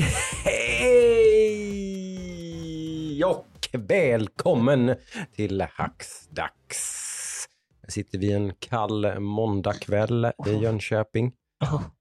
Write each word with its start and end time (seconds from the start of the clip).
Hej 0.00 0.84
och 3.24 3.46
välkommen 3.72 4.94
till 5.36 5.60
Hacksdags. 5.60 7.46
Här 7.82 7.90
sitter 7.90 8.18
vi 8.18 8.32
en 8.32 8.54
kall 8.58 9.20
måndagkväll 9.20 10.32
i 10.46 10.50
Jönköping 10.50 11.32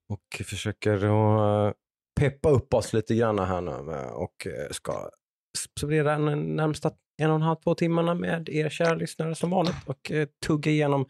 och 0.10 0.42
försöker 0.46 0.94
att 0.94 1.76
peppa 2.20 2.50
upp 2.50 2.74
oss 2.74 2.94
lite 2.94 3.16
grann 3.16 3.40
här 3.40 3.62
nu 3.62 3.72
och 4.10 4.48
ska 4.72 5.10
spendera 5.58 6.18
den 6.18 6.56
närmsta 6.56 6.92
en 7.22 7.30
och 7.30 7.36
en 7.36 7.42
halv, 7.42 7.56
två 7.64 7.76
timmarna 7.76 8.14
med 8.14 8.50
er 8.50 8.70
kära 8.70 8.96
lyssnare 8.96 9.36
som 9.36 9.50
vanligt 9.50 9.76
och 9.86 10.12
eh, 10.12 10.28
tugga 10.46 10.72
igenom 10.72 11.06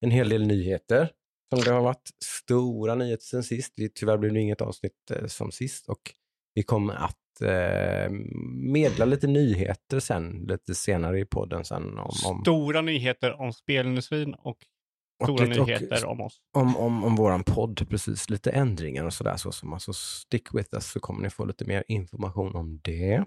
en 0.00 0.10
hel 0.10 0.28
del 0.28 0.46
nyheter. 0.46 1.10
Som 1.54 1.64
det 1.64 1.70
har 1.70 1.82
varit 1.82 2.10
stora 2.24 2.94
nyheter 2.94 3.24
sen 3.24 3.42
sist. 3.42 3.74
Tyvärr 3.94 4.18
blev 4.18 4.32
det 4.32 4.40
inget 4.40 4.60
avsnitt 4.60 5.10
eh, 5.10 5.26
som 5.26 5.52
sist 5.52 5.88
och 5.88 6.14
vi 6.54 6.62
kommer 6.62 6.94
att 6.94 7.40
eh, 7.42 8.10
medla 8.72 9.04
lite 9.04 9.26
nyheter 9.26 10.00
sen, 10.00 10.44
lite 10.48 10.74
senare 10.74 11.20
i 11.20 11.24
podden 11.24 11.64
sen. 11.64 11.98
Om, 11.98 12.10
om, 12.26 12.40
Stora 12.40 12.80
nyheter 12.80 13.40
om 13.40 13.52
spelindustrin 13.52 14.34
och 14.34 14.58
stora 15.24 15.44
lite- 15.46 15.60
och- 15.60 15.68
nyheter 15.68 16.04
om 16.06 16.20
oss. 16.20 16.40
om, 16.56 16.76
om, 16.76 17.04
om 17.04 17.16
våran 17.16 17.44
podd, 17.44 17.88
precis. 17.90 18.30
Lite 18.30 18.50
ändringar 18.50 19.04
och 19.04 19.14
sådär. 19.14 19.36
Så, 19.36 19.52
som 19.52 19.72
alltså 19.72 19.92
stick 19.92 20.54
with 20.54 20.68
us 20.74 20.86
så 20.90 21.00
kommer 21.00 21.22
ni 21.22 21.30
få 21.30 21.44
lite 21.44 21.64
mer 21.64 21.84
information 21.88 22.54
om 22.54 22.80
det. 22.84 23.24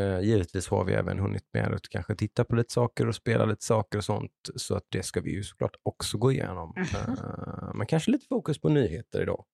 Eh, 0.00 0.20
givetvis 0.20 0.68
har 0.68 0.84
vi 0.84 0.92
även 0.92 1.18
hunnit 1.18 1.44
med 1.52 1.74
att 1.74 1.88
kanske 1.88 2.14
titta 2.14 2.44
på 2.44 2.56
lite 2.56 2.72
saker 2.72 3.06
och 3.08 3.14
spela 3.14 3.44
lite 3.44 3.64
saker 3.64 3.98
och 3.98 4.04
sånt. 4.04 4.32
Så 4.56 4.74
att 4.74 4.84
det 4.88 5.02
ska 5.02 5.20
vi 5.20 5.30
ju 5.30 5.42
såklart 5.44 5.76
också 5.82 6.18
gå 6.18 6.32
igenom. 6.32 6.74
Eh, 6.76 7.74
men 7.74 7.86
kanske 7.86 8.10
lite 8.10 8.26
fokus 8.26 8.60
på 8.60 8.68
nyheter 8.68 9.22
idag. 9.22 9.44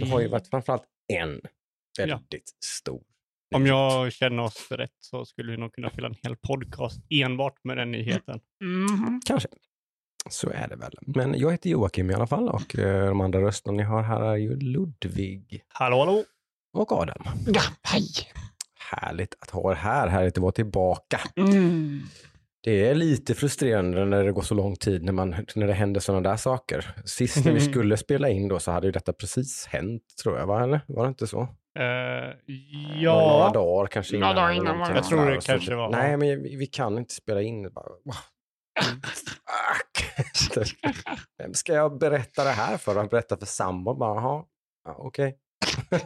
Det 0.00 0.06
har 0.08 0.20
ju 0.20 0.28
varit 0.28 0.48
framförallt 0.48 0.84
en 1.12 1.40
väldigt 1.98 2.50
stor 2.64 3.02
Om 3.54 3.62
nyhet. 3.62 3.76
jag 3.76 4.12
känner 4.12 4.42
oss 4.42 4.66
rätt 4.70 4.96
så 5.00 5.24
skulle 5.24 5.52
vi 5.52 5.58
nog 5.58 5.72
kunna 5.72 5.90
fylla 5.90 6.08
en 6.08 6.16
hel 6.22 6.36
podcast 6.36 7.00
enbart 7.10 7.64
med 7.64 7.76
den 7.76 7.90
nyheten. 7.90 8.40
Kanske. 9.26 9.48
Så 10.30 10.50
är 10.50 10.68
det 10.68 10.76
väl. 10.76 10.94
Men 11.00 11.38
jag 11.38 11.50
heter 11.52 11.70
Joakim 11.70 12.10
i 12.10 12.14
alla 12.14 12.26
fall 12.26 12.48
och 12.48 12.78
eh, 12.78 13.06
de 13.08 13.20
andra 13.20 13.40
rösterna 13.40 13.76
ni 13.76 13.82
har 13.82 14.02
här 14.02 14.20
är 14.20 14.36
ju 14.36 14.56
Ludvig 14.56 15.64
Hallå, 15.68 15.98
hallå! 15.98 16.24
och 16.72 16.92
Adam. 16.92 17.22
Ja, 17.46 17.62
hej. 17.82 18.06
Härligt 18.90 19.34
att 19.40 19.50
ha 19.50 19.70
er 19.72 19.74
här, 19.74 20.08
härligt 20.08 20.38
att 20.38 20.42
vara 20.42 20.52
tillbaka. 20.52 21.20
Mm. 21.36 22.00
Det 22.62 22.88
är 22.88 22.94
lite 22.94 23.34
frustrerande 23.34 24.04
när 24.04 24.24
det 24.24 24.32
går 24.32 24.42
så 24.42 24.54
lång 24.54 24.76
tid 24.76 25.02
när, 25.04 25.12
man, 25.12 25.30
när 25.54 25.66
det 25.66 25.72
händer 25.72 26.00
sådana 26.00 26.30
där 26.30 26.36
saker. 26.36 26.94
Sist 27.04 27.44
när 27.44 27.52
vi 27.52 27.60
skulle 27.60 27.96
spela 27.96 28.28
in 28.28 28.48
då 28.48 28.58
så 28.58 28.70
hade 28.70 28.86
ju 28.86 28.92
detta 28.92 29.12
precis 29.12 29.66
hänt 29.66 30.02
tror 30.22 30.38
jag, 30.38 30.46
va? 30.46 30.62
Eller? 30.62 30.80
Var 30.88 31.04
det 31.04 31.08
inte 31.08 31.26
så? 31.26 31.48
Några 31.78 32.34
ja, 33.00 33.50
dagar 33.54 33.86
kanske 33.86 34.18
Några 34.18 34.34
dagar 34.34 34.52
innan 34.52 34.78
var. 34.78 34.94
Jag 34.94 35.04
tror 35.04 35.30
det. 35.30 35.40
Så- 35.40 35.46
kanske 35.52 35.70
det 35.70 35.76
var. 35.76 35.90
Nej, 35.90 36.16
men 36.16 36.42
vi, 36.42 36.56
vi 36.56 36.66
kan 36.66 36.98
inte 36.98 37.14
spela 37.14 37.42
in. 37.42 37.72
Bara. 37.72 37.84
Vem 41.38 41.54
ska 41.54 41.72
jag 41.72 41.98
berätta 41.98 42.44
det 42.44 42.50
här 42.50 42.76
för? 42.76 42.94
Jag 42.94 43.10
berätta 43.10 43.36
för 43.36 43.46
sambon. 43.46 43.98
Bara, 43.98 44.14
jaha, 44.14 44.44
ja, 44.84 44.94
okej. 44.98 45.36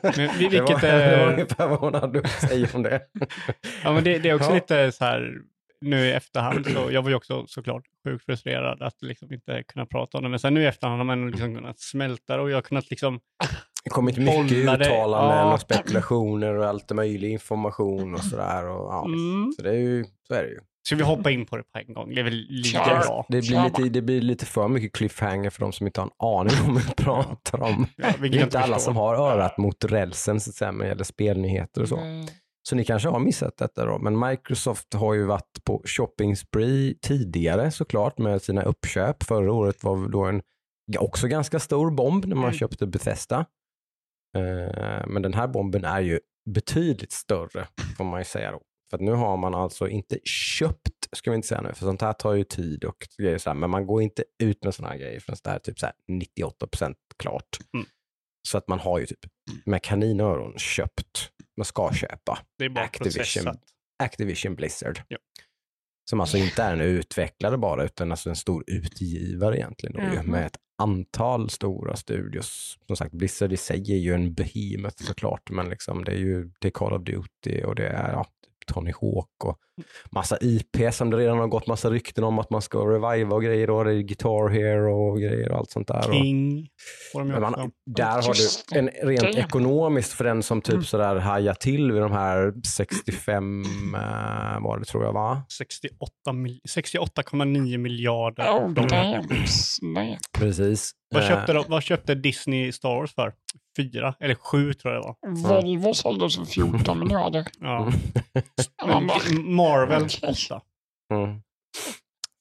Men 0.03 0.13
vi- 0.13 0.13
det, 0.17 0.27
var, 0.27 0.39
vilket 0.39 0.81
det 0.81 0.93
var 0.93 0.99
är- 0.99 1.33
ungefär 1.33 1.69
vad 1.69 1.79
hon 1.79 1.95
hade 1.95 2.19
att 2.19 2.31
säga 2.31 2.69
om 2.75 2.83
det. 2.83 3.03
ja, 3.85 3.93
men 3.93 4.05
det, 4.05 4.19
det 4.19 4.29
är 4.31 4.35
också 4.35 4.49
Ja. 4.51 4.55
lite 4.55 4.93
så 4.93 5.05
här 5.05 5.35
nu 5.81 5.97
i 6.07 6.13
efterhand. 6.13 6.67
Så 6.67 6.89
jag 6.93 7.03
var 7.03 7.09
ju 7.11 7.15
också 7.17 7.47
såklart 7.47 7.83
sjukt 8.05 8.25
frustrerad 8.25 8.83
att 8.83 9.03
liksom 9.03 9.33
inte 9.33 9.63
kunna 9.63 9.87
prata 9.87 10.19
om 10.19 10.25
det. 10.25 10.31
Men 10.31 10.39
sen 10.39 10.55
nu 10.55 10.63
i 10.63 10.67
efterhand 10.67 10.99
har 10.99 11.05
man 11.05 11.31
liksom 11.31 11.55
kunnat 11.55 11.81
smälta 11.81 12.37
det 12.37 12.43
och 12.43 12.51
jag 12.51 12.57
har 12.57 12.63
kunnat 12.63 12.91
liksom 12.91 13.21
Det 13.89 13.93
har 13.93 13.97
kommit 13.97 14.17
mycket 14.17 14.59
Bolla 14.59 14.77
det. 14.77 14.85
uttalanden 14.85 15.39
Ja. 15.39 15.55
och 15.55 15.61
spekulationer 15.61 16.55
och 16.55 16.67
allt 16.67 16.91
möjlig 16.95 17.31
information 17.33 18.15
och 18.15 18.21
sådär. 18.25 18.65
Och, 18.69 18.93
ja, 18.93 19.05
Mm. 19.05 19.53
Så 19.57 19.63
det 19.63 19.71
är 19.71 19.75
ju, 19.75 20.05
så 20.29 20.35
är 20.35 20.43
det 20.43 20.49
ju. 20.49 20.59
Ska 20.87 20.97
vi 20.97 21.03
hoppa 21.03 21.31
in 21.31 21.47
på 21.47 21.57
det 21.57 21.63
på 21.63 21.79
en 21.79 21.95
gång? 21.95 22.15
Det 22.15 22.21
är 22.21 22.25
väl 22.25 22.47
lika 22.49 22.85
Kör. 22.85 22.99
bra. 23.01 23.27
Det 23.29 23.41
blir, 23.41 23.65
lite, 23.65 23.83
det 23.83 24.03
blir 24.03 24.21
lite 24.21 24.47
för 24.47 24.69
mycket 24.69 24.93
cliffhanger 24.93 25.51
för 25.51 25.61
de 25.61 25.73
som 25.73 25.87
inte 25.87 26.01
har 26.01 26.07
en 26.07 26.27
aning 26.39 26.55
om 26.69 26.75
vad 26.75 26.83
vi 26.85 26.91
pratar 27.05 27.63
om. 27.63 27.87
Ja, 27.97 28.07
Det 28.21 28.27
är 28.39 28.43
inte 28.45 28.61
alla 28.61 28.79
som 28.79 28.97
har 28.97 29.15
örat 29.15 29.59
mot 29.59 29.85
rälsen 29.85 30.41
så 30.41 30.51
att 30.51 30.55
säga, 30.55 30.71
när 30.73 30.85
det 30.85 30.89
gäller 30.89 31.05
spelnyheter 31.05 31.83
och 31.83 31.89
så. 31.89 31.97
Mm. 31.97 32.27
Så 32.69 32.77
ni 32.77 32.85
kanske 32.85 33.09
har 33.09 33.19
missat 33.21 33.57
detta 33.57 33.85
då. 33.85 33.99
Men 33.99 34.19
Microsoft 34.29 34.95
har 34.95 35.15
ju 35.15 35.25
varit 35.25 35.65
på 35.65 35.83
shopping 35.85 36.37
spree 36.37 36.95
tidigare 37.03 37.71
såklart 37.71 38.19
med 38.19 38.43
sina 38.43 38.63
uppköp. 38.63 39.23
Förra 39.23 39.53
året 39.53 39.85
var 39.85 40.09
då 40.09 40.25
en 40.25 40.43
också 40.99 41.27
ganska 41.29 41.59
stor 41.59 41.91
bomb 41.91 42.25
när 42.25 42.37
man 42.37 42.45
Mm. 42.45 42.55
köpte 42.59 42.87
Bethesda. 42.87 43.45
Eh, 44.37 45.07
Men 45.07 45.23
den 45.23 45.35
här 45.35 45.49
bomben 45.49 45.85
är 45.85 46.01
ju 46.01 46.21
betydligt 46.51 47.13
större 47.13 47.69
får 47.97 48.05
man 48.05 48.21
ju 48.21 48.25
säga 48.25 48.53
då. 48.53 48.63
För 48.91 48.99
nu 48.99 49.13
har 49.13 49.37
man 49.37 49.55
alltså 49.55 49.89
inte 49.89 50.19
köpt, 50.25 51.09
ska 51.17 51.31
vi 51.31 51.35
inte 51.35 51.49
säga 51.49 51.61
nu, 51.61 51.69
för 51.75 51.85
sånt 51.85 52.03
här 52.03 52.13
tar 52.13 52.35
ju 52.35 52.45
tid 52.45 52.85
och 52.85 52.97
grejer 53.19 53.39
så 53.39 53.51
här, 53.51 53.55
men 53.55 53.71
man 53.71 53.87
går 53.87 54.03
inte 54.03 54.25
ut 54.43 54.65
med 54.65 54.75
såna 54.75 54.89
här 54.89 54.97
grejer 54.99 55.21
förrän 55.21 55.37
det 55.45 55.51
är 55.51 55.59
typ 55.59 55.79
så 55.79 55.87
här 55.87 55.95
98% 56.13 56.95
klart. 57.19 57.59
Mm. 57.75 57.87
Så 58.49 58.59
att 58.59 58.69
man 58.69 58.79
har 58.79 58.99
ju 58.99 59.07
typ 59.07 59.19
med 59.67 59.83
kaninöron 59.83 60.59
köpt, 60.59 61.31
man 61.57 61.65
ska 61.65 61.93
köpa. 61.93 62.39
Det 62.59 62.65
är 62.65 62.69
bara 62.69 62.85
Activision. 62.85 63.15
processat. 63.19 63.61
Activision 64.03 64.55
Blizzard. 64.55 65.03
Ja. 65.09 65.19
Som 66.11 66.21
alltså 66.21 66.37
inte 66.37 66.63
är 66.63 66.73
en 66.73 66.81
utvecklare 66.81 67.59
bara, 67.59 67.85
utan 67.85 68.11
alltså 68.11 68.29
en 68.31 68.37
stor 68.37 68.65
utgivare 68.67 69.57
egentligen. 69.57 69.97
då 69.97 70.03
Mhm. 70.21 70.31
Med 70.31 70.47
ett 70.47 70.57
antal 70.79 71.51
stora 71.51 71.97
studios. 71.97 72.79
Som 72.87 72.97
sagt, 72.97 73.13
Blizzard 73.13 73.53
i 73.53 73.57
sig 73.57 73.93
är 73.93 73.97
ju 73.97 74.15
en 74.15 74.35
behemoth 74.35 75.05
såklart, 75.05 75.51
men 75.51 75.69
liksom 75.69 76.05
det 76.05 76.13
är 76.13 76.19
ju 76.19 76.51
det 76.61 76.69
är 76.69 76.73
Call 76.73 76.93
of 76.93 77.03
Duty 77.03 77.65
och 77.65 77.75
det 77.75 77.87
är 77.87 78.13
ja, 78.13 78.27
Tony 78.67 78.93
Hawk 79.01 79.45
och 79.45 79.59
massa 80.11 80.39
IP 80.41 80.95
som 80.95 81.11
det 81.11 81.17
redan 81.17 81.39
har 81.39 81.47
gått 81.47 81.67
massa 81.67 81.91
rykten 81.91 82.25
om 82.25 82.39
att 82.39 82.51
man 82.51 82.63
ska 82.63 82.79
reviva 82.79 83.35
och 83.37 83.43
grejer. 83.43 83.71
Och 83.71 83.85
det 83.85 83.93
är 83.95 84.01
Guitar 84.01 84.49
Hero 84.49 85.11
och 85.11 85.19
grejer 85.21 85.53
och 85.53 85.59
allt 85.59 85.71
sånt 85.71 85.89
där. 85.89 86.03
King 86.13 86.69
får 87.13 87.19
de 87.21 87.29
ju 87.29 87.35
men 87.35 87.45
också. 87.45 87.61
man, 87.61 87.71
där 87.87 88.23
har 88.23 88.35
du 88.73 88.79
en 88.79 88.89
rent 89.09 89.37
ekonomiskt 89.37 90.13
för 90.13 90.25
den 90.25 90.43
som 90.43 90.61
typ 90.63 90.73
Mm. 90.73 90.85
sådär 90.85 91.17
hajar 91.17 91.55
till 91.55 91.93
vid 91.93 92.03
de 92.03 92.13
här 92.13 92.53
65, 92.67 93.63
uh, 93.95 94.61
var 94.61 94.79
det 94.79 94.85
tror 94.85 95.05
jag 95.05 95.13
va? 95.13 95.43
68 95.59 96.33
mil- 96.33 96.61
68,9 96.69 97.79
miljarder 97.79 98.45
Oh, 98.53 98.71
dollar. 98.71 98.89
damn. 98.89 100.17
Precis. 100.39 100.91
Vad 101.15 101.23
Eh, 101.23 101.29
köpte, 101.29 101.53
de, 101.53 101.65
vad 101.69 101.83
köpte 101.83 102.15
Disney 102.15 102.73
Star 102.73 102.89
Wars 103.01 103.15
för? 103.15 103.33
Fyra? 103.77 104.15
Eller 104.21 104.35
sju 104.35 104.75
tror 104.75 104.95
jag 104.95 105.03
det 105.03 105.07
var. 105.07 105.61
Volvo 105.63 105.95
såldes 105.95 106.37
för 106.37 106.45
14 106.45 106.99
miljarder. 106.99 107.47
Ja. 107.61 107.93
Mm. 109.69 109.89
Marvel 109.89 110.05
Okej. 110.05 110.31
8. 110.31 110.63
Mm. 111.15 111.41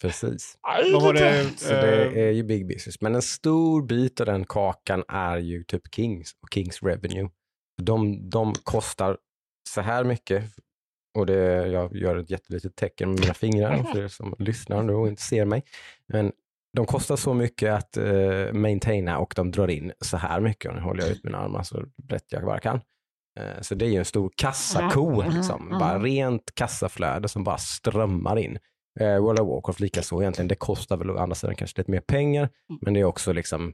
Precis. 0.02 0.58
aj, 0.62 0.92
Vad 0.94 1.04
var 1.04 1.14
det? 1.14 1.46
Så 1.58 1.74
det 1.74 2.22
är 2.22 2.32
ju 2.32 2.44
big 2.44 2.68
business. 2.68 3.02
Men 3.02 3.16
en 3.16 3.22
stor 3.22 3.82
bit 3.82 4.20
av 4.20 4.26
den 4.26 4.46
kakan 4.46 5.04
är 5.08 5.38
ju 5.38 5.64
typ 5.64 5.96
Kings 5.96 6.36
och 6.42 6.54
Kings 6.54 6.84
revenue. 6.84 7.30
De, 7.82 8.30
de 8.30 8.54
kostar 8.54 9.18
så 9.70 9.82
här 9.82 10.04
mycket. 10.04 10.44
Och 11.18 11.26
det, 11.26 11.68
jag 11.68 11.96
gör 11.96 12.16
ett 12.16 12.30
jättelitet 12.30 12.76
tecken 12.76 13.10
med 13.10 13.20
mina 13.20 13.34
fingrar 13.34 13.84
för 13.94 14.04
er 14.04 14.08
som 14.08 14.36
lyssnar 14.40 14.84
nu 14.84 14.94
och 14.94 15.08
inte 15.08 15.22
ser 15.22 15.46
mig. 15.46 15.64
Men 16.08 16.32
de 16.74 16.86
kostar 16.86 17.16
så 17.16 17.34
mycket 17.34 17.74
att 17.74 17.98
uh, 17.98 18.54
maintaina 18.54 19.18
och 19.18 19.34
de 19.36 19.52
drar 19.52 19.68
in 19.68 19.92
så 20.02 20.18
här 20.18 20.40
mycket. 20.40 20.70
Och 20.70 20.76
nu 20.76 20.82
håller 20.82 21.04
jag 21.04 21.12
ut 21.12 21.24
mina 21.24 21.38
armar 21.38 21.64
så 21.64 21.86
brett 22.04 22.26
jag 22.30 22.44
bara 22.46 22.60
kan. 22.60 22.82
Eh, 23.38 23.62
Så 23.62 23.76
det 23.76 23.86
är 23.86 23.90
ju 23.90 23.98
en 24.00 24.06
stor 24.06 24.32
kassako, 24.36 25.22
Mm, 25.22 25.36
liksom. 25.38 25.68
mm. 25.68 25.80
bara 25.80 26.00
rent 26.00 26.56
kassaflöde 26.56 27.28
som 27.28 27.44
bara 27.44 27.58
strömmar 27.58 28.38
in. 28.40 28.58
Eh, 29.00 29.18
World 29.20 29.40
of 29.40 29.48
Warcraft 29.48 29.80
likaså 29.80 30.22
egentligen. 30.22 30.48
Det 30.48 30.56
kostar 30.56 30.98
väl 30.98 31.10
å 31.12 31.18
andra 31.18 31.36
sidan 31.36 31.56
kanske 31.56 31.80
lite 31.82 31.92
mer 31.92 32.00
pengar, 32.02 32.42
Mm. 32.70 32.80
men 32.82 32.94
det 32.94 33.00
är 33.00 33.04
också 33.04 33.34
liksom 33.34 33.74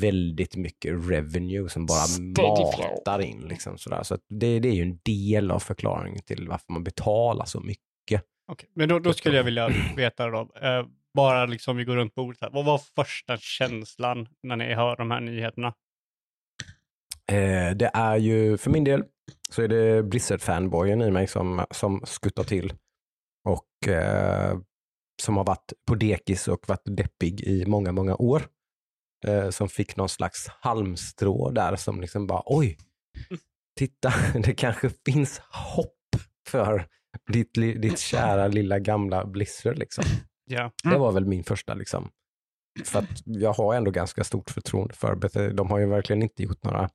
väldigt 0.00 0.56
mycket 0.56 1.10
revenue 1.10 1.68
som 1.68 1.86
bara 1.86 1.98
Steady 2.00 2.32
flow. 2.74 2.90
matar 2.96 3.20
in. 3.20 3.40
Liksom, 3.40 3.78
sådär. 3.78 4.02
Så 4.02 4.14
att 4.14 4.20
det, 4.28 4.60
det 4.60 4.68
är 4.68 4.72
ju 4.74 4.82
en 4.82 4.98
del 5.02 5.50
av 5.50 5.58
förklaringen 5.58 6.22
till 6.22 6.48
varför 6.48 6.72
man 6.72 6.84
betalar 6.84 7.44
så 7.44 7.60
mycket. 7.60 7.80
Okej, 8.52 8.68
Men 8.74 8.88
då, 8.88 8.98
då 8.98 9.12
skulle 9.12 9.36
jag 9.36 9.44
vilja 9.44 9.70
veta 9.96 10.26
då, 10.26 10.38
eh, 10.62 10.86
bara 11.14 11.46
liksom 11.46 11.76
vi 11.76 11.84
går 11.84 11.96
runt 11.96 12.14
bordet 12.14 12.38
här. 12.42 12.50
Vad 12.52 12.64
var 12.64 12.78
första 12.78 13.36
känslan 13.36 14.28
när 14.42 14.56
ni 14.56 14.74
hör 14.74 14.96
de 14.96 15.10
här 15.10 15.20
nyheterna? 15.20 15.74
Eh, 17.30 17.76
det 17.76 17.90
är 17.94 18.16
ju, 18.16 18.58
för 18.58 18.70
min 18.70 18.84
del, 18.84 19.04
så 19.50 19.62
är 19.62 19.68
det 19.68 20.02
Blizzard-fanboyen 20.02 21.02
i 21.02 21.10
mig 21.10 21.26
som, 21.26 21.64
som 21.70 22.02
skuttar 22.04 22.44
till. 22.44 22.72
Och 23.44 23.88
eh, 23.88 24.58
som 25.22 25.36
har 25.36 25.44
varit 25.44 25.72
på 25.86 25.94
dekis 25.94 26.48
och 26.48 26.68
varit 26.68 26.96
deppig 26.96 27.40
i 27.40 27.66
många, 27.66 27.92
många 27.92 28.16
år. 28.16 28.42
Eh, 29.26 29.50
som 29.50 29.68
fick 29.68 29.96
någon 29.96 30.08
slags 30.08 30.48
halmstrå 30.48 31.50
där 31.50 31.76
som 31.76 32.00
liksom 32.00 32.26
bara, 32.26 32.42
oj, 32.46 32.78
titta, 33.78 34.12
det 34.34 34.54
kanske 34.54 34.90
finns 35.06 35.38
hopp 35.38 35.96
för 36.48 36.86
ditt, 37.32 37.54
ditt 37.54 37.98
kära 37.98 38.48
lilla 38.48 38.78
gamla 38.78 39.26
Blizzard. 39.26 39.78
Liksom. 39.78 40.04
Ja. 40.44 40.72
Det 40.84 40.98
var 40.98 41.12
väl 41.12 41.26
min 41.26 41.44
första 41.44 41.74
liksom. 41.74 42.10
För 42.84 42.98
att 42.98 43.22
jag 43.24 43.52
har 43.52 43.74
ändå 43.74 43.90
ganska 43.90 44.24
stort 44.24 44.50
förtroende 44.50 44.94
för 44.94 45.14
Bethesda. 45.14 45.52
De 45.52 45.70
har 45.70 45.78
ju 45.78 45.86
verkligen 45.86 46.22
inte 46.22 46.42
gjort 46.42 46.64
några 46.64 46.90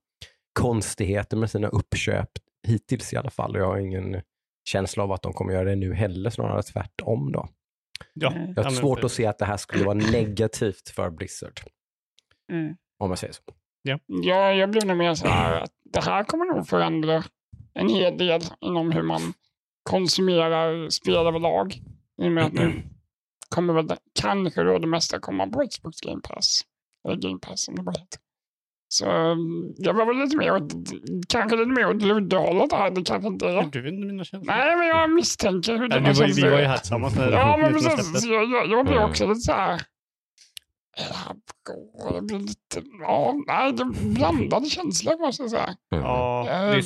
konstigheter 0.60 1.38
med 1.38 1.52
sina 1.52 1.68
uppköp 1.68 2.30
hittills 2.68 3.14
i 3.14 3.18
alla 3.18 3.30
fall. 3.30 3.56
Och 3.56 3.62
jag 3.62 3.68
har 3.68 3.78
ingen 3.78 4.22
känsla 4.70 5.04
av 5.04 5.12
att 5.12 5.22
de 5.22 5.34
kommer 5.34 5.54
göra 5.54 5.70
det 5.70 5.76
nu 5.76 5.94
heller, 5.94 6.30
snarare 6.30 6.64
tvärtom. 6.64 7.32
Då. 7.32 7.48
Ja, 8.14 8.32
Mm. 8.32 8.54
Jag 8.56 8.64
har 8.64 8.72
ja, 8.72 8.78
svårt 8.78 9.04
att 9.04 9.12
se 9.12 9.26
att 9.26 9.38
det 9.40 9.46
här 9.46 9.58
skulle 9.58 9.84
vara 9.86 9.94
negativt 10.12 10.90
för 10.90 11.10
Blizzard, 11.10 11.60
Mm. 12.52 12.76
om 13.00 13.08
man 13.10 13.18
säger 13.18 13.34
så. 13.34 13.42
Ja, 14.08 14.52
jag 14.54 14.72
blir 14.72 14.86
nog 14.86 14.98
mer 14.98 15.14
så 15.16 15.28
här 15.28 15.62
att 15.62 15.72
det 15.94 16.02
här 16.04 16.24
kommer 16.24 16.46
nog 16.46 16.68
förändra 16.68 17.24
en 17.74 17.90
hel 17.90 18.18
del 18.18 18.42
inom 18.62 18.92
hur 18.92 19.02
man 19.04 19.22
konsumerar 19.84 20.90
spel 20.90 21.16
överlag. 21.16 21.74
I 22.22 22.28
och 22.28 22.32
med 22.32 22.46
att 22.46 22.54
nu 22.54 22.84
kommer 23.50 23.74
väl 23.74 23.98
kanske 24.22 24.64
då 24.64 24.80
det 24.80 24.88
mesta 24.88 25.20
komma 25.20 25.48
på 25.48 25.68
Xbox 25.72 26.02
Game 26.02 26.22
Pass. 26.22 26.62
Eller 27.08 27.16
Game 27.18 27.40
Pass 27.40 27.62
som 27.66 27.76
det 27.76 27.82
bara 27.84 27.92
heter. 28.00 28.20
Så 28.88 29.06
mm, 29.10 29.74
jag 29.78 29.94
var 29.94 30.06
väl 30.06 30.18
lite 30.18 30.38
mer 30.38 30.52
åt, 30.56 30.74
kanske 31.30 31.56
lite 31.58 31.70
mer 31.70 31.88
åt 31.90 32.02
luddehållet 32.02 32.72
här. 32.72 32.92
Det 32.92 33.04
kanske 33.04 33.28
inte 33.28 33.48
är. 33.48 33.64
Du 33.64 33.82
vet 33.82 33.94
inte 33.94 34.06
mina 34.08 34.24
känslor. 34.24 34.54
Nej, 34.56 34.76
men 34.78 34.88
jag 34.88 35.10
misstänker 35.12 35.78
hur 35.78 35.88
du 35.88 36.00
var, 36.00 36.36
vi 36.36 36.42
var 36.50 36.60
ju 36.60 36.66
här 36.66 36.78
tillsammans 36.78 37.16
när 37.16 37.32
Ja, 37.32 37.58
men 37.58 37.74
precis. 37.74 38.26
Jag, 38.26 38.52
jag, 38.52 38.68
jag 38.70 38.86
blir 38.86 38.96
Mm. 38.98 39.10
också 39.10 39.28
lite 39.28 39.40
så 39.40 39.52
här... 39.52 39.82
Är 40.98 42.14
det 42.14 42.22
blir 42.22 42.40
lite... 42.40 42.82
Ja, 43.02 43.34
nej, 43.48 43.74
det 43.74 43.84
är 43.84 44.14
blandade 44.14 44.66
känslor 44.70 45.18
måste 45.20 45.44
jag 45.44 45.50
säga. 45.52 45.76
Ja, 45.90 46.44
det 46.48 46.52
är 46.54 46.74
Ehm. 46.76 46.82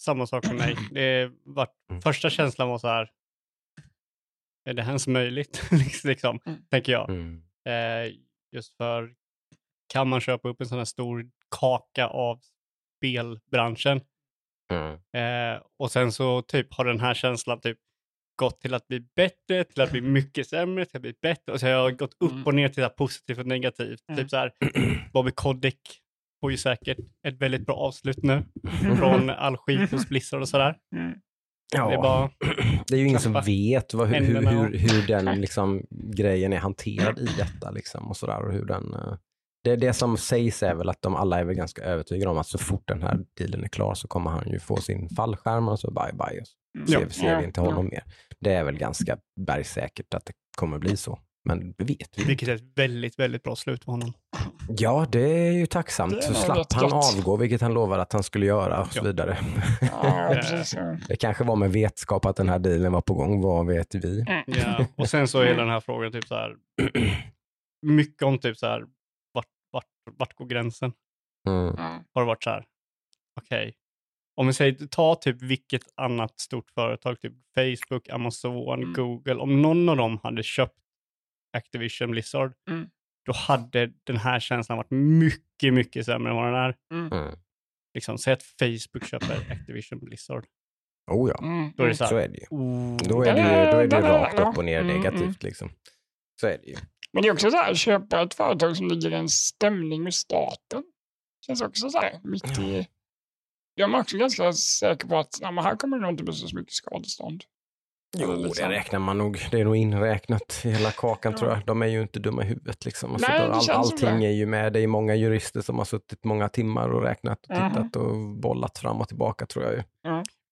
samma 0.00 0.26
sak 0.26 0.46
för 0.46 0.54
mig. 0.54 0.76
Det 0.90 1.30
var, 1.44 1.68
Mm. 1.90 2.02
första 2.02 2.30
känslan 2.30 2.68
var 2.68 2.78
så 2.78 2.88
här, 2.88 3.08
är 4.64 4.74
det 4.74 4.82
ens 4.82 5.06
möjligt? 5.06 5.62
liksom, 6.04 6.40
Mm. 6.46 6.58
tänker 6.70 6.92
jag. 6.92 7.10
Mm. 7.10 7.42
Eh, 7.68 8.12
just 8.52 8.76
för, 8.76 9.10
kan 9.94 10.08
man 10.08 10.20
köpa 10.20 10.48
upp 10.48 10.60
en 10.60 10.66
sån 10.66 10.78
här 10.78 10.84
stor 10.84 11.24
kaka 11.60 12.06
av 12.06 12.40
spelbranschen? 12.98 14.00
Mm. 14.72 14.92
Eh, 14.94 15.60
och 15.78 15.90
sen 15.90 16.12
så 16.12 16.42
typ 16.42 16.74
har 16.74 16.84
den 16.84 17.00
här 17.00 17.14
känslan 17.14 17.60
typ 17.60 17.78
gått 18.36 18.60
till 18.60 18.74
att 18.74 18.88
bli 18.88 19.00
bättre, 19.16 19.64
till 19.64 19.80
att 19.82 19.90
bli 19.90 20.00
mycket 20.00 20.48
sämre, 20.48 20.84
till 20.84 20.96
att 20.96 21.02
bli 21.02 21.14
bättre. 21.22 21.52
Och 21.52 21.60
så 21.60 21.66
har 21.66 21.70
jag 21.72 21.98
gått 21.98 22.14
upp 22.20 22.32
Mm. 22.32 22.44
och 22.46 22.54
ner 22.54 22.68
till 22.68 22.76
det 22.80 22.82
här 22.86 22.94
positivt 22.94 23.38
och 23.38 23.46
negativt. 23.46 24.00
Mm. 24.08 24.20
Typ 24.20 24.30
så 24.30 24.36
här, 24.36 24.52
Bobby 25.12 25.30
Kotick 25.30 25.80
får 26.40 26.50
ju 26.50 26.56
säkert 26.56 26.98
ett 27.26 27.34
väldigt 27.40 27.66
bra 27.66 27.76
avslut 27.76 28.22
nu 28.22 28.32
Mm. 28.84 28.96
från 28.96 29.30
all 29.44 29.56
skit 29.56 29.90
hos 29.90 30.08
Blizzard 30.08 30.40
och 30.40 30.48
sådär. 30.48 30.76
Mm. 30.96 31.14
Ja, 31.74 31.88
Det 31.88 31.94
är 31.94 32.02
bara, 32.02 32.30
det 32.86 32.94
är 32.94 32.98
ju 32.98 33.06
ingen 33.06 33.20
som 33.20 33.32
vet 33.32 33.94
vad, 33.94 34.08
hur, 34.08 34.20
hur, 34.20 34.46
hur, 34.46 34.78
hur 34.78 35.06
den 35.06 35.40
liksom, 35.40 35.82
grejen 35.90 36.52
är 36.52 36.58
hanterad 36.58 37.18
i 37.18 37.26
detta. 37.38 37.70
Liksom, 37.70 38.08
och 38.08 38.16
sådär, 38.16 38.42
och 38.46 38.52
hur 38.52 38.64
den, 38.64 38.94
eh, 38.94 39.16
det, 39.64 39.76
det 39.76 39.92
som 39.92 40.16
sägs 40.16 40.62
är 40.62 40.74
väl 40.74 40.88
att 40.88 41.02
de 41.02 41.16
alla 41.16 41.40
är 41.40 41.44
väl 41.44 41.56
ganska 41.56 41.82
övertygade 41.82 42.30
om 42.30 42.38
att 42.38 42.46
så 42.46 42.58
fort 42.58 42.82
den 42.88 43.02
här 43.02 43.18
dealen 43.38 43.64
är 43.64 43.68
klar 43.68 43.94
så 43.94 44.08
kommer 44.08 44.30
han 44.30 44.48
ju 44.48 44.58
få 44.58 44.76
sin 44.76 45.08
fallskärm 45.08 45.68
och 45.68 45.80
så 45.80 45.90
bye 45.90 46.12
bye. 46.12 46.40
Och 46.40 46.46
så 46.46 46.92
ser, 46.92 47.00
Ja. 47.00 47.08
ser 47.10 47.32
Ja, 47.32 47.38
vi 47.38 47.44
inte 47.44 47.60
ja. 47.60 47.64
honom 47.66 47.84
mer. 47.86 48.02
Det 48.40 48.52
är 48.52 48.64
väl 48.64 48.78
ganska 48.78 49.18
bergsäkert 49.46 50.14
att 50.14 50.24
det 50.26 50.32
kommer 50.58 50.78
bli 50.78 50.96
så. 50.96 51.18
Men 51.48 51.72
det 51.78 51.84
vet 51.84 52.08
vi. 52.18 52.24
vilket 52.24 52.48
är 52.48 52.54
ett 52.54 52.62
väldigt, 52.78 53.18
väldigt 53.18 53.42
bra 53.42 53.56
slut 53.56 53.84
för 53.84 53.92
honom. 53.92 54.12
Ja, 54.68 55.06
det 55.12 55.20
är 55.48 55.52
ju 55.52 55.66
tacksamt. 55.66 56.14
Är 56.14 56.20
Så 56.20 56.34
slapp 56.34 56.72
han 56.72 56.84
gött. 56.84 56.92
avgå, 57.16 57.36
vilket 57.36 57.60
han 57.60 57.74
lovade 57.74 58.02
att 58.02 58.12
han 58.12 58.22
skulle 58.22 58.46
göra 58.46 58.80
och 58.80 58.92
så 58.92 58.98
Ja. 58.98 59.02
vidare. 59.02 59.38
Ja, 59.80 60.34
ja. 60.74 60.96
Det 61.08 61.16
kanske 61.16 61.44
var 61.44 61.56
med 61.56 61.72
vetskap 61.72 62.26
att 62.26 62.36
den 62.36 62.48
här 62.48 62.58
dealen 62.58 62.92
var 62.92 63.00
på 63.00 63.14
gång, 63.14 63.40
vad 63.40 63.66
vet 63.66 63.94
vi? 63.94 64.24
Ja. 64.46 64.86
Och 64.96 65.08
sen 65.08 65.28
så 65.28 65.40
är 65.40 65.54
den 65.54 65.68
här 65.68 65.80
frågan 65.80 66.12
typ 66.12 66.24
så 66.24 66.34
här, 66.34 66.54
mycket 67.86 68.22
om 68.22 68.38
typ 68.38 68.56
så 68.58 68.66
här, 68.66 68.82
vart, 70.10 70.34
går 70.34 70.46
gränsen? 70.46 70.92
Mm. 71.48 71.76
Har 72.14 72.22
det 72.22 72.26
varit 72.26 72.42
så 72.42 72.50
här, 72.50 72.64
okej, 73.40 73.76
om 74.36 74.46
vi 74.46 74.52
säger, 74.52 74.86
ta 74.86 75.14
typ 75.14 75.42
vilket 75.42 75.82
annat 75.94 76.40
stort 76.40 76.70
företag, 76.70 77.20
typ 77.20 77.32
Facebook, 77.54 78.08
Amazon, 78.08 78.82
Mm. 78.82 78.92
Google, 78.92 79.34
om 79.34 79.62
någon 79.62 79.88
av 79.88 79.96
dem 79.96 80.18
hade 80.22 80.42
köpt 80.42 80.78
Activision 81.56 82.10
Blizzard, 82.10 82.52
Mm. 82.70 82.88
då 83.26 83.32
hade 83.32 83.92
den 84.04 84.16
här 84.16 84.40
känslan 84.40 84.78
varit 84.78 84.90
mycket, 84.90 85.74
mycket 85.74 86.06
sämre 86.06 86.30
än 86.30 86.36
vad 86.36 86.46
den 86.46 86.54
är. 86.54 86.76
Mm. 86.92 87.36
Liksom, 87.94 88.18
säg 88.18 88.32
att 88.32 88.42
Facebook 88.42 89.04
köper 89.08 89.52
Activision 89.52 89.98
Blizzard. 89.98 90.46
Oh 91.10 91.30
ja, 91.30 91.38
Mm. 91.42 91.72
Då 91.76 91.82
är 91.84 91.88
det 91.88 91.94
så 91.94 92.06
så 92.06 92.14
här, 92.16 92.22
är 92.24 92.28
det 92.28 92.38
ju. 92.38 92.46
oh, 92.50 92.96
Då 92.96 93.22
är 93.22 93.34
det 93.34 93.40
ju, 93.40 93.70
då 93.72 93.78
är 93.78 93.86
det 93.88 94.00
rakt 94.08 94.38
upp 94.40 94.58
och 94.58 94.64
ner 94.64 94.80
mm, 94.80 94.96
negativt. 94.96 95.22
mm. 95.22 95.34
Liksom. 95.40 95.70
Så 96.40 96.46
är 96.46 96.58
det 96.58 96.66
ju. 96.66 96.76
Men 97.14 97.22
det 97.22 97.28
är 97.28 97.32
också 97.32 97.50
så 97.50 97.56
här, 97.56 97.74
köpa 97.74 98.22
ett 98.22 98.34
företag 98.34 98.76
som 98.76 98.88
ligger 98.88 99.10
i 99.10 99.14
en 99.14 99.28
stämning 99.28 100.02
med 100.02 100.14
staten. 100.14 100.84
Känns 101.46 101.62
också 101.62 101.90
så 101.90 101.98
här, 102.00 102.20
mitt 102.24 102.58
i... 102.58 102.88
Jag 103.74 103.94
är 103.94 104.00
också 104.00 104.16
ganska 104.16 104.52
säker 104.52 105.08
på 105.08 105.16
att 105.18 105.38
nej, 105.40 105.54
här 105.64 105.76
kommer 105.76 105.96
det 105.96 106.02
nog 106.02 106.10
inte 106.12 106.24
bli 106.24 106.32
så 106.34 106.56
mycket 106.56 106.72
skadestånd. 106.72 107.44
Jo, 108.16 108.24
Eller 108.24 108.36
det 108.42 108.44
liksom. 108.48 108.68
räknar 108.68 108.98
man 108.98 109.18
nog. 109.18 109.38
Det 109.50 109.60
är 109.60 109.64
nog 109.64 109.76
inräknat 109.76 110.62
i 110.64 110.70
hela 110.70 110.90
kakan 110.90 111.32
Ja. 111.32 111.38
tror 111.38 111.50
jag. 111.50 111.66
De 111.66 111.82
är 111.82 111.86
ju 111.86 112.02
inte 112.02 112.18
dumma 112.20 112.42
i 112.42 112.46
huvudet. 112.46 112.84
Liksom. 112.84 113.12
Alltså, 113.12 113.28
Nej, 113.30 113.40
all, 113.40 113.70
allting 113.70 114.24
är 114.24 114.30
ju 114.30 114.46
med. 114.46 114.72
Det 114.72 114.80
är 114.80 114.86
många 114.86 115.14
jurister 115.14 115.60
som 115.60 115.78
har 115.78 115.84
suttit 115.84 116.24
många 116.24 116.48
timmar 116.48 116.88
och 116.88 117.02
räknat 117.02 117.46
och 117.48 117.56
Mhm. 117.56 117.70
tittat 117.70 117.96
och 117.96 118.16
bollat 118.28 118.78
fram 118.78 119.00
och 119.00 119.08
tillbaka 119.08 119.46
tror 119.46 119.64
jag 119.64 119.74
ju. 119.74 119.82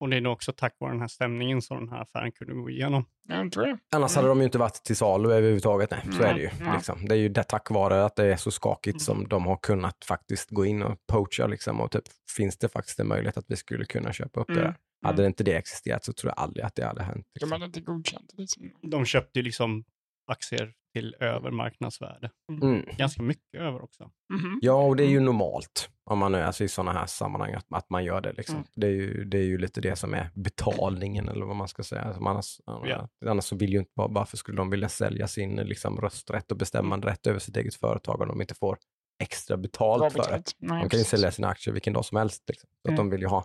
Och 0.03 0.09
det 0.11 0.17
är 0.17 0.21
nog 0.21 0.33
också 0.33 0.53
tack 0.53 0.77
vare 0.79 0.91
den 0.93 1.01
här 1.01 1.09
stämningen 1.09 1.63
som 1.63 1.77
den 1.79 1.89
här 1.89 2.03
affären 2.03 2.33
kunde 2.33 2.55
gå 2.55 2.71
igenom. 2.71 3.05
Jag 3.29 3.53
tror 3.53 3.67
det. 3.67 3.79
Annars 3.95 4.13
Mm. 4.13 4.17
hade 4.17 4.29
de 4.29 4.39
ju 4.39 4.45
inte 4.45 4.59
varit 4.59 4.75
till 4.85 4.97
salu 4.97 5.33
överhuvudtaget. 5.33 5.91
Nej, 5.91 6.01
så 6.17 6.23
är 6.23 6.35
det 6.35 6.41
ju. 6.41 6.49
Mm. 6.61 6.75
Liksom. 6.77 7.09
Det 7.09 7.15
är 7.15 7.19
ju 7.19 7.29
det, 7.29 7.43
tack 7.45 7.71
vare 7.71 8.05
att 8.05 8.17
det 8.17 8.27
är 8.33 8.37
så 8.37 8.51
skakigt 8.51 8.95
Mm. 8.95 9.01
som 9.01 9.29
de 9.29 9.47
har 9.47 9.57
kunnat 9.57 10.05
faktiskt 10.05 10.51
gå 10.51 10.67
in 10.67 10.83
och 10.83 10.99
poacha. 11.07 11.47
Liksom, 11.47 11.81
och 11.81 11.91
typ, 11.91 12.03
finns 12.37 12.59
det 12.59 12.69
faktiskt 12.69 13.01
en 13.01 13.09
möjlighet 13.09 13.37
att 13.37 13.45
vi 13.49 13.57
skulle 13.57 13.85
kunna 13.85 14.13
köpa 14.13 14.41
upp 14.41 14.47
det 14.47 14.53
Mm. 14.53 14.65
där? 14.65 14.75
Hade 15.09 15.27
inte 15.27 15.45
det 15.45 15.57
existerat 15.57 16.05
så 16.05 16.13
tror 16.13 16.33
jag 16.37 16.43
aldrig 16.45 16.65
att 16.65 16.75
det 16.75 16.85
hade 16.87 17.03
hänt. 17.03 17.27
De 17.27 17.31
Liksom. 17.35 17.53
hade 17.53 17.65
inte 17.65 17.81
godkänt 17.81 18.31
det. 18.37 18.41
Liksom. 18.43 18.71
De 18.83 19.05
köpte 19.05 19.39
ju 19.39 19.43
liksom 19.43 19.85
aktier 20.27 20.73
till 20.93 21.17
över 21.21 21.51
marknadsvärde. 21.51 22.31
Mm. 22.63 22.85
Ganska 22.99 23.23
mycket 23.23 23.61
över 23.61 23.83
också. 23.85 24.11
Mhm. 24.33 24.59
Ja, 24.63 24.75
och 24.85 24.97
det 24.97 25.05
är 25.05 25.09
ju 25.09 25.21
normalt 25.21 25.89
om 26.11 26.19
man 26.19 26.35
är 26.35 26.43
alltså, 26.43 26.65
i 26.65 26.69
sådana 26.69 26.93
här 26.93 27.07
sammanhang 27.07 27.53
att, 27.55 27.67
att 27.71 27.91
man 27.91 28.05
gör 28.05 28.21
det. 28.21 28.33
Liksom. 28.33 28.55
Mm. 28.57 28.67
Det, 28.75 28.87
är 28.87 28.91
ju, 28.91 29.25
det 29.25 29.39
är 29.39 29.45
ju 29.45 29.59
lite 29.59 29.81
det 29.81 29.97
som 29.97 30.15
är 30.15 30.31
betalningen 30.35 31.29
eller 31.29 31.45
vad 31.45 31.57
man 31.57 31.69
ska 31.69 31.83
säga. 31.83 32.03
Alltså, 32.03 32.25
annars, 32.25 32.61
Ja. 32.67 33.09
annars 33.27 33.45
så 33.45 33.57
vill 33.57 33.73
ju 33.73 33.79
inte, 33.79 33.91
varför 33.95 34.37
skulle 34.37 34.57
de 34.57 34.71
vilja 34.71 34.89
sälja 34.89 35.29
sin 35.29 35.57
liksom, 35.57 36.01
rösträtt 36.01 36.51
och 36.53 36.57
bestämmanderätt 36.59 37.27
över 37.27 37.39
sitt 37.39 37.57
eget 37.57 37.75
företag 37.75 38.21
om 38.21 38.29
de 38.29 38.41
inte 38.41 38.55
får 38.55 38.79
extra 39.23 39.57
betalt 39.57 40.13
för 40.13 40.19
det? 40.31 40.43
De 40.59 40.89
kan 40.89 40.99
ju 40.99 41.05
sälja 41.05 41.31
sina 41.31 41.49
aktier 41.49 41.73
vilken 41.75 41.93
dag 41.93 42.05
som 42.05 42.19
helst. 42.19 42.43
Liksom. 42.49 42.69
Så 42.83 42.89
att 42.89 42.93
Mm. 42.93 42.97
de 42.97 43.11
vill 43.11 43.21
ju 43.21 43.27
ha 43.27 43.45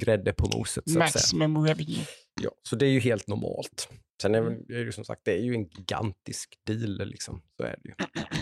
grädde 0.00 0.32
på 0.32 0.48
moset. 0.58 0.90
Så, 0.90 1.02
att 1.02 1.10
säga. 1.12 1.20
Maximum 1.20 1.66
revenue. 1.66 2.04
Ja, 2.42 2.50
så 2.68 2.76
det 2.76 2.86
är 2.86 2.90
ju 2.90 3.00
helt 3.00 3.28
normalt. 3.28 3.88
Sen 4.22 4.34
är 4.34 4.40
är 4.40 4.64
det 4.68 4.80
ju 4.80 4.92
som 4.92 5.04
sagt, 5.04 5.20
det 5.24 5.32
är 5.32 5.42
ju 5.42 5.54
en 5.54 5.64
gigantisk 5.64 6.54
deal. 6.66 7.08
Liksom. 7.08 7.42
Så 7.56 7.62
är 7.62 7.76
det 7.82 7.88
ju. 7.88 7.94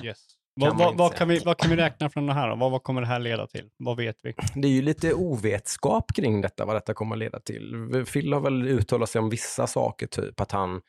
Yes. 0.08 0.18
Kan 0.60 0.76
Vad, 0.76 0.96
vad, 0.96 1.14
kan 1.14 1.28
vi, 1.28 1.38
vad 1.38 1.58
kan 1.58 1.70
vi 1.70 1.76
räkna 1.76 2.10
från 2.10 2.26
det 2.26 2.32
här 2.32 2.48
då? 2.48 2.56
Vad, 2.56 2.70
vad 2.70 2.82
kommer 2.82 3.00
det 3.00 3.06
här 3.06 3.18
leda 3.18 3.46
till? 3.46 3.70
Vad 3.76 3.96
vet 3.96 4.16
vi? 4.22 4.34
Det 4.54 4.68
är 4.68 4.72
ju 4.72 4.82
lite 4.82 5.14
ovetskap 5.14 6.12
kring 6.14 6.40
detta, 6.40 6.64
vad 6.64 6.76
detta 6.76 6.94
kommer 6.94 7.14
att 7.14 7.18
leda 7.18 7.40
till. 7.40 8.04
Phil 8.12 8.32
har 8.32 8.40
väl 8.40 8.68
uttalat 8.68 9.10
sig 9.10 9.18
om 9.18 9.30
vissa 9.30 9.66
saker, 9.66 10.06
typ 10.06 10.40
att 10.40 10.52
han 10.52 10.80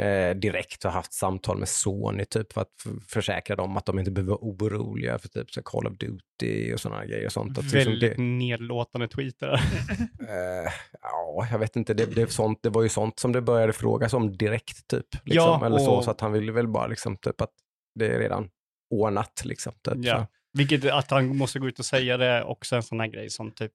eh, 0.00 0.30
direkt 0.36 0.84
har 0.84 0.90
haft 0.90 1.12
samtal 1.12 1.58
med 1.58 1.68
Sony 1.68 2.24
typ 2.24 2.52
för 2.52 2.60
att 2.60 2.86
försäkra 3.08 3.56
dem 3.56 3.76
att 3.76 3.86
de 3.86 3.98
inte 3.98 4.10
behöver 4.10 4.30
vara 4.30 4.40
oroliga 4.42 5.18
för 5.18 5.28
typ 5.28 5.50
så 5.50 5.62
Call 5.62 5.86
of 5.86 5.92
Duty 5.98 6.74
och 6.74 6.80
sådana 6.80 7.04
grejer. 7.06 7.26
Och 7.26 7.32
sånt. 7.32 7.58
Att, 7.58 7.64
liksom, 7.64 7.78
Väldigt 7.92 8.16
det, 8.16 8.22
nedlåtande 8.22 9.08
tweet 9.08 9.38
där. 9.40 9.54
eh, 10.28 10.72
ja, 11.02 11.48
jag 11.50 11.58
vet 11.58 11.76
inte, 11.76 11.94
det, 11.94 12.06
det, 12.14 12.32
sånt, 12.32 12.58
det 12.62 12.70
var 12.70 12.82
ju 12.82 12.88
sånt 12.88 13.18
som 13.18 13.32
det 13.32 13.40
började 13.42 13.72
frågas 13.72 14.12
om 14.14 14.36
direkt 14.36 14.88
typ. 14.88 15.06
Liksom, 15.12 15.26
Ja, 15.60 15.66
eller 15.66 15.78
så, 15.78 15.90
och- 15.92 16.04
så 16.04 16.10
att 16.10 16.20
han 16.20 16.32
ville 16.32 16.52
väl 16.52 16.68
bara 16.68 16.86
liksom 16.86 17.16
typ 17.16 17.40
att 17.40 17.52
det 17.98 18.06
är 18.06 18.18
redan 18.18 18.50
ordnat 18.90 19.42
liksom. 19.44 19.72
Typ, 19.72 19.94
Ja. 19.96 20.16
så. 20.18 20.26
Vilket 20.58 20.92
att 20.92 21.10
han 21.10 21.36
måste 21.36 21.58
gå 21.58 21.68
ut 21.68 21.78
och 21.78 21.84
säga 21.84 22.16
det 22.16 22.26
är 22.26 22.44
också 22.44 22.76
en 22.76 22.82
sån 22.82 23.00
här 23.00 23.06
grej 23.06 23.30
som 23.30 23.50
typ 23.52 23.72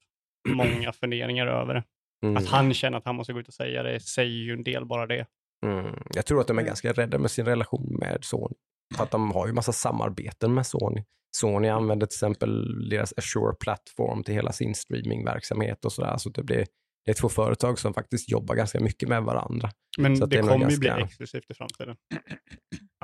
många 0.50 0.92
funderingar 1.02 1.48
över 1.48 1.74
det. 1.74 1.84
Mm. 2.24 2.38
Att 2.38 2.48
han 2.48 2.74
känner 2.74 2.98
att 2.98 3.06
han 3.06 3.16
måste 3.16 3.34
gå 3.34 3.40
ut 3.40 3.48
och 3.48 3.54
säga 3.54 3.84
det 3.84 4.00
säger 4.00 4.32
ju 4.32 4.54
en 4.54 4.64
del 4.64 4.86
bara 4.86 5.08
det. 5.08 5.26
Mm. 5.66 5.96
Jag 6.14 6.26
tror 6.26 6.42
att 6.42 6.48
de 6.48 6.60
är 6.60 6.64
ganska 6.64 6.92
rädda 6.94 7.18
med 7.18 7.32
sin 7.32 7.46
relation 7.46 7.98
med 8.00 8.18
Sony. 8.22 8.56
För 8.96 9.04
att 9.04 9.12
de 9.12 9.32
har 9.32 9.48
ju 9.48 9.54
massa 9.54 9.72
samarbeten 9.72 10.54
med 10.54 10.68
Sony. 10.68 11.04
Sony 11.38 11.68
använder 11.68 12.08
till 12.08 12.16
exempel 12.16 12.90
deras 12.90 13.14
Azure 13.18 13.56
plattform 13.60 14.24
till 14.24 14.34
hela 14.34 14.52
sin 14.52 14.76
streamingverksamhet 14.76 15.86
och 15.86 15.92
sådär. 15.94 16.18
Så 16.18 16.30
det, 16.30 16.44
blir, 16.44 16.66
det 17.06 17.12
är 17.12 17.16
två 17.16 17.30
företag 17.30 17.80
som 17.80 17.94
faktiskt 17.94 18.32
jobbar 18.32 18.56
ganska 18.56 18.80
mycket 18.80 19.10
med 19.10 19.24
varandra. 19.24 19.70
Men 19.98 20.20
det, 20.20 20.26
det 20.26 20.38
kommer 20.42 20.70
ju 20.72 20.78
bli 20.78 20.88
ganska- 20.88 21.06
exklusivt 21.06 21.52
i 21.52 21.54
framtiden. 21.54 21.96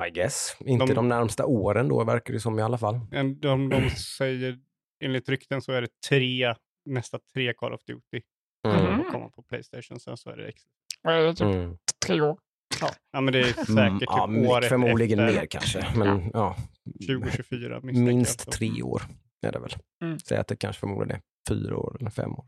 I 0.08 0.10
guess. 0.10 0.56
Inte 0.60 0.86
De- 0.86 0.94
de, 0.94 1.08
närmsta 1.08 1.46
åren 1.46 1.88
då 1.88 2.04
verkar 2.04 2.32
det 2.34 2.40
som 2.40 2.58
i 2.58 2.62
alla 2.62 2.78
fall. 2.78 3.00
En- 3.12 3.40
De, 3.40 3.68
de 3.68 3.90
säger, 4.18 4.58
enligt 5.04 5.28
rykten 5.28 5.62
så 5.62 5.72
är 5.72 5.82
det 5.82 5.88
tre, 6.08 6.54
nästa 6.84 7.18
tre 7.34 7.52
Call 7.54 7.72
of 7.74 7.80
Duty 7.84 8.20
Mm. 8.66 9.04
kommer 9.12 9.28
på 9.28 9.42
Playstation. 9.42 10.00
Sen 10.00 10.16
så 10.16 10.30
är 10.30 10.36
det 10.36 10.46
exklusivt. 10.48 11.38
Typ 11.38 11.46
Mm. 11.54 11.76
tre 12.06 12.20
år? 12.20 12.38
Ja, 13.12 13.20
men 13.20 13.32
det 13.32 13.40
är 13.40 13.44
säkert 13.52 13.68
Mm, 13.68 13.98
typ 13.98 14.08
ja, 14.10 14.24
året 14.48 14.68
förmodligen 14.68 15.18
efter 15.18 15.40
mer 15.40 15.46
kanske. 15.46 15.86
Men 15.96 16.30
ja, 16.34 16.56
2024 17.06 17.80
misstänker 17.80 18.00
jag. 18.00 18.06
minst 18.16 18.52
tre 18.52 18.82
år 18.82 19.02
är 19.46 19.52
det 19.52 19.58
väl. 19.58 19.70
Mm. 20.04 20.18
Säg 20.18 20.38
att 20.38 20.48
det 20.48 20.56
kanske 20.56 20.80
förmodligen 20.80 21.16
är 21.16 21.22
fyra 21.54 21.76
år 21.76 21.96
eller 22.00 22.10
fem 22.10 22.32
år. 22.32 22.46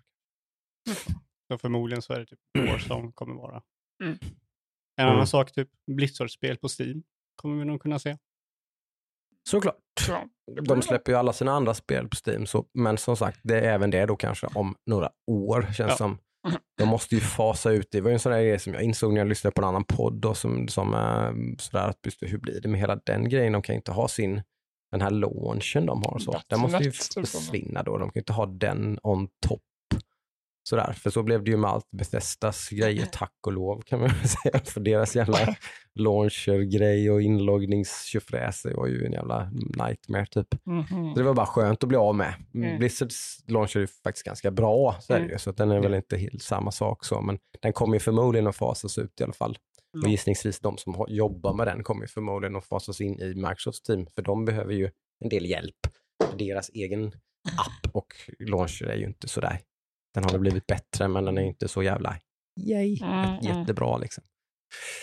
Så 1.53 1.59
förmodligen 1.59 2.03
så 2.03 2.13
är 2.13 2.19
det 2.19 2.27
typ 2.27 2.39
Warzone 2.59 3.13
kommer 3.15 3.35
vara. 3.35 3.63
Mm. 4.03 4.19
En 4.97 5.05
annan 5.05 5.15
Mm. 5.15 5.27
sak, 5.27 5.53
typ 5.53 5.69
Blizzard-spel 5.87 6.57
på 6.57 6.69
Steam 6.81 7.03
kommer 7.37 7.59
vi 7.59 7.65
nog 7.65 7.83
kunna 7.83 7.99
se. 7.99 8.17
Såklart. 9.51 9.77
Så, 10.01 10.29
De 10.63 10.83
släpper 10.83 11.13
ju 11.13 11.19
alla 11.19 11.33
sina 11.33 11.53
andra 11.53 11.75
spel 11.75 12.09
på 12.09 12.17
Steam, 12.27 12.47
så, 12.47 12.67
men 12.75 12.99
som 12.99 13.17
sagt, 13.17 13.41
det 13.43 13.59
är 13.61 13.63
även 13.63 13.91
det 13.91 14.07
då 14.07 14.17
kanske 14.17 14.47
om 14.47 14.77
några 14.87 15.11
år 15.27 15.63
känns 15.63 15.79
Ja. 15.91 15.97
som. 15.97 16.19
De 16.79 16.89
måste 16.89 17.15
ju 17.15 17.21
fasa 17.21 17.71
ut, 17.71 17.89
det 17.91 18.01
var 18.01 18.11
ju 18.11 18.15
en 18.15 18.21
sån 18.21 18.33
där 18.33 18.43
grej 18.43 18.59
som 18.59 18.75
jag 18.75 18.83
insåg 18.83 19.13
när 19.13 19.21
jag 19.21 19.29
lyssnade 19.29 19.55
på 19.55 19.63
en 19.63 19.69
annan 19.69 19.85
podd 19.85 20.15
då, 20.15 20.35
som, 20.35 20.69
som 20.69 20.95
äh, 20.95 21.57
sådär, 21.59 21.89
att 21.89 21.99
just, 22.05 22.23
hur 22.23 22.39
blir 22.39 22.61
det 22.61 22.69
med 22.69 22.81
hela 22.81 22.97
den 22.97 23.29
grejen? 23.29 23.53
De 23.53 23.63
kan 23.63 23.75
ju 23.75 23.77
inte 23.77 23.93
ha 23.93 24.09
sin, 24.09 24.43
den 24.91 25.01
här 25.01 25.11
launchen 25.11 25.87
de 25.87 26.03
har 26.03 26.19
så. 26.19 26.41
Den 26.49 26.61
måste 26.61 26.77
ju 26.85 26.93
försvinna 27.27 27.83
då, 27.83 27.99
de 27.99 28.09
kan 28.09 28.13
ju 28.15 28.21
inte 28.21 28.33
ha 28.33 28.47
den 28.47 28.99
on 29.03 29.29
top. 29.49 29.63
Sådär, 30.69 30.93
för 30.93 31.11
så 31.11 31.23
blev 31.23 31.45
det 31.45 31.51
ju 31.51 31.57
med 31.57 31.71
allt 31.71 31.91
Bethesdas 31.91 32.69
grejer, 32.69 33.07
tack 33.13 33.35
och 33.47 33.53
lov 33.53 33.83
kan 33.83 34.01
man 34.01 34.09
väl 34.09 34.29
säga. 34.43 34.61
För 34.65 34.81
deras 34.81 35.17
jävla 35.17 35.39
launcher-grej 35.95 37.11
och 37.11 37.23
inloggningstjofräs, 37.23 38.63
det 38.63 38.75
var 38.75 38.87
ju 38.87 39.07
en 39.07 39.13
jävla 39.13 39.51
nightmare 39.55 40.27
typ. 40.27 40.67
Mhm. 40.67 40.85
Så 41.15 41.19
det 41.19 41.23
var 41.23 41.35
bara 41.35 41.47
skönt 41.47 41.83
att 41.83 41.89
bli 41.89 41.97
av 41.99 42.15
med. 42.15 42.35
Mm. 42.55 42.79
Blizzards 42.79 43.39
launcher 43.47 43.77
är 43.81 43.87
faktiskt 44.05 44.25
ganska 44.27 44.51
bra, 44.51 44.97
så, 45.01 45.15
Mm. 45.15 45.29
ju, 45.31 45.39
så 45.39 45.53
den 45.53 45.71
är 45.71 45.81
väl 45.81 45.95
inte 45.95 46.17
helt 46.17 46.43
samma 46.43 46.71
sak 46.71 47.05
så, 47.05 47.21
men 47.21 47.39
den 47.63 47.73
kommer 47.73 47.95
ju 47.95 48.01
förmodligen 48.01 48.47
att 48.47 48.57
fasas 48.57 48.99
ut 48.99 49.21
i 49.21 49.25
alla 49.25 49.33
fall. 49.33 49.59
Och 49.97 50.05
Ja. 50.05 50.09
gissningsvis 50.11 50.61
de 50.61 50.79
som 50.79 51.05
jobbar 51.09 51.55
med 51.55 51.67
den 51.67 51.83
kommer 51.83 52.03
ju 52.03 52.09
förmodligen 52.09 52.57
att 52.57 52.65
fasas 52.67 53.01
in 53.01 53.21
i 53.21 53.35
Microsofts 53.35 53.83
team, 53.83 54.07
för 54.15 54.23
de 54.23 54.45
behöver 54.45 54.73
ju 54.73 54.91
en 55.25 55.29
del 55.29 55.47
hjälp. 55.47 55.77
För 56.31 56.39
deras 56.39 56.71
egen 56.75 57.07
app 57.59 57.95
och 57.95 58.07
launcher 58.39 58.85
är 58.87 58.97
ju 58.97 59.05
inte 59.05 59.29
sådär. 59.29 59.61
Den 60.21 60.25
har 60.25 60.33
väl 60.33 60.41
blivit 60.41 60.67
bättre, 60.67 61.09
men 61.09 61.25
den 61.25 61.39
är 61.39 61.43
inte 61.43 61.69
så 61.69 61.83
jävla 61.83 62.17
yay, 62.69 62.99
Mm, 63.03 63.15
mm. 63.25 63.37
jättebra 63.43 63.99
liksom. 63.99 64.25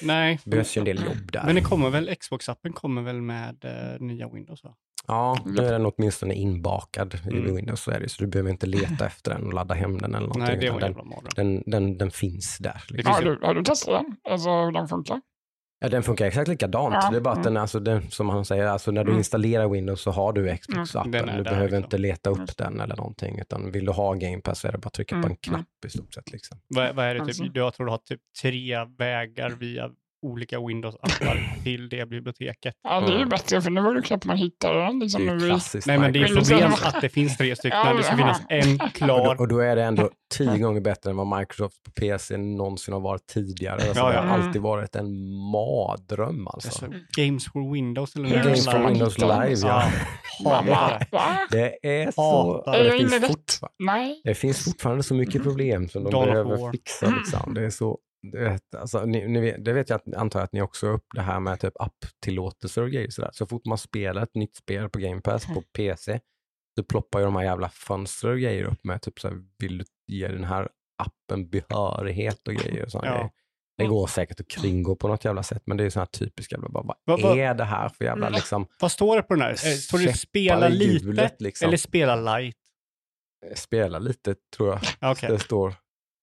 Nej, 0.02 0.40
Det 0.44 0.50
behövs 0.50 0.78
ju 0.78 0.80
en 0.80 0.86
del 0.86 0.98
jobb 1.06 1.32
där. 1.32 1.44
men 1.46 1.56
det 1.56 1.62
kommer 1.62 1.90
väl, 1.90 2.10
Xbox-appen 2.10 2.74
kommer 2.74 3.02
väl 3.02 3.22
med 3.22 3.66
eh, 3.66 4.02
nya 4.02 4.30
Windows 4.30 4.64
va? 4.64 4.76
Ja, 5.08 5.38
nu 5.46 5.66
är 5.66 5.72
den 5.72 5.86
åtminstone 5.86 6.34
inbakad 6.34 7.16
i 7.26 7.30
Mm. 7.30 7.56
Windows, 7.56 7.82
så 7.82 7.92
är 7.92 8.00
det 8.00 8.10
så 8.10 8.24
du 8.24 8.28
behöver 8.30 8.50
inte 8.52 8.66
leta 8.68 9.06
efter 9.12 9.32
den 9.34 9.44
och 9.48 9.54
ladda 9.54 9.74
hem 9.76 9.98
den 9.98 10.16
eller 10.16 10.28
någonting. 10.28 10.44
Nej, 10.44 10.58
det 10.58 10.70
var 10.70 10.80
den, 10.80 10.96
den, 11.36 11.64
den, 11.66 11.98
den 11.98 12.12
finns 12.12 12.58
där. 12.58 12.84
Liksom. 12.90 13.14
Har 13.14 13.22
du, 13.22 13.40
har 13.42 13.54
du 13.54 13.64
testat 13.64 14.04
den? 14.04 14.18
Alltså 14.34 14.50
hur 14.50 14.72
den 14.72 14.88
funkar? 14.88 15.22
Ja, 15.86 15.90
den 15.90 16.04
funkar 16.04 16.26
exakt 16.26 16.48
likadant. 16.48 16.96
Ja, 17.02 17.10
Det 17.12 17.18
är 17.18 17.22
bara 17.22 17.32
att 17.32 17.38
mm. 17.38 17.54
den, 17.54 17.62
alltså, 17.62 17.80
den, 17.80 18.12
som 18.12 18.30
han 18.30 18.46
säger, 18.46 18.66
alltså, 18.66 18.92
när 18.92 19.04
du 19.04 19.10
Mm. 19.10 19.18
installerar 19.18 19.68
Windows 19.70 20.02
så 20.02 20.12
har 20.12 20.34
du 20.34 20.48
Xbox-appen. 20.50 21.16
Är 21.30 21.38
Du 21.38 21.44
där, 21.44 21.44
behöver 21.44 21.64
liksom. 21.70 21.84
inte 21.84 21.98
leta 21.98 22.30
upp 22.30 22.38
Mm. 22.38 22.48
den 22.58 22.80
eller 22.82 22.96
någonting. 22.96 23.40
Utan 23.40 23.72
vill 23.72 23.86
du 23.86 23.92
ha 23.92 24.14
Game 24.14 24.42
Pass 24.42 24.60
så 24.60 24.68
är 24.68 24.72
det 24.72 24.78
bara 24.78 24.88
att 24.88 24.94
trycka 24.94 25.16
på 25.16 25.20
Mm, 25.20 25.32
en 25.32 25.36
knapp 25.38 25.86
i 25.86 25.90
stort 25.90 26.14
sett. 26.14 26.32
Liksom. 26.32 26.58
Vad, 26.68 26.96
vad 26.96 27.06
är 27.06 27.16
det 27.16 27.22
Alltså. 27.22 27.44
typ? 27.44 27.56
Jag 27.56 27.74
tror 27.74 27.86
du 27.86 27.92
har 27.92 27.98
typ 27.98 28.22
tre 28.42 28.86
vägar 28.98 29.50
via 29.50 29.90
olika 30.26 30.60
Windows-appar 30.60 31.38
till 31.64 31.90
det 31.90 32.10
biblioteket. 32.10 32.74
Ja, 32.84 33.00
det 33.02 33.14
är 33.14 33.20
ju 33.20 33.26
bättre 33.26 33.62
för 33.62 33.70
nu 33.70 33.82
var 33.82 33.94
det 33.96 34.02
knappt 34.02 34.26
man 34.26 34.38
hittade 34.38 34.80
den. 34.80 35.00
Det 35.00 35.06
Liksom, 35.06 35.30
är 35.30 35.34
ju 35.40 35.46
i- 35.46 35.50
klassiskt. 35.50 35.88
Nej, 35.88 35.98
men 36.00 36.14
det 36.14 36.20
är 36.20 36.24
Windows 36.24 36.50
problem 36.50 36.72
är- 36.72 36.88
att 36.88 37.02
det 37.02 37.10
finns 37.10 37.38
tre 37.38 37.56
stycken. 37.56 37.80
Ja, 37.86 37.94
det 37.94 38.04
ska 38.04 38.18
finnas 38.18 38.42
en 38.50 38.82
och, 38.82 38.94
klar. 38.94 39.36
då, 39.36 39.42
och 39.44 39.48
då 39.48 39.60
är 39.60 39.76
det 39.76 39.84
ändå 39.84 40.10
tio 40.38 40.58
gånger 40.58 40.82
bättre 40.82 41.10
än 41.10 41.18
vad 41.18 41.40
Microsoft 41.40 41.84
på 41.84 41.92
PC 41.92 42.38
någonsin 42.38 42.94
har 42.94 43.02
varit 43.02 43.28
tidigare. 43.28 43.76
Alltså, 43.76 44.00
Ja, 44.00 44.08
Det 44.10 44.14
ja. 44.16 44.22
har 44.22 44.38
alltid 44.40 44.62
varit 44.62 44.96
en 44.96 45.26
mardröm 45.52 46.48
alltså. 46.48 46.68
Alltså, 46.70 46.86
Games 47.18 47.46
for 47.46 47.74
Windows 47.74 48.16
eller 48.16 48.30
Games 48.30 48.64
ska 48.64 48.72
for 48.72 48.88
Windows? 48.88 49.18
Live, 49.20 49.56
ja. 49.68 49.84
Mamma? 50.44 51.00
Det 51.52 51.76
är 51.82 52.12
så... 52.12 52.22
Hatar 52.66 52.72
det 52.72 52.78
Är 52.80 52.84
jag 52.86 52.98
finns 52.98 53.14
inne 53.14 53.22
rätt? 53.26 53.32
fortfar- 53.32 53.70
Nej. 53.80 54.22
Det 54.24 54.36
finns 54.36 54.66
fortfarande 54.66 55.04
så 55.04 55.14
mycket 55.16 55.44
problem 55.44 55.88
som 55.90 56.04
de 56.04 56.10
Dawn 56.12 56.26
behöver 56.26 56.72
fixa. 56.72 57.06
Liksom. 57.18 57.54
Det 57.54 57.66
är 57.66 57.70
så, 57.70 57.98
det, 58.32 58.40
vet, 58.50 58.76
alltså, 58.76 59.06
ni, 59.06 59.28
ni 59.28 59.40
vet, 59.42 59.66
det 59.66 59.74
vet 59.74 59.90
jag 59.90 59.96
att, 59.98 60.14
antar 60.16 60.40
jag 60.40 60.46
att 60.46 60.54
ni 60.54 60.62
också 60.62 60.88
upp 60.88 61.06
det 61.16 61.22
här 61.22 61.40
med 61.40 61.60
typ 61.60 61.74
app-tillåtelser 61.82 62.82
och 62.82 62.90
grejer. 62.92 63.10
Sådär. 63.10 63.30
Så 63.34 63.46
fort 63.48 63.66
man 63.66 63.78
spelar 63.78 64.24
ett 64.24 64.36
nytt 64.36 64.56
spel 64.56 64.90
på 64.90 65.00
Game 65.00 65.22
Pass 65.22 65.46
på 65.46 65.62
PC 65.62 66.20
så 66.78 66.84
ploppar 66.84 67.20
ju 67.20 67.26
de 67.26 67.36
här 67.36 67.44
jävla 67.44 67.70
fönster 67.70 68.30
och 68.30 68.40
grejer 68.40 68.64
upp 68.64 68.84
med 68.84 69.02
typ 69.02 69.20
så 69.20 69.28
här, 69.28 69.38
vill 69.60 69.78
du 69.78 69.86
ge 70.08 70.28
den 70.28 70.44
här 70.44 70.70
appen 71.04 71.50
behörighet 71.50 72.48
och 72.48 72.54
grejer 72.54 72.86
och 72.86 72.92
sådana 72.92 73.08
Ja. 73.12 73.14
grejer. 73.16 73.32
Det 73.78 73.86
går 73.86 74.08
säkert 74.08 74.40
att 74.40 74.48
kringgå 74.48 74.96
på 74.96 75.08
något 75.08 75.26
jävla 75.26 75.44
sätt, 75.44 75.64
men 75.66 75.78
det 75.78 75.84
är 75.84 75.90
sådana 75.90 76.04
här 76.14 76.20
typiska, 76.20 76.58
bara, 76.58 76.70
vad 76.84 76.96
Vad- 77.04 77.22
vad- 77.22 77.38
är 77.40 77.54
det 77.54 77.64
här 77.64 77.90
för 77.90 78.06
jävla 78.06 78.30
liksom, 78.30 78.68
Vad 78.80 78.92
står 78.92 79.16
det 79.16 79.24
på 79.24 79.34
den 79.34 79.42
här? 79.44 79.50
Eh, 79.52 79.56
Står 79.56 79.98
det 80.00 80.14
spela 80.14 80.68
lite 80.68 81.36
liksom. 81.40 81.68
eller 81.68 81.78
spela 81.78 82.16
light? 82.16 82.58
spela 83.56 84.00
lite 84.00 84.36
tror 84.58 84.70
jag. 84.70 84.80
Ja, 85.00 85.12
Okej. 85.12 85.30
det 85.30 85.40
står. 85.40 85.76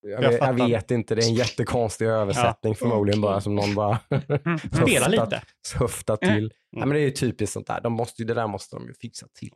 Jag, 0.02 0.22
Jag 0.22 0.30
vet, 0.30 0.40
jag 0.40 0.68
vet 0.68 0.90
inte, 0.90 1.14
det 1.14 1.22
är 1.24 1.28
en 1.28 1.34
jättekonstig 1.34 2.06
översättning 2.06 2.74
förmodligen 2.74 3.20
bara 3.20 3.40
som 3.40 3.54
någon 3.54 3.74
bara 3.74 3.98
Mm. 4.44 4.58
Spela 4.72 5.08
lite. 5.08 5.42
höftat 5.78 6.20
till. 6.20 6.52
Ja, 6.70 6.78
men 6.86 6.90
det 6.90 6.98
är 7.00 7.04
ju 7.04 7.10
typiskt 7.10 7.52
sånt 7.52 7.66
där, 7.66 7.80
de 7.80 7.92
måste 7.92 8.24
det 8.24 8.34
där 8.34 8.46
måste 8.46 8.76
de 8.76 8.86
ju 8.86 8.94
fixa 8.94 9.26
till. 9.38 9.52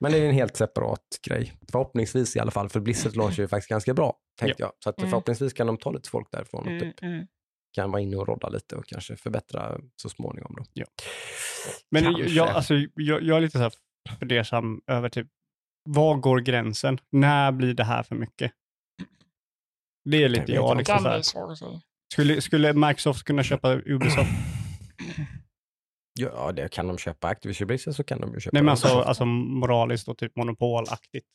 Men 0.00 0.12
det 0.12 0.18
är 0.18 0.26
en 0.28 0.34
helt 0.34 0.56
separat 0.56 1.00
grej. 1.28 1.52
Förhoppningsvis 1.72 2.36
i 2.36 2.40
alla 2.40 2.50
fall, 2.50 2.68
för 2.68 2.80
Blizzard 2.80 3.16
launch 3.16 3.38
är 3.38 3.42
ju 3.42 3.48
faktiskt 3.48 3.68
ganska 3.68 3.94
bra, 3.94 4.16
tänkte 4.40 4.62
jag. 4.62 4.72
Så 4.84 4.90
att 4.90 4.98
Mm. 4.98 5.10
förhoppningsvis 5.10 5.52
kan 5.52 5.66
de 5.66 5.76
ta 5.78 5.90
lite 5.92 6.08
folk 6.10 6.28
därifrån 6.30 6.60
och 6.60 6.66
Mm, 6.70 6.80
typ 6.80 7.02
mm. 7.02 7.26
kan 7.74 7.90
vara 7.90 8.02
inne 8.02 8.16
och 8.16 8.28
rodda 8.28 8.48
lite 8.48 8.76
och 8.76 8.86
kanske 8.86 9.16
förbättra 9.16 9.78
så 9.96 10.08
småningom. 10.08 10.54
Då. 10.58 10.64
Ja. 10.72 10.84
Men 11.90 12.04
Kanske. 12.04 12.24
jag, 12.24 12.48
alltså, 12.48 12.74
jag, 12.94 13.22
jag 13.22 13.36
är 13.36 13.40
lite 13.40 13.58
så 13.58 13.62
här 13.62 13.72
fundersam 14.18 14.80
över 14.86 15.08
typ, 15.08 15.26
var 15.84 16.14
går 16.14 16.38
gränsen? 16.40 16.98
När 17.12 17.52
blir 17.52 17.74
det 17.74 17.84
här 17.84 18.02
för 18.02 18.14
mycket? 18.14 18.52
Det 20.10 20.24
är 20.24 20.28
lite 20.28 20.52
Jag. 20.52 20.76
Liksom, 20.78 20.98
så 20.98 21.08
här. 21.08 21.80
Skulle, 22.12 22.40
skulle 22.40 22.72
Microsoft 22.72 23.24
kunna 23.24 23.42
köpa 23.42 23.74
Ubisoft? 23.74 24.30
Ja, 26.20 26.52
det 26.52 26.68
kan 26.72 26.86
de 26.86 26.98
köpa 26.98 27.28
Activision 27.28 27.66
Blizzard 27.66 27.94
så 27.94 28.04
kan 28.04 28.20
de 28.20 28.34
ju 28.34 28.40
köpa 28.40 28.54
Nej, 28.54 28.62
men 28.62 28.70
alltså, 28.70 28.88
alltså 28.88 29.24
moraliskt 29.24 30.08
och 30.08 30.18
typ 30.18 30.36
monopolaktigt. 30.36 31.26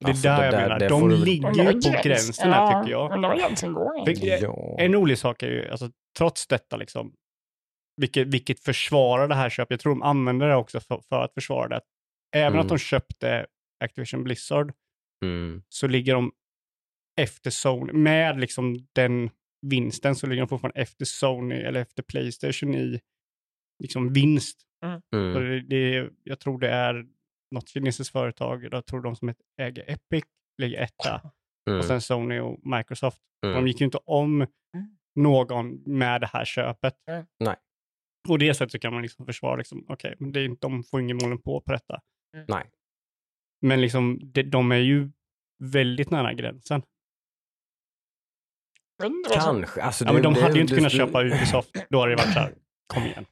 Det 0.00 0.04
är 0.04 0.08
Alltså, 0.08 0.28
där 0.28 0.44
jag 0.44 0.52
där- 0.52 0.68
menar. 0.68 0.88
De 0.88 1.10
ligger 1.10 1.48
ju 1.48 1.72
på 1.72 1.88
gräns- 1.88 2.02
gränsen 2.04 2.52
här 2.52 2.82
tycker 2.82 2.92
jag. 2.92 3.10
Ja. 4.42 4.76
En 4.78 4.92
rolig 4.92 5.18
sak 5.18 5.42
är 5.42 5.46
ju, 5.46 5.68
alltså, 5.70 5.90
trots 6.18 6.46
detta, 6.46 6.76
liksom, 6.76 7.12
vilket, 8.00 8.26
vilket 8.28 8.60
försvarar 8.60 9.28
det 9.28 9.34
här 9.34 9.50
köpet, 9.50 9.70
jag 9.70 9.80
tror 9.80 9.92
de 9.92 10.02
använder 10.02 10.48
det 10.48 10.56
också 10.56 10.80
för, 10.80 11.00
för 11.08 11.22
att 11.24 11.34
försvara 11.34 11.68
det. 11.68 11.80
Även 12.36 12.52
Mm. 12.52 12.60
att 12.60 12.68
de 12.68 12.78
köpte 12.78 13.46
Activision 13.84 14.24
Blizzard 14.24 14.72
Mm. 15.24 15.62
så 15.68 15.86
ligger 15.86 16.14
de 16.14 16.32
efter 17.18 17.50
Sony, 17.50 17.92
med 17.92 18.40
liksom 18.40 18.78
den 18.92 19.30
vinsten 19.66 20.14
så 20.16 20.26
ligger 20.26 20.42
de 20.42 20.48
fortfarande 20.48 20.80
efter 20.80 21.04
Sony 21.04 21.54
eller 21.54 21.80
efter 21.80 22.02
Playstation 22.02 22.74
i 22.74 23.00
liksom 23.82 24.12
vinst. 24.12 24.60
Så 25.12 25.16
Mm. 25.16 25.34
det, 25.42 25.60
det, 25.60 26.10
jag 26.22 26.40
tror 26.40 26.58
det 26.58 26.68
är 26.70 27.06
något 27.54 27.68
kinesiskt 27.68 28.12
företag, 28.12 28.64
jag 28.72 28.86
tror 28.86 29.00
de 29.02 29.16
som 29.16 29.34
äger 29.60 29.90
Epic 29.90 30.24
ligger 30.62 30.82
etta 30.82 31.30
Mm. 31.68 31.78
och 31.78 31.84
sen 31.84 32.00
Sony 32.00 32.38
och 32.38 32.66
Microsoft. 32.76 33.20
Mm. 33.46 33.56
De 33.56 33.66
gick 33.68 33.80
ju 33.80 33.84
inte 33.84 33.98
om 34.04 34.46
någon 35.14 35.82
med 35.98 36.20
det 36.20 36.26
här 36.26 36.44
köpet. 36.44 36.94
Mm. 37.08 37.26
Nej. 37.40 37.56
Och 38.28 38.38
det 38.38 38.54
sättet 38.54 38.72
så 38.72 38.78
kan 38.78 38.92
man 38.92 39.02
liksom 39.02 39.26
försvara, 39.26 39.56
liksom, 39.56 39.84
okej, 39.88 40.14
men 40.18 40.32
det 40.32 40.40
är 40.40 40.44
inte, 40.44 40.66
de 40.66 40.82
får 40.84 41.00
ingen 41.00 41.16
monopol 41.16 41.62
på 41.62 41.72
detta. 41.72 42.00
Nej. 42.48 42.70
Men 43.60 43.80
liksom, 43.80 44.20
de, 44.32 44.42
de 44.42 44.72
är 44.72 44.76
ju 44.76 45.10
väldigt 45.64 46.10
nära 46.10 46.32
gränsen. 46.34 46.82
Kanske. 49.34 49.82
Alltså, 49.82 50.04
Ja, 50.04 50.12
men 50.12 50.22
de 50.22 50.34
det- 50.34 50.40
hade 50.42 50.54
ju 50.54 50.60
inte 50.60 50.72
det- 50.74 50.78
kunnat 50.78 50.92
köpa 50.92 51.24
Ubisoft. 51.24 51.70
Då 51.90 52.00
hade 52.00 52.12
det 52.12 52.16
varit 52.16 52.32
så 52.34 52.38
här, 52.40 52.54
kom 52.86 53.02
igen. 53.02 53.26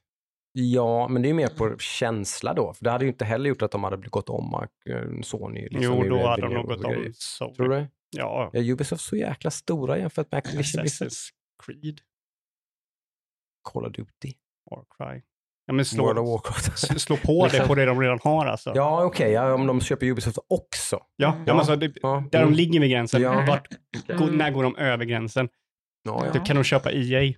Ja, 0.59 1.09
men 1.09 1.23
det 1.23 1.27
är 1.27 1.31
ju 1.31 1.35
mer 1.35 1.49
på 1.49 1.79
känsla 1.79 2.55
då. 2.55 2.75
För 2.75 2.85
det 2.85 2.91
hade 2.91 3.05
ju 3.05 3.11
inte 3.11 3.25
heller 3.25 3.49
gjort 3.49 3.63
att 3.63 3.71
de 3.71 3.85
hade 3.85 3.97
gått 4.09 4.29
om 4.29 4.55
eh, 4.91 5.21
Sony. 5.23 5.61
Liksom, 5.71 5.81
jo, 5.83 6.03
då 6.09 6.27
hade 6.27 6.43
de 6.43 6.55
nog 6.55 6.67
gått 6.67 6.85
om. 6.85 7.13
Sony. 7.15 7.55
Tror 7.55 7.69
du? 7.69 7.87
Ja, 8.11 8.51
Är 8.53 8.71
Ubisoft 8.71 9.03
så 9.05 9.17
jäkla 9.17 9.51
stora 9.51 9.99
jämfört 9.99 10.31
med 10.33 10.39
Activision? 10.39 10.81
Assassin's 10.85 11.29
Creed, 11.67 12.01
Call 13.73 13.87
of 13.87 13.93
Duty, 13.93 14.33
Warcry. 14.71 15.23
Ja, 15.67 15.73
men 15.73 15.85
slå, 15.85 16.05
World 16.05 16.19
of 16.19 16.29
Warcraft. 16.29 17.01
slå 17.01 17.17
på 17.17 17.49
det 17.53 17.67
på 17.67 17.75
det 17.75 17.85
de 17.85 18.01
redan 18.01 18.19
har 18.23 18.47
alltså. 18.47 18.73
ja, 18.75 19.05
okej, 19.05 19.31
ja, 19.33 19.53
om 19.55 19.67
de 19.67 19.81
köper 19.81 20.07
Ubisoft 20.07 20.39
också. 20.49 20.97
ja, 20.97 21.05
ja, 21.17 21.35
men 21.47 21.57
alltså, 21.57 21.77
det, 21.77 21.93
Ja, 22.03 22.29
där 22.33 22.39
mm. 22.43 22.53
de 22.53 22.57
ligger 22.57 22.81
vid 22.81 22.91
gränsen, 22.91 23.23
Ja. 23.23 23.45
vart, 23.49 23.69
går, 24.19 24.31
när 24.31 24.51
går 24.51 24.63
de 24.63 24.77
över 24.77 25.05
gränsen? 25.05 25.49
Ja, 26.03 26.27
ja. 26.27 26.33
Typ, 26.33 26.47
kan 26.47 26.57
de 26.57 26.65
köpa 26.65 26.93
EA? 26.93 27.35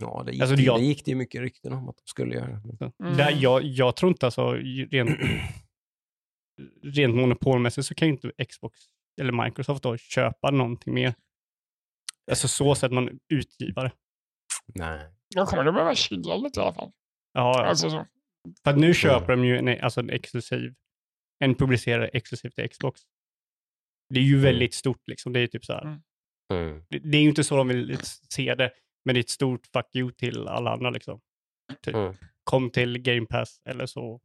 ja 0.00 0.22
det, 0.26 0.32
gick, 0.32 0.40
Alltså, 0.42 0.56
ju- 0.56 0.64
jag- 0.64 0.80
det 0.80 0.84
gick 0.84 1.04
det 1.04 1.10
ju 1.10 1.16
mycket 1.16 1.40
rykten 1.40 1.72
om 1.72 1.88
att 1.88 1.96
de 1.96 2.02
skulle 2.06 2.34
göra. 2.34 2.46
Mm. 3.04 3.16
Där, 3.16 3.36
jag, 3.40 3.62
jag 3.62 3.96
tror 3.96 4.10
inte 4.12 4.26
alltså, 4.26 4.52
rent, 4.90 5.10
rent 6.82 7.14
monopolmässigt 7.14 7.86
så 7.86 7.94
kan 7.94 8.08
ju 8.08 8.14
inte 8.14 8.44
Xbox 8.44 8.80
eller 9.20 9.44
Microsoft 9.44 9.82
då 9.82 9.96
köpa 9.96 10.50
någonting 10.50 10.94
mer. 10.94 11.14
Alltså 12.30 12.48
så 12.48 12.74
sätter 12.74 12.94
man 12.94 13.18
utgivare. 13.28 13.92
Nej. 14.74 15.00
Jag 15.34 15.48
kommer 15.48 15.64
nog 15.64 15.74
behöva 15.74 15.94
chilla 15.94 16.36
lite 16.36 16.60
i 16.60 16.62
alla 16.62 16.72
fall. 16.72 16.92
Ja, 17.32 17.60
ja. 17.62 17.66
Alltså 17.66 17.90
så. 17.90 18.06
För 18.64 18.70
att 18.70 18.78
nu 18.78 18.94
köper 18.94 19.36
de 19.36 19.44
ju 19.44 19.58
en, 19.58 19.80
alltså 19.84 20.00
en 20.00 20.10
exklusiv, 20.10 20.74
en 21.38 21.54
publicerare 21.54 22.08
exklusivt 22.08 22.54
till 22.54 22.68
Xbox. 22.70 23.00
Det 24.14 24.20
är 24.20 24.24
ju 24.24 24.40
väldigt 24.40 24.74
stort 24.74 25.08
liksom. 25.08 25.32
Det 25.32 25.40
är 25.40 25.46
typ 25.46 25.64
så 25.64 25.72
här. 25.72 25.82
Mm. 25.82 26.00
Mm. 26.52 26.84
Det, 26.88 26.98
det 26.98 27.18
är 27.18 27.22
ju 27.22 27.28
inte 27.28 27.44
så 27.44 27.56
de 27.56 27.68
vill 27.68 27.98
se 28.04 28.54
det, 28.54 28.72
men 29.04 29.14
det 29.14 29.18
är 29.18 29.22
ett 29.22 29.30
stort 29.30 29.66
fuck 29.66 29.96
you 29.96 30.12
till 30.12 30.48
alla 30.48 30.70
andra 30.70 30.90
liksom. 30.90 31.20
Typ. 31.82 31.94
Mm. 31.94 32.14
Kom 32.44 32.70
till 32.70 32.98
Game 32.98 33.26
Pass 33.26 33.60
eller 33.64 33.86
så 33.86 34.20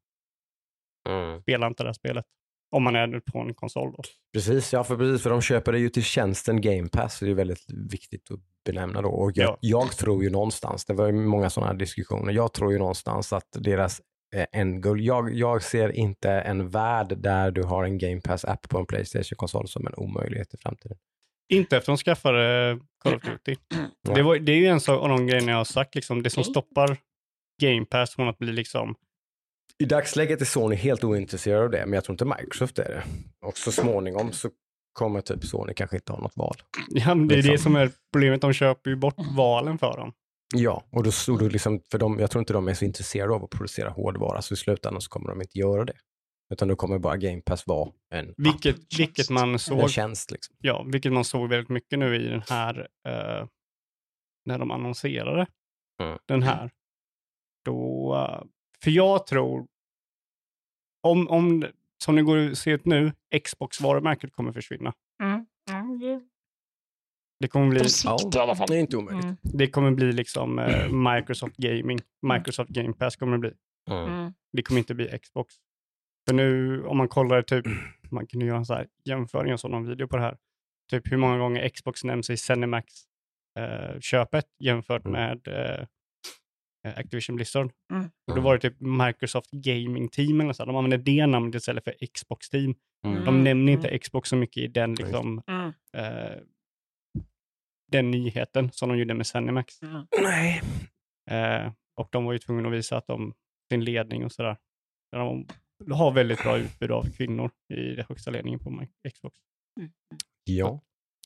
Mm. 1.09 1.41
spela 1.41 1.67
inte 1.67 1.83
det 1.83 1.89
här 1.89 1.93
spelet. 1.93 2.25
Om 2.73 2.83
man 2.83 2.95
är 2.95 3.19
på 3.19 3.39
en 3.39 3.53
konsol 3.53 3.91
då. 3.97 4.03
Precis, 4.33 4.73
ja 4.73 4.83
för 4.83 4.97
precis, 4.97 5.23
för 5.23 5.29
de 5.29 5.41
köper 5.41 5.71
det 5.71 5.79
ju 5.79 5.89
till 5.89 6.03
tjänsten 6.03 6.61
Game 6.61 6.89
Pass, 6.89 7.17
så 7.17 7.25
det 7.25 7.31
är 7.31 7.35
väldigt 7.35 7.65
viktigt 7.91 8.31
att 8.31 8.39
benämna 8.65 9.01
då. 9.01 9.09
Och 9.09 9.31
jag, 9.35 9.49
Ja. 9.49 9.57
jag 9.59 9.91
tror 9.91 10.23
ju 10.23 10.29
någonstans, 10.29 10.85
det 10.85 10.93
var 10.93 11.05
ju 11.07 11.13
många 11.13 11.49
sådana 11.49 11.71
här 11.71 11.79
diskussioner, 11.79 12.33
jag 12.33 12.53
tror 12.53 12.71
ju 12.71 12.77
någonstans 12.77 13.33
att 13.33 13.47
deras 13.51 14.01
eh, 14.35 14.45
endgoal, 14.51 15.01
jag, 15.01 15.33
jag 15.33 15.63
ser 15.63 15.89
inte 15.91 16.29
en 16.31 16.69
värld 16.69 17.17
där 17.17 17.51
du 17.51 17.63
har 17.63 17.83
en 17.83 17.97
Game 17.97 18.21
Pass-app 18.21 18.69
på 18.69 18.77
en 18.77 18.85
Playstation-konsol 18.85 19.67
som 19.67 19.87
en 19.87 19.93
omöjlighet 19.97 20.53
i 20.53 20.57
framtiden. 20.57 20.97
Inte 21.49 21.77
efter 21.77 21.91
de 21.91 21.97
skaffade 21.97 22.79
Call 23.03 23.15
of 23.15 23.21
Duty. 23.23 23.55
Det, 24.15 24.23
var, 24.23 24.35
det 24.39 24.51
är 24.51 24.55
ju 24.57 24.67
en 24.67 24.79
av 24.87 25.09
de 25.09 25.27
grejerna 25.27 25.51
jag 25.51 25.57
har 25.57 25.63
sagt, 25.65 25.95
liksom, 25.95 26.23
det 26.23 26.29
som 26.29 26.43
stoppar 26.43 26.97
Game 27.61 27.85
Pass 27.85 28.15
från 28.15 28.27
att 28.27 28.37
bli 28.37 28.51
liksom, 28.51 28.95
I 29.83 29.85
dagsläget 29.85 30.41
är 30.41 30.45
Sony 30.45 30.75
helt 30.75 31.03
ointresserad 31.03 31.63
av 31.63 31.69
det, 31.69 31.85
men 31.85 31.93
jag 31.93 32.03
tror 32.03 32.13
inte 32.13 32.25
Microsoft 32.25 32.79
är 32.79 32.89
det. 32.89 33.03
Och 33.47 33.57
så 33.57 33.71
småningom 33.71 34.31
så 34.31 34.49
kommer 34.93 35.21
typ 35.21 35.43
Sony 35.45 35.73
kanske 35.73 35.95
inte 35.97 36.11
ha 36.11 36.19
något 36.19 36.37
val. 36.37 36.55
ja, 36.89 37.15
men 37.15 37.27
det 37.27 37.35
är 37.35 37.41
det 37.41 37.49
Liksom. 37.51 37.63
som 37.73 37.75
är 37.81 37.91
problemet, 38.13 38.41
de 38.41 38.53
köper 38.53 38.89
ju 38.89 38.95
bort 38.95 39.15
valen 39.37 39.77
för 39.77 39.97
dem. 39.97 40.13
Ja, 40.55 40.83
och 40.91 41.03
då, 41.03 41.11
och 41.31 41.39
då 41.39 41.47
liksom, 41.47 41.81
för 41.91 41.97
de, 41.97 42.19
jag 42.19 42.31
tror 42.31 42.39
inte 42.39 42.53
de 42.53 42.67
är 42.67 42.73
så 42.73 42.85
intresserade 42.85 43.33
av 43.33 43.43
att 43.43 43.49
producera 43.49 43.89
hårdvara, 43.89 44.41
så 44.41 44.53
i 44.53 44.57
slutändan 44.57 45.01
så 45.01 45.09
kommer 45.09 45.29
de 45.29 45.41
inte 45.41 45.59
göra 45.59 45.85
det. 45.85 45.93
Utan 46.53 46.67
då 46.67 46.75
kommer 46.75 46.99
bara 46.99 47.17
Game 47.17 47.41
Pass 47.41 47.67
vara 47.67 47.91
en, 48.13 48.33
Vilket, 48.37 48.75
vilket 48.99 49.29
man 49.29 49.53
en 49.53 49.59
såg 49.59 49.89
tjänst. 49.89 50.31
Liksom. 50.31 50.55
Ja, 50.59 50.83
vilket 50.91 51.13
man 51.13 51.23
såg 51.23 51.49
väldigt 51.49 51.69
mycket 51.69 51.99
nu 51.99 52.15
i 52.15 52.27
den 52.27 52.43
här, 52.49 52.87
eh, 53.07 53.47
när 54.45 54.57
de 54.59 54.71
annonserade 54.71 55.47
Mm. 56.01 56.17
den 56.27 56.43
här. 56.43 56.71
Då, 57.65 58.15
eh, 58.15 58.43
för 58.83 58.91
jag 58.91 59.27
tror, 59.27 59.67
om, 61.03 61.27
om 61.27 61.65
som 62.03 62.15
det 62.15 62.21
går 62.21 62.37
att 62.37 62.57
se 62.57 62.71
ut 62.71 62.85
nu, 62.85 63.11
Xbox-varumärket 63.43 64.31
kommer 64.31 64.51
försvinna. 64.51 64.93
Mm. 65.23 65.45
Det, 67.39 67.47
kommer 67.47 67.69
bli, 67.69 67.89
sikt 67.89 68.35
i 68.35 68.39
alla 68.39 68.55
fall. 68.55 68.67
Det 68.67 68.75
är 68.75 68.79
inte 68.79 68.97
omöjligt. 68.97 69.23
Mm. 69.23 69.37
det 69.41 69.67
kommer 69.67 69.91
bli 69.91 70.11
liksom 70.11 70.59
eh, 70.59 70.89
Microsoft 70.89 71.57
Gaming, 71.57 71.99
Microsoft 72.21 72.69
Game 72.69 72.93
Pass 72.93 73.15
kommer 73.15 73.31
det 73.31 73.39
bli. 73.39 73.53
Mm. 73.89 74.13
Mm. 74.13 74.33
Det 74.51 74.63
kommer 74.63 74.79
inte 74.79 74.95
bli 74.95 75.19
Xbox. 75.19 75.55
För 76.27 76.35
nu, 76.35 76.83
om 76.83 76.97
man 76.97 77.07
kollar 77.07 77.41
typ, 77.41 77.65
man 78.11 78.27
kan 78.27 78.41
ju 78.41 78.47
göra 78.47 78.57
en 78.57 78.65
så 78.65 78.73
här 78.73 78.87
jämföring, 79.05 79.51
en 79.51 79.57
sån 79.57 79.87
video 79.87 80.07
på 80.07 80.17
det 80.17 80.23
här. 80.23 80.37
Typ 80.91 81.11
hur 81.11 81.17
många 81.17 81.37
gånger 81.37 81.69
Xbox 81.69 82.03
nämns 82.03 82.29
i 82.29 82.37
Cinemax-köpet 82.37 84.45
jämfört 84.59 85.05
Mm. 85.05 85.11
med 85.11 85.47
eh, 85.47 85.53
eh, 85.53 85.85
Activision 86.83 87.35
Blizzard. 87.35 87.71
Mm. 87.93 88.09
Och 88.27 88.35
då 88.35 88.41
var 88.41 88.53
det 88.57 88.69
typ 88.69 88.79
Microsoft 88.79 89.51
Gaming 89.51 90.09
Team 90.09 90.41
eller 90.41 90.53
så. 90.53 90.65
De 90.65 90.75
använder 90.75 90.97
det 90.97 91.25
namnet 91.27 91.55
istället 91.55 91.83
för 91.83 91.93
Xbox 92.13 92.49
Team. 92.49 92.75
Mm. 93.05 93.15
De 93.15 93.27
Mm. 93.27 93.43
nämner 93.43 93.73
inte 93.73 93.97
Xbox 93.99 94.29
så 94.29 94.35
mycket 94.35 94.63
i 94.63 94.67
den, 94.67 94.95
liksom, 94.95 95.41
Mm. 95.47 95.73
eh, 95.97 96.37
den 97.91 98.11
nyheten 98.11 98.71
som 98.71 98.89
de 98.89 98.97
gjorde 98.97 99.13
med. 99.13 99.25
Mm. 99.81 100.05
Nej. 100.21 100.61
Eh, 101.31 101.71
och 101.95 102.07
de 102.11 102.25
var 102.25 102.33
ju 102.33 102.39
tvungna 102.39 102.67
att 102.69 102.73
visa 102.75 102.97
att 102.97 103.07
de, 103.07 103.33
sin 103.71 103.83
ledning 103.85 104.25
och 104.25 104.31
sådär. 104.31 104.57
De 105.11 105.91
har 105.91 106.11
väldigt 106.11 106.43
bra 106.43 106.57
utbud 106.57 106.91
av 106.91 107.03
kvinnor 107.17 107.51
i 107.73 107.95
den 107.95 108.05
högsta 108.09 108.31
ledningen 108.31 108.59
på 108.59 108.85
Xbox. 109.13 109.37
Ja, 110.43 110.81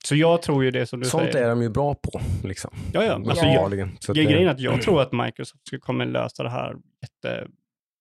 Så 0.07 0.15
jag 0.15 0.41
tror 0.41 0.63
ju 0.63 0.71
det 0.71 0.85
som 0.85 0.99
du 0.99 1.05
sånt 1.05 1.31
säger. 1.31 1.45
är 1.45 1.49
de 1.49 1.61
ju 1.61 1.69
bra 1.69 1.95
på. 1.95 2.21
Liksom. 2.43 2.71
Ja, 2.93 3.03
ja. 3.03 3.13
Alltså, 3.13 3.45
Ja. 3.45 3.75
jag. 3.75 3.89
Så 3.99 4.13
det- 4.13 4.23
grejen 4.23 4.47
är 4.47 4.51
att 4.51 4.59
jag 4.59 4.81
tror 4.81 5.01
att 5.01 5.11
Microsoft 5.11 5.61
kommer 5.81 6.05
lösa 6.05 6.43
det 6.43 6.49
här 6.49 6.75
jätte, 7.01 7.47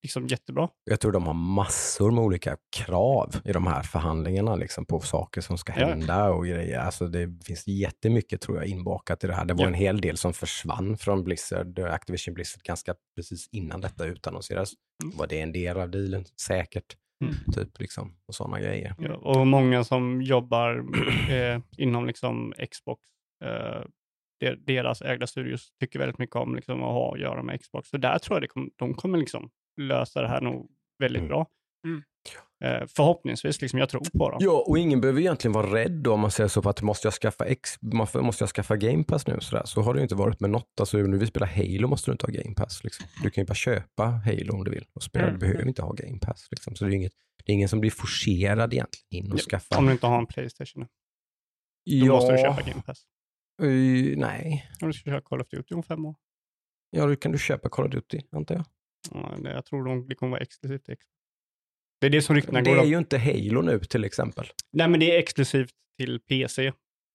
liksom 0.02 0.26
jättebra. 0.26 0.68
Jag 0.84 1.00
tror 1.00 1.12
de 1.12 1.26
har 1.26 1.34
massor 1.34 2.10
med 2.10 2.24
olika 2.24 2.56
krav 2.76 3.34
i 3.44 3.52
de 3.52 3.66
här 3.66 3.82
förhandlingarna 3.82 4.56
liksom, 4.56 4.86
på 4.86 5.00
saker 5.00 5.40
som 5.40 5.58
ska 5.58 5.72
Ja. 5.80 5.86
hända 5.86 6.30
och 6.30 6.46
grejer. 6.46 6.78
Alltså, 6.80 7.06
det 7.06 7.44
finns 7.44 7.66
jättemycket 7.66 8.40
tror 8.40 8.56
jag 8.56 8.66
inbakat 8.66 9.24
i 9.24 9.26
det 9.26 9.34
här. 9.34 9.44
Det 9.44 9.54
var 9.54 9.62
Ja. 9.62 9.68
en 9.68 9.74
hel 9.74 10.00
del 10.00 10.16
som 10.16 10.32
försvann 10.32 10.98
från 10.98 11.24
Blizzard, 11.24 11.78
eh, 11.78 11.92
Activision 11.92 12.34
Blizzard 12.34 12.62
ganska 12.62 12.94
precis 13.16 13.48
innan 13.52 13.80
detta 13.80 14.04
utannonserades. 14.04 14.70
Mm. 15.04 15.16
Var 15.16 15.26
det 15.26 15.40
en 15.40 15.52
del 15.52 15.76
av 15.76 15.90
dealen? 15.90 16.24
Säkert. 16.46 16.96
Mm. 17.24 17.34
Typ 17.54 17.78
liksom, 17.80 18.16
och 18.26 18.34
sådana 18.34 18.60
grejer. 18.60 18.94
Ja, 18.98 19.14
och 19.14 19.46
många 19.46 19.84
som 19.84 20.22
jobbar 20.22 20.84
eh, 21.30 21.60
inom 21.78 22.06
liksom 22.06 22.54
Xbox, 22.70 23.02
eh, 23.44 23.82
der- 24.40 24.56
deras 24.66 25.02
ägda 25.02 25.26
studios, 25.26 25.72
tycker 25.80 25.98
väldigt 25.98 26.18
mycket 26.18 26.36
om 26.36 26.54
liksom, 26.54 26.82
att 26.82 26.92
ha 26.92 27.14
att 27.14 27.20
göra 27.20 27.42
med 27.42 27.60
Xbox. 27.60 27.88
Så 27.88 27.96
där 27.96 28.18
tror 28.18 28.36
jag 28.36 28.42
det 28.42 28.48
kom, 28.48 28.70
de 28.76 28.94
kommer 28.94 29.18
liksom 29.18 29.50
lösa 29.80 30.22
det 30.22 30.28
här 30.28 30.40
nog 30.40 30.70
väldigt 30.98 31.20
Mm. 31.20 31.28
bra. 31.28 31.46
Mm. 31.86 32.02
Eh, 32.64 32.86
förhoppningsvis, 32.96 33.60
liksom, 33.62 33.78
jag 33.78 33.88
tror 33.88 34.02
på 34.18 34.30
dem. 34.30 34.38
Ja, 34.42 34.64
och 34.66 34.78
ingen 34.78 35.00
behöver 35.00 35.20
egentligen 35.20 35.52
vara 35.52 35.74
rädd 35.74 35.92
då 35.92 36.12
om 36.12 36.20
man 36.20 36.30
säger 36.30 36.48
så 36.48 36.62
på 36.62 36.68
att 36.68 36.82
måste 36.82 37.06
jag 37.06 37.14
skaffa 37.14 37.44
X, 37.46 37.70
måste 38.14 38.42
jag 38.42 38.48
skaffa 38.48 38.76
Game 38.76 39.04
Pass 39.04 39.26
nu? 39.26 39.38
Så, 39.40 39.56
där. 39.56 39.64
så 39.64 39.80
har 39.82 39.94
det 39.94 39.98
ju 40.00 40.02
inte 40.02 40.14
varit 40.14 40.40
med 40.40 40.50
något. 40.50 40.80
Alltså, 40.80 40.96
nu 40.98 41.18
vi 41.18 41.26
spelar 41.26 41.46
Halo 41.46 41.88
måste 41.88 42.10
du 42.10 42.12
inte 42.12 42.26
ha 42.26 42.32
Game 42.32 42.54
Pass. 42.54 42.84
Liksom. 42.84 43.06
Du 43.22 43.30
kan 43.30 43.42
ju 43.42 43.46
bara 43.46 43.54
köpa 43.54 44.04
Halo 44.04 44.52
om 44.54 44.64
du 44.64 44.70
vill 44.70 44.84
och 44.92 45.02
spela. 45.02 45.24
Du 45.24 45.28
Mm. 45.28 45.40
behöver 45.40 45.68
inte 45.68 45.82
ha 45.82 45.92
Game 45.92 46.18
Pass. 46.18 46.48
Liksom. 46.50 46.76
Så 46.76 46.84
det 46.84 46.90
är, 46.90 46.94
inget, 46.96 47.12
det 47.44 47.52
är 47.52 47.54
ingen 47.54 47.68
som 47.68 47.80
blir 47.80 47.90
forcerad 47.90 48.72
egentligen 48.74 49.24
in 49.26 49.32
och 49.32 49.38
Ja, 49.38 49.42
skaffa. 49.42 49.78
Om 49.78 49.86
du 49.86 49.92
inte 49.92 50.06
har 50.06 50.18
en 50.18 50.26
Playstation. 50.26 50.82
Då 50.82 50.88
ja, 51.84 52.12
måste 52.12 52.32
du 52.32 52.38
köpa 52.38 52.62
Game 52.62 52.82
Pass. 52.82 53.02
eh, 53.62 53.68
nej, 54.18 54.70
Om 54.82 54.88
du 54.88 54.92
ska 54.92 55.10
köra 55.10 55.20
Call 55.20 55.40
of 55.40 55.48
Duty 55.48 55.74
om 55.74 55.82
fem 55.82 56.06
år. 56.06 56.14
ja, 56.90 57.06
då 57.06 57.16
kan 57.16 57.32
du 57.32 57.38
köpa 57.38 57.68
Call 57.68 57.86
of 57.86 57.92
Duty 57.92 58.20
antar 58.32 58.54
jag. 58.54 58.64
Ja, 59.10 59.50
jag 59.50 59.64
tror 59.64 59.84
de, 59.84 60.14
kommer 60.14 60.30
vara 60.30 60.40
exklusivt. 60.40 60.82
Det 62.00 62.06
är 62.06 62.10
det 62.10 62.22
som 62.22 62.36
ryktena 62.36 62.60
Det 62.62 62.70
går 62.70 62.76
är 62.76 62.82
om. 62.82 62.88
ju 62.88 62.98
inte 62.98 63.18
Halo 63.18 63.62
nu 63.62 63.78
till 63.78 64.04
exempel. 64.04 64.46
Nej, 64.72 64.88
men 64.88 65.00
det 65.00 65.14
är 65.14 65.18
exklusivt 65.18 65.70
till 65.98 66.20
PC 66.20 66.72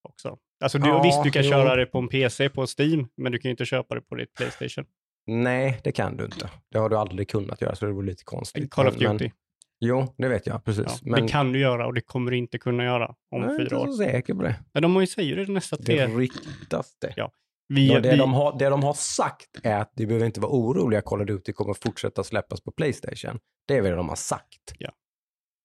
också. 0.10 0.38
Alltså 0.64 0.78
du, 0.78 0.90
Ja, 0.90 1.04
visst, 1.04 1.24
du 1.24 1.32
kan 1.32 1.44
jo. 1.44 1.50
köra 1.50 1.76
det 1.76 1.86
på 1.86 1.98
en 1.98 2.08
PC 2.08 2.50
på 2.50 2.66
Steam, 2.80 3.08
men 3.18 3.32
du 3.32 3.38
kan 3.38 3.50
ju 3.50 3.52
inte 3.52 3.66
köpa 3.66 3.96
det 3.96 4.02
på 4.02 4.16
ditt 4.16 4.34
Playstation. 4.34 4.86
Nej, 5.28 5.82
det 5.84 5.92
kan 5.92 6.18
du 6.18 6.26
inte. 6.26 6.50
Det 6.72 6.78
har 6.80 6.90
du 6.90 6.98
aldrig 6.98 7.30
kunnat 7.30 7.62
göra 7.62 7.76
så 7.76 7.86
det 7.86 7.92
vore 7.92 8.06
lite 8.06 8.24
konstigt. 8.24 8.72
Call 8.72 8.88
of 8.88 8.98
Men- 9.00 9.12
Duty. 9.18 9.24
Men, 9.26 9.32
jo, 9.90 10.14
det 10.18 10.28
vet 10.28 10.48
jag 10.48 10.56
Ja, 10.56 10.60
precis. 10.66 11.00
Det 11.02 11.28
kan 11.28 11.52
du 11.54 11.60
göra 11.60 11.88
och 11.88 11.94
det 11.94 12.02
kommer 12.02 12.32
du 12.32 12.38
inte 12.38 12.58
kunna 12.58 12.84
göra 12.84 13.06
om 13.08 13.42
jag 13.42 13.46
är 13.46 13.52
inte 13.52 13.66
fyra 13.70 13.80
år. 13.80 13.88
så 13.88 13.94
säker 13.94 14.34
på 14.34 14.42
det. 14.44 14.56
Men 14.74 14.84
de 14.84 14.94
har 14.96 15.02
ju 15.02 15.08
säger 15.08 15.36
det 15.36 15.52
nästa 15.52 15.76
Det 15.76 15.84
tre. 15.84 16.08
ryktas 16.08 16.96
det. 17.02 17.14
Ja. 17.16 17.32
Vi, 17.76 17.88
Ja, 17.88 18.00
det, 18.00 18.12
vi, 18.12 18.18
de 18.18 18.34
har, 18.34 18.60
det 18.60 18.70
de 18.70 18.84
har 18.84 18.94
sagt 18.94 19.50
är 19.64 19.78
att 19.78 19.94
ni 19.98 20.06
behöver 20.06 20.26
inte 20.26 20.40
vara 20.40 20.52
oroliga, 20.52 21.02
Call 21.02 21.22
of 21.22 21.28
Duty 21.28 21.54
kommer 21.54 21.74
fortsätta 21.74 22.24
släppas 22.24 22.62
på 22.62 22.72
Playstation. 22.72 23.40
Det 23.68 23.78
är 23.78 23.82
vad 23.82 23.92
de 23.92 24.10
har 24.10 24.16
sagt. 24.16 24.74
Ja. 24.78 24.92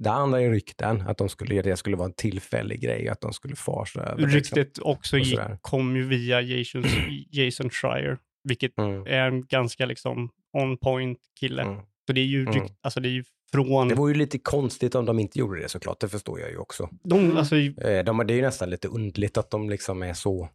Det 0.05 0.11
andra 0.11 0.41
är 0.43 0.51
rykten, 0.51 1.01
att 1.01 1.19
de 1.19 1.29
skulle, 1.29 1.63
det 1.63 1.77
skulle 1.77 1.97
vara 1.97 2.07
en 2.09 2.15
tillfällig 2.15 2.81
grej, 2.81 3.09
att 3.09 3.21
de 3.21 3.33
skulle 3.33 3.57
farsa 3.57 4.01
över. 4.01 4.29
liksom. 4.29 4.59
ryktet 4.59 4.79
också 4.79 5.19
gick, 5.19 5.29
sådär. 5.29 5.59
kom 5.61 5.97
ju 5.97 6.07
via 6.07 6.41
Jason, 6.41 6.85
Jason 7.31 7.71
Schreier, 7.71 8.19
vilket 8.45 8.79
Mm. 8.79 9.07
är 9.07 9.27
en 9.29 9.47
ganska 9.47 9.87
liksom 9.87 10.31
on 10.53 10.79
point 10.79 11.19
kille. 11.41 11.63
Mm. 11.63 11.81
Så 12.07 12.13
det 12.13 12.21
är 12.21 12.25
ju, 12.25 12.45
rykt, 12.47 12.57
Mm. 12.57 12.69
alltså 12.81 13.01
det 13.01 13.09
är 13.09 13.11
ju 13.11 13.25
från... 13.53 13.89
Det 13.89 13.95
vore 13.95 14.13
ju 14.13 14.19
lite 14.19 14.39
konstigt 14.39 14.95
om 14.95 15.05
de 15.05 15.19
inte 15.19 15.39
gjorde 15.39 15.61
det 15.61 15.69
såklart, 15.69 16.01
det 16.01 16.09
förstår 16.09 16.41
jag 16.41 16.51
ju 16.51 16.57
också. 16.57 16.89
de, 17.05 17.37
alltså, 17.37 17.57
Eh, 17.57 18.05
De, 18.05 18.27
det 18.27 18.33
är 18.33 18.37
ju 18.37 18.43
nästan 18.43 18.71
lite 18.71 18.89
undligt 18.89 19.37
att 19.39 19.51
de 19.51 19.71
liksom 19.71 20.03
är 20.03 20.15
så 20.15 20.49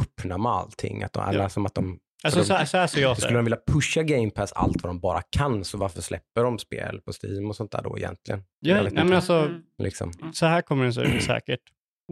öppna 0.00 0.38
med 0.38 0.52
allting. 0.52 1.02
Att 1.02 1.12
de, 1.12 1.20
Ja. 1.22 1.28
eller 1.28 1.48
som 1.48 1.66
att 1.66 1.74
de, 1.74 2.00
alltså 2.24 2.40
de- 2.40 2.46
så, 2.46 2.54
här, 2.54 2.64
så 2.64 2.76
här 2.76 2.86
ser 2.86 3.00
jag 3.00 3.16
skulle 3.16 3.32
det. 3.32 3.38
de 3.38 3.44
vilja 3.44 3.60
pusha 3.66 4.02
Game 4.02 4.30
Pass 4.30 4.52
allt 4.52 4.82
vad 4.82 4.90
de 4.90 5.00
bara 5.00 5.22
kan, 5.22 5.64
så 5.64 5.78
varför 5.78 6.00
släpper 6.02 6.44
de 6.44 6.58
spel 6.58 7.00
på 7.00 7.12
Steam 7.22 7.48
och 7.50 7.56
sånt 7.56 7.70
där 7.72 7.82
då 7.82 7.98
egentligen? 7.98 8.44
Ja, 8.60 8.82
nej, 8.82 8.92
men 8.92 9.12
alltså, 9.12 9.34
Mm. 9.34 9.62
Liksom. 9.78 10.12
så 10.32 10.46
här 10.46 10.62
kommer 10.62 10.82
den 10.84 10.94
se 10.94 11.00
ut 11.00 11.22
säkert. 11.22 11.60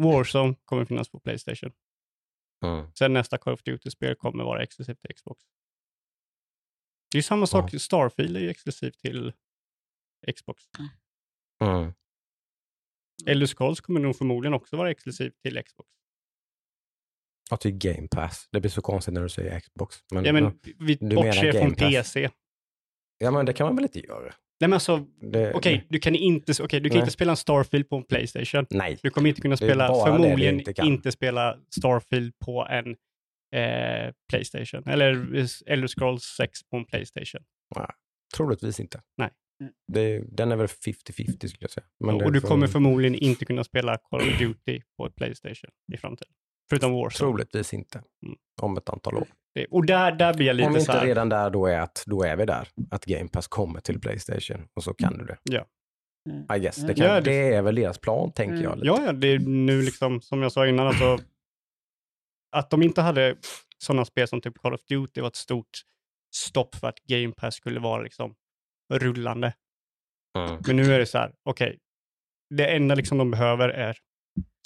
Warzone 0.01 0.55
kommer 0.65 0.85
finnas 0.85 1.09
på 1.09 1.21
Playstation. 1.21 1.73
Mm. 2.65 2.87
Sen 2.99 3.13
nästa 3.13 3.39
Call 3.39 3.53
of 3.55 3.63
Duty-spel 3.63 4.15
kommer 4.15 4.45
vara 4.45 4.63
exklusivt 4.63 5.01
till 5.01 5.15
Xbox. 5.15 5.43
Det 7.13 7.17
är 7.17 7.19
ju 7.19 7.23
samma 7.23 7.47
sak, 7.47 7.71
Starfield 7.81 8.37
är 8.37 8.41
ju 8.41 8.51
exklusivt 8.51 8.99
till 8.99 9.33
Xbox. 10.37 10.63
Mm. 11.65 11.93
Elder 13.27 13.47
Scrolls 13.47 13.81
kommer 13.81 14.01
nog 14.01 14.17
förmodligen 14.17 14.55
också 14.55 14.77
vara 14.77 14.91
exklusivt 14.91 15.41
till 15.43 15.63
Xbox. 15.63 15.89
Ja, 17.55 17.59
till 17.59 17.73
Game 17.73 18.09
Pass. 18.09 18.49
Det 18.53 18.61
blir 18.61 18.71
så 18.71 18.83
konstigt 18.83 19.15
när 19.15 19.23
du 19.23 19.29
säger 19.29 19.61
Xbox. 19.61 19.97
Men, 20.13 20.25
Ja, 20.25 20.33
men 20.33 20.59
vi 20.79 20.95
Du 21.01 21.17
bortser 21.17 21.53
från? 21.53 21.75
PC. 21.75 22.31
ja, 23.19 23.31
men 23.31 23.47
det 23.47 23.53
kan 23.53 23.67
man 23.67 23.77
väl 23.77 23.85
inte 23.85 24.01
göra? 24.07 24.23
Nej, 24.61 24.69
men 24.69 24.73
alltså, 24.73 25.07
okej, 25.55 25.87
du 25.89 25.99
kan, 25.99 26.15
inte, 26.15 26.53
okej, 26.63 26.81
du 26.81 26.89
kan 26.89 26.97
Nej. 26.97 27.03
inte 27.03 27.13
spela 27.13 27.31
en 27.33 27.37
Starfield 27.37 27.89
på 27.89 27.97
en 27.97 28.05
Playstation. 28.05 28.67
Nej. 28.71 28.99
Du 29.03 29.11
kommer 29.11 29.29
inte 29.29 29.41
kunna 29.41 29.57
spela, 29.57 29.89
förmodligen 29.89 30.59
inte 30.61 30.83
inte, 30.83 31.13
spela 31.13 31.59
Starfield 31.77 32.39
på 32.39 32.67
en 32.71 32.91
eh, 33.61 34.13
Playstation. 34.31 34.89
Eller 34.89 35.13
Elder 35.67 35.87
Scrolls 35.89 36.23
6 36.23 36.63
på 36.71 36.77
en 36.77 36.85
Playstation. 36.85 37.41
Troligtvis 38.37 38.81
inte. 38.81 39.01
Nej. 39.17 39.31
Det, 39.93 40.25
den 40.37 40.53
är 40.53 40.57
väl 40.57 40.67
50-50 40.67 41.47
skulle 41.47 41.59
jag 41.61 41.71
säga. 41.71 41.87
Men 42.05 42.15
och 42.15 42.33
du 42.33 42.41
kommer 42.41 42.67
förmodligen 42.67 43.15
inte 43.15 43.45
kunna 43.45 43.65
spela 43.65 43.99
Call 43.99 44.21
of 44.21 44.39
Duty 44.39 44.81
på 44.97 45.07
ett 45.07 45.17
Playstation 45.17 45.71
i 45.93 45.97
framtiden. 45.97 46.35
Förutom 46.71 46.93
Warzone. 46.93 47.31
Troligtvis 47.31 47.75
inte. 47.75 47.99
Mm. 47.99 48.37
Om 48.63 48.77
ett 48.77 48.89
antal 48.89 49.15
år. 49.17 49.29
Det- 49.55 49.67
Och 49.67 49.87
där, 49.87 50.13
där 50.13 50.35
blir 50.35 50.47
jag 50.47 50.57
lite 50.57 50.67
Om 50.67 50.75
vi 50.75 50.81
så 50.81 50.93
inte 50.93 50.99
här, 50.99 51.07
redan 51.07 51.29
där 51.29 51.51
då 51.51 51.67
är 51.67 51.81
att 51.81 52.05
då 52.07 52.23
är 52.25 52.37
vi 52.37 52.45
där. 52.45 52.69
Att 52.91 53.05
Game 53.05 53.29
Pass 53.29 53.49
kommer 53.49 53.81
till 53.81 54.01
Playstation 54.01 54.69
och 54.75 54.85
så 54.85 54.95
kan 54.95 55.19
du 55.19 55.25
det. 55.25 55.39
Ja. 55.43 55.67
Mm. 56.31 56.57
I 56.57 56.59
guess. 56.65 56.77
Det, 56.77 56.83
Mm. 56.83 56.95
kan, 56.95 57.07
Ja, 57.07 57.15
det- 57.15 57.21
det 57.31 57.55
är 57.55 57.63
väl 57.63 57.75
deras 57.75 57.99
plan 57.99 58.33
tänker 58.33 58.53
Mm. 58.55 58.65
jag. 58.65 58.77
Lite. 58.77 58.87
Ja, 58.87 59.03
ja, 59.07 59.13
det 59.13 59.29
är 59.29 59.39
nu 59.39 59.83
liksom, 59.83 60.21
som 60.21 60.43
jag 60.43 60.53
sa 60.53 60.67
innan, 60.67 60.87
alltså, 60.87 61.19
att 62.57 62.71
de 62.71 62.83
inte 62.83 63.01
hade 63.03 63.37
sådana 63.79 64.05
spel 64.05 64.29
som 64.29 64.41
typ 64.41 64.59
Call 64.59 64.75
of 64.75 64.85
Duty 64.89 65.21
var 65.21 65.29
ett 65.29 65.37
stort 65.37 65.71
stopp 66.35 66.75
för 66.75 66.89
att 66.89 66.99
Game 67.05 67.33
Pass 67.33 67.55
skulle 67.55 67.81
vara 67.81 68.03
liksom 68.03 68.35
rullande. 68.93 69.55
Mm. 70.39 70.63
Men 70.67 70.77
nu 70.77 70.95
är 70.95 70.99
det 70.99 71.07
så 71.07 71.19
här, 71.19 71.35
okej, 71.43 71.79
det 72.55 72.67
enda 72.67 72.95
liksom 72.95 73.19
de 73.19 73.31
behöver 73.31 73.69
är 73.69 73.97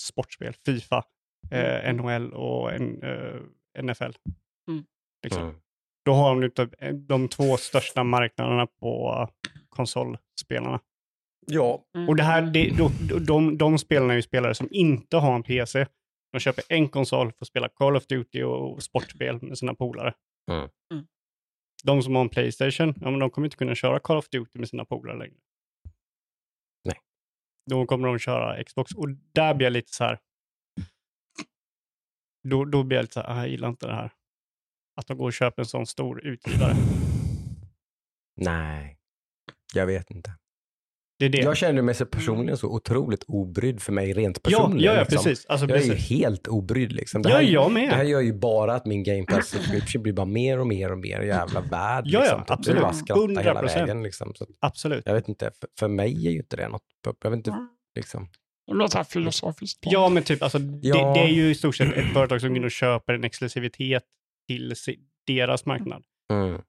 sportspel, 0.02 0.54
Fifa, 0.66 1.04
eh, 1.50 1.92
NHL 1.92 2.32
och 2.32 2.72
en, 2.72 3.02
eh, 3.02 3.82
NFL. 3.82 4.12
Mm. 4.68 4.84
Liksom. 5.22 5.42
Mm. 5.42 5.54
Då 6.04 6.12
har 6.12 6.40
de 6.40 6.50
typ 6.50 6.74
de 7.08 7.28
två 7.28 7.56
största 7.56 8.04
marknaderna 8.04 8.66
på 8.66 9.28
konsolspelarna. 9.68 10.80
Ja, 11.46 11.84
Mm. 11.94 12.08
Och 12.08 12.16
det 12.16 12.22
här, 12.22 12.42
det, 12.42 12.76
de, 12.76 12.90
de, 13.26 13.58
de 13.58 13.78
spelarna 13.78 14.12
är 14.12 14.16
ju 14.16 14.22
spelare 14.22 14.54
som 14.54 14.68
inte 14.70 15.16
har 15.16 15.34
en 15.34 15.42
PC. 15.42 15.86
De 16.32 16.38
köper 16.38 16.64
en 16.68 16.88
konsol 16.88 17.32
för 17.32 17.44
att 17.44 17.48
spela 17.48 17.68
Call 17.68 17.96
of 17.96 18.06
Duty 18.06 18.42
och 18.42 18.82
sportspel 18.82 19.42
med 19.42 19.58
sina 19.58 19.74
polare. 19.74 20.14
Mm. 20.50 20.68
Mm. 20.92 21.06
De 21.84 22.02
som 22.02 22.14
har 22.14 22.22
en 22.22 22.28
Playstation, 22.28 22.94
ja, 23.00 23.10
men 23.10 23.18
de 23.18 23.30
kommer 23.30 23.46
inte 23.46 23.56
kunna 23.56 23.74
köra 23.74 24.00
Call 24.00 24.16
of 24.16 24.28
Duty 24.28 24.58
med 24.58 24.68
sina 24.68 24.84
polare 24.84 25.18
längre. 25.18 25.36
Nej. 26.84 26.96
Då 27.70 27.86
kommer 27.86 28.08
de 28.08 28.18
köra 28.18 28.64
Xbox 28.64 28.94
och 28.94 29.08
där 29.32 29.54
blir 29.54 29.66
jag 29.66 29.72
lite 29.72 29.92
så 29.92 30.04
här. 30.04 30.18
Då, 32.48 32.64
då 32.64 32.82
blir 32.82 32.96
jag 32.96 33.02
lite 33.04 33.14
så 33.14 33.20
här, 33.20 33.28
ah, 33.30 33.36
jag 33.36 33.48
gillar 33.48 33.68
inte 33.68 33.86
det 33.86 33.94
här. 33.94 34.10
Att 34.96 35.06
de 35.06 35.16
går 35.18 35.26
och 35.26 35.32
köper 35.32 35.62
en 35.62 35.66
sån 35.66 35.86
stor 35.86 36.24
utgivare. 36.26 36.74
nej. 38.36 38.94
Jag 39.74 39.86
vet 39.86 40.10
inte. 40.10 40.32
Det 41.18 41.24
är 41.24 41.28
det. 41.28 41.38
Jag 41.38 41.56
känner 41.56 41.82
mig 41.82 41.94
så 41.94 42.06
personligen 42.06 42.56
så 42.58 42.68
otroligt 42.68 43.24
obrydd 43.28 43.82
för 43.82 43.92
mig 43.92 44.12
rent 44.12 44.38
ja, 44.42 44.50
personligen. 44.58 44.84
ja, 44.84 44.94
ja, 44.94 45.00
liksom. 45.00 45.16
precis. 45.24 45.46
Alltså, 45.46 45.66
Jag 45.66 45.78
är 45.78 45.82
ju 45.82 45.90
precis. 45.90 46.10
helt 46.10 46.46
obrydd 46.48 46.92
liksom. 46.92 47.22
Det 47.22 47.28
Ja, 47.28 47.34
här, 47.36 47.42
jag 47.42 47.72
med. 47.72 47.88
det 47.90 47.94
här 47.94 48.04
gör 48.04 48.20
ju 48.20 48.32
bara 48.32 48.74
att 48.74 48.86
min 48.86 49.02
Game 49.04 49.22
Pass 49.24 49.48
subscription 49.48 50.02
blir 50.02 50.12
bara 50.12 50.26
mer 50.26 50.58
och 50.58 50.66
mer 50.66 50.92
och 50.92 50.98
mer 50.98 51.20
jävla 51.20 51.60
värd. 51.60 52.04
Ja, 52.06 52.18
ja, 52.18 52.20
liksom. 52.20 52.40
Typ. 52.40 52.50
absolut. 52.50 52.78
Är 52.78 52.82
bara 52.82 52.92
skratta 52.92 53.40
hela 53.40 53.62
100%. 53.62 53.74
vägen 53.74 54.02
liksom. 54.02 54.32
Så 54.34 54.46
Absolut. 54.60 55.02
jag 55.06 55.14
vet 55.14 55.28
inte, 55.28 55.50
för, 55.60 55.68
för 55.78 55.88
mig 55.88 56.26
är 56.26 56.30
ju 56.30 56.38
inte 56.38 56.56
det 56.56 56.68
något, 56.68 56.82
jag 57.22 57.30
vet 57.30 57.36
inte, 57.36 57.50
Mm. 57.50 57.68
liksom. 57.94 58.28
Det 58.68 58.88
så 58.90 58.96
här 58.96 59.04
filosofiskt. 59.04 59.78
Ja, 59.82 60.08
men 60.08 60.22
typ 60.22 60.42
alltså, 60.42 60.58
Ja. 60.82 60.96
det, 61.14 61.20
det 61.20 61.26
är 61.26 61.32
ju 61.32 61.50
i 61.50 61.54
stort 61.54 61.76
sett 61.76 61.96
ett 61.96 62.12
företag 62.12 62.40
som 62.40 62.48
går 62.50 62.56
in 62.56 62.64
och 62.64 62.70
köper 62.70 63.14
en 63.14 63.24
exklusivitet 63.24 64.02
till 64.48 64.74
deras 65.26 65.66
marknad. 65.66 66.02
Mm. 66.32 66.60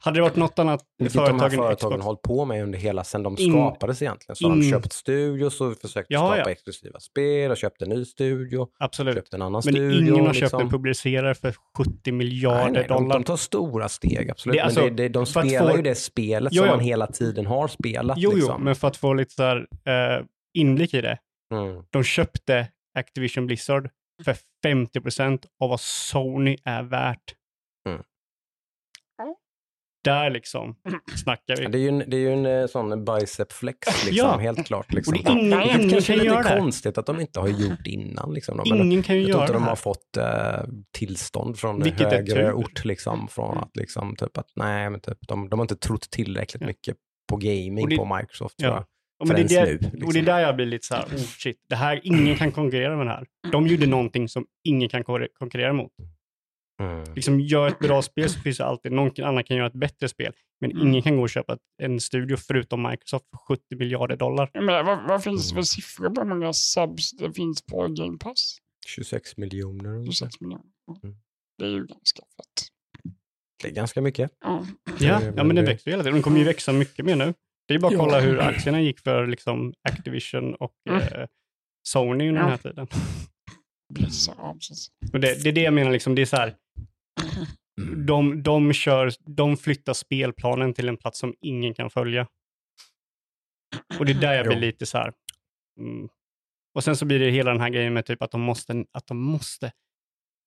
Hade 0.00 0.18
det 0.18 0.22
varit 0.22 0.36
något 0.36 0.58
annat 0.58 0.80
Vilket 0.98 1.14
de 1.14 1.20
här 1.20 1.26
företag 1.38 1.52
företagen 1.52 1.90
Xbox, 1.90 2.04
hållit 2.04 2.22
på 2.22 2.44
med 2.44 2.62
under 2.62 2.78
hela, 2.78 3.04
sedan 3.04 3.22
de 3.22 3.36
In- 3.38 3.52
skapades 3.52 4.02
egentligen. 4.02 4.36
Så 4.36 4.48
har 4.48 4.56
de 4.56 4.62
in- 4.62 4.70
köpt 4.70 4.92
studios 4.92 5.60
och 5.60 5.76
försökt 5.78 6.06
Ja, 6.10 6.18
skapa 6.18 6.38
ja. 6.38 6.50
exklusiva 6.50 7.00
spel 7.00 7.50
och 7.50 7.56
köpt 7.56 7.82
en 7.82 7.88
ny 7.88 8.04
studio, 8.04 8.68
absolut. 8.78 9.14
köpt 9.14 9.34
en 9.34 9.42
annan 9.42 9.52
Men 9.52 9.74
studio. 9.74 10.00
ingen 10.14 10.26
har 10.26 10.32
köpt 10.32 10.40
liksom. 10.42 10.60
en 10.60 10.68
publicerare 10.70 11.34
för 11.34 11.54
70 11.78 11.90
Nej, 12.04 12.12
miljarder 12.12 12.70
nej, 12.70 12.84
de, 12.88 12.94
dollar. 13.02 13.14
de 13.18 13.24
tar 13.24 13.36
stora 13.36 13.88
steg, 13.88 14.30
absolut. 14.30 14.56
Det 14.56 14.60
alltså- 14.62 14.80
men 14.80 14.96
det, 14.96 15.02
det, 15.02 15.08
de 15.08 15.26
spelar 15.26 15.70
få- 15.70 15.76
ju 15.76 15.82
det 15.82 15.94
spelet 15.94 16.52
Jo, 16.52 16.62
som 16.62 16.68
man 16.70 16.80
hela 16.80 17.06
tiden 17.06 17.46
har 17.46 17.68
spelat. 17.68 18.18
jo, 18.18 18.30
jo, 18.30 18.36
liksom. 18.36 18.64
men 18.64 18.74
för 18.74 18.88
att 18.88 18.96
få 18.96 19.14
lite 19.14 19.34
så 19.34 19.42
här, 19.42 19.56
eh, 19.84 20.24
inblick 20.54 20.94
i 20.94 21.00
det. 21.00 21.18
Mm. 21.50 21.84
De 21.90 22.04
köpte 22.04 22.68
Activision 22.98 23.46
Blizzard 23.46 23.90
för 24.24 24.36
50% 24.66 25.46
av 25.60 25.68
vad 25.70 25.80
Sony 25.80 26.56
är 26.64 26.82
värt. 26.82 27.34
Mm. 27.88 28.02
Där 30.04 30.30
liksom 30.30 30.76
snackar 31.16 31.56
vi. 31.56 31.62
Ja, 31.62 31.68
Det 31.68 31.78
är 31.78 31.80
ju 31.80 31.88
en, 31.88 31.98
det 31.98 32.16
är 32.16 32.20
ju 32.20 32.32
en 32.32 32.46
eh, 32.46 32.66
sån 32.66 33.04
bicep 33.04 33.52
flex, 33.52 33.78
liksom, 34.06 34.12
Ja. 34.16 34.36
helt 34.38 34.66
klart. 34.66 34.92
Liksom. 34.92 35.14
Och 35.14 35.24
det 35.24 35.30
är 35.30 35.32
ingen, 35.38 35.50
Ja, 35.50 35.62
ingen 35.78 35.90
kanske 35.90 36.12
kan 36.12 36.20
är 36.20 36.24
göra 36.24 36.38
lite 36.38 36.54
det. 36.54 36.60
konstigt 36.60 36.98
att 36.98 37.06
de 37.06 37.20
inte 37.20 37.40
har 37.40 37.48
gjort 37.48 37.86
innan. 37.86 38.34
Liksom. 38.34 38.56
De, 38.56 38.68
men 38.68 38.80
Ingen 38.86 39.02
kan 39.02 39.16
ju 39.16 39.22
jag 39.22 39.26
tror 39.28 39.36
göra 39.38 39.44
inte 39.44 39.52
det 39.52 39.58
de 39.58 39.68
har 39.68 39.76
fått 39.76 40.16
eh, 40.16 40.72
tillstånd 40.98 41.58
från 41.58 41.82
Vilket 41.82 42.12
högre 42.12 42.52
ort. 42.52 42.84
Liksom, 42.84 43.28
från 43.28 43.58
att, 43.58 43.76
liksom, 43.76 44.16
typ 44.16 44.36
att, 44.38 44.48
nej, 44.56 44.90
men 44.90 45.00
typ, 45.00 45.18
de, 45.28 45.48
de 45.48 45.58
har 45.58 45.64
inte 45.64 45.76
trott 45.76 46.10
tillräckligt 46.10 46.60
Ja. 46.60 46.66
mycket 46.66 46.96
på 47.28 47.36
gaming 47.36 47.88
det- 47.88 47.96
på 47.96 48.16
Microsoft. 48.16 48.54
Ja. 48.56 48.86
Ja, 49.20 49.26
men 49.26 49.36
det, 49.46 49.56
är 49.56 49.64
förrän 49.66 49.78
det, 49.78 49.86
nu, 49.86 49.90
liksom. 49.92 50.06
Och 50.06 50.12
det 50.12 50.18
är 50.18 50.22
där 50.24 50.40
jag 50.40 50.56
blir 50.56 50.66
lite 50.66 50.86
så 50.86 50.94
här, 50.94 51.04
oh 51.04 51.16
shit, 51.16 51.56
det 51.68 51.76
här, 51.76 52.00
ingen 52.04 52.36
kan 52.36 52.52
konkurrera 52.52 52.96
med 52.96 53.06
det 53.06 53.10
här. 53.10 53.26
De 53.52 53.66
gjorde 53.66 53.86
någonting 53.86 54.28
som 54.28 54.46
ingen 54.64 54.88
kan 54.88 55.04
kon- 55.04 55.26
konkurrera 55.38 55.72
mot. 55.72 55.92
Mm. 56.82 57.14
Liksom, 57.14 57.40
gör 57.40 57.68
ett 57.68 57.78
bra 57.78 58.02
spel 58.02 58.30
så 58.30 58.40
finns 58.40 58.58
det 58.58 58.64
alltid 58.64 58.92
någon 58.92 59.24
annan 59.24 59.44
kan 59.44 59.56
göra 59.56 59.66
ett 59.66 59.72
bättre 59.72 60.08
spel. 60.08 60.32
Men 60.60 60.70
Mm. 60.70 60.86
ingen 60.88 61.02
kan 61.02 61.16
gå 61.16 61.22
och 61.22 61.30
köpa 61.30 61.52
ett- 61.52 61.60
en 61.82 62.00
studio 62.00 62.36
förutom 62.36 62.82
Microsoft 62.82 63.24
för 63.30 63.36
70 63.38 63.76
miljarder 63.76 64.16
dollar. 64.16 64.50
Menar, 64.54 64.82
vad, 64.84 65.08
vad 65.08 65.22
finns 65.22 65.48
det 65.48 65.54
för 65.54 65.62
siffror 65.62 66.10
på 66.10 66.20
hur 66.20 66.28
många 66.28 66.52
subs 66.52 67.10
det 67.12 67.32
finns 67.32 67.62
på 67.66 67.88
Game 67.88 68.18
Pass? 68.18 68.58
26 68.86 69.36
miljoner. 69.36 69.88
ungefär. 69.90 70.12
26 70.12 70.40
miljoner. 70.40 70.64
Ja. 70.86 70.96
Mm. 71.04 71.16
Det 71.58 71.64
är 71.64 71.68
ju 71.68 71.86
ganska 71.86 72.22
fett. 72.36 72.66
Det 73.62 73.68
är 73.68 73.72
ganska 73.72 74.00
mycket. 74.00 74.30
Ja. 74.44 74.66
Ja, 75.00 75.20
ja 75.36 75.44
men 75.44 75.56
det 75.56 75.62
växer 75.62 75.90
hela 75.90 76.02
tiden. 76.02 76.16
De 76.18 76.22
kommer 76.22 76.38
ju 76.38 76.44
växa 76.44 76.72
mycket 76.72 77.04
mer 77.04 77.16
nu. 77.16 77.34
Det 77.70 77.74
är 77.74 77.78
bara 77.78 77.86
att 77.88 77.92
Ja. 77.92 77.98
kolla 77.98 78.20
hur 78.20 78.40
aktierna 78.40 78.80
gick 78.80 79.00
för 79.00 79.26
liksom, 79.26 79.74
Activision 79.88 80.54
och 80.54 80.72
Mm. 80.90 81.02
eh, 81.02 81.26
Sony 81.88 82.28
under 82.28 82.40
den 82.42 82.50
här 82.50 82.60
Ja. 82.64 82.70
tiden. 82.70 82.86
Ja. 84.26 84.56
Och 85.12 85.20
det, 85.20 85.42
det 85.42 85.48
är 85.48 85.52
det 85.52 85.60
jag 85.62 85.74
menar, 85.74 85.90
liksom, 85.90 86.14
det 86.14 86.22
är 86.22 86.26
så 86.26 86.36
här, 86.36 86.54
de, 88.06 88.42
de, 88.42 88.72
kör, 88.72 89.10
de 89.26 89.56
flyttar 89.56 89.92
spelplanen 89.92 90.74
till 90.74 90.88
en 90.88 90.96
plats 90.96 91.18
som 91.18 91.34
ingen 91.40 91.74
kan 91.74 91.90
följa. 91.90 92.26
Och 93.98 94.06
det 94.06 94.12
är 94.12 94.20
där 94.20 94.34
jag 94.34 94.46
blir 94.46 94.56
Jo. 94.56 94.60
lite 94.60 94.86
så 94.86 94.98
här. 94.98 95.12
Mm. 95.78 96.08
Och 96.74 96.84
sen 96.84 96.96
så 96.96 97.04
blir 97.04 97.18
det 97.18 97.30
hela 97.30 97.50
den 97.50 97.60
här 97.60 97.68
grejen 97.70 97.92
med 97.94 98.06
typ 98.06 98.22
att 98.22 98.30
de 98.30 98.40
måste, 98.40 98.84
att 98.92 99.06
de 99.06 99.18
måste. 99.18 99.72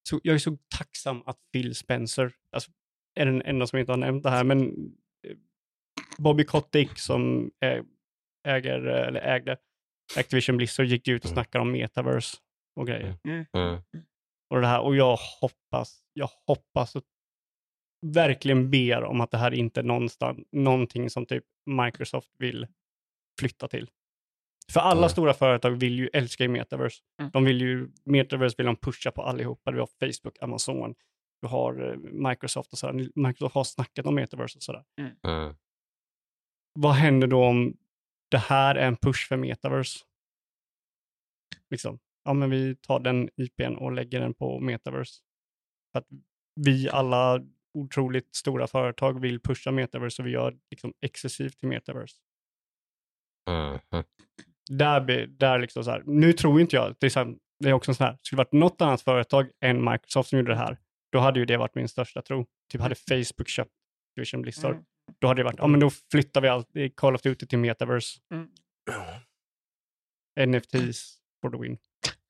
Så 0.10 0.20
jag 0.24 0.36
är 0.36 0.40
så 0.40 0.58
tacksam 0.78 1.24
att 1.26 1.38
Phil 1.54 1.76
Spencer, 1.76 2.32
alltså, 2.52 2.72
är 3.20 3.26
den 3.26 3.42
enda 3.42 3.68
som 3.68 3.80
inte 3.80 3.92
har 3.92 3.98
nämnt 3.98 4.24
det 4.24 4.30
här, 4.30 4.44
men 4.44 4.74
Bobby 6.18 6.44
Kotick 6.44 7.00
som 7.00 7.52
äger, 8.48 8.80
eller 8.80 9.22
ägde 9.22 9.58
Activision 10.18 10.58
Blizzard 10.58 10.86
gick 10.86 11.08
ut 11.08 11.22
och 11.24 11.32
Mm. 11.32 11.36
snackade 11.36 11.62
om 11.62 11.72
metaverse 11.72 12.38
och 12.80 12.88
grejer. 12.88 13.18
Mm. 13.28 13.82
Och, 14.50 14.62
det 14.62 14.68
här, 14.68 14.82
och 14.82 14.96
jag 14.96 15.18
hoppas, 15.42 16.00
jag 16.14 16.30
hoppas 16.48 16.96
och 16.96 17.04
verkligen 18.06 18.72
ber 18.72 19.04
om 19.04 19.22
att 19.22 19.32
det 19.32 19.38
här 19.38 19.54
inte 19.54 19.80
är 19.80 19.84
någonstans, 19.84 20.40
någonting 20.52 21.10
som 21.10 21.26
typ 21.26 21.44
Microsoft 21.66 22.30
vill 22.38 22.68
flytta 23.40 23.68
till. 23.68 23.90
För 24.72 24.80
alla 24.80 24.98
Mm. 25.00 25.10
stora 25.10 25.34
företag 25.34 25.72
vill 25.72 26.00
ju 26.00 26.10
älska 26.14 26.44
i 26.44 26.48
metaverse. 26.48 27.04
Mm. 27.20 27.32
De 27.32 27.46
vill 27.46 27.62
ju, 27.62 27.90
metaverse 28.06 28.56
vill 28.58 28.66
de 28.66 28.76
pusha 28.76 29.12
på 29.12 29.24
allihopa. 29.24 29.72
Du 29.72 29.80
har 29.80 29.88
Facebook, 30.00 30.38
Amazon, 30.42 30.96
du 31.42 31.48
har 31.48 31.90
eh, 31.92 31.98
Microsoft 32.30 32.72
och 32.72 32.78
sådär. 32.78 33.08
Microsoft 33.16 33.56
har 33.56 33.64
snackat 33.64 34.06
om 34.06 34.16
metaverse 34.16 34.58
och 34.58 34.64
sådär. 34.64 34.84
Mm. 35.00 35.56
Vad 36.74 36.94
händer 36.94 37.28
då 37.28 37.46
om 37.46 37.78
det 38.32 38.38
här 38.38 38.76
är 38.76 38.88
en 38.88 38.98
push 38.98 39.28
för 39.28 39.38
metaverse? 39.38 40.00
Liksom, 41.70 42.00
ja 42.24 42.34
men 42.34 42.50
vi 42.50 42.76
tar 42.76 43.00
den 43.00 43.30
IPn 43.36 43.76
och 43.76 43.92
lägger 43.92 44.20
den 44.20 44.34
på 44.34 44.60
metaverse. 44.60 45.22
För 45.92 46.00
att 46.00 46.08
vi 46.56 46.90
alla 46.90 47.42
otroligt 47.74 48.36
stora 48.36 48.68
företag 48.68 49.20
vill 49.22 49.40
pusha 49.40 49.72
metaverse 49.72 50.22
och 50.22 50.28
vi 50.28 50.32
gör 50.32 50.58
liksom 50.72 50.94
exklusivt 51.02 51.60
till 51.60 51.68
metaverse. 51.70 52.16
Mm. 53.50 53.80
Där, 54.70 55.28
där 55.28 55.60
liksom 55.60 55.84
så 55.84 55.92
här, 55.92 56.04
nu 56.06 56.34
tror 56.34 56.62
inte 56.62 56.76
jag, 56.76 56.96
det 57.00 57.06
är, 57.06 57.10
så 57.10 57.20
här, 57.20 57.36
det 57.60 57.70
är 57.70 57.74
också 57.74 57.94
så 57.94 58.04
här, 58.04 58.18
skulle 58.22 58.38
det 58.38 58.44
varit 58.44 58.52
något 58.52 58.82
annat 58.82 59.02
företag 59.02 59.52
än 59.60 59.92
Microsoft 59.92 60.30
som 60.30 60.40
gjorde 60.40 60.52
det 60.52 60.58
här, 60.58 60.78
då 61.12 61.20
hade 61.20 61.40
ju 61.40 61.46
det 61.46 61.58
varit 61.58 61.76
min 61.76 61.88
största 61.88 62.22
tro. 62.22 62.46
Typ 62.72 62.82
hade 62.82 62.96
Facebook 62.96 63.48
köpt 63.48 63.72
Division 64.16 64.42
Blizzard, 64.42 64.72
Mm. 64.72 64.86
Då 65.20 65.28
hade 65.28 65.40
det 65.40 65.44
varit, 65.44 65.60
ja 65.60 65.68
men 65.68 65.80
då 65.80 65.90
flyttar 66.12 66.42
vi 66.42 66.48
allt 66.48 66.76
i 66.76 66.90
Call 66.90 67.16
of 67.16 67.22
Duty 67.22 67.46
till 67.48 67.60
metaverse. 67.60 68.20
Mm. 68.34 68.48
NFTs 70.52 71.18
for 71.42 71.50
the 71.52 71.58
win. 71.58 71.78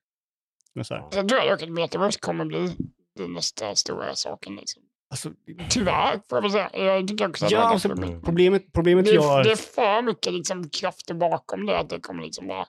Men 0.76 0.86
så 0.86 0.94
här, 0.94 1.02
Jag 1.14 1.30
tror 1.30 1.50
dock 1.50 1.62
att 1.62 1.70
metaverse 1.70 2.20
kommer 2.20 2.46
bli 2.46 2.76
den 3.16 3.34
nästa 3.34 3.76
stora 3.76 4.16
saken. 4.16 4.56
Liksom. 4.56 4.84
alltså, 5.10 5.32
Tyvärr, 5.70 6.22
får 6.30 6.38
jag 6.38 6.42
väl 6.42 6.52
säga. 6.52 6.70
Jag 6.74 7.08
tycker 7.08 7.30
också 7.30 7.46
att 7.46 7.52
ja, 7.52 7.60
det, 7.60 7.66
alltså, 7.66 7.90
problemet, 8.24 8.74
problemet 8.74 9.06
det, 9.06 9.12
är, 9.12 9.16
jag... 9.16 9.44
det 9.44 9.52
är 9.52 9.56
för 9.56 10.02
mycket 10.02 10.34
liksom, 10.34 10.70
krafter 10.70 11.14
bakom 11.14 11.66
det. 11.66 11.80
Att 11.80 11.90
det 11.90 12.00
kommer 12.00 12.24
liksom 12.24 12.48
bara... 12.48 12.66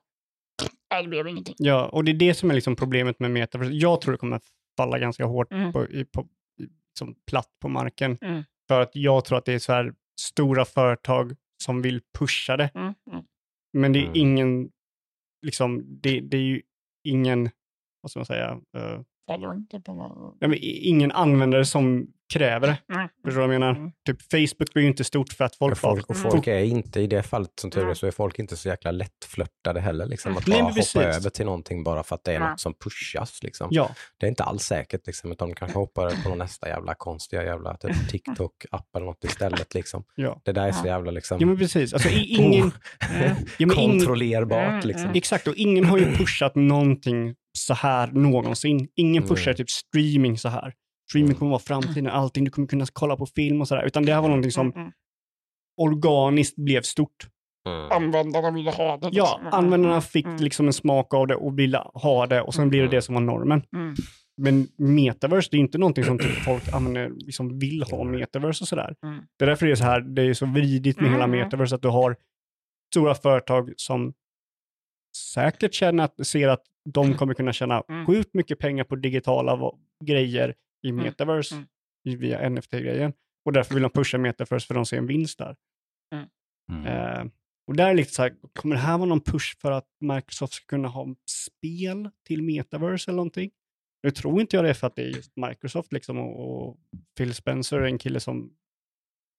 Nej, 0.90 1.03
det 1.03 1.09
blev 1.09 1.29
ingenting. 1.29 1.55
Ja, 1.59 1.88
och 1.88 2.05
det 2.05 2.12
är 2.12 2.14
det 2.14 2.35
som 2.35 2.51
är 2.51 2.55
liksom 2.55 2.77
problemet 2.77 3.19
med 3.21 3.31
metaverse. 3.31 3.73
Jag 3.73 4.01
tror 4.01 4.12
det 4.12 4.19
kommer 4.19 4.40
falla 4.77 4.99
ganska 4.99 5.25
hårt 5.25 5.53
Mm. 5.53 5.73
på, 5.73 5.87
i, 5.87 6.05
på, 6.05 6.29
i, 6.61 6.67
som 6.99 7.14
platt 7.27 7.51
på 7.61 7.69
marken. 7.69 8.19
Mm. 8.21 8.43
För 8.68 8.81
att 8.81 8.96
jag 8.96 9.24
tror 9.24 9.38
att 9.38 9.44
det 9.44 9.53
är 9.53 9.59
så 9.59 9.72
här, 9.72 9.94
stora 10.20 10.64
företag 10.64 11.37
som 11.62 11.83
vill 11.83 12.00
pusha 12.18 12.57
det. 12.57 12.70
Mm. 12.74 12.94
Mm. 13.12 13.24
Men 13.72 13.92
det 13.92 13.98
är 13.98 14.03
Mm. 14.03 14.16
ingen, 14.16 14.70
liksom, 15.46 15.85
det, 16.03 16.20
det 16.20 16.37
är 16.37 16.40
ju 16.42 16.62
ingen, 17.05 17.50
vad 18.00 18.11
ska 18.11 18.20
man 18.20 18.27
säga, 18.27 18.61
någon... 20.09 20.37
nej, 20.40 20.59
ingen 20.88 21.12
användare 21.12 21.64
som 21.64 22.12
kräver 22.32 22.66
det. 22.66 22.94
Mm. 22.94 23.08
Förstår 23.24 23.40
du 23.40 23.46
vad 23.46 23.54
jag 23.54 23.60
menar? 23.60 23.70
Mm. 23.74 23.90
Typ 24.06 24.22
Facebook 24.30 24.72
blir 24.72 24.82
ju 24.82 24.88
inte 24.88 25.04
stort 25.04 25.32
för 25.32 25.44
att 25.44 25.56
folk, 25.56 25.72
Och 25.72 25.78
folk, 25.78 26.10
och 26.10 26.16
folk 26.16 26.46
är 26.46 26.58
inte, 26.58 27.00
i 27.00 27.06
det 27.06 27.22
fallet 27.22 27.50
som 27.60 27.70
tur 27.70 27.80
är, 27.80 27.84
Mm. 27.84 27.94
så 27.94 28.06
är 28.06 28.10
folk 28.10 28.38
inte 28.38 28.56
så 28.56 28.68
jäkla 28.68 28.90
lättflörtade 28.90 29.80
heller. 29.80 30.06
Liksom, 30.06 30.37
att 30.37 30.46
Nej, 30.46 30.62
bara 30.62 30.72
precis. 30.72 30.94
hoppa 30.94 31.06
över 31.06 31.30
till 31.30 31.44
någonting 31.44 31.84
bara 31.84 32.02
för 32.02 32.14
att 32.14 32.24
det 32.24 32.32
är 32.34 32.40
Nej. 32.40 32.48
något 32.50 32.60
som 32.60 32.74
pushas. 32.74 33.42
Liksom. 33.42 33.68
Ja, 33.70 33.90
Det 34.18 34.26
är 34.26 34.30
inte 34.30 34.44
alls 34.44 34.62
säkert, 34.62 35.06
liksom, 35.06 35.32
utan 35.32 35.48
de 35.48 35.54
kanske 35.54 35.78
hoppar 35.78 36.22
på 36.22 36.28
någon 36.28 36.38
nästa 36.38 36.68
jävla 36.68 36.94
konstiga 36.94 37.44
jävla 37.44 37.76
typ, 37.76 37.90
TikTok-app 38.10 38.96
eller 38.96 39.06
något 39.06 39.24
istället. 39.24 39.74
Liksom. 39.74 40.04
ja. 40.14 40.40
Det 40.44 40.52
där 40.52 40.68
är 40.68 40.72
så 40.72 40.87
jävla 40.87 41.10
liksom, 41.10 41.40
ja 41.40 41.46
men 41.46 41.58
precis. 41.58 41.92
Alltså, 41.94 42.08
ingen, 42.12 42.72
Eh, 43.20 43.32
ja, 43.58 43.68
kontrollerbart. 43.68 44.68
Mm, 44.68 44.80
Liksom. 44.87 45.04
mm. 45.04 45.16
exakt, 45.16 45.46
och 45.48 45.54
ingen 45.54 45.84
har 45.84 45.98
ju 45.98 46.12
pushat 46.16 46.54
någonting 46.54 47.34
så 47.58 47.74
här 47.74 48.06
någonsin. 48.06 48.88
Ingen 48.94 49.22
pushar 49.28 49.50
Mm. 49.50 49.56
typ 49.56 49.70
streaming 49.70 50.38
så 50.38 50.48
här. 50.48 50.72
Streaming 51.11 51.29
Mm. 51.31 51.38
kommer 51.38 51.51
vara 51.51 51.59
framtiden, 51.59 52.07
allting, 52.07 52.45
du 52.45 52.51
kommer 52.51 52.69
kunna 52.69 52.87
kolla 52.93 53.17
på 53.17 53.27
film 53.27 53.61
och 53.61 53.69
sådär. 53.69 53.83
Utan 53.85 54.05
det 54.05 54.14
här 54.14 54.21
var 54.23 54.29
någonting 54.29 54.51
som 54.53 54.67
Mm, 54.67 54.81
mm. 54.81 54.93
organiskt 55.81 56.57
blev 56.57 56.83
stort. 56.83 57.29
Mm. 57.69 57.90
Användarna 57.93 58.51
ville 58.51 58.71
ha 58.71 58.97
det. 58.97 59.09
Ja, 59.12 59.40
liksom. 59.43 59.59
användarna 59.59 60.01
fick 60.01 60.27
Mm. 60.27 60.37
liksom 60.43 60.67
en 60.67 60.73
smak 60.73 61.14
av 61.14 61.27
det 61.27 61.35
och 61.37 61.59
ville 61.59 61.79
ha 61.95 62.27
det 62.27 62.43
och 62.43 62.55
sen 62.55 62.69
blir 62.69 62.83
det 62.83 62.88
det 62.88 63.03
som 63.03 63.14
var 63.14 63.23
normen. 63.23 63.62
Mm. 63.77 63.95
Men 64.37 64.69
metaverse, 64.77 65.49
det 65.51 65.57
är 65.57 65.59
inte 65.59 65.79
någonting 65.79 66.05
som 66.05 66.19
typ 66.19 66.31
folk 66.45 66.69
använder, 66.73 67.11
liksom 67.27 67.59
vill 67.59 67.83
ha 67.83 68.05
metaverse 68.05 68.64
och 68.64 68.69
sådär. 68.69 68.95
Mm. 69.03 69.21
Det 69.38 69.45
är 69.45 69.47
därför 69.49 69.67
det 69.67 69.73
är 69.73 69.77
så 69.77 69.85
här, 69.85 70.01
det 70.01 70.23
är 70.23 70.35
så 70.35 70.47
vridigt 70.47 71.01
med 71.01 71.11
hela 71.11 71.25
Mm. 71.25 71.38
metaverse, 71.40 71.75
att 71.75 71.83
du 71.83 71.88
har 71.88 72.17
stora 72.93 73.14
företag 73.14 73.73
som 73.77 74.12
säkert 75.35 75.75
känner 75.75 76.05
att, 76.05 76.27
ser 76.27 76.49
att 76.49 76.62
de 76.90 77.14
kommer 77.14 77.35
kunna 77.35 77.53
tjäna 77.53 77.83
Mm. 77.88 78.07
sjukt 78.07 78.35
mycket 78.35 78.59
pengar 78.59 78.85
på 78.85 78.97
digitala 78.97 79.73
grejer 80.05 80.55
i 80.85 80.88
Mm. 80.88 81.05
metaverse 81.05 81.55
Mm. 81.55 81.66
i- 82.09 82.16
via 82.16 82.51
NFT-grejen. 82.51 83.12
Och 83.44 83.53
därför 83.53 83.75
vill 83.75 83.83
de 83.83 83.90
pusha 83.90 84.18
metaverse 84.18 84.66
för 84.66 84.75
de 84.75 84.87
ser 84.87 84.99
en 84.99 85.07
vinst 85.07 85.38
där. 85.38 85.57
Mm. 86.73 86.87
Eh, 86.87 87.33
och 87.66 87.77
där 87.77 87.90
är 87.90 87.94
lite 87.94 88.11
så 88.14 88.23
här, 88.23 88.37
kommer 88.55 88.75
det 88.75 88.81
här 88.83 88.99
vara 88.99 89.09
någon 89.09 89.20
push 89.20 89.57
för 89.59 89.73
att 89.73 89.88
Microsoft 90.01 90.53
ska 90.53 90.66
kunna 90.66 90.88
ha 90.88 91.07
spel 91.31 92.11
till 92.27 92.42
metaverse 92.42 93.11
eller 93.11 93.16
någonting? 93.16 93.51
Nu 94.03 94.11
tror 94.11 94.40
inte 94.40 94.57
jag 94.57 94.64
det 94.64 94.75
för 94.75 94.87
att 94.87 94.97
det 94.97 95.03
är 95.03 95.09
just 95.09 95.33
Microsoft 95.37 95.92
liksom 95.92 96.18
och, 96.18 96.68
och 96.68 96.79
Phil 97.16 97.35
Spencer 97.35 97.79
är 97.79 97.87
en 97.87 97.99
kille 97.99 98.20
som 98.20 98.57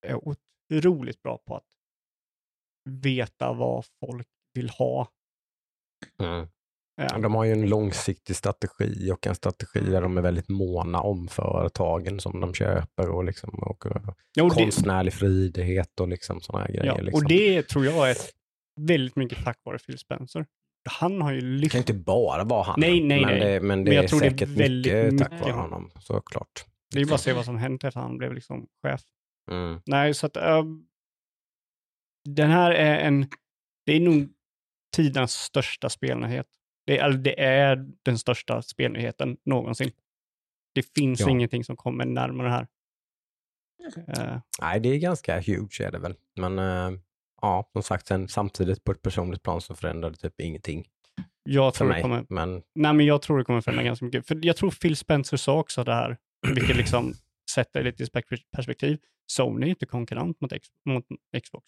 är 0.08 0.16
otroligt 0.28 1.22
bra 1.24 1.38
på 1.38 1.56
att 1.56 1.68
veta 2.90 3.54
vad 3.54 3.86
folk 4.00 4.28
vill 4.54 4.70
ha. 4.70 5.12
Mm. 6.20 6.48
Ja. 6.98 7.18
De 7.18 7.36
har 7.36 7.44
ju 7.44 7.52
en 7.52 7.70
långsiktig 7.70 8.36
strategi 8.36 9.12
och 9.12 9.28
en 9.28 9.36
strategi 9.36 9.80
där 9.80 10.02
de 10.02 10.18
är 10.18 10.22
väldigt 10.22 10.50
måna 10.50 11.02
om 11.02 11.28
företagen 11.28 12.20
som 12.20 12.40
de 12.42 12.54
köper 12.54 13.10
och, 13.10 13.24
liksom, 13.26 13.50
och 13.50 13.86
eh, 13.86 14.02
Ja, 14.34 14.44
och, 14.44 14.50
det, 14.56 14.64
konstnärlig 14.64 15.14
frihet 15.14 16.00
och 16.00 16.08
liksom 16.08 16.42
sådana 16.42 16.66
här 16.66 16.72
grejer. 16.74 16.86
ja, 16.86 16.98
liksom. 17.02 17.24
och 17.24 17.30
det 17.30 17.64
tror 17.68 17.86
jag 17.86 18.10
är 18.10 18.18
väldigt 18.82 19.16
mycket 19.16 19.44
tack 19.44 19.60
vare 19.64 19.78
Phil 19.78 19.98
Spencer. 19.98 20.46
Han 20.90 21.22
har 21.22 21.32
ju 21.32 21.42
Det 21.42 21.48
lyft... 21.48 21.72
kan 21.72 21.80
inte 21.80 21.94
bara 21.94 22.44
vara 22.44 22.64
han. 22.64 22.80
Nej, 22.80 23.04
nej, 23.04 23.22
men 23.22 23.30
nej. 23.30 23.40
Det, 23.40 23.62
men 23.62 23.84
det 23.84 23.90
Men 23.90 23.96
jag 23.96 24.04
är 24.04 24.08
tror 24.08 24.20
det 24.20 24.26
är 24.26 24.30
säkert 24.30 24.50
väldigt 24.50 25.14
mycket 25.14 25.30
tack 25.30 25.42
vare 25.42 25.52
honom, 25.52 25.92
såklart. 26.00 26.66
Det 26.92 27.02
är 27.02 27.06
bara 27.06 27.16
att 27.16 27.22
se 27.22 27.34
vad 27.34 27.46
som 27.46 27.58
hänt 27.58 27.84
efter 27.84 28.00
han 28.00 28.18
blev 28.18 28.34
liksom 28.34 28.68
chef. 28.84 29.02
Mm. 29.52 29.82
Nej, 29.86 30.14
så 30.14 30.26
att 30.26 30.38
äh, 30.38 30.64
den 32.30 32.50
här 32.52 32.72
är 32.72 33.00
en, 33.00 33.28
det 33.86 33.94
är 33.94 34.00
nog 34.00 34.30
tidens 34.96 35.34
största 35.34 35.90
spelnyhet. 35.90 36.48
Det 36.86 36.98
är, 36.98 37.10
det 37.12 37.44
är 37.44 37.86
den 38.04 38.18
största 38.18 38.62
spelnyheten 38.62 39.38
någonsin. 39.46 39.92
Det 40.74 40.94
finns 40.96 41.20
Ja. 41.20 41.30
ingenting 41.30 41.64
som 41.64 41.76
kommer 41.76 42.06
närmare 42.06 42.48
det 42.48 42.54
här. 42.54 42.68
Eh, 44.08 44.40
Nej, 44.62 44.80
det 44.80 44.90
är 44.90 44.98
ganska 44.98 45.40
huge 45.40 45.82
är 45.82 45.92
det 45.92 46.00
väl. 46.00 46.16
Men 46.36 46.60
eh, 46.60 47.00
ja, 47.42 47.70
som 47.74 47.84
sagt, 47.84 48.08
sen, 48.08 48.28
samtidigt 48.28 48.84
på 48.84 48.92
ett 48.92 49.02
personligt 49.02 49.44
plan 49.44 49.62
så 49.62 49.76
förändrar 49.76 50.10
det 50.10 50.18
typ 50.18 50.42
ingenting 50.42 50.88
jag, 51.44 51.74
tror 51.74 51.88
det 51.88 51.94
mig. 51.94 52.02
kommer, 52.02 52.26
Men 52.30 52.64
nej, 52.76 52.94
men 52.94 53.06
jag 53.06 53.22
tror 53.22 53.38
det 53.38 53.44
kommer 53.44 53.62
förändra 53.62 53.84
ganska 53.84 54.06
mycket. 54.06 54.28
För 54.28 54.40
jag 54.46 54.58
tror 54.58 54.72
Phil 54.72 54.96
Spencer 54.98 55.38
sa 55.38 55.60
också 55.60 55.84
det 55.84 55.94
här, 55.94 56.18
vilket 56.54 56.76
liksom 56.78 57.14
sätter 57.52 57.84
lite 57.84 58.04
i 58.04 58.06
spek- 58.06 58.44
perspektiv. 58.52 59.00
Sony 59.28 59.66
är 59.66 59.70
inte 59.70 59.86
konkurrent 59.86 60.42
mot, 60.42 60.52
X, 60.52 60.68
mot 60.86 61.06
Xbox. 61.44 61.68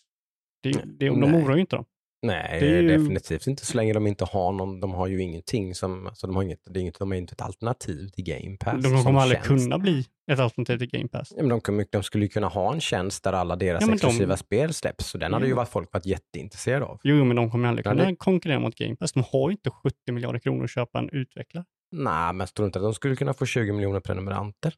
Det, 0.64 0.72
det, 0.72 1.08
de 1.10 1.24
oroar 1.36 1.56
ju 1.56 1.62
inte 1.62 1.76
dem. 1.76 1.86
Nej, 2.22 2.64
ju- 2.66 2.88
definitivt 2.98 3.48
inte 3.48 3.66
så 3.66 3.78
länge 3.78 3.94
de 3.94 4.08
inte 4.08 4.26
har 4.26 4.52
någon, 4.52 4.80
de 4.80 4.94
har 4.94 5.08
ju 5.08 5.22
ingenting 5.22 5.76
som, 5.76 6.08
alltså 6.08 6.28
de 6.28 6.36
har 6.36 6.44
inget, 6.44 6.60
det 6.70 6.80
är 6.80 6.82
inget, 6.82 7.00
de 7.00 7.12
är 7.12 7.16
inte 7.16 7.34
ett 7.34 7.42
alternativ 7.42 8.08
till 8.10 8.24
Game 8.24 8.58
Pass. 8.58 8.84
De 8.84 9.04
kommer 9.04 9.20
aldrig 9.20 9.38
tjänst. 9.46 9.66
kunna 9.66 9.78
bli 9.80 10.06
ett 10.32 10.40
alternativ 10.40 10.78
till 10.78 10.90
Game 10.90 11.08
Pass. 11.08 11.34
Ja, 11.38 11.44
men 11.44 11.60
de, 11.66 11.86
de 11.92 12.04
skulle 12.04 12.26
ju 12.26 12.30
kunna 12.30 12.48
ha 12.48 12.74
en 12.74 12.82
tjänst 12.82 13.24
där 13.24 13.34
alla 13.34 13.56
deras 13.56 13.82
Ja, 13.82 13.88
men 13.88 13.98
de- 13.98 14.08
exklusiva 14.08 14.38
spel 14.38 14.74
släpps, 14.74 15.06
så 15.10 15.18
den 15.18 15.34
hade 15.34 15.46
ju 15.46 15.52
Mm. 15.52 15.58
varit 15.58 15.70
folk 15.70 15.94
varit 15.94 16.06
jätteintresserade 16.06 16.86
av. 16.86 17.00
Jo, 17.04 17.26
men 17.26 17.36
de 17.36 17.52
kommer 17.52 17.68
aldrig 17.70 17.86
kunna 17.86 18.06
det- 18.06 18.16
konkurrera 18.16 18.60
mot 18.60 18.76
Game 18.76 18.96
Pass. 18.96 19.12
De 19.14 19.24
har 19.32 19.50
ju 19.50 19.52
inte 19.52 19.70
70 19.70 20.12
miljarder 20.12 20.40
kronor 20.40 20.64
att 20.64 20.70
köpa 20.72 21.00
en 21.00 21.10
utvecklare. 21.10 21.66
Nej, 21.92 22.34
men 22.34 22.40
jag 22.40 22.54
tror 22.54 22.66
inte 22.66 22.80
att 22.80 22.84
de 22.84 22.94
skulle 22.94 23.16
kunna 23.16 23.34
få 23.34 23.46
20 23.46 23.72
miljoner 23.72 24.00
prenumeranter. 24.00 24.74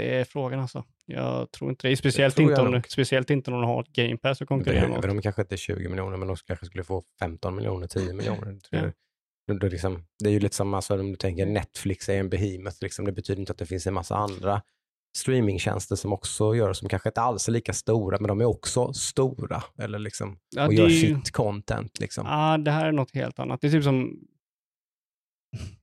Det 0.00 0.14
är 0.20 0.24
frågan 0.24 0.60
alltså. 0.60 0.84
Jag 1.06 1.50
tror 1.50 1.70
inte 1.70 1.88
det. 1.88 1.96
Speciellt, 1.96 2.36
tror 2.36 2.50
inte 2.50 2.62
om, 2.62 2.70
nog. 2.70 2.88
speciellt 2.88 3.30
inte 3.30 3.50
om 3.50 3.60
de 3.60 3.66
har 3.66 3.80
ett 3.82 3.92
Game 3.92 4.16
Pass 4.16 4.42
att 4.42 4.48
konkurrera 4.48 4.88
mot. 4.88 5.02
de 5.02 5.22
kanske 5.22 5.42
inte 5.42 5.56
20 5.56 5.88
miljoner, 5.88 6.16
men 6.16 6.28
de 6.28 6.36
kanske 6.46 6.66
skulle 6.66 6.84
få 6.84 7.02
15 7.20 7.54
miljoner, 7.56 7.86
10 7.86 8.12
miljoner. 8.14 8.46
Det, 8.70 8.76
Ja. 8.76 8.82
det, 9.54 9.58
det, 9.58 9.68
liksom, 9.68 10.04
det 10.24 10.28
är 10.28 10.32
ju 10.32 10.40
lite 10.40 10.56
som 10.56 10.74
alltså, 10.74 11.00
om 11.00 11.10
du 11.10 11.16
tänker 11.16 11.46
Netflix 11.46 12.08
är 12.08 12.18
en 12.20 12.28
behemoth, 12.30 12.76
liksom, 12.80 13.04
det 13.04 13.12
betyder 13.12 13.40
inte 13.40 13.52
att 13.52 13.58
det 13.58 13.66
finns 13.66 13.86
en 13.86 13.94
massa 13.94 14.16
andra 14.16 14.62
streamingtjänster 15.16 15.96
som 15.96 16.12
också 16.12 16.54
gör, 16.54 16.72
som 16.72 16.88
kanske 16.88 17.08
inte 17.08 17.20
alls 17.20 17.48
är 17.48 17.52
lika 17.52 17.72
stora, 17.72 18.18
men 18.20 18.28
de 18.28 18.40
är 18.40 18.44
också 18.44 18.92
stora 18.92 19.62
eller 19.78 19.98
liksom, 19.98 20.38
Ja, 20.56 20.64
och 20.64 20.70
det 20.70 20.76
gör 20.76 20.84
är 20.86 20.90
ju- 20.90 21.14
sitt 21.16 21.30
content. 21.30 22.00
Liksom. 22.00 22.26
Ja, 22.26 22.58
det 22.58 22.70
här 22.70 22.86
är 22.86 22.92
något 22.92 23.14
helt 23.14 23.38
annat. 23.38 23.60
Det 23.60 23.66
är 23.66 23.70
typ 23.70 23.84
som... 23.84 24.20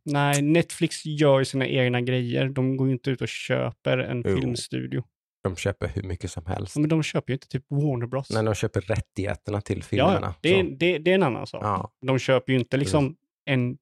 Nej, 0.06 0.41
Netflix 0.41 1.06
gör 1.06 1.39
ju 1.39 1.45
sina 1.45 1.67
egna 1.67 2.01
grejer. 2.01 2.49
De 2.49 2.77
går 2.77 2.88
ju 2.88 2.93
inte 2.93 3.10
ut 3.12 3.21
och 3.21 3.27
köper 3.27 3.97
en 3.97 4.23
Jo. 4.25 4.36
filmstudio. 4.36 5.03
De 5.43 5.56
köper 5.56 5.88
hur 5.88 6.03
mycket 6.03 6.32
som 6.32 6.45
helst. 6.45 6.75
Men 6.77 6.89
de 6.89 7.03
köper 7.03 7.32
ju 7.32 7.36
inte 7.36 7.47
typ 7.47 7.65
Warner 7.69 8.08
Bros. 8.08 8.30
När 8.30 8.43
de 8.43 8.56
köper 8.56 8.82
rättigheterna 8.82 9.62
till 9.62 9.77
ja, 9.77 9.84
filmerna. 9.84 10.36
det, 10.41 10.60
är, 10.60 10.63
det, 10.63 10.97
det 10.97 11.12
är 11.12 11.15
en 11.15 11.23
annan 11.23 11.47
sak. 11.47 11.63
ja, 11.63 11.91
De 12.08 12.19
köper 12.19 12.53
ju 12.53 12.60
inte 12.60 12.77
liksom 12.77 13.15
en 13.45 13.77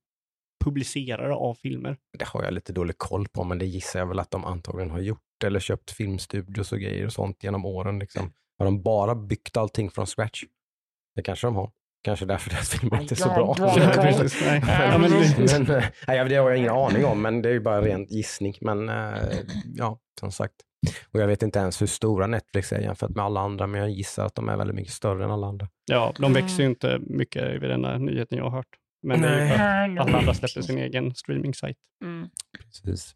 publicerare 0.66 1.34
av 1.36 1.54
filmer. 1.56 1.98
det 2.20 2.26
har 2.26 2.44
jag 2.44 2.54
lite 2.54 2.74
dålig 2.74 2.98
koll 2.98 3.28
på, 3.28 3.44
men 3.44 3.60
det 3.60 3.66
gissar 3.66 4.00
jag 4.00 4.08
väl 4.08 4.20
att 4.20 4.32
de 4.32 4.46
antagligen 4.46 4.92
har 4.92 5.00
gjort. 5.00 5.20
Eller 5.46 5.60
köpt 5.60 5.92
filmstudios 5.92 6.72
och 6.72 6.80
grejer 6.80 7.06
och 7.06 7.14
sånt 7.14 7.44
genom 7.44 7.66
åren. 7.66 8.00
Liksom. 8.00 8.34
Har 8.58 8.66
de 8.66 8.84
bara 8.84 9.16
byggt 9.16 9.58
allting 9.58 9.90
från 9.92 10.06
scratch? 10.06 10.44
Det 11.16 11.22
kanske 11.24 11.48
de 11.48 11.56
har. 11.56 11.72
Kanske 12.06 12.26
därför 12.26 12.50
deras 12.50 12.70
filmer 12.70 13.02
inte 13.02 13.14
är 13.14 13.16
så 13.16 13.30
bra. 13.30 13.56
Nej. 13.60 14.62
Ja, 14.68 14.98
men, 14.98 15.12
men- 15.12 15.82
nej, 16.08 16.30
det 16.30 16.36
har 16.36 16.50
jag 16.50 16.58
ingen 16.58 16.70
aning 16.72 17.06
om, 17.06 17.22
men 17.22 17.42
det 17.42 17.50
är 17.50 17.54
ju 17.54 17.60
bara 17.60 17.82
ren 17.82 18.06
gissning. 18.06 18.56
Men 18.62 18.90
eh, 18.90 19.14
ja, 19.76 20.00
som 20.20 20.32
sagt. 20.32 20.54
Och 21.12 21.20
jag 21.20 21.28
vet 21.28 21.44
inte 21.44 21.60
ens 21.60 21.82
hur 21.82 21.88
stora 21.88 22.28
Netflix 22.28 22.72
är 22.74 22.80
jämfört 22.80 23.10
med 23.10 23.26
alla 23.26 23.40
andra, 23.40 23.68
men 23.68 23.82
jag 23.82 23.90
gissar 23.90 24.26
att 24.26 24.36
de 24.36 24.50
är 24.50 24.58
väldigt 24.58 24.76
mycket 24.76 24.94
större 24.94 25.24
än 25.24 25.32
alla 25.32 25.48
andra. 25.48 25.68
ja, 25.86 26.14
de 26.20 26.34
växer 26.34 26.64
ju 26.64 26.70
inte 26.70 27.00
mycket 27.00 27.62
vid 27.62 27.70
den 27.70 27.82
där 27.82 27.98
nyheten 28.00 28.38
jag 28.38 28.46
har 28.46 28.52
hört. 28.58 28.68
Men 29.04 29.22
det 29.22 29.28
är 29.28 29.42
ju 29.44 29.48
för 29.50 29.56
att 29.56 30.08
alla 30.08 30.18
andra 30.18 30.34
släpper 30.34 30.62
sin 30.62 30.78
egen 30.78 31.16
streaming-sajt. 31.16 31.78
Mm. 32.04 32.30
Precis. 32.58 33.16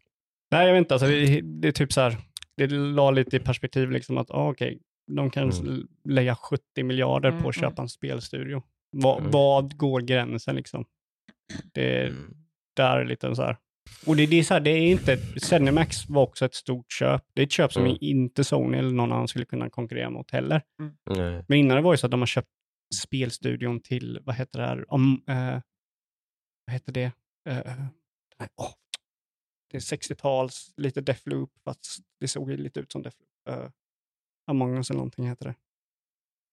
Nej, 0.50 0.66
jag 0.66 0.72
vet 0.74 0.78
inte. 0.78 0.94
Alltså, 0.94 1.06
det, 1.08 1.40
det 1.40 1.68
är 1.68 1.72
typ 1.72 1.92
så 1.92 2.00
här, 2.00 2.16
det 2.56 2.66
la 2.70 3.10
lite 3.10 3.36
i 3.36 3.40
perspektiv 3.40 3.90
liksom 3.90 4.18
att, 4.18 4.30
ah, 4.30 4.48
okej, 4.50 4.78
de 5.16 5.30
kan 5.30 5.50
Mm. 5.50 5.86
lägga 6.08 6.36
70 6.36 6.82
miljarder 6.82 7.28
Mm, 7.28 7.42
på 7.42 7.48
att 7.48 7.56
mm. 7.56 7.70
köpa 7.70 7.82
en 7.82 7.88
spelstudio. 7.88 8.62
Va, 8.92 9.18
Mm. 9.18 9.30
Vad 9.30 9.76
går 9.76 10.00
gränsen 10.00 10.56
liksom? 10.56 10.84
Det 11.74 12.06
Mm. 12.06 12.34
där 12.76 12.96
är 12.98 13.04
lite 13.04 13.34
så 13.36 13.42
här. 13.42 13.56
Och 14.06 14.16
det, 14.16 14.26
det 14.26 14.36
är 14.36 14.42
så 14.42 14.54
här, 14.54 14.60
det 14.60 14.70
är 14.70 14.90
inte, 14.90 15.16
Zenimax 15.40 16.08
var 16.08 16.22
också 16.22 16.44
ett 16.44 16.54
stort 16.54 16.92
köp. 16.92 17.22
Det 17.34 17.42
är 17.42 17.46
ett 17.46 17.52
köp 17.52 17.72
som 17.72 17.84
Mm. 17.84 17.96
inte 18.00 18.44
Sony 18.44 18.78
eller 18.78 18.90
någon 18.90 19.12
annan 19.12 19.28
skulle 19.28 19.44
kunna 19.44 19.70
konkurrera 19.70 20.10
mot 20.10 20.30
heller. 20.30 20.62
Nej. 21.10 21.44
Men 21.48 21.58
innan 21.58 21.76
det 21.76 21.82
var 21.82 21.92
ju 21.92 21.96
så 21.98 22.06
att 22.06 22.10
de 22.10 22.20
har 22.20 22.26
köpt 22.26 22.48
spelstudion 23.02 23.80
till, 23.80 24.18
vad 24.24 24.34
heter 24.34 24.58
det 24.60 24.66
här, 24.66 24.92
om, 24.92 25.22
eh, 25.28 25.60
vad 26.66 26.72
heter 26.74 26.92
det? 26.92 27.12
Eh, 27.48 27.82
åh. 28.56 28.72
Det 29.70 29.76
är 29.76 29.80
60-tals, 29.80 30.74
lite 30.76 31.00
Deathloop, 31.00 31.50
fast 31.64 31.98
det 32.20 32.28
såg 32.28 32.50
ju 32.50 32.56
lite 32.56 32.80
ut 32.80 32.92
som 32.92 33.02
Deathloop. 33.02 33.28
Uh, 33.50 33.68
Among 34.46 34.76
us 34.76 34.90
eller 34.90 34.98
någonting 34.98 35.28
heter 35.28 35.44
det. 35.44 35.54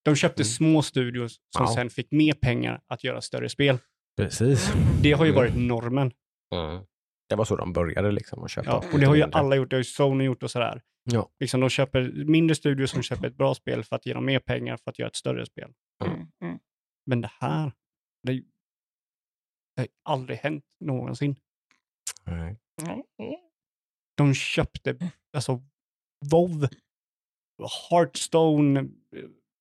De 0.07 0.15
köpte 0.15 0.41
Mm. 0.41 0.45
små 0.47 0.81
studios 0.81 1.35
som 1.55 1.65
Ja. 1.65 1.73
sen 1.75 1.89
fick 1.89 2.11
mer 2.11 2.33
pengar 2.33 2.81
att 2.87 3.03
göra 3.03 3.21
större 3.21 3.49
spel. 3.49 3.77
Precis. 4.17 4.73
Det 5.03 5.11
har 5.11 5.25
ju 5.25 5.31
Mm. 5.31 5.35
varit 5.41 5.55
normen. 5.67 6.11
Mm. 6.55 6.85
Det 7.29 7.35
var 7.35 7.45
så 7.45 7.55
de 7.55 7.73
började 7.73 8.11
liksom 8.11 8.43
att 8.43 8.51
köpa. 8.51 8.69
Ja, 8.69 8.83
och 8.93 8.99
det 8.99 9.05
har 9.05 9.15
ju 9.15 9.23
alla 9.23 9.55
gjort. 9.55 9.69
Det 9.69 9.75
har 9.75 9.79
ju 9.79 9.83
Sony 9.83 10.23
gjort 10.23 10.43
och 10.43 10.51
sådär. 10.51 10.81
Ja. 11.03 11.29
Liksom 11.39 11.59
de 11.61 11.69
köper 11.69 12.11
mindre 12.25 12.55
studios 12.55 12.91
som 12.91 13.01
köper 13.03 13.27
ett 13.27 13.35
bra 13.35 13.55
spel 13.55 13.83
för 13.83 13.95
att 13.95 14.05
ge 14.05 14.13
dem 14.13 14.25
mer 14.25 14.39
pengar 14.39 14.77
för 14.77 14.91
att 14.91 14.99
göra 14.99 15.07
ett 15.09 15.15
större 15.15 15.45
spel. 15.45 15.73
Mm, 16.05 16.27
mm. 16.41 16.59
Men 17.05 17.21
det 17.21 17.31
här, 17.39 17.71
det, 18.23 18.33
det 19.75 19.81
har 19.81 19.87
aldrig 20.03 20.39
hänt 20.39 20.65
någonsin. 20.79 21.35
Nej. 22.25 22.57
Mm, 22.81 22.93
mm. 22.93 23.35
De 24.17 24.33
köpte, 24.33 24.97
alltså, 25.33 25.61
WoW, 26.31 26.67
Hearthstone, 27.89 28.89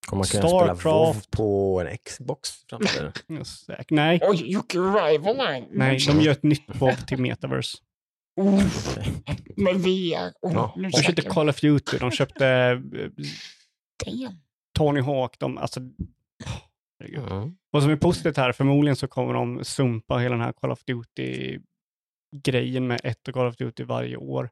Kommer 0.07 0.19
man 0.21 0.27
kunna 0.27 0.49
spela 0.49 0.75
WoW 0.75 0.81
Starcraft. 0.81 1.31
på 1.31 1.81
en 1.81 1.97
Xbox 1.99 2.51
i 2.51 2.65
framtiden? 2.71 3.13
eh, 3.29 3.41
säk- 3.41 3.87
nej, 3.91 4.21
Oj, 4.23 4.53
Jocke 4.53 4.79
Rivaline. 4.79 5.67
nej, 5.71 5.99
de 6.07 6.21
gör 6.21 6.33
ett 6.33 6.43
nytt 6.43 6.63
WoW 6.81 6.95
till 7.07 7.19
Metaverse. 7.19 7.79
Oh, 8.41 8.63
med 9.57 9.75
VR. 9.77 10.33
Oh, 10.43 10.73
nu 10.79 10.89
De 10.89 11.03
köpte 11.03 11.23
Call 11.23 11.49
of 11.49 11.61
Duty, 11.61 11.99
de 11.99 12.11
köpte 12.11 12.47
eh. 12.47 12.79
Tony 14.79 15.01
Hawk, 15.01 15.39
de, 15.39 15.59
alltså. 15.59 15.81
Mm. 15.81 15.97
Vad 17.71 17.83
som 17.83 17.93
är 17.93 17.97
positivt 17.97 18.37
här, 18.37 18.53
förmodligen 18.53 18.97
så 18.97 19.09
kommer 19.09 19.35
de 19.35 19.65
sumpa 19.65 20.19
hela 20.19 20.35
den 20.35 20.45
här 20.45 20.53
Call 20.53 20.71
of 20.71 20.85
Duty-grejen 20.85 22.87
med 22.87 23.01
ett 23.05 23.33
Call 23.33 23.47
of 23.47 23.57
Duty 23.57 23.85
varje 23.85 24.17
år 24.17 24.51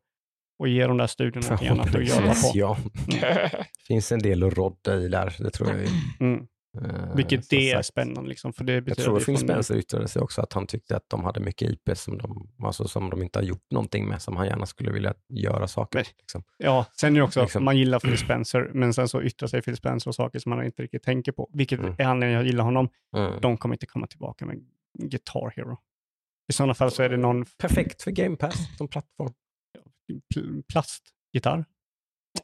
och 0.59 0.69
ge 0.69 0.87
de 0.87 0.97
där 0.97 1.07
studierna 1.07 1.49
något 1.51 1.63
annat 1.63 1.95
att 1.95 2.09
jobba 2.09 2.35
på. 2.35 2.51
Ja, 2.55 2.77
det 3.07 3.51
finns 3.87 4.13
en 4.13 4.19
del 4.19 4.43
att 4.43 4.55
rodda 4.55 4.97
i 4.97 5.09
där, 5.09 5.35
det 5.39 5.51
tror 5.51 5.69
jag. 5.71 5.79
ju. 5.81 5.87
Mm. 6.21 6.47
Eh, 6.83 7.15
Vilket 7.17 7.45
som 7.47 7.59
det 7.59 7.71
är 7.71 7.75
sagt. 7.77 7.87
spännande, 7.87 8.29
liksom, 8.29 8.53
för 8.53 8.65
det 8.65 8.73
Jag 8.87 8.97
tror 8.97 9.17
att 9.17 9.27
Phil 9.27 9.39
Spencer 9.39 9.77
yttrade 9.77 10.09
sig 10.09 10.23
också 10.23 10.43
att 10.43 10.53
han 10.53 10.67
tyckte 10.67 10.97
att 10.97 11.05
de 11.09 11.25
hade 11.25 11.41
mycket 11.41 11.71
IP 11.71 11.97
som 11.99 12.19
de, 12.19 12.49
alltså 12.65 12.89
som 12.89 13.11
de 13.11 13.23
inte 13.23 13.39
har 13.39 13.45
gjort 13.45 13.71
någonting 13.71 14.09
med, 14.09 14.23
som 14.23 14.37
han 14.37 14.47
gärna 14.47 14.67
skulle 14.67 14.91
vilja 14.93 15.15
göra 15.29 15.69
saker 15.69 15.99
med, 15.99 16.07
liksom. 16.19 16.43
Ja, 16.59 16.87
sen 17.01 17.13
är 17.17 17.21
det 17.21 17.25
också, 17.25 17.43
Liksom. 17.43 17.65
man 17.65 17.77
gillar 17.77 18.01
Phil 18.01 18.19
Spencer, 18.19 18.71
men 18.75 18.95
sen 18.95 19.09
så 19.09 19.23
yttrar 19.23 19.47
sig 19.49 19.63
Phil 19.63 19.77
Spencer 19.77 20.09
och 20.11 20.15
saker 20.15 20.39
som 20.39 20.51
man 20.51 20.65
inte 20.65 20.83
riktigt 20.83 21.03
tänker 21.03 21.33
på, 21.33 21.51
vilket 21.53 21.79
Mm. 21.81 21.95
är 21.99 22.05
anledningen 22.05 22.41
jag 22.41 22.47
gillar 22.47 22.65
honom. 22.65 22.89
Mm. 23.17 23.41
De 23.41 23.57
kommer 23.57 23.75
inte 23.75 23.87
komma 23.87 24.07
tillbaka 24.07 24.47
med 24.47 24.57
Guitar 24.99 25.53
Hero. 25.57 25.79
I 26.49 26.53
sådana 26.53 26.75
fall 26.75 26.91
så 26.91 27.03
är 27.03 27.09
det 27.09 27.17
någon 27.17 27.45
Perfekt 27.59 28.03
för 28.03 28.11
Game 28.11 28.37
Pass 28.37 28.77
som 28.79 28.89
plattform. 28.89 29.33
Pl- 30.35 30.63
plastgitarr. 30.69 31.65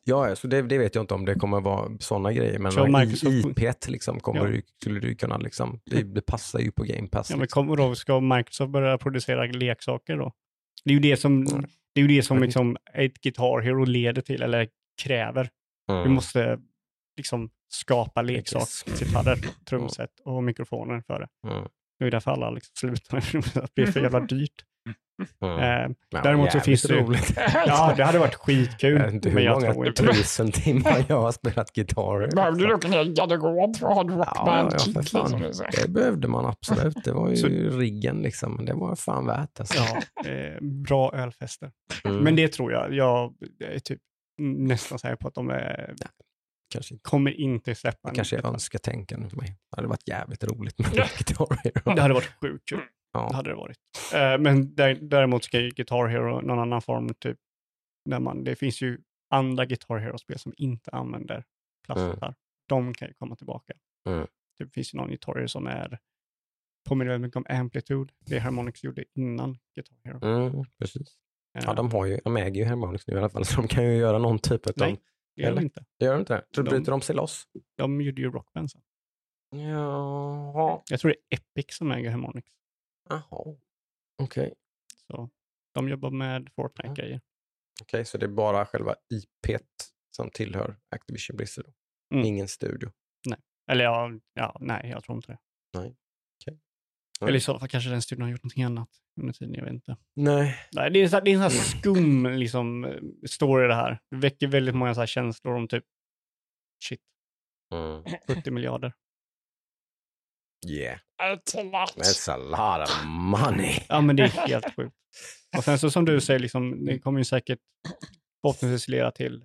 Ja, 0.05 0.37
så 0.37 0.47
det, 0.47 0.63
det 0.63 0.79
vet 0.79 0.95
jag 0.95 1.03
inte 1.03 1.15
om 1.15 1.25
det 1.25 1.35
kommer 1.35 1.61
vara 1.61 1.99
sådana 2.01 2.33
grejer, 2.33 2.59
men 2.59 2.73
Så 2.73 2.87
Microsoft- 2.87 3.61
IP 3.61 3.89
liksom 3.89 4.21
kommer 4.21 4.41
Ja. 4.41 4.47
du, 4.47 4.63
skulle 4.81 5.01
du 5.01 5.15
kunna 5.15 5.37
liksom, 5.39 5.81
det, 5.87 6.03
det 6.03 6.23
passar 6.27 6.59
ju 6.59 6.73
på 6.73 6.83
Game 6.85 7.09
Pass. 7.09 7.31
Ja, 7.31 7.37
men 7.37 7.43
liksom. 7.43 7.63
kommer 7.67 7.77
då, 7.77 7.95
ska 7.95 8.21
Microsoft 8.21 8.71
börja 8.73 8.99
producera 8.99 9.45
leksaker 9.45 10.17
då? 10.17 10.33
Det 10.85 10.91
är 10.91 10.95
ju 10.95 11.01
det 11.01 11.17
som, 11.17 11.47
Mm. 11.47 11.65
det 11.95 12.01
är 12.01 12.03
ju 12.03 12.09
det 12.17 12.23
som 12.23 12.39
liksom 12.43 12.77
ett 12.95 13.21
Guitar 13.21 13.61
Hero 13.61 13.85
leder 13.85 14.23
till, 14.23 14.43
eller 14.43 14.69
kräver. 15.03 15.51
Mm. 15.91 16.03
Vi 16.03 16.09
måste 16.09 16.59
liksom 17.17 17.51
skapa 17.69 18.23
leksaker, 18.23 18.91
Yes. 18.91 19.01
gitarrer, 19.01 19.37
trumset 19.65 20.11
och 20.25 20.45
mikrofoner 20.45 21.01
för 21.07 21.21
det. 21.21 21.49
Mm. 21.51 21.69
Det 21.99 22.05
är 22.05 22.11
därför 22.11 22.31
alla 22.31 22.51
liksom 22.51 22.73
slutar 22.75 23.17
med 23.35 23.45
det. 23.55 23.61
Det 23.61 23.75
blir 23.75 23.87
för 23.93 24.01
jävla 24.01 24.21
dyrt. 24.27 24.65
Mm. 25.45 25.59
Eh, 25.59 25.97
däremot 26.23 26.53
så 26.53 26.61
finns 26.61 26.83
det 26.83 26.95
roligt. 26.95 27.33
ja, 27.67 27.95
det 27.97 28.05
hade 28.05 28.19
varit 28.19 28.35
skitkul, 28.35 28.93
Jag 28.97 29.05
vet 29.05 29.15
inte 29.15 29.31
hur 29.31 29.41
jag 29.41 29.63
många 29.63 29.87
inte 29.87 30.03
tusen 30.13 30.53
timmar 30.53 31.05
jag 31.09 31.21
har 31.23 31.33
spelat 31.33 31.77
gitarr. 31.77 32.35
Behövde 32.37 32.67
du 32.67 32.87
en 32.87 32.93
hel 32.93 33.13
garderob 33.15 33.77
för 33.77 33.89
att 33.89 33.95
ha 33.95 34.01
ett 34.03 34.11
Ja, 34.11 34.33
ja, 34.47 34.69
ja, 34.95 35.01
liksom, 35.01 35.41
det. 35.41 35.83
Det 35.83 35.89
behövde 35.89 36.29
man 36.29 36.47
absolut. 36.47 37.05
Det 37.05 37.13
var 37.13 37.29
ju 37.31 37.37
Så- 37.37 37.49
riggen 37.79 38.23
liksom. 38.23 38.65
Det 38.65 38.75
var 38.75 38.97
fan 38.97 39.27
värt 39.27 39.61
alltså. 39.61 39.83
Ja, 40.25 40.31
eh, 40.31 40.61
bra 40.61 41.13
ölfester. 41.15 41.71
Mm. 42.05 42.17
Men 42.25 42.37
det 42.37 42.49
tror 42.49 42.73
jag. 42.73 42.95
Jag 42.95 43.35
är 43.65 43.79
typ 43.79 44.01
nästan 44.43 44.99
säker 44.99 45.17
på 45.17 45.29
att 45.29 45.35
de 45.35 45.51
är, 45.51 45.95
kanske, 46.73 46.99
kommer 47.03 47.41
inte 47.41 47.75
släppa 47.75 48.09
en 48.09 48.15
kanske 48.15 48.37
är 48.37 48.47
önsketänkande 48.47 49.29
för 49.29 49.37
mig. 49.37 49.57
Det 49.71 49.77
hade 49.77 49.89
varit 49.89 50.09
jävligt 50.09 50.45
roligt 50.45 50.79
med 50.79 50.91
Guitar 50.93 51.59
Hero. 51.65 51.95
Det 51.95 52.03
hade 52.03 52.15
varit 52.15 52.31
sjukt 52.41 52.69
kul. 52.69 52.81
Ja. 53.13 53.31
hade 53.33 53.51
det 53.51 53.57
varit. 53.57 53.79
Eh, 54.15 54.39
men 54.39 54.75
där, 54.75 54.95
däremot 54.95 55.45
ska 55.45 55.61
ju 55.61 55.69
Guitar 55.71 56.07
Hero 56.07 56.41
någon 56.41 56.59
annan 56.59 56.83
form, 56.83 57.09
typ, 57.15 57.39
när 58.05 58.21
man, 58.21 58.45
det 58.45 58.57
finns 58.57 58.83
ju 58.83 58.99
andra 59.31 59.67
Guitar 59.67 59.99
Hero-spel 59.99 60.39
som 60.39 60.53
inte 60.57 60.91
använder 60.91 61.45
plastgitarr. 61.87 62.35
De 62.69 62.95
kan 62.95 63.09
ju 63.09 63.15
komma 63.15 63.37
tillbaka. 63.37 63.73
Mm. 64.09 64.27
Det 64.59 64.67
finns 64.67 64.95
ju 64.95 64.99
någon 64.99 65.09
Guitar 65.09 65.35
Hero 65.35 65.49
som 65.49 65.67
är, 65.67 65.99
påminner 66.89 67.11
väldigt 67.13 67.27
mycket 67.29 67.37
om 67.37 67.57
Amplitude, 67.59 68.13
det 68.27 68.39
Harmonix 68.39 68.85
gjorde 68.85 69.05
innan 69.15 69.59
Guitar 69.75 69.97
Hero. 70.05 70.25
Mm, 70.25 70.65
precis. 70.79 71.17
Eh, 71.59 71.63
Ja, 71.67 71.75
de, 71.75 71.91
har 71.91 72.07
ju, 72.07 72.19
de 72.25 72.37
äger 72.37 72.61
ju 72.63 72.65
Harmonix 72.65 73.07
nu 73.07 73.15
i 73.15 73.19
alla 73.19 73.29
fall, 73.29 73.45
så 73.45 73.61
de 73.61 73.69
kan 73.69 73.85
ju 73.85 73.97
göra 73.97 74.19
någon 74.19 74.39
typ 74.39 74.67
av... 74.67 74.73
Nej, 74.77 75.01
det 75.37 75.43
gör 75.43 75.55
de 75.55 75.61
inte. 75.63 75.85
Det 75.99 76.05
gör 76.05 76.13
de 76.13 76.21
inte 76.21 76.35
det? 76.35 76.45
Så 76.55 76.63
De- 76.63 76.71
bryter 76.71 76.91
de 76.91 77.01
sig 77.01 77.17
loss? 77.17 77.45
De 77.77 78.01
gjorde 78.01 78.23
ju 78.23 78.31
Rockband 78.31 78.71
sen. 78.71 78.83
Jaha. 79.57 80.81
Jag 80.91 81.01
tror 81.01 81.09
det 81.11 81.17
är 81.37 81.39
Epic 81.39 81.77
som 81.77 81.91
äger 81.93 82.11
Harmonix. 82.11 82.49
Jaha. 83.11 83.57
Okej. 84.23 84.55
Så 84.97 85.31
de 85.75 85.89
jobbar 85.89 86.11
med 86.11 86.49
Fortnite-grejer. 86.57 87.21
Okej, 87.83 88.05
så 88.05 88.19
det 88.19 88.27
är 88.27 88.31
bara 88.31 88.67
själva 88.67 88.95
IP 89.11 89.61
som 90.17 90.31
tillhör 90.31 90.77
Activision 90.91 91.37
Blizzard? 91.37 91.73
Mm. 92.15 92.27
Ingen 92.27 92.49
studio? 92.49 92.93
Eller 93.71 93.85
ja, 93.85 94.11
ja, 94.35 94.57
nej, 94.61 94.91
jag 94.91 95.05
tror 95.05 95.17
inte 95.17 95.33
det. 95.33 95.39
Nej. 95.75 95.97
Okej. 96.43 96.61
Eller 97.21 97.39
i 97.39 97.41
så 97.41 97.59
fall 97.59 97.69
kanske 97.69 97.91
den 97.91 98.03
studion 98.03 98.23
har 98.23 98.31
gjort 98.31 98.43
någonting 98.43 98.63
annat 98.63 98.89
under 99.21 99.33
tiden, 99.33 99.55
jag 99.55 99.65
vet 99.65 99.73
inte. 99.73 99.97
Nej. 100.17 100.57
Nej, 100.73 100.91
det 100.91 101.03
är, 101.03 101.09
så 101.09 101.17
här, 101.17 101.23
det 101.25 101.31
är 101.31 101.35
en 101.43 101.51
sån 101.51 101.59
här 101.59 101.67
skum 101.81 102.27
liksom, 102.27 102.99
story 103.27 103.67
det 103.69 103.75
här. 103.75 104.01
Det 104.11 104.17
väcker 104.17 104.47
väldigt 104.47 104.75
många 104.75 104.95
så 104.95 105.01
här 105.01 105.07
känslor 105.07 105.55
om 105.55 105.69
typ, 105.69 105.85
shit, 106.85 107.01
Mm. 107.75 108.05
70 108.37 108.51
miljarder. 108.51 108.93
Yeah, 110.67 110.99
It's 111.23 111.55
a 111.59 111.63
lot. 111.63 111.95
that's 111.97 112.29
a 112.33 112.37
lot 112.37 112.89
of 112.89 113.05
money. 113.07 113.85
Ja, 113.89 114.01
men 114.01 114.17
det 114.17 114.23
är 114.23 114.29
helt 114.29 114.75
sjukt. 114.77 114.97
Och 115.57 115.65
sen 115.65 115.79
så 115.79 115.91
som 115.91 116.05
du 116.05 116.21
säger, 116.21 116.41
liksom, 116.41 116.85
det 116.85 116.99
kommer 116.99 117.19
ju 117.21 117.25
säkert 117.25 117.59
förhoppningsvis 118.41 118.89
leda 118.89 119.11
till 119.11 119.45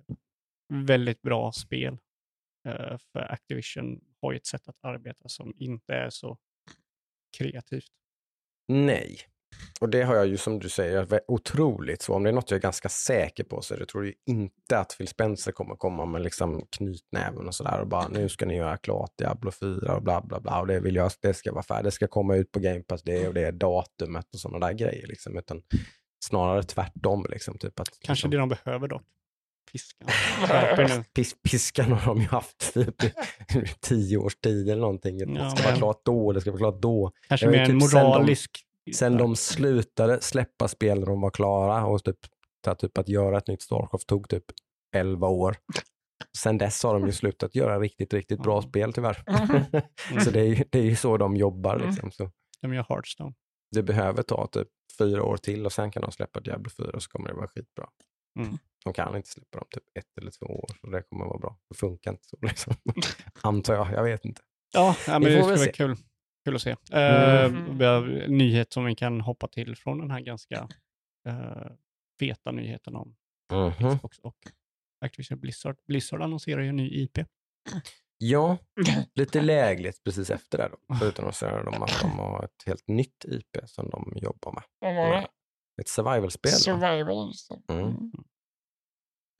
väldigt 0.72 1.22
bra 1.22 1.52
spel. 1.52 1.98
Eh, 2.68 2.98
för 3.12 3.32
Activision 3.32 4.00
har 4.22 4.32
ju 4.32 4.36
ett 4.36 4.46
sätt 4.46 4.68
att 4.68 4.76
arbeta 4.84 5.28
som 5.28 5.54
inte 5.58 5.94
är 5.94 6.10
så 6.10 6.38
kreativt. 7.38 7.90
Nej. 8.68 9.18
Och 9.80 9.88
det 9.88 10.02
har 10.02 10.14
jag 10.16 10.26
ju 10.26 10.36
som 10.36 10.58
du 10.58 10.68
säger 10.68 11.20
otroligt 11.28 12.02
så. 12.02 12.14
Om 12.14 12.22
det 12.22 12.30
är 12.30 12.32
något 12.34 12.50
jag 12.50 12.58
är 12.58 12.62
ganska 12.62 12.88
säker 12.88 13.44
på 13.44 13.62
så 13.62 13.74
är 13.74 13.78
det 13.78 13.86
tror 13.86 14.04
jag 14.04 14.14
inte 14.26 14.78
att 14.78 14.94
Phil 14.98 15.08
Spencer 15.08 15.52
kommer 15.52 15.74
komma 15.76 16.04
med 16.04 16.22
liksom 16.22 16.66
knytnäven 16.70 17.48
och 17.48 17.54
sådär 17.54 17.80
och 17.80 17.86
bara 17.86 18.08
nu 18.08 18.28
ska 18.28 18.46
ni 18.46 18.56
göra 18.56 18.76
klart 18.76 19.10
Diablo 19.18 19.50
4 19.50 19.96
och 19.96 20.02
bla 20.02 20.20
bla 20.20 20.40
bla 20.40 20.60
och 20.60 20.66
det 20.66 20.80
vill 20.80 20.94
jag, 20.96 21.10
det 21.20 21.34
ska 21.34 21.52
vara 21.52 21.62
färdigt, 21.62 21.84
det 21.84 21.90
ska 21.90 22.06
komma 22.06 22.36
ut 22.36 22.52
på 22.52 22.60
Game 22.60 22.80
Pass 22.82 23.02
det 23.02 23.28
och 23.28 23.34
det 23.34 23.44
är 23.44 23.52
datumet 23.52 24.26
och 24.34 24.40
sådana 24.40 24.66
där 24.66 24.72
grejer 24.72 25.06
liksom. 25.06 25.38
Utan 25.38 25.62
snarare 26.24 26.62
tvärtom 26.62 27.26
liksom. 27.30 27.58
Typ 27.58 27.80
att, 27.80 27.88
Kanske 28.00 28.12
liksom, 28.28 28.30
det 28.30 28.36
de 28.36 28.48
behöver 28.48 28.88
dock. 28.88 29.02
Piskan. 29.72 31.04
Pis, 31.14 31.36
piskan 31.42 31.92
har 31.92 32.06
de 32.14 32.20
ju 32.20 32.28
haft 32.28 32.74
typ 32.74 33.04
i 33.04 33.12
tio 33.80 34.16
års 34.18 34.36
tid 34.36 34.68
eller 34.68 34.80
någonting. 34.80 35.18
Det 35.18 35.40
Ja, 35.40 35.50
ska 35.50 35.64
vara 35.64 35.76
klart 35.76 36.00
då, 36.04 36.32
det 36.32 36.40
ska 36.40 36.50
vara 36.50 36.58
klart 36.58 36.82
då. 36.82 37.12
Kanske 37.28 37.46
mer 37.46 37.58
en 37.58 37.66
typ 37.80 37.90
de- 37.92 37.98
moralisk... 37.98 38.62
Sen 38.94 39.16
de 39.16 39.36
slutade 39.36 40.20
släppa 40.20 40.68
spel 40.68 40.98
när 41.00 41.06
de 41.06 41.20
var 41.20 41.30
klara 41.30 41.86
och 41.86 42.04
typ, 42.04 42.18
att, 42.66 42.78
typ 42.78 42.98
att 42.98 43.08
göra 43.08 43.38
ett 43.38 43.48
nytt 43.48 43.62
Starcraft 43.62 44.06
tog 44.06 44.28
typ 44.28 44.44
11 44.96 45.28
år. 45.28 45.56
Sen 46.38 46.58
dess 46.58 46.82
har 46.82 46.94
de 46.94 47.06
ju 47.06 47.12
slutat 47.12 47.54
göra 47.54 47.80
riktigt, 47.80 48.14
riktigt 48.14 48.42
bra 48.42 48.54
Ja. 48.56 48.62
spel 48.62 48.92
tyvärr. 48.92 49.22
Mm. 50.10 50.24
så 50.24 50.30
det 50.30 50.40
är, 50.40 50.44
ju, 50.44 50.64
det 50.70 50.78
är 50.78 50.82
ju 50.82 50.96
så 50.96 51.16
de 51.16 51.36
jobbar 51.36 51.78
liksom. 51.78 52.10
Så 52.10 52.30
De 52.60 52.74
gör 52.74 52.86
Hearthstone. 52.88 53.34
det 53.70 53.82
behöver 53.82 54.22
ta 54.22 54.46
typ 54.46 54.68
fyra 54.98 55.22
år 55.22 55.36
till 55.36 55.66
och 55.66 55.72
sen 55.72 55.90
kan 55.90 56.02
de 56.02 56.12
släppa 56.12 56.40
Diablo 56.40 56.70
4 56.70 56.90
och 56.90 57.02
så 57.02 57.10
kommer 57.10 57.28
det 57.28 57.34
vara 57.34 57.48
skitbra. 57.48 57.88
Mm. 58.38 58.58
De 58.84 58.92
kan 58.92 59.16
inte 59.16 59.28
släppa 59.28 59.58
dem 59.58 59.66
typ 59.70 59.82
ett 59.98 60.18
eller 60.20 60.30
två 60.30 60.46
år 60.46 60.68
så 60.80 60.86
det 60.90 61.02
kommer 61.02 61.24
vara 61.24 61.38
bra. 61.38 61.58
Det 61.70 61.74
funkar 61.76 62.10
inte 62.10 62.24
så 62.24 62.36
liksom. 62.42 62.74
Antar 63.42 63.74
jag, 63.74 63.92
jag 63.92 64.02
vet 64.02 64.24
inte. 64.24 64.40
Ja, 64.72 64.96
men 65.06 65.22
det 65.22 65.42
väl 65.42 65.58
bli 65.58 65.72
kul. 65.72 65.96
Kul 66.46 66.54
att 66.54 66.62
se. 66.62 66.70
Eh, 66.92 67.44
Mm. 67.44 67.78
vi 67.78 67.84
har 67.84 68.28
nyhet 68.28 68.72
som 68.72 68.84
vi 68.84 68.94
kan 68.94 69.20
hoppa 69.20 69.48
till 69.48 69.76
från 69.76 69.98
den 69.98 70.10
här 70.10 70.20
ganska 70.20 70.68
uh, 71.28 71.66
feta 72.20 72.52
nyheten 72.52 72.96
om 72.96 73.16
Mhm. 73.52 73.98
Xbox 73.98 74.18
och 74.18 74.36
Activision 75.04 75.40
Blizzard. 75.40 75.76
Blizzard 75.88 76.22
annonserar 76.22 76.62
ju 76.62 76.68
en 76.68 76.76
ny 76.76 77.02
IP. 77.02 77.18
Ja, 78.18 78.58
lite 79.14 79.40
lägligt 79.42 80.04
precis 80.04 80.30
efter 80.30 80.58
det 80.58 80.68
då. 80.72 80.94
Förutom 80.98 81.26
att 81.28 81.34
säga 81.36 81.62
de 81.62 81.82
att 81.82 82.00
de 82.02 82.10
har 82.18 82.44
ett 82.44 82.62
helt 82.66 82.88
nytt 82.88 83.24
IP 83.24 83.56
som 83.66 83.90
de 83.90 84.12
jobbar 84.16 84.52
med. 84.52 84.62
Vad 84.80 84.94
var 84.94 85.10
det? 85.16 85.26
Ett 85.80 85.88
survival-spel. 85.88 86.50
va? 86.52 86.56
Survival. 86.58 87.32
det. 87.66 87.72
Mm. 87.72 87.86
Mm. 87.86 88.10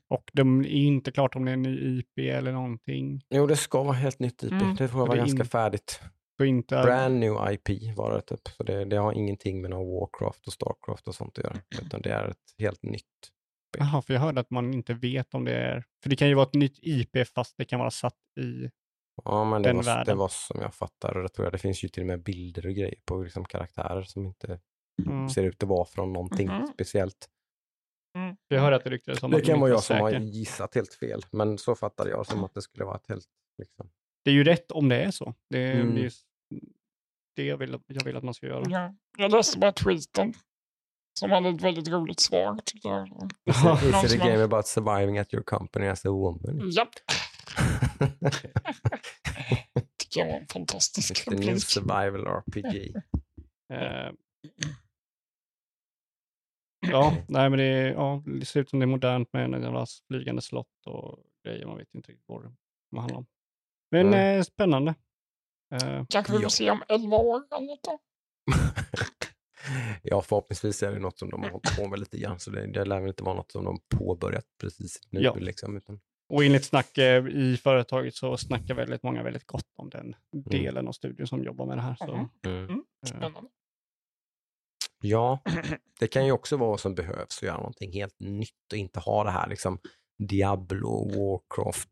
Och 0.09 0.31
de 0.33 0.61
är 0.61 0.67
inte 0.69 1.13
klart 1.13 1.37
om 1.37 1.45
det 1.45 1.51
är 1.51 1.55
en 1.55 1.63
ny 1.63 1.99
IP 1.99 2.19
eller 2.19 2.53
någonting. 2.53 3.23
Jo, 3.31 3.47
det 3.47 3.57
ska 3.57 3.83
vara 3.83 3.95
helt 3.97 4.19
nytt 4.19 4.43
IP. 4.43 4.53
Mm. 4.53 4.75
Det 4.75 4.89
tror 4.89 4.91
jag 4.91 5.03
Och 5.03 5.09
var 5.09 5.15
det 5.15 5.21
är 5.21 5.27
ganska 5.27 5.43
in- 5.43 5.49
färdigt. 5.49 6.01
Så 6.37 6.45
inte, 6.45 6.83
Brand 6.83 7.19
new 7.21 7.33
IP 7.53 7.97
var 7.97 8.15
det 8.15 8.21
typ. 8.21 8.49
Så 8.49 8.63
det, 8.63 8.85
det 8.85 8.97
har 8.97 9.13
ingenting 9.13 9.61
med 9.61 9.71
någon 9.71 9.91
Warcraft 10.01 10.47
och 10.47 10.53
Starcraft 10.53 11.09
och 11.09 11.15
sånt 11.15 11.39
att 11.39 11.45
göra. 11.45 11.57
Utan 11.87 12.01
det 12.03 12.11
är 12.11 12.29
ett 12.29 12.55
helt 12.59 12.83
nytt 12.83 13.03
spel. 13.69 13.87
Jaha, 13.93 14.03
för 14.03 14.15
jag 14.15 14.21
hörde 14.21 14.41
att 14.41 14.51
man 14.51 14.75
inte 14.75 14.95
vet 14.95 15.35
om 15.35 15.45
det 15.45 15.55
är... 15.57 15.85
För 16.03 16.11
det 16.11 16.17
kan 16.17 16.29
ju 16.29 16.35
vara 16.35 16.47
ett 16.47 16.55
nytt 16.55 16.79
IP 16.83 17.29
fast 17.35 17.55
det 17.57 17.65
kan 17.65 17.79
vara 17.81 17.91
satt 17.91 18.15
i... 18.41 18.71
Ja, 19.25 19.45
men 19.45 19.63
det 19.63 19.69
den 19.69 19.77
var, 19.77 19.83
det 19.83 19.89
världen. 19.91 20.19
var 20.19 20.29
som 20.29 20.61
jag 20.61 20.75
fattar 20.75 21.17
och 21.17 21.23
det 21.23 21.29
tror 21.29 21.47
jag. 21.47 21.53
Det 21.53 21.59
finns 21.59 21.85
ju 21.85 21.89
till 21.89 22.03
och 22.03 22.07
med 22.07 22.23
bilder 22.23 22.67
och 22.67 22.73
grejer 22.75 22.95
på 23.05 23.23
liksom, 23.23 23.45
karaktärer 23.45 24.03
som 24.03 24.27
inte 24.27 24.61
Mm. 25.07 25.29
ser 25.29 25.43
ut 25.45 25.63
att 25.63 25.69
vara 25.69 25.85
från 25.85 26.13
någonting 26.13 26.49
Mhm. 26.49 26.67
speciellt. 26.75 27.29
Jag 28.49 28.61
hörde 28.61 28.77
att 28.77 28.85
det 28.85 28.91
ryktades 28.91 29.23
om 29.23 29.31
Det 29.31 29.37
att 29.37 29.43
de 29.43 29.47
kan 29.47 29.61
vara 29.61 29.69
var 29.71 29.77
jag 29.77 29.83
som 29.83 30.01
har 30.01 30.11
gissat 30.11 30.75
helt 30.75 30.95
fel, 30.95 31.21
men 31.33 31.59
så 31.59 31.75
fattade 31.75 32.11
jag 32.11 32.27
som 32.27 32.45
att 32.45 32.55
det 32.55 32.63
skulle 32.63 32.85
vara 32.85 32.97
ett 32.97 33.09
helt... 33.09 33.27
Liksom. 33.59 33.91
Det 34.25 34.31
är 34.31 34.35
ju 34.35 34.45
rätt 34.45 34.73
om 34.73 34.89
det 34.89 34.97
är 35.03 35.11
så. 35.11 35.35
Det 35.51 35.73
Mm. 35.73 35.95
det, 35.95 36.01
är 36.07 36.11
det 37.37 37.45
jag, 37.45 37.57
vill, 37.57 37.79
jag 37.87 38.05
vill 38.05 38.17
att 38.17 38.25
man 38.25 38.35
ska 38.35 38.47
göra. 38.47 38.65
Ja, 38.69 38.95
jag 39.19 39.31
läste 39.33 39.59
bara 39.59 39.73
tweeten 39.73 40.35
som 41.21 41.31
hade 41.31 41.49
ett 41.49 41.61
väldigt 41.63 41.89
roligt 41.89 42.21
svar 42.21 42.59
tycker 42.65 42.89
jag. 42.89 43.09
Is, 44.05 44.15
it- 44.15 44.23
a 44.23 44.27
game 44.27 44.43
about 44.45 44.67
surviving 44.67 45.19
at 45.19 45.35
your 45.35 45.43
company 45.45 45.87
as 45.87 46.07
a 46.07 46.11
woman? 46.11 46.71
Japp, 46.71 46.89
tycker 49.99 50.21
jag 50.21 50.27
var 50.27 50.35
en 50.41 50.47
fantastisk 50.47 51.13
It's 51.15 51.25
the 51.25 51.31
new 51.31 51.41
replik. 51.41 51.63
survival 51.65 52.27
RPG. 52.27 52.97
Eh, 53.73 54.13
ja, 56.91 57.17
nej 57.29 57.51
men 57.51 57.59
det, 57.59 57.65
är- 57.65 57.93
ja, 57.93 58.23
det 58.27 58.47
ser 58.47 58.61
ut 58.61 58.71
som 58.71 58.79
det 58.79 58.85
är 58.85 58.87
modernt 58.87 59.33
med 59.33 59.55
en 59.55 59.63
jävla 59.63 59.87
flygande 60.09 60.43
slott 60.43 60.87
och 60.87 61.19
grejer. 61.45 61.67
Man 61.67 61.77
vet 61.77 61.95
inte 61.95 62.13
riktigt 62.13 62.29
vad 62.29 62.43
det 62.43 63.01
handlar 63.01 63.19
om. 63.19 63.27
Men 63.91 64.11
Nej. 64.11 64.37
eh, 64.37 64.43
spännande. 64.43 64.95
Eh, 65.75 66.05
Kanske 66.09 66.33
vi 66.33 66.39
Ja. 66.39 66.43
får 66.43 66.49
se 66.51 66.71
om 66.71 66.83
11 66.89 67.17
år 67.17 67.43
eller 67.57 67.67
något 67.67 67.83
då. 67.83 67.99
ja, 70.03 70.23
förhoppningsvis 70.23 70.83
är 70.83 70.93
det 70.93 70.99
något 70.99 71.19
som 71.19 71.31
de 71.31 71.43
har 71.43 71.51
hållit 71.51 71.77
på 71.77 71.89
med 71.89 71.99
lite 71.99 72.19
grann, 72.19 72.39
så 72.41 72.51
det, 72.51 72.73
det 72.73 72.85
lär 72.85 73.01
väl 73.01 73.09
inte 73.09 73.23
vara 73.23 73.35
något 73.35 73.53
som 73.53 73.65
de 73.65 73.79
påbörjat 73.99 74.45
precis 74.61 75.01
nu. 75.11 75.21
Ja. 75.21 75.35
Liksom, 75.35 75.77
utan, 75.77 76.01
och 76.29 76.45
enligt 76.45 76.65
snack 76.65 76.99
eh, 76.99 77.27
i 77.27 77.57
företaget 77.63 78.15
så 78.15 78.37
snackar 78.37 78.75
väldigt 78.75 79.03
många 79.03 79.23
väldigt 79.23 79.47
gott 79.47 79.73
om 79.77 79.91
den 79.91 80.17
delen 80.33 80.89
av 80.89 80.93
studion 80.93 81.27
som 81.27 81.45
jobbar 81.45 81.67
med 81.67 81.79
det 81.79 81.83
här. 81.83 81.97
Så, 81.99 82.07
Mhm. 82.17 82.29
mm. 82.47 82.71
eh, 82.71 83.09
Spännande. 83.09 83.49
Ja, 85.03 85.39
det 86.01 86.07
kan 86.09 86.27
ju 86.27 86.33
också 86.33 86.57
vara 86.57 86.71
vad 86.71 86.81
som 86.81 86.95
behövs 86.95 87.39
att 87.39 87.43
göra 87.43 87.57
någonting 87.57 87.93
helt 87.93 88.21
nytt 88.21 88.73
och 88.73 88.79
inte 88.79 89.01
ha 89.01 89.25
det 89.25 89.31
här 89.31 89.49
liksom 89.49 89.79
Diablo, 90.19 91.09
Warcraft, 91.09 91.89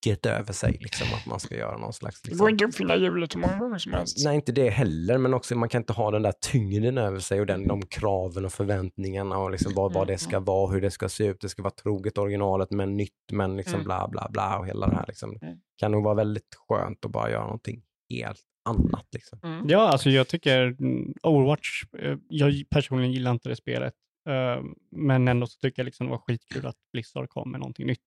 Starcraft-trycket 0.00 0.26
över 0.26 0.52
sig. 0.52 0.78
Liksom, 0.80 1.06
att 1.14 1.26
man 1.26 1.40
ska 1.40 1.56
göra 1.56 1.76
någon 1.76 1.92
slags... 1.92 2.22
Det 2.22 2.28
Liksom, 2.28 2.44
går 2.44 2.50
inte 2.50 2.64
att 2.64 2.68
uppfinna 2.70 2.96
hjulet 2.96 3.34
hur 3.34 3.40
många 3.40 3.58
gånger 3.58 3.78
som 3.78 3.92
helst. 3.92 4.24
Nej, 4.24 4.34
inte 4.34 4.52
det 4.52 4.70
heller, 4.70 5.18
men 5.18 5.34
också 5.34 5.54
man 5.56 5.68
kan 5.68 5.82
inte 5.82 5.92
ha 5.92 6.10
den 6.10 6.22
där 6.22 6.32
tyngden 6.40 6.98
över 6.98 7.18
sig 7.20 7.40
och 7.40 7.46
den, 7.46 7.66
de 7.68 7.82
kraven 7.86 8.44
och 8.44 8.52
förväntningarna 8.52 9.38
och 9.38 9.50
liksom 9.50 9.72
vad, 9.74 9.92
vad 9.92 10.06
det 10.06 10.18
ska 10.18 10.40
vara, 10.40 10.72
hur 10.72 10.80
det 10.80 10.90
ska 10.90 11.08
se 11.08 11.24
ut. 11.26 11.40
Det 11.40 11.48
ska 11.48 11.62
vara 11.62 11.74
troget 11.82 12.18
originalet 12.18 12.70
men 12.70 12.96
nytt, 12.96 13.12
men 13.32 13.56
liksom 13.56 13.74
Mm. 13.74 13.84
bla 13.84 14.08
bla 14.08 14.28
bla 14.30 14.58
och 14.58 14.66
hela 14.66 14.86
det 14.86 14.94
här. 14.96 15.04
Liksom. 15.08 15.38
Mm. 15.42 15.56
kan 15.76 15.92
nog 15.92 16.04
vara 16.04 16.14
väldigt 16.14 16.54
skönt 16.68 17.04
att 17.04 17.10
bara 17.10 17.30
göra 17.30 17.44
någonting 17.44 17.82
helt 18.10 18.40
annat. 18.68 19.06
Liksom. 19.12 19.38
Mm. 19.42 19.68
Ja, 19.68 19.88
alltså 19.88 20.10
jag 20.10 20.28
tycker 20.28 20.60
mm, 20.80 21.14
Overwatch, 21.22 21.84
eh, 21.98 22.16
jag 22.28 22.52
personligen 22.70 23.12
gillar 23.12 23.30
inte 23.30 23.48
det 23.48 23.56
spelet. 23.56 23.94
eh, 24.28 24.62
Men 24.90 25.28
ändå 25.28 25.46
så 25.46 25.58
tycker 25.60 25.82
jag 25.82 25.84
liksom 25.84 26.06
det 26.06 26.10
var 26.10 26.18
skitkul 26.18 26.66
att 26.66 26.76
Blizzard 26.92 27.28
kom 27.28 27.50
med 27.50 27.60
någonting 27.60 27.86
nytt. 27.86 28.00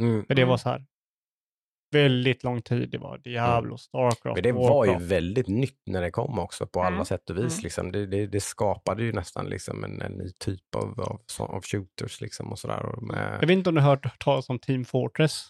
Mm. 0.00 0.24
För 0.26 0.34
det 0.34 0.42
Mm. 0.42 0.50
var 0.50 0.56
så 0.56 0.68
här 0.68 0.84
väldigt 1.92 2.44
lång 2.44 2.62
tid. 2.62 2.90
Det 2.90 2.98
var 2.98 3.18
Diablo, 3.18 3.78
Starcraft, 3.78 4.34
Men 4.36 4.42
det 4.42 4.52
var 4.52 4.84
ju 4.84 4.90
Warcraft. 4.90 5.10
väldigt 5.12 5.48
nytt 5.48 5.80
när 5.86 6.02
det 6.02 6.10
kom 6.10 6.38
också 6.38 6.66
på 6.66 6.80
alla 6.80 6.94
Mm. 6.94 7.04
sätt 7.04 7.30
och 7.30 7.36
vis. 7.38 7.52
Mm. 7.54 7.62
Liksom. 7.62 7.92
Det, 7.92 8.06
det, 8.06 8.26
det 8.26 8.40
skapade 8.40 9.02
ju 9.02 9.12
nästan 9.12 9.46
liksom 9.46 9.84
en, 9.84 10.00
en 10.02 10.12
ny 10.12 10.30
typ 10.38 10.74
av, 10.76 11.00
av, 11.00 11.20
av 11.38 11.62
shooters. 11.62 12.20
Liksom 12.20 12.52
och 12.52 12.58
sådär. 12.58 12.86
Och 12.86 12.94
Jag 13.02 13.02
med, 13.02 13.40
vet 13.40 13.50
inte 13.50 13.68
om 13.68 13.74
du 13.74 13.80
har 13.80 13.88
hört 13.90 14.18
talas 14.24 14.48
om 14.50 14.58
Team 14.58 14.84
Fortress? 14.84 15.44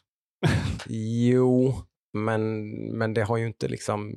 jo, 0.89 1.75
men, 2.19 2.69
men 2.99 3.15
det 3.15 3.23
har 3.23 3.37
ju 3.37 3.47
inte 3.47 3.69
liksom 3.69 4.15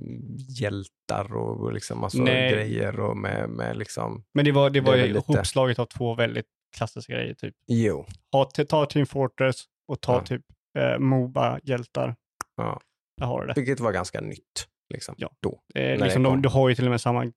hjältar 0.60 1.36
och, 1.36 1.60
och 1.64 1.74
liksom 1.74 2.10
Nej. 2.14 2.52
grejer 2.52 3.00
och 3.00 3.18
med, 3.18 3.50
med 3.50 3.78
liksom, 3.78 4.24
Men 4.34 4.46
det 4.46 4.52
var, 4.52 4.70
det 4.70 4.80
Det 4.80 4.86
var 4.86 4.94
är 4.94 4.98
ju 4.98 5.14
väl 5.14 5.24
lite- 5.64 5.82
av 5.82 5.86
två 5.86 6.16
väldigt 6.16 6.46
klassiska 6.78 7.14
grejer. 7.14 7.34
Typ. 7.34 7.56
jo. 7.68 8.06
Ha, 8.32 8.46
ta 8.46 8.86
Team 8.86 9.06
Fortress 9.06 9.64
och 9.88 10.02
ta 10.02 10.14
Ja. 10.14 10.22
typ 10.26 10.42
eh, 10.78 11.00
Moba-hjältar. 11.00 12.16
Ja. 12.58 12.82
Där 13.18 13.26
har 13.28 13.42
du 13.42 13.48
det. 13.48 13.54
Vilket 13.56 13.80
var 13.80 13.92
ganska 13.92 14.22
nytt. 14.22 14.68
Liksom, 14.94 15.16
Ja. 15.18 15.30
då. 15.40 15.62
Eh, 15.76 15.98
liksom, 16.04 16.24
de, 16.24 16.42
du 16.42 16.50
har 16.50 16.70
ju 16.70 16.76
till 16.76 16.86
och 16.86 16.92
med 16.92 17.02
samma 17.02 17.32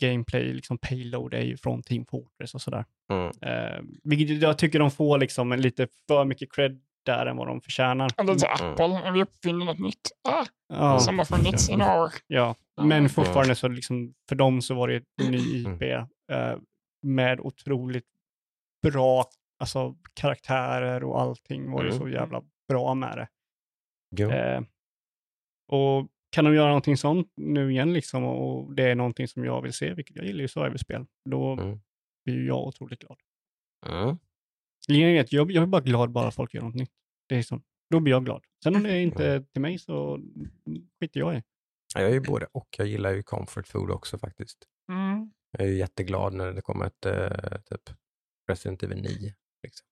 gameplay, 0.00 0.52
liksom 0.52 0.78
payload 0.78 1.34
är 1.34 1.42
ju 1.42 1.56
från 1.56 1.82
Team 1.82 2.04
Fortress 2.06 2.54
och 2.54 2.60
sådär. 2.62 2.84
Mm. 3.12 3.30
Eh, 3.42 3.80
vilket 4.04 4.42
jag 4.42 4.58
tycker 4.58 4.78
de 4.78 4.90
får 4.90 5.18
liksom 5.18 5.52
en 5.52 5.60
lite 5.60 5.88
för 6.08 6.24
mycket 6.24 6.52
cred 6.52 6.80
där 7.06 7.26
än 7.26 7.36
vad 7.36 7.46
de 7.46 7.60
förtjänar. 7.60 8.10
Eller 8.16 8.34
så 8.38 8.46
Mm. 8.46 8.72
Apple, 8.72 8.88
när 8.88 9.12
vi 9.12 9.22
uppfinner 9.22 9.66
något 9.66 9.78
nytt. 9.78 10.10
Ah, 10.28 10.44
Ja, 10.68 10.98
Som 10.98 11.18
har 11.18 11.24
funnits 11.24 11.70
i 11.70 11.76
några 11.76 12.02
år. 12.02 12.10
ja. 12.26 12.54
Men 12.82 13.08
fortfarande 13.08 13.54
så 13.54 13.68
liksom, 13.68 14.14
för 14.28 14.36
dem 14.36 14.62
så 14.62 14.74
var 14.74 14.88
det 14.88 14.96
ett 14.96 15.28
ny 15.30 15.38
IP 15.38 15.82
Mm. 15.82 16.06
eh, 16.32 16.56
med 17.02 17.40
otroligt 17.40 18.04
bra 18.82 19.24
alltså, 19.58 19.94
karaktärer 20.14 21.04
och 21.04 21.20
allting 21.20 21.70
var 21.70 21.82
ju 21.82 21.88
Mm. 21.88 22.00
så 22.00 22.08
jävla 22.08 22.42
bra 22.72 22.94
med 22.94 23.18
det. 23.18 23.28
Eh, 24.30 24.62
och 25.68 26.08
kan 26.30 26.44
de 26.44 26.54
göra 26.54 26.66
någonting 26.68 26.96
sånt 26.96 27.32
nu 27.36 27.70
igen 27.72 27.92
liksom 27.92 28.24
och 28.24 28.74
det 28.74 28.90
är 28.90 28.94
någonting 28.94 29.28
som 29.28 29.44
jag 29.44 29.62
vill 29.62 29.72
se, 29.72 29.94
vilket 29.94 30.16
jag 30.16 30.26
gillar 30.26 30.40
ju 30.40 30.48
survival-spel, 30.48 31.06
då 31.30 31.52
Mm. 31.52 31.80
blir 32.24 32.34
ju 32.34 32.46
jag 32.46 32.66
otroligt 32.66 32.98
glad. 33.00 33.18
Mm. 33.86 34.18
Jag, 34.88 35.26
jag 35.30 35.62
är 35.62 35.66
bara 35.66 35.80
glad 35.82 36.10
bara 36.10 36.30
folk 36.30 36.54
gör 36.54 36.62
något 36.62 36.74
nytt. 36.74 36.90
Det 37.28 37.36
är 37.36 37.42
så. 37.42 37.60
Då 37.90 38.00
blir 38.00 38.12
jag 38.12 38.24
glad. 38.24 38.44
Sen 38.64 38.76
om 38.76 38.82
det 38.82 38.90
är 38.90 39.00
inte 39.00 39.26
är 39.26 39.40
till 39.40 39.62
mig 39.62 39.78
så 39.78 40.20
skiter 41.00 41.20
jag 41.20 41.36
i. 41.36 41.42
Ja, 41.94 42.00
Jag 42.00 42.10
är 42.10 42.14
ju 42.14 42.20
både 42.20 42.46
och. 42.52 42.68
Jag 42.78 42.86
gillar 42.86 43.10
ju 43.12 43.22
comfort 43.22 43.68
food 43.68 43.90
också 43.90 44.18
faktiskt. 44.18 44.68
Mm. 44.92 45.32
Jag 45.50 45.66
är 45.66 45.70
ju 45.70 45.76
jätteglad 45.78 46.34
när 46.34 46.52
det 46.52 46.62
kommer 46.62 46.86
ett 46.86 47.06
eh, 47.06 47.60
typ 47.60 47.96
Resident 48.50 48.82
Evil 48.82 49.02
9. 49.02 49.34
Liksom. 49.62 49.86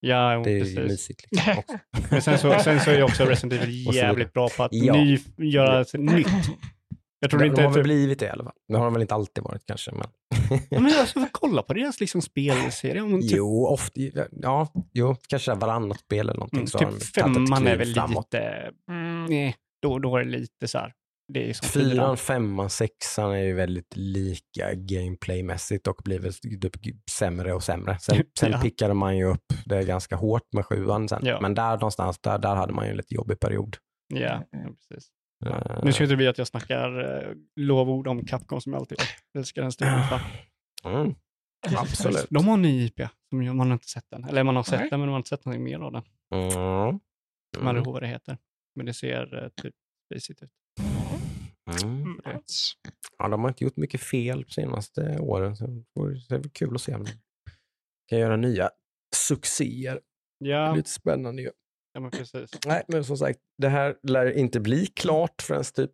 Ja, 0.00 0.34
jo, 0.34 0.42
Det 0.42 0.50
är 0.50 0.54
ju 0.54 0.60
precis. 0.60 0.78
mysigt. 0.78 1.26
Liksom, 1.30 1.58
också. 1.58 1.78
Men 2.10 2.22
sen 2.22 2.38
så, 2.38 2.58
sen 2.64 2.80
så 2.80 2.90
är 2.90 3.02
också 3.02 3.24
Resident 3.24 3.62
Evil 3.62 3.94
jävligt 3.94 4.32
bra 4.32 4.48
på 4.56 4.62
att 4.62 4.72
Ja. 4.72 4.94
ny, 4.94 5.18
göra 5.36 5.84
nytt. 5.94 6.26
Jag 7.22 7.30
tror 7.30 7.40
de, 7.40 7.46
inte... 7.46 7.56
de 7.60 7.64
har 7.66 7.70
väl 7.70 7.74
Typ, 7.78 7.84
blivit 7.84 8.18
det 8.18 8.26
i 8.26 8.28
alla 8.28 8.44
fall. 8.44 8.52
Det 8.68 8.76
har 8.76 8.84
de 8.84 8.92
väl 8.92 9.02
inte 9.02 9.14
alltid 9.14 9.44
varit 9.44 9.66
kanske. 9.66 9.90
Men... 9.92 10.06
ja, 10.70 10.80
men 10.80 10.92
alltså, 11.00 11.26
kolla 11.32 11.62
på 11.62 11.74
deras 11.74 12.00
liksom 12.00 12.22
spelserie. 12.22 13.00
Om 13.00 13.20
typ, 13.22 13.30
jo, 13.32 13.66
ofta, 13.66 14.00
ja, 14.30 14.68
jo, 14.92 15.16
kanske 15.28 15.54
varannat 15.54 16.00
spel 16.00 16.20
eller 16.20 16.34
någonting. 16.34 16.80
mm, 16.82 16.98
typ 16.98 17.14
femman 17.14 17.66
är 17.66 17.76
väl 17.76 17.94
framåt. 17.94 18.26
lite... 18.32 18.70
Mm. 18.90 19.24
Nej, 19.24 19.56
då, 19.82 19.98
då 19.98 20.16
är 20.16 20.24
det 20.24 20.30
lite 20.30 20.68
så 20.68 20.78
här. 20.78 20.92
Det 21.32 21.50
är 21.50 21.52
som 21.54 21.68
Fyran, 21.68 21.90
fyran. 21.90 22.16
femman, 22.16 22.70
sexan 22.70 23.30
är 23.32 23.42
ju 23.42 23.52
väldigt 23.54 23.96
lika 23.96 24.74
gameplaymässigt 24.74 25.86
och 25.86 25.96
blir 26.04 26.18
väl 26.18 26.32
typ 26.34 27.10
sämre 27.10 27.52
och 27.54 27.62
sämre. 27.62 27.98
Sen, 27.98 28.24
sen 28.38 28.50
Ja. 28.52 28.60
pickade 28.60 28.94
man 28.94 29.16
ju 29.18 29.24
upp 29.24 29.44
det 29.66 29.84
ganska 29.84 30.16
hårt 30.16 30.52
med 30.52 30.66
sjuan 30.66 31.08
sen. 31.08 31.20
Ja. 31.24 31.40
Men 31.40 31.54
där 31.54 31.72
någonstans, 31.72 32.18
där, 32.18 32.38
där 32.38 32.54
hade 32.54 32.72
man 32.72 32.84
ju 32.84 32.90
en 32.90 32.96
lite 32.96 33.14
jobbig 33.14 33.40
period. 33.40 33.76
Ja, 34.14 34.44
ja, 34.50 34.58
precis. 34.88 35.10
Eh, 35.46 35.84
Nu 35.84 35.92
ska 35.92 36.06
det 36.06 36.16
bli 36.16 36.28
att 36.28 36.38
jag 36.38 36.46
snackar 36.46 37.00
eh, 37.22 37.32
lovord 37.56 38.08
om 38.08 38.24
Capcom 38.26 38.60
som 38.60 38.72
jag 38.72 38.80
alltid 38.80 38.98
älskar 39.38 39.62
den 39.62 39.72
studion 39.72 40.02
för. 40.08 40.20
mm, 40.90 41.14
absolut. 41.76 42.26
De 42.30 42.46
har 42.46 42.54
en 42.54 42.62
ny 42.62 42.84
IP, 42.86 43.00
som 43.28 43.42
jag- 43.42 43.56
man 43.56 43.66
har 43.66 43.72
inte 43.74 43.88
sett 43.88 44.06
den. 44.10 44.24
Eller 44.24 44.42
man 44.44 44.56
har 44.56 44.62
sett 44.62 44.80
Nej. 44.80 44.90
den, 44.90 45.00
men 45.00 45.06
man 45.08 45.12
har 45.12 45.18
inte 45.18 45.28
sett 45.28 45.44
någonting 45.44 45.64
mer 45.64 45.78
av 45.78 45.92
den. 45.92 46.02
Mm. 46.34 47.00
Man 47.58 47.68
Mm. 47.68 47.76
ihåg 47.76 47.92
vad 47.92 48.02
det 48.02 48.06
heter. 48.08 48.38
Men 48.76 48.86
det 48.86 48.94
ser 48.94 49.42
eh, 49.44 49.48
typ 49.62 49.74
basic 50.14 50.42
ut. 50.42 50.50
Mm. 51.82 52.20
Mm. 52.24 52.40
Ja, 53.18 53.28
de 53.28 53.40
har 53.40 53.48
inte 53.48 53.64
gjort 53.64 53.76
mycket 53.76 54.00
fel 54.00 54.42
de 54.48 54.50
senaste 54.52 55.18
åren. 55.18 55.56
Så 55.56 55.66
det 56.28 56.34
är 56.34 56.38
väl 56.38 56.50
kul 56.50 56.74
att 56.74 56.80
se 56.80 56.94
om 56.94 57.04
de 57.04 57.10
kan 58.08 58.18
göra 58.18 58.36
nya 58.36 58.70
succéer. 59.16 60.00
Det 60.40 60.50
är 60.50 60.50
Ja, 60.66 60.74
lite 60.74 60.90
spännande 60.90 61.42
ju. 61.42 61.50
ja 61.94 62.00
men 62.00 62.10
precis. 62.10 62.50
Nej, 62.66 62.82
men 62.88 63.04
som 63.04 63.16
sagt, 63.16 63.38
det 63.58 63.68
här 63.68 63.96
lär 64.02 64.38
inte 64.38 64.60
bli 64.60 64.86
klart 64.86 65.42
förrän 65.42 65.64
typ, 65.74 65.92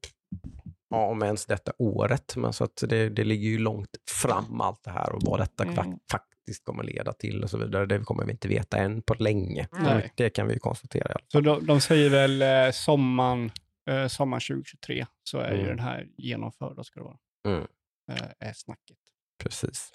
ja, 0.90 1.06
om 1.06 1.22
ens 1.22 1.46
detta 1.46 1.72
året. 1.78 2.36
Men 2.36 2.52
så 2.52 2.64
att 2.64 2.82
det, 2.88 3.08
det 3.08 3.24
ligger 3.24 3.48
ju 3.48 3.58
långt 3.58 3.88
fram 4.10 4.60
allt 4.60 4.84
det 4.84 4.90
här 4.90 5.12
och 5.12 5.22
vad 5.22 5.40
detta 5.40 5.64
Mm. 5.64 5.74
fa- 5.76 5.98
faktiskt 6.12 6.64
kommer 6.64 6.82
leda 6.84 7.12
till 7.12 7.42
och 7.44 7.50
så 7.50 7.58
vidare. 7.58 7.86
Det 7.86 7.98
kommer 7.98 8.24
vi 8.24 8.32
inte 8.32 8.48
veta 8.48 8.76
än 8.76 9.02
på 9.02 9.14
länge. 9.14 9.68
Nej. 9.72 10.12
Det 10.14 10.30
kan 10.30 10.46
vi 10.46 10.52
ju 10.52 10.58
konstatera. 10.58 11.16
Så 11.32 11.40
de, 11.40 11.66
de 11.66 11.80
säger 11.80 12.10
väl 12.10 12.42
eh, 12.42 12.72
sommaren, 12.72 13.50
eh, 13.86 14.06
sommaren 14.08 14.40
2023 14.40 15.06
så 15.22 15.38
är 15.38 15.50
ju 15.52 15.60
Mm. 15.60 15.68
den 15.76 15.78
här 15.78 16.08
genomförd, 16.16 16.86
ska 16.86 17.00
det 17.00 17.04
vara. 17.04 17.18
Mm. 17.48 17.66
Eh, 18.12 18.48
är 18.48 18.52
snacket. 18.52 18.98
Precis. 19.42 19.90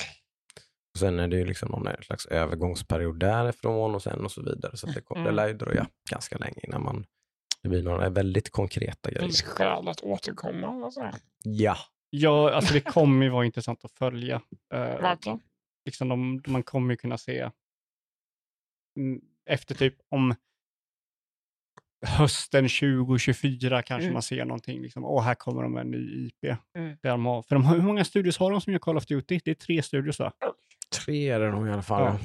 Och 0.93 0.99
sen 0.99 1.19
är 1.19 1.27
det 1.27 1.37
ju 1.37 1.45
liksom 1.45 1.69
någon 1.71 2.03
slags 2.03 2.25
övergångsperiod 2.25 3.19
därifrån 3.19 3.95
och 3.95 4.03
sen 4.03 4.25
och 4.25 4.31
så 4.31 4.41
vidare. 4.43 4.77
Så 4.77 4.87
att 4.89 4.95
det, 4.95 5.01
kom, 5.01 5.15
det 5.17 5.21
Mm. 5.21 5.35
lär 5.35 5.47
ju 5.47 5.53
dröja 5.53 5.87
ganska 6.11 6.37
länge 6.37 6.59
innan 6.63 6.83
man, 6.83 7.05
det 7.63 7.69
blir 7.69 7.83
några 7.83 8.09
väldigt 8.09 8.49
konkreta 8.49 9.09
Det 9.09 9.11
grejer. 9.15 9.27
finns 9.27 9.41
skäl 9.41 9.87
att 9.87 10.01
återkomma. 10.01 10.85
Alltså. 10.85 11.11
Ja, 11.43 11.77
Ja, 12.13 12.53
alltså 12.53 12.73
det 12.73 12.81
kommer 12.81 13.25
ju 13.25 13.31
vara 13.31 13.45
intressant 13.45 13.85
att 13.85 13.91
följa. 13.91 14.35
Eh, 14.73 14.79
Verkligen. 14.79 15.39
liksom 15.85 16.09
de, 16.09 16.43
man 16.47 16.63
kommer 16.63 16.93
ju 16.93 16.97
kunna 16.97 17.17
se 17.17 17.49
mm, 18.97 19.21
efter 19.45 19.75
typ 19.75 19.95
om 20.09 20.35
hösten 22.07 22.63
2024 22.69 23.81
kanske 23.81 24.03
Mm. 24.03 24.13
man 24.13 24.21
ser 24.21 24.45
någonting. 24.45 24.81
Liksom, 24.81 25.05
Åh, 25.05 25.23
här 25.23 25.35
kommer 25.35 25.63
de 25.63 25.73
med 25.73 25.81
en 25.81 25.91
ny 25.91 26.25
IP. 26.27 26.57
Mm. 26.77 26.97
Där 27.01 27.09
de 27.09 27.25
har, 27.25 27.41
för 27.41 27.55
de 27.55 27.65
har, 27.65 27.75
hur 27.75 27.83
många 27.83 28.03
studios 28.05 28.37
har 28.37 28.51
de 28.51 28.61
som 28.61 28.73
gör 28.73 28.79
Call 28.79 28.97
of 28.97 29.05
Duty? 29.05 29.39
Det 29.45 29.51
är 29.51 29.55
tre 29.55 29.81
studios 29.83 30.19
va? 30.19 30.31
Tre 31.05 31.29
är 31.29 31.39
det 31.39 31.51
nog 31.51 31.67
i 31.67 31.71
alla 31.71 31.81
fall. 31.81 32.03
Ja. 32.03 32.19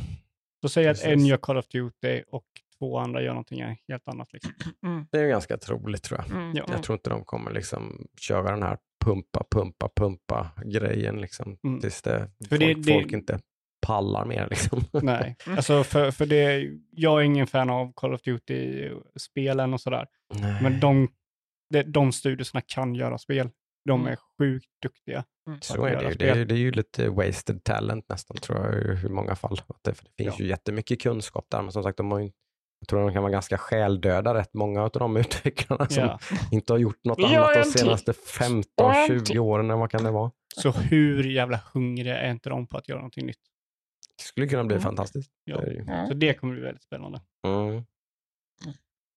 Så 0.60 0.68
säg 0.68 0.88
att 0.88 1.02
en 1.02 1.26
gör 1.26 1.36
Call 1.36 1.56
of 1.56 1.68
Duty 1.68 2.22
och 2.30 2.44
två 2.78 2.98
andra 2.98 3.22
gör 3.22 3.28
någonting 3.30 3.62
helt 3.88 4.08
annat. 4.08 4.32
Liksom. 4.32 4.52
Mm. 4.82 5.06
Det 5.12 5.18
är 5.18 5.22
ju 5.22 5.28
ganska 5.28 5.56
troligt 5.56 6.02
tror 6.02 6.20
jag. 6.20 6.30
Mm. 6.38 6.56
Ja. 6.56 6.64
Jag 6.68 6.82
tror 6.82 6.96
inte 6.96 7.10
de 7.10 7.24
kommer 7.24 7.50
liksom 7.52 8.06
köra 8.20 8.50
den 8.50 8.62
här 8.62 8.78
pumpa, 9.04 9.44
pumpa, 9.50 9.88
pumpa 9.96 10.50
grejen 10.64 11.20
liksom. 11.20 11.58
Mm. 11.64 11.80
Tills 11.80 12.02
det, 12.02 12.30
För 12.48 12.58
det- 12.58 12.74
folk, 12.74 12.86
det- 12.86 12.92
folk 12.92 13.12
inte 13.12 13.40
pallar 13.86 14.24
mer 14.24 14.46
liksom. 14.50 14.84
Nej, 15.02 15.36
alltså 15.46 15.84
för, 15.84 16.10
för 16.10 16.26
det, 16.26 16.70
jag 16.90 17.20
är 17.20 17.24
ingen 17.24 17.46
fan 17.46 17.70
av 17.70 17.92
Call 17.96 18.14
of 18.14 18.20
Duty-spelen 18.22 19.74
och 19.74 19.80
sådär. 19.80 20.06
Nej. 20.34 20.62
Men 20.62 20.80
de, 20.80 21.08
de, 21.70 21.82
de 21.82 22.12
studierna 22.12 22.60
kan 22.66 22.94
göra 22.94 23.18
spel. 23.18 23.50
De 23.84 24.00
Mm. 24.00 24.12
är 24.12 24.16
sjukt 24.38 24.66
duktiga. 24.82 25.24
Mm. 25.48 25.58
Så 25.62 25.84
är 25.84 25.96
det, 25.96 26.08
ju. 26.08 26.14
det, 26.14 26.28
är, 26.30 26.44
det 26.44 26.54
är 26.54 26.58
ju 26.58 26.70
lite 26.70 27.08
wasted 27.08 27.64
talent 27.64 28.08
nästan 28.08 28.36
tror 28.36 28.58
jag 28.74 29.04
i 29.04 29.08
många 29.08 29.34
fall. 29.36 29.56
Det, 29.82 29.94
för 29.94 30.04
det 30.04 30.22
finns 30.24 30.38
Ja. 30.38 30.44
ju 30.44 30.50
jättemycket 30.50 31.02
kunskap 31.02 31.46
där, 31.50 31.62
men 31.62 31.72
som 31.72 31.82
sagt, 31.82 31.96
de 31.96 32.10
har 32.10 32.18
ju, 32.18 32.30
jag 32.80 32.88
tror 32.88 33.00
de 33.00 33.12
kan 33.12 33.22
vara 33.22 33.32
ganska 33.32 33.58
själdöda 33.58 34.34
rätt 34.34 34.54
många 34.54 34.82
av 34.82 34.90
de 34.90 35.16
utvecklarna 35.26 35.88
som 35.88 36.18
inte 36.50 36.72
har 36.72 36.78
gjort 36.78 37.04
något 37.04 37.18
annat 37.18 37.54
de 37.54 37.64
senaste 37.64 38.10
Och 38.10 38.40
en 38.42 38.62
15-20 39.08 39.24
till. 39.24 39.38
åren, 39.38 39.78
vad 39.78 39.90
kan 39.90 40.04
det 40.04 40.10
vara? 40.10 40.30
Så 40.56 40.70
hur 40.70 41.24
jävla 41.24 41.60
hungriga 41.74 42.18
är 42.18 42.30
inte 42.30 42.48
de 42.48 42.66
på 42.66 42.76
att 42.78 42.88
göra 42.88 42.98
någonting 42.98 43.26
nytt? 43.26 43.38
Det 44.16 44.22
skulle 44.22 44.46
kunna 44.48 44.64
bli 44.64 44.74
Mm. 44.74 44.82
fantastiskt. 44.84 45.30
Ja. 45.44 45.60
Så 46.08 46.14
det 46.14 46.34
kommer 46.34 46.54
bli 46.54 46.62
väldigt 46.62 46.82
spännande. 46.82 47.20
Mm. 47.46 47.76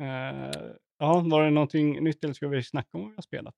Eh, 0.04 0.62
ja, 1.00 1.20
var 1.20 1.43
det 1.43 1.50
någonting 1.50 2.04
nytt 2.04 2.24
eller 2.24 2.34
ska 2.34 2.47
vi 2.47 2.64
snacka 2.64 2.89
om 2.93 3.02
vad 3.02 3.10
vi 3.10 3.16
har 3.16 3.22
spelat? 3.22 3.56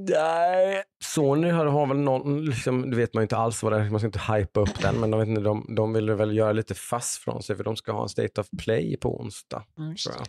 Nej, 0.00 0.82
Sony 1.04 1.50
har, 1.50 1.66
har 1.66 1.86
väl 1.86 1.96
någon, 1.96 2.44
liksom, 2.44 2.90
det 2.90 2.96
vet 2.96 3.14
man 3.14 3.20
ju 3.20 3.24
inte 3.24 3.36
alls 3.36 3.62
vad 3.62 3.72
det 3.72 3.78
är, 3.78 3.90
man 3.90 4.00
ska 4.00 4.06
inte 4.06 4.32
hypa 4.32 4.60
upp 4.60 4.80
den, 4.82 5.00
men 5.00 5.10
de, 5.10 5.20
vet 5.20 5.28
inte, 5.28 5.40
de, 5.40 5.66
de 5.76 5.92
vill 5.92 6.10
väl 6.10 6.36
göra 6.36 6.52
lite 6.52 6.74
fast 6.74 7.22
från 7.22 7.42
sig 7.42 7.56
för 7.56 7.64
de 7.64 7.76
ska 7.76 7.92
ha 7.92 8.02
en 8.02 8.08
State 8.08 8.40
of 8.40 8.48
Play 8.58 8.96
på 8.96 9.20
onsdag. 9.20 9.64
Mm, 9.78 9.96
Tror 9.96 10.14
jag. 10.18 10.26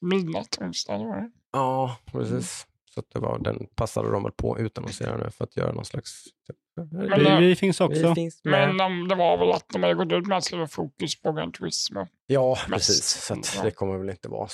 Midnatt 0.00 0.58
onsdag, 0.60 0.98
det 0.98 1.04
var 1.04 1.16
det. 1.16 1.30
Ja, 1.52 1.96
precis. 2.06 2.66
Så 2.96 3.00
att 3.00 3.10
det 3.10 3.18
var, 3.18 3.38
den 3.38 3.66
passade 3.74 4.10
de 4.10 4.22
väl 4.22 4.32
på 4.32 4.58
utannonsera 4.58 5.16
nu 5.16 5.30
för 5.30 5.44
att 5.44 5.56
göra 5.56 5.72
någon 5.72 5.84
slags... 5.84 6.24
Typ, 6.24 6.56
Men, 6.76 7.18
Vi, 7.18 7.26
eh, 7.26 7.38
vi 7.38 7.56
finns 7.56 7.80
också. 7.80 8.08
vi 8.08 8.14
finns. 8.14 8.40
Men 8.44 8.80
um, 8.80 9.08
det 9.08 9.14
var 9.14 9.38
väl 9.38 9.52
att 9.52 9.68
de 9.72 9.82
hade 9.82 9.94
gått 9.94 10.12
ut 10.12 10.26
med 10.26 10.38
att 10.38 10.44
skriva 10.44 10.66
fokus 10.66 11.22
på 11.22 11.32
Gran 11.32 11.52
Turismo. 11.52 12.06
ja, 12.26 12.50
mest. 12.68 12.72
precis. 12.88 13.04
Så 13.26 13.34
att 13.34 13.60
det 13.62 13.70
kommer 13.70 13.98
väl 13.98 14.10
inte 14.10 14.28
vara 14.28 14.48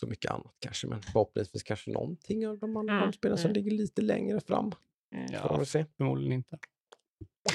så 0.00 0.06
mycket 0.06 0.30
annat 0.30 0.54
kanske, 0.58 0.86
men 0.86 1.02
förhoppningsvis 1.02 1.62
kanske 1.62 1.90
någonting 1.90 2.48
av 2.48 2.58
de 2.58 2.76
andra 2.76 2.98
Mm, 3.00 3.12
spelen 3.12 3.38
som 3.38 3.50
mm. 3.50 3.54
ligger 3.64 3.76
lite 3.76 4.02
längre 4.02 4.40
fram. 4.40 4.72
Mm. 5.14 5.28
Får 5.28 5.36
Ja, 5.50 5.56
vi 5.56 5.66
se. 5.66 5.84
förmodligen 5.96 6.32
inte. 6.32 6.58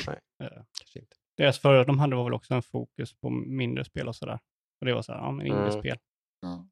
Nej. 0.08 0.20
Eh, 0.44 0.48
Kanske 0.80 1.00
inte. 1.00 1.16
Deras 1.38 1.60
förra, 1.60 1.84
de 1.84 2.00
hade 2.00 2.16
väl 2.24 2.34
också 2.34 2.54
en 2.54 2.62
fokus 2.64 3.14
på 3.14 3.30
mindre 3.30 3.84
spel 3.86 4.08
och 4.08 4.16
sådär. 4.16 4.40
Och 4.80 4.86
det 4.86 4.94
var 4.94 5.02
så 5.02 5.12
här, 5.12 5.20
ja 5.20 5.32
men 5.32 5.46
Mm. 5.48 5.58
indie-spel. 5.58 5.98
Ja. 6.42 6.68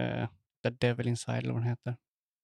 Eh, 0.00 0.28
The 0.62 0.70
Devil 0.70 1.08
Inside 1.08 1.38
eller 1.38 1.52
vad 1.52 1.62
den 1.62 1.68
heter. 1.68 1.96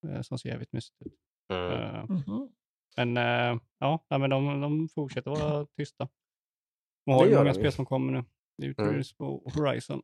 Eh, 0.07 0.21
som 0.21 0.37
ser 0.39 0.49
jävligt 0.49 0.73
mysigt 0.73 1.01
ut. 1.01 1.13
Mm. 1.53 2.05
Mhm. 2.09 2.49
men 2.97 3.17
eh, 3.17 3.61
ja, 3.79 4.05
men 4.09 4.29
de, 4.29 4.61
de 4.61 4.89
fortsätter 4.89 5.31
vara 5.31 5.65
tysta. 5.77 6.09
Det 7.05 7.11
har 7.11 7.25
ju 7.25 7.35
många 7.35 7.43
de 7.43 7.53
spel 7.53 7.71
som 7.71 7.85
kommer 7.85 8.13
nu. 8.13 8.23
Det 8.57 8.63
är 8.65 8.67
ju 8.67 8.75
Mm. 8.77 9.03
Och 9.17 9.51
Horizon. 9.53 10.01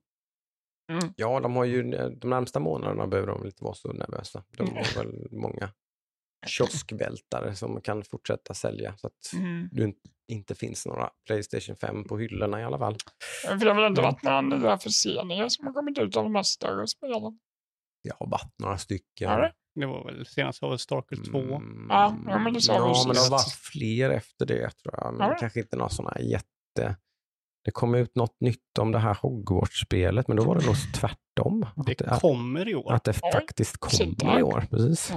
Mm. 0.92 1.14
Ja, 1.18 1.40
de 1.40 1.56
har 1.56 1.66
ju 1.66 1.84
de 2.10 2.30
närmsta 2.30 2.60
månaderna 2.60 3.08
behöver 3.08 3.28
de 3.28 3.46
inte 3.46 3.64
vara 3.64 3.74
så 3.74 3.94
nervösa. 3.94 4.44
De 4.58 4.64
Mm. 4.64 4.76
har 4.76 5.04
väl 5.04 5.28
många 5.32 5.74
kioskvältare 6.48 7.56
som 7.56 7.82
kan 7.82 8.04
fortsätta 8.04 8.54
sälja 8.54 8.98
så 8.98 9.08
att 9.08 9.34
Mm. 9.34 9.70
det 9.72 9.94
inte 10.28 10.56
finns 10.56 10.86
några 10.86 11.10
Playstation 11.26 11.76
5 11.76 12.04
på 12.04 12.18
hyllorna 12.18 12.62
i 12.62 12.64
alla 12.64 12.78
fall. 12.78 12.96
För 13.48 13.56
det 13.66 13.72
har 13.72 13.82
väl 13.82 13.90
inte 13.92 14.02
Mm. 14.02 14.12
varit 14.14 14.24
några 14.24 14.42
nya 14.42 14.78
förseningar 14.78 15.50
som 15.50 15.66
har 15.68 15.74
kommit 15.74 15.98
ut 16.00 16.18
av 16.18 16.24
de 16.24 16.36
här 16.36 16.44
större 16.44 16.88
spelen? 16.88 17.40
Jag 18.02 18.16
har 18.20 18.28
varit 18.28 18.54
några 18.60 18.78
stycken. 18.78 19.30
Det? 19.40 19.54
Det 19.80 19.86
var 19.86 20.06
väl 20.06 20.26
senast 20.26 20.62
var 20.62 20.70
väl 20.70 20.80
Stalker 20.80 21.16
2. 21.32 21.38
Mm, 21.40 21.88
Ja, 21.90 22.16
men 22.26 22.54
det 22.54 22.62
sa 22.62 22.74
vi 22.74 22.80
ja, 22.80 23.04
men 23.08 23.16
det 23.16 23.30
varit 23.30 23.52
fler 23.52 24.10
efter 24.10 24.46
det 24.46 24.70
tror 24.70 24.94
jag. 24.98 25.14
Men 25.14 25.30
Ja. 25.30 25.36
kanske 25.40 25.60
inte 25.60 25.78
några 25.78 25.90
sådana 25.90 26.20
jätte... 26.22 26.96
Det 27.66 27.72
kom 27.72 27.96
ut 27.96 28.16
något 28.16 28.42
nytt 28.42 28.78
om 28.80 28.92
det 28.92 29.00
här 29.00 29.14
Hogwarts-spelet, 29.14 30.28
men 30.28 30.38
då 30.38 30.44
var 30.44 30.56
det 30.60 30.66
nog 30.66 30.76
tvärtom. 30.96 31.66
Det 31.76 31.92
att, 31.92 31.98
det, 31.98 32.06
att, 32.12 32.22
kommer 32.22 32.70
i 32.70 32.76
år. 32.76 32.94
att 32.94 33.04
det 33.04 33.14
faktiskt 33.14 33.78
kommer 33.78 34.40
i 34.40 34.44
år. 34.44 34.64
Precis. 34.70 35.14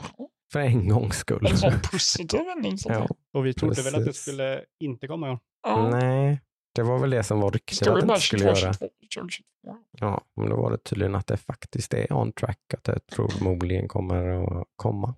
För 0.52 0.60
en 0.60 0.88
gångs 0.88 1.16
skull. 1.16 1.46
En 1.50 1.56
sån 1.58 1.72
positiv 1.92 2.40
vändning. 2.46 2.76
Ja. 2.84 3.06
Och 3.34 3.46
vi 3.46 3.54
trodde 3.54 3.82
väl 3.82 3.94
att 3.94 4.00
det 4.00 4.06
precis. 4.06 4.22
skulle 4.22 4.64
inte 4.80 5.06
komma 5.06 5.28
i 5.28 5.30
år. 5.30 5.38
Ja. 5.62 5.90
Nej, 5.90 6.40
det 6.72 6.82
var 6.82 6.98
väl 6.98 7.10
det 7.10 7.22
som 7.22 7.40
var 7.40 7.50
ryktet 7.50 7.88
att 7.88 7.94
det 7.94 8.00
inte 8.00 8.20
skulle 8.20 8.54
22, 8.54 8.60
göra. 8.60 8.72
22, 8.72 8.88
2022. 9.14 9.76
Ja, 9.90 10.24
men 10.34 10.50
då 10.50 10.56
var 10.56 10.70
det 10.70 10.78
tydligen 10.78 11.14
att 11.14 11.26
det 11.26 11.36
faktiskt 11.36 11.94
är 11.94 12.12
on 12.12 12.32
track, 12.32 12.74
att 12.74 12.84
det 12.84 13.00
förmodligen 13.12 13.88
kommer 13.88 14.26
att 14.60 14.68
komma. 14.76 15.14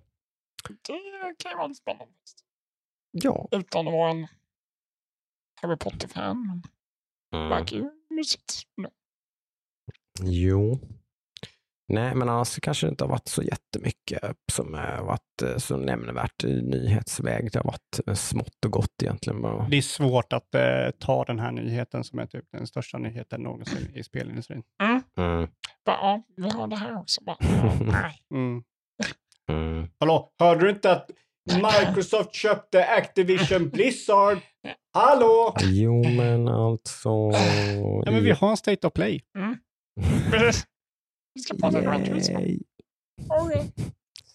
Det 0.67 0.75
kan 0.83 1.51
ju 1.51 1.57
vara 1.57 1.67
lite 1.67 1.81
spännande. 1.81 2.13
Ja. 3.11 3.47
Utan 3.51 3.87
att 3.87 3.93
vara 3.93 4.11
en 4.11 4.27
Harry 5.61 5.77
Potter-fan. 5.77 6.63
Mm. 7.33 7.49
verkar 7.49 7.77
ju 7.77 7.89
mysigt. 8.09 8.63
Jo. 10.21 10.79
Nej, 11.93 12.15
men 12.15 12.29
annars 12.29 12.59
kanske 12.59 12.87
det 12.87 12.89
inte 12.89 13.03
har 13.03 13.09
varit 13.09 13.27
så 13.27 13.43
jättemycket 13.43 14.21
som 14.51 14.73
har 14.73 15.03
varit 15.03 15.41
eh, 15.43 15.57
så 15.57 15.77
nämnvärt 15.77 16.43
i 16.43 16.61
nyhetsväg. 16.61 17.51
Det 17.51 17.59
har 17.59 17.63
varit 17.63 18.07
eh, 18.07 18.13
smått 18.13 18.65
och 18.65 18.71
gott 18.71 19.03
egentligen. 19.03 19.41
Bara. 19.41 19.67
Det 19.69 19.77
är 19.77 19.81
svårt 19.81 20.33
att 20.33 20.55
eh, 20.55 20.89
ta 20.99 21.25
den 21.25 21.39
här 21.39 21.51
nyheten 21.51 22.03
som 22.03 22.19
är 22.19 22.25
typ 22.25 22.45
den 22.51 22.67
största 22.67 22.97
nyheten 22.97 23.41
någonsin 23.41 23.91
i 23.95 24.03
spelindustrin. 24.03 24.63
Mm. 24.83 25.47
Bara, 25.85 25.97
ja, 25.97 26.23
vi 26.37 26.49
har 26.49 26.67
det 26.67 26.75
här 26.75 26.99
också. 26.99 27.23
Bara. 27.23 27.37
Mm. 28.33 28.63
Mm. 29.49 29.87
Hallå, 29.99 30.31
hörde 30.39 30.61
du 30.61 30.69
inte 30.69 30.91
att 30.91 31.09
Microsoft 31.51 32.33
köpte 32.33 32.85
Activision 32.85 33.69
Blizzard? 33.69 34.37
Hallå! 34.93 35.55
Jo, 35.61 36.03
men 36.03 36.47
alltså... 36.47 37.09
Ja, 38.05 38.11
men 38.11 38.23
vi 38.23 38.31
har 38.31 38.49
en 38.49 38.57
State 38.57 38.87
of 38.87 38.93
Play. 38.93 39.21
Vi 41.33 41.41
ska 41.41 41.57
prata 41.57 41.81
Gran 41.81 42.03
Turismo. 42.05 42.39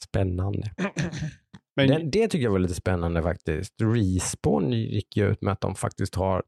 Spännande. 0.04 0.70
Men 1.76 1.88
Det, 1.88 1.98
det 2.20 2.28
tycker 2.28 2.44
jag 2.44 2.50
var 2.50 2.58
lite 2.58 2.74
spännande 2.74 3.22
faktiskt. 3.22 3.74
Respawn 3.82 4.72
gick 4.72 5.16
ju 5.16 5.30
ut 5.30 5.42
med 5.42 5.52
att 5.52 5.60
de 5.60 5.74
faktiskt 5.74 6.14
har 6.14 6.42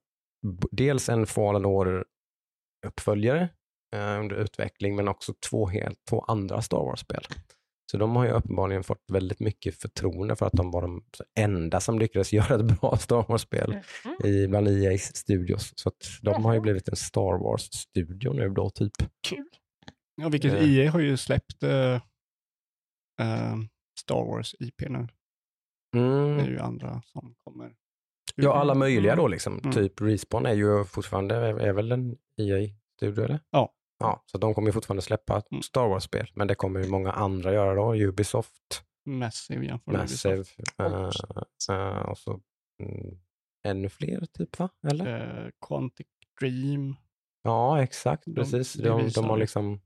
dels 0.70 1.08
en 1.08 1.26
Fallen 1.26 1.64
Order 1.64 2.04
uppföljare 2.86 3.48
eh, 3.96 4.20
under 4.20 4.36
utveckling, 4.36 4.96
men 4.96 5.08
också 5.08 5.34
två, 5.50 5.66
helt, 5.66 5.98
två 6.10 6.20
andra 6.20 6.62
Star 6.62 6.78
Wars-spel. 6.78 7.22
Så 7.90 7.96
de 7.98 8.16
har 8.16 8.24
ju 8.24 8.30
uppenbarligen 8.30 8.84
fått 8.84 9.04
väldigt 9.12 9.40
mycket 9.40 9.74
förtroende 9.82 10.36
för 10.36 10.46
att 10.46 10.52
de 10.52 10.70
var 10.70 10.82
de 10.82 11.04
enda 11.38 11.80
som 11.80 11.98
lyckades 11.98 12.32
göra 12.32 12.54
ett 12.54 12.80
bra 12.80 12.96
Star 12.96 13.24
Wars-spel 13.28 13.76
Mm. 14.04 14.16
i 14.26 14.48
bland 14.48 14.68
EA's 14.68 15.14
studios. 15.14 15.72
Så 15.76 15.88
att 15.88 16.08
de 16.22 16.44
har 16.44 16.54
ju 16.54 16.60
blivit 16.60 16.88
en 16.88 16.96
Star 16.96 17.38
Wars-studio 17.44 18.32
nu 18.32 18.48
då, 18.48 18.70
typ. 18.70 18.92
Kul. 19.28 19.44
Ja, 20.20 20.28
vilket 20.28 20.52
Eh. 20.52 20.74
EA 20.78 20.90
har 20.90 21.00
ju 21.00 21.16
släppt 21.16 21.62
eh, 21.62 21.94
eh, 23.20 23.56
Star 24.00 24.24
Wars 24.24 24.54
IP 24.58 24.80
nu. 24.88 25.08
Det 25.92 25.98
är 25.98 26.32
Mm. 26.38 26.46
ju 26.46 26.58
andra 26.58 27.02
som 27.04 27.34
kommer. 27.44 27.74
Ja, 28.36 28.54
alla 28.54 28.74
möjliga 28.74 29.16
då 29.16 29.28
liksom. 29.28 29.58
Mm. 29.58 29.72
Typ 29.72 30.00
Respawn 30.00 30.46
är 30.46 30.54
ju 30.54 30.84
fortfarande, 30.84 31.34
är, 31.36 31.72
väl 31.72 31.92
en 31.92 32.16
EA-studio 32.36 33.24
eller? 33.24 33.40
Ja. 33.50 33.72
Ja, 33.98 34.22
så 34.26 34.38
de 34.38 34.54
kommer 34.54 34.68
ju 34.68 34.72
fortfarande 34.72 35.02
släppa 35.02 35.42
Mm. 35.50 35.62
Star 35.62 35.88
Wars-spel, 35.88 36.30
men 36.34 36.46
det 36.48 36.54
kommer 36.54 36.80
ju 36.82 36.88
många 36.90 37.12
andra 37.12 37.52
göra 37.52 37.74
då. 37.74 37.94
Ubisoft, 37.94 38.84
Massive 39.06 39.66
jämfört 39.66 39.86
med 39.86 40.00
Massive 40.00 40.34
Ubisoft. 40.34 41.68
eh, 41.68 41.76
eh, 41.76 41.98
och 42.02 42.18
så 42.18 42.40
mm, 42.82 43.18
ännu 43.68 43.88
fler 43.88 44.26
typ 44.32 44.58
va? 44.58 44.68
Eller? 44.90 45.44
Eh, 45.44 45.50
Quantic 45.66 46.06
Dream. 46.40 46.96
Ja, 47.42 47.82
exakt, 47.82 48.24
de- 48.26 48.34
precis. 48.34 48.72
De, 48.72 49.04
visar 49.04 49.22
de 49.22 49.30
har 49.30 49.36
liksom, 49.38 49.80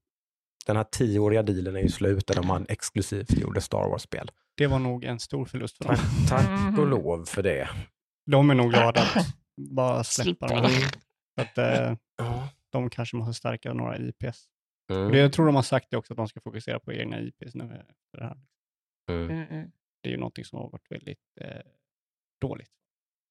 den 0.67 0.77
här 0.77 0.85
tioåriga 0.85 1.43
dealen 1.43 1.77
är 1.77 1.81
ju 1.81 1.89
slut 1.89 2.27
där 2.27 2.43
har 2.43 2.67
exklusivt 2.69 3.31
gjorde 3.31 3.61
Star 3.61 3.89
Wars-spel. 3.89 4.31
Det 4.57 4.67
var 4.67 4.79
nog 4.79 5.05
en 5.05 5.19
stor 5.19 5.45
förlust 5.45 5.77
för 5.77 5.85
dem. 5.85 5.97
Tack, 6.29 6.47
tack 6.47 6.79
och 6.79 6.87
lov 6.87 7.25
för 7.25 7.43
det. 7.43 7.69
De 8.27 8.51
är 8.51 8.55
nog 8.55 8.71
glada 8.71 9.01
att 9.01 9.35
bara 9.57 10.05
släppa. 10.05 10.49
För 10.49 11.43
Att, 11.43 11.59
eh, 11.59 11.97
de 12.71 12.91
kanske 12.91 13.17
måste 13.17 13.35
stärka 13.35 13.73
några 13.73 13.99
IPs. 13.99 14.49
Mm. 14.93 15.13
Det, 15.13 15.19
jag 15.19 15.33
tror 15.33 15.47
de 15.47 15.55
har 15.55 15.63
sagt 15.63 15.91
det 15.91 15.97
också, 15.97 16.13
att 16.13 16.17
de 16.17 16.29
ska 16.29 16.41
fokusera 16.41 16.81
på 16.81 16.93
egna 16.93 17.21
IPs 17.21 17.55
nu. 17.55 17.65
Efter 17.65 18.19
det, 18.19 18.25
här. 18.25 18.37
Mm. 19.11 19.31
Mm, 19.31 19.49
mm. 19.49 19.71
det 20.03 20.09
är 20.09 20.13
ju 20.13 20.19
någonting 20.19 20.45
som 20.45 20.59
har 20.59 20.71
varit 20.71 20.91
väldigt 20.91 21.39
eh, 21.41 21.61
dåligt. 22.41 22.71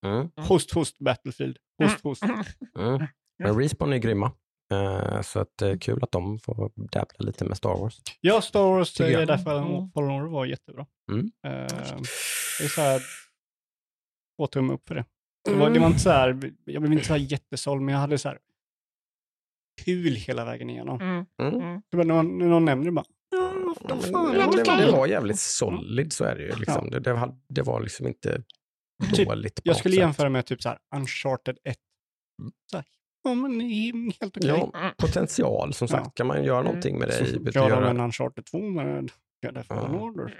Mm. 0.05 0.29
Host, 0.35 0.71
host, 0.71 0.99
Battlefield. 0.99 1.57
Host, 1.83 2.01
host. 2.01 2.23
Mm. 2.75 3.07
Men 3.37 3.59
Respawn 3.59 3.93
är 3.93 3.97
grymma. 3.97 4.31
Eh, 4.73 5.21
så 5.21 5.39
att 5.39 5.49
det 5.57 5.67
är 5.69 5.77
kul 5.77 5.99
att 6.03 6.11
de 6.11 6.39
får 6.39 6.71
dabbla 6.75 7.15
lite 7.19 7.45
med 7.45 7.57
Star 7.57 7.77
Wars. 7.77 8.01
Ja, 8.21 8.41
Star 8.41 8.63
Wars 8.63 8.99
jag. 8.99 9.11
är 9.11 9.25
därför 9.25 9.57
Mm. 9.57 9.91
Fallen 9.91 10.11
Order 10.11 10.29
var 10.29 10.45
jättebra. 10.45 10.85
Mm. 11.11 11.25
Eh, 11.47 11.51
det 12.59 12.63
är 12.63 12.67
så 12.67 12.81
här, 12.81 13.01
två 14.37 14.47
tumme 14.47 14.73
upp 14.73 14.87
för 14.87 14.95
det. 14.95 15.05
Det 15.45 15.53
var, 15.53 15.69
det 15.69 15.79
var 15.79 15.87
inte 15.87 15.99
så 15.99 16.09
här, 16.09 16.53
jag 16.65 16.81
blev 16.81 16.93
inte 16.93 17.05
så 17.05 17.13
här 17.13 17.19
jättesåld, 17.19 17.81
men 17.81 17.93
jag 17.93 17.99
hade 17.99 18.17
så 18.17 18.29
här 18.29 18.39
kul 19.85 20.15
hela 20.15 20.45
vägen 20.45 20.69
igenom. 20.69 21.01
Mm. 21.01 21.25
Mm. 21.41 21.81
Det 21.91 21.97
var 21.97 22.03
när 22.03 22.23
någon 22.23 22.65
nämnde 22.65 22.87
det 22.87 22.91
bara, 22.91 23.05
ja, 23.31 23.51
vad 23.55 23.97
Ja, 23.97 24.01
fan. 24.11 24.35
ja, 24.39 24.51
det 24.51 24.63
kan 24.65 24.77
det 24.77 24.91
var 24.91 25.07
jävligt 25.07 25.39
solid, 25.39 26.13
så 26.13 26.23
är 26.23 26.35
det 26.35 26.41
ju. 26.43 26.55
Liksom. 26.55 26.89
Det, 26.89 26.99
det, 26.99 27.13
var, 27.13 27.35
det 27.49 27.61
var 27.61 27.81
liksom 27.81 28.07
inte 28.07 28.43
Typ, 29.15 29.27
dåligt. 29.27 29.59
Jag 29.63 29.75
skulle 29.77 29.93
sätt. 29.93 29.99
jämföra 29.99 30.29
med 30.29 30.45
typ 30.45 30.61
så 30.61 30.69
här 30.69 30.77
Uncharted 30.95 31.57
1. 31.63 31.77
Mm. 32.41 32.51
Så 32.71 32.77
här, 32.77 32.85
ja, 33.23 33.33
men 33.33 33.57
det 33.59 33.65
är 33.65 33.93
helt 34.21 34.37
okej. 34.37 34.49
Ja, 34.73 34.91
potential, 34.97 35.73
som 35.73 35.87
sagt. 35.87 36.05
Ja. 36.05 36.11
Kan 36.15 36.27
man 36.27 36.43
göra 36.43 36.61
någonting 36.63 36.99
med 36.99 37.07
det 37.07 37.19
i 37.19 37.25
Så 37.33 37.39
vet 37.39 37.55
gör 37.55 37.63
du, 37.65 37.69
de 37.71 37.79
göra- 37.81 37.89
en 37.89 37.99
Uncharted 37.99 38.45
2 38.45 38.57
med. 38.57 39.11
Order. 39.69 40.37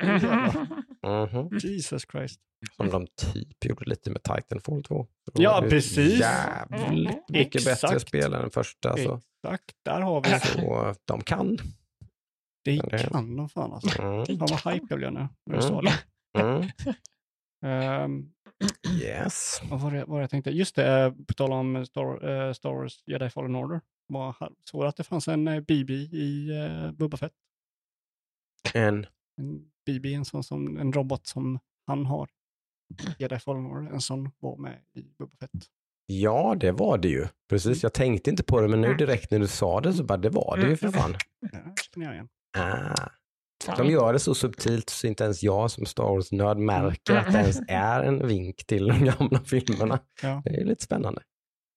Mhm. 1.06 1.58
Jesus 1.58 2.06
Christ. 2.12 2.40
Som 2.76 2.90
de 2.90 3.08
typ 3.34 3.66
gjorde 3.66 3.86
lite 3.90 4.10
med 4.12 4.24
Titanfall 4.24 4.84
2. 4.84 5.08
Då 5.34 5.44
Ja, 5.44 5.66
precis. 5.70 6.20
Jävligt 6.20 7.30
mycket 7.30 7.66
bättre 7.66 7.72
Exakt. 7.88 8.08
spel 8.08 8.34
än 8.34 8.42
den 8.42 8.52
första. 8.52 8.98
Så, 8.98 9.20
Exakt, 9.44 9.72
där 9.86 10.02
har 10.02 10.22
vi 10.24 10.30
det. 10.30 10.40
så 10.40 10.94
de 11.06 11.22
kan. 11.22 11.58
Det 12.66 12.78
kan 13.12 13.36
de 13.38 13.50
fan 13.50 13.74
alltså. 13.74 14.02
Mm. 14.02 14.26
Fan 14.26 14.38
vad 14.40 14.74
hype 14.74 14.86
jag 14.90 15.00
blev 15.00 15.14
nu 15.14 15.20
när 15.46 15.58
du 15.60 15.66
Mm. 15.66 15.68
sa 15.70 15.82
det. 15.82 15.94
Mm. 17.64 17.82
Ehm, 17.82 18.30
Yes. 19.02 19.62
vad 19.70 19.82
var 19.82 19.92
det, 19.92 20.06
vad 20.06 20.24
jag 20.24 20.30
tänkte? 20.30 20.52
Just 20.52 20.76
det, 20.76 21.02
eh, 21.04 21.12
på 21.28 21.34
tal 21.34 21.52
om 21.52 21.86
Star, 21.86 22.30
eh, 22.30 22.54
Star 22.54 22.70
Wars 22.70 23.04
Jedi 23.06 23.30
Fallen 23.30 23.56
Order. 23.56 23.82
Var, 24.08 24.36
såg 24.64 24.84
att 24.86 24.98
det 24.98 25.04
fanns 25.04 25.28
en 25.28 25.48
eh, 25.48 25.60
BB 25.60 25.94
i 25.94 26.52
uh, 26.52 26.92
Boba 26.92 27.18
Fett. 27.18 27.34
En, 28.74 29.06
En 29.38 29.72
BB, 29.86 30.14
en 30.14 30.26
sån 30.26 30.44
som 30.44 30.78
en 30.78 30.94
robot 30.94 31.28
som 31.28 31.60
han 31.88 32.06
har. 32.06 32.30
Jedi 33.20 33.40
Fallen 33.40 33.66
Order, 33.66 33.92
en 33.94 34.02
sån 34.02 34.32
var 34.40 34.58
med 34.58 34.80
i 34.94 35.02
Boba 35.20 35.38
Fett. 35.40 35.52
ja, 36.06 36.56
det 36.60 36.72
var 36.72 36.98
det 36.98 37.08
ju. 37.10 37.28
Precis, 37.50 37.84
jag 37.84 37.94
tänkte 37.94 38.30
inte 38.30 38.44
på 38.44 38.62
det, 38.62 38.68
men 38.68 38.82
nu 38.82 38.94
direkt 38.94 39.32
när 39.32 39.40
du 39.40 39.48
sa 39.48 39.82
det 39.82 39.94
så 39.94 40.04
bara, 40.04 40.18
det 40.18 40.30
var 40.30 40.58
det 40.58 40.68
ju 40.70 40.78
för 40.78 40.92
fan. 40.92 41.16
Ja, 41.52 41.74
känner 41.94 42.06
jag 42.06 42.14
igen. 42.16 42.30
Ah. 42.58 43.10
De 43.78 43.88
gör 43.90 44.14
det 44.14 44.20
så 44.20 44.36
subtilt 44.36 44.90
så 44.90 45.08
inte 45.08 45.24
ens 45.24 45.44
jag 45.44 45.72
som 45.72 45.86
Star 45.86 46.04
Wars-nörd 46.04 46.58
märker 46.58 47.16
att 47.16 47.34
det 47.34 47.40
ens 47.40 47.60
är 47.68 48.04
en 48.04 48.28
vink 48.28 48.66
till 48.66 48.88
de 48.88 49.06
gamla 49.06 49.40
filmerna. 49.44 50.00
Ja. 50.22 50.42
Det 50.46 50.50
är 50.62 50.66
lite 50.66 50.84
spännande. 50.84 51.22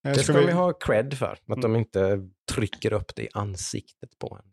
Eh, 0.06 0.08
Det 0.12 0.14
ska 0.14 0.32
ska 0.32 0.40
vi, 0.40 0.46
vi 0.46 0.52
ha 0.52 0.72
cred 0.72 1.14
för, 1.18 1.26
att 1.32 1.38
de 1.46 1.64
Mm. 1.64 1.76
inte 1.76 2.28
trycker 2.52 2.92
upp 2.92 3.16
det 3.16 3.22
i 3.22 3.28
ansiktet 3.34 4.18
på 4.18 4.38
en. 4.42 4.52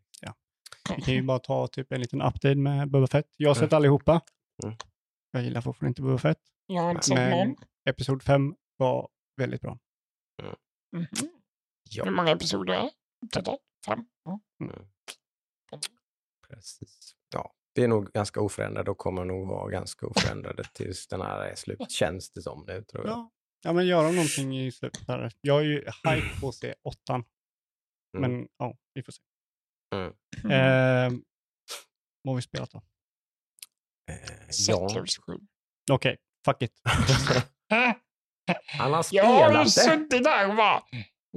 vi 0.96 1.02
kan 1.02 1.14
ju 1.14 1.24
bara 1.24 1.40
ta 1.40 1.68
typ 1.68 1.92
en 1.92 2.02
liten 2.02 2.22
update 2.22 2.56
med 2.56 2.92
Boba 2.92 3.08
Fett. 3.08 3.28
Jag 3.38 3.50
har 3.50 3.56
sett 3.56 3.74
allihopa. 3.74 4.22
Mm. 4.64 4.76
Jag 5.32 5.44
gillar 5.44 5.62
fortfarande 5.62 5.90
inte 5.90 6.02
Boba 6.02 6.18
Fett. 6.18 6.40
Jag 6.68 6.82
har 6.82 6.92
inte 6.92 7.04
sett 7.06 7.16
Men 7.16 7.48
någon. 7.48 7.56
episod 7.90 8.24
5 8.24 8.56
var 8.78 9.10
väldigt 9.38 9.62
bra. 9.62 9.78
Mhm. 10.96 11.08
Ja. 11.90 12.04
Hur 12.04 12.12
många 12.12 12.32
episoder 12.32 12.74
är 12.74 12.90
det? 13.44 13.58
Fem? 13.86 14.06
Ja. 14.26 14.40
Precis. 16.48 17.16
Ja, 17.34 17.54
det 17.76 17.84
är 17.84 17.88
nog 17.88 18.12
ganska 18.12 18.42
oförändrade 18.42 18.92
och 18.92 18.98
kommer 18.98 19.26
nog 19.26 19.48
vara 19.48 19.70
ganska 19.70 20.08
oförändrade 20.08 20.64
tills 20.74 21.08
den 21.08 21.22
här 21.22 21.40
är 21.40 21.56
slut, 21.56 21.80
känns 21.92 22.32
det 22.32 22.42
som 22.42 22.64
nu 22.68 22.84
tror 22.84 23.06
jag. 23.06 23.14
Ja, 23.14 23.32
ja 23.64 23.74
men 23.74 23.88
göra 23.88 24.12
någonting 24.12 24.60
i 24.60 24.72
slutet. 24.72 25.08
Här. 25.08 25.32
Jag 25.42 25.60
är 25.60 25.64
ju 25.66 25.80
hype 25.80 26.40
på 26.42 26.50
att 26.50 26.56
se 26.56 26.76
åttan. 26.84 27.24
Mm. 28.18 28.32
Men 28.32 28.48
ja, 28.58 28.78
vi 28.94 29.04
får 29.04 29.12
se. 29.12 29.22
Mm. 29.96 30.08
Eh, 30.46 31.20
vad 32.24 32.32
har 32.32 32.36
vi 32.36 32.42
spelat 32.42 32.72
då? 32.72 32.78
Eh, 34.12 34.16
ja. 34.48 34.54
Settlers 34.54 35.18
7. 35.18 35.40
Okej, 35.92 36.18
fuck 36.46 36.62
it. 36.62 36.82
Han 38.80 38.94
har 38.94 39.06
Jag 39.12 39.26
har 39.26 39.48
spelat 39.50 39.66
det. 39.66 39.70
suttit 39.72 40.24
där 40.24 40.50
och 40.50 40.56
bara, 40.56 40.84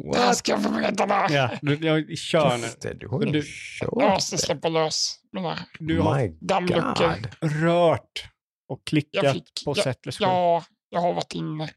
What? 0.05 0.37
ska 0.37 0.53
jag 0.53 0.63
få 0.63 0.71
veta 0.71 1.07
där. 1.07 1.31
Ja, 1.31 1.51
du, 1.63 1.75
jag 1.87 2.19
kör 2.19 2.57
nu. 2.57 2.63
Just 2.63 2.81
det, 2.81 2.95
du 2.95 3.07
ju 3.27 3.33
du- 3.33 3.45
Jag 3.81 4.11
måste 4.11 4.37
det. 4.37 4.41
släppa 4.41 4.69
lös 4.69 5.21
mina 5.33 5.59
Du 5.79 6.01
har 6.01 6.29
dammluckor. 6.41 7.15
Rört 7.63 8.25
och 8.69 8.85
klickat 8.87 9.33
fick- 9.33 9.65
på 9.65 9.75
Settlers 9.75 10.19
7. 10.19 10.25
Ja, 10.25 10.65
jag 10.91 11.01
har 11.01 11.13
varit 11.15 11.35
inne. 11.35 11.71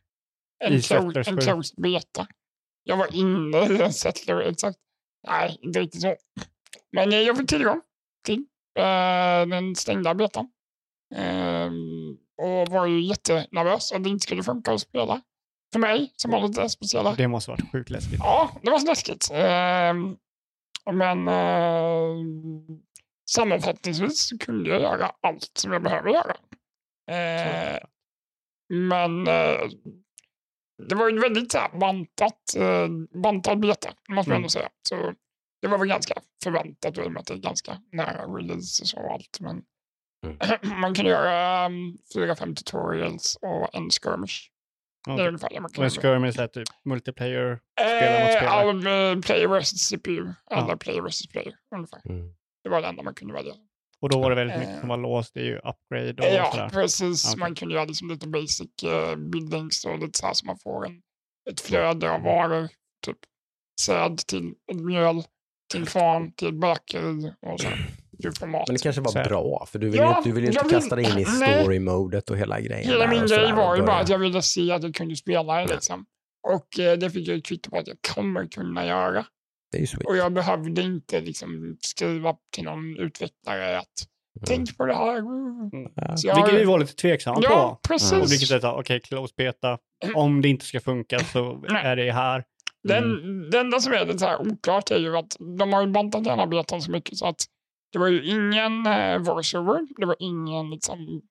En, 0.63 0.73
I 0.73 0.77
clo- 0.77 1.29
en 1.29 1.37
closed 1.37 1.81
beta. 1.83 2.27
Jag 2.83 2.97
var 2.97 3.15
inne 3.15 3.57
i 3.57 3.81
en 3.81 3.93
Settler, 3.93 4.39
exakt. 4.41 4.77
Nej, 5.27 5.57
inte 5.61 5.79
riktigt 5.79 6.01
så. 6.01 6.15
Men 6.91 7.13
eh, 7.13 7.19
jag 7.19 7.37
fick 7.37 7.49
tillgång 7.49 7.81
till 8.25 8.45
eh, 8.79 9.45
den 9.47 9.75
stängda 9.75 10.15
betan. 10.15 10.49
Ehm, 11.15 11.73
och 12.41 12.67
var 12.67 12.85
ju 12.85 13.01
jättenervös 13.01 13.91
att 13.91 14.03
det 14.03 14.09
inte 14.09 14.23
skulle 14.23 14.43
funka 14.43 14.71
att 14.73 14.81
spela. 14.81 15.21
För 15.71 15.79
mig, 15.79 16.13
som 16.15 16.31
var 16.31 16.47
lite 16.47 16.69
speciella. 16.69 17.15
Det 17.15 17.27
måste 17.27 17.51
varit 17.51 17.71
sjukt 17.71 17.89
läskigt. 17.89 18.19
Ja, 18.19 18.51
det 18.61 18.69
var 18.71 18.79
så 18.79 18.87
läskigt. 18.87 19.29
Ehm, 19.33 20.15
men 20.91 21.27
eh, 21.27 22.15
sammanfattningsvis 23.31 24.29
kunde 24.39 24.69
jag 24.69 24.81
göra 24.81 25.11
allt 25.21 25.51
som 25.53 25.73
jag 25.73 25.83
behöver 25.83 26.09
göra. 26.09 26.35
Eh, 27.11 27.79
men 28.73 29.27
eh, 29.27 29.69
det 30.89 30.95
var 30.95 31.09
ju 31.09 31.19
väldigt 31.19 31.51
så 31.51 31.57
här, 31.57 31.79
bantat, 31.79 32.55
eh, 32.57 32.87
bantad 33.23 33.59
beta, 33.59 33.89
måste 34.09 34.29
man 34.29 34.35
Mm. 34.35 34.35
ändå 34.35 34.49
säga. 34.49 34.69
Så 34.89 35.13
det 35.61 35.67
var 35.67 35.77
väl 35.77 35.87
ganska 35.87 36.13
förväntat 36.43 36.97
i 36.97 37.01
och 37.01 37.11
med 37.11 37.19
att 37.19 37.25
det 37.27 37.33
är 37.33 37.37
ganska 37.37 37.77
nära 37.91 38.25
release 38.25 38.97
och 38.97 39.11
allt. 39.13 39.39
Men 39.39 39.61
man 40.81 40.95
kunde 40.95 41.11
göra 41.11 41.65
um, 41.65 41.97
fyra, 42.13 42.35
fem 42.35 42.55
tutorials 42.55 43.37
och 43.41 43.75
en 43.75 43.89
skirmish. 43.89 44.49
Det 45.05 45.11
är 45.11 45.13
Okay. 45.15 45.27
ungefär 45.27 45.49
det 45.49 45.59
man 45.61 45.71
kan 45.71 45.83
Men 45.83 45.91
göra. 45.91 46.01
skirmish 46.01 46.39
är 46.39 46.47
typ 46.47 46.67
multiplayer. 46.85 47.59
Spela 47.79 48.19
mot 48.19 48.29
Eh, 48.29 48.37
spelare. 48.37 49.11
Eh, 49.11 49.19
player 49.19 49.47
versus 49.47 49.79
CPU, 49.89 50.19
eller 50.51 50.67
Ja. 50.69 50.77
player 50.77 51.01
versus 51.01 51.27
player 51.27 51.53
ungefär. 51.75 52.01
Mm. 52.09 52.33
Det 52.63 52.69
var 52.69 52.81
det 52.81 52.87
enda 52.87 53.03
man 53.03 53.13
kunde 53.13 53.33
välja. 53.33 53.53
Och 54.01 54.09
då 54.09 54.19
var 54.21 54.29
det 54.29 54.35
väldigt 54.35 54.57
mycket 54.59 54.73
Eh. 54.73 54.79
som 54.79 54.89
var 54.89 54.97
låst. 54.97 55.33
Det 55.33 55.39
är 55.39 55.43
ju 55.45 55.57
upgrade 55.57 56.13
och 56.29 56.35
ja, 56.35 56.51
sådär. 56.51 56.69
precis. 56.69 57.25
Okej. 57.27 57.39
Man 57.39 57.55
kunde 57.55 57.73
göra 57.75 57.85
liksom 57.85 58.09
lite 58.09 58.27
basic 58.27 58.67
uh, 58.85 59.15
buildings 59.15 59.85
och 59.85 59.99
lite 59.99 60.19
så 60.19 60.25
här 60.25 60.33
så 60.33 60.45
man 60.45 60.57
får 60.59 60.85
en, 60.85 61.01
ett 61.49 61.61
flöde 61.61 62.11
av 62.11 62.21
varor. 62.21 62.67
Typ 63.05 63.17
säd 63.81 64.17
till 64.27 64.53
ett 64.71 64.77
mjöl, 64.79 65.23
till 65.71 65.87
kvarn, 65.87 66.31
till 66.31 66.53
bakeri 66.53 67.33
och 67.41 67.59
så. 67.61 67.67
Men 68.41 68.63
det 68.67 68.83
kanske 68.83 69.01
var 69.01 69.23
bra, 69.23 69.65
för 69.71 69.79
du 69.79 69.89
vill 69.89 69.95
Ja, 69.99 70.11
ju 70.11 70.17
inte, 70.17 70.29
du 70.29 70.35
vill 70.35 70.43
ju 70.43 70.49
inte 70.49 70.63
vill- 70.63 70.71
kasta 70.71 70.95
dig 70.95 71.05
in 71.11 71.17
i 71.19 71.25
story-modet 71.25 72.29
och 72.29 72.37
hela 72.37 72.59
grejen. 72.61 72.89
Hela 72.89 73.07
min 73.07 73.25
grej 73.27 73.53
var 73.53 73.75
ju 73.75 73.81
bara 73.83 73.99
att 73.99 74.09
jag 74.09 74.17
ville 74.19 74.41
se 74.41 74.71
att 74.71 74.83
jag 74.83 74.95
kunde 74.95 75.15
spela 75.15 75.53
det 75.61 75.67
liksom. 75.73 76.05
Och 76.47 76.79
eh, 76.79 76.97
det 76.97 77.09
fick 77.11 77.27
jag 77.27 77.37
ett 77.37 77.45
kvitto 77.45 77.69
på 77.69 77.77
att 77.77 77.87
jag 77.87 77.97
kommer 78.15 78.45
kunna 78.47 78.85
göra. 78.85 79.25
Det 79.71 79.77
är 79.77 79.81
ju 79.81 79.87
sweet. 79.87 80.05
Och 80.07 80.17
jag 80.17 80.33
behövde 80.33 80.81
inte 80.81 81.21
liksom 81.21 81.77
skriva 81.81 82.35
till 82.55 82.63
någon 82.63 82.97
utvecklare 82.97 83.79
att 83.79 83.85
Mm. 84.39 84.45
tänk 84.47 84.77
på 84.77 84.85
det 84.85 84.95
här. 84.95 85.17
Mm. 85.17 86.17
Så 86.17 86.27
jag- 86.27 86.35
Vilket 86.35 86.61
vi 86.61 86.65
var 86.65 86.79
lite 86.79 86.93
tveksamma 86.95 87.39
Ja, 87.43 87.79
på. 87.83 87.87
precis. 87.87 88.11
Och 88.11 88.31
vilket 88.31 88.51
är 88.63 88.73
okej, 88.79 88.99
close 88.99 89.33
beta. 89.37 89.77
Om 90.15 90.41
det 90.41 90.47
inte 90.49 90.65
ska 90.65 90.79
funka 90.79 91.19
så 91.19 91.63
är 91.69 91.95
det 91.95 92.11
här. 92.11 92.43
Den, 92.83 93.03
Mm. 93.03 93.49
Det 93.49 93.59
enda 93.59 93.79
som 93.79 93.93
är 93.93 94.05
lite 94.05 94.19
så 94.19 94.25
här 94.25 94.41
oklart 94.51 94.91
är 94.91 94.97
ju 94.99 95.17
att 95.17 95.35
de 95.59 95.73
har 95.73 95.81
ju 95.81 95.87
bantat 95.91 96.23
den 96.23 96.39
här 96.39 96.47
betan 96.47 96.81
så 96.81 96.91
mycket 96.91 97.17
så 97.17 97.25
att 97.27 97.41
det 97.91 97.99
var 97.99 98.07
ju 98.07 98.25
ingen 98.25 98.85
eh, 98.87 99.19
voiceover, 99.19 99.87
det 99.97 100.05
var 100.05 100.15
ingen 100.19 100.69
liksom, 100.69 101.21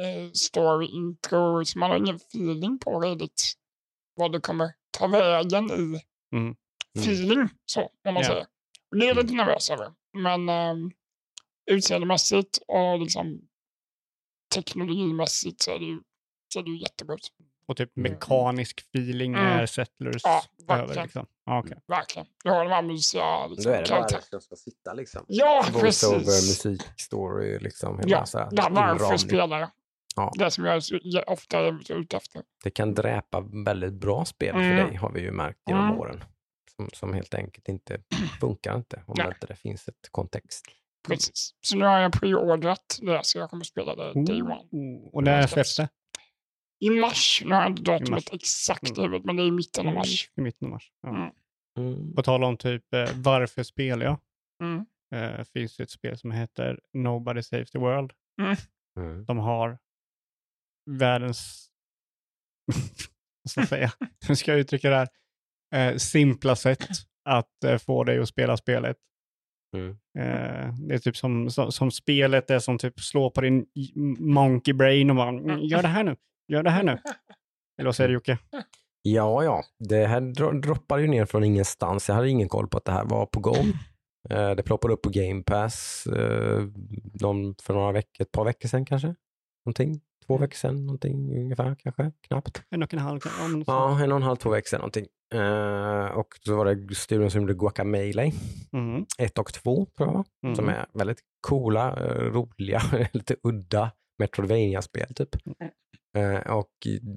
eh, 0.00 0.32
story 0.32 0.86
intro, 0.86 1.64
så 1.64 1.78
man 1.78 1.90
har 1.90 1.96
ingen 1.96 2.16
feeling 2.16 2.78
på 2.78 3.00
riktigt 3.00 3.42
vad 4.14 4.32
det 4.32 4.40
kommer 4.40 4.72
ta 4.98 5.06
vägen 5.06 5.70
i 5.70 6.00
Mm. 6.32 6.54
feeling, 6.98 7.48
så 7.66 7.80
om 7.82 8.14
man 8.14 8.16
Ja. 8.16 8.24
säger. 8.24 8.46
Och 8.90 8.96
det 8.98 9.08
är 9.08 9.14
lite 9.14 9.34
nervös 9.34 9.70
över. 9.70 9.92
Men 10.12 10.48
eh, 10.48 10.74
utseendemässigt 11.70 12.58
och 12.68 12.98
liksom 13.00 13.40
teknologimässigt 14.54 15.62
så 15.62 15.70
är 15.70 15.78
det 15.78 15.84
ju, 15.84 16.00
så 16.52 16.58
är 16.58 16.62
det 16.62 16.70
ju 16.70 16.78
jättebra 16.80 17.14
ut. 17.14 17.28
Och 17.70 17.76
typ 17.76 17.96
Mm. 17.96 18.12
mekanisk 18.12 18.80
feeling 18.80 19.34
Mm. 19.34 19.46
är 19.46 19.66
Settlers 19.66 20.22
Ja, 20.24 20.42
över. 20.68 20.78
verkligen. 20.78 21.02
Liksom. 21.04 21.26
Ja, 21.46 21.58
okej. 21.58 21.78
Verkligen. 21.88 22.26
Du 22.44 22.50
har 22.50 22.64
de 22.64 22.70
här 22.70 22.82
mysiga 22.82 23.22
Då 23.22 23.54
är 23.54 23.56
det 23.56 23.64
bara 23.64 23.84
karaktärerna. 23.84 24.22
som 24.30 24.40
ska 24.40 24.56
sitta 24.56 24.92
liksom. 24.94 25.24
Ja, 25.28 25.64
Voice-over, 25.72 26.18
precis. 26.18 26.64
musik, 26.64 26.82
story, 27.00 27.58
liksom. 27.58 27.98
Hela 27.98 28.10
Ja, 28.10 28.26
så 28.26 28.38
här 28.38 28.48
det 28.50 28.62
här 28.62 28.70
varför 28.70 28.94
inramning. 28.94 29.18
spelare. 29.18 29.70
Ja. 30.16 30.32
Det 30.38 30.50
som 30.50 30.64
jag 30.64 30.82
ofta 31.26 31.58
är 31.58 31.92
ute 31.92 32.16
efter. 32.16 32.42
Det 32.64 32.70
kan 32.70 32.94
dräpa 32.94 33.40
väldigt 33.64 33.92
bra 33.94 34.24
spel 34.24 34.52
för 34.52 34.60
Mm. 34.60 34.86
dig, 34.86 34.96
har 34.96 35.12
vi 35.12 35.20
ju 35.20 35.30
märkt 35.32 35.58
genom 35.68 35.84
Mm. 35.84 35.98
åren. 35.98 36.24
Som, 36.76 36.88
som 36.92 37.14
helt 37.14 37.34
enkelt 37.34 37.68
inte 37.68 38.00
funkar 38.40 38.76
inte 38.76 39.02
om 39.06 39.14
Nej. 39.18 39.26
inte 39.26 39.46
det 39.46 39.56
finns 39.56 39.88
ett 39.88 40.08
kontext. 40.10 40.64
Precis. 41.08 41.54
Så 41.60 41.76
nu 41.76 41.84
har 41.84 41.98
jag 41.98 42.12
preordrat 42.12 42.98
det, 43.02 43.20
så 43.22 43.38
jag 43.38 43.50
kommer 43.50 43.64
spela 43.64 43.94
det 43.94 44.12
day 44.26 44.42
one. 44.42 44.60
Och 45.12 45.22
när 45.24 45.46
släpps 45.46 45.76
det? 45.76 45.88
I 46.80 46.90
mars, 46.90 47.42
nu 47.44 47.54
har 47.54 47.62
jag 47.62 47.70
inte 47.70 47.82
datumet 47.82 48.32
exakt 48.32 48.88
i 48.88 48.90
Mm. 48.90 49.02
huvudet, 49.02 49.24
men 49.26 49.36
det 49.36 49.42
är 49.42 49.46
i 49.46 49.50
mitten 49.50 49.88
av 49.88 49.94
mars. 49.94 50.30
I 50.36 50.40
mitten 50.40 50.66
av 50.66 50.70
mars. 50.70 50.92
Ja. 51.02 51.08
Mm. 51.08 51.30
Mm. 51.78 52.14
På 52.14 52.22
tal 52.22 52.44
om 52.44 52.56
typ 52.56 52.94
eh, 52.94 53.08
varför 53.14 53.62
spelar 53.62 54.04
jag? 54.06 54.18
Mm. 54.62 54.86
Eh, 55.14 55.44
finns 55.44 55.76
det 55.76 55.82
ett 55.82 55.90
spel 55.90 56.18
som 56.18 56.30
heter 56.30 56.80
Nobody 56.92 57.42
Saves 57.42 57.70
the 57.70 57.78
World. 57.78 58.12
Mm. 59.00 59.24
De 59.24 59.38
har 59.38 59.78
världens, 60.90 61.70
vad 63.42 63.50
ska 63.50 63.60
jag 63.60 63.68
säga, 63.68 63.92
hur 64.28 64.34
ska 64.34 64.50
jag 64.50 64.60
uttrycka 64.60 64.90
det 64.90 64.96
här, 64.96 65.08
eh, 65.90 65.96
simpla 65.96 66.56
sätt 66.56 66.88
att 67.24 67.64
eh, 67.64 67.78
få 67.78 68.04
dig 68.04 68.18
att 68.18 68.28
spela 68.28 68.56
spelet. 68.56 68.96
Mm. 69.76 69.90
Eh, 70.18 70.74
det 70.88 70.94
är 70.94 70.98
typ 70.98 71.16
som, 71.16 71.50
som, 71.50 71.72
som 71.72 71.90
spelet 71.90 72.50
är 72.50 72.58
som 72.58 72.78
typ 72.78 73.00
slår 73.00 73.30
på 73.30 73.40
din 73.40 73.66
monkey 74.18 74.74
brain 74.74 75.10
och 75.10 75.28
"Mm, 75.28 75.60
gör 75.60 75.82
det 75.82 75.88
här 75.88 76.04
nu, 76.04 76.16
gör 76.50 76.62
det 76.62 76.70
här 76.70 76.82
nu. 76.82 76.92
Eller 77.78 77.84
vad 77.88 77.96
säger 77.96 78.08
du 78.08 78.14
Jocke? 78.14 78.38
Ja, 79.02 79.44
ja, 79.44 79.62
det 79.78 80.06
här 80.06 80.20
dro- 80.20 80.60
droppade 80.60 81.02
ju 81.02 81.08
ner 81.08 81.24
från 81.26 81.44
ingenstans. 81.44 82.08
Jag 82.08 82.14
hade 82.16 82.28
ingen 82.28 82.48
koll 82.48 82.68
på 82.68 82.78
att 82.78 82.84
det 82.84 82.92
här 82.92 83.04
var 83.04 83.26
på 83.26 83.40
gång. 83.40 83.72
Eh, 84.30 84.50
Det 84.50 84.62
ploppade 84.62 84.94
upp 84.94 85.02
på 85.02 85.10
Game 85.12 85.42
Pass 85.42 86.06
eh, 86.06 86.60
de, 87.14 87.54
för 87.62 87.74
några 87.74 87.92
veckor, 87.92 88.22
ett 88.22 88.32
par 88.32 88.44
veckor 88.44 88.68
sedan 88.68 88.84
kanske. 88.84 89.14
Någonting. 89.66 90.00
Två 90.26 90.38
veckor 90.38 90.54
sedan, 90.56 90.86
någonting 90.86 91.36
ungefär 91.40 91.74
kanske, 91.78 92.12
knappt. 92.28 92.62
En 92.70 92.82
och 92.82 92.94
en 92.94 93.00
halv, 93.00 93.20
så. 93.20 93.28
Ja, 93.66 94.00
en 94.04 94.12
och 94.12 94.16
en 94.16 94.22
halv, 94.22 94.36
två 94.36 94.50
veckor 94.50 94.68
sedan 94.68 94.78
någonting. 94.78 95.06
Eh, 95.34 96.04
och 96.18 96.26
så 96.44 96.56
var 96.56 96.74
det 96.74 96.94
studion 96.94 97.30
som 97.30 97.40
gjorde 97.40 97.54
Guacamelee, 97.54 98.32
Mm, 98.72 99.04
ett 99.18 99.38
och 99.38 99.52
två 99.52 99.86
tror 99.96 100.08
jag, 100.08 100.24
mm. 100.44 100.56
som 100.56 100.68
är 100.68 100.86
väldigt 100.94 101.20
coola, 101.40 101.96
eh, 102.06 102.22
roliga, 102.24 102.82
lite 103.12 103.36
udda 103.42 103.90
Metroidvania-spel 104.18 105.14
typ. 105.14 105.28
Eh, 106.16 106.52
och, 106.56 106.70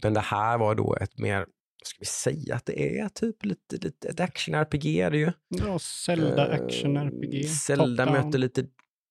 men 0.03 0.13
det 0.13 0.19
här 0.19 0.57
var 0.57 0.75
då 0.75 0.95
ett 1.01 1.19
mer, 1.19 1.39
vad 1.39 1.87
ska 1.87 1.97
vi 1.99 2.05
säga 2.05 2.55
att 2.55 2.65
det 2.65 2.99
är, 2.99 3.09
typ 3.09 3.45
lite, 3.45 3.77
lite 3.81 4.07
ett 4.09 4.19
action-RPG 4.19 4.85
är 5.01 5.11
det 5.11 5.17
ju. 5.17 5.31
Ja, 5.47 5.79
Zelda 5.79 6.47
Eh, 6.47 6.63
action-RPG. 6.63 7.43
Zelda 7.43 8.05
top-down. 8.05 8.11
möter 8.25 8.39
lite 8.39 8.65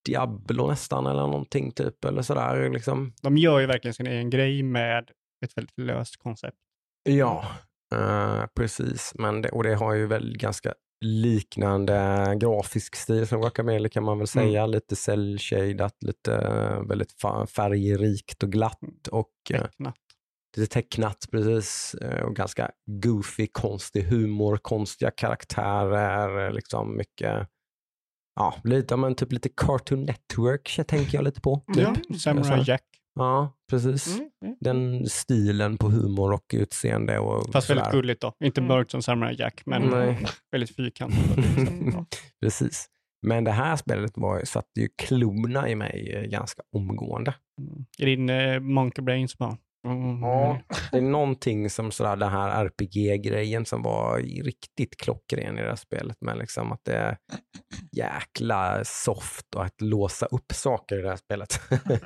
Diablo 0.07 0.67
nästan 0.67 1.07
eller 1.07 1.21
någonting 1.21 1.73
typ, 1.73 2.05
eller 2.05 2.23
sådär 2.23 2.71
liksom. 2.71 3.13
De 3.23 3.37
gör 3.37 3.61
ju 3.61 3.67
verkligen 3.67 3.95
sin 3.95 4.07
egen 4.07 4.31
grej 4.31 4.63
med 4.63 5.11
ett 5.45 5.57
väldigt 5.57 5.79
löst 5.79 6.17
koncept. 6.17 6.57
Ja, 7.03 7.45
eh, 7.95 8.45
precis. 8.57 9.13
Men 9.15 9.43
det, 9.43 9.49
och 9.49 9.63
det 9.63 9.75
har 9.75 9.95
ju 9.95 10.07
väl 10.07 10.39
ganska 10.39 10.75
liknande 11.03 12.35
grafisk 12.41 12.97
stil 12.97 13.27
som 13.27 13.41
Guacamelee 13.41 13.89
kan 13.89 14.05
man 14.05 14.19
väl 14.19 14.27
säga. 14.27 14.67
Lite 14.67 14.97
cell-shadat, 14.97 15.97
lite 16.03 16.35
eh, 16.35 16.83
väldigt 16.89 17.13
färgrikt 17.57 18.43
och 18.43 18.53
glatt 18.53 19.09
och 19.11 19.31
eh, 19.51 19.61
Tecknat. 19.63 19.95
lite 20.57 20.73
tecknat 20.75 21.27
precis. 21.31 21.95
eh, 21.95 22.23
Och 22.25 22.37
ganska 22.37 22.71
goofy, 23.03 23.47
konstig 23.47 24.03
humor, 24.03 24.57
konstiga 24.57 25.11
karaktärer, 25.11 26.53
liksom 26.53 26.97
mycket 26.97 27.49
Ja, 28.35 28.55
lite, 28.65 28.97
men 28.97 29.15
typ 29.15 29.33
lite 29.33 29.49
Cartoon 29.57 30.03
Network 30.05 30.81
tänker 30.87 31.15
jag 31.19 31.25
lite 31.25 31.41
på. 31.41 31.57
Typ. 31.75 31.77
Ja, 32.09 32.19
Samurai 32.19 32.53
Alltså, 32.53 32.71
Jack. 32.71 32.83
Ja, 33.15 33.53
precis. 33.71 34.07
Mm. 34.19 34.31
Mm. 34.45 34.57
Den 34.61 35.07
stilen 35.09 35.79
på 35.79 35.89
humor 35.89 36.33
och 36.33 36.45
utseende 36.55 37.19
och 37.19 37.53
Fast 37.53 37.71
väldigt 37.71 37.85
sådär. 37.85 37.97
gulligt 37.97 38.21
då. 38.21 38.33
Inte 38.45 38.61
Mm. 38.61 38.69
mörkt 38.69 38.91
som 38.91 39.03
Samurai 39.03 39.37
Jack, 39.39 39.63
men 39.67 39.83
Nej. 39.83 40.27
väldigt 40.53 40.77
fyrkantigt. 40.77 41.37
Mm. 41.59 42.05
Precis. 42.41 42.87
Men 43.27 43.45
det 43.45 43.51
här 43.51 43.77
spelet 43.77 44.13
var, 44.15 44.45
satte 44.45 44.81
ju 44.81 44.89
klorna 45.03 45.69
i 45.69 45.75
mig 45.75 46.13
eh, 46.17 46.23
ganska 46.23 46.63
omgående. 46.77 47.35
Mm. 47.61 47.85
I 47.99 48.05
din 48.05 48.31
eh, 48.31 48.61
monkey 48.61 49.03
brain 49.05 49.29
så 49.29 49.37
bara... 49.39 49.57
Mm. 49.87 50.21
Det 50.91 50.97
är 50.97 51.01
någonting 51.01 51.71
som 51.71 51.91
sådär 51.91 52.17
den 52.17 52.31
här 52.31 52.65
RPG-grejen 52.65 53.65
som 53.67 53.83
var 53.83 54.19
riktigt 54.19 54.97
klockren 54.97 55.59
i 55.59 55.63
det 55.63 55.69
här 55.69 55.77
spelet. 55.77 56.17
Men 56.21 56.39
liksom 56.39 56.73
att 56.73 56.81
det 56.85 56.95
är 56.97 57.17
jäkla 57.93 58.85
soft 58.85 59.55
och 59.57 59.65
att 59.65 59.81
låsa 59.81 60.27
upp 60.27 60.53
saker 60.53 60.99
i 60.99 61.03
det 61.03 61.09
här 61.09 61.17
spelet. 61.17 61.61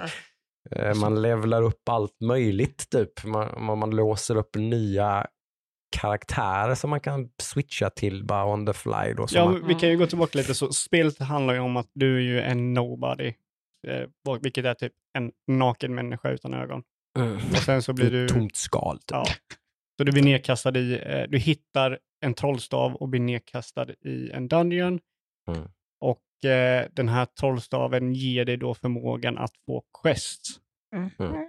Eh, 0.71 0.95
man 0.95 1.23
levlar 1.23 1.63
upp 1.63 1.89
allt 1.89 2.21
möjligt 2.21 2.91
typ. 2.91 3.25
Man, 3.25 3.79
man, 3.79 3.91
låser 3.91 4.37
upp 4.37 4.57
nya 4.57 5.27
karaktärer 6.01 6.75
som 6.75 6.91
man 6.91 7.01
kan 7.01 7.29
switcha 7.43 7.91
till 7.91 8.25
bara 8.25 8.45
on 8.47 8.67
the 8.67 8.73
fly. 8.73 9.13
Då, 9.17 9.27
Ja, 9.31 9.45
man, 9.45 9.67
vi 9.67 9.75
kan 9.75 9.89
ju 9.89 9.97
gå 9.97 10.07
tillbaka 10.07 10.39
lite. 10.39 10.55
Så 10.55 10.73
spelet 10.73 11.19
handlar 11.19 11.55
ju 11.55 11.61
om 11.61 11.77
att 11.77 11.91
du 11.95 12.17
är 12.17 12.21
ju 12.21 12.41
en 12.41 12.75
nobody. 12.75 13.35
Eh, 13.89 14.39
vilket 14.41 14.65
är 14.65 14.75
typ 14.75 14.93
en 15.19 15.33
naken 15.47 15.95
människa 15.95 16.31
utan 16.31 16.55
ögon. 16.55 16.83
Mm. 17.19 17.37
Och 17.37 17.57
sen 17.57 17.83
så 17.83 17.93
blir 17.93 18.11
du... 18.11 18.29
tomt 18.29 18.57
skal. 18.57 18.99
Typ. 18.99 19.11
Ja. 19.11 19.25
Så 19.99 20.05
du 20.05 20.13
blir 20.13 20.23
nedkastad 20.23 20.79
i... 20.79 21.01
Eh, 21.07 21.23
du 21.29 21.39
hittar 21.39 21.99
en 22.25 22.35
trollstav 22.35 22.95
och 22.95 23.09
blir 23.09 23.21
nedkastad 23.21 23.87
i 23.91 24.31
en 24.31 24.49
dungeon. 24.49 25.01
Mm. 25.49 25.69
Och 26.01 26.21
den 26.93 27.09
här 27.09 27.25
trollstaven 27.27 28.15
ger 28.15 28.45
dig 28.45 28.57
då 28.57 28.75
förmågan 28.75 29.39
att 29.39 29.53
få 29.67 29.83
quests. 30.03 30.49
Mm. 30.95 31.11
Mm. 31.19 31.47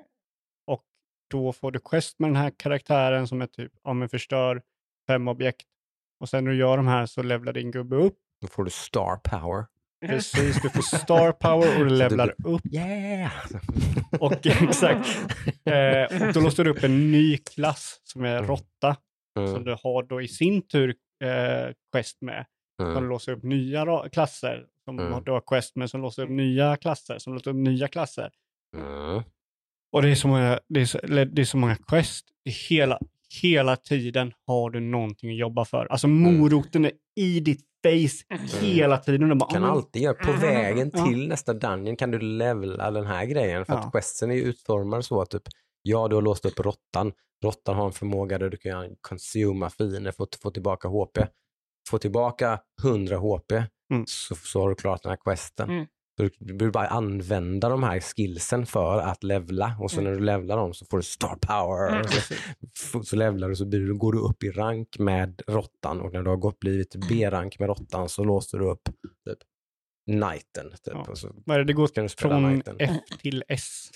Och 0.67 0.83
då 1.31 1.53
får 1.53 1.71
du 1.71 1.79
quest 1.79 2.19
med 2.19 2.29
den 2.29 2.35
här 2.35 2.51
karaktären 2.57 3.27
som 3.27 3.41
är 3.41 3.47
typ, 3.47 3.71
ja 3.83 3.93
men 3.93 4.09
förstör 4.09 4.61
fem 5.07 5.27
objekt. 5.27 5.67
Och 6.19 6.29
sen 6.29 6.43
när 6.43 6.51
du 6.51 6.57
gör 6.57 6.77
de 6.77 6.87
här 6.87 7.05
så 7.05 7.23
levlar 7.23 7.53
din 7.53 7.71
gubbe 7.71 7.95
upp. 7.95 8.17
Då 8.41 8.47
får 8.47 8.63
du 8.63 8.69
star 8.69 9.15
power. 9.23 9.65
Precis, 10.05 10.61
du 10.61 10.69
får 10.69 10.81
star 10.97 11.31
power 11.31 11.79
och 11.79 11.85
du 11.85 11.89
levlar 11.95 12.35
upp. 12.45 12.61
Yeah! 12.73 13.31
Och 14.19 14.45
exakt. 14.47 15.07
Eh, 15.65 16.27
och 16.27 16.33
då 16.33 16.39
låser 16.41 16.63
du 16.63 16.69
upp 16.69 16.83
en 16.83 17.11
ny 17.11 17.37
klass 17.37 18.01
som 18.03 18.25
är 18.25 18.35
Mm. 18.37 18.47
råtta. 18.47 18.95
Som 19.35 19.45
Mm. 19.47 19.63
du 19.63 19.71
har 19.83 20.03
då 20.03 20.21
i 20.21 20.27
sin 20.27 20.61
tur 20.67 20.95
eh, 21.23 21.73
quest 21.91 22.21
med. 22.21 22.45
Som 22.81 22.91
Mm. 22.91 23.03
låser 23.09 23.31
upp 23.31 23.43
nya 23.43 24.09
klasser. 24.11 24.65
Som 24.87 24.99
Mm. 24.99 25.13
har 25.13 25.21
du 25.21 25.31
har 25.31 25.41
quest 25.41 25.75
med 25.75 25.89
som 25.89 26.01
låser 26.01 26.23
upp 26.23 26.29
nya 26.29 26.77
klasser. 26.77 27.19
Som 27.19 27.33
låser 27.33 27.51
upp 27.51 27.57
nya 27.57 27.87
klasser. 27.87 28.29
Mm. 28.77 29.23
Och 29.91 30.01
det 30.01 30.09
är 30.09 30.15
så 30.15 30.27
många, 30.27 30.59
det 30.69 30.81
är 30.81 30.85
så, 30.85 30.97
det 31.07 31.41
är 31.41 31.45
så 31.45 31.57
många 31.57 31.75
quest. 31.75 32.25
Hela, 32.69 32.99
hela 33.41 33.75
tiden 33.75 34.33
har 34.47 34.69
du 34.69 34.79
någonting 34.79 35.29
att 35.31 35.37
jobba 35.37 35.65
för. 35.65 35.85
Alltså 35.85 36.07
moroten 36.07 36.85
är 36.85 36.91
i 37.15 37.39
ditt 37.39 37.61
face 37.83 38.35
hela 38.61 38.97
tiden. 38.97 39.31
Och 39.31 39.37
bara, 39.37 39.49
kan 39.49 39.63
"Ah, 39.63 39.67
alltid 39.71 40.01
göra, 40.01 40.13
på 40.13 40.29
Mm. 40.29 40.41
vägen 40.41 40.91
till 40.91 41.27
nästa 41.27 41.53
dungeon 41.53 41.95
kan 41.95 42.11
du 42.11 42.19
levla 42.19 42.91
den 42.91 43.05
här 43.05 43.25
grejen. 43.25 43.65
För 43.65 43.73
Ja. 43.73 43.79
att 43.79 43.91
questsen 43.91 44.31
är 44.31 44.35
ju 44.35 44.41
utformad 44.41 45.05
så 45.05 45.21
att 45.21 45.29
typ, 45.29 45.43
ja 45.81 46.07
du 46.07 46.15
har 46.15 46.21
låst 46.21 46.45
upp 46.45 46.59
råttan. 46.59 47.11
Råttan 47.43 47.75
har 47.75 47.85
en 47.85 47.91
förmåga 47.91 48.37
där 48.37 48.49
du 48.49 48.57
kan 48.57 48.95
consuma 49.01 49.69
fiender 49.69 50.11
för 50.11 50.23
att 50.23 50.35
få 50.35 50.51
tillbaka 50.51 50.87
HP. 50.87 51.19
Få 51.89 51.97
tillbaka 51.97 52.59
100 52.83 53.17
HP 53.17 53.51
Mm. 53.91 54.05
så, 54.07 54.35
så 54.35 54.61
har 54.61 54.69
du 54.69 54.75
klarat 54.75 55.03
den 55.03 55.09
här 55.09 55.17
questen. 55.17 55.69
Mm. 55.69 55.85
Du, 56.17 56.29
du 56.39 56.53
behöver 56.53 56.73
bara 56.73 56.87
använda 56.87 57.69
de 57.69 57.83
här 57.83 57.99
skillsen 57.99 58.65
för 58.65 58.99
att 58.99 59.23
levla 59.23 59.77
och 59.79 59.91
så 59.91 59.99
Mm. 59.99 60.11
när 60.11 60.19
du 60.19 60.25
levlar 60.25 60.57
dem 60.57 60.73
så 60.73 60.85
får 60.85 60.97
du 60.97 61.03
star 61.03 61.35
power. 61.41 61.89
Mm. 61.95 62.05
Så, 62.73 63.03
så 63.03 63.15
levlar 63.15 63.49
du 63.49 63.55
så 63.55 63.65
blir 63.65 63.79
du, 63.79 63.93
går 63.97 64.13
du 64.13 64.19
upp 64.19 64.43
i 64.43 64.51
rank 64.51 64.99
med 64.99 65.41
råttan 65.47 66.01
och 66.01 66.13
när 66.13 66.23
du 66.23 66.29
har 66.29 66.37
gått 66.37 66.59
blivit 66.59 66.95
B-rank 67.09 67.59
med 67.59 67.67
råttan 67.67 68.09
så 68.09 68.23
låser 68.23 68.59
du 68.59 68.65
upp 68.69 68.83
typ 69.25 69.37
knighten. 70.05 70.69
Typ, 70.71 70.93
Ja. 71.07 71.15
så 71.15 71.27
det? 71.45 71.63
Det 71.63 71.73
går 71.73 71.89
du 71.93 72.09
från 72.09 72.43
knighten. 72.51 72.75
F 72.79 72.97
till 73.21 73.43
S. 73.47 73.89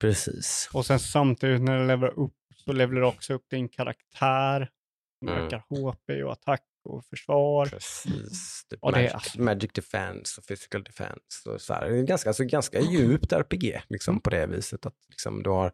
Precis. 0.00 0.70
Och 0.72 0.86
sen 0.86 0.98
samtidigt 1.00 1.62
när 1.62 1.78
du 1.80 1.86
levererar 1.86 2.18
upp 2.18 2.34
så 2.56 2.72
levererar 2.72 3.00
du 3.02 3.08
också 3.08 3.34
upp 3.34 3.44
din 3.50 3.68
karaktär. 3.68 4.70
Som 5.18 5.28
Mm. 5.28 5.44
ökar 5.46 5.58
HP 5.68 6.22
och 6.24 6.32
attack 6.32 6.62
och 6.86 7.04
försvar. 7.04 7.66
Precis. 7.66 8.64
Typ 8.70 8.78
Och 8.82 8.92
det 8.92 8.98
magic, 8.98 9.14
alltså- 9.14 9.40
magic 9.42 9.70
defense 9.74 10.40
och 10.40 10.46
physical 10.46 10.84
defense. 10.84 11.50
Och 11.50 11.60
så 11.60 11.74
här. 11.74 11.88
Det 11.90 11.98
är 11.98 12.02
ganska, 12.02 12.30
alltså, 12.30 12.44
ganska 12.44 12.80
djupt 12.80 13.32
RPG 13.32 13.80
liksom, 13.88 14.12
Mm. 14.12 14.20
på 14.22 14.30
det 14.30 14.46
viset. 14.46 14.86
Att 14.86 14.94
liksom, 15.08 15.42
du 15.42 15.50
har 15.50 15.72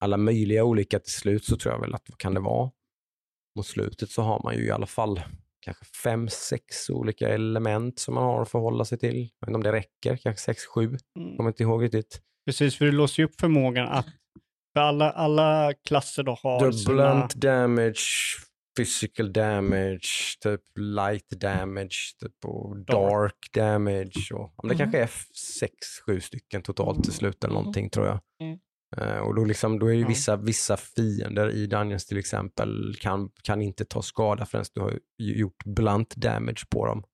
alla 0.00 0.16
möjliga 0.16 0.64
olika 0.64 0.98
till 0.98 1.12
slut 1.12 1.44
så 1.44 1.56
tror 1.56 1.74
jag 1.74 1.80
väl 1.80 1.94
att 1.94 2.02
vad 2.08 2.18
kan 2.18 2.34
det 2.34 2.40
vara? 2.40 2.70
Mot 3.56 3.66
slutet 3.66 4.10
så 4.10 4.22
har 4.22 4.40
man 4.44 4.54
ju 4.56 4.64
i 4.66 4.70
alla 4.70 4.86
fall 4.86 5.22
kanske 5.60 5.84
fem, 5.84 6.28
sex 6.28 6.90
olika 6.90 7.28
element 7.28 7.98
som 7.98 8.14
man 8.14 8.24
har 8.24 8.42
att 8.42 8.50
förhålla 8.50 8.84
sig 8.84 8.98
till. 8.98 9.16
Jag 9.16 9.46
vet 9.46 9.48
inte 9.48 9.54
om 9.56 9.62
det 9.62 9.72
räcker, 9.72 10.16
kanske 10.16 10.42
sex, 10.42 10.66
sju. 10.66 10.84
Mm. 11.18 11.36
Kommer 11.36 11.50
inte 11.50 11.62
ihåg 11.62 11.82
riktigt. 11.84 12.20
Precis, 12.46 12.76
för 12.78 12.84
du 12.84 12.92
låser 12.92 13.22
ju 13.22 13.26
upp 13.28 13.40
förmågan 13.40 13.88
att 13.88 14.06
för 14.74 14.80
alla, 14.80 15.10
alla 15.10 15.72
klasser 15.88 16.22
då 16.22 16.38
har 16.42 16.58
Du 16.60 16.64
har 16.64 16.72
sina... 16.72 17.28
damage, 17.34 18.06
physical 18.76 19.32
damage, 19.32 20.38
typ 20.42 20.60
light 20.76 21.30
damage 21.30 21.96
typ, 22.20 22.44
och 22.44 22.78
dark 22.86 23.36
damage. 23.54 24.30
Och, 24.32 24.54
men 24.62 24.68
det 24.68 24.74
Mm. 24.74 24.78
kanske 24.78 24.98
är 24.98 25.10
sex, 25.58 25.74
sju 26.06 26.20
stycken 26.20 26.62
totalt 26.62 27.04
till 27.04 27.12
slut 27.12 27.44
eller 27.44 27.54
någonting 27.54 27.90
tror 27.90 28.06
jag. 28.06 28.20
Mm. 28.42 28.58
Eh, 28.96 29.18
och 29.18 29.34
då, 29.34 29.44
liksom, 29.44 29.78
då 29.78 29.86
är 29.86 29.92
ju 29.94 30.06
vissa, 30.06 30.36
vissa 30.36 30.76
fiender 30.76 31.50
i 31.50 31.66
Dungeons 31.66 32.06
till 32.06 32.18
exempel 32.18 32.94
kan, 33.00 33.30
kan 33.42 33.62
inte 33.62 33.84
ta 33.84 34.02
skada 34.02 34.46
förrän 34.46 34.64
du 34.74 34.80
har 34.80 34.98
gjort 35.18 35.64
blunt 35.64 36.16
damage 36.16 36.62
på 36.70 36.86
dem. 36.86 37.04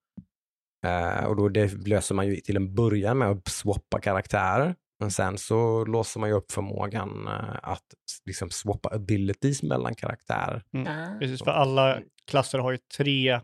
Eh, 0.86 1.24
och 1.24 1.36
då 1.36 1.48
det 1.48 1.86
löser 1.86 2.14
man 2.14 2.26
ju 2.26 2.36
till 2.36 2.56
en 2.56 2.74
början 2.74 3.18
med 3.18 3.28
att 3.30 3.48
swappa 3.48 4.00
karaktärer. 4.00 4.74
Men 5.00 5.10
sen 5.10 5.38
så 5.38 5.84
låser 5.84 6.20
man 6.20 6.28
ju 6.28 6.34
upp 6.34 6.52
förmågan 6.52 7.26
eh, 7.28 7.56
att 7.62 7.84
liksom 8.26 8.50
swappa 8.50 8.94
abilities 8.94 9.62
mellan 9.62 9.94
karaktärer. 9.94 10.62
Ja. 10.70 11.16
Precis, 11.20 11.42
för 11.44 11.50
alla 11.50 11.98
klasser 12.30 12.58
har 12.58 12.72
ju 12.72 12.78
tre 12.96 13.40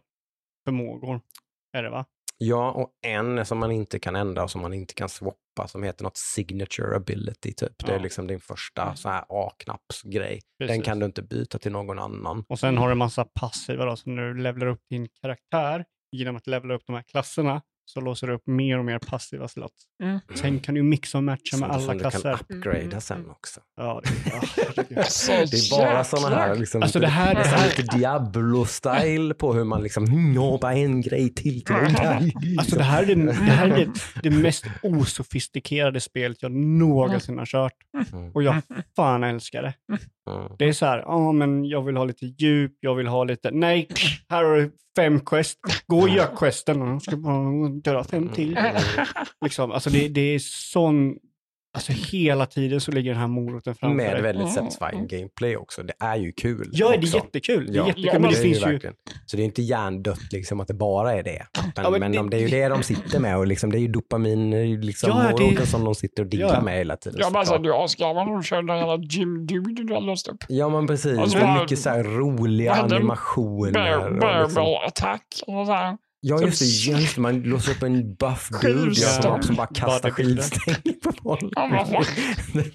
förmågor. 0.64 1.20
Är 1.72 1.82
det 1.82 1.90
va? 1.90 2.04
Ja, 2.38 2.70
och 2.72 2.90
en 3.06 3.46
som 3.46 3.58
man 3.58 3.72
inte 3.72 3.98
kan 3.98 4.16
ändra 4.16 4.42
och 4.42 4.50
som 4.50 4.60
man 4.62 4.74
inte 4.74 4.94
kan 4.94 5.08
swappa 5.08 5.68
som 5.68 5.82
heter 5.82 6.04
något 6.04 6.16
signature 6.16 6.96
ability 6.96 7.52
typ. 7.52 7.78
Det 7.86 7.92
är 7.92 7.96
Ja. 7.96 8.02
liksom 8.02 8.26
din 8.26 8.40
första 8.40 8.96
så 8.96 9.08
här 9.08 9.24
A-knappsgrej. 9.28 10.40
Den 10.58 10.82
kan 10.82 10.98
du 10.98 11.06
inte 11.06 11.22
byta 11.22 11.58
till 11.58 11.72
någon 11.72 11.98
annan. 11.98 12.44
Och 12.48 12.58
sen 12.58 12.78
har 12.78 12.86
du 12.88 12.92
en 12.92 12.98
massa 12.98 13.24
passiva 13.40 13.84
då, 13.84 13.96
så 13.96 14.10
när 14.10 14.22
du 14.22 14.42
levlar 14.42 14.66
upp 14.66 14.80
din 14.90 15.08
karaktär 15.22 15.84
genom 16.12 16.36
att 16.36 16.46
levla 16.46 16.74
upp 16.74 16.82
de 16.86 16.94
här 16.96 17.02
klasserna 17.02 17.62
så 17.86 18.00
låser 18.00 18.26
du 18.26 18.32
upp 18.34 18.46
mer 18.46 18.78
och 18.78 18.84
mer 18.84 18.98
passiva 18.98 19.48
slots. 19.48 19.74
Mm. 20.02 20.18
Sen 20.34 20.60
kan 20.60 20.74
du 20.74 20.82
mixa 20.82 21.18
och 21.18 21.24
matcha 21.24 21.56
med 21.56 21.58
Som, 21.58 21.70
alla 21.70 21.80
som 21.80 21.94
du 21.94 22.00
klasser. 22.00 22.36
kan 22.48 22.56
upgrada 22.56 22.80
Mm. 22.80 23.00
sen 23.00 23.30
också. 23.30 23.60
Ja, 23.76 24.00
det, 24.04 24.10
ja, 24.30 24.42
herregud. 24.56 25.04
Så 25.08 25.32
Det 25.32 25.38
är 25.42 25.78
bara 25.78 26.04
sådana 26.04 26.36
här, 26.36 26.54
liksom, 26.56 26.82
Alltså, 26.82 27.00
det 27.00 27.06
här- 27.06 27.34
det 27.34 27.40
här- 27.44 27.66
lite 27.68 27.82
Diablo-style 27.96 29.34
på 29.34 29.52
hur 29.54 29.64
man 29.64 29.82
liksom, 29.82 30.06
"Hmm, 30.10 30.34
jag 30.34 30.40
har 30.42 30.58
bara 30.58 30.74
en 30.74 31.00
grej 31.00 31.34
till 31.34 31.64
till. 31.64 31.74
Alltså 32.58 32.76
det 32.76 32.84
här 32.84 33.02
är, 33.02 33.06
det, 33.06 33.22
det, 33.24 33.32
här 33.32 33.68
är 33.68 33.76
det, 33.76 33.90
det 34.22 34.30
mest 34.30 34.64
osofistikerade 34.82 36.00
spelet 36.00 36.42
jag 36.42 36.52
någonsin 36.52 37.38
har 37.38 37.46
kört. 37.46 37.72
Mm. 38.12 38.30
Och 38.32 38.42
jag 38.42 38.56
fan 38.96 39.24
älskar 39.24 39.62
det. 39.62 39.74
Mm. 40.30 40.52
Det 40.58 40.64
är 40.64 40.72
så 40.72 40.86
här, 40.86 40.98
ja 40.98 41.32
men 41.32 41.64
jag 41.64 41.82
vill 41.82 41.96
ha 41.96 42.04
lite 42.04 42.26
djup, 42.26 42.72
jag 42.80 42.94
vill 42.94 43.06
ha 43.06 43.24
lite, 43.24 43.50
nej, 43.50 43.88
här 44.28 44.44
har 44.44 44.56
du 44.56 44.72
fem 44.96 45.20
quest, 45.20 45.58
gå 45.86 45.98
och 45.98 46.08
gör 46.08 46.36
questen, 46.36 46.80
jag 46.80 47.02
ska 47.02 47.16
bara 47.16 47.68
döda 47.68 48.04
fem 48.04 48.28
till. 48.28 48.58
Liksom, 49.44 49.72
alltså 49.72 49.90
det, 49.90 50.08
det 50.08 50.20
är 50.20 50.38
sån, 50.38 51.14
alltså 51.74 51.92
hela 51.92 52.46
tiden 52.46 52.80
så 52.80 52.92
ligger 52.92 53.10
den 53.10 53.20
här 53.20 53.26
moroten 53.28 53.74
framför 53.74 53.96
Med 53.96 54.12
dig. 54.14 54.22
väldigt 54.22 54.42
Mm. 54.58 54.70
satisfying 54.70 55.06
gameplay 55.06 55.56
också. 55.56 55.82
Det 55.82 55.92
är 56.00 56.16
ju 56.16 56.32
kul. 56.32 56.68
Ja, 56.72 56.88
det 56.88 56.94
är 56.94 56.98
också. 56.98 57.16
jättekul. 57.16 57.66
Det 57.66 57.72
är 57.72 57.76
Ja, 57.76 57.86
jättekul, 57.86 58.10
Ja, 58.12 58.18
men 58.18 58.30
det 58.30 58.36
är 58.38 58.42
finns 58.42 58.56
ju, 58.60 58.64
verkligen. 58.64 58.94
Så 59.26 59.36
det 59.36 59.42
är 59.42 59.44
inte 59.44 59.62
hjärndött 59.62 60.32
liksom 60.32 60.60
att 60.60 60.68
det 60.68 60.74
bara 60.74 61.12
är 61.14 61.22
det. 61.22 61.46
Men, 61.62 61.72
Ja, 61.84 61.90
men 61.90 62.00
men, 62.00 62.12
det- 62.12 62.18
de, 62.18 62.30
det 62.30 62.36
är 62.36 62.40
ju 62.40 62.48
det 62.48 62.68
de 62.68 62.82
sitter 62.82 63.20
med 63.20 63.36
och 63.38 63.46
liksom, 63.46 63.72
det 63.72 63.78
är 63.78 63.80
ju 63.80 63.88
dopamin, 63.88 64.80
liksom, 64.80 65.10
Ja, 65.10 65.16
det- 65.22 65.44
moroten 65.44 65.66
som 65.66 65.84
de 65.84 65.94
sitter 65.94 66.22
och 66.22 66.28
diggar 66.28 66.54
Ja. 66.54 66.60
med 66.62 66.78
hela 66.78 66.96
tiden. 66.96 67.18
Jag 67.20 67.32
bara 67.32 67.44
såklart. 67.44 67.90
såhär, 67.90 68.14
du 68.14 68.30
när 68.30 68.36
du 68.36 68.42
körde 68.42 68.66
den 68.66 68.78
jävla 68.78 68.96
Jim 69.10 69.46
Dude 69.46 69.84
du 69.84 69.94
har 69.94 70.00
låst 70.00 70.28
upp. 70.28 70.44
Ja 70.48 70.68
men 70.68 70.86
precis, 70.86 71.18
Och 71.18 71.30
så 71.30 71.38
det 71.38 71.44
är 71.44 71.60
mycket 71.62 71.78
så 71.78 71.90
här 71.90 72.04
roliga 72.04 72.72
animationer. 72.72 73.72
Bear, 73.72 74.08
och 74.08 74.18
bear 74.18 74.42
liksom, 74.44 74.64
attack. 74.86 75.26
Och 75.46 75.66
så 75.66 75.72
här. 75.72 75.96
Ja 76.26 76.42
just 76.42 76.58
det, 76.58 76.90
just 76.92 77.14
det, 77.14 77.20
man 77.20 77.40
låser 77.42 77.72
upp 77.72 77.82
en 77.82 78.14
buff 78.14 78.48
dude 78.62 78.94
som, 78.94 79.42
som 79.42 79.56
bara 79.56 79.66
kastar 79.66 80.10
skivstänger 80.10 81.00
på 81.02 81.12
folk. 81.22 81.54
Fan. 81.54 82.04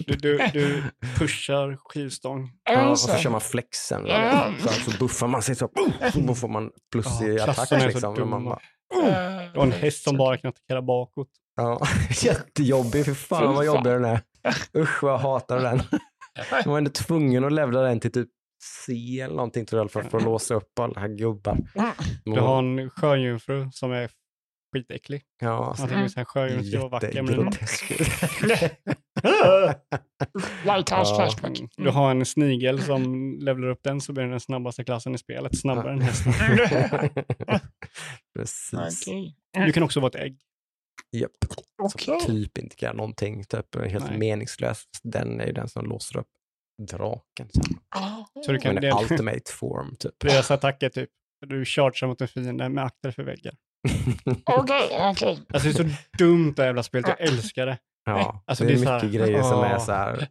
du, 0.08 0.14
du, 0.16 0.38
du 0.54 0.84
pushar 1.18 1.78
skivstång. 1.90 2.52
Ja, 2.70 2.90
och 2.90 3.00
så. 3.00 3.08
så 3.08 3.18
kör 3.18 3.30
man 3.30 3.42
flexen. 3.42 4.06
Ja. 4.08 4.54
Så, 4.60 4.92
så 4.92 4.98
buffar 4.98 5.28
man 5.28 5.42
sig 5.42 5.56
så, 5.56 5.70
så 6.14 6.36
får 6.36 6.48
man 6.48 6.70
plus 6.92 7.08
Ja, 7.22 7.28
i 7.28 7.40
attack. 7.40 7.68
så 7.70 7.76
Liksom. 7.78 8.14
Men 8.14 8.30
Man 8.30 8.46
bara, 8.46 8.60
Eh, 8.96 9.52
Du 9.54 9.60
har 9.60 9.66
en 9.66 9.72
häst 9.72 10.04
som 10.04 10.18
bara 10.18 10.38
kan 10.38 10.50
attackera 10.50 10.82
bakåt. 10.82 11.28
Ja, 11.56 11.88
jättejobbig. 12.22 13.06
För 13.06 13.14
fan 13.14 13.42
Fy 13.42 13.56
vad 13.56 13.66
jobbig 13.66 13.92
den 13.92 14.06
är. 14.06 14.22
Usch 14.78 15.04
vad 15.04 15.14
jag 15.14 15.18
hatar 15.18 15.60
den. 15.60 15.78
Man 16.52 16.72
var 16.72 16.78
ändå 16.78 16.92
tvungen 16.92 17.44
att 17.44 17.54
levla 17.54 17.82
den 17.82 18.00
till 18.00 18.12
typ 18.12 18.28
C 18.62 19.20
eller 19.20 19.36
någonting 19.36 19.66
tror 19.66 19.82
jag 19.82 19.92
för, 19.92 20.18
att 20.18 20.24
låsa 20.24 20.54
upp 20.54 20.80
alla 20.80 21.00
här 21.00 21.08
gubbar. 21.08 21.58
Du 22.26 22.40
har 22.40 22.60
en 22.60 22.90
sjöjungfru 22.90 23.70
som 23.72 23.92
är 23.92 24.12
skitäcklig. 24.74 25.24
Ja, 25.42 25.66
alltså, 25.66 25.88
sjöjungfrun 26.26 26.64
ska 26.66 26.80
vara 26.80 26.90
vacker. 26.90 27.08
Jättegrotesk. 27.14 27.92
Lighthouse 30.66 31.12
Ja. 31.12 31.16
flashback. 31.16 31.60
Du 31.78 31.90
har 31.90 32.12
en 32.12 32.26
snigel 32.26 32.82
som 32.82 33.34
levlar 33.40 33.68
upp 33.68 33.84
den 33.84 34.02
så 34.02 34.14
blir 34.14 34.24
den 34.24 34.32
den 34.32 34.40
snabbaste 34.40 34.84
klassen 34.84 35.16
i 35.16 35.18
spelet. 35.18 35.60
Snabbare 35.60 35.92
än 35.94 36.02
hästen. 36.02 36.34
Precis. 38.36 39.08
Okej. 39.08 39.36
Du 39.66 39.72
kan 39.72 39.84
också 39.84 40.00
vara 40.00 40.10
ett 40.10 40.16
ägg. 40.16 40.38
Japp. 41.12 41.32
Okej. 41.82 42.20
Som 42.20 42.36
typ 42.36 42.58
inte 42.58 42.76
kan 42.76 42.96
någonting. 42.98 43.44
Typ 43.44 43.76
helt 43.76 44.10
Nej. 44.10 44.18
meningslös. 44.20 44.84
Den 45.04 45.42
är 45.42 45.46
ju 45.46 45.52
den 45.54 45.70
som 45.70 45.86
låser 45.86 46.20
upp 46.20 46.28
draken. 46.80 47.50
sen. 47.54 47.64
Ah. 47.96 48.26
Så 48.46 48.52
du 48.52 48.58
kan- 48.60 48.76
det- 48.76 48.92
ultimate 48.94 49.52
form 49.52 49.96
typ. 50.00 50.14
Deras 50.20 50.52
attack 50.52 50.84
är 50.84 50.90
typ, 50.90 51.10
du 51.48 51.66
chargear 51.66 52.08
mot 52.08 52.22
en 52.22 52.28
fiende 52.28 52.70
med 52.70 52.84
akter 52.84 53.12
för 53.12 53.24
väggen. 53.24 53.56
Okej, 54.46 54.90
okej. 55.12 55.40
Alltså 55.54 55.70
det 55.70 55.80
är 55.80 55.90
så 55.90 55.96
dumt 56.18 56.54
det 56.56 56.62
här 56.62 56.68
jävla 56.68 56.84
spelet, 56.84 57.08
jag 57.08 57.22
älskar 57.28 57.66
det. 57.66 57.78
Ja, 58.06 58.44
Alltså, 58.48 58.64
det 58.64 58.74
är, 58.74 58.76
det 58.76 58.82
är 58.82 59.00
så 59.00 59.06
mycket 59.06 59.20
här- 59.22 59.28
grejer 59.28 59.44
som 59.44 59.64
är 59.64 59.78
så 59.80 59.92
här, 59.92 60.28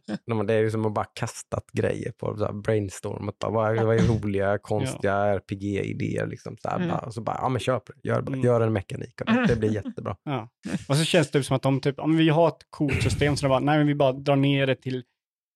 det 0.47 0.53
är 0.53 0.59
ju 0.61 0.71
som 0.71 0.85
att 0.85 0.93
bara 0.93 1.05
kastat 1.05 1.65
grejer 1.73 2.11
på 2.11 2.37
så 2.37 2.45
här 2.45 2.53
brainstormat. 2.53 3.39
Bara, 3.39 3.51
vad, 3.51 3.77
är, 3.77 3.83
vad 3.85 3.95
är 3.95 3.99
roliga, 4.07 4.57
konstiga 4.57 5.15
RPG-idéer 5.15 6.27
liksom. 6.27 6.57
Så 6.61 6.69
här, 6.69 6.75
Mm. 6.75 6.89
bara, 6.89 6.99
och 6.99 7.13
så 7.13 7.21
bara, 7.21 7.37
ja 7.41 7.49
men 7.49 7.59
kör 7.59 7.79
på 7.79 7.91
det, 7.93 8.09
gör, 8.09 8.21
bara, 8.21 8.33
Mm. 8.33 8.45
gör 8.45 8.61
en 8.61 8.73
mekanik 8.73 9.21
av 9.21 9.25
det, 9.35 9.45
det 9.47 9.55
blir 9.55 9.73
jättebra. 9.73 10.15
Ja. 10.23 10.49
Och 10.89 10.95
så 10.97 11.03
känns 11.03 11.31
det 11.31 11.39
typ 11.39 11.45
som 11.45 11.55
att 11.55 11.61
de 11.61 11.81
typ, 11.81 11.95
ja, 11.97 12.05
men 12.05 12.17
vi 12.17 12.29
har 12.29 12.47
ett 12.47 12.65
coolt 12.69 13.03
system, 13.03 13.35
så 13.35 13.45
de 13.45 13.49
bara, 13.49 13.59
nej 13.59 13.77
men 13.77 13.87
vi 13.87 13.95
bara 13.95 14.11
drar 14.11 14.35
ner 14.35 14.67
det 14.67 14.75
till 14.75 15.03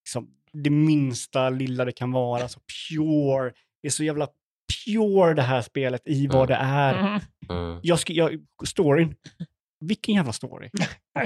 liksom, 0.06 0.28
det 0.54 0.70
minsta 0.70 1.50
lilla 1.50 1.84
det 1.84 1.92
kan 1.92 2.12
vara. 2.12 2.48
Så 2.48 2.60
pure, 2.60 3.52
det 3.82 3.88
är 3.88 3.90
så 3.90 4.04
jävla 4.04 4.28
pure 4.86 5.34
det 5.34 5.42
här 5.42 5.62
spelet 5.62 6.02
i 6.04 6.26
vad 6.26 6.36
Mm. 6.36 6.46
det 6.48 6.54
är. 6.54 6.98
Mm. 6.98 7.20
Mm. 7.50 7.80
Jag, 7.82 7.98
jag, 8.06 8.38
storyn, 8.66 9.14
vilken 9.80 10.14
jävla 10.14 10.32
story. 10.32 10.70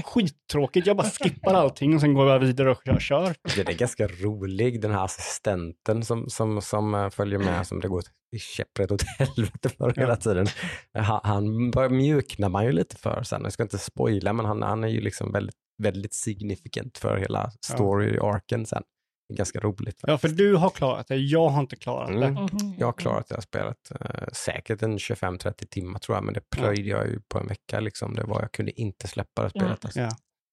Skittråkigt, 0.04 0.86
jag 0.86 0.96
bara 0.96 1.10
skippar 1.10 1.54
allting 1.54 1.94
och 1.94 2.00
sen 2.00 2.14
går 2.14 2.28
jag 2.28 2.38
vidare 2.38 2.70
och 2.70 2.82
kör. 2.84 2.98
kör. 2.98 3.34
Den 3.56 3.68
är 3.68 3.78
ganska 3.78 4.06
rolig, 4.08 4.80
den 4.80 4.90
här 4.90 5.04
assistenten 5.04 6.04
som, 6.04 6.28
som, 6.30 6.62
som 6.62 6.94
eh, 6.94 7.10
följer 7.10 7.38
med, 7.38 7.66
som 7.66 7.80
det 7.80 7.88
går 7.88 8.02
i 8.36 8.38
käpprätt 8.38 8.90
åt 8.90 9.02
helvete 9.18 9.68
för 9.68 9.94
hela 9.96 10.16
tiden. 10.16 10.46
Han, 10.94 11.20
han 11.24 11.70
mjuknar 11.96 12.48
man 12.48 12.64
ju 12.64 12.72
lite 12.72 12.96
för 12.96 13.22
sen, 13.22 13.40
jag 13.42 13.52
ska 13.52 13.62
inte 13.62 13.78
spoila, 13.78 14.32
men 14.32 14.46
han, 14.46 14.62
han 14.62 14.84
är 14.84 14.88
ju 14.88 15.00
liksom 15.00 15.32
väldigt, 15.32 15.56
väldigt 15.82 16.14
signifikant 16.14 16.98
för 16.98 17.16
hela 17.16 17.50
story-arken 17.66 18.66
sen. 18.66 18.82
Det 19.28 19.34
ganska 19.34 19.60
roligt. 19.60 20.00
Ja, 20.02 20.18
för 20.18 20.28
du 20.28 20.54
har 20.56 20.70
klarat 20.70 21.08
det, 21.08 21.16
jag 21.16 21.48
har 21.48 21.60
inte 21.60 21.76
klarat 21.76 22.10
Mm. 22.10 22.34
det. 22.34 22.48
Jag 22.78 22.86
har 22.86 22.92
klarat 22.92 23.28
det 23.28 23.34
här 23.34 23.42
spelet 23.42 23.90
eh, 24.00 24.28
säkert 24.32 24.82
en 24.82 24.98
25-30 24.98 25.52
timmar 25.66 25.98
tror 25.98 26.16
jag, 26.16 26.24
men 26.24 26.34
det 26.34 26.50
plöjde 26.56 26.88
jag 26.88 27.06
ju 27.08 27.20
på 27.28 27.38
en 27.38 27.46
vecka. 27.46 27.80
Liksom. 27.80 28.14
Det 28.14 28.24
var, 28.24 28.40
jag 28.40 28.52
kunde 28.52 28.80
inte 28.80 29.08
släppa 29.08 29.42
det 29.42 29.50
spelet. 29.50 29.84
Alltså. 29.84 30.00
Ja. 30.00 30.10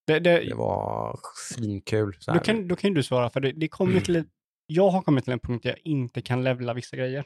Det, 0.07 0.19
det, 0.19 0.39
Det 0.49 0.55
var 0.55 1.19
svinkul. 1.53 2.17
Så 2.19 2.31
här. 2.31 2.39
då, 2.39 2.43
kan, 2.45 2.67
då 2.67 2.75
kan 2.75 2.93
du 2.93 3.03
svara, 3.03 3.29
för 3.29 3.39
det, 3.39 3.51
det 3.51 3.67
kommer 3.67 3.99
till, 3.99 4.15
ett- 4.15 4.27
jag 4.67 4.89
har 4.89 5.01
kommit 5.01 5.23
till 5.23 5.33
en 5.33 5.39
punkt 5.39 5.63
där 5.63 5.69
jag 5.69 5.79
inte 5.83 6.21
kan 6.21 6.43
levla 6.43 6.73
vissa 6.73 6.97
grejer. 6.97 7.25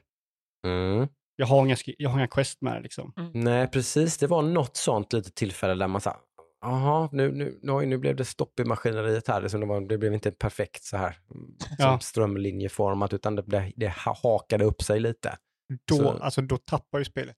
Mm. 0.68 1.08
Jag 1.36 1.47
har 1.47 1.66
inga, 1.66 1.76
jag 1.97 2.10
har 2.10 2.20
inga 2.20 2.28
quest 2.28 2.62
med 2.62 2.74
det 2.76 2.82
liksom. 2.82 3.14
Nej, 3.34 3.68
precis. 3.68 4.18
Det 4.18 4.28
var 4.28 4.41
något 4.41 4.78
sånt 4.78 5.14
litet 5.14 5.36
tillfälle 5.36 5.74
där 5.76 5.88
man 5.88 6.02
sa, 6.02 6.18
jaha, 6.62 7.10
nu, 7.12 7.32
nu, 7.32 7.60
nu, 7.62 7.86
nu 7.86 7.97
blev 7.97 8.16
det 8.16 8.26
stopp 8.26 8.60
i 8.60 8.64
maskineriet 8.64 9.28
här. 9.28 9.41
Det, 9.41 9.49
som 9.49 9.60
det, 9.60 9.66
var, 9.66 9.82
det 9.82 9.97
blev 9.97 10.14
inte 10.14 10.32
perfekt 10.32 10.84
så 10.84 10.97
här 10.97 11.18
mm, 11.36 11.55
Ja. 11.78 11.89
som 11.91 11.99
strömlinjeformat, 11.99 13.14
utan 13.14 13.36
det, 13.36 13.41
det, 13.41 13.72
det 13.76 13.93
hakade 13.95 14.66
upp 14.66 14.82
sig 14.82 14.99
lite. 14.99 15.38
Då, 15.88 15.95
Så- 15.95 16.10
alltså, 16.10 16.41
då 16.41 16.57
tappar 16.57 16.99
ju 16.99 17.05
spelet 17.05 17.36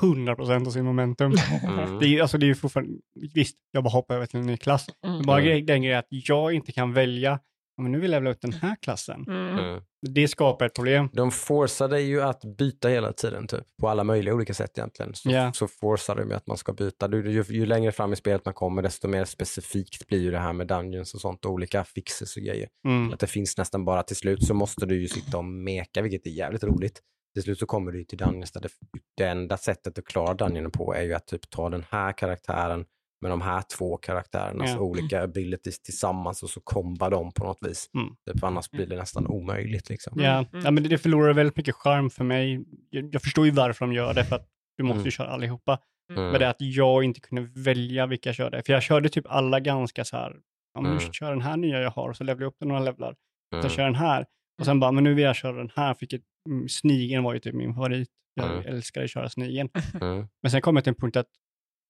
100% 0.00 0.66
av 0.66 0.70
sin 0.70 0.84
momentum. 0.84 1.32
Mm. 1.62 1.98
Det 1.98 2.06
är 2.06 2.08
ju 2.08 2.20
alltså, 2.20 2.38
det 2.38 2.50
är 2.50 2.54
fortfarande, 2.54 2.92
visst, 3.34 3.56
jag 3.70 3.84
bara 3.84 3.90
hoppar 3.90 4.14
över 4.14 4.26
till 4.26 4.40
en 4.40 4.46
ny 4.46 4.56
klass. 4.56 4.86
Mm. 5.06 5.22
Bara 5.26 5.38
Mm. 5.38 5.48
grej, 5.48 5.62
den 5.62 5.82
grejen 5.82 5.94
är 5.96 5.98
att 5.98 6.06
jag 6.10 6.52
inte 6.52 6.72
kan 6.72 6.92
välja, 6.92 7.30
ja, 7.30 7.38
men 7.82 7.92
nu 7.92 8.00
vill 8.00 8.12
jag 8.12 8.16
levla 8.16 8.30
upp 8.30 8.40
den 8.40 8.52
här 8.52 8.76
klassen. 8.82 9.24
Mm. 9.28 9.58
Mm. 9.58 9.82
Det 10.14 10.28
skapar 10.28 10.66
ett 10.66 10.74
problem. 10.74 11.08
De 11.12 11.30
forcar 11.30 11.88
dig 11.88 12.04
ju 12.04 12.22
att 12.22 12.44
byta 12.58 12.88
hela 12.88 13.12
tiden, 13.12 13.46
typ, 13.46 13.64
på 13.80 13.88
alla 13.88 14.04
möjliga 14.04 14.34
olika 14.34 14.54
sätt 14.54 14.78
egentligen. 14.78 15.14
Så, 15.14 15.30
Ja. 15.30 15.52
så 15.52 15.68
forcar 15.68 16.16
de 16.16 16.28
ju 16.30 16.34
att 16.36 16.46
man 16.46 16.56
ska 16.56 16.72
byta. 16.72 17.08
Du, 17.08 17.32
ju, 17.32 17.44
ju 17.48 17.66
längre 17.66 17.92
fram 17.92 18.12
i 18.12 18.16
spelet 18.16 18.44
man 18.44 18.54
kommer, 18.54 18.82
desto 18.82 19.08
mer 19.08 19.24
specifikt 19.24 20.06
blir 20.06 20.18
ju 20.20 20.30
det 20.30 20.38
här 20.38 20.52
med 20.52 20.66
dungeons 20.66 21.14
och 21.14 21.20
sånt 21.20 21.44
och 21.44 21.52
olika 21.52 21.84
fixes 21.84 22.36
och 22.36 22.42
grejer. 22.42 22.68
Mm. 22.88 23.12
Att 23.12 23.20
det 23.20 23.26
finns 23.26 23.56
nästan 23.58 23.84
bara 23.84 24.02
till 24.02 24.16
slut 24.16 24.44
så 24.46 24.54
måste 24.54 24.86
du 24.86 25.00
ju 25.00 25.08
sitta 25.08 25.38
och 25.38 25.44
meka, 25.44 26.02
vilket 26.02 26.26
är 26.26 26.30
jävligt 26.30 26.64
roligt. 26.64 27.00
Till 27.34 27.42
slut 27.42 27.58
så 27.58 27.66
kommer 27.66 27.92
du 27.92 28.04
till 28.04 28.18
dungeons 28.18 28.52
där 28.52 28.60
det, 28.60 28.68
det 29.16 29.24
enda 29.24 29.56
sättet 29.56 29.98
att 29.98 30.04
klara 30.04 30.34
dungeonen 30.34 30.70
på 30.70 30.94
är 30.94 31.02
ju 31.02 31.14
att 31.14 31.26
typ 31.26 31.50
ta 31.50 31.68
den 31.70 31.84
här 31.90 32.12
karaktären 32.12 32.84
med 33.20 33.30
de 33.30 33.40
här 33.40 33.62
två 33.78 33.96
karaktärernas 33.96 34.70
Ja. 34.70 34.78
olika 34.78 35.22
abilities 35.22 35.80
tillsammans 35.82 36.42
och 36.42 36.50
så 36.50 36.60
komba 36.60 37.10
dem 37.10 37.32
på 37.32 37.44
något 37.44 37.58
vis. 37.60 37.90
Mm. 37.94 38.08
Typ, 38.32 38.44
annars 38.44 38.70
blir 38.70 38.86
det 38.86 38.96
nästan 38.96 39.26
omöjligt 39.26 39.88
liksom. 39.88 40.20
Ja, 40.20 40.38
Mm. 40.52 40.64
ja 40.64 40.70
men 40.70 40.82
det, 40.82 40.98
förlorar 40.98 41.32
väldigt 41.32 41.56
mycket 41.56 41.74
charm 41.74 42.10
för 42.10 42.24
mig. 42.24 42.64
Jag, 42.90 43.14
jag 43.14 43.22
förstår 43.22 43.44
ju 43.46 43.50
varför 43.50 43.86
de 43.86 43.92
gör 43.94 44.14
det, 44.14 44.24
för 44.24 44.36
att 44.36 44.48
du 44.76 44.82
måste 44.84 44.98
ju 44.98 45.00
Mm. 45.02 45.10
köra 45.10 45.28
allihopa. 45.28 45.78
Mm. 46.12 46.24
Men 46.30 46.40
det 46.40 46.46
är 46.46 46.50
att 46.50 46.56
jag 46.60 47.04
inte 47.04 47.20
kunde 47.20 47.42
välja 47.60 48.06
vilka 48.06 48.28
jag 48.28 48.36
körde. 48.36 48.62
För 48.66 48.72
jag 48.72 48.82
körde 48.82 49.08
typ 49.08 49.24
alla 49.28 49.60
ganska 49.60 50.04
så 50.04 50.16
här, 50.16 50.36
ja 50.74 50.80
men 50.80 50.90
nu 50.90 50.98
Mm. 51.02 51.12
kör 51.12 51.30
den 51.30 51.40
här 51.42 51.56
nya 51.56 51.80
jag 51.80 51.90
har 51.90 52.08
och 52.08 52.16
så 52.16 52.24
levlar 52.24 52.44
jag 52.44 52.50
upp 52.50 52.56
den 52.58 52.68
några 52.68 52.80
levlar. 52.80 53.14
Mm. 53.54 53.62
Så 53.62 53.68
kör 53.68 53.84
den 53.84 53.94
här. 53.94 54.26
Och 54.58 54.64
sen 54.64 54.80
bara, 54.80 54.92
men 54.92 55.04
nu 55.04 55.14
vill 55.14 55.24
jag 55.24 55.36
köra 55.36 55.56
den 55.56 55.70
här. 55.76 55.94
Fick 55.94 56.12
ett, 56.12 56.22
mm, 56.48 56.68
snigen 56.68 57.22
var 57.22 57.34
ju 57.34 57.40
typ 57.40 57.54
min 57.54 57.74
favorit. 57.74 58.08
Jag 58.34 58.50
Mm. 58.52 58.66
älskar 58.66 59.04
att 59.04 59.10
köra 59.10 59.28
snigen. 59.28 59.68
Mm. 60.00 60.28
Men 60.42 60.50
sen 60.50 60.60
kom 60.60 60.76
jag 60.76 60.84
till 60.84 60.90
en 60.90 60.94
punkt 60.94 61.16
att 61.16 61.26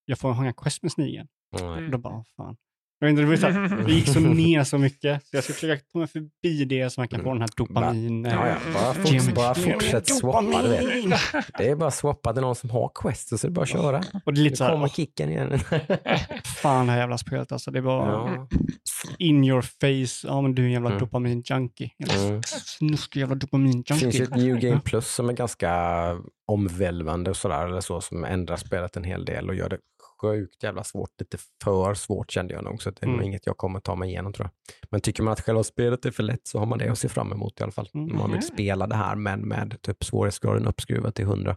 jag 0.09 0.19
får 0.19 0.33
ha 0.33 0.43
inga 0.43 0.53
quest 0.53 0.83
med 0.83 0.93
snigen. 0.93 1.27
Nej. 1.61 1.63
Och 1.85 1.91
då 1.91 1.99
bara, 1.99 2.25
fan. 2.37 2.57
Jag 3.01 3.11
inte, 3.11 3.23
det, 3.23 3.39
så 3.39 3.47
här, 3.47 3.83
det 3.87 3.93
gick 3.93 4.09
så 4.09 4.21
ner 4.21 4.65
så 4.65 4.79
mycket. 4.79 5.23
Så 5.27 5.37
jag 5.37 5.45
ska 5.45 5.53
försöka 5.53 5.83
ta 5.93 5.99
mig 5.99 6.09
förbi 6.09 6.65
det 6.65 6.91
så 6.91 7.01
man 7.01 7.09
kan 7.09 7.23
få 7.23 7.33
den 7.33 7.41
här 7.41 7.49
dopamin. 7.57 8.25
Ja, 8.25 8.49
ja. 8.49 8.57
Bara, 8.75 8.95
forts, 8.95 9.35
bara 9.35 9.55
fortsätt 9.55 10.09
swappa. 10.09 10.63
Du 10.63 10.69
vet. 10.69 11.13
Det 11.59 11.69
är 11.69 11.77
bara 11.77 11.89
att 11.89 11.95
swappa 11.95 12.33
till 12.33 12.43
någon 12.43 12.55
som 12.55 12.71
har 12.71 12.91
quest 12.95 13.33
och 13.33 13.41
så 13.41 13.47
är 13.47 13.49
det 13.49 13.55
bara 13.55 13.63
att 13.63 13.69
köra. 13.69 13.99
Och 14.25 14.35
det 14.35 14.41
är 14.41 14.43
Nu 14.43 14.43
lite 14.45 14.57
så 14.57 14.65
här, 14.65 14.71
kommer 14.73 14.89
kicken 14.89 15.31
igen. 15.31 15.59
fan 16.63 16.87
det 16.87 16.93
här 16.93 16.99
jävla 17.01 17.19
spelet 17.19 17.53
alltså. 17.53 17.71
Det 17.71 17.81
var 17.81 18.09
Ja. 18.09 18.49
in 19.19 19.45
your 19.45 19.63
face. 19.63 20.27
Ja 20.29 20.41
men 20.41 20.55
du 20.55 20.63
är 20.63 20.67
en 20.67 20.73
jävla 20.73 20.89
Mm. 20.91 21.01
dopamin-junkie. 21.03 21.91
Mm. 22.29 22.43
snuskig 22.43 23.21
jävla 23.21 23.35
Det 23.35 23.47
finns 23.47 23.75
ju 23.75 23.87
dopamin-junkie. 23.87 24.23
ett 24.23 24.37
New 24.37 24.59
Game 24.61 24.81
Plus 24.85 25.15
som 25.15 25.29
är 25.29 25.33
ganska 25.33 25.73
omvälvande 26.47 27.31
och 27.31 27.37
sådär, 27.37 27.67
eller 27.67 27.81
så, 27.81 28.01
som 28.01 28.25
ändrar 28.25 28.57
spelet 28.57 28.97
en 28.97 29.05
hel 29.05 29.25
del 29.25 29.49
och 29.49 29.55
gör 29.55 29.69
det 29.69 29.79
sjukt 30.21 30.63
jävla 30.63 30.85
svårt, 30.85 31.11
lite 31.19 31.39
för 31.65 31.95
svårt 31.95 32.31
kände 32.31 32.55
jag 32.55 32.65
nog, 32.65 32.83
så 32.83 32.91
det 32.91 33.03
är 33.03 33.07
nog 33.07 33.15
Mm. 33.15 33.27
inget 33.27 33.47
jag 33.47 33.57
kommer 33.57 33.81
ta 33.81 33.95
mig 33.95 34.09
igenom 34.11 34.33
tror 34.33 34.45
jag. 34.47 34.75
Men 34.91 35.01
tycker 35.01 35.23
man 35.23 35.33
att 35.33 35.41
själva 35.41 35.63
spelet 35.65 36.05
är 36.07 36.11
för 36.11 36.23
lätt 36.23 36.47
så 36.47 36.59
har 36.59 36.67
man 36.67 36.79
det 36.79 36.89
att 36.89 36.99
se 36.99 37.09
fram 37.09 37.33
emot 37.33 37.61
i 37.61 37.63
alla 37.63 37.73
fall. 37.73 37.89
Mm. 37.95 38.11
Om 38.13 38.19
man 38.19 38.33
vill 38.33 38.43
spela 38.43 38.87
det 38.87 38.97
här 38.97 39.17
men 39.17 39.41
med 39.41 39.83
typ 39.83 40.05
svårighetsgraden 40.05 40.67
uppskruvad 40.67 41.15
till 41.15 41.25
100. 41.25 41.57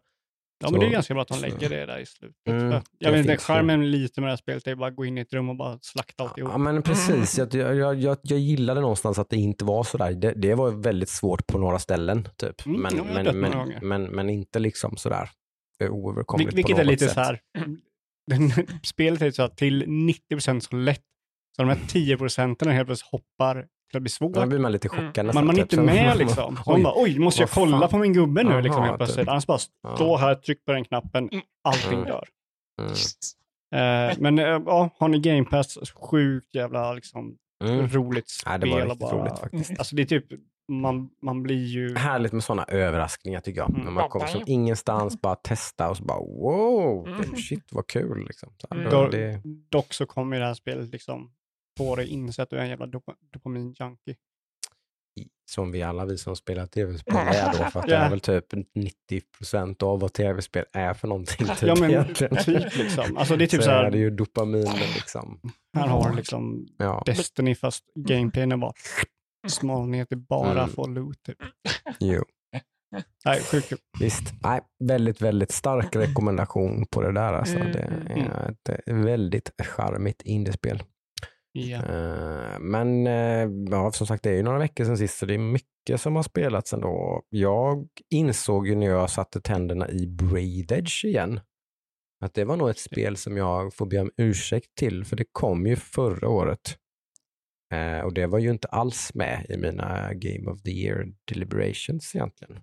Ja 0.63 0.71
men 0.71 0.79
det 0.79 0.85
är 0.85 0.89
Så- 0.89 0.93
ganska 0.93 1.13
bra 1.13 1.21
att 1.21 1.27
de 1.27 1.33
så- 1.33 1.41
lägger 1.41 1.69
det 1.69 1.85
där 1.85 1.99
i 1.99 2.05
slutet. 2.05 2.35
Mm, 2.49 2.81
jag 2.97 3.11
vet 3.11 3.19
inte, 3.19 3.37
charmen 3.37 3.91
lite 3.91 4.21
med 4.21 4.27
det 4.27 4.31
här 4.31 4.37
spelet 4.37 4.67
är 4.67 4.75
bara 4.75 4.89
att 4.89 4.95
gå 4.95 5.05
in 5.05 5.17
i 5.17 5.21
ett 5.21 5.33
rum 5.33 5.49
och 5.49 5.55
bara 5.55 5.79
slakta 5.81 6.23
alltihop. 6.23 6.51
Ja 6.51 6.57
men 6.57 6.81
precis, 6.81 7.37
jag, 7.37 7.53
jag, 7.53 7.95
jag, 7.95 8.17
jag 8.21 8.39
gillade 8.39 8.81
någonstans 8.81 9.19
att 9.19 9.29
det 9.29 9.37
inte 9.37 9.65
var 9.65 9.83
sådär. 9.83 10.11
Det, 10.13 10.33
det 10.33 10.55
var 10.55 10.71
väldigt 10.71 11.09
svårt 11.09 11.47
på 11.47 11.57
några 11.57 11.79
ställen 11.79 12.27
typ. 12.37 12.65
Mm, 12.65 12.81
men, 12.81 12.97
men, 13.39 13.75
men, 13.81 14.03
men, 14.03 14.29
inte 14.29 14.59
liksom 14.59 14.97
sådär 14.97 15.29
eh, 15.79 15.85
Vil- 15.87 15.89
oöverkomligt 15.89 16.53
vilket 16.53 16.75
på 16.75 16.81
är 16.81 16.85
något 16.85 16.91
lite 16.91 17.05
sätt. 17.05 17.13
så 17.13 17.19
här, 17.19 17.41
den, 18.31 18.51
spelet 18.83 19.21
är 19.21 19.31
så 19.31 19.43
att 19.43 19.57
till 19.57 19.85
90% 19.85 20.59
så 20.59 20.75
lätt, 20.75 21.01
så 21.55 21.61
de 21.61 21.69
här 21.69 21.79
10 21.87 22.17
procenten 22.17 22.71
helt 22.71 22.87
plötsligt 22.87 23.11
hoppar 23.11 23.53
till 23.89 23.97
att 23.97 24.01
bli 24.03 24.09
svårt. 24.09 24.33
Då 24.33 24.45
blir 24.45 24.59
man 24.59 24.71
lite 24.71 24.87
Mm. 24.87 25.07
chockad 25.07 25.25
Man, 25.25 25.27
nästan. 25.27 25.45
man 25.47 25.55
är 25.57 25.63
typ. 25.63 25.73
inte 25.73 25.83
med 25.85 26.17
liksom. 26.17 26.57
Så 26.57 26.69
man 26.71 26.77
Oj. 26.79 26.83
bara, 26.83 26.93
oj, 26.97 27.19
måste 27.19 27.41
jag 27.41 27.49
kolla 27.49 27.79
fan. 27.79 27.89
på 27.89 27.97
min 27.97 28.13
gubbe 28.13 28.43
nu 28.43 28.51
Aha, 28.51 28.59
liksom 28.61 28.81
helt 28.83 28.93
typ. 28.93 28.97
plötsligt. 28.97 29.27
Annars 29.27 29.45
bara 29.47 29.57
stå 29.95 30.17
här, 30.17 30.35
tryck 30.35 30.65
på 30.65 30.71
den 30.71 30.83
knappen, 30.85 31.29
allting 31.63 31.93
Mm. 31.99 32.05
dör. 32.05 32.27
Mm. 32.81 32.91
Eh, 33.75 34.17
men 34.19 34.39
eh, 34.39 34.45
ja, 34.45 34.89
har 34.97 35.07
ni 35.07 35.19
Game 35.19 35.43
Pass, 35.45 35.77
sjukt 35.95 36.55
jävla 36.55 36.93
liksom, 36.93 37.35
Mm. 37.63 37.87
roligt 37.87 38.29
spel. 38.29 38.51
Ja, 38.53 38.57
det 38.57 38.69
var 38.71 38.81
riktigt 38.81 38.99
bara, 38.99 39.11
roligt 39.21 39.39
faktiskt. 39.39 39.79
Alltså 39.79 39.95
det 39.95 40.01
är 40.01 40.05
typ, 40.05 40.25
man, 40.71 41.09
man 41.21 41.43
blir 41.43 41.65
ju... 41.65 41.95
Härligt 41.95 42.31
med 42.33 42.43
sådana 42.43 42.63
överraskningar 42.63 43.39
tycker 43.39 43.61
jag. 43.61 43.69
Mm. 43.69 43.81
När 43.81 43.91
man 43.91 44.09
kommer 44.09 44.25
från 44.25 44.43
ingenstans, 44.45 45.21
bara 45.21 45.35
testa 45.35 45.89
och 45.89 45.97
så 45.97 46.03
bara 46.03 46.19
wow, 46.19 47.07
det, 47.31 47.37
shit 47.37 47.65
vad 47.71 47.87
kul. 47.87 48.25
Liksom. 48.27 48.53
Så, 48.61 48.67
här, 48.71 48.77
Mm. 48.79 48.91
då, 48.91 49.07
det, 49.07 49.41
Dock 49.69 49.93
så 49.93 50.05
kommer 50.05 50.35
ju 50.35 50.39
det 50.39 50.47
här 50.47 50.53
spelet 50.53 50.89
liksom 50.91 51.31
få 51.77 51.95
dig 51.95 52.07
inse 52.07 52.43
att 52.43 52.49
du 52.49 52.55
är 52.57 52.61
en 52.61 52.69
jävla 52.69 52.85
dopa, 52.85 53.15
dopamin-junkie. 53.33 54.15
som 55.51 55.71
vi 55.71 55.83
alla 55.83 56.05
vi 56.05 56.17
som 56.17 56.35
spelar 56.35 56.65
tv-spel 56.67 57.15
är 57.15 57.57
då, 57.57 57.69
för 57.69 57.79
att 57.79 57.87
det 57.87 57.91
Ja. 57.95 57.97
är 57.99 58.09
väl 58.09 58.19
typ 58.19 58.45
90% 58.53 59.83
av 59.83 59.99
vad 59.99 60.13
tv-spel 60.13 60.65
är 60.73 60.93
för 60.93 61.07
någonting. 61.07 61.47
Typ, 61.47 61.61
Ja 61.61 61.75
men 61.79 61.89
egentligen. 61.89 62.37
typ 62.37 62.77
liksom. 62.77 63.17
Alltså 63.17 63.35
det 63.35 63.43
är 63.43 63.47
typ 63.47 63.59
så 63.61 63.65
så 63.65 63.71
är 63.71 63.83
här, 63.83 63.91
det 63.91 63.97
ju 63.97 64.09
dopaminen 64.09 64.75
liksom. 64.95 65.39
här 65.77 65.87
har 65.87 66.13
liksom 66.13 66.67
Ja, 66.77 67.03
Destiny 67.05 67.55
fast 67.55 67.83
gameplayen 67.95 68.51
är 68.51 68.57
bara 68.57 68.73
smal 69.47 69.87
ner 69.89 70.05
till 70.05 70.17
bara 70.17 70.51
Mm. 70.63 70.69
få 70.69 70.87
loot. 70.87 71.23
Typ. 71.23 71.37
jo. 71.99 72.23
Nej, 73.25 73.41
sjukt. 73.41 73.73
Visst, 73.99 74.33
Nej, 74.43 74.61
väldigt, 74.83 75.21
väldigt 75.21 75.51
stark 75.51 75.95
rekommendation 75.95 76.85
på 76.91 77.01
det 77.01 77.11
där. 77.11 77.33
Alltså. 77.33 77.55
Mm, 77.55 77.71
Det 77.71 77.79
mm. 77.79 78.31
är 78.31 78.49
ett 78.51 78.81
väldigt 78.87 79.51
charmigt 79.63 80.21
indiespel. 80.21 80.83
Ja. 81.51 81.77
Eh, 81.77 82.59
Men 82.59 83.07
eh, 83.07 83.49
ja, 83.71 83.91
som 83.91 84.07
sagt, 84.07 84.23
det 84.23 84.29
är 84.29 84.33
ju 84.35 84.43
några 84.43 84.59
veckor 84.59 84.85
sedan 84.85 84.97
sist, 84.97 85.17
så 85.17 85.25
det 85.25 85.33
är 85.33 85.37
mycket 85.37 86.01
som 86.01 86.15
har 86.15 86.23
spelats 86.23 86.73
ändå. 86.73 87.21
Jag 87.29 87.87
insåg 88.09 88.67
ju 88.67 88.75
när 88.75 88.87
jag 88.87 89.09
satte 89.09 89.41
tänderna 89.41 89.89
i 89.89 90.07
Braid 90.07 90.71
Edge 90.71 91.05
igen, 91.05 91.39
att 92.23 92.33
det 92.33 92.45
var 92.45 92.57
nog 92.57 92.69
ett 92.69 92.79
spel 92.79 93.17
som 93.17 93.37
jag 93.37 93.73
får 93.73 93.85
be 93.85 93.99
om 93.99 94.11
ursäkt 94.17 94.75
till, 94.79 95.05
för 95.05 95.15
det 95.15 95.25
kom 95.31 95.67
ju 95.67 95.75
förra 95.75 96.29
året. 96.29 96.77
Eh, 97.71 97.99
och 97.99 98.13
det 98.13 98.27
var 98.27 98.39
ju 98.39 98.49
inte 98.49 98.67
alls 98.67 99.11
med 99.13 99.45
i 99.49 99.57
mina 99.57 100.13
Game 100.13 100.51
of 100.51 100.61
the 100.61 100.71
Year 100.71 101.05
deliberations 101.31 102.15
egentligen. 102.15 102.59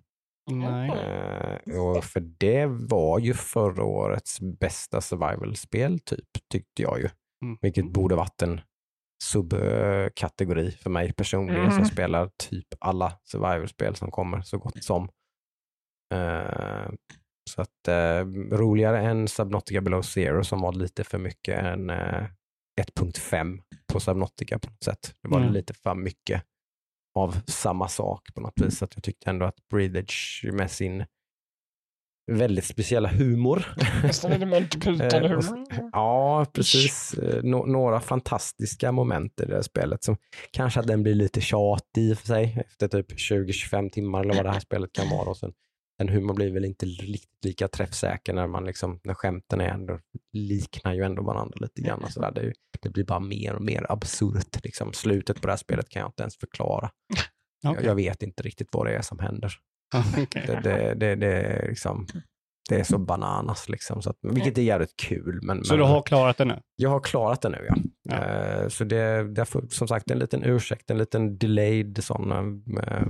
Nej. 0.51 0.89
Eh, 0.89 1.81
och 1.81 2.03
för 2.03 2.19
det 2.19 2.65
var 2.65 3.19
ju 3.19 3.33
förra 3.33 3.83
årets 3.83 4.39
bästa 4.59 5.01
survival-spel, 5.01 5.99
typ, 5.99 6.25
tyckte 6.51 6.81
jag 6.81 6.99
ju. 6.99 7.09
Mm. 7.43 7.57
Vilket 7.61 7.93
borde 7.93 8.15
varit 8.15 8.41
en 8.41 8.61
subkategori 9.23 10.71
för 10.71 10.89
mig 10.89 11.13
personligen 11.13 11.65
som 11.71 11.73
Mm. 11.77 11.85
spelar 11.85 12.29
typ 12.49 12.67
alla 12.79 13.13
survival-spel 13.23 13.95
som 13.95 14.11
kommer 14.11 14.41
så 14.41 14.57
gott 14.57 14.83
som. 14.83 15.09
Eh, 16.13 16.89
så 17.49 17.61
att 17.61 17.87
eh, 17.87 18.25
roligare 18.57 18.99
än 18.99 19.27
Subnautica 19.27 19.81
Below 19.81 20.01
Zero 20.01 20.43
som 20.43 20.61
var 20.61 20.73
lite 20.73 21.03
för 21.03 21.17
mycket 21.17 21.63
än 21.63 21.89
eh, 21.89 22.25
1.5 22.83 23.59
på 23.93 23.99
Subnautica 23.99 24.59
på 24.59 24.69
något 24.69 24.83
sätt. 24.83 25.13
Det 25.21 25.27
var 25.29 25.39
Mm. 25.39 25.53
lite 25.53 25.73
för 25.73 25.95
mycket 25.95 26.43
av 27.15 27.41
samma 27.47 27.87
sak 27.87 28.33
på 28.35 28.41
något 28.41 28.61
vis. 28.61 28.77
Så 28.77 28.85
att 28.85 28.95
jag 28.95 29.03
tyckte 29.03 29.29
ändå 29.29 29.45
att 29.45 29.55
Breedage 29.69 30.45
med 30.53 30.71
sin 30.71 31.05
väldigt 32.31 32.65
speciella 32.65 33.09
humor 33.09 33.65
Nästan 34.03 34.31
lite 34.31 35.17
Eh, 35.17 35.29
humor. 35.29 35.89
Ja, 35.91 36.45
precis. 36.53 37.13
Eh, 37.13 37.43
nå- 37.43 37.65
några 37.65 37.99
fantastiska 38.01 38.91
moment 38.91 39.39
i 39.41 39.45
det 39.45 39.55
här 39.55 39.61
spelet. 39.61 40.03
Som 40.03 40.17
kanske 40.51 40.79
att 40.79 40.87
den 40.87 41.03
blir 41.03 41.15
lite 41.15 41.41
tjatig 41.41 42.01
i 42.01 42.13
och 42.13 42.17
för 42.17 42.27
sig 42.27 42.63
efter 42.65 42.87
typ 42.87 43.11
20-25 43.19 43.89
timmar 43.89 44.21
eller 44.23 44.33
vad 44.33 44.45
det 44.45 44.51
här 44.51 44.59
spelet 44.59 44.93
kan 44.93 45.09
vara. 45.09 45.29
Och 45.29 45.37
sen, 45.37 45.53
den 45.99 46.09
humorn 46.09 46.35
blir 46.35 46.51
väl 46.51 46.65
inte 46.65 46.85
riktigt 46.85 47.45
lika 47.45 47.67
träffsäker 47.67 48.33
när, 48.33 48.47
man 48.47 48.65
liksom, 48.65 48.99
när 49.03 49.13
skämten 49.13 49.61
är 49.61 49.69
ändå, 49.69 49.99
liknar 50.33 50.93
ju 50.93 51.03
ändå 51.03 51.23
varandra 51.23 51.57
lite 51.59 51.81
grann. 51.81 52.03
Och 52.03 52.11
så 52.11 52.21
där. 52.21 52.31
Det, 52.31 52.41
är 52.41 52.53
det 52.81 52.89
blir 52.89 53.03
bara 53.03 53.19
mer 53.19 53.53
och 53.53 53.61
mer 53.61 53.85
absurt. 53.89 54.63
Liksom. 54.63 54.93
Slutet 54.93 55.41
på 55.41 55.47
det 55.47 55.51
här 55.51 55.57
spelet 55.57 55.89
kan 55.89 55.99
jag 55.99 56.09
inte 56.09 56.23
ens 56.23 56.37
förklara. 56.37 56.89
Jag, 57.61 57.71
Okej. 57.71 57.85
jag 57.85 57.95
vet 57.95 58.23
inte 58.23 58.43
riktigt 58.43 58.67
vad 58.71 58.85
det 58.85 58.95
är 58.95 59.01
som 59.01 59.19
händer. 59.19 59.53
Okej. 60.17 60.43
Det, 60.47 60.59
det, 60.63 60.93
det, 60.93 61.15
det, 61.15 61.27
är 61.27 61.69
liksom, 61.69 62.07
det 62.69 62.79
är 62.79 62.83
så 62.83 62.97
bananas, 62.97 63.69
liksom, 63.69 64.01
så 64.01 64.09
att, 64.09 64.17
vilket 64.21 64.57
är 64.57 64.61
jävligt 64.61 64.95
kul. 64.97 65.39
Men, 65.43 65.63
Så 65.63 65.73
men, 65.73 65.79
du 65.79 65.85
har 65.85 66.01
klarat 66.01 66.37
det 66.37 66.45
nu? 66.45 66.59
Jag 66.75 66.89
har 66.89 66.99
klarat 66.99 67.41
det 67.41 67.49
nu, 67.49 67.65
ja. 67.69 67.75
Ja. 68.03 68.25
Eh, 68.25 68.67
så 68.67 68.83
det, 68.83 69.45
får, 69.45 69.65
som 69.69 69.87
sagt 69.87 70.11
en 70.11 70.19
liten 70.19 70.43
ursäkt, 70.43 70.91
en 70.91 70.97
liten 70.97 71.37
delayed 71.37 72.03
sån 72.03 72.31
eh, 72.31 73.01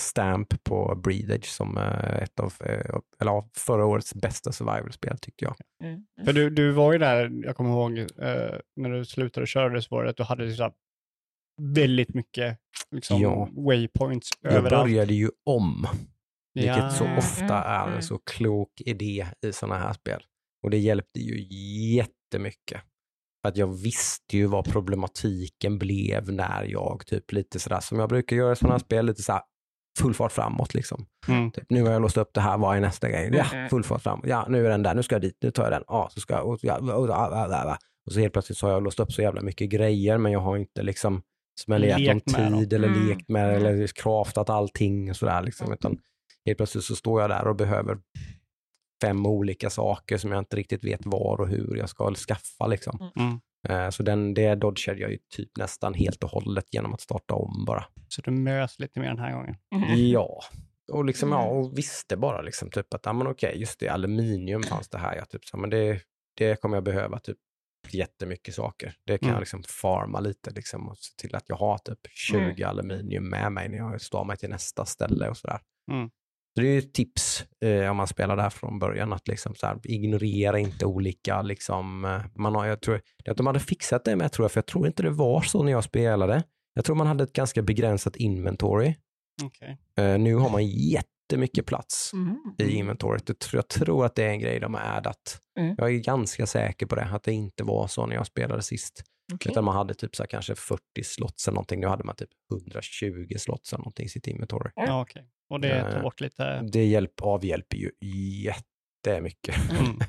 stamp 0.00 0.64
på 0.64 1.00
Breedage 1.04 1.46
som 1.46 1.78
eh, 1.78 2.22
ett 2.22 2.40
av, 2.40 2.54
eh, 2.60 2.96
eller 3.20 3.30
av 3.30 3.50
förra 3.56 3.86
årets 3.86 4.14
bästa 4.14 4.52
survival-spel 4.52 5.18
tyckte 5.18 5.44
jag. 5.44 5.56
Mm. 5.84 6.04
För 6.24 6.32
du, 6.32 6.50
du 6.50 6.70
var 6.72 6.92
ju 6.92 6.98
där, 6.98 7.30
jag 7.44 7.56
kommer 7.56 7.70
ihåg, 7.70 7.98
eh, 7.98 8.58
när 8.76 8.90
du 8.90 9.04
slutade 9.04 9.46
köra 9.46 9.68
det 9.68 9.82
så 9.82 9.94
var 9.94 10.04
det 10.04 10.10
att 10.10 10.16
du 10.16 10.22
hade 10.22 10.44
liksom 10.44 10.72
väldigt 11.62 12.14
mycket 12.14 12.58
liksom, 12.90 13.20
Ja. 13.20 13.48
waypoints 13.52 14.28
Jag 14.40 14.52
överallt. 14.52 14.84
började 14.86 15.14
ju 15.14 15.30
om, 15.46 15.86
vilket 16.54 16.76
Ja. 16.76 16.90
så 16.90 17.04
Mm, 17.04 17.18
ofta 17.18 17.44
mm, 17.44 17.56
är 17.72 17.82
en 17.82 17.88
mm. 17.88 18.02
så 18.02 18.18
klok 18.18 18.80
idé 18.80 19.26
i 19.46 19.52
sådana 19.52 19.78
här 19.78 19.92
spel. 19.92 20.22
Och 20.62 20.70
det 20.70 20.78
hjälpte 20.78 21.20
ju 21.20 21.46
jättemycket. 21.94 22.80
För 23.42 23.48
att 23.48 23.56
jag 23.56 23.66
visste 23.82 24.36
ju 24.36 24.46
vad 24.46 24.64
problematiken 24.64 25.78
blev 25.78 26.32
när 26.32 26.64
jag 26.64 27.06
typ 27.06 27.32
lite 27.32 27.58
sådär 27.60 27.80
som 27.80 27.98
jag 27.98 28.08
brukar 28.08 28.36
göra 28.36 28.52
i 28.52 28.56
sådana 28.56 28.74
här 28.74 28.78
spel, 28.78 29.06
lite 29.06 29.22
såhär 29.22 29.42
full 30.00 30.14
fart 30.14 30.32
framåt 30.32 30.74
liksom. 30.74 31.06
Mm. 31.28 31.50
Typ, 31.50 31.64
nu 31.68 31.82
har 31.82 31.90
jag 31.92 32.02
låst 32.02 32.16
upp 32.16 32.30
det 32.34 32.40
här, 32.40 32.58
vad 32.58 32.76
är 32.76 32.80
nästa 32.80 33.08
grej? 33.08 33.30
Ja, 33.32 33.44
Mm. 33.52 33.68
full 33.68 33.84
fart 33.84 34.02
framåt. 34.02 34.26
Ja, 34.28 34.46
nu 34.48 34.66
är 34.66 34.70
den 34.70 34.82
där, 34.82 34.94
nu 34.94 35.02
ska 35.02 35.14
jag 35.14 35.22
dit, 35.22 35.36
nu 35.42 35.50
tar 35.50 35.62
jag 35.62 35.72
den. 35.72 35.84
Ja, 35.86 36.08
så 36.14 36.20
ska 36.20 36.34
jag, 36.34 36.46
och, 36.48 36.58
ja, 36.62 36.78
och, 36.78 36.88
och, 36.88 37.08
och, 37.08 37.10
och, 37.10 37.76
och 38.06 38.12
så 38.12 38.20
helt 38.20 38.32
plötsligt 38.32 38.58
så 38.58 38.66
har 38.66 38.72
jag 38.72 38.82
låst 38.82 39.00
upp 39.00 39.12
så 39.12 39.22
jävla 39.22 39.42
mycket 39.42 39.70
grejer, 39.70 40.18
men 40.18 40.32
jag 40.32 40.40
har 40.40 40.56
inte 40.56 40.82
liksom 40.82 41.22
med 41.66 41.80
dem. 42.50 42.58
tid 42.58 42.72
eller 42.72 42.88
Mm. 42.88 43.08
lekt 43.08 43.28
med 43.28 43.54
eller 43.56 43.86
craftat 43.86 44.50
allting 44.50 45.10
och 45.10 45.16
sådär 45.16 45.42
liksom. 45.42 45.72
Utan 45.72 45.98
helt 46.46 46.56
plötsligt 46.58 46.84
så 46.84 46.96
står 46.96 47.20
jag 47.20 47.30
där 47.30 47.46
och 47.46 47.56
behöver 47.56 47.98
fem 49.02 49.26
olika 49.26 49.70
saker 49.70 50.18
som 50.18 50.32
jag 50.32 50.38
inte 50.38 50.56
riktigt 50.56 50.84
vet 50.84 51.00
var 51.04 51.40
och 51.40 51.48
hur 51.48 51.76
jag 51.76 51.88
ska 51.88 52.14
skaffa 52.14 52.66
liksom. 52.66 53.10
Mm. 53.16 53.40
Eh, 53.68 53.90
Så 53.90 54.02
den, 54.02 54.34
det 54.34 54.54
dodgade 54.54 55.00
jag 55.00 55.10
ju 55.10 55.18
typ 55.36 55.56
nästan 55.56 55.94
helt 55.94 56.24
och 56.24 56.30
hållet 56.30 56.74
genom 56.74 56.94
att 56.94 57.00
starta 57.00 57.34
om 57.34 57.64
bara. 57.66 57.84
Så 58.08 58.20
du 58.22 58.30
mös 58.30 58.78
lite 58.78 59.00
mer 59.00 59.08
den 59.08 59.18
här 59.18 59.32
gången. 59.32 59.56
Ja, 60.10 60.40
och 60.92 61.04
liksom 61.04 61.32
ja, 61.32 61.44
Mm. 61.44 61.56
och 61.56 61.78
visste 61.78 62.16
bara 62.16 62.42
liksom 62.42 62.70
typ 62.70 62.94
att, 62.94 63.06
ja 63.06 63.12
men 63.12 63.26
okej, 63.26 63.60
just 63.60 63.80
det, 63.80 63.88
aluminium 63.88 64.62
fanns 64.62 64.88
det 64.88 64.98
här, 64.98 65.16
ja, 65.16 65.24
typ 65.24 65.44
så, 65.44 65.56
men 65.56 65.70
det, 65.70 66.00
det 66.36 66.60
kommer 66.60 66.76
jag 66.76 66.84
behöva 66.84 67.18
typ 67.18 67.38
jättemycket 67.90 68.54
saker. 68.54 68.94
Det 69.04 69.18
kan 69.18 69.26
Mm. 69.28 69.34
jag 69.34 69.40
liksom 69.40 69.62
farma 69.62 70.20
lite 70.20 70.50
liksom 70.50 70.88
och 70.88 70.98
se 70.98 71.14
till 71.16 71.34
att 71.36 71.44
jag 71.48 71.56
har 71.56 71.78
typ 71.78 71.98
20 72.10 72.64
aluminium 72.64 73.28
med 73.30 73.52
mig 73.52 73.68
när 73.68 73.76
jag 73.78 74.00
står 74.00 74.24
mig 74.24 74.36
till 74.36 74.48
nästa 74.50 74.84
ställe 74.84 75.28
och 75.28 75.36
sådär. 75.36 75.58
Mm. 75.92 76.10
Så 76.60 76.64
det 76.64 76.68
är 76.68 76.72
ju 76.72 76.78
ett 76.78 76.94
tips 76.94 77.44
eh, 77.64 77.90
om 77.90 77.96
man 77.96 78.06
spelar 78.06 78.36
där 78.36 78.50
från 78.50 78.78
början, 78.78 79.12
att 79.12 79.28
liksom 79.28 79.54
så 79.54 79.66
här, 79.66 79.78
ignorera 79.84 80.58
inte 80.58 80.86
olika, 80.86 81.42
liksom, 81.42 82.04
eh, 82.04 82.20
man 82.34 82.54
har, 82.54 82.66
jag 82.66 82.80
tror 82.80 83.00
att 83.28 83.36
de 83.36 83.46
hade 83.46 83.60
fixat 83.60 84.04
det 84.04 84.16
med, 84.16 84.32
tror 84.32 84.44
jag, 84.44 84.52
för 84.52 84.58
jag 84.58 84.66
tror 84.66 84.86
inte 84.86 85.02
det 85.02 85.10
var 85.10 85.40
så 85.40 85.62
när 85.62 85.72
jag 85.72 85.84
spelade. 85.84 86.42
Jag 86.74 86.84
tror 86.84 86.96
man 86.96 87.06
hade 87.06 87.24
ett 87.24 87.32
ganska 87.32 87.62
begränsat 87.62 88.16
inventory. 88.16 88.94
Okej. 89.42 89.78
Eh, 89.98 90.18
nu 90.18 90.34
har 90.34 90.50
man 90.50 90.66
jättemycket 90.66 91.66
plats 91.66 92.10
Mm. 92.12 92.36
i 92.58 92.70
inventoriet. 92.74 93.28
Jag 93.28 93.38
tror, 93.38 93.58
jag 93.58 93.68
tror 93.68 94.06
att 94.06 94.14
det 94.14 94.24
är 94.24 94.30
en 94.30 94.40
grej 94.40 94.60
de 94.60 94.74
har 94.74 94.80
addat. 94.80 95.40
Mm. 95.58 95.74
Jag 95.78 95.94
är 95.94 95.98
ganska 95.98 96.46
säker 96.46 96.86
på 96.86 96.94
det, 96.94 97.04
att 97.04 97.22
det 97.22 97.32
inte 97.32 97.64
var 97.64 97.86
så 97.86 98.06
när 98.06 98.14
jag 98.14 98.26
spelade 98.26 98.62
sist. 98.62 99.02
Okej. 99.32 99.52
Utan 99.52 99.64
man 99.64 99.76
hade 99.76 99.94
typ 99.94 100.16
så 100.16 100.22
här, 100.22 100.28
kanske 100.28 100.54
40 100.54 100.80
slots 101.04 101.48
eller 101.48 101.54
någonting. 101.54 101.80
Nu 101.80 101.86
hade 101.86 102.04
man 102.04 102.16
typ 102.16 102.30
120 102.52 103.34
slots 103.38 103.72
eller 103.72 103.78
någonting 103.82 104.06
i 104.06 104.08
sitt 104.08 104.26
inventory. 104.26 104.70
Ja, 104.74 105.02
okej. 105.02 105.26
Och 105.50 105.60
det 105.60 105.80
tar 105.82 105.96
Eh, 105.96 106.02
bort 106.02 106.20
lite... 106.20 106.62
Det 106.62 106.84
hjälp, 106.84 107.20
avhjälper 107.20 107.76
ju 107.76 107.90
jättemycket. 108.44 109.56
Mm. 109.70 109.98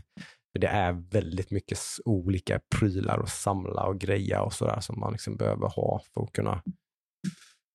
Det 0.60 0.68
är 0.68 0.92
väldigt 0.92 1.52
mycket 1.52 1.80
olika 2.06 2.60
prylar 2.76 3.20
att 3.20 3.30
samla 3.30 3.84
och 3.84 4.00
greja 4.00 4.42
och 4.42 4.54
sådär 4.54 4.80
som 4.80 5.00
man 5.00 5.12
liksom 5.12 5.38
behöver 5.38 5.68
ha 5.68 6.02
för 6.14 6.24
att 6.24 6.32
kunna 6.34 6.62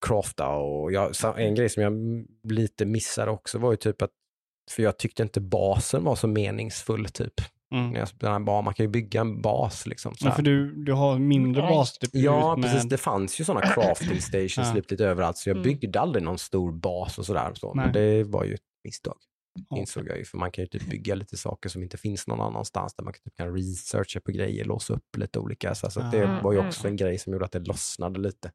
crafta. 0.06 0.48
Och 0.48 0.92
jag, 0.92 1.12
en 1.36 1.54
grej 1.54 1.68
som 1.68 1.82
jag 1.82 1.92
lite 2.52 2.86
missade 2.86 3.30
också 3.30 3.58
var 3.58 3.70
ju 3.70 3.76
typ 3.76 4.02
att, 4.02 4.10
för 4.70 4.82
jag 4.82 4.98
tyckte 4.98 5.22
inte 5.22 5.40
basen 5.40 6.04
var 6.04 6.16
så 6.16 6.26
meningsfull 6.26 7.08
typ. 7.08 7.34
Mm. 7.74 7.90
När 7.90 7.98
jag 7.98 8.08
spelade 8.08 8.36
en 8.36 8.44
bas. 8.44 8.64
Man 8.64 8.74
kan 8.74 8.84
ju 8.86 8.90
bygga 8.90 9.20
en 9.20 9.42
bas 9.42 9.86
liksom. 9.86 10.14
Så 10.14 10.26
Ja, 10.26 10.32
för 10.32 10.42
du, 10.42 10.84
du 10.84 10.92
har 10.92 11.18
mindre 11.18 11.62
bas 11.62 11.98
typ, 11.98 12.10
Ja, 12.12 12.56
med... 12.56 12.64
precis. 12.72 12.88
Det 12.88 12.96
fanns 12.96 13.40
ju 13.40 13.44
sådana 13.44 13.66
crafting 13.66 14.20
stations 14.20 14.56
Ja. 14.68 14.74
lite 14.74 15.04
överallt, 15.04 15.36
så 15.36 15.48
jag 15.48 15.56
Mm. 15.56 15.62
byggde 15.64 16.00
aldrig 16.00 16.24
någon 16.24 16.38
stor 16.38 16.72
bas 16.72 17.18
och 17.18 17.26
sådär. 17.26 17.52
Så. 17.54 17.74
Men 17.74 17.92
det 17.92 18.24
var 18.24 18.44
ju 18.44 18.54
ett 18.54 18.60
misstag, 18.84 19.16
Ja. 19.70 19.76
insåg 19.78 20.08
jag 20.08 20.18
ju. 20.18 20.24
För 20.24 20.38
man 20.38 20.50
kan 20.50 20.62
ju 20.64 20.68
typ 20.68 20.90
bygga 20.90 21.14
lite 21.14 21.36
saker 21.36 21.68
som 21.68 21.82
inte 21.82 21.96
finns 21.96 22.26
någon 22.26 22.40
annanstans, 22.40 22.94
där 22.94 23.04
man 23.04 23.12
kan, 23.12 23.20
typ 23.22 23.36
kan 23.36 23.54
researcha 23.56 24.20
på 24.20 24.32
grejer, 24.32 24.64
låsa 24.64 24.94
upp 24.94 25.16
lite 25.16 25.38
olika. 25.38 25.74
Så, 25.74 25.90
så 25.90 26.00
det 26.00 26.24
Ah. 26.28 26.40
var 26.42 26.52
ju 26.52 26.58
också 26.66 26.88
en 26.88 26.96
grej 26.96 27.18
som 27.18 27.32
gjorde 27.32 27.44
att 27.44 27.52
det 27.52 27.58
lossnade 27.66 28.20
lite. 28.20 28.50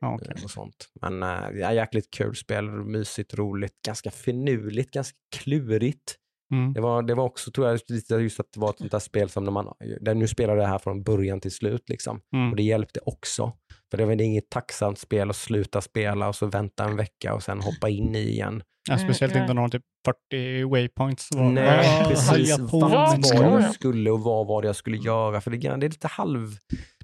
Ja, 0.00 0.14
okej. 0.14 0.32
eh, 0.38 0.44
Och 0.44 0.50
sånt. 0.50 0.88
Men 1.00 1.22
äh, 1.22 1.74
jäkligt 1.74 2.10
kul 2.10 2.36
spel, 2.36 2.64
mysigt, 2.70 3.34
roligt, 3.34 3.82
ganska 3.86 4.10
finurligt, 4.10 4.90
ganska 4.90 5.16
klurigt. 5.36 6.16
Mm. 6.54 6.72
Det 6.72 6.80
var, 6.80 7.02
det 7.02 7.14
var 7.14 7.24
också, 7.24 7.50
tror 7.50 7.68
jag, 7.68 7.80
lite 7.88 8.14
just 8.14 8.40
att 8.40 8.46
det 8.54 8.60
var 8.60 8.70
ett 8.70 8.78
sånt 8.78 8.90
där 8.92 8.98
spel 8.98 9.28
som 9.28 9.44
när 9.44 9.50
man, 9.52 9.72
där 10.00 10.14
nu 10.14 10.28
spelar 10.28 10.56
det 10.56 10.66
här 10.66 10.78
från 10.78 11.02
början 11.02 11.40
till 11.40 11.50
slut 11.52 11.88
liksom. 11.88 12.20
Mm. 12.34 12.50
Och 12.50 12.56
det 12.56 12.62
hjälpte 12.62 13.00
också. 13.04 13.52
För 13.90 13.98
det 13.98 14.04
var 14.04 14.20
inget 14.20 14.50
tacksamt 14.50 14.98
spel 14.98 15.30
att 15.30 15.36
sluta 15.36 15.80
spela 15.80 16.28
och 16.28 16.36
så 16.36 16.46
vänta 16.46 16.84
en 16.84 16.96
vecka 16.96 17.34
och 17.34 17.42
sen 17.42 17.60
hoppa 17.60 17.88
in 17.88 18.14
i 18.14 18.18
igen. 18.28 18.62
Ja, 18.90 18.98
speciellt 18.98 19.32
Mm, 19.32 19.42
inte 19.42 19.54
när 19.54 19.60
de 19.60 19.62
har 19.62 19.68
typ 19.68 19.82
40 20.30 20.64
waypoints. 20.70 21.28
Var, 21.34 21.50
Nej, 21.50 22.00
Ja, 22.02 22.08
precis. 22.08 22.56
på 22.70 22.78
Vad 22.80 22.90
var 22.90 23.60
jag? 23.60 23.74
skulle 23.74 24.10
och 24.10 24.20
vad 24.20 24.46
var 24.46 24.62
det 24.62 24.68
jag 24.68 24.76
skulle 24.76 24.96
göra. 24.96 25.40
För 25.40 25.50
det, 25.50 25.56
det 25.56 25.68
är 25.86 25.90
lite 25.90 26.08
halv, 26.08 26.48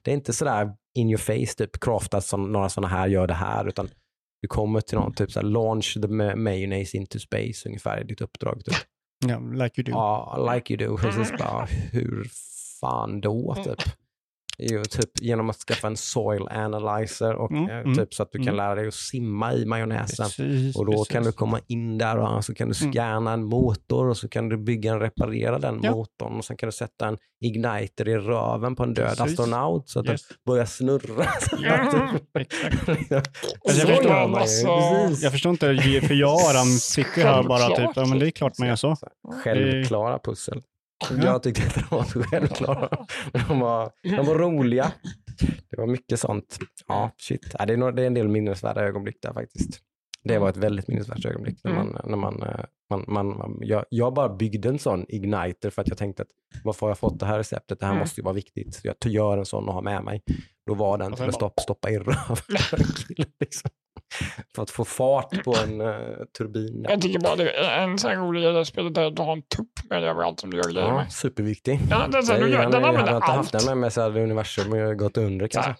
det 0.02 0.10
är 0.10 0.14
inte 0.14 0.32
sådär 0.32 0.70
in 0.98 1.10
your 1.10 1.18
face, 1.18 1.54
typ 1.56 1.80
craftat 1.80 2.24
som 2.24 2.52
några 2.52 2.68
sådana 2.68 2.88
här 2.88 3.08
gör 3.08 3.26
det 3.26 3.34
här, 3.34 3.68
utan 3.68 3.88
du 4.42 4.48
kommer 4.48 4.80
till 4.80 4.98
någon, 4.98 5.14
typ 5.14 5.32
såhär 5.32 5.46
launch 5.46 5.94
the 6.02 6.08
ma- 6.08 6.36
mayonnaise 6.36 6.96
into 6.96 7.18
space 7.18 7.68
ungefär 7.68 8.00
i 8.00 8.04
ditt 8.04 8.20
uppdrag. 8.20 8.64
Typ. 8.64 8.74
Ja, 9.26 9.38
like 9.38 9.80
you 9.80 9.84
do. 9.84 9.90
Ja, 9.90 10.36
like 10.54 10.74
you 10.74 10.88
do. 10.88 10.96
Precis 10.96 11.32
bara, 11.38 11.66
hur 11.92 12.30
fan 12.80 13.20
då 13.20 13.54
typ? 13.64 13.82
Jo, 14.62 14.82
typ 14.84 15.10
genom 15.20 15.50
att 15.50 15.56
skaffa 15.56 15.86
en 15.86 15.96
soil 15.96 16.48
analyzer 16.50 17.34
och 17.34 17.50
Mm, 17.50 17.70
eh, 17.70 17.76
mm, 17.78 17.96
typ 17.96 18.14
så 18.14 18.22
att 18.22 18.32
du 18.32 18.38
kan 18.38 18.48
mm. 18.48 18.56
lära 18.56 18.74
dig 18.74 18.88
att 18.88 18.94
simma 18.94 19.54
i 19.54 19.64
majonnäsen. 19.66 20.26
Precis, 20.26 20.76
Och 20.76 20.86
då 20.86 20.92
precis. 20.92 21.08
kan 21.08 21.22
du 21.22 21.32
komma 21.32 21.60
in 21.66 21.98
där 21.98 22.16
och 22.18 22.44
så 22.44 22.54
kan 22.54 22.68
du 22.68 22.74
Mm. 22.82 22.92
scanna 22.92 23.32
en 23.32 23.44
motor 23.44 24.08
och 24.08 24.16
så 24.16 24.28
kan 24.28 24.48
du 24.48 24.56
bygga 24.56 24.92
en, 24.92 25.00
reparera 25.00 25.58
den 25.58 25.80
Ja. 25.82 25.90
motorn 25.90 26.36
och 26.38 26.44
sen 26.44 26.56
kan 26.56 26.66
du 26.66 26.72
sätta 26.72 27.08
en 27.08 27.18
igniter 27.44 28.08
i 28.08 28.16
röven 28.16 28.76
på 28.76 28.82
en 28.82 28.94
död 28.94 29.08
Precis. 29.18 29.20
astronaut 29.40 29.88
så 29.88 30.00
att 30.00 30.06
Yes. 30.06 30.28
den 30.28 30.36
börjar 30.46 30.64
snurra. 30.64 31.24
Ja, 31.62 32.08
exakt. 32.38 32.88
Alltså, 33.64 33.86
jag 33.86 33.88
förstår 33.88 34.20
ju, 34.20 34.26
massa- 34.28 34.66
precis. 35.08 35.22
Jag 35.22 35.32
förstår 35.32 35.50
inte, 35.52 35.66
för 36.08 36.14
jag 36.14 36.34
och 36.34 36.40
Aram 36.50 36.66
sitter 36.66 37.22
här 37.24 37.42
bara 37.42 37.68
typ, 37.76 37.90
ja 37.96 38.06
men 38.06 38.18
det 38.18 38.26
är 38.26 38.30
klart 38.30 38.58
man 38.58 38.68
gör 38.68 38.76
så. 38.76 38.96
Självklara 39.44 40.18
pussel. 40.18 40.62
Ja. 41.10 41.16
Jag 41.24 41.42
tyckte 41.42 41.62
inte 41.62 41.80
de 41.90 41.96
var 41.96 42.04
så 42.04 42.22
självklara. 42.22 43.06
De 43.48 43.60
var, 43.60 43.90
de 44.02 44.26
var 44.26 44.34
roliga. 44.34 44.92
Det 45.70 45.76
var 45.76 45.86
mycket 45.86 46.20
sånt. 46.20 46.58
Ja, 46.88 47.10
shit. 47.16 47.54
Det, 47.66 47.72
är 47.72 47.76
några, 47.76 47.92
det 47.92 48.02
är 48.02 48.06
en 48.06 48.14
del 48.14 48.28
minnesvärda 48.28 48.80
ögonblick 48.80 49.16
där 49.22 49.32
faktiskt. 49.32 49.80
Det 50.24 50.38
var 50.38 50.48
ett 50.48 50.56
väldigt 50.56 50.88
minnesvärt 50.88 51.24
ögonblick. 51.24 51.60
När 51.64 51.72
man, 51.72 51.96
när 52.04 52.16
man, 52.16 52.42
eh, 52.42 52.64
man, 52.90 53.04
man, 53.08 53.26
man, 53.38 53.58
jag, 53.60 53.84
jag 53.88 54.14
bara 54.14 54.28
byggde 54.36 54.68
en 54.68 54.78
sån 54.78 55.04
igniter 55.08 55.70
för 55.70 55.82
att 55.82 55.88
jag 55.88 55.98
tänkte 55.98 56.22
att 56.22 56.28
varför 56.64 56.80
har 56.86 56.90
jag 56.90 56.98
fått 56.98 57.20
det 57.20 57.26
här 57.26 57.38
receptet? 57.38 57.80
Det 57.80 57.86
här 57.86 57.92
Mm. 57.92 58.00
måste 58.00 58.20
ju 58.20 58.24
vara 58.24 58.34
viktigt. 58.34 58.74
Så 58.74 58.88
jag 58.88 59.12
gör 59.12 59.38
en 59.38 59.44
sån 59.46 59.68
och 59.68 59.74
har 59.74 59.82
med 59.82 60.04
mig. 60.04 60.22
Då 60.66 60.74
var 60.74 60.98
den 60.98 61.12
till 61.12 61.24
att 61.28 61.34
stoppa, 61.34 61.62
stoppa 61.62 61.90
i 61.90 61.98
röven. 61.98 62.36
Liksom. 63.40 63.70
För 64.54 64.62
att 64.62 64.70
få 64.70 64.84
fart 64.84 65.44
på 65.44 65.56
en 65.64 65.80
uh, 65.80 65.94
turbin. 66.38 66.86
Jag 66.88 67.00
tycker 67.02 67.18
bara 67.18 67.36
det 67.36 67.50
är 67.52 67.78
en 67.82 67.98
sån 67.98 68.10
här 68.10 68.16
rolig 68.18 68.42
grej 68.42 68.60
i 68.60 68.64
spelet 68.64 68.94
där 68.94 69.10
du 69.10 69.22
har 69.22 69.32
en 69.32 69.42
tupp 69.42 69.66
med 69.90 70.02
dig 70.02 70.10
överallt 70.10 70.40
som 70.40 70.50
du 70.50 70.56
gör 70.56 70.64
grejer 70.72 70.86
Ja, 70.88 70.94
med. 70.96 71.12
superviktig. 71.12 71.80
Ja, 71.90 72.06
den, 72.12 72.22
så, 72.22 72.32
Nej, 72.32 72.42
du 72.42 72.48
gör, 72.50 72.62
den, 72.62 72.70
den 72.70 72.82
hade 72.84 72.88
använder 72.88 73.12
jag 73.12 73.18
inte 73.18 73.26
haft 73.32 73.54
allt. 73.54 73.64
den 73.64 73.70
med 73.70 73.76
mig 73.78 73.90
så 73.90 74.00
hade 74.02 74.22
universum 74.22 74.96
gått 74.96 75.16
under 75.16 75.48
här, 75.54 75.62
kanske. 75.62 75.74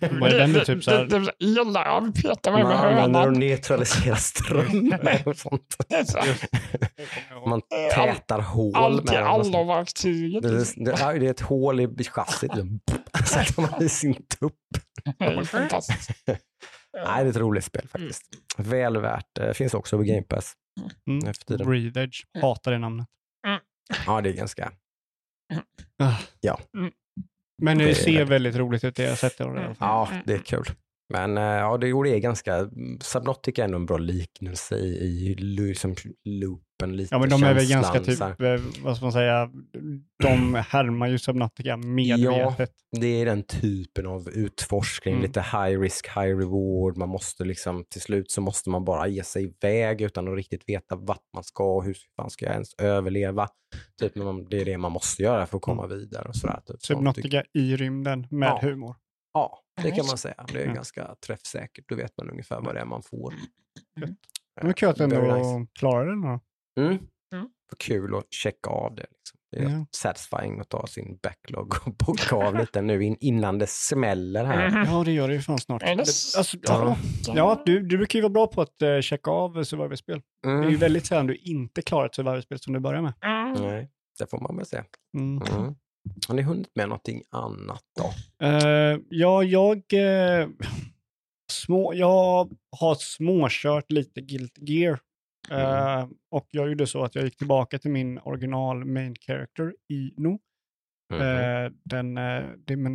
nej, 0.00 0.10
Vad 0.20 0.32
är 0.32 0.38
den 0.38 0.52
det- 0.52 0.58
då, 0.58 0.64
typ 0.64 0.84
så 0.84 0.90
här? 0.90 0.98
det- 1.04 1.18
det- 1.18 1.24
det- 1.38 1.44
El 1.60 1.72
där, 1.72 2.00
vi 2.00 2.22
petar 2.22 2.52
mig 2.52 2.62
Man 2.62 2.72
med 2.72 2.80
använder 2.80 3.20
hönan. 3.20 3.32
och 3.34 3.38
neutraliserar 3.38 4.14
ström 4.16 4.92
och 5.26 5.36
sånt. 5.36 5.76
Är 5.88 6.16
här, 6.18 7.48
Man 7.48 7.58
Eh, 7.58 7.94
tätar 8.14 8.40
hål 8.40 8.72
Allt 8.76 9.02
i 9.02 9.04
med 9.04 9.14
den. 9.14 9.26
allo 9.26 9.64
verktyget. 9.64 10.42
Det, 10.42 10.48
är- 10.48 10.84
det, 10.84 10.90
är- 11.02 11.20
det 11.20 11.26
är 11.26 11.30
ett 11.30 11.40
hål 11.40 11.80
i 11.80 12.04
chassit. 12.04 12.50
Så 12.54 13.24
sätter 13.24 13.60
man 13.62 13.82
i 13.82 13.88
sin 13.88 14.14
tupp. 14.14 14.52
Det 15.18 15.24
är 15.24 15.44
fantastiskt. 15.44 16.10
Nej, 17.04 17.24
det 17.24 17.28
är 17.28 17.30
ett 17.30 17.36
roligt 17.36 17.64
spel 17.64 17.88
faktiskt. 17.88 18.22
Väl 18.56 19.00
värt. 19.00 19.34
Det 19.34 19.54
finns 19.54 19.74
också 19.74 19.96
på 19.96 20.02
Game 20.02 20.22
Pass 20.22 20.52
Mm. 21.06 21.32
Breathe 21.66 22.02
Edge, 22.02 22.24
hatar 22.42 22.72
det 22.72 22.78
namnet. 22.78 23.06
Ja, 24.06 24.20
det 24.20 24.30
är 24.30 24.32
ganska... 24.32 24.72
Ah. 26.02 26.12
Ja. 26.40 26.60
Men 27.62 27.78
det, 27.78 27.84
Det 27.84 27.94
ser 27.94 28.24
väldigt 28.24 28.56
roligt 28.56 28.84
ut, 28.84 28.96
det 28.96 29.02
jag 29.02 29.10
har 29.10 29.16
sett 29.16 29.38
det. 29.38 29.44
i 29.44 29.46
alla 29.46 29.60
fall. 29.60 29.74
Ja, 29.80 30.08
det 30.24 30.34
är 30.34 30.38
kul. 30.38 30.64
Men 31.08 31.38
eh, 31.38 31.42
ja, 31.44 31.76
det, 31.76 31.86
det 32.02 32.10
är 32.14 32.18
ganska... 32.18 32.70
Subnautica 33.00 33.62
är 33.62 33.64
ändå 33.64 33.76
en 33.78 33.86
bra 33.86 33.98
liknelse 33.98 34.76
i, 34.76 34.88
i 34.88 35.34
liksom, 35.34 35.94
loopen 36.24 36.96
lite. 36.96 37.14
Ja, 37.14 37.18
men 37.18 37.28
de 37.30 37.42
är 37.42 37.54
väl 37.54 37.68
ganska 37.68 38.00
typ, 38.00 38.20
eh, 38.20 38.82
vad 38.82 38.96
ska 38.96 39.04
man 39.04 39.12
säga, 39.12 39.50
de 40.22 40.54
härmar 40.54 41.08
ju 41.08 41.18
Subnautica 41.18 41.76
medvetet. 41.76 42.70
Det 43.00 43.06
är 43.20 43.26
den 43.26 43.42
typen 43.42 44.06
av 44.06 44.28
utforskning, 44.28 45.14
Mm. 45.14 45.22
lite 45.26 45.40
high 45.40 45.80
risk, 45.80 46.06
high 46.06 46.36
reward. 46.38 46.96
Man 46.96 47.08
måste 47.08 47.44
liksom, 47.44 47.84
till 47.90 48.00
slut 48.00 48.30
så 48.30 48.40
måste 48.40 48.70
man 48.70 48.84
bara 48.84 49.06
ge 49.08 49.24
sig 49.24 49.44
iväg 49.44 50.00
utan 50.00 50.28
att 50.28 50.36
riktigt 50.36 50.68
veta 50.68 50.96
vart 50.96 51.24
man 51.34 51.44
ska 51.44 51.74
och 51.76 51.84
hur 51.84 51.96
fan 52.16 52.30
ska 52.30 52.44
jag 52.44 52.52
ens 52.54 52.74
överleva. 52.74 53.48
Typ, 54.00 54.16
man, 54.16 54.44
det 54.50 54.60
är 54.60 54.64
det 54.64 54.78
man 54.78 54.92
måste 54.92 55.22
göra 55.22 55.46
för 55.46 55.56
att 55.56 55.62
komma 55.62 55.86
vidare. 55.86 56.28
Och 56.28 56.36
sådär, 56.36 56.56
typ. 56.56 56.66
Sånt 56.66 56.82
Subnautica 56.82 57.42
i 57.54 57.76
rymden 57.76 58.26
med 58.30 58.48
Ja. 58.48 58.58
humor. 58.62 58.94
Ja, 59.34 59.62
det 59.82 59.90
kan 59.90 60.06
man 60.06 60.18
säga. 60.18 60.44
Det 60.52 60.62
är 60.62 60.66
Ja. 60.66 60.72
ganska 60.72 61.14
träffsäkert. 61.26 61.84
Då 61.88 61.94
vet 61.94 62.16
man 62.16 62.30
ungefär 62.30 62.60
vad 62.60 62.74
det 62.74 62.80
är 62.80 62.84
man 62.84 63.02
får. 63.02 63.34
Det 64.60 64.66
var 64.66 64.72
kul 64.72 64.88
att 64.88 65.00
ändå 65.00 65.16
nice. 65.20 65.66
klara 65.78 66.04
den. 66.04 66.20
Då. 66.22 66.40
Mm. 66.80 66.98
Mm. 67.34 67.48
Kul 67.78 68.14
att 68.14 68.32
checka 68.32 68.70
av 68.70 68.94
det. 68.94 69.06
Liksom. 69.10 69.38
Det 69.50 69.58
är 69.58 69.78
Ja. 69.78 69.86
satisfying 69.90 70.60
att 70.60 70.68
ta 70.68 70.86
sin 70.86 71.18
backlog 71.22 71.74
och 71.86 71.94
bocka 72.06 72.36
av 72.36 72.54
lite 72.54 72.82
nu 72.82 73.04
in, 73.04 73.16
innan 73.20 73.58
det 73.58 73.66
smäller 73.68 74.44
här. 74.44 74.70
Mhm. 74.70 74.84
Ja, 74.92 75.04
det 75.04 75.12
gör 75.12 75.28
det 75.28 75.34
ju 75.34 75.40
fan 75.40 75.58
snart. 75.58 75.82
Är 75.82 75.86
det 75.96 76.02
Det- 76.02 76.06
så? 76.06 76.38
Alltså, 76.38 76.56
ja, 76.62 76.96
Ja. 77.26 77.62
du, 77.66 77.80
du 77.80 77.96
brukar 77.96 78.18
ju 78.18 78.22
vara 78.22 78.32
bra 78.32 78.46
på 78.46 78.62
att 78.62 78.82
uh, 78.82 79.00
checka 79.00 79.30
av 79.30 79.64
survival-spel. 79.64 80.22
Det 80.42 80.48
är 80.48 80.52
ju 80.52 80.58
Mm. 80.64 80.76
väldigt 80.78 81.06
sällan 81.06 81.26
du 81.26 81.36
inte 81.36 81.82
klarar 81.82 82.06
ett 82.06 82.14
survival-spel 82.14 82.58
som 82.58 82.72
du 82.72 82.80
börjar 82.80 83.02
med. 83.02 83.12
Mm. 83.24 83.52
Nej, 83.52 83.90
det 84.18 84.26
får 84.30 84.38
man 84.40 84.56
väl 84.56 84.66
säga. 84.66 84.84
Mm. 85.18 85.38
Mm. 86.06 86.20
Har 86.28 86.34
ni 86.34 86.42
hunnit 86.42 86.70
med 86.74 86.88
någonting 86.88 87.22
annat 87.30 87.84
då? 87.96 88.12
Eh, 88.46 88.98
ja, 89.08 89.42
jag, 89.42 89.76
eh, 89.76 90.48
små, 91.52 91.94
jag 91.94 92.50
har 92.80 92.94
småkört 92.94 93.90
lite 93.90 94.20
Guilt 94.20 94.58
Gear. 94.58 95.00
Eh, 95.50 96.08
Och 96.30 96.46
jag 96.50 96.68
gjorde 96.68 96.86
så 96.86 97.04
att 97.04 97.14
jag 97.14 97.24
gick 97.24 97.36
tillbaka 97.36 97.78
till 97.78 97.90
min 97.90 98.18
original 98.18 98.84
main 98.84 99.14
character, 99.20 99.74
Ino. 99.88 100.38
Eh, 101.12 101.72
den, 101.84 102.16
eh, 102.18 102.44
det 102.66 102.72
är 102.72 102.78
en, 102.86 102.94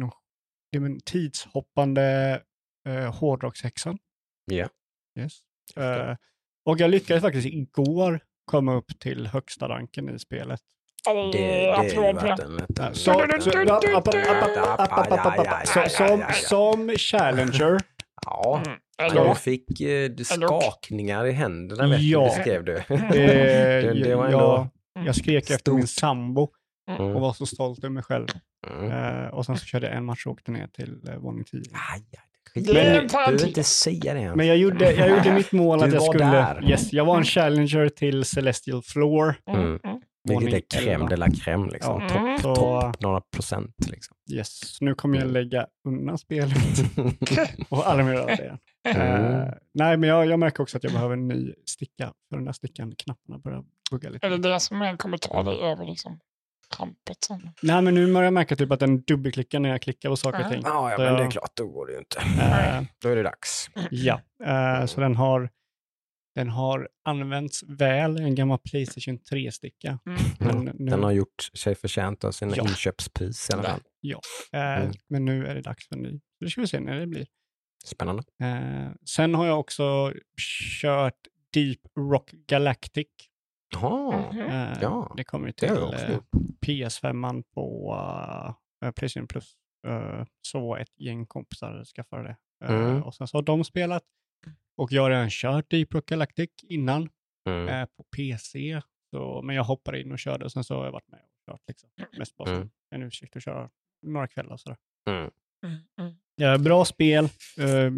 det 0.72 0.78
är 0.78 0.82
en 0.86 1.00
tidshoppande 1.00 2.42
eh, 2.88 3.16
hårdrockshäxan. 3.16 3.98
Ja. 4.46 4.70
Yes. 5.20 5.40
Förstår. 5.74 6.10
Eh, 6.10 6.18
och 6.66 6.80
jag 6.80 6.92
lyckades 6.92 7.22
faktiskt 7.22 7.48
igår 7.48 8.20
komma 8.46 8.74
upp 8.76 9.00
till 9.00 9.28
högsta 9.28 9.70
ranken 9.70 10.16
i 10.16 10.20
spelet. 10.20 10.62
Som 16.34 16.94
challenger. 16.98 17.80
Ja. 18.26 18.64
Du 19.12 19.36
fick 19.36 19.82
eh, 19.82 20.12
skakningar 20.16 21.26
i 21.26 21.32
händerna, 21.32 21.88
vet 21.88 22.02
ja. 22.02 22.24
beskrev 22.26 22.64
du. 22.64 22.84
jag 25.06 25.16
skrek 25.16 25.50
efter 25.50 25.72
min 25.72 25.88
sambo 25.88 26.50
och 27.00 27.22
var 27.22 27.34
så 27.34 27.46
stolt 27.46 27.84
över 27.84 27.94
mig 27.94 28.04
själv. 28.04 28.28
Mm. 28.70 28.92
Eh, 28.92 29.28
och 29.28 29.46
sen 29.46 29.58
så 29.58 29.66
körde 29.66 29.88
jag 29.88 29.98
en 29.98 30.06
match 30.06 30.26
och 30.26 30.32
åkte 30.32 30.52
ner 30.52 30.68
till 30.68 31.10
eh, 31.10 31.16
våning 31.16 31.44
10. 31.44 31.62
Men, 32.56 33.08
du 33.28 33.38
vill 33.38 33.48
inte 33.48 33.64
säga 33.64 34.14
det 34.14 34.20
ens. 34.20 34.36
Men 34.36 34.48
jag 34.48 34.58
gjorde, 34.58 34.92
jag 34.92 35.10
gjorde 35.10 35.34
mitt 35.34 35.52
mål 35.52 35.84
att 35.84 35.94
jag 35.94 36.04
skulle... 36.04 36.62
Yes, 36.64 36.94
jag 36.94 37.06
var 37.06 37.18
en 37.18 37.24
challenger 37.24 37.90
till 37.90 38.26
Celestial 38.26 38.82
Floor. 38.82 39.36
Mm. 39.48 39.80
mm. 39.84 40.01
Vilket 40.24 40.44
våning 40.44 40.54
är 40.56 40.60
crème 40.60 40.94
11. 40.94 41.08
de 41.10 41.16
la 41.16 41.28
crème, 41.28 41.72
liksom. 41.72 42.02
Ja. 42.02 42.10
Topp, 42.10 42.42
Så- 42.42 42.56
topp, 42.56 43.02
några 43.02 43.22
procent 43.22 43.76
liksom. 43.92 44.18
Yes, 44.32 44.82
nu 44.82 44.96
kommer 44.96 45.16
jag 45.16 45.24
Mm. 45.24 45.34
lägga 45.34 45.68
undan 45.88 46.18
spelet 46.18 46.58
och 47.70 47.88
aldrig 47.90 48.06
mer 48.06 48.14
röra 48.14 48.26
det 48.26 48.44
igen. 48.44 48.58
Mm. 48.88 49.42
Eh, 49.42 49.54
nej, 49.74 49.98
men 49.98 50.10
jag, 50.10 50.26
jag 50.26 50.40
märker 50.40 50.64
också 50.64 50.78
att 50.78 50.84
jag 50.84 50.94
behöver 50.94 51.14
en 51.14 51.28
ny 51.28 51.54
sticka. 51.66 52.14
För 52.30 52.36
den 52.36 52.46
där 52.46 52.52
stickan, 52.54 52.94
knapparna 52.98 53.40
börjar 53.40 53.64
bugga 53.92 54.10
lite. 54.10 54.28
Är 54.28 54.32
det 54.32 54.38
det 54.38 54.60
som 54.60 54.98
kommer 54.98 55.18
ta 55.18 55.44
dig 55.44 55.60
över 55.62 55.86
liksom 55.86 56.20
trampet 56.78 57.24
sen? 57.28 57.50
Nej, 57.62 57.82
men 57.82 57.94
nu 57.96 58.14
börjar 58.14 58.24
jag 58.24 58.34
märka 58.34 58.56
typ 58.56 58.72
att 58.72 58.80
den 58.80 59.02
dubbelklickar 59.02 59.60
när 59.60 59.70
jag 59.70 59.82
klickar 59.82 60.10
på 60.10 60.16
saker 60.16 60.40
och 60.40 60.46
Ja. 60.46 60.50
ting. 60.50 60.62
Ja, 60.66 60.92
ja, 60.92 60.98
men 60.98 61.14
det 61.14 61.24
är 61.24 61.32
klart, 61.32 61.52
då 61.56 61.68
går 61.68 61.86
det 61.88 61.94
ju 61.94 62.00
inte. 62.00 62.20
Eh, 62.42 62.84
Då 63.02 63.10
är 63.10 63.16
det 63.16 63.24
dags. 63.24 63.70
ja, 63.92 64.22
eh, 64.46 64.86
så 64.86 65.02
den 65.02 65.16
har, 65.16 65.50
den 66.36 66.50
har 66.50 66.90
använts 67.06 67.64
väl, 67.68 68.18
en 68.18 68.36
gammal 68.36 68.58
Playstation 68.60 69.20
3-sticka. 69.20 70.00
Men 70.40 70.66
nu, 70.66 70.90
Den 70.92 71.04
har 71.04 71.12
gjort 71.12 71.50
sig 71.54 71.76
förtjänt 71.76 72.24
av 72.24 72.32
sina 72.32 72.56
Ja. 72.56 72.64
inköpspris 72.64 73.50
i 73.50 73.54
alla 73.54 73.64
fall. 73.64 73.80
eh, 74.54 74.82
Mm. 74.82 74.92
men 75.10 75.26
nu 75.26 75.46
är 75.48 75.56
det 75.56 75.62
dags 75.62 75.88
för 75.88 75.96
en 75.96 76.02
ny. 76.02 76.12
Så 76.20 76.44
det 76.46 76.50
ska 76.50 76.62
vi 76.62 76.68
se 76.68 76.80
när 76.80 77.00
det 77.00 77.08
blir. 77.08 77.28
Spännande. 77.86 78.24
Eh, 78.44 78.92
sen 79.06 79.36
har 79.36 79.46
jag 79.46 79.60
också 79.60 80.14
kört 80.82 81.18
Deep 81.54 81.80
Rock 81.98 82.32
Galactic. 82.32 83.08
Jaha, 83.74 84.32
Mhm. 84.32 84.40
Eh, 84.40 84.78
Ja, 84.82 85.14
det 85.18 85.24
kommer 85.24 85.48
ju 85.48 85.54
det 85.58 85.68
till 85.68 85.78
också 85.84 86.06
eh, 86.06 86.12
gjort. 86.14 86.30
PS5 86.66 87.44
på 87.54 87.94
uh, 88.86 88.92
Playstation 88.92 89.28
Plus. 89.28 89.54
Eh, 89.88 90.26
så 90.42 90.76
ett 90.76 91.00
gäng 91.00 91.26
kompisar 91.26 91.84
skaffade 91.96 92.24
det. 92.24 92.38
Mm. 92.66 93.04
Och 93.04 93.16
sen 93.16 93.28
så 93.28 93.38
har 93.38 93.42
de 93.44 93.64
spelat. 93.64 94.04
Och 94.78 94.92
jag 94.92 95.02
har 95.02 95.10
redan 95.10 95.30
kört 95.30 95.70
Deep 95.70 95.94
Rock 95.94 96.06
Galactic 96.06 96.50
innan 96.64 97.10
Mm. 97.50 97.68
eh, 97.68 97.86
på 97.98 98.04
PC. 98.16 98.82
Så, 99.12 99.42
men 99.42 99.56
jag 99.56 99.64
hoppade 99.64 100.02
in 100.02 100.12
och 100.12 100.20
körde 100.20 100.46
och 100.46 100.52
sen 100.52 100.64
så 100.64 100.76
har 100.76 100.86
jag 100.86 100.92
varit 100.92 101.08
med 101.08 101.20
och 101.20 101.52
kört 101.54 101.62
liksom. 101.68 101.90
Mest 102.18 102.38
bara 102.38 102.50
Mm. 102.56 102.70
en 102.96 103.04
ursäkt 103.04 103.36
att 103.36 103.44
köra 103.44 103.70
några 104.06 104.28
kvällar. 104.28 104.58
Sådär. 104.58 104.78
Mm. 105.10 105.32
Ja, 106.36 106.58
bra 106.58 106.86
spel, 106.86 107.26
eh, 107.58 107.92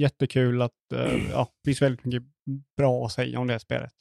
jättekul 0.00 0.62
att 0.62 0.92
eh, 0.94 1.30
ja, 1.30 1.48
det 1.62 1.68
finns 1.68 1.82
väldigt 1.82 2.04
mycket 2.04 2.22
bra 2.76 3.06
att 3.06 3.12
säga 3.12 3.38
om 3.38 3.46
det 3.46 3.52
här 3.54 3.58
spelet. 3.58 3.92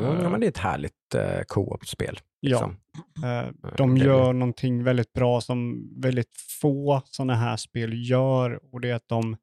Mm, 0.00 0.22
ja, 0.22 0.28
men 0.30 0.40
det 0.40 0.46
är 0.46 0.48
ett 0.48 0.58
härligt 0.58 1.14
uh, 1.16 1.42
co-op-spel. 1.48 2.18
Ja, 2.40 2.50
Liksom. 2.50 2.76
eh, 3.24 3.74
de 3.76 3.96
gör 3.96 4.32
någonting 4.32 4.84
väldigt 4.84 5.12
bra 5.12 5.40
som 5.40 5.88
väldigt 6.00 6.36
få 6.60 7.02
sådana 7.04 7.34
här 7.34 7.56
spel 7.56 8.08
gör 8.10 8.74
och 8.74 8.80
det 8.80 8.90
är 8.90 8.94
att 8.94 9.08
de, 9.08 9.36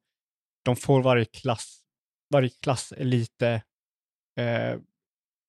de 0.64 0.76
får 0.76 1.02
varje 1.02 1.24
klass, 1.24 1.80
varje 2.30 2.48
klass 2.48 2.92
är 2.96 3.04
lite, 3.04 3.62
eh, 4.40 4.78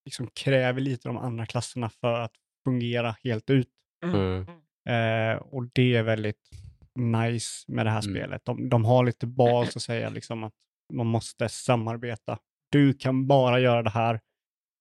liksom 0.05 0.27
kräver 0.27 0.81
lite 0.81 1.09
de 1.09 1.17
andra 1.17 1.45
klasserna 1.45 1.89
för 1.89 2.19
att 2.19 2.33
fungera 2.63 3.15
helt 3.23 3.49
ut. 3.49 3.69
Mm. 4.03 4.41
Eh, 4.89 5.37
och 5.41 5.65
det 5.73 5.95
är 5.95 6.03
väldigt 6.03 6.49
nice 6.95 7.71
med 7.71 7.85
det 7.85 7.89
här 7.91 8.01
Mm. 8.07 8.15
spelet. 8.15 8.45
De, 8.45 8.69
de 8.69 8.85
har 8.85 9.05
lite 9.05 9.27
bas 9.27 9.75
att 9.75 9.81
säga 9.81 10.09
liksom 10.09 10.43
att 10.43 10.53
man 10.93 11.07
måste 11.07 11.49
samarbeta. 11.49 12.39
Du 12.71 12.93
kan 12.93 13.27
bara 13.27 13.59
göra 13.59 13.83
det 13.83 13.89
här. 13.89 14.19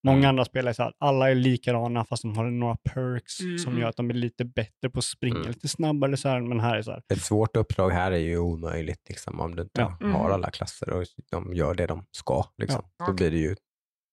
Många 0.04 0.18
Mm. 0.18 0.28
andra 0.28 0.44
spel 0.44 0.68
är 0.68 0.72
så 0.72 0.82
här, 0.82 0.92
alla 0.98 1.30
är 1.30 1.34
likadana 1.34 2.04
fast 2.04 2.22
de 2.22 2.36
har 2.36 2.44
några 2.50 2.76
perks 2.76 3.40
Mm, 3.40 3.58
som 3.58 3.70
mm. 3.72 3.82
gör 3.82 3.88
att 3.88 3.96
de 3.96 4.10
är 4.10 4.14
lite 4.14 4.44
bättre 4.44 4.90
på 4.90 4.98
att 4.98 5.04
springa 5.04 5.36
Mm. 5.36 5.48
lite 5.48 5.68
snabbare. 5.68 6.16
Så 6.16 6.28
här, 6.28 6.40
men 6.40 6.60
här 6.60 6.76
är 6.76 6.82
så 6.82 6.90
här, 6.90 7.02
Ett 7.12 7.22
svårt 7.22 7.56
uppdrag 7.56 7.90
här 7.90 8.12
är 8.12 8.16
ju 8.18 8.38
omöjligt 8.38 9.08
liksom, 9.08 9.40
om 9.40 9.56
du 9.56 9.62
inte 9.62 9.80
Ja. 9.80 9.96
Mm. 10.00 10.12
har 10.14 10.30
alla 10.30 10.50
klasser 10.50 10.90
och 10.90 11.04
de 11.30 11.54
gör 11.54 11.74
det 11.74 11.86
de 11.86 12.04
ska. 12.10 12.44
Liksom. 12.58 12.82
Ja. 12.98 13.06
Då 13.06 13.12
blir 13.12 13.30
det 13.30 13.38
ju 13.38 13.56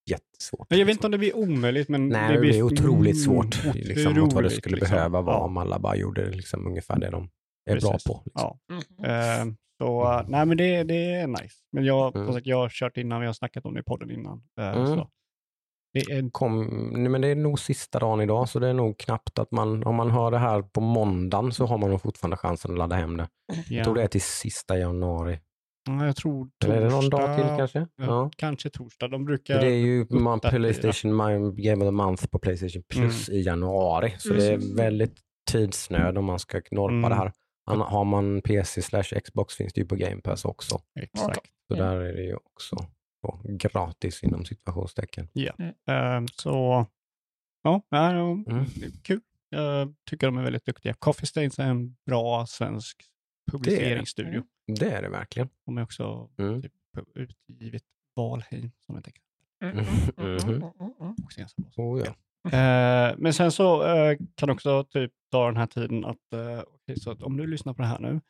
jättesvårt. 0.09 0.69
Men 0.69 0.79
jag 0.79 0.85
vet 0.85 0.93
liksom. 0.93 0.97
inte 0.99 1.07
om 1.07 1.11
det 1.11 1.17
blir 1.17 1.35
omöjligt, 1.35 1.89
men 1.89 2.09
Nej, 2.09 2.33
det 2.33 2.39
blir 2.39 2.61
otroligt 2.63 3.23
svårt 3.23 3.63
mm, 3.63 3.75
liksom, 3.77 4.03
mot 4.03 4.15
vad 4.15 4.23
det 4.43 4.47
otroligt, 4.47 4.53
skulle 4.53 4.75
liksom. 4.75 4.95
behöva 4.95 5.21
vara 5.21 5.35
Ja, 5.35 5.41
om 5.41 5.57
alla 5.57 5.79
bara 5.79 5.95
gjorde 5.95 6.29
liksom, 6.29 6.67
ungefär 6.67 6.99
det 6.99 7.09
de 7.09 7.29
är 7.69 7.79
bra 7.79 7.91
precis. 7.91 8.03
på. 8.03 8.21
Liksom. 8.25 8.57
Ja. 8.99 9.07
Eh, 9.07 9.45
så 9.81 10.03
eh, 10.13 10.23
nej, 10.27 10.45
men 10.45 10.57
det, 10.57 10.83
det 10.83 11.11
är 11.13 11.27
nice. 11.27 11.55
Men 11.71 11.85
jag, 11.85 12.15
Mm. 12.15 12.27
som 12.27 12.33
sagt, 12.35 12.47
jag 12.47 12.57
har 12.57 12.69
kört 12.69 12.97
innan, 12.97 13.19
vi 13.21 13.25
har 13.27 13.33
snackat 13.33 13.65
om 13.65 13.73
det 13.73 13.79
i 13.79 13.83
podden 13.83 14.11
innan. 14.11 14.43
Mm. 14.59 14.87
så. 14.87 15.09
Är 15.97 16.29
Kom, 16.31 16.63
nej, 16.93 17.09
men 17.09 17.21
det 17.21 17.27
är 17.27 17.35
nog 17.35 17.59
sista 17.59 17.99
dagen 17.99 18.21
idag, 18.21 18.49
så 18.49 18.59
det 18.59 18.67
är 18.67 18.73
nog 18.73 18.97
knappt 18.97 19.39
att 19.39 19.51
man, 19.51 19.83
om 19.83 19.95
man 19.95 20.11
hör 20.11 20.31
det 20.31 20.37
här 20.37 20.61
på 20.61 20.81
måndagen 20.81 21.51
så 21.51 21.65
har 21.65 21.77
man 21.77 21.89
nog 21.89 22.01
fortfarande 22.01 22.37
chansen 22.37 22.71
att 22.71 22.77
ladda 22.77 22.95
hem 22.95 23.17
det. 23.17 23.27
ja. 23.47 23.63
Jag 23.69 23.83
tror 23.83 23.95
det 23.95 24.03
är 24.03 24.07
till 24.07 24.21
sista 24.21 24.77
januari. 24.77 25.39
Ja, 25.89 26.05
jag 26.05 26.15
tror 26.15 26.49
Eller 26.65 26.75
är 26.75 26.81
det 26.81 26.89
någon 26.89 27.09
dag 27.09 27.35
till 27.35 27.43
torsdag. 27.43 27.57
kanske? 27.57 27.87
Ja. 27.97 28.31
Kanske 28.37 28.69
torsdag. 28.69 29.07
De 29.07 29.25
brukar... 29.25 29.59
det 29.59 29.67
är 29.67 29.75
ju 29.85 30.05
man. 30.09 30.39
Playstation 30.39 31.11
Game 31.55 31.85
of 31.85 31.87
the 31.87 31.91
Month 31.91 32.27
på 32.27 32.39
Playstation 32.39 32.83
Plus 32.89 33.29
i 33.29 33.41
januari. 33.41 34.15
Så 34.17 34.33
det 34.33 34.47
är 34.47 34.75
väldigt 34.77 35.15
tidsnöd 35.51 36.17
om 36.17 36.25
man 36.25 36.39
ska 36.39 36.61
norpa 36.71 36.93
Mm. 36.93 37.09
det 37.09 37.15
här. 37.15 37.31
Har 37.65 38.03
man 38.05 38.41
PC 38.41 38.81
slash 38.81 39.03
Xbox 39.03 39.55
finns 39.55 39.73
det 39.73 39.81
ju 39.81 39.87
på 39.87 39.95
Game 39.95 40.21
Pass 40.21 40.45
också. 40.45 40.79
Exakt. 40.99 41.39
Så 41.67 41.73
Mm. 41.75 41.85
där 41.87 41.95
är 42.01 42.13
det 42.13 42.23
ju 42.23 42.35
också 42.35 42.75
gratis 43.43 44.23
inom 44.23 44.45
situationstecken. 44.45 45.27
Eh, 45.87 46.23
så 46.35 46.85
ja, 47.61 47.81
nej, 47.91 48.13
ja, 48.15 48.31
Mm. 48.31 48.65
det 48.75 48.85
är 48.85 48.91
kul. 49.03 49.21
Jag 49.49 49.93
tycker 50.09 50.27
de 50.27 50.37
är 50.37 50.43
väldigt 50.43 50.65
duktiga. 50.65 50.93
Coffee 50.93 51.25
Stains 51.27 51.59
är 51.59 51.63
en 51.63 51.95
bra 52.05 52.45
svensk 52.45 53.03
publiceringsstudio. 53.51 54.43
Det 54.79 54.91
är 54.91 55.01
det 55.01 55.09
verkligen. 55.09 55.49
De 55.65 55.77
är 55.77 55.83
också 55.83 56.29
Mm. 56.37 56.61
typ, 56.61 56.71
utgivit 57.15 57.83
Valheim 58.15 58.71
som 58.85 58.95
ett 58.97 59.07
exempel. 59.07 60.61
Oh, 61.77 61.99
ja. 62.05 62.15
Men 63.17 63.33
sen 63.33 63.51
så 63.51 63.83
eh, 63.95 64.17
kan 64.35 64.49
också 64.49 64.83
typ 64.83 65.11
ta 65.31 65.45
den 65.45 65.57
här 65.57 65.65
tiden 65.67 66.05
att, 66.05 66.33
eh, 66.33 66.59
okej, 66.67 66.99
så 66.99 67.11
att 67.11 67.21
om 67.23 67.37
du 67.37 67.47
lyssnar 67.47 67.73
på 67.73 67.81
det 67.81 67.87
här 67.87 67.99
nu, 67.99 68.21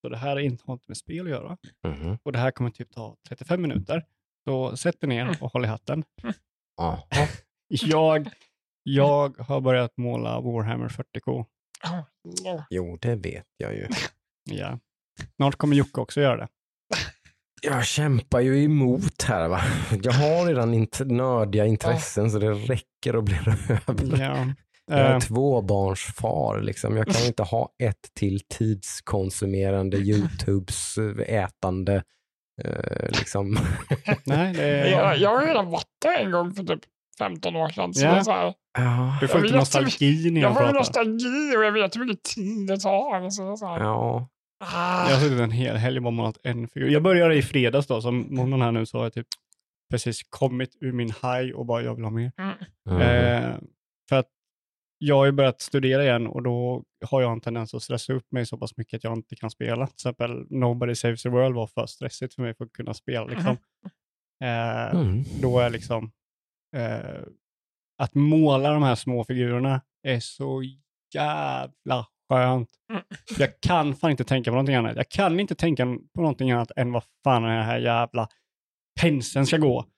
så 0.00 0.08
det 0.08 0.16
här 0.16 0.36
är 0.36 0.40
inte, 0.40 0.62
har 0.66 0.72
inte 0.74 0.84
med 0.88 0.96
spel 0.96 1.24
att 1.26 1.30
göra 1.30 1.56
Mhm. 1.84 2.18
och 2.22 2.32
det 2.32 2.38
här 2.38 2.50
kommer 2.50 2.70
typ 2.70 2.90
ta 2.92 3.16
35 3.28 3.62
minuter. 3.62 4.06
Så 4.46 4.76
sätt 4.76 5.00
dig 5.00 5.08
ner 5.08 5.36
och 5.40 5.52
håll 5.52 5.64
i 5.64 5.68
hatten. 5.68 6.04
Ja. 6.76 7.08
Jag, 7.68 8.28
jag 8.82 9.38
har 9.38 9.60
börjat 9.60 9.92
måla 9.96 10.40
Warhammer 10.40 10.88
40K. 10.88 11.44
Jo, 12.70 12.98
det 13.00 13.14
vet 13.14 13.46
jag 13.56 13.74
ju. 13.74 13.86
Ja. 14.50 14.78
Snart 15.36 15.56
kommer 15.56 15.76
Jocke 15.76 16.00
också 16.00 16.20
göra 16.20 16.36
det. 16.36 16.48
Jag 17.62 17.84
kämpar 17.86 18.40
ju 18.40 18.62
emot 18.64 19.22
här 19.22 19.48
va. 19.48 19.60
Jag 20.02 20.12
har 20.12 20.46
redan 20.46 20.74
int- 20.74 21.04
nördiga 21.04 21.66
intressen 21.66 22.30
så 22.30 22.38
det 22.38 22.52
räcker 22.52 23.16
och 23.16 23.24
blir 23.24 23.48
över. 23.48 23.80
Ja. 24.20 24.46
Jag 24.86 24.98
är 25.00 25.14
Eh, 25.14 25.20
tvåbarnsfar 25.20 26.60
liksom. 26.60 26.96
Jag 26.96 27.06
kan 27.06 27.26
inte 27.26 27.42
ha 27.42 27.68
ett 27.82 28.10
till 28.14 28.40
tidskonsumerande 28.48 29.96
Youtubes 30.00 30.98
eh, 30.98 31.34
ätande. 31.44 32.02
Eh, 32.64 33.08
liksom. 33.08 33.58
nej, 34.24 34.52
det 34.54 34.62
är, 34.62 34.86
Jag, 34.90 35.18
jag 35.18 35.30
har 35.38 35.46
redan 35.46 35.70
varit 35.70 35.86
där 36.02 36.18
en 36.18 36.30
gång 36.30 36.54
för 36.54 36.62
typ 36.64 36.80
15 37.18 37.56
år 37.56 37.68
sedan. 37.68 37.94
Så 37.94 38.04
Ja. 38.04 38.10
det 38.12 38.18
är 38.18 38.22
så 38.22 38.30
här, 38.30 38.54
ja. 38.78 39.18
du 39.20 39.28
får 39.28 39.38
jag 39.40 39.46
inte 39.46 39.58
nostalgi 39.58 40.30
när 40.30 40.40
jag 40.40 40.48
jag 40.50 40.54
får 40.56 40.62
ju 40.62 40.66
pratar. 40.66 40.78
nostalgi 40.80 41.56
och 41.56 41.64
jag 41.64 41.72
vet 41.72 41.96
hur 41.96 42.04
mycket 42.04 42.22
tid 42.22 42.66
det 42.68 42.76
tar. 42.80 43.30
Så 43.30 43.42
det 43.42 43.52
är 43.52 43.56
så 43.56 43.66
här, 43.66 43.80
ja. 43.80 44.28
ah. 44.64 45.08
Jag 45.08 45.16
har 45.16 45.20
suttit 45.22 45.40
en 45.40 45.50
hel 45.50 45.76
helg 45.76 45.96
och 45.96 46.02
bara 46.02 46.10
målat 46.10 46.38
en 46.42 46.68
figur. 46.68 46.88
Jag 46.88 47.02
började 47.02 47.34
i 47.34 47.42
fredags 47.42 47.86
då, 47.86 48.00
som 48.00 48.26
månaden 48.30 48.62
här 48.62 48.72
nu 48.72 48.86
så 48.86 48.98
har 48.98 49.04
jag 49.04 49.12
typ 49.12 49.26
precis 49.90 50.22
kommit 50.30 50.76
ur 50.80 50.92
min 50.92 51.08
high 51.08 51.54
och 51.54 51.66
bara 51.66 51.82
jag 51.82 51.94
vill 51.94 52.04
ha 52.04 52.10
mer. 52.10 52.32
Mm. 52.88 53.00
Eh, 53.00 53.54
för 54.08 54.16
att 54.16 54.26
jag 54.98 55.16
har 55.16 55.24
ju 55.26 55.32
börjat 55.32 55.60
studera 55.60 56.02
igen 56.04 56.26
och 56.26 56.42
då 56.42 56.84
har 57.06 57.22
jag 57.22 57.32
en 57.32 57.40
tendens 57.40 57.74
att 57.74 57.82
stressa 57.82 58.12
upp 58.12 58.32
mig 58.32 58.46
så 58.46 58.58
pass 58.58 58.76
mycket 58.76 58.96
att 58.96 59.04
jag 59.04 59.12
inte 59.12 59.36
kan 59.36 59.50
spela. 59.50 59.86
Till 59.86 59.94
exempel 59.94 60.46
Nobody 60.50 60.94
Saves 60.94 61.22
the 61.22 61.28
World 61.28 61.54
var 61.54 61.66
för 61.66 61.86
stressigt 61.86 62.34
för 62.34 62.42
mig 62.42 62.54
för 62.54 62.64
att 62.64 62.72
kunna 62.72 62.94
spela. 62.94 63.26
Liksom. 63.26 63.56
Eh, 64.44 64.94
Mm. 64.94 65.24
Då 65.42 65.58
är 65.58 65.70
liksom 65.70 66.12
eh, 66.76 67.22
att 67.98 68.14
måla 68.14 68.70
de 68.72 68.82
här 68.82 68.94
små 68.94 69.24
figurerna 69.24 69.80
är 70.02 70.20
så 70.20 70.62
jävla 71.14 72.06
skönt. 72.28 72.70
Mm. 72.90 73.02
Jag 73.38 73.60
kan 73.60 73.94
fan 73.94 74.10
inte 74.10 74.24
tänka 74.24 74.50
på 74.50 74.54
någonting 74.54 74.74
annat. 74.74 74.96
Jag 74.96 75.08
kan 75.08 75.40
inte 75.40 75.54
tänka 75.54 75.84
på 76.14 76.20
någonting 76.20 76.50
annat 76.50 76.70
än 76.76 76.92
vad 76.92 77.04
fan 77.24 77.42
den 77.42 77.64
här 77.64 77.78
jävla 77.78 78.28
penseln 79.00 79.46
ska 79.46 79.56
gå. 79.56 79.84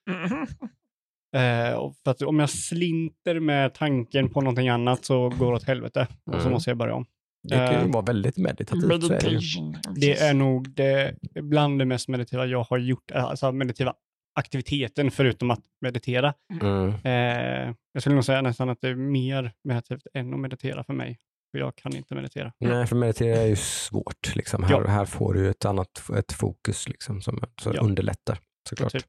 Eh, 1.37 1.93
för 2.05 2.11
att 2.11 2.23
om 2.23 2.39
jag 2.39 2.51
slinter 2.51 3.41
med 3.41 3.75
tanken 3.75 4.29
på 4.31 4.41
någonting 4.41 4.69
annat 4.69 5.05
så 5.05 5.29
går 5.29 5.51
det 5.51 5.57
åt 5.57 5.65
helvete. 5.65 6.07
Och 6.27 6.33
så 6.35 6.41
Mm. 6.41 6.53
måste 6.53 6.71
jag 6.71 6.77
börja 6.77 6.95
om. 6.95 7.05
Det 7.49 7.55
kan 7.57 7.73
ju 7.73 7.79
Eh, 7.89 7.93
vara 7.93 8.05
väldigt 8.05 8.37
meditativt. 8.37 8.87
Meditation. 8.87 9.77
Det 9.95 10.19
är 10.19 10.35
nog 10.35 10.71
det, 10.71 11.15
bland 11.43 11.79
det 11.79 11.85
mest 11.85 12.09
meditativa 12.09 12.47
jag 12.47 12.63
har 12.63 12.79
gjort, 12.79 13.11
alltså 13.11 13.53
meditativa 13.53 13.95
aktiviteten 14.35 15.11
förutom 15.11 15.51
att 15.51 15.61
meditera. 15.81 16.35
Mm. 16.63 16.89
Eh, 17.05 17.75
jag 17.93 18.03
skulle 18.03 18.15
nog 18.15 18.25
säga 18.25 18.43
nästan 18.43 18.69
att 18.69 18.81
det 18.81 18.89
är 18.89 18.95
mer 18.95 19.53
meditativt 19.65 20.07
än 20.15 20.35
att 20.35 20.41
meditera 20.41 20.85
för 20.85 20.93
mig. 20.93 21.19
För 21.53 21.59
jag 21.59 21.77
kan 21.77 21.97
inte 21.97 22.15
meditera. 22.15 22.53
Nej, 22.61 22.87
för 22.87 22.97
meditera 22.97 23.37
är 23.37 23.47
ju 23.47 23.57
svårt. 23.57 24.37
Liksom. 24.37 24.63
Här, 24.63 24.71
Ja. 24.81 24.87
här 24.87 25.05
får 25.05 25.35
du 25.35 25.51
ett 25.51 25.65
annat 25.65 26.03
ett 26.19 26.33
fokus 26.33 26.89
liksom, 26.89 27.21
som, 27.23 27.41
som 27.61 27.73
Ja. 27.75 27.81
underlättar 27.83 28.39
såklart. 28.69 28.93
Typ, 28.93 29.07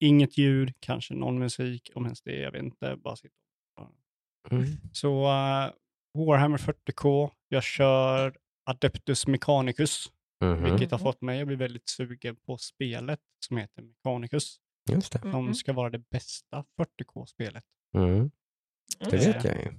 inget 0.00 0.38
ljud, 0.38 0.72
kanske 0.80 1.14
någon 1.14 1.38
musik, 1.38 1.90
om 1.94 2.04
ens 2.04 2.22
det, 2.22 2.36
jag 2.36 2.52
vet 2.52 2.62
inte. 2.62 2.96
Bara 2.96 3.16
sitta. 3.16 3.34
Mm. 4.50 4.64
Så 4.92 5.22
uh, 5.22 5.72
Warhammer 6.26 6.58
40K, 6.58 7.30
jag 7.48 7.62
kör 7.62 8.36
Adeptus 8.64 9.26
Mechanicus, 9.26 10.12
Mhm. 10.40 10.64
vilket 10.64 10.90
har 10.90 10.98
fått 10.98 11.20
mig 11.20 11.40
att 11.40 11.46
bli 11.46 11.56
väldigt 11.56 11.88
sugen 11.88 12.36
på 12.36 12.58
spelet 12.58 13.20
som 13.46 13.56
heter 13.56 13.82
Mechanicus, 13.82 14.56
Just 14.90 15.12
det. 15.12 15.20
som 15.20 15.54
ska 15.54 15.72
vara 15.72 15.90
det 15.90 15.98
bästa 16.10 16.64
40K-spelet. 16.76 17.64
Mm. 17.94 18.30
Det 18.98 19.12
vet 19.16 19.44
jag 19.44 19.56
ju. 19.56 19.72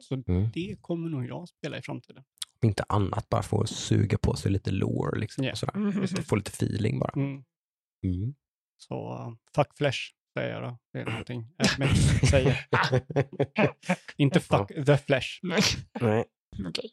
Så 0.00 0.14
Mm. 0.26 0.48
det 0.54 0.76
kommer 0.80 1.08
nog 1.10 1.26
jag 1.26 1.48
spela 1.48 1.78
i 1.78 1.82
framtiden. 1.82 2.24
Om 2.62 2.68
inte 2.68 2.84
annat, 2.88 3.28
bara 3.28 3.42
få 3.42 3.66
suga 3.66 4.18
på 4.18 4.36
sig 4.36 4.52
lite 4.52 4.70
lore. 4.70 5.18
Liksom, 5.20 5.44
Ja. 5.44 5.52
och 5.52 5.58
sådär. 5.58 5.74
Mm. 5.76 6.06
Få 6.06 6.36
lite 6.36 6.50
feeling 6.50 6.98
bara. 6.98 7.12
Mm. 7.16 7.44
Mm. 8.74 8.78
Så 8.88 9.12
uh, 9.12 9.32
fuck 9.54 9.76
flesh, 9.76 9.98
säger 10.38 10.52
jag 10.54 10.62
då. 10.62 10.78
Det 10.92 10.98
är 11.00 11.04
någonting 11.04 11.46
Admex 11.58 12.00
säger. 12.30 12.66
Inte 14.16 14.40
fuck 14.40 14.68
the 14.86 14.96
flesh. 14.96 15.26
Nej. 15.42 16.24
Okej. 16.68 16.90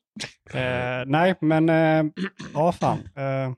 Eh, 0.54 1.04
nej, 1.06 1.36
men 1.42 1.70
eh, 1.70 2.12
ja 2.54 2.72
fan. 2.72 3.00
Eh. 3.16 3.54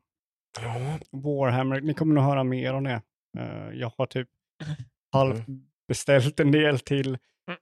Warhammer, 1.12 1.82
ni 1.82 1.94
kommer 1.94 2.16
nog 2.16 2.24
höra 2.24 2.44
mer 2.44 2.74
om 2.74 2.84
det. 2.84 3.02
Eh, 3.40 3.70
jag 3.74 3.92
har 3.98 4.06
typ 4.06 4.28
Mm. 4.64 4.76
halvt 5.12 5.44
beställt 5.88 6.40
en 6.40 6.52
del 6.52 6.80
till 6.80 7.18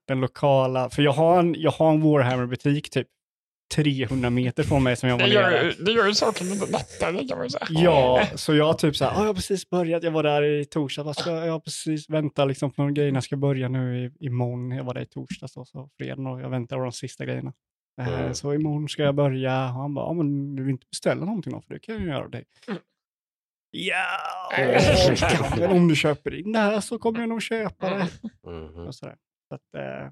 den 0.07 0.19
lokala, 0.21 0.89
för 0.89 1.01
jag 1.01 1.11
har 1.11 1.39
en, 1.39 1.55
jag 1.57 1.71
har 1.71 1.91
en 1.93 2.01
Warhammer-butik 2.01 2.89
typ 2.89 3.07
300 3.75 4.29
meter 4.29 4.63
från 4.63 4.83
mig 4.83 4.95
som 4.95 5.09
jag 5.09 5.17
var 5.17 5.27
Det 5.27 5.33
gör, 5.33 5.51
nere. 5.51 5.63
ju- 5.65 5.83
det 5.83 5.91
gör 5.91 6.07
ju 6.07 6.13
saken 6.13 6.49
lite 6.49 6.71
lättare 6.71 7.27
kan 7.27 7.37
man 7.37 7.49
säga. 7.49 7.65
Ja, 7.69 8.23
så 8.35 8.55
jag 8.55 8.77
typ 8.79 8.95
så 8.95 9.05
här, 9.05 9.11
"Ah, 9.11 9.19
jag 9.19 9.27
har 9.27 9.33
precis 9.33 9.69
börjat, 9.69 10.03
jag 10.03 10.11
var 10.11 10.23
där 10.23 10.43
i 10.43 10.65
torsdag, 10.65 11.03
vad 11.03 11.17
ska, 11.17 11.31
jag 11.31 11.51
har 11.51 11.59
precis 11.59 12.09
väntat 12.09 12.47
liksom 12.47 12.71
på 12.71 12.85
grejerna 12.87 13.21
ska 13.21 13.37
börja 13.37 13.69
nu 13.69 14.05
i, 14.05 14.25
imorgon. 14.25 14.71
Jag 14.71 14.83
var 14.83 14.93
där 14.93 15.01
i 15.01 15.05
torsdags 15.05 15.57
och 15.57 15.67
så 15.67 15.89
fredag 15.97 16.29
och 16.29 16.41
jag 16.41 16.49
väntar 16.49 16.77
på 16.77 16.83
de 16.83 16.91
sista 16.91 17.25
grejerna. 17.25 17.53
Eh, 18.01 18.19
Mm. 18.19 18.33
Så 18.33 18.53
imorgon 18.53 18.89
ska 18.89 19.03
jag 19.03 19.15
börja. 19.15 19.51
Han 19.51 19.93
bara, 19.93 20.13
men 20.13 20.55
du 20.55 20.63
vill 20.63 20.71
inte 20.71 20.87
beställa 20.91 21.25
någonting 21.25 21.53
då, 21.53 21.61
för 21.61 21.73
det 21.73 21.79
kan 21.79 21.95
jag 21.95 22.07
göra 22.07 22.27
dig. 22.27 22.43
Mm. 22.67 22.79
Ja, 23.71 23.97
men 25.57 25.71
om 25.71 25.87
du 25.87 25.95
köper 25.95 26.35
in 26.35 26.51
det 26.51 26.59
här 26.59 26.79
så 26.79 26.97
kommer 26.99 27.19
jag 27.19 27.29
nog 27.29 27.41
köpa 27.41 27.89
det. 27.89 28.07
Mhm. 28.51 28.87
Och 28.87 28.95
sådär. 28.95 29.15
Så 29.49 29.55
att, 29.55 29.75
eh, 29.75 30.11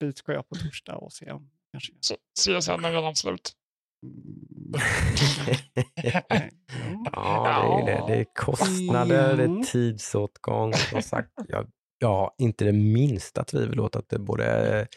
dit 0.00 0.18
ska 0.18 0.32
jag 0.32 0.48
på 0.48 0.54
torsdag 0.54 0.96
och 0.96 1.12
se 1.12 1.30
om 1.30 1.50
kanske... 1.72 1.92
Så- 2.00 2.16
CSN 2.60 2.84
är 2.84 2.92
redan 2.92 3.16
slut. 3.16 3.52
Mm. 4.06 4.80
Ja, 7.12 7.82
det 7.86 7.92
är 7.92 8.06
det. 8.06 8.12
Det 8.14 8.20
är 8.20 8.26
kostnader, 8.34 9.36
det 9.36 9.42
är 9.44 9.64
tidsåtgång. 9.64 10.74
Som 10.74 11.02
sagt, 11.02 11.30
jag, 11.48 11.66
jag 11.98 12.08
har 12.08 12.30
inte 12.38 12.64
det 12.64 12.72
minsta 12.72 13.44
tvivel 13.44 13.80
åt 13.80 13.96
att 13.96 14.08
det 14.08 14.18
både 14.18 14.44
är 14.44 14.88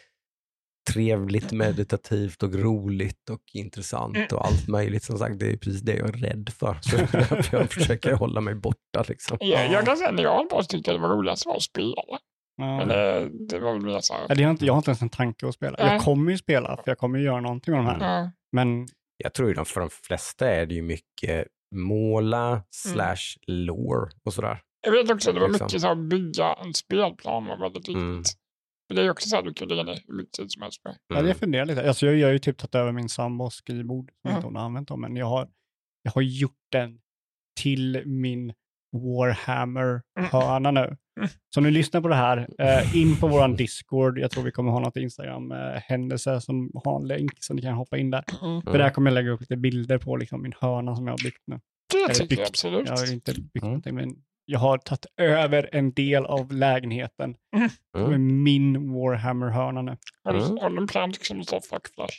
trevligt, 0.92 1.52
meditativt 1.52 2.42
och 2.42 2.54
roligt 2.54 3.30
och 3.30 3.42
intressant 3.54 4.32
och 4.32 4.46
allt 4.46 4.68
möjligt. 4.68 5.02
Som 5.04 5.18
sagt, 5.18 5.38
det 5.38 5.46
är 5.52 5.56
precis 5.56 5.80
det 5.82 5.96
jag 5.96 6.08
är 6.08 6.12
rädd 6.12 6.50
för. 6.58 6.78
Så 6.82 6.96
jag 7.56 7.70
försöker 7.72 8.12
hålla 8.12 8.40
mig 8.40 8.54
borta. 8.54 9.04
Liksom. 9.08 9.36
Jag, 9.40 9.72
jag 9.72 9.84
kan 9.84 9.96
säga 9.96 10.12
när 10.12 10.22
jag 10.22 10.36
höll 10.36 10.46
på 10.46 10.58
att 10.58 10.68
tycka 10.68 10.92
det 10.92 10.98
var 10.98 11.08
roligast 11.08 11.46
var 11.46 11.56
att 11.56 11.62
spela. 11.62 11.94
Ja. 11.96 12.18
Det, 12.58 13.28
det 13.48 13.58
var 13.58 13.72
väl 13.80 13.92
här. 13.92 14.00
Ja, 14.28 14.34
det 14.34 14.42
har 14.42 14.50
inte, 14.50 14.66
jag 14.66 14.72
har 14.72 14.78
inte 14.78 14.90
ens 14.90 15.02
en 15.02 15.08
tanke 15.08 15.48
att 15.48 15.54
spela. 15.54 15.76
Nej. 15.78 15.92
Jag 15.92 16.02
kommer 16.02 16.30
ju 16.30 16.38
spela, 16.38 16.76
för 16.76 16.82
jag 16.90 16.98
kommer 16.98 17.18
ju 17.18 17.24
göra 17.24 17.40
någonting 17.40 17.74
med 17.74 17.84
de 17.84 17.86
här. 17.86 18.18
Ja. 18.22 18.30
Men 18.52 18.86
Jag 19.16 19.34
tror 19.34 19.48
ju 19.48 19.54
de, 19.54 19.64
för 19.64 19.80
de 19.80 19.90
flesta 19.90 20.50
är 20.50 20.66
det 20.66 20.74
ju 20.74 20.82
mycket 20.82 21.46
måla 21.74 22.62
slash 22.70 23.36
lore 23.46 24.10
och 24.24 24.32
sådär. 24.34 24.60
Jag 24.80 24.92
vet 24.92 25.10
också 25.10 25.30
att 25.30 25.36
det 25.36 25.40
var 25.40 25.48
Liksom. 25.48 25.64
mycket 25.66 25.80
så 25.80 25.86
här, 25.86 25.94
bygga 25.94 26.52
en 26.64 26.74
spelplan 26.74 27.46
var 27.46 27.58
väldigt 27.58 27.80
viktigt. 27.88 27.96
Mm. 27.96 28.22
Men 28.88 28.96
det 28.96 29.02
är 29.02 29.10
också 29.10 29.28
så 29.28 29.36
här 29.36 29.42
du 29.42 29.54
kan 29.54 29.68
lägga 29.68 29.82
ner 29.82 29.98
hur 30.06 30.14
mycket 30.14 30.32
tid 30.32 30.52
som 30.52 30.62
helst 30.62 30.82
på. 30.82 30.94
ja, 31.08 31.22
det 31.22 31.34
funderar 31.34 31.66
lite. 31.66 31.88
Alltså, 31.88 32.06
jag, 32.06 32.16
jag 32.16 32.26
har 32.28 32.32
ju 32.32 32.38
typ 32.38 32.58
tagit 32.58 32.74
över 32.74 32.92
min 32.92 33.08
sambos 33.08 33.54
skrivbord, 33.54 34.10
som 34.10 34.30
Ja. 34.30 34.36
inte 34.36 34.46
hon 34.46 34.56
har 34.56 34.62
använt 34.62 34.88
dem, 34.88 35.00
men 35.00 35.16
jag 35.16 35.26
har, 35.26 35.48
jag 36.02 36.12
har 36.12 36.22
gjort 36.22 36.52
den 36.72 36.98
till 37.60 38.02
min 38.06 38.52
Warhammer-hörna 38.92 40.70
nu. 40.70 40.80
Mm. 41.20 41.28
Så 41.54 41.60
nu 41.60 41.70
lyssnar 41.70 42.00
på 42.00 42.08
det 42.08 42.14
här, 42.14 42.48
eh, 42.58 42.96
in 42.96 43.16
på 43.16 43.28
våran 43.28 43.56
Discord. 43.56 44.18
Jag 44.18 44.30
tror 44.30 44.44
vi 44.44 44.50
kommer 44.52 44.70
ha 44.72 44.80
något 44.80 44.96
Instagram-händelse 44.96 46.40
som 46.40 46.70
har 46.84 47.00
en 47.00 47.08
länk, 47.08 47.30
så 47.40 47.54
ni 47.54 47.62
kan 47.62 47.74
hoppa 47.74 47.98
in 47.98 48.10
där. 48.10 48.24
Mm. 48.42 48.62
För 48.62 48.78
där 48.78 48.90
kommer 48.90 49.10
jag 49.10 49.14
lägga 49.14 49.30
upp 49.30 49.40
lite 49.40 49.56
bilder 49.56 49.98
på 49.98 50.16
liksom, 50.16 50.42
min 50.42 50.52
hörna 50.60 50.96
som 50.96 51.06
jag 51.06 51.12
har 51.12 51.24
byggt 51.24 51.42
nu. 51.46 51.60
Det 51.92 51.98
Eller 51.98 52.14
tycker 52.14 52.22
jag 52.22 52.28
byggt. 52.38 52.48
absolut. 52.48 52.88
Jag 52.88 52.96
har 52.96 53.12
inte 53.12 53.32
byggt 53.32 53.56
Mm. 53.62 53.68
någonting, 53.68 53.94
men 53.94 54.14
jag 54.44 54.58
har 54.58 54.78
tagit 54.78 55.06
över 55.20 55.68
en 55.72 55.92
del 55.92 56.26
av 56.26 56.52
lägenheten. 56.52 57.34
Mm. 57.96 58.12
Är 58.12 58.18
min 58.18 58.92
Warhammer-hörna 58.92 59.82
nu. 59.82 59.96
Har 60.24 60.32
du, 60.32 60.38
Mm. 60.44 60.58
har 60.60 60.70
du 60.70 60.76
en 60.76 60.86
plansch 60.86 61.26
som 61.26 61.42
står 61.44 61.60
fuck 61.60 61.94
flash? 61.94 62.16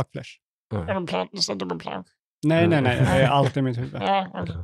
Fuck 0.00 0.10
flesh. 0.12 0.30
Har 0.74 0.84
du 0.86 0.92
en 0.92 1.06
plansch, 1.06 1.30
det 1.32 1.38
står 1.42 1.54
dubbel 1.54 1.78
plansch? 1.78 2.06
Nej, 2.46 2.68
nej, 2.68 2.78
Mm. 2.78 2.84
nej. 2.84 2.96
Det 3.18 3.22
är 3.24 3.28
allt 3.28 3.56
i 3.56 3.62
mitt 3.62 3.78
huvud. 3.78 4.02
Ja, 4.02 4.26
okej. 4.34 4.54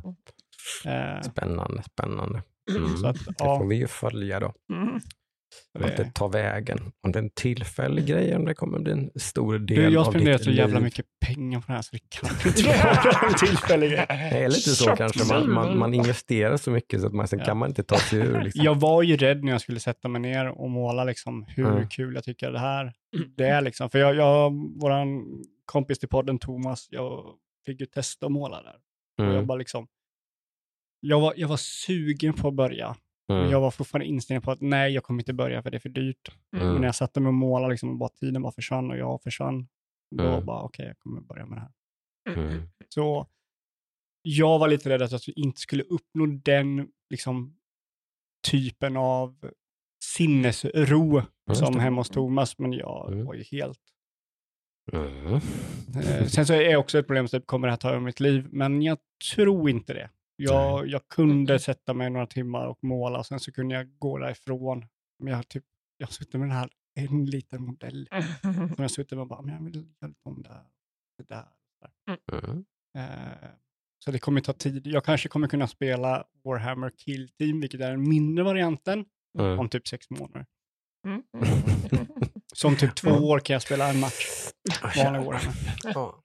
Eh, 0.85 1.21
Spännande, 1.21 1.83
spännande. 1.83 2.43
Mm. 2.77 2.97
så 2.97 3.07
att, 3.07 3.25
Det 3.25 3.33
ja, 3.37 3.59
får 3.59 3.67
vi 3.67 3.75
ju 3.75 3.87
följa 3.87 4.39
då. 4.39 4.53
Mm. 4.73 4.99
Vart 5.73 5.97
det 5.97 6.03
det, 6.03 6.11
tar 6.13 6.29
vägen. 6.29 6.91
Om 7.03 7.11
det 7.11 7.19
är 7.19 7.23
en 7.23 7.29
tillfällig 7.29 8.05
grej, 8.05 8.35
om 8.35 8.45
det 8.45 8.53
kommer 8.53 8.79
bli 8.79 8.91
en 8.91 9.11
stor 9.15 9.59
del 9.59 9.77
du, 9.77 9.89
jag 9.89 9.99
har 9.99 10.07
av 10.07 10.11
spenderat 10.11 10.37
ditt 10.37 10.45
så 10.45 10.51
jävla 10.51 10.75
liv. 10.75 10.83
mycket 10.83 11.05
pengar 11.25 11.59
på 11.59 11.65
det 11.67 11.73
här 11.73 11.81
så 11.81 11.89
det 11.91 11.99
kan 12.09 12.29
inte 12.45 12.63
vara 12.67 13.27
en 13.27 13.33
tillfällig 13.33 13.91
grej. 13.91 14.05
Det 14.09 14.15
är 14.43 14.47
lite 14.49 14.69
så 14.69 14.95
kanske. 14.95 15.33
Man, 15.33 15.51
man, 15.53 15.77
man 15.77 15.93
investerar 15.93 16.57
så 16.57 16.71
mycket 16.71 17.01
så 17.01 17.07
att 17.07 17.13
man, 17.13 17.27
sen 17.27 17.39
Ja. 17.39 17.45
kan 17.45 17.57
man 17.57 17.69
inte 17.69 17.83
ta 17.83 17.97
sig 17.97 18.19
ur. 18.19 18.41
Liksom. 18.41 18.63
Jag 18.63 18.75
var 18.75 19.03
ju 19.03 19.17
rädd 19.17 19.43
när 19.43 19.51
jag 19.51 19.61
skulle 19.61 19.79
sätta 19.79 20.07
mig 20.07 20.21
ner 20.21 20.47
och 20.47 20.69
måla 20.69 21.03
liksom 21.03 21.45
hur 21.47 21.67
Mm. 21.67 21.89
kul 21.89 22.15
jag 22.15 22.23
tycker 22.23 22.51
det 22.51 22.59
här 22.59 22.93
det 23.37 23.47
är. 23.47 23.61
Liksom. 23.61 23.89
För 23.89 23.99
jag, 23.99 24.15
jag, 24.15 24.51
våran 24.81 25.25
kompis 25.65 25.99
till 25.99 26.09
podden, 26.09 26.39
Thomas, 26.39 26.87
jag 26.91 27.25
fick 27.65 27.79
ju 27.79 27.85
testa 27.85 28.25
att 28.25 28.31
måla 28.31 28.61
där. 28.61 28.75
Och 29.17 29.25
jag, 29.25 29.33
Mm. 29.33 29.45
bara 29.47 29.57
liksom, 29.57 29.87
jag, 31.07 31.19
var, 31.19 31.33
jag 31.37 31.47
var 31.47 31.57
sugen 31.57 32.33
på 32.33 32.47
att 32.47 32.53
börja, 32.53 32.95
men 33.27 33.37
Mm. 33.37 33.51
jag 33.51 33.61
var 33.61 33.71
fortfarande 33.71 34.05
inställd 34.05 34.43
på 34.43 34.51
att 34.51 34.61
nej, 34.61 34.91
jag 34.93 35.03
kommer 35.03 35.21
inte 35.21 35.33
börja 35.33 35.61
för 35.63 35.71
det 35.71 35.77
är 35.77 35.79
för 35.79 35.89
dyrt. 35.89 36.31
Mm. 36.55 36.67
Men 36.67 36.75
när 36.81 36.87
jag 36.87 36.95
satte 36.95 37.19
mig 37.19 37.27
och 37.27 37.33
målade, 37.33 37.71
liksom, 37.71 37.89
och 37.89 37.95
bara 37.97 38.09
tiden 38.09 38.41
bara 38.41 38.51
försvann 38.51 38.91
och 38.91 38.97
jag 38.97 39.23
försvann, 39.23 39.67
då 40.15 40.23
Mm. 40.23 40.45
bara 40.45 40.61
okej, 40.61 40.85
jag 40.87 40.99
kommer 40.99 41.21
börja 41.21 41.45
med 41.45 41.57
det 41.57 41.61
här. 41.61 41.71
Mm. 42.43 42.61
Så 42.89 43.27
jag 44.21 44.59
var 44.59 44.67
lite 44.67 44.89
rädd 44.89 45.01
att 45.01 45.11
jag 45.27 45.37
inte 45.37 45.61
skulle 45.61 45.83
uppnå 45.83 46.25
den 46.25 46.87
liksom, 47.09 47.57
typen 48.51 48.97
av 48.97 49.51
sinnesro 50.03 51.21
Just 51.49 51.59
som 51.65 51.79
hemma 51.79 51.99
hos 51.99 52.09
Thomas, 52.09 52.57
men 52.59 52.73
jag 52.73 53.11
Mm. 53.13 53.25
var 53.25 53.33
ju 53.33 53.43
helt... 53.43 53.79
Mm. 54.93 55.33
Eh, 55.95 56.25
sen 56.27 56.45
så 56.45 56.53
är 56.53 56.75
också 56.75 56.99
ett 56.99 57.07
problem, 57.07 57.27
typ, 57.27 57.45
kommer 57.45 57.67
det 57.67 57.71
här 57.71 57.77
ta 57.77 57.89
över 57.89 57.99
mitt 57.99 58.19
liv? 58.19 58.47
Men 58.51 58.81
jag 58.81 58.97
tror 59.35 59.69
inte 59.69 59.93
det. 59.93 60.09
Jag, 60.35 60.87
jag 60.87 61.07
kunde 61.07 61.59
sätta 61.59 61.93
mig 61.93 62.09
några 62.09 62.27
timmar 62.27 62.67
och 62.67 62.83
måla, 62.83 63.19
och 63.19 63.25
sen 63.25 63.39
så 63.39 63.51
kunde 63.51 63.75
jag 63.75 63.97
gå 63.97 64.17
därifrån. 64.17 64.85
Men 65.19 65.27
jag, 65.31 65.35
har 65.35 65.43
typ, 65.43 65.63
jag 65.97 66.11
suttit 66.11 66.33
med 66.33 66.41
den 66.41 66.51
här, 66.57 66.69
en 66.99 67.25
liten 67.25 67.61
modell, 67.65 68.09
som 68.41 68.75
jag 68.77 68.91
suttit 68.91 69.11
med 69.11 69.19
och 69.21 69.27
bara, 69.27 69.41
men 69.41 69.53
jag 69.55 69.63
vill 69.63 69.75
göra 69.75 70.13
om 70.23 70.41
det 70.41 70.49
här, 70.49 70.63
det 71.17 71.23
där. 71.27 71.45
Mm. 72.31 72.65
Eh, 72.97 73.49
så 74.05 74.11
det 74.11 74.19
kommer 74.19 74.41
ta 74.41 74.53
tid. 74.53 74.87
Jag 74.87 75.05
kanske 75.05 75.29
kommer 75.29 75.47
kunna 75.47 75.67
spela 75.67 76.23
Warhammer 76.43 76.91
Kill 76.97 77.29
Team, 77.29 77.61
vilket 77.61 77.81
är 77.81 77.91
den 77.91 78.09
mindre 78.09 78.43
varianten, 78.43 79.05
Mm. 79.39 79.59
om 79.59 79.69
typ 79.69 79.87
sex 79.87 80.09
månader. 80.09 80.45
Mm. 81.07 81.23
Så 82.53 82.67
om 82.67 82.75
typ 82.75 82.95
två 82.95 83.09
Mm. 83.09 83.23
år 83.23 83.39
kan 83.39 83.53
jag 83.53 83.61
spela 83.61 83.89
en 83.89 83.99
match, 83.99 84.25
vanlig 84.97 85.19
Warhammer. 85.25 85.55
Ja. 85.83 86.23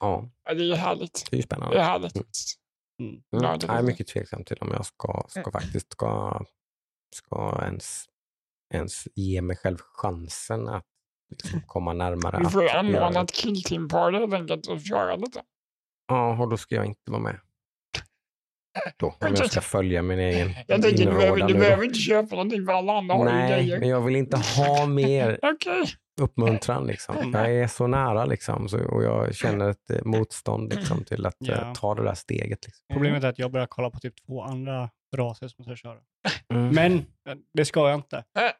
ja, 0.00 0.30
Ja, 0.44 0.54
det 0.54 0.70
är 0.70 0.76
härligt. 0.76 1.26
det 1.30 1.34
är 1.34 1.36
ju 1.36 1.40
Det 1.42 1.46
spännande. 1.46 1.78
är 1.78 1.82
härligt. 1.84 2.12
Mm. 3.00 3.10
Mm. 3.12 3.22
Ja, 3.44 3.56
det- 3.56 3.66
Jag 3.66 3.78
är 3.78 3.82
mycket 3.82 4.06
tveksam 4.06 4.44
till 4.44 4.56
om 4.60 4.70
jag 4.70 4.86
ska, 4.86 5.22
ska 5.28 5.50
faktiskt 5.52 5.92
ska, 5.92 6.40
ska 7.16 7.60
ens, 7.62 8.04
ens 8.74 9.08
ge 9.14 9.42
mig 9.42 9.56
själv 9.56 9.78
chansen 9.78 10.68
att 10.68 10.84
liksom 11.30 11.60
komma 11.66 11.92
närmare. 11.92 12.38
Du 12.38 12.50
får 12.50 12.68
anordna 12.68 13.10
det. 13.10 13.20
ett 13.20 13.32
killteam-party 13.32 14.18
helt 14.18 14.34
enkelt 14.34 14.66
och 14.66 14.80
köra 14.80 15.16
lite. 15.16 15.42
Ja, 16.08 16.42
och 16.42 16.48
då 16.50 16.56
ska 16.56 16.74
jag 16.74 16.86
inte 16.86 17.10
vara 17.10 17.22
med. 17.22 17.40
Då, 18.96 19.06
om 19.20 19.34
jag 19.36 19.50
ska 19.50 19.60
följa 19.60 20.02
min 20.02 20.18
egen 20.18 20.50
Jag 20.66 20.82
tänker, 20.82 21.06
du 21.06 21.12
behöver, 21.12 21.48
du 21.48 21.54
behöver 21.54 21.84
inte 21.84 21.98
köpa 21.98 22.34
någonting 22.36 22.66
för 22.66 22.72
alla 22.72 22.92
andra 22.98 23.14
har 23.14 23.24
ju 23.26 23.32
Nej, 23.32 23.78
men 23.80 23.88
jag 23.88 24.00
vill 24.00 24.16
inte 24.16 24.36
ha 24.36 24.86
mer. 24.86 25.38
Okej. 25.42 25.84
Uppmuntran. 26.20 26.86
Liksom. 26.86 27.16
Mm. 27.16 27.32
Jag 27.32 27.52
är 27.62 27.66
så 27.66 27.86
nära 27.86 28.24
liksom, 28.24 28.68
så, 28.68 28.84
och 28.84 29.02
jag 29.02 29.34
känner 29.34 29.68
ett 29.70 29.90
eh, 29.90 30.04
motstånd 30.04 30.74
liksom, 30.74 31.04
till 31.04 31.26
att 31.26 31.42
eh, 31.42 31.48
Ja. 31.48 31.74
ta 31.74 31.94
det 31.94 32.02
där 32.04 32.14
steget. 32.14 32.66
Liksom. 32.66 32.84
Problemet 32.92 33.24
är 33.24 33.28
att 33.28 33.38
jag 33.38 33.50
börjar 33.50 33.66
kolla 33.66 33.90
på 33.90 33.98
typ 33.98 34.14
två 34.26 34.42
andra 34.42 34.90
raser 35.16 35.48
som 35.48 35.64
jag 35.66 35.78
ska 35.78 35.88
köra. 35.88 35.98
Mm. 36.54 36.74
Men 36.74 36.92
eh, 37.28 37.38
det 37.54 37.64
ska 37.64 37.88
jag 37.90 37.98
inte. 37.98 38.24
Nej. 38.34 38.52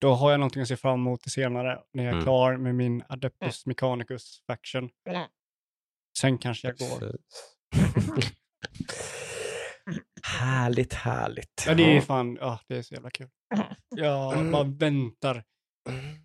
Då 0.00 0.14
har 0.14 0.30
jag 0.30 0.40
någonting 0.40 0.62
att 0.62 0.68
se 0.68 0.76
fram 0.76 1.00
emot 1.00 1.20
till 1.22 1.32
senare 1.32 1.78
när 1.92 2.04
jag 2.04 2.08
är 2.10 2.12
Mm. 2.12 2.24
klar 2.24 2.56
med 2.56 2.74
min 2.74 3.02
Adeptus 3.08 3.66
Mechanicus 3.66 4.42
Faction. 4.46 4.90
Mm. 5.10 5.22
Sen 6.18 6.38
kanske 6.38 6.68
jag 6.68 6.76
går. 6.76 7.16
Härligt, 10.22 10.92
härligt. 10.92 11.64
Ja, 11.66 11.74
det 11.74 11.96
är 11.96 12.00
fan, 12.00 12.38
ja, 12.40 12.60
det 12.68 12.76
är 12.76 12.82
så 12.82 12.94
jävla 12.94 13.10
kul. 13.10 13.28
Jag 13.96 14.50
bara 14.52 14.62
väntar. 14.64 15.44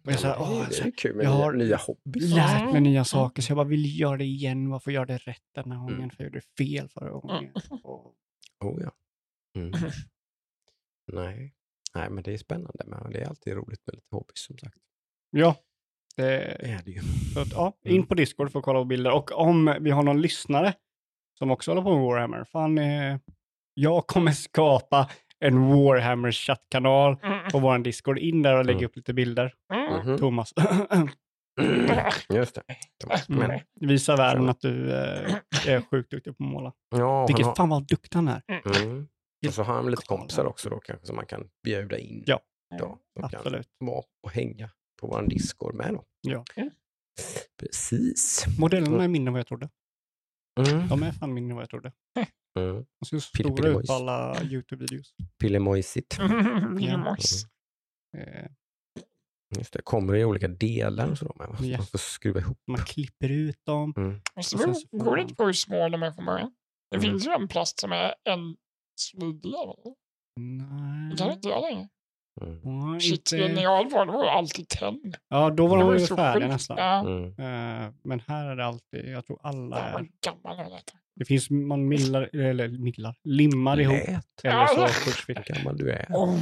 Och 0.05 0.11
jag, 0.11 0.17
här, 0.19 0.35
åh, 0.39 0.65
det 0.69 0.79
är 0.79 0.91
kul 0.91 1.15
med 1.15 1.25
jag 1.25 1.31
nya, 1.35 1.43
har 1.45 1.53
nya 1.53 1.77
hobbys. 1.77 2.33
lärt 2.35 2.71
mig 2.71 2.81
nya 2.81 3.05
saker 3.05 3.41
så 3.41 3.51
jag 3.51 3.57
bara 3.57 3.67
vill 3.67 3.99
göra 3.99 4.17
det 4.17 4.23
igen. 4.25 4.69
Varför 4.69 4.91
göra 4.91 5.05
det 5.05 5.17
rätt 5.17 5.43
den 5.55 5.71
här 5.71 5.79
gången? 5.79 5.95
Mm. 5.97 6.09
För 6.09 6.23
jag 6.23 6.25
gjorde 6.33 6.41
fel 6.57 6.89
förra 6.89 7.09
gången. 7.09 7.51
Och, 7.83 8.15
Oh, 8.61 8.81
ja. 8.83 8.91
Mm. 9.61 9.71
Nej. 11.13 11.53
Nej, 11.95 12.09
men 12.09 12.23
det 12.23 12.33
är 12.33 12.37
spännande. 12.37 12.83
Men 12.87 13.11
det 13.11 13.19
är 13.21 13.27
alltid 13.27 13.53
roligt 13.53 13.81
med 13.87 13.95
lite 13.95 14.07
hobbys 14.15 14.39
som 14.45 14.57
sagt. 14.57 14.77
ja, 15.29 15.55
det, 16.15 16.23
Det 16.59 16.69
är 16.71 16.81
det 16.85 16.91
ju. 16.91 17.01
Så 17.33 17.39
att, 17.41 17.51
ja, 17.51 17.73
in 17.85 17.91
Mm. 17.95 18.07
på 18.07 18.15
Discord 18.15 18.51
för 18.51 18.59
att 18.59 18.65
kolla 18.65 18.79
på 18.79 18.85
bilder. 18.85 19.11
Och 19.11 19.31
om 19.31 19.75
vi 19.81 19.91
har 19.91 20.03
någon 20.03 20.21
lyssnare 20.21 20.73
som 21.37 21.51
också 21.51 21.71
håller 21.71 21.81
på 21.81 21.95
med 21.95 22.03
Warhammer, 22.03 22.43
fan, 22.43 22.77
eh, 22.77 23.17
jag 23.73 24.07
kommer 24.07 24.31
skapa 24.31 25.09
en 25.39 25.69
Warhammer 25.69 26.31
chattkanal 26.31 27.15
på 27.51 27.59
vår 27.59 27.79
Discord. 27.79 28.17
In 28.19 28.41
där 28.41 28.57
och 28.57 28.65
lägga 28.65 28.77
Mm. 28.77 28.85
upp 28.89 28.95
lite 28.95 29.13
bilder. 29.13 29.53
Mhm. 30.03 30.17
Thomas, 30.17 30.53
Just 32.33 32.55
det. 32.55 32.61
Thomas, 33.03 33.29
mm. 33.29 33.47
men, 33.47 33.59
visa 33.89 34.15
världen 34.15 34.49
att 34.49 34.61
du 34.61 34.91
eh, 34.93 35.35
är 35.67 35.81
sjukt 35.91 36.11
duktig 36.11 36.37
på 36.37 36.43
att 36.43 36.49
måla. 36.51 36.73
ja, 36.89 37.27
Vilket 37.27 37.45
har, 37.45 37.55
fan 37.55 37.69
vad 37.69 37.87
duktig 37.87 38.15
han 38.15 38.27
är. 38.27 38.41
mm. 38.81 39.07
Och 39.47 39.53
så 39.53 39.63
har 39.63 39.73
han 39.73 39.91
lite 39.91 40.05
kompisar 40.05 40.45
också 40.45 40.69
då 40.69 40.79
kanske 40.79 41.05
som 41.07 41.15
man 41.15 41.25
kan 41.25 41.49
bjuda 41.63 41.97
in. 41.97 42.23
Ja. 42.25 42.39
Då, 42.79 42.97
som 43.13 43.29
kan 43.29 43.39
Absolut. 43.39 43.67
vara 43.77 44.03
och 44.23 44.31
hänga 44.31 44.69
på 45.01 45.07
vår 45.07 45.21
Discord 45.27 45.75
med 45.75 45.93
då. 45.93 46.03
Ja. 46.21 46.43
Precis. 47.59 48.45
Modellerna 48.59 49.03
är 49.03 49.07
mindre 49.07 49.29
än 49.29 49.33
vad 49.33 49.39
jag 49.39 49.47
trodde. 49.47 49.69
Mm. 50.69 50.87
De 50.87 51.03
är 51.03 51.11
fan 51.11 51.33
mindre 51.33 51.51
än 51.51 51.55
vad 51.55 51.61
jag 51.63 51.69
trodde. 51.69 51.91
Mm. 52.59 52.85
De 52.99 53.05
ser 53.05 53.19
så 53.19 53.31
Pille, 53.37 53.49
stora 53.49 53.63
pille, 53.63 53.79
ut 53.79 53.87
på 53.87 53.93
alla 53.93 54.35
YouTube-videos. 54.43 55.13
Pillemojsigt. 55.41 56.19
Minimos. 56.69 57.45
Eh, 58.17 58.45
Just 59.57 59.73
det. 59.73 59.81
Kommer 59.81 60.15
i 60.15 60.25
olika 60.25 60.47
delar 60.47 61.11
och 61.11 61.17
så? 61.17 61.33
Så 61.57 61.63
Yes. 61.65 61.77
Man 61.77 61.87
får 61.87 61.97
skruva 61.97 62.39
ihop. 62.39 62.57
man 62.67 62.77
klipper 62.85 63.29
ut 63.31 63.65
dem. 63.65 63.93
Mm. 63.97 64.15
Och 64.15 64.21
det 64.35 64.43
sen 64.43 64.75
så 64.75 64.87
får 64.91 64.97
beror 64.97 65.11
man- 65.11 65.19
lite 65.19 65.35
på 65.35 65.45
hur 65.45 65.53
små 65.53 65.89
de 65.89 66.03
är 66.03 66.11
från 66.11 66.25
början. 66.25 66.51
Det 66.91 66.97
Mm. 66.97 67.09
finns 67.11 67.27
ju 67.27 67.31
en 67.31 67.47
plast 67.47 67.79
som 67.79 67.91
är 67.91 68.15
en 68.23 68.55
smidig. 68.99 69.51
Det 71.11 71.17
kan 71.17 71.27
Nej. 71.27 71.33
inte 71.35 71.49
jag 71.49 71.61
längre. 71.61 71.89
Mm. 72.41 72.99
Shit, 72.99 73.31
inte- 73.31 73.53
när 73.53 73.63
jag 73.63 73.91
var 73.91 74.05
det 74.05 74.11
var 74.11 74.25
det 74.25 74.31
alltid 74.31 74.67
tenn. 74.69 75.13
Ja, 75.27 75.49
då 75.49 75.67
var 75.67 75.77
Det 75.77 75.83
de 75.83 75.93
ju 75.99 76.05
så 76.07 76.15
färdiga 76.15 76.47
nästan. 76.47 76.77
Ja, 76.77 76.99
Mm. 76.99 77.25
Eh, 77.25 77.93
men 78.03 78.19
här 78.27 78.45
är 78.45 78.55
det 78.55 78.65
alltid, 78.65 79.05
jag 79.09 79.25
tror 79.25 79.39
alla 79.43 79.77
jag 79.79 79.87
är, 79.87 79.93
var 79.93 80.07
gammal 80.25 80.57
när 80.57 80.69
detta. 80.69 80.93
Det 81.19 81.25
finns, 81.25 81.49
man 81.49 81.87
millar, 81.87 82.35
eller 82.35 82.67
millar, 82.69 83.15
limmar 83.23 83.79
ihop. 83.79 83.97
Lät. 84.07 84.25
Eller 84.43 84.67
så. 84.67 84.87
Vad 85.33 85.45
gammal 85.45 85.77
du 85.77 85.91
är. 85.91 86.05
Oh. 86.09 86.39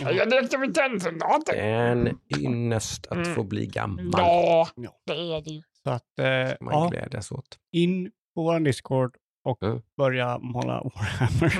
jag 0.00 0.30
lekte 0.30 0.58
med 0.58 0.74
tennsoldater. 0.74 1.52
Det 1.52 1.60
är 1.60 1.86
en 1.92 2.18
ynnest 2.38 3.06
att 3.06 3.16
Mm. 3.16 3.34
få 3.34 3.44
bli 3.44 3.66
gammal. 3.66 4.10
Ja, 4.12 4.68
Ja. 4.76 5.00
det 5.06 5.12
är 5.12 5.40
det 5.44 5.50
ju. 5.50 5.62
Så 5.84 5.90
att, 5.90 6.18
eh, 6.18 6.56
Man 6.60 6.74
ja, 6.74 6.88
glädjas 6.92 7.32
åt. 7.32 7.58
in 7.72 8.10
på 8.34 8.42
vår 8.42 8.60
Discord 8.60 9.16
och 9.44 9.62
Mm. 9.62 9.80
börja 9.96 10.38
måla 10.38 10.82
Warhammer. 10.82 11.50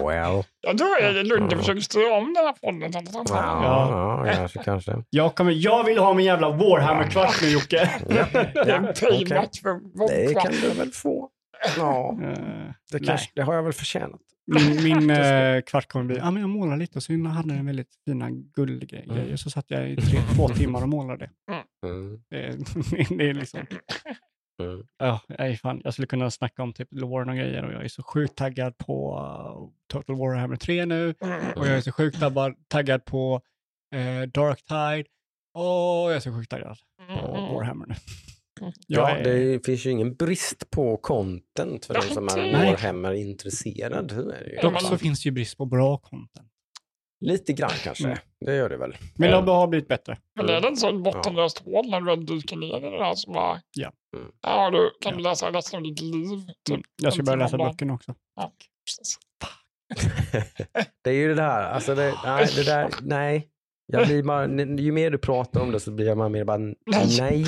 Well. 0.06 0.44
Ja, 0.60 0.72
då 0.72 0.84
är 0.84 1.14
det 1.14 1.22
Lunde 1.22 1.56
försöker 1.56 1.80
styra 1.80 2.14
om 2.16 2.34
den 2.34 2.44
här 2.44 2.52
podden. 2.52 2.92
Ja, 3.28 4.24
ja. 4.26 4.32
kanske, 4.34 4.62
kanske. 4.64 5.04
jag, 5.10 5.34
kommer, 5.34 5.52
jag 5.52 5.84
vill 5.84 5.98
ha 5.98 6.14
min 6.14 6.26
jävla 6.26 6.50
Warhammer-kvart 6.50 7.42
nu 7.42 7.48
Jocke. 7.48 7.90
Ja, 8.08 8.26
Det 8.32 8.58
är 8.70 8.76
en 8.76 8.84
okej. 8.88 9.26
payback 9.26 9.56
för 9.62 9.80
Det 10.08 10.34
kan 10.34 10.52
du 10.52 10.70
väl 10.78 10.90
få. 10.90 11.28
Ja, 11.76 12.18
Eh, 12.22 12.28
det, 12.28 12.98
nej. 12.98 13.06
kanske, 13.06 13.30
det 13.34 13.42
har 13.42 13.54
jag 13.54 13.62
väl 13.62 13.72
förtjänat. 13.72 14.20
Min, 14.46 14.82
min 14.84 15.10
eh, 15.20 15.60
kvart 15.60 15.88
kommer 15.88 16.04
bli, 16.04 16.16
ja 16.16 16.30
men 16.30 16.40
jag 16.40 16.50
målar 16.50 16.76
lite 16.76 16.98
och 16.98 17.02
så 17.02 17.12
hade 17.28 17.54
den 17.54 17.66
väldigt 17.66 17.88
fina 18.08 18.30
guldgrejer. 18.30 19.12
Mm. 19.12 19.36
Så 19.38 19.50
satt 19.50 19.64
jag 19.68 19.90
i 19.90 19.96
tre, 19.96 20.18
två 20.36 20.48
timmar 20.48 20.82
och 20.82 20.88
målade. 20.88 21.30
Mm. 21.84 22.18
Det, 22.30 22.36
är- 22.46 23.16
det 23.18 23.30
är 23.30 23.34
liksom, 23.34 23.60
Mm. 24.60 24.86
ja, 24.98 25.20
nej, 25.38 25.56
fan, 25.56 25.80
jag 25.84 25.92
skulle 25.92 26.06
kunna 26.06 26.30
snacka 26.30 26.62
om 26.62 26.72
typ 26.72 26.88
Lorne 26.90 27.32
och 27.32 27.38
grejer 27.38 27.62
och 27.64 27.72
jag 27.72 27.84
är 27.84 27.88
så 27.88 28.02
sjukt 28.02 28.36
taggad 28.36 28.78
på 28.78 29.18
uh, 29.18 29.68
Total 29.92 30.16
Warhammer 30.16 30.56
3 30.56 30.86
nu. 30.86 31.14
Och 31.56 31.66
jag 31.66 31.76
är 31.76 31.80
så 31.80 31.92
sjukt 31.92 32.20
taggad, 32.20 32.54
taggad 32.68 33.04
på 33.04 33.40
eh, 33.94 34.22
Dark 34.28 34.58
Tide. 34.64 35.04
Och 35.54 36.10
jag 36.10 36.12
är 36.16 36.20
så 36.20 36.32
sjukt 36.32 36.50
taggad 36.50 36.76
på 37.20 37.26
Warhammer 37.54 37.86
nu. 37.86 37.94
Ja, 38.86 39.10
är- 39.10 39.24
det 39.24 39.66
finns 39.66 39.86
ju 39.86 39.90
ingen 39.90 40.14
brist 40.14 40.70
på 40.70 40.96
content 40.96 41.84
för 41.86 41.94
den 41.94 42.02
som 42.02 42.28
är. 42.28 42.52
Warhammer-intresserad. 42.66 44.08
Dock 44.62 44.80
så 44.80 44.98
finns 44.98 45.22
det 45.22 45.26
ju 45.28 45.32
brist 45.32 45.56
på 45.56 45.66
bra 45.66 45.98
content. 45.98 46.49
Lite 47.20 47.52
grann 47.52 47.70
kanske. 47.84 48.04
Mm. 48.04 48.18
Det 48.46 48.56
gör 48.56 48.68
det 48.68 48.76
väl. 48.76 48.96
Men 49.16 49.32
Eh, 49.32 49.44
det 49.44 49.52
har 49.52 49.66
blivit 49.66 49.88
bättre. 49.88 50.18
Men 50.36 50.48
är 50.48 50.60
det 50.60 50.68
en 50.68 50.76
sån 50.76 51.02
bottenlöst 51.02 51.58
hål 51.58 51.90
när 51.90 52.00
du 52.00 52.06
väl 52.06 52.26
dyker 52.26 52.56
ner 52.56 52.76
i 52.76 52.90
det 52.90 53.04
här 53.04 53.14
så 53.14 53.32
bara... 53.32 53.60
Ja. 53.76 53.92
Mm. 54.16 54.30
Ja, 54.40 54.70
du 54.70 54.90
kan 55.00 55.16
du 55.16 55.22
läsa 55.22 55.52
resten 55.52 55.76
av 55.76 55.82
ditt 55.82 56.00
liv. 56.00 56.46
Typ. 56.66 56.74
Mm. 56.74 56.82
Jag 57.02 57.12
ska 57.12 57.20
en 57.20 57.24
börja 57.24 57.36
läsa 57.36 57.58
böckerna 57.58 57.94
också. 57.94 58.14
Ja, 58.36 58.52
precis. 58.86 59.18
det 61.04 61.10
är 61.10 61.14
ju 61.14 61.28
det 61.28 61.34
där, 61.34 61.62
alltså 61.62 61.94
det, 61.94 62.14
nej, 62.24 62.48
det 62.56 62.64
där, 62.64 62.90
nej. 63.02 63.48
Jag 63.92 64.06
blir 64.06 64.22
bara, 64.22 64.46
ju 64.82 64.92
mer 64.92 65.10
du 65.10 65.18
pratar 65.18 65.60
om 65.60 65.72
det 65.72 65.80
så 65.80 65.90
blir 65.90 66.06
jag 66.06 66.18
bara 66.18 66.28
mer 66.28 66.44
bara, 66.44 66.58
nej. 67.18 67.46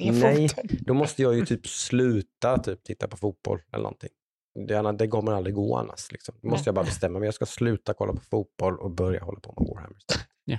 Nej. 0.12 0.48
Då 0.80 0.94
måste 0.94 1.22
jag 1.22 1.34
ju 1.34 1.46
typ 1.46 1.66
sluta 1.66 2.58
typ 2.58 2.84
titta 2.84 3.08
på 3.08 3.16
fotboll 3.16 3.60
eller 3.72 3.82
någonting. 3.82 4.10
Det, 4.54 4.92
det 4.92 5.08
kommer 5.08 5.32
aldrig 5.32 5.54
gå 5.54 5.76
annars. 5.76 6.12
Liksom. 6.12 6.34
Då 6.42 6.48
måste 6.48 6.68
jag 6.68 6.74
bara 6.74 6.84
bestämma 6.84 7.18
mig. 7.18 7.26
Jag 7.26 7.34
ska 7.34 7.46
sluta 7.46 7.94
kolla 7.94 8.12
på 8.12 8.20
fotboll 8.20 8.78
och 8.78 8.90
börja 8.90 9.24
hålla 9.24 9.40
på 9.40 9.54
med 9.60 9.68
Warhammer. 9.68 9.98
Ja. 10.44 10.58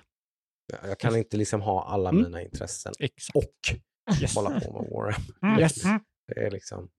Jag- 0.87 0.99
kan 0.99 1.15
inte 1.15 1.37
liksom 1.37 1.61
ha 1.61 1.83
alla 1.85 2.09
Mm. 2.09 2.23
mina 2.23 2.41
intressen 2.41 2.93
Exakt. 2.99 3.35
och 3.35 3.77
Yes. 4.21 4.35
hålla 4.35 4.49
på 4.59 4.73
med 4.81 4.91
Warhammer. 4.91 5.59
Yes. 5.61 5.83
Det 6.27 6.39
är 6.45 6.51
liksom... 6.51 6.89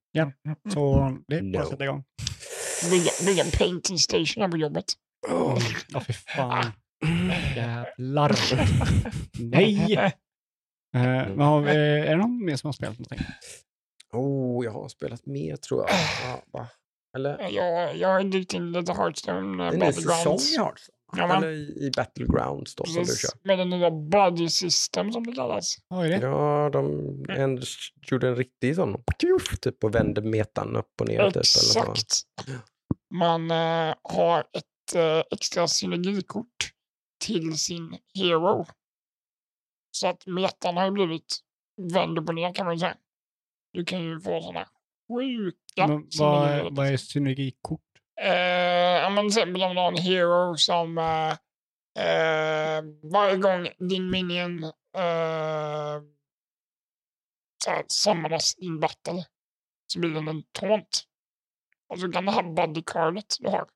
Så 0.73 1.17
det 1.29 1.37
är 1.37 1.53
bara 1.53 1.63
att 1.63 1.69
sätta 1.69 1.85
igång. 1.85 2.05
Bygga, 3.27 3.43
en 3.45 3.51
painting 3.59 3.99
station 3.99 4.43
här 4.43 4.49
på 4.49 4.57
jobbet. 4.57 4.85
Ja, 5.89 6.01
fy 6.07 6.13
fan. 6.13 6.65
Jävlar. 7.57 8.33
Nej! 9.41 10.13
Men 10.93 11.41
har 11.41 11.61
vi, 11.61 11.71
är 11.71 12.07
det 12.11 12.17
någon 12.17 12.45
mer 12.45 12.57
som 12.57 12.69
har 12.69 12.73
spelat 12.73 12.99
någonting? 12.99 13.19
Oh, 14.13 14.65
jag 14.65 14.73
har 14.73 14.89
spelat 14.89 15.27
mer 15.27 15.57
tror 15.57 15.81
jag. 15.81 15.91
Ja, 16.25 16.43
va? 16.53 16.69
Eller? 17.17 17.49
Jag, 17.51 17.97
jag 17.97 18.09
har 18.09 18.25
dykt 18.25 18.55
in 18.55 18.73
lite 18.73 18.93
Hearthstone 18.93 19.65
Det 19.65 19.69
uh, 19.69 19.69
är 19.69 19.73
en 19.73 19.79
ny 19.79 19.93
säsong 19.93 20.39
i 20.55 20.59
Hearthstone. 20.59 20.97
Ja, 21.13 21.37
Eller 21.37 21.51
i, 21.83 21.91
Battlegrounds 21.97 22.75
då 22.75 22.85
som 22.85 22.95
du 22.95 23.01
Precis, 23.01 23.21
kör. 23.21 23.31
med 23.43 23.59
det 23.59 23.65
nya 23.65 23.91
Buddy 23.91 24.49
System 24.49 25.13
som 25.13 25.27
det 25.27 25.33
kallas. 25.33 25.77
Vad 25.89 26.07
är 26.07 26.11
det? 26.21 26.27
Ja, 26.27 26.71
de 26.73 26.87
en, 27.29 27.63
gjorde 28.11 28.29
en 28.29 28.37
riktig 28.37 28.77
sån 28.77 29.05
typ 29.61 29.85
och 29.85 29.95
vände 29.95 30.23
metan 30.23 30.77
upp 30.77 31.01
och 31.01 31.09
ner. 31.09 31.31
Typ. 31.31 31.37
Exakt. 31.37 32.23
Man 33.15 33.51
eh, 33.51 33.95
har 34.03 34.41
ett 34.41 34.95
eh, 34.95 35.23
extra 35.31 35.69
synergikort 35.69 36.73
till 37.25 37.59
sin 37.59 37.99
hero. 38.15 38.67
Så 39.91 40.09
att 40.09 40.27
metan 40.27 40.77
har 40.77 40.85
ju 40.85 40.91
blivit 40.91 41.39
vänd 41.93 42.19
upp 42.19 42.29
och 42.29 42.35
ner 42.35 42.55
kan 42.55 42.67
man 42.67 42.79
säga. 42.79 42.97
Du 43.73 43.85
kan 43.85 44.03
ju 44.03 44.21
få 44.21 44.41
sådana 44.43 44.69
sjuka 45.09 45.87
Men 45.89 46.09
vad, 46.19 46.77
vad 46.77 46.87
är 46.87 46.97
synergikort? 46.97 47.81
Eh, 48.21 49.01
ja, 49.03 49.11
men 49.11 49.19
till 49.19 49.27
exempel 49.27 49.63
om 49.63 49.75
du 49.75 49.81
har 49.81 49.89
en 49.89 50.03
hero 50.03 50.57
som 50.57 50.99
eh, 50.99 51.31
eh, 52.05 52.85
varje 53.03 53.37
gång 53.37 53.69
din 53.79 54.11
minion 54.11 54.65
eh, 54.97 56.03
samlas 57.89 58.55
i 58.59 58.67
en 58.67 58.81
battle 58.81 59.25
så 59.87 60.01
blir 60.01 60.11
den 60.11 60.29
en 60.29 60.43
taunt. 60.43 61.03
Och 61.89 61.99
så 61.99 62.13
kan 62.13 62.25
det 62.25 62.33
här 62.33 62.43
buddy 62.43 62.83
cardet 62.83 63.37
du 63.41 63.49
har 63.49 63.67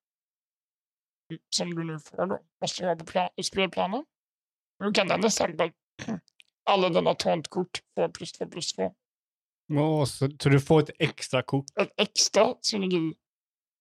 som 1.51 1.75
du 1.75 1.85
nu 1.85 1.99
får 1.99 2.27
då, 2.27 2.39
måste 2.61 2.87
ha 2.87 2.97
på 2.97 3.05
plan, 3.05 3.29
spelplanen. 3.43 4.05
Då 4.79 4.93
kan 4.93 5.09
den 5.09 5.21
till 5.21 5.27
exempel 5.27 5.71
alla 6.65 6.89
dina 6.89 7.15
taunt-kort 7.15 7.83
få 7.95 8.09
plus 8.09 8.33
två 8.33 8.47
plus 8.47 8.73
två. 8.73 8.95
Åh, 9.71 10.05
så, 10.05 10.29
så 10.43 10.49
du 10.49 10.61
får 10.61 10.81
ett 10.81 10.91
extra 10.99 11.43
kort? 11.43 11.65
Ett 11.81 11.93
extra 11.97 12.55
synergi 12.63 13.13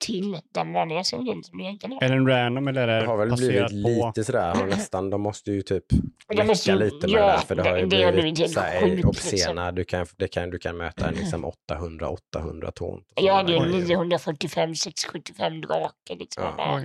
till 0.05 0.39
den 0.53 0.73
vanliga 0.73 1.03
synergin 1.03 1.43
som 1.43 1.57
du 1.57 1.63
egentligen 1.63 1.93
har. 1.93 2.03
Är 2.03 2.09
den 2.09 2.27
random 2.27 2.67
eller 2.67 2.81
är 2.81 2.87
Det 2.87 2.99
det 3.01 3.05
har 3.07 3.17
väl 3.17 3.31
blivit 3.35 3.71
lite 3.71 4.23
sådär, 4.23 4.55
har 4.55 4.65
nästan, 4.67 5.09
de 5.09 5.21
måste 5.21 5.51
ju 5.51 5.61
typ 5.61 5.85
De 5.89 5.99
leka 6.35 6.43
måste 6.43 6.71
ju- 6.71 6.77
lite 6.77 7.07
med 7.07 7.09
ja, 7.15 7.25
det 7.25 7.31
där, 7.31 7.37
för 7.37 7.55
det 7.55 7.69
har 7.69 7.77
ju 7.77 7.85
det- 7.85 7.97
det 7.97 8.03
har 8.03 8.11
blivit 8.11 8.35
blivit 8.35 8.53
så 8.53 8.59
helt 8.59 8.73
här 8.83 8.89
sjukt, 8.89 9.05
obscena, 9.05 9.71
du, 9.71 9.83
kan, 9.83 10.05
det 10.17 10.27
kan, 10.27 10.49
du 10.49 10.59
kan 10.59 10.77
möta 10.77 11.07
en 11.07 11.13
liksom 11.13 11.45
800, 11.45 12.09
800 12.09 12.71
ton. 12.71 13.03
Jag 13.15 13.33
hade 13.35 13.51
ju 13.51 13.59
Oj. 13.59 13.71
945, 13.71 14.75
675 14.75 15.61
drakar. 15.61 16.15
Liksom. 16.19 16.43
Ja. 16.57 16.81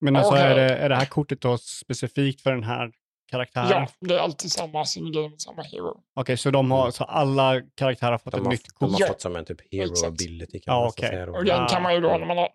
Men 0.00 0.16
alltså 0.16 0.34
är, 0.34 0.54
det, 0.56 0.76
är 0.76 0.88
det 0.88 0.94
här 0.96 1.06
kortet 1.06 1.40
då 1.40 1.58
specifikt 1.58 2.40
för 2.40 2.50
den 2.52 2.62
här 2.64 2.92
karaktären? 3.30 3.68
ja, 3.70 3.88
det 4.00 4.14
är 4.14 4.18
alltid 4.18 4.52
samma 4.52 4.84
med 5.30 5.40
samma 5.40 5.62
hero. 5.62 6.00
Okej, 6.14 6.36
så 6.36 6.50
de 6.50 6.70
har, 6.70 6.90
så 6.90 7.04
alla 7.04 7.60
karaktärer 7.74 8.10
har 8.10 8.18
fått 8.18 8.32
De 8.32 8.40
ett 8.40 8.44
har, 8.44 8.52
nytt 8.52 8.64
de 8.66 8.70
kort? 8.72 8.90
har 8.92 9.00
Ja. 9.00 9.06
fått 9.06 9.20
som 9.20 9.36
en 9.36 9.44
typ 9.44 9.72
hero 9.72 9.90
Exakt. 9.90 10.06
ability 10.08 10.60
kan 10.60 10.74
Ja, 10.74 10.86
då. 11.26 11.32
Och 11.38 11.44
den 11.44 11.66
kan 11.68 11.82
man 11.82 11.94
ju 11.94 12.00
då, 12.00 12.08
när 12.08 12.26
man, 12.26 12.36
har, 12.38 12.48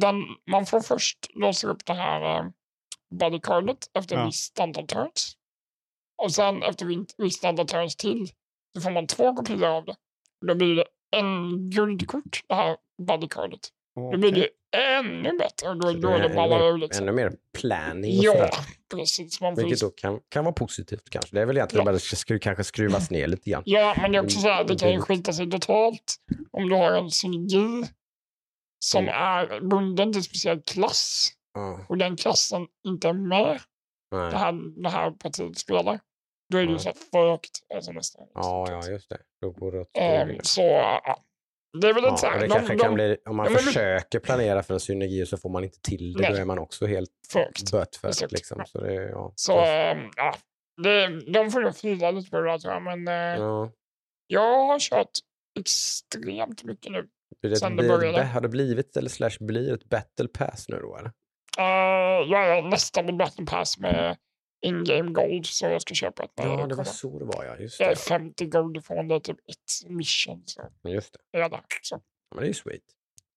den, 0.00 0.22
man 0.50 0.66
får 0.66 0.80
först 0.80 1.18
låsa 1.34 1.68
upp 1.68 1.86
det 1.86 1.94
här 1.94 2.38
eh, 2.38 2.44
bodycardet 3.14 3.78
efter 3.94 4.14
Ja. 4.16 4.20
en 4.20 4.26
viss 4.26 4.36
standard 4.36 4.88
turns. 4.88 5.36
Och 6.22 6.32
sen 6.32 6.62
efter 6.62 6.86
en 6.92 7.06
viss 7.18 7.36
standard 7.36 7.68
turns 7.68 7.96
till 7.96 8.28
så 8.74 8.80
får 8.80 8.90
man 8.90 9.06
två 9.06 9.34
kopior 9.36 9.64
av 9.68 9.84
det. 9.84 9.94
Då 10.46 10.54
blir 10.54 10.74
det 10.76 10.84
en 11.16 11.70
guldkort, 11.70 12.40
det 12.48 12.54
här 12.54 12.76
bodycardet. 13.02 13.60
Då 14.12 14.18
blir 14.18 14.32
det 14.32 14.48
ännu 14.76 15.38
bättre 15.38 15.68
då, 15.68 15.74
då 15.74 16.08
det 16.10 16.28
det 16.28 16.34
ballar 16.34 16.56
ännu, 16.60 16.68
ur 16.68 16.78
liksom. 16.78 17.02
ännu 17.08 17.12
mer 17.16 17.32
planning 17.58 18.18
och 18.18 18.24
Ja, 18.24 18.50
precis. 18.94 19.40
Man 19.40 19.54
Vilket 19.54 19.80
då 19.80 19.90
kan, 19.90 20.20
kan 20.28 20.44
vara 20.44 20.52
positivt 20.54 21.10
kanske. 21.10 21.36
Det 21.36 21.42
är 21.42 21.46
väl 21.46 21.56
egentligen 21.56 21.80
Ja. 21.80 21.84
bara 21.84 21.92
det 21.92 22.16
ska 22.16 22.38
kanske 22.38 22.64
skruvas 22.64 23.10
ner 23.10 23.26
lite 23.26 23.50
grann. 23.50 23.62
Ja, 23.66 23.94
men 24.02 24.12
det 24.12 24.18
är 24.18 24.24
också 24.24 24.40
så 24.40 24.48
här, 24.48 24.64
det 24.64 24.76
kan 24.78 24.88
ju 24.88 24.94
Mm. 24.94 25.04
skita 25.06 25.32
sig 25.32 25.50
totalt 25.50 26.16
om 26.50 26.68
du 26.68 26.74
har 26.76 26.92
en 26.92 27.10
synergi 27.10 27.84
som 28.84 29.02
Mm. 29.04 29.14
är 29.14 29.60
bunden 29.60 30.12
till 30.12 30.18
en 30.18 30.22
speciell 30.22 30.62
klass 30.62 31.28
Ja, 31.54 31.86
och 31.88 31.98
den 31.98 32.16
klassen 32.16 32.66
inte 32.86 33.08
är 33.08 33.12
med 33.12 33.60
det 34.10 34.16
nej. 34.16 34.32
här, 34.34 34.82
det 34.82 34.88
här 34.88 35.10
partiet 35.10 35.58
spelar. 35.58 36.00
Då 36.52 36.58
är 36.58 36.66
det 36.66 36.72
ju 36.72 36.78
så 36.78 36.88
här 36.88 36.96
förökt 37.10 37.50
alltså 37.74 37.92
nästan. 37.92 38.26
ja, 38.34 38.66
ja, 38.70 38.88
just 38.90 39.08
det. 39.10 39.18
Då 39.42 39.50
går 39.50 39.72
det 39.72 39.80
åt 39.80 39.88
skogen. 39.88 40.40
så 40.42 40.60
ja, 41.04 41.22
det 41.80 41.88
är 41.88 41.94
väl 41.94 42.04
Ja, 42.04 42.18
här, 42.22 42.40
det 42.40 42.46
de, 42.46 42.52
kanske 42.54 42.74
de, 42.74 42.78
kan 42.78 42.94
bli, 42.94 43.16
om 43.28 43.36
man 43.36 43.46
Ja, 43.46 43.52
men- 43.52 43.60
försöker 43.62 44.18
planera 44.20 44.62
för 44.62 44.74
en 44.74 44.80
synergi 44.80 45.26
så 45.26 45.36
får 45.36 45.50
man 45.50 45.64
inte 45.64 45.80
till 45.80 46.12
det, 46.12 46.20
Nej. 46.22 46.32
då 46.32 46.36
är 46.38 46.44
man 46.44 46.58
också 46.58 46.86
helt. 46.86 47.10
Exakt. 47.54 48.32
Liksom. 48.32 48.62
Så 48.66 48.80
det, 48.80 48.94
ja. 48.94 49.32
Så 49.36 49.60
ehm, 49.60 49.98
ja, 50.16 50.34
det, 50.82 51.32
de 51.32 51.50
får 51.50 51.60
nog 51.60 51.76
fila 51.76 52.10
lite 52.10 52.30
på 52.30 52.40
det 52.40 52.58
tror 52.58 52.72
jag, 52.74 52.82
men 52.82 53.08
eh, 53.08 53.42
ja. 53.42 53.72
jag 54.26 54.66
har 54.66 54.78
kört 54.78 55.10
extremt 55.60 56.64
mycket 56.64 56.92
nu. 56.92 57.08
Det, 57.42 57.56
Sen 57.56 57.76
det 57.76 57.88
började. 57.88 58.24
har 58.24 58.40
det 58.40 58.48
blivit, 58.48 58.96
eller 58.96 59.08
slash 59.08 59.36
blir 59.40 59.74
ett 59.74 59.84
battle 59.84 60.28
pass 60.28 60.68
nu 60.68 60.76
då? 60.76 60.96
Eller? 60.96 61.10
Uh, 61.58 62.30
jag 62.30 62.58
är 62.58 62.62
nästan 62.62 63.08
i 63.08 63.12
battle 63.12 63.46
pass 63.46 63.78
med 63.78 64.16
in-game 64.62 65.10
gold 65.10 65.46
så 65.46 65.66
jag 65.66 65.82
ska 65.82 65.94
köpa 65.94 66.22
ett 66.24 66.30
Ja, 66.34 66.44
det 66.44 66.66
det 66.66 66.74
var 66.74 66.84
så 66.84 67.18
det 67.18 67.24
var 67.24 67.44
ja. 67.44 67.56
Just 67.56 67.80
Jag 67.80 67.86
är 67.90 67.94
det. 67.94 68.00
50 68.00 68.46
gold 68.46 68.76
ifrån 68.76 69.08
det, 69.08 69.14
är 69.14 69.20
typ 69.20 69.38
ett 69.48 69.90
mission. 69.90 70.42
Så 70.46 70.70
Just 70.88 71.12
det. 71.12 71.38
jag 71.38 71.50
där. 71.50 71.60
Så 71.82 71.94
Ja, 72.30 72.34
men 72.34 72.42
det 72.42 72.46
är 72.46 72.48
ju 72.48 72.54
sweet. 72.54 72.82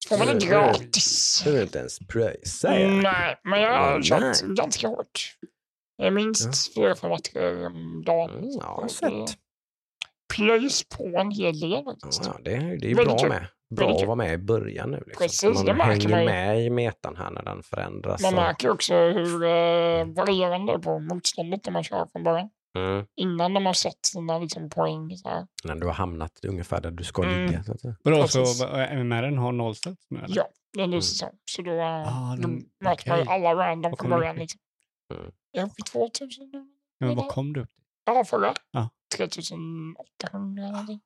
får 0.10 0.18
man 0.18 0.28
det 0.28 0.46
gratis. 0.46 1.42
Det 1.44 1.58
är 1.58 1.64
inte 1.64 1.80
ens 1.80 2.00
pröjsa 2.00 2.80
ja. 2.80 2.88
Nej, 2.88 3.40
men 3.44 3.62
jag 3.62 3.78
har 3.78 4.02
kört 4.02 4.42
ganska 4.42 4.88
hårt. 4.88 5.38
Det 5.98 6.12
minst 6.12 6.74
fyra, 6.76 6.96
fem 6.96 7.10
matcher 7.10 7.66
om 7.66 8.04
dagen. 8.06 8.38
Mm, 8.38 8.50
ja, 8.60 8.88
sett. 8.90 9.10
det 9.10 9.36
Plöjs 10.36 10.84
på 10.84 11.04
en 11.04 11.32
hel 11.32 11.60
del 11.60 11.70
Ja, 11.72 11.96
ja, 12.24 12.40
det, 12.44 12.54
är, 12.54 12.78
det 12.78 12.86
är 12.86 12.90
ju 12.90 12.96
bra 12.96 13.28
med. 13.30 13.48
Bra 13.76 13.96
att 13.96 14.06
vara 14.08 14.16
med 14.16 14.34
i 14.34 14.38
början 14.38 14.92
nu. 14.92 14.98
Liksom. 15.08 15.24
Precis, 15.24 15.40
Så 15.42 15.50
man 15.54 15.66
det 15.66 15.74
märker 15.74 16.10
hänger 16.10 16.10
man 16.10 16.26
med 16.26 16.62
i 16.66 16.70
metan 16.70 17.16
här 17.16 17.32
när 17.32 17.44
den 17.44 17.64
förändras. 17.64 18.22
Man 18.22 18.34
och- 18.34 18.42
märker 18.44 18.70
också 18.70 18.94
hur 18.94 19.44
eh, 19.44 20.06
varierande 20.06 20.80
på 20.80 21.00
motståndet 21.00 21.66
när 21.66 21.74
man 21.74 21.84
kör 21.84 22.08
från 22.12 22.24
början. 22.24 22.50
mm, 22.78 23.06
Innan 23.16 23.54
de 23.54 23.66
har 23.66 23.74
sett 23.74 24.06
sina 24.06 24.40
liksom, 24.40 24.70
poäng. 24.70 25.18
Så 25.18 25.30
här. 25.30 25.48
när 25.64 25.76
du 25.76 25.86
har 25.88 25.94
hamnat 25.94 26.46
ungefär 26.48 26.82
där 26.82 26.92
du 26.92 27.04
ska 27.04 27.24
Mm. 27.24 27.46
ligga. 27.46 27.64
Så 27.64 27.72
att. 27.72 27.80
Vadå, 28.04 28.28
så 28.28 28.40
Precis. 28.40 28.62
MMR 28.92 29.36
har 29.36 29.52
nollställts 29.52 30.06
nu 30.10 30.18
eller? 30.20 30.38
Ja, 30.38 30.48
det 30.74 30.80
är 30.80 30.84
en 30.84 30.90
ny 30.90 30.96
Mm. 30.96 31.02
säsong. 31.02 31.30
Så 31.46 31.62
då, 31.62 31.72
eh, 31.72 31.86
Ah, 32.30 32.36
då 32.36 32.42
den- 32.42 32.64
möter 32.82 33.10
man 33.10 33.18
ju 33.18 33.24
okej. 33.24 33.36
alla 33.50 33.56
random 33.56 33.96
från 34.00 34.10
början. 34.10 34.36
Liksom. 34.36 34.60
Mm. 35.14 35.32
Jag 35.52 35.62
är 35.62 35.66
uppe 35.66 35.76
i 35.80 35.84
2000 35.92 36.50
nu. 36.54 36.66
Ja, 36.98 37.06
men 37.08 37.16
vad 37.16 37.28
kom 37.28 37.54
du 37.54 37.62
upp 37.62 37.70
till? 37.76 37.84
Ja, 38.06 38.24
förra. 38.26 38.54
Ja. 38.72 38.90
3800 39.18 40.64
eller 40.64 40.72
någonting. 40.72 41.02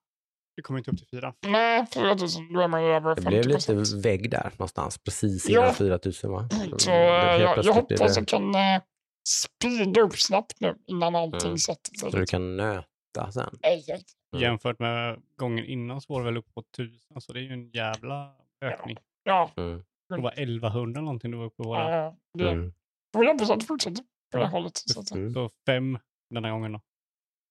Du 0.58 0.64
kom 0.64 0.78
inte 0.78 0.92
upp 0.92 0.98
till 0.98 1.08
fyra. 1.12 1.34
Nej, 1.48 1.86
4000. 1.94 2.54
Då 2.54 2.60
är 2.62 2.68
man 2.68 2.84
ju 2.86 2.90
över 2.92 3.16
Det 3.16 3.22
50 3.22 3.30
blev 3.30 3.48
lite 3.56 3.96
vägg 3.98 4.30
där 4.32 4.52
någonstans, 4.58 4.98
precis 4.98 5.50
Ja. 5.50 5.62
innan 5.62 5.74
4000 5.74 6.32
va? 6.32 6.50
Så 6.78 6.90
Det- 6.90 6.96
eh, 6.96 7.26
helt 7.26 7.42
jag, 7.42 7.66
jag 7.66 7.74
hoppas 7.74 7.88
det- 8.16 8.20
jag 8.20 8.28
kan 8.28 8.56
eh, 8.56 8.82
speeda 9.28 10.02
upp 10.02 10.16
snabbt 10.20 10.54
nu 10.60 10.76
innan 10.88 11.16
allting 11.16 11.42
Mm. 11.48 11.58
sätter 11.58 11.92
sig. 12.00 12.12
Så 12.12 12.18
du 12.18 12.26
kan 12.26 12.58
nöta 12.58 13.32
sen. 13.34 13.58
Exakt. 13.62 14.06
Mm. 14.34 14.44
Jämfört 14.44 14.80
med 14.80 15.20
gången 15.36 15.66
innan 15.66 16.02
så 16.02 16.14
var 16.14 16.20
det 16.20 16.26
väl 16.26 16.38
upp 16.38 16.54
på 16.54 16.62
1000, 16.76 17.22
så 17.22 17.34
det 17.34 17.40
är 17.40 17.44
ju 17.44 17.54
en 17.54 17.70
jävla 17.70 18.32
ökning. 18.66 18.98
Ja, 19.24 19.52
Mm. 19.58 19.84
Det 20.16 20.22
var 20.22 20.32
1100 20.38 21.02
någonting 21.02 21.32
du 21.32 21.38
var 21.38 21.46
uppe 21.46 21.64
på. 21.64 21.76
ja, 21.76 22.16
det 22.38 22.50
Mm. 22.52 22.74
100% 23.18 23.64
fortsätter 23.68 24.04
på 24.32 24.38
det 24.38 24.44
Ja. 24.44 24.50
hållet. 24.50 24.78
Så 24.78 25.00
att, 25.00 25.12
Mm. 25.12 25.34
Så 25.34 25.50
fem 25.66 26.00
denna 26.34 26.52
gången 26.52 26.72
då. 26.72 26.82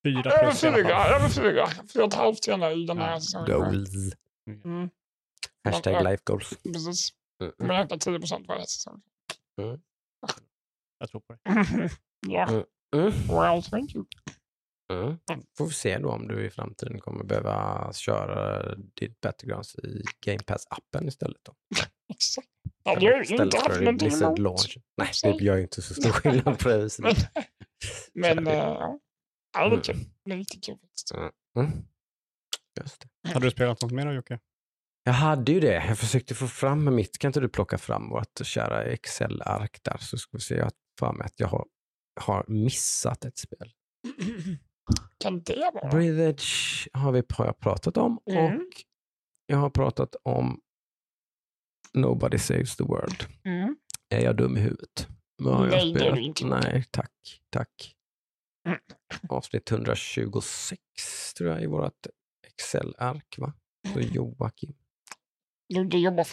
Fyra 0.07 0.31
över 0.33 0.51
plus 0.51 0.65
alla 0.65 0.77
fyra, 0.77 1.05
över 1.07 1.29
fyra. 1.29 1.67
Fyra 1.93 2.05
och 2.05 2.09
ett 2.13 2.15
halvt 2.19 2.47
gärna 2.49 2.73
i 2.73 2.85
den 2.87 2.99
här 2.99 3.11
Ja, 3.13 3.21
säsongen. 3.21 3.47
Goals. 3.47 3.91
Mm, 4.65 4.91
Hashtag 5.65 5.93
Ja. 5.95 6.01
life 6.11 6.23
goals. 6.27 6.51
precis. 6.65 7.11
Mm. 7.43 7.53
Men 7.59 7.71
ökar 7.71 7.97
10% 7.97 8.47
varje 8.49 8.67
säsong. 8.67 9.03
Jag 10.99 11.11
tror 11.11 11.21
på 11.21 11.33
det. 11.35 11.41
ja, 12.29 12.49
Mm. 12.49 12.65
Mm. 12.97 13.13
well, 13.29 13.63
thank 13.63 13.95
you. 13.95 14.05
Mm. 14.93 15.17
Får 15.59 15.67
vi 15.67 15.73
se 15.73 15.99
då 15.99 16.09
om 16.11 16.29
du 16.29 16.47
i 16.47 16.51
framtiden 16.51 17.01
kommer 17.01 17.25
behöva 17.25 17.93
köra 17.93 18.75
ditt 18.75 19.21
Battlegrounds 19.21 19.75
i 19.75 20.03
Game 20.27 20.39
Pass-appen 20.39 21.09
istället. 21.09 21.37
Då. 21.43 21.55
Exakt. 22.15 22.49
Ja, 22.85 22.95
det 22.95 23.05
jag 23.07 23.25
ju 23.25 23.37
inte 23.37 23.59
haft 23.59 23.81
någonting 23.81 24.13
emot. 24.13 24.39
Launch. 24.39 24.79
Nej, 24.97 25.39
det 25.39 25.45
gör 25.45 25.57
ju 25.57 25.63
inte 25.63 25.83
så 25.83 25.95
stor 25.95 26.11
skillnad 26.11 26.59
på 26.59 26.69
det 26.69 26.79
viset. 26.79 27.05
Men, 28.15 28.37
men 28.45 28.47
äh, 28.47 28.55
ja. 28.55 28.99
Ja, 29.57 29.69
det 29.69 29.75
Mm. 29.75 29.83
kul. 29.83 29.97
Det 30.25 30.33
är 30.33 30.37
riktigt 30.37 30.65
kul 30.65 30.79
faktiskt. 30.79 31.13
Mm. 31.57 31.71
Just 32.81 33.01
det. 33.23 33.33
Har 33.33 33.41
du 33.41 33.51
spelat 33.51 33.83
något 33.83 33.93
mer 33.93 34.07
då 34.07 34.13
Jocke? 34.13 34.39
Jag 35.05 35.13
hade 35.13 35.53
ju 35.53 35.61
det. 35.61 35.87
Jag 35.87 35.99
försökte 35.99 36.35
få 36.35 36.47
fram 36.49 36.95
mitt. 36.95 37.19
Kan 37.19 37.29
inte 37.29 37.41
du 37.41 37.49
plocka 37.49 37.79
fram 37.79 38.09
vårt 38.11 38.41
kära 38.47 38.85
Excel-ark 38.85 39.79
där 39.83 39.97
så 40.01 40.19
ska 40.19 40.37
vi 40.37 40.41
se. 40.41 40.55
Jag 40.55 40.65
har 40.65 40.73
för 40.99 41.13
mig 41.13 41.25
att 41.25 41.41
jag 41.41 41.49
har, 41.49 41.67
har 42.21 42.45
missat 42.49 43.25
ett 43.25 43.39
spel. 43.39 43.73
Kan 45.19 45.43
det 45.43 45.71
vara? 45.75 45.89
Breathe 45.91 46.23
Edge 46.29 46.45
har, 46.93 47.13
vi, 47.13 47.23
har 47.29 47.47
jag 47.47 47.59
pratat 47.59 47.97
om 47.97 48.21
Mm. 48.31 48.57
och 48.57 48.63
jag 49.47 49.57
har 49.57 49.71
pratat 49.71 50.17
om 50.23 50.61
Nobody 51.95 52.39
Saves 52.39 52.77
the 52.77 52.85
World. 52.85 53.25
Mm. 53.45 53.77
Är 54.09 54.21
jag 54.21 54.37
dum 54.37 54.57
i 54.57 54.61
huvudet? 54.61 55.09
Nej, 55.39 55.93
det 55.93 56.07
är 56.07 56.13
du 56.13 56.21
inte. 56.23 56.47
Nej, 56.47 56.85
tack. 56.91 57.43
Tack. 57.51 57.96
Avsnitt 59.29 59.71
126 59.73 60.81
tror 61.37 61.51
jag 61.51 61.63
i 61.63 61.67
vårt 61.67 62.07
Excel-ark. 62.47 63.35
va? 63.39 63.53
Så 63.93 63.99
Mm. 63.99 64.11
Joakim. 64.13 64.75
Du, 65.69 65.85
du 65.85 65.99
jobbar 65.99 66.25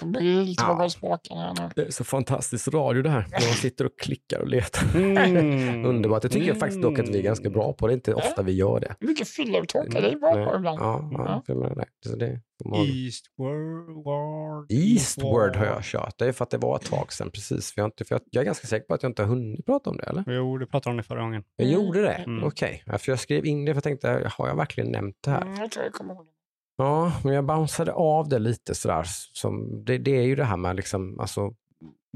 Ja. 0.57 0.89
spakarna 0.89 1.41
här 1.41 1.53
nu. 1.63 1.69
Det 1.75 1.81
är 1.87 1.91
så 1.91 2.03
fantastisk 2.03 2.67
radio 2.73 3.01
det 3.03 3.09
här. 3.09 3.21
När 3.31 3.31
man 3.31 3.41
sitter 3.55 3.85
och 3.85 3.99
klickar 3.99 4.39
och 4.39 4.47
letar. 4.47 4.95
Mm. 4.99 5.85
Underbart. 5.85 6.21
Det 6.21 6.29
tycker 6.29 6.47
jag 6.47 6.59
faktiskt 6.59 6.81
dock 6.81 6.99
att 6.99 7.09
vi 7.09 7.17
är 7.17 7.23
ganska 7.23 7.49
bra 7.49 7.73
på. 7.73 7.87
Det 7.87 7.93
är 7.93 7.95
inte 7.95 8.13
ofta 8.13 8.41
vi 8.43 8.51
gör 8.51 8.79
det. 8.79 8.95
Mycket 8.99 9.27
fylleuttåkar, 9.27 10.01
det 10.01 10.09
är 10.11 10.15
bra 10.15 10.45
på 10.49 10.55
ibland. 10.55 10.79
Ja, 10.81 11.09
ja, 11.11 11.25
Ja. 11.27 11.43
för 11.45 11.53
jag 11.63 11.77
det. 11.77 11.85
Så 12.09 12.15
det. 12.15 12.39
Eastward. 12.75 14.71
Eastward 14.71 15.55
har 15.55 15.65
jag 15.65 15.83
kört. 15.83 16.17
Det 16.17 16.25
är 16.25 16.31
för 16.31 16.43
att 16.43 16.49
det 16.49 16.57
var 16.57 16.75
ett 16.75 16.85
tag 16.85 17.13
sedan 17.13 17.29
precis. 17.31 17.73
För 17.73 17.79
jag, 17.81 17.83
har 17.83 17.87
inte, 17.89 18.05
för 18.05 18.15
jag, 18.15 18.21
jag 18.31 18.41
är 18.41 18.45
ganska 18.45 18.67
säker 18.67 18.85
på 18.87 18.93
att 18.93 19.03
jag 19.03 19.09
inte 19.09 19.21
har 19.21 19.29
hunnit 19.29 19.65
prata 19.65 19.89
om 19.89 19.97
det, 19.97 20.03
eller? 20.03 20.23
Jo, 20.27 20.57
du 20.57 20.65
pratade 20.65 20.91
om 20.91 20.97
det 20.97 21.03
förra 21.03 21.21
gången. 21.21 21.43
Jag 21.55 21.67
Mm. 21.67 21.81
gjorde 21.85 22.01
det? 22.01 22.13
Mm. 22.13 22.43
Okej. 22.43 22.83
Ja, 22.85 22.97
För 22.97 23.11
jag 23.11 23.19
skrev 23.19 23.45
in 23.45 23.65
det 23.65 23.71
för 23.71 23.75
jag 23.77 23.83
tänkte, 23.83 24.31
har 24.37 24.47
jag 24.47 24.55
verkligen 24.55 24.91
nämnt 24.91 25.15
det 25.23 25.31
här? 25.31 25.41
Mm, 25.41 25.55
jag 25.59 25.71
tror 25.71 25.85
jag 25.85 25.93
kommer 25.93 26.13
ihåg 26.13 26.25
det. 26.25 26.31
Ja, 26.77 27.13
men 27.23 27.33
jag 27.33 27.45
bounceade 27.45 27.93
av 27.93 28.29
det 28.29 28.39
lite 28.39 28.75
sådär. 28.75 29.03
Som, 29.33 29.85
det, 29.85 29.97
det 29.97 30.17
är 30.17 30.23
ju 30.23 30.35
det 30.35 30.43
här 30.43 30.57
med 30.57 30.75
liksom, 30.75 31.19
alltså, 31.19 31.53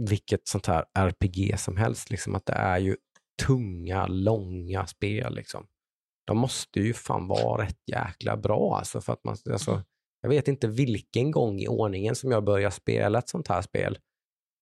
vilket 0.02 0.48
sånt 0.48 0.66
här 0.66 0.86
RPG 1.00 1.60
som 1.60 1.78
helst. 1.78 2.10
Liksom, 2.10 2.36
att 2.36 2.46
det 2.46 2.54
är 2.54 2.78
ju 2.78 2.96
tunga, 3.46 4.08
långa 4.08 4.88
spel. 4.88 5.36
Liksom. 5.36 5.68
De 6.28 6.38
måste 6.38 6.80
ju 6.80 6.94
fan 6.94 7.28
vara 7.28 7.64
rätt 7.64 7.82
jäkla 7.92 8.38
bra. 8.38 8.78
Alltså, 8.78 9.02
för 9.02 9.14
att 9.14 9.24
man, 9.24 9.38
alltså, 9.52 9.84
jag 10.22 10.30
vet 10.30 10.48
inte 10.48 10.68
vilken 10.68 11.32
gång 11.32 11.60
i 11.60 11.68
ordningen 11.68 12.16
som 12.16 12.32
jag 12.32 12.44
börjar 12.44 12.70
spela 12.70 13.20
ett 13.20 13.30
sånt 13.30 13.48
här 13.48 13.62
spel 13.62 13.98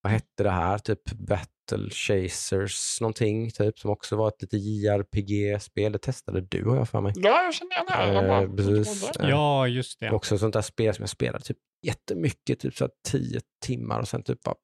vad 0.06 0.12
hette 0.12 0.44
det 0.44 0.50
här, 0.50 0.78
typ 0.78 1.12
Battle 1.12 1.90
Chasers 1.90 3.02
någonting, 3.02 3.52
typ, 3.52 3.80
som 3.80 3.92
också 3.92 4.16
var 4.16 4.28
ett 4.28 4.42
lite 4.42 4.58
JRPG-spel. 4.58 5.92
Det 5.92 6.00
testade 6.00 6.42
du 6.42 6.66
har 6.66 6.76
jag 6.76 6.90
för 6.90 7.02
mig. 7.02 7.14
Ja, 7.16 7.44
jag 7.44 7.54
känner 7.54 7.72
igen 7.72 7.86
det 7.88 8.44
Eh, 8.44 8.56
precis. 8.56 9.12
det? 9.18 9.30
Ja, 9.30 9.68
just 9.68 10.00
det. 10.00 10.12
Också 10.12 10.38
sånt 10.38 10.54
där 10.54 10.62
spel 10.62 10.96
som 10.96 11.04
jag 11.04 11.10
spelade 11.10 11.44
typ 11.44 11.58
jättemycket, 11.86 12.60
typ 12.60 12.76
så 12.76 12.84
här 12.84 12.92
10 13.08 13.40
timmar 13.66 14.00
och 14.00 14.08
sen 14.08 14.24
typ 14.24 14.42
bara, 14.44 14.56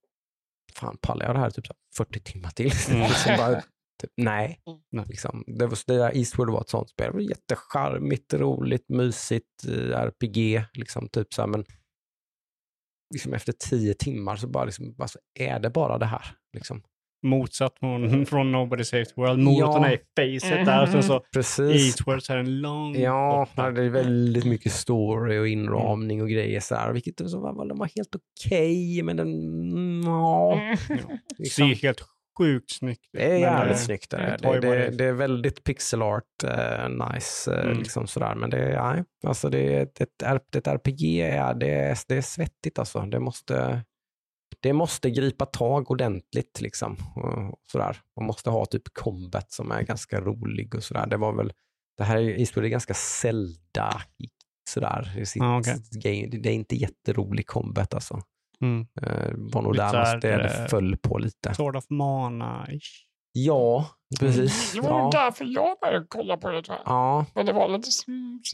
fan 0.73 0.97
pallar 1.01 1.25
jag 1.25 1.35
det 1.35 1.39
här 1.39 1.49
typ 1.49 1.67
så 1.67 1.73
här 1.73 2.05
40 2.05 2.19
timmar 2.19 2.49
till? 2.49 2.71
Mm. 2.89 3.01
liksom 3.09 3.37
bara, 3.37 3.61
typ, 4.01 4.11
nej. 4.17 4.59
Nej. 4.91 5.05
Liksom, 5.07 5.43
det, 5.47 5.67
var, 5.67 5.77
det 5.87 5.97
där 5.97 6.17
Eastward 6.17 6.49
var 6.49 6.61
ett 6.61 6.69
sånt 6.69 6.89
spel. 6.89 7.07
Det 7.07 7.13
var 7.13 7.21
jättecharmigt, 7.21 8.33
roligt, 8.33 8.89
mysigt, 8.89 9.67
eh, 9.67 9.99
RPG, 9.99 10.63
liksom 10.73 11.09
typ 11.09 11.33
så 11.33 11.41
här, 11.41 11.47
men 11.47 11.65
liksom 13.11 13.33
efter 13.33 13.53
10 13.69 13.93
timmar 13.93 14.35
så 14.35 14.47
bara 14.47 14.65
liksom, 14.65 14.95
alltså, 14.99 15.19
är 15.39 15.59
det 15.59 15.69
bara 15.69 15.97
det 15.97 16.05
här? 16.05 16.25
Liksom. 16.53 16.81
Motsatt 17.23 17.79
från, 17.79 18.25
från 18.25 18.51
Nobody 18.51 18.83
Saves 18.83 19.17
World. 19.17 19.39
Moroten 19.39 19.81
Ja. 19.81 19.87
är 19.87 20.27
i 20.27 20.39
facet 20.39 20.65
där. 20.65 20.81
Och 20.83 20.89
sen 20.89 21.03
så 21.03 21.19
Precis. 21.33 21.85
Eastward 21.85 22.23
så 22.23 22.33
är 22.33 22.37
den 22.37 22.61
långt 22.61 22.97
Ja, 22.97 23.47
borta. 23.55 23.71
det 23.71 23.83
är 23.83 23.89
väldigt 23.89 24.45
mycket 24.45 24.71
story 24.71 25.37
och 25.39 25.47
inramning 25.47 26.21
och 26.21 26.29
grejer 26.29 26.59
så 26.59 26.75
här, 26.75 26.93
vilket 26.93 27.29
så 27.29 27.39
var, 27.39 27.65
den 27.65 27.77
var 27.77 27.89
helt 27.95 28.15
okej, 28.15 29.03
men 29.03 29.17
den, 29.17 29.27
mm, 29.27 30.01
ja. 30.05 30.53
Mm. 30.53 30.77
Liksom. 31.37 31.67
Ser 31.69 31.75
helt 31.75 32.01
sjukt 32.37 32.71
snyggt. 32.71 33.09
Det 33.13 33.25
är 33.25 33.29
men 33.29 33.39
jävligt 33.39 33.77
det- 33.77 33.83
snyggt. 33.83 34.09
Det, 34.11 34.17
det 34.17 34.47
det, 34.59 34.59
det, 34.59 34.75
det. 34.75 34.97
det 34.97 35.05
är 35.05 35.13
väldigt 35.13 35.63
pixel 35.63 36.01
art, 36.01 36.43
eh, 36.43 36.89
nice, 37.13 37.53
eh, 37.55 37.65
Mm. 37.65 37.77
liksom 37.77 38.07
sådär. 38.07 38.35
Men 38.35 38.49
det 38.49 38.57
nej, 38.93 39.03
alltså 39.23 39.49
det 39.49 39.75
är 39.75 39.81
ett, 39.83 40.01
ett, 40.01 40.21
RPG, 40.67 41.21
är, 41.21 41.53
det, 41.53 41.69
är, 41.71 41.97
det 42.07 42.15
är 42.15 42.21
svettigt 42.21 42.79
alltså. 42.79 42.99
Det 43.01 43.19
måste, 43.19 43.83
det 44.59 44.73
måste 44.73 45.09
gripa 45.09 45.45
tag 45.45 45.91
ordentligt 45.91 46.61
liksom. 46.61 46.97
Och 47.15 47.59
sådär. 47.71 47.97
Man 48.19 48.25
måste 48.25 48.49
ha 48.49 48.65
typ 48.65 48.83
combat 48.93 49.51
som 49.51 49.71
är 49.71 49.81
ganska 49.81 50.21
rolig 50.21 50.75
och 50.75 50.83
sådär. 50.83 51.07
Det 51.07 51.17
var 51.17 51.33
väl, 51.33 51.53
det 51.97 52.03
här 52.03 52.17
är 52.17 52.21
är 52.65 52.69
ganska 52.69 52.93
Zelda 52.93 54.01
sådär 54.69 55.19
i 55.19 55.25
sitt 55.25 55.41
Ja, 55.41 55.59
okej. 55.59 55.75
game. 55.91 56.41
Det 56.41 56.49
är 56.49 56.53
inte 56.53 56.75
jätterolig 56.75 57.47
combat 57.47 57.93
alltså. 57.93 58.21
Mm. 58.61 58.87
Eh, 59.01 59.31
var 59.53 59.61
nog 59.61 59.73
Lite 59.75 59.91
där 59.91 60.11
man- 60.11 60.19
det, 60.19 60.37
det 60.37 60.43
eh, 60.61 60.67
föll 60.67 60.97
på 60.97 61.17
lite. 61.17 61.53
Sort 61.53 61.75
of 61.75 61.85
mana-ish. 61.89 63.05
Ja, 63.33 63.85
precis. 64.19 64.73
Det 64.73 64.81
var 64.81 64.89
Ja. 64.99 65.09
därför 65.13 65.45
jag 65.45 65.77
började 65.81 66.05
kolla 66.09 66.37
på 66.37 66.49
det. 66.51 66.63
Ja, 66.85 67.25
Men 67.35 67.45
det 67.45 67.53
var 67.53 67.67
lite... 67.69 67.89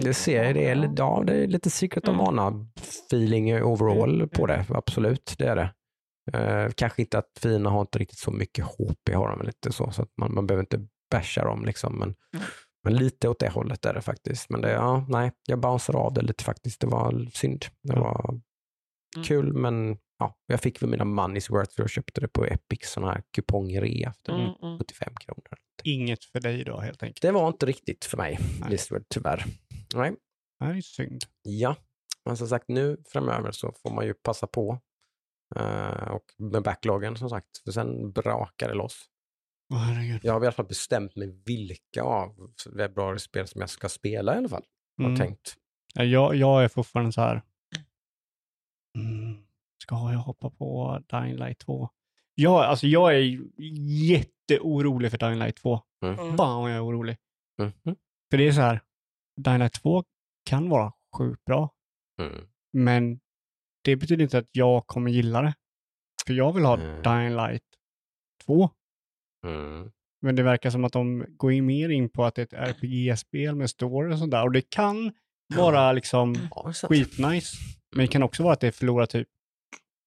det 0.03 0.13
ser 0.13 0.43
jag. 0.43 0.55
Det 0.55 0.65
är, 0.69 0.89
ja, 0.97 1.23
det 1.27 1.33
är 1.43 1.47
lite 1.47 1.69
Secret 1.69 2.07
of 2.07 2.13
Mm. 2.13 2.25
Mana-feeling 2.25 3.61
overall 3.61 4.15
Mm, 4.15 4.29
på 4.29 4.45
det. 4.47 4.65
Absolut, 4.69 5.35
det 5.37 5.47
är 5.47 5.55
det. 5.55 5.73
Eh, 6.33 6.71
kanske 6.75 7.01
inte 7.01 7.17
att 7.17 7.31
fina 7.39 7.69
har 7.69 7.81
inte 7.81 7.99
riktigt 7.99 8.19
så 8.19 8.31
mycket 8.31 8.65
HP, 8.65 9.13
har 9.15 9.29
de 9.29 9.37
väl 9.37 9.47
lite 9.47 9.71
så, 9.71 9.91
så 9.91 10.01
att 10.01 10.09
man, 10.17 10.33
man 10.33 10.47
behöver 10.47 10.63
inte 10.63 10.87
basha 11.11 11.43
dem 11.45 11.65
liksom. 11.65 11.99
Men, 11.99 12.07
Mm. 12.33 12.45
men 12.83 12.95
lite 12.95 13.29
åt 13.29 13.39
det 13.39 13.49
hållet 13.49 13.85
är 13.85 13.93
det 13.93 14.01
faktiskt. 14.01 14.49
Men 14.49 14.61
det, 14.61 14.71
ja, 14.71 15.05
nej, 15.09 15.31
jag 15.47 15.59
bouncear 15.59 15.95
av 15.97 16.13
det 16.13 16.21
lite 16.21 16.43
faktiskt. 16.43 16.81
Det 16.81 16.87
var 16.87 17.25
synd. 17.33 17.65
Det 17.83 17.93
Ja. 17.93 17.99
var 18.01 18.39
Mm. 19.15 19.25
kul, 19.25 19.53
men 19.53 19.97
ja, 20.19 20.37
jag 20.47 20.61
fick 20.61 20.81
väl 20.81 20.89
mina 20.89 21.03
money's 21.03 21.51
worth 21.51 21.75
för 21.75 21.83
jag 21.83 21.89
köpte 21.89 22.21
det 22.21 22.27
på 22.27 22.45
Epic, 22.45 22.79
sån 22.89 23.03
här 23.03 23.23
kupongrea 23.35 24.13
för 24.25 24.33
Mm, 24.33 24.53
mm. 24.63 24.77
75 24.77 25.13
kronor. 25.25 25.57
Inget 25.83 26.23
för 26.25 26.39
dig 26.39 26.63
då 26.63 26.79
helt 26.79 27.03
enkelt. 27.03 27.21
Det 27.21 27.31
var 27.31 27.47
inte 27.47 27.65
riktigt 27.65 28.05
för 28.05 28.17
mig, 28.17 28.39
Nej. 28.61 28.69
Listward, 28.69 29.03
tyvärr. 29.09 29.45
Nej. 29.95 30.15
Är 30.63 30.81
synd. 30.81 31.21
Ja, 31.43 31.75
men 32.25 32.37
som 32.37 32.47
sagt 32.47 32.65
nu 32.67 32.97
framöver 33.07 33.51
så 33.51 33.71
får 33.81 33.91
man 33.91 34.05
ju 34.05 34.13
passa 34.13 34.47
på. 34.47 34.79
Eh, 35.55 36.07
och 36.11 36.23
med 36.37 36.63
backloggen 36.63 37.15
som 37.17 37.29
sagt, 37.29 37.57
för 37.63 37.71
sen 37.71 38.11
brakar 38.11 38.67
det 38.67 38.73
loss. 38.73 39.05
Herregud. 39.73 40.19
Jag 40.23 40.33
har 40.33 40.41
i 40.41 40.45
alla 40.45 40.51
fall 40.51 40.65
bestämt 40.67 41.15
mig 41.15 41.41
vilka 41.45 42.03
av 42.03 42.51
februari-spel 42.77 43.47
som 43.47 43.61
jag 43.61 43.69
ska 43.69 43.89
spela 43.89 44.35
i 44.35 44.37
alla 44.37 44.49
fall. 44.49 44.63
Har 44.97 45.05
Mm. 45.05 45.17
tänkt. 45.17 45.55
Ja, 45.93 46.03
Jag, 46.03 46.35
jag 46.35 46.63
är 46.63 46.67
fortfarande 46.67 47.11
så 47.11 47.21
här. 47.21 47.41
Mm, 48.97 49.37
ska 49.83 49.95
jag 49.95 50.19
hoppa 50.19 50.49
på 50.49 50.99
Dying 51.09 51.35
Light 51.35 51.59
2? 51.59 51.89
Ja, 52.35 52.65
alltså 52.65 52.87
jag 52.87 53.15
är 53.15 53.39
jätteorolig 54.09 55.11
för 55.11 55.17
Dying 55.17 55.39
Light 55.39 55.55
2. 55.55 55.81
Mm. 56.03 56.19
Mm. 56.19 56.37
Fan 56.37 56.61
vad 56.61 56.71
jag 56.71 56.77
är 56.77 56.85
orolig. 56.85 57.17
Mhm. 57.61 57.95
För 58.31 58.37
det 58.37 58.47
är 58.47 58.51
så 58.51 58.61
här. 58.61 58.81
Dying 59.41 59.59
Light 59.59 59.73
2 59.73 60.03
kan 60.49 60.69
vara 60.69 60.93
sjukt 61.17 61.45
bra. 61.45 61.73
Mm. 62.21 62.47
Men 62.73 63.19
det 63.83 63.95
betyder 63.95 64.23
inte 64.23 64.37
att 64.37 64.49
jag 64.51 64.87
kommer 64.87 65.11
gilla 65.11 65.41
det. 65.41 65.53
För 66.27 66.33
jag 66.33 66.53
vill 66.53 66.65
ha 66.65 66.77
Mm. 66.77 67.01
Dying 67.01 67.35
Light 67.35 67.63
2. 68.45 68.69
Mm. 69.47 69.91
Men 70.21 70.35
det 70.35 70.43
verkar 70.43 70.69
som 70.69 70.83
att 70.85 70.93
de 70.93 71.25
går 71.29 71.51
in 71.51 71.65
mer 71.65 71.89
in 71.89 72.09
på 72.09 72.25
att 72.25 72.35
det 72.35 72.41
är 72.41 72.45
ett 72.45 72.53
RPG-spel 72.53 73.55
med 73.55 73.69
story 73.69 74.13
och 74.13 74.19
sånt 74.19 74.31
där. 74.31 74.43
Och 74.43 74.51
det 74.51 74.69
kan 74.69 75.11
vara 75.55 75.91
liksom 75.91 76.35
Ja, 76.55 76.73
skitnice. 76.73 77.57
Men 77.97 78.05
det 78.05 78.11
kan 78.11 78.23
också 78.23 78.43
vara 78.43 78.53
att 78.53 78.59
det 78.59 78.71
förlorar 78.71 79.05
typ 79.05 79.27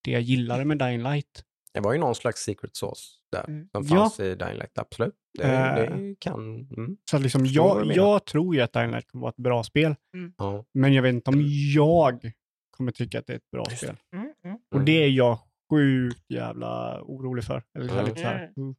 det 0.04 0.10
jag 0.10 0.20
gillade 0.22 0.64
med 0.64 0.78
Dying 0.78 1.02
Light. 1.02 1.44
Det 1.72 1.80
var 1.80 1.92
ju 1.92 1.98
någon 1.98 2.14
slags 2.14 2.40
secret 2.40 2.76
sauce 2.76 3.02
där 3.32 3.44
Mm. 3.48 3.68
som 3.72 3.82
Ja. 3.84 3.88
fanns 3.96 4.20
i 4.20 4.34
Dying 4.34 4.56
Light, 4.58 4.78
absolut. 4.78 5.14
Det, 5.38 5.44
Eh. 5.44 5.74
det 5.96 6.14
kan... 6.18 6.60
Mm. 6.76 6.96
Så 7.10 7.18
liksom 7.18 7.46
jag, 7.46 7.86
jag 7.96 8.24
tror 8.24 8.54
ju 8.54 8.60
att 8.60 8.72
Dying 8.72 8.90
Light 8.90 9.06
kommer 9.06 9.22
vara 9.22 9.30
ett 9.30 9.36
bra 9.36 9.62
spel. 9.64 9.94
Ja. 10.38 10.64
Men 10.74 10.92
jag 10.94 11.02
vet 11.02 11.14
inte 11.14 11.30
om 11.30 11.42
jag 11.74 12.32
kommer 12.70 12.92
tycka 12.92 13.18
att 13.18 13.26
det 13.26 13.32
är 13.32 13.36
ett 13.36 13.50
bra 13.50 13.64
spel. 13.64 13.96
Mm, 14.12 14.32
mm. 14.44 14.58
Och 14.74 14.80
det 14.80 15.04
är 15.04 15.08
jag 15.08 15.38
sjukt 15.70 16.24
jävla 16.30 17.02
orolig 17.02 17.44
för. 17.44 17.62
Eller 17.74 17.88
så 17.88 17.94
Mm. 17.94 18.04
lite 18.06 18.20
så 18.20 18.26
här. 18.26 18.52
Mm. 18.56 18.74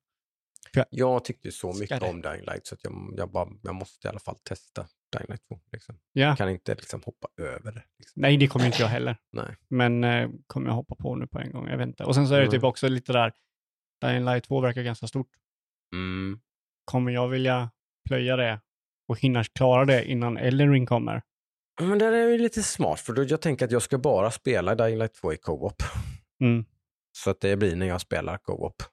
Jag 0.89 1.25
tyckte 1.25 1.51
så 1.51 1.73
mycket 1.73 2.03
om 2.03 2.21
Dying 2.21 2.45
Light 2.45 2.67
så 2.67 2.75
att 2.75 2.83
jag, 2.83 3.13
jag, 3.17 3.31
bara, 3.31 3.49
jag 3.63 3.75
måste 3.75 4.07
i 4.07 4.09
alla 4.09 4.19
fall 4.19 4.35
testa 4.43 4.85
Dying 5.11 5.25
Light 5.29 5.47
2. 5.47 5.59
Liksom. 5.71 5.99
Ja. 6.13 6.35
Kan 6.35 6.49
inte 6.49 6.75
liksom 6.75 7.01
hoppa 7.05 7.27
över 7.38 7.71
det. 7.71 7.83
Liksom. 7.99 8.21
Nej, 8.21 8.38
det 8.38 8.47
kommer 8.47 8.65
inte 8.65 8.81
jag 8.81 8.88
heller. 8.89 9.17
Nej. 9.31 9.55
Men 9.69 10.03
eh, 10.03 10.29
kommer 10.47 10.67
jag 10.67 10.75
hoppa 10.75 10.95
på 10.95 11.15
nu 11.15 11.27
på 11.27 11.39
en 11.39 11.51
gång? 11.51 11.67
Jag 11.67 11.81
inte. 11.81 12.03
Och 12.03 12.15
sen 12.15 12.27
så 12.27 12.33
är 12.33 12.38
det 12.38 12.43
Mm. 12.45 12.51
typ 12.51 12.63
också 12.63 12.88
lite 12.88 13.13
där, 13.13 13.33
Dying 14.01 14.25
Light 14.25 14.43
2 14.43 14.61
verkar 14.61 14.83
ganska 14.83 15.07
stort. 15.07 15.29
Mm. 15.93 16.39
Kommer 16.85 17.11
jag 17.11 17.27
vilja 17.27 17.71
plöja 18.07 18.35
det 18.35 18.61
och 19.07 19.19
hinna 19.19 19.43
klara 19.43 19.85
det 19.85 20.05
innan 20.05 20.38
Elden 20.38 20.71
Ring 20.71 20.85
kommer? 20.85 21.21
Men 21.81 21.99
det 21.99 22.05
är 22.05 22.27
ju 22.29 22.38
lite 22.38 22.63
smart 22.63 22.99
för 22.99 23.13
då 23.13 23.23
jag 23.23 23.41
tänker 23.41 23.65
att 23.65 23.71
jag 23.71 23.81
ska 23.81 23.97
bara 23.97 24.31
spela 24.31 24.75
Dying 24.75 24.97
Light 24.97 25.13
2 25.13 25.33
i 25.33 25.38
co-op. 25.38 25.83
Mm. 26.41 26.65
Så 27.17 27.29
att 27.29 27.41
det 27.41 27.57
blir 27.57 27.75
när 27.75 27.85
jag 27.85 28.01
spelar 28.01 28.38
co-op. 28.38 28.83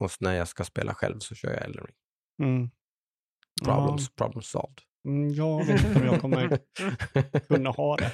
Och 0.00 0.10
när 0.20 0.34
jag 0.34 0.48
ska 0.48 0.64
spela 0.64 0.94
själv 0.94 1.18
så 1.18 1.34
kör 1.34 1.50
jag 1.50 1.62
Elden 1.62 1.84
Ring. 1.86 1.96
Mm. 2.48 2.70
Problems, 3.64 4.10
problem 4.14 4.42
solved. 4.42 4.80
Ja, 5.04 5.10
mm, 5.10 5.34
jag 5.34 5.64
vet 5.66 5.84
inte 5.84 6.00
om 6.00 6.06
jag 6.06 6.20
kommer 6.20 6.58
kunna 7.48 7.70
ha 7.70 7.96
det. 7.96 8.10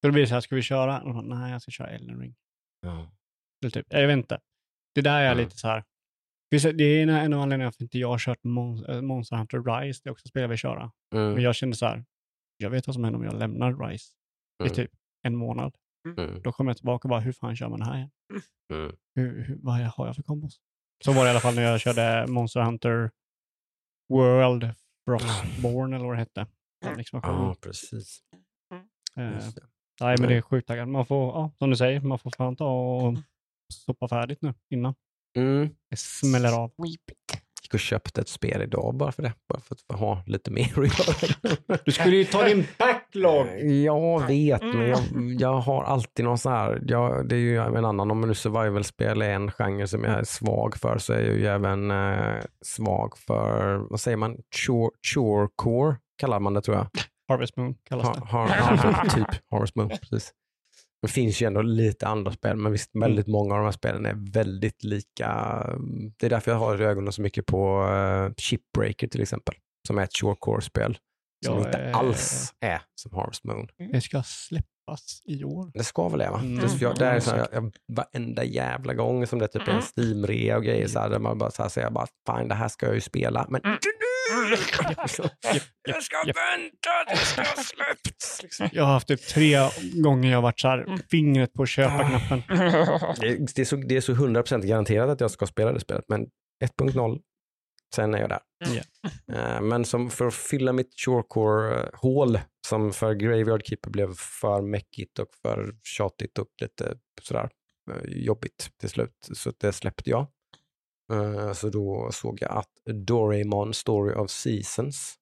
Så 0.00 0.06
då 0.06 0.12
blir 0.12 0.22
det 0.22 0.28
så 0.28 0.34
här, 0.34 0.40
ska 0.40 0.54
vi 0.54 0.62
köra? 0.62 1.00
Och, 1.02 1.24
Nej, 1.24 1.52
jag 1.52 1.62
ska 1.62 1.70
köra 1.70 1.88
Elden 1.90 2.20
Ring. 2.20 2.34
ja. 2.80 3.10
Eller 3.62 3.70
typ, 3.70 3.86
jag 3.90 4.06
vet 4.06 4.16
inte. 4.16 4.40
Det 4.94 5.00
där 5.00 5.20
är 5.22 5.26
Mm. 5.32 5.38
lite 5.44 5.56
så 5.56 5.68
här. 5.68 5.84
Det 6.50 6.84
är 6.84 7.08
en 7.08 7.32
av 7.34 7.40
anledningarna 7.40 7.72
till 7.72 7.76
att 7.76 7.80
inte 7.80 7.98
jag 7.98 8.08
har 8.08 8.18
kört 8.18 8.38
äh, 8.44 9.00
Monster 9.02 9.36
Hunter 9.36 9.62
Rise. 9.62 10.00
Det 10.04 10.08
är 10.08 10.12
också 10.12 10.28
spel 10.28 10.42
jag 10.42 10.48
vill 10.48 10.58
köra. 10.58 10.92
mm. 11.14 11.32
Men 11.32 11.42
jag 11.42 11.54
kände 11.54 11.76
så 11.76 11.86
här, 11.86 12.04
jag 12.56 12.70
vet 12.70 12.86
vad 12.86 12.94
som 12.94 13.04
händer 13.04 13.18
om 13.20 13.24
jag 13.24 13.38
lämnar 13.38 13.88
Rise 13.88 14.12
i 14.62 14.66
Mm. 14.66 14.74
typ 14.74 14.90
en 15.22 15.36
månad. 15.36 15.74
Mm. 16.18 16.42
Då 16.42 16.52
kommer 16.52 16.70
jag 16.70 16.76
tillbaka 16.76 17.08
och 17.08 17.10
bara, 17.10 17.20
hur 17.20 17.32
fan 17.32 17.56
kör 17.56 17.68
man 17.68 17.78
det 17.78 17.84
här 17.84 17.96
igen? 17.96 18.10
Mm. 18.72 18.96
Hur, 19.14 19.44
hur, 19.44 19.58
vad 19.62 19.74
har 19.90 20.06
jag 20.06 20.16
för 20.16 20.22
kombos? 20.22 20.60
Så 21.04 21.12
var 21.12 21.22
det 21.24 21.28
i 21.28 21.30
alla 21.30 21.40
fall 21.40 21.54
när 21.54 21.62
jag 21.62 21.80
körde 21.80 22.26
Monster 22.28 22.60
Hunter 22.60 23.10
World 24.08 24.74
Frostborn 25.04 25.92
eller 25.92 26.04
vad 26.04 26.14
det 26.14 26.18
hette. 26.18 26.46
Ja, 27.22 27.54
precis. 27.60 28.20
Eh, 29.16 29.24
nej, 30.00 30.16
men 30.20 30.28
det 30.28 30.36
är 30.36 30.42
sjukt 30.42 30.68
taggad. 30.68 30.88
Man 30.88 31.06
får, 31.06 31.34
ja, 31.34 31.52
som 31.58 31.70
du 31.70 31.76
säger, 31.76 32.00
man 32.00 32.18
får 32.18 32.30
fan 32.36 32.56
ta 32.56 32.96
och 32.96 33.18
sopa 33.74 34.08
färdigt 34.08 34.42
nu 34.42 34.54
innan 34.70 34.94
Mm. 35.36 35.68
det 35.90 35.96
smäller 35.98 36.58
av. 36.60 36.72
Weep 36.76 37.10
it. 37.10 37.42
Gick 37.70 37.74
och 37.74 37.80
köpte 37.80 38.20
ett 38.20 38.28
spel 38.28 38.62
idag 38.62 38.94
bara 38.94 39.12
för 39.12 39.22
det. 39.22 39.32
Bara 39.48 39.60
för 39.60 39.76
att 39.88 39.98
ha 39.98 40.22
lite 40.26 40.50
mer 40.50 40.62
att 40.76 40.76
göra. 40.76 41.76
Du 41.84 41.92
skulle 41.92 42.16
ju 42.16 42.24
ta 42.24 42.44
din 42.44 42.66
backlog! 42.78 43.46
Jag 43.84 44.26
vet, 44.26 44.62
men 44.62 44.88
jag, 44.88 44.98
jag 45.38 45.54
har 45.54 45.84
alltid 45.84 46.24
någon 46.24 46.38
sån 46.38 46.52
här, 46.52 46.82
jag, 46.86 47.28
det 47.28 47.34
är 47.34 47.40
ju 47.40 47.56
en 47.56 47.84
annan, 47.84 48.10
om 48.10 48.20
nu 48.20 48.34
survival-spel 48.34 49.22
är 49.22 49.30
en 49.30 49.50
genre 49.50 49.86
som 49.86 50.04
jag 50.04 50.18
är 50.18 50.24
svag 50.24 50.76
för 50.76 50.98
så 50.98 51.12
är 51.12 51.20
jag 51.20 51.36
ju 51.36 51.46
även 51.46 51.90
eh, 51.90 52.42
svag 52.64 53.18
för, 53.18 53.76
vad 53.90 54.00
säger 54.00 54.16
man, 54.16 54.36
chore, 54.66 54.90
chorecore 55.14 55.96
kallar 56.18 56.40
man 56.40 56.54
det 56.54 56.60
tror 56.62 56.76
jag. 56.76 56.86
Harvest 57.28 57.56
Moon 57.56 57.74
kallas 57.88 58.06
Ha, 58.06 58.14
det. 58.14 58.20
har, 58.20 58.48
ja, 58.48 59.04
typ 59.14 59.42
Harvest 59.50 59.76
Moon, 59.76 59.88
precis. 59.88 60.32
Det 61.02 61.08
finns 61.08 61.42
ju 61.42 61.46
ändå 61.46 61.62
lite 61.62 62.06
andra 62.06 62.32
spel, 62.32 62.56
men 62.56 62.72
visst, 62.72 62.90
väldigt 62.94 63.26
många 63.26 63.54
av 63.54 63.60
de 63.60 63.64
här 63.64 63.72
spelen 63.72 64.06
är 64.06 64.32
väldigt 64.32 64.84
lika. 64.84 65.28
Det 66.18 66.26
är 66.26 66.30
därför 66.30 66.50
jag 66.50 66.58
har 66.58 66.80
ögonen 66.80 67.12
så 67.12 67.22
mycket 67.22 67.46
på 67.46 67.82
uh, 67.84 68.34
Shipbreaker 68.36 69.06
till 69.08 69.22
exempel, 69.22 69.54
som 69.86 69.98
är 69.98 70.02
ett 70.04 70.16
chorecore-spel. 70.16 70.98
Som 71.46 71.54
Jag 71.58 71.66
inte 71.66 71.78
är- 71.78 71.92
alls 71.92 72.54
är 72.60 72.82
som 72.94 73.14
Harvest 73.14 73.44
Moon. 73.44 73.68
Det 73.92 74.00
ska 74.00 74.22
släppa 74.22 74.66
släppas 74.90 75.22
i 75.24 75.44
år. 75.44 75.70
Det 75.74 75.84
ska 75.84 76.08
väl 76.08 76.18
det 76.18 76.30
va? 76.30 76.40
Mm. 76.40 76.56
Det, 76.58 76.80
jag, 76.80 76.96
det 76.98 77.04
är 77.04 77.10
Mm, 77.10 77.20
så 77.20 77.30
här, 77.30 77.38
jag, 77.38 77.48
jag, 77.52 77.72
varenda 77.96 78.44
jävla 78.44 78.94
gång 78.94 79.26
som 79.26 79.38
det 79.38 79.48
typ 79.48 79.68
är 79.68 79.72
en 79.72 79.82
Steam-rea 79.82 80.56
och 80.56 80.64
grejer 80.64 80.86
så 80.88 80.98
här, 80.98 81.08
där 81.10 81.18
man 81.18 81.38
bara 81.38 81.50
så 81.50 81.62
här 81.62 81.68
säger 81.68 81.90
bara 81.90 82.06
fan 82.26 82.48
det 82.48 82.54
här 82.54 82.68
ska 82.68 82.86
jag 82.86 82.94
ju 82.94 83.00
spela. 83.00 83.46
Men 83.48 83.60
Mm. 83.64 83.78
Jag 85.88 86.02
ska 86.02 86.16
vänta, 86.24 86.90
det 87.08 87.16
ska 87.16 87.40
ha 87.42 87.62
släppts. 87.62 88.42
Liksom. 88.42 88.68
Jag 88.72 88.84
har 88.84 88.92
haft 88.92 89.08
typ 89.08 89.26
tre 89.28 89.58
gånger 90.02 90.30
jag 90.30 90.36
har 90.36 90.42
varit 90.42 90.60
så 90.60 90.68
Mm. 90.68 90.90
här, 90.90 90.98
fingret 91.10 91.52
på 91.52 91.66
köpa-knappen. 91.66 92.42
Det, 93.20 93.54
det, 93.54 93.58
är 93.58 93.64
så, 93.64 93.76
det 93.76 93.96
är 93.96 94.00
så 94.00 94.12
100% 94.12 94.66
garanterat 94.66 95.08
att 95.10 95.20
jag 95.20 95.30
ska 95.30 95.46
spela 95.46 95.72
det 95.72 95.80
spelet, 95.80 96.04
men 96.08 96.26
1.0, 96.64 97.20
sen 97.94 98.14
är 98.14 98.18
jag 98.18 98.28
där. 98.28 98.40
Eh, 99.32 99.60
Men 99.60 99.84
som 99.84 100.10
för 100.10 100.26
att 100.26 100.34
fylla 100.34 100.72
mitt 100.72 100.94
Shorecore-hål, 101.06 102.38
som 102.68 102.92
för 102.92 103.14
Graveyard 103.14 103.66
Keeper 103.66 103.90
blev 103.90 104.14
för 104.14 104.62
mäckigt 104.62 105.18
och 105.18 105.28
för 105.42 105.74
tjatigt 105.82 106.38
och 106.38 106.46
lite 106.60 106.94
sådär 107.22 107.50
eh, 107.90 108.10
jobbigt 108.10 108.70
till 108.80 108.88
slut, 108.90 109.28
så 109.32 109.52
det 109.60 109.72
släppte 109.72 110.10
jag. 110.10 110.26
Eh, 111.10 111.52
Så 111.52 111.68
då 111.68 112.08
såg 112.12 112.38
jag 112.42 112.50
att 112.50 112.70
Doraemon 113.06 113.74
Story 113.74 114.14
of 114.14 114.30
Seasons, 114.30 115.14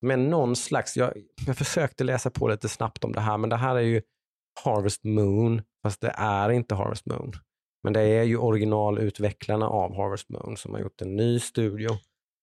med 0.00 0.18
någon 0.18 0.56
slags, 0.56 0.96
jag, 0.96 1.12
jag 1.46 1.56
försökte 1.56 2.04
läsa 2.04 2.30
på 2.30 2.48
lite 2.48 2.68
snabbt 2.68 3.04
om 3.04 3.12
det 3.12 3.20
här, 3.20 3.38
men 3.38 3.50
det 3.50 3.56
här 3.56 3.76
är 3.76 3.80
ju 3.80 4.02
Harvest 4.64 5.04
Moon, 5.04 5.62
fast 5.82 6.00
det 6.00 6.14
är 6.16 6.50
inte 6.50 6.74
Harvest 6.74 7.06
Moon. 7.06 7.32
Men 7.82 7.92
det 7.92 8.00
är 8.00 8.22
ju 8.22 8.36
originalutvecklarna 8.38 9.68
av 9.68 9.96
Harvest 9.96 10.28
Moon 10.28 10.56
som 10.56 10.72
har 10.74 10.80
gjort 10.80 11.02
en 11.02 11.16
ny 11.16 11.40
studio 11.40 11.88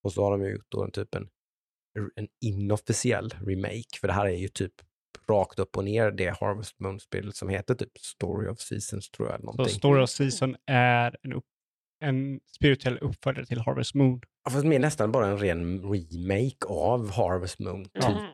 och 0.03 0.13
så 0.13 0.23
har 0.23 0.31
de 0.37 0.49
gjort 0.49 0.65
då 0.69 0.83
en 0.83 0.91
typ 0.91 1.15
en, 1.15 1.29
en 2.15 2.27
inofficiell 2.41 3.33
remake, 3.45 3.99
för 4.01 4.07
det 4.07 4.13
här 4.13 4.25
är 4.25 4.37
ju 4.37 4.47
typ 4.47 4.73
rakt 5.29 5.59
upp 5.59 5.77
och 5.77 5.83
ner 5.83 6.11
det 6.11 6.39
Harvest 6.39 6.79
Moon-spelet 6.79 7.35
som 7.35 7.49
heter 7.49 7.75
typ 7.75 7.97
Story 7.97 8.47
of 8.47 8.59
Seasons 8.59 9.09
tror 9.09 9.27
jag. 9.27 9.35
eller 9.35 9.45
Så 9.45 9.51
Någonting. 9.51 9.77
Story 9.77 10.03
of 10.03 10.09
Season 10.09 10.55
är 10.65 11.17
en, 11.23 11.33
upp, 11.33 11.45
en 11.99 12.39
spirituell 12.55 12.97
uppföljare 12.97 13.45
till 13.45 13.59
Harvest 13.59 13.93
Moon. 13.95 14.21
Ja, 14.45 14.51
fast 14.51 14.65
mer 14.65 14.79
nästan 14.79 15.11
bara 15.11 15.27
en 15.27 15.37
ren 15.37 15.81
remake 15.81 16.65
av 16.67 17.11
Harvest 17.11 17.59
Moon, 17.59 17.83
typ. 17.83 17.93
Ja. 18.03 18.25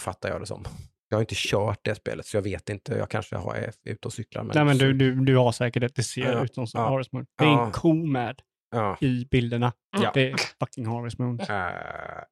Fattar 0.00 0.28
jag 0.28 0.40
det 0.40 0.46
som. 0.46 0.64
Jag 1.08 1.16
har 1.16 1.20
inte 1.20 1.34
kört 1.36 1.78
det 1.82 1.94
spelet, 1.94 2.26
så 2.26 2.36
jag 2.36 2.42
vet 2.42 2.68
inte. 2.70 2.94
Jag 2.94 3.10
kanske 3.10 3.36
har, 3.36 3.54
är 3.54 3.72
ute 3.84 4.08
och 4.08 4.12
cyklar. 4.12 4.42
Men 4.42 4.52
Nej, 4.54 4.64
men 4.64 4.78
så- 4.78 4.84
du, 4.84 4.92
du, 4.92 5.14
du 5.14 5.36
har 5.36 5.52
säkert 5.52 5.82
ett, 5.82 5.94
det 5.94 6.02
ser 6.02 6.32
Ja, 6.32 6.44
ut 6.44 6.54
som 6.54 6.66
ja, 6.72 6.80
Harvest 6.88 7.12
Moon. 7.12 7.26
Det 7.38 7.44
är 7.44 7.48
ja. 7.48 7.66
en 7.66 7.72
ko 7.72 7.94
med 7.94 8.40
Ja. 8.70 8.96
i 9.00 9.26
bilderna. 9.30 9.72
Ja. 10.02 10.10
Det 10.14 10.30
är 10.30 10.36
fucking 10.60 10.86
Harvest 10.86 11.18
Moon. 11.18 11.40
Eh, 11.40 11.56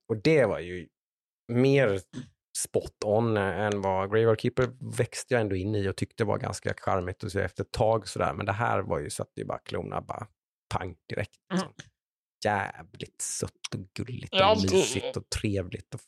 och 0.08 0.16
det 0.24 0.44
var 0.44 0.58
ju 0.58 0.88
mer 1.52 2.00
spot 2.58 3.04
on 3.04 3.36
än 3.36 3.80
vad 3.82 4.08
Graveyard 4.10 4.40
Keeper 4.40 4.96
växte 4.98 5.34
jag 5.34 5.40
ändå 5.40 5.56
in 5.56 5.74
i 5.74 5.88
och 5.88 5.96
tyckte 5.96 6.24
var 6.24 6.38
ganska 6.38 6.74
charmigt 6.76 7.24
att 7.24 7.32
se 7.32 7.40
efter 7.40 7.64
ett 7.64 7.72
tag 7.72 8.08
sådär. 8.08 8.32
Men 8.32 8.46
det 8.46 8.52
här 8.52 8.80
var 8.82 8.98
ju 8.98 9.10
så 9.10 9.22
att 9.22 9.32
det 9.34 9.44
bara 9.44 9.58
klona 9.58 10.00
bara 10.00 10.26
pang 10.68 10.94
direkt. 11.08 11.36
Liksom. 11.52 11.68
Jävligt 12.44 13.20
sött 13.22 13.74
och 13.74 13.80
gulligt 13.94 14.32
och 14.34 14.38
det- 14.40 14.72
mysigt 14.76 15.16
och 15.16 15.28
trevligt. 15.40 15.94
Och, 15.94 16.00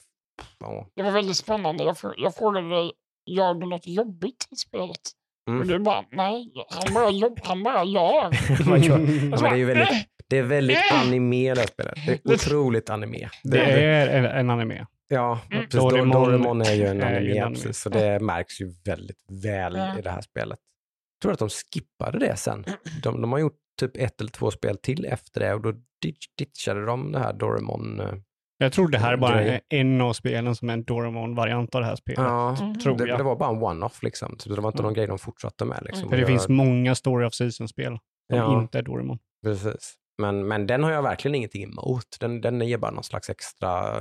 ja. 0.58 0.86
Det 0.96 1.02
var 1.02 1.10
väldigt 1.10 1.36
spännande. 1.36 1.84
Jag, 1.84 1.96
fr- 1.96 2.14
jag 2.16 2.34
frågade 2.34 2.68
dig, 2.68 2.92
gör 3.26 3.54
du 3.54 3.66
något 3.66 3.86
jobbigt 3.86 4.48
i 4.50 4.56
spelet? 4.56 5.00
Mm. 5.48 5.60
Och 5.60 5.66
du 5.66 5.78
bara, 5.78 6.04
nej, 6.10 6.52
han 6.70 6.94
bara, 6.94 7.10
jobb, 7.10 7.40
han 7.44 7.62
bara 7.62 7.84
gör. 7.96 8.26
Mm. 8.26 9.30
Ja, 9.30 9.36
det 9.40 9.48
är 9.48 9.56
ju 9.56 9.64
väldigt, 9.64 10.06
det 10.28 10.38
är 10.38 10.42
väldigt 10.42 10.76
Eh. 10.76 11.00
anime 11.02 11.54
det 11.54 11.60
här 11.60 11.66
spelet. 11.66 11.94
Det 12.06 12.12
är 12.30 12.34
otroligt 12.34 12.90
anime. 12.90 13.28
Det 13.44 13.58
är 13.64 14.08
en- 14.08 14.24
en 14.24 14.50
anime. 14.50 14.86
Ja, 15.08 15.40
Mm. 15.50 15.64
precis. 15.64 15.80
Doraemon, 15.80 16.62
är 16.62 16.74
ju 16.74 16.86
en 16.86 17.02
är 17.02 17.10
ju 17.10 17.16
anime, 17.16 17.36
en 17.38 17.42
anime. 17.44 17.54
precis, 17.54 17.78
så 17.80 17.88
det 17.88 18.20
märks 18.20 18.60
ju 18.60 18.72
väldigt 18.84 19.24
väl 19.44 19.74
Ja. 19.76 19.98
i 19.98 20.02
det 20.02 20.10
här 20.10 20.20
spelet. 20.20 20.58
Jag 21.20 21.22
tror 21.22 21.32
att 21.32 21.38
de 21.38 21.48
skippade 21.48 22.18
det 22.18 22.36
sen. 22.36 22.64
De, 23.02 23.20
de 23.20 23.32
har 23.32 23.38
gjort 23.38 23.56
typ 23.80 23.96
ett 23.96 24.20
eller 24.20 24.30
två 24.30 24.50
spel 24.50 24.76
till 24.78 25.04
efter 25.04 25.40
det 25.40 25.54
och 25.54 25.60
då 25.60 25.72
ditch, 26.02 26.26
ditchade 26.38 26.84
de 26.84 27.12
det 27.12 27.18
här 27.18 27.32
Doraemon. 27.32 28.00
eh, 28.00 28.14
Jag 28.58 28.72
tror 28.72 28.88
det 28.88 28.98
här 28.98 29.12
är 29.12 29.16
bara 29.16 29.58
en 29.68 30.00
av 30.00 30.12
spelen 30.12 30.54
som 30.56 30.68
är 30.68 30.72
en 30.72 30.84
Doraemon-variant 30.84 31.74
av 31.74 31.80
det 31.80 31.86
här 31.86 31.96
spelet. 31.96 32.18
Ja, 32.20 32.56
Mm. 32.60 32.78
Tror 32.78 32.98
det, 32.98 33.06
jag. 33.08 33.18
det 33.18 33.24
var 33.24 33.36
bara 33.36 33.50
en 33.50 33.62
one-off 33.62 34.02
liksom. 34.02 34.38
Så 34.38 34.48
det 34.54 34.60
var 34.60 34.68
inte 34.68 34.76
Mm. 34.78 34.84
någon 34.84 34.94
grej 34.94 35.06
de 35.06 35.18
fortsatte 35.18 35.64
med. 35.64 35.82
Liksom. 35.84 36.08
För 36.08 36.16
det 36.16 36.22
Och 36.22 36.28
finns 36.28 36.42
jag- 36.48 36.56
många 36.56 36.94
Story 36.94 37.26
of 37.26 37.34
Season-spel 37.34 37.98
som 38.30 38.38
Ja. 38.38 38.60
inte 38.62 38.78
är 38.78 38.82
Doraemon. 38.82 39.18
Precis. 39.44 39.94
Men, 40.18 40.48
men 40.48 40.66
den 40.66 40.82
har 40.84 40.90
jag 40.90 41.02
verkligen 41.02 41.34
ingenting 41.34 41.62
emot. 41.62 42.16
Den, 42.20 42.40
den 42.40 42.60
ger 42.60 42.78
bara 42.78 42.90
någon 42.90 43.04
slags 43.04 43.30
extra 43.30 44.00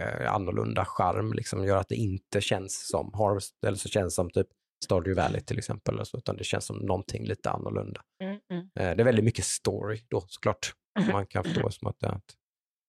eh, 0.00 0.32
annorlunda 0.34 0.84
charm, 0.84 1.32
liksom 1.32 1.64
gör 1.64 1.76
att 1.76 1.88
det 1.88 1.94
inte 1.96 2.40
känns 2.40 2.88
som 2.88 3.10
Harvest, 3.14 3.64
eller 3.66 3.76
så 3.76 3.88
känns 3.88 4.14
som 4.14 4.30
typ 4.30 4.46
Stardew 4.84 5.22
Valley 5.22 5.40
till 5.40 5.58
exempel, 5.58 5.94
eller 5.94 6.04
så, 6.04 6.18
utan 6.18 6.36
det 6.36 6.44
känns 6.44 6.64
som 6.64 6.76
någonting 6.76 7.26
lite 7.26 7.50
annorlunda. 7.50 8.00
Mm, 8.22 8.40
mm. 8.50 8.62
Eh, 8.62 8.96
det 8.96 9.02
är 9.02 9.04
väldigt 9.04 9.24
mycket 9.24 9.44
story 9.44 10.00
då 10.08 10.24
såklart. 10.28 10.74
Man 11.12 11.26
kan 11.26 11.44
förstå 11.44 11.70
som 11.70 11.88
att 11.88 12.00
det 12.00 12.06
är 12.06 12.20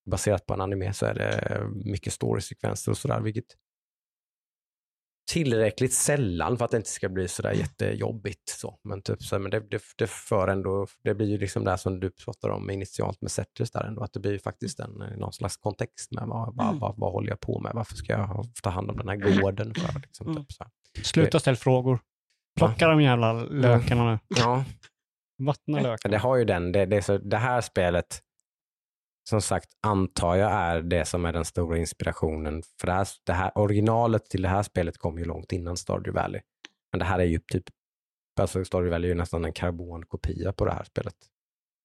baserat 0.06 0.46
på 0.46 0.54
en 0.54 0.62
anime 0.62 0.94
så 0.94 1.06
är 1.06 1.14
det 1.14 1.62
mycket 1.86 2.14
story-sekvenser 2.14 2.92
och 2.92 2.98
sådär, 2.98 3.22
vilket 3.22 3.56
tillräckligt 5.32 5.94
sällan 5.94 6.58
för 6.58 6.66
att 6.66 6.72
det 6.72 6.78
inte 6.78 6.90
ska 6.90 7.10
bli 7.10 7.28
sådär 7.28 7.52
jättejobbigt. 7.52 8.50
Så. 8.50 8.80
Men, 8.84 9.02
typ, 9.02 9.22
så, 9.24 9.40
men 9.40 9.52
det, 9.52 9.60
det, 9.60 9.82
det 9.98 10.08
för 10.10 10.48
ändå, 10.48 10.88
det 11.04 11.16
blir 11.16 11.28
ju 11.28 11.38
liksom 11.38 11.64
det 11.66 11.78
som 11.78 12.00
du 12.00 12.12
pratar 12.12 12.50
om 12.50 12.70
initialt 12.70 13.22
med 13.22 13.32
Settlers 13.32 13.72
där 13.72 13.84
ändå, 13.84 14.04
att 14.04 14.14
det 14.14 14.20
blir 14.20 14.32
ju 14.32 14.40
faktiskt 14.40 14.80
en, 14.80 15.02
eh, 15.02 15.18
någon 15.18 15.34
slags 15.34 15.58
kontext 15.58 16.12
med 16.12 16.24
vad, 16.28 16.56
vad, 16.56 16.68
Mm. 16.68 16.80
vad, 16.80 16.94
vad 16.98 17.12
håller 17.12 17.30
jag 17.30 17.40
på 17.40 17.60
med, 17.60 17.72
varför 17.76 17.96
ska 17.96 18.14
jag 18.14 18.46
ta 18.64 18.70
hand 18.70 18.90
om 18.92 18.98
den 18.98 19.10
här 19.10 19.16
gården 19.16 19.74
för? 19.74 20.00
Liksom, 20.00 20.28
Mm. 20.28 20.38
typ, 20.44 20.52
så. 20.52 20.66
Sluta 21.04 21.40
ställ 21.40 21.56
frågor. 21.56 22.00
Plocka 22.58 22.88
de 22.88 23.02
jävla 23.02 23.34
lökarna 23.34 24.12
nu. 24.12 24.20
Ja, 24.38 24.64
Vattna 25.44 25.78
det 25.78 25.84
lökarna. 25.84 26.18
har 26.18 26.36
ju 26.38 26.46
den, 26.46 26.72
det, 26.72 26.86
det, 26.86 27.02
så, 27.02 27.18
det 27.18 27.38
här 27.38 27.62
spelet 27.62 28.20
som 29.32 29.42
sagt 29.42 29.70
antar 29.82 30.36
jag 30.36 30.52
är 30.52 30.82
det 30.82 31.06
som 31.06 31.26
är 31.26 31.34
den 31.34 31.46
stora 31.46 31.78
inspirationen. 31.78 32.64
För 32.80 32.88
det 32.88 32.94
här, 32.94 33.08
det 33.26 33.34
här 33.34 33.58
originalet 33.58 34.26
till 34.26 34.42
det 34.42 34.50
här 34.50 34.64
spelet 34.64 34.98
kom 34.98 35.18
ju 35.18 35.26
långt 35.26 35.52
innan 35.52 35.78
Stardew 35.78 36.22
Valley. 36.22 36.42
Men 36.92 37.00
det 37.00 37.06
här 37.06 37.20
är 37.20 37.26
ju 37.26 37.40
typ, 37.40 37.64
alltså 38.42 38.66
Stardew 38.66 38.92
Valley 38.92 39.10
är 39.10 39.14
ju 39.14 39.18
nästan 39.18 39.46
en 39.46 39.54
karbonkopia 39.54 40.54
på 40.54 40.66
det 40.66 40.72
här 40.72 40.84
spelet. 40.84 41.16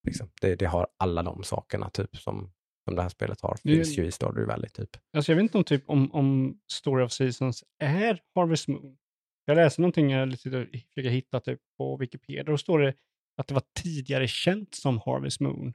Liksom. 0.06 0.30
Det, 0.40 0.54
det 0.54 0.66
har 0.66 0.86
alla 0.96 1.22
de 1.22 1.42
sakerna 1.42 1.90
typ 1.90 2.16
som, 2.16 2.52
som 2.84 2.96
det 2.96 3.02
här 3.02 3.08
spelet 3.08 3.40
har. 3.40 3.56
Det 3.62 3.72
Finns 3.72 3.98
ju 3.98 4.06
i 4.06 4.12
Stardew 4.12 4.52
Valley 4.52 4.68
typ. 4.68 4.90
Alltså 5.16 5.32
jag 5.32 5.36
vet 5.36 5.42
inte 5.42 5.58
om, 5.58 5.64
typ, 5.64 5.84
om, 5.90 6.12
om 6.12 6.60
Story 6.72 7.04
of 7.04 7.12
Seasons 7.12 7.64
är 7.78 8.22
Harvest 8.34 8.68
Moon. 8.68 8.96
Jag 9.44 9.56
läste 9.56 9.80
någonting, 9.80 10.10
jag 10.10 10.38
försöker 10.38 11.10
hitta 11.10 11.40
typ 11.40 11.60
på 11.78 11.96
Wikipedia, 11.96 12.44
då 12.44 12.58
står 12.58 12.78
det 12.78 12.94
att 13.36 13.46
det 13.46 13.54
var 13.54 13.62
tidigare 13.82 14.28
känt 14.28 14.74
som 14.74 15.00
Harvest 15.04 15.40
Moon. 15.40 15.74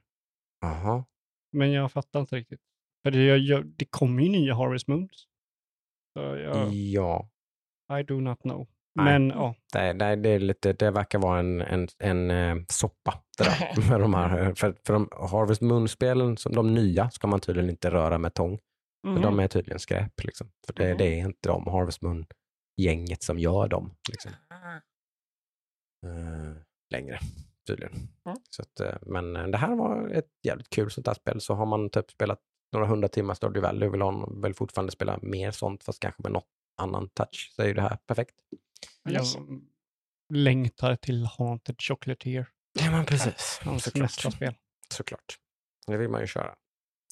Jaha. 0.60 1.04
Men 1.52 1.72
jag 1.72 1.92
fattar 1.92 2.20
inte 2.20 2.36
riktigt. 2.36 2.60
För 3.04 3.10
det, 3.10 3.24
jag, 3.24 3.38
jag, 3.38 3.66
det 3.66 3.84
kommer 3.84 4.22
ju 4.22 4.28
nya 4.28 4.54
Harvest 4.54 4.88
Moons. 4.88 5.26
Jag, 6.14 6.72
Ja, 6.74 7.28
I 8.00 8.02
do 8.02 8.20
not 8.20 8.40
know. 8.40 8.68
Nej. 8.94 9.04
Men 9.18 9.28
ja, 9.28 9.54
det, 9.72 9.92
det, 9.92 10.16
det, 10.16 10.28
är 10.30 10.38
lite, 10.38 10.72
det 10.72 10.90
verkar 10.90 11.18
vara 11.18 11.38
en, 11.38 11.60
en, 11.60 11.88
en 11.98 12.30
eh, 12.30 12.56
soppa 12.68 13.22
det 13.38 13.44
där. 13.44 13.88
Med 13.90 14.00
de 14.00 14.14
här, 14.14 14.54
för 14.54 14.76
för 14.86 14.92
de 14.92 15.08
Harvest 15.30 15.60
Moon-spelen, 15.60 16.36
som 16.36 16.52
de 16.52 16.74
nya, 16.74 17.10
ska 17.10 17.26
man 17.26 17.40
tydligen 17.40 17.70
inte 17.70 17.90
röra 17.90 18.18
med 18.18 18.34
tång. 18.34 18.58
För 19.06 19.12
Mhm. 19.12 19.22
de 19.22 19.40
är 19.40 19.48
tydligen 19.48 19.78
skräp. 19.78 20.24
Liksom. 20.24 20.50
För 20.66 20.72
det, 20.74 20.88
Mhm. 20.88 20.98
det 20.98 21.04
är 21.20 21.26
inte 21.26 21.48
de 21.48 21.66
Harvest 21.66 22.02
Moon-gänget 22.02 23.22
som 23.22 23.38
gör 23.38 23.68
dem. 23.68 23.94
Liksom. 24.10 24.32
Eh, 26.06 26.56
längre, 26.90 27.18
tydligen. 27.66 27.92
Mm. 28.26 28.38
Så 28.50 28.62
att, 28.62 28.80
eh, 28.80 28.94
men 29.02 29.36
eh, 29.36 29.46
det 29.46 29.58
här 29.58 29.76
var 29.76 30.08
ett 30.08 30.30
jävligt 30.42 30.70
kul 30.70 30.90
sånt 30.90 31.06
här 31.06 31.14
spel. 31.14 31.40
Så 31.40 31.54
har 31.54 31.66
man 31.66 31.90
typ 31.90 32.10
spelat 32.10 32.40
några 32.72 32.86
hundra 32.86 33.08
timmar 33.08 33.34
Stardew 33.34 33.66
Valley 33.68 33.88
och 33.88 33.94
vill, 33.94 34.02
ha, 34.02 34.28
vill 34.42 34.54
fortfarande 34.54 34.92
spela 34.92 35.18
mer 35.22 35.50
sånt, 35.50 35.84
fast 35.84 36.00
kanske 36.00 36.22
med 36.22 36.32
något 36.32 36.48
annan 36.76 37.08
touch, 37.08 37.52
så 37.56 37.62
är 37.62 37.66
ju 37.66 37.74
det 37.74 37.82
här 37.82 37.96
perfekt. 38.06 38.34
jag 39.02 39.12
Yes. 39.12 39.36
längtar 40.34 40.96
till 40.96 41.26
Haunted 41.26 41.76
Chocolatier. 41.82 42.48
Ja, 42.80 42.90
men 42.90 43.06
precis. 43.06 43.60
Hans 43.62 43.84
Såklart. 43.84 44.02
nästa 44.02 44.30
spel. 44.30 44.54
Såklart. 44.94 45.38
Det 45.86 45.96
vill 45.96 46.08
man 46.08 46.20
ju 46.20 46.26
köra. 46.26 46.54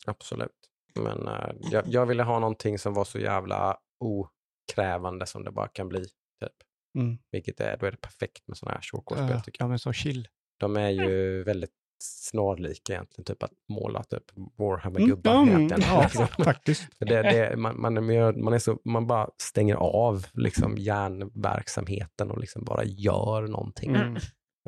Absolut. 0.06 0.50
Men 0.94 1.28
eh, 1.28 1.50
jag, 1.60 1.84
jag 1.88 2.06
ville 2.06 2.22
ha 2.22 2.38
någonting 2.38 2.78
som 2.78 2.94
var 2.94 3.04
så 3.04 3.18
jävla 3.18 3.78
okrävande 4.00 5.26
som 5.26 5.44
det 5.44 5.50
bara 5.50 5.68
kan 5.68 5.88
bli. 5.88 6.04
Typ. 6.40 6.52
Mm. 6.98 7.18
Vilket 7.30 7.60
är, 7.60 7.76
då 7.76 7.86
är 7.86 7.90
det 7.90 7.96
perfekt 7.96 8.48
med 8.48 8.56
sådana 8.56 8.74
här 8.74 8.82
shortcore-spel 8.82 9.36
Uh, 9.36 9.42
ja, 9.58 9.68
men 9.68 9.78
så 9.78 9.92
chill. 9.92 10.28
De 10.60 10.76
är 10.76 10.90
Mm. 10.90 11.08
ju 11.10 11.42
väldigt 11.42 11.70
snarlika 12.02 12.92
egentligen, 12.92 13.24
typ 13.24 13.42
att 13.42 13.50
måla 13.68 14.02
typ 14.02 14.36
Mm, 14.36 14.48
Warhammer-gubbar 14.58 15.46
egentligen. 15.48 15.82
ja, 15.86 16.02
Liksom. 16.02 16.26
faktiskt. 16.44 16.94
För 16.98 17.04
det, 17.04 17.22
det, 17.22 17.56
man, 17.56 17.80
man, 17.80 17.94
man, 18.44 18.52
är 18.54 18.58
så, 18.58 18.78
man 18.84 19.06
bara 19.06 19.28
stänger 19.42 19.74
av 19.74 20.26
liksom, 20.32 20.76
hjärnverksamheten 20.78 22.30
och 22.30 22.38
liksom 22.38 22.64
bara 22.64 22.84
gör 22.84 23.42
någonting, 23.48 23.94
Mm. 23.94 24.16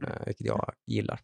eh, 0.02 0.26
vilket 0.26 0.46
jag 0.46 0.72
gillar. 0.86 1.20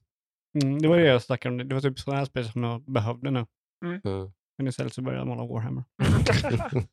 Mm, 0.63 0.79
det 0.83 0.89
var 0.89 0.97
det 0.97 1.07
jag 1.07 1.23
snackade 1.23 1.53
om. 1.63 1.69
Det 1.69 1.75
var 1.75 1.81
typ 1.83 1.99
sådana 1.99 2.19
här 2.19 2.27
spel 2.27 2.45
som 2.45 2.63
jag 2.65 2.83
behövde 2.93 3.31
nu. 3.31 3.47
Mm. 3.85 4.31
Men 4.59 4.67
istället 4.69 4.93
så 4.95 5.03
började 5.03 5.21
jag 5.21 5.27
måla 5.39 5.47
Warhammer. 5.53 5.85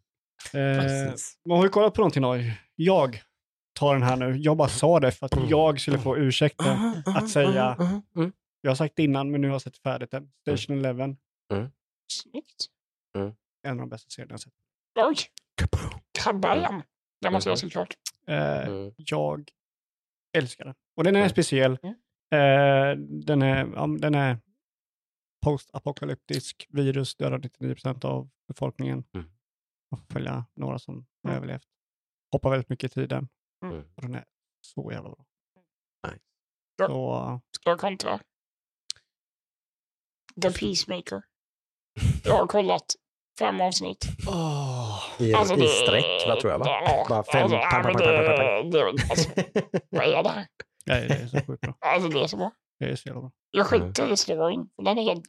Eh, 0.53 1.13
man 1.49 1.57
har 1.57 1.63
ju 1.65 1.69
kollat 1.69 1.93
på 1.93 2.01
någonting 2.01 2.21
då. 2.23 2.35
Jag 2.75 3.21
ta 3.75 3.93
den 3.93 4.03
här 4.03 4.15
nu. 4.17 4.37
Jag 4.37 4.57
bara 4.57 4.67
sa 4.67 4.99
det 4.99 5.11
för 5.11 5.25
att 5.25 5.49
jag 5.49 5.79
skulle 5.81 5.99
få 5.99 6.17
ursäkten 6.17 7.03
att 7.05 7.29
säga, 7.29 7.75
Mm. 8.15 8.31
jag 8.61 8.71
har 8.71 8.75
sagt 8.75 8.95
det 8.95 9.03
innan 9.03 9.31
men 9.31 9.41
nu 9.41 9.47
har 9.47 9.53
jag 9.55 9.61
sett 9.61 9.77
färdigt 9.77 10.11
den. 10.11 10.31
Station 10.41 10.77
Eleven, 10.77 11.17
Snyggt. 12.13 12.65
en 13.63 13.71
av 13.71 13.77
de 13.77 13.89
bästa 13.89 14.09
serierna 14.09 14.33
jag 14.33 14.39
sett. 14.39 14.53
Oj, 14.99 15.15
kabam. 16.23 16.81
Det 17.21 17.29
måste 17.31 17.49
jag 17.49 17.59
såklart. 17.59 17.93
Eh, 18.27 18.67
Mm. 18.67 18.93
jag 18.97 19.49
älskar 20.37 20.65
den. 20.65 20.75
Och 20.97 21.03
den 21.03 21.15
är 21.15 21.19
Mm. 21.19 21.29
speciell. 21.29 21.77
Mm. 21.83 21.95
Eh, 22.31 22.97
den 23.25 23.41
är, 23.41 23.97
den 23.97 24.15
är 24.15 24.37
post-apokalyptisk. 25.45 26.67
Virus 26.69 27.15
dödar 27.15 27.37
99% 27.39 28.05
av 28.05 28.29
befolkningen. 28.47 29.03
Mm. 29.13 29.25
Får 29.89 29.97
följa 30.13 30.45
några 30.55 30.79
som 30.79 31.05
har 31.23 31.29
Mm. 31.31 31.37
överlevt. 31.37 31.67
Hoppar 32.31 32.49
väldigt 32.49 32.69
mycket 32.69 32.91
i 32.91 32.93
tiden. 32.93 33.27
Mm. 33.63 33.77
Och 33.95 34.01
den 34.01 34.15
är 34.15 34.23
så 34.61 34.91
jävla 34.91 35.09
bra. 35.09 35.25
Nice. 36.07 36.19
Ja. 36.77 36.87
Så, 36.87 37.41
Ska 37.59 37.69
jag 37.69 37.79
kontra? 37.79 38.19
The 40.41 40.51
Peacemaker. 40.51 41.21
Jag 42.23 42.33
har 42.37 42.47
kollat 42.47 42.85
fem 43.39 43.61
avsnitt. 43.61 44.05
I, 45.19 45.33
Alltså, 45.33 45.53
I 45.55 45.59
det- 45.61 45.67
sträck, 45.67 46.27
vad 46.27 46.39
tror 46.39 46.51
jag 46.51 46.59
va? 46.59 46.65
Ja, 46.67 47.05
Bara 47.09 47.23
fem, 47.23 47.41
Alltså, 47.43 47.57
ja, 47.57 47.69
men 47.73 47.83
pang, 47.83 47.93
pang, 47.93 48.01
pang, 48.03 48.69
det, 48.71 48.79
det, 48.79 49.09
alltså, 49.09 49.29
vad 49.89 50.03
är 50.05 50.23
det 50.23 50.29
här? 50.29 50.47
nej, 50.85 51.07
det 51.07 51.13
är 51.15 51.27
så 51.27 51.37
sjukt 51.45 51.61
bra. 51.61 51.75
Alltså 51.79 52.09
det 52.09 52.19
är 52.23 52.27
så 52.27 52.37
bra. 52.37 52.51
Det 52.79 52.85
är 52.85 52.95
så 52.95 53.07
jävla 53.09 53.21
bra. 53.21 53.31
Jag 53.51 53.67
skiter 53.67 54.11
i 54.11 54.17
storyn. 54.17 54.69
Den 54.77 54.97
är 54.97 55.03
helt... 55.03 55.25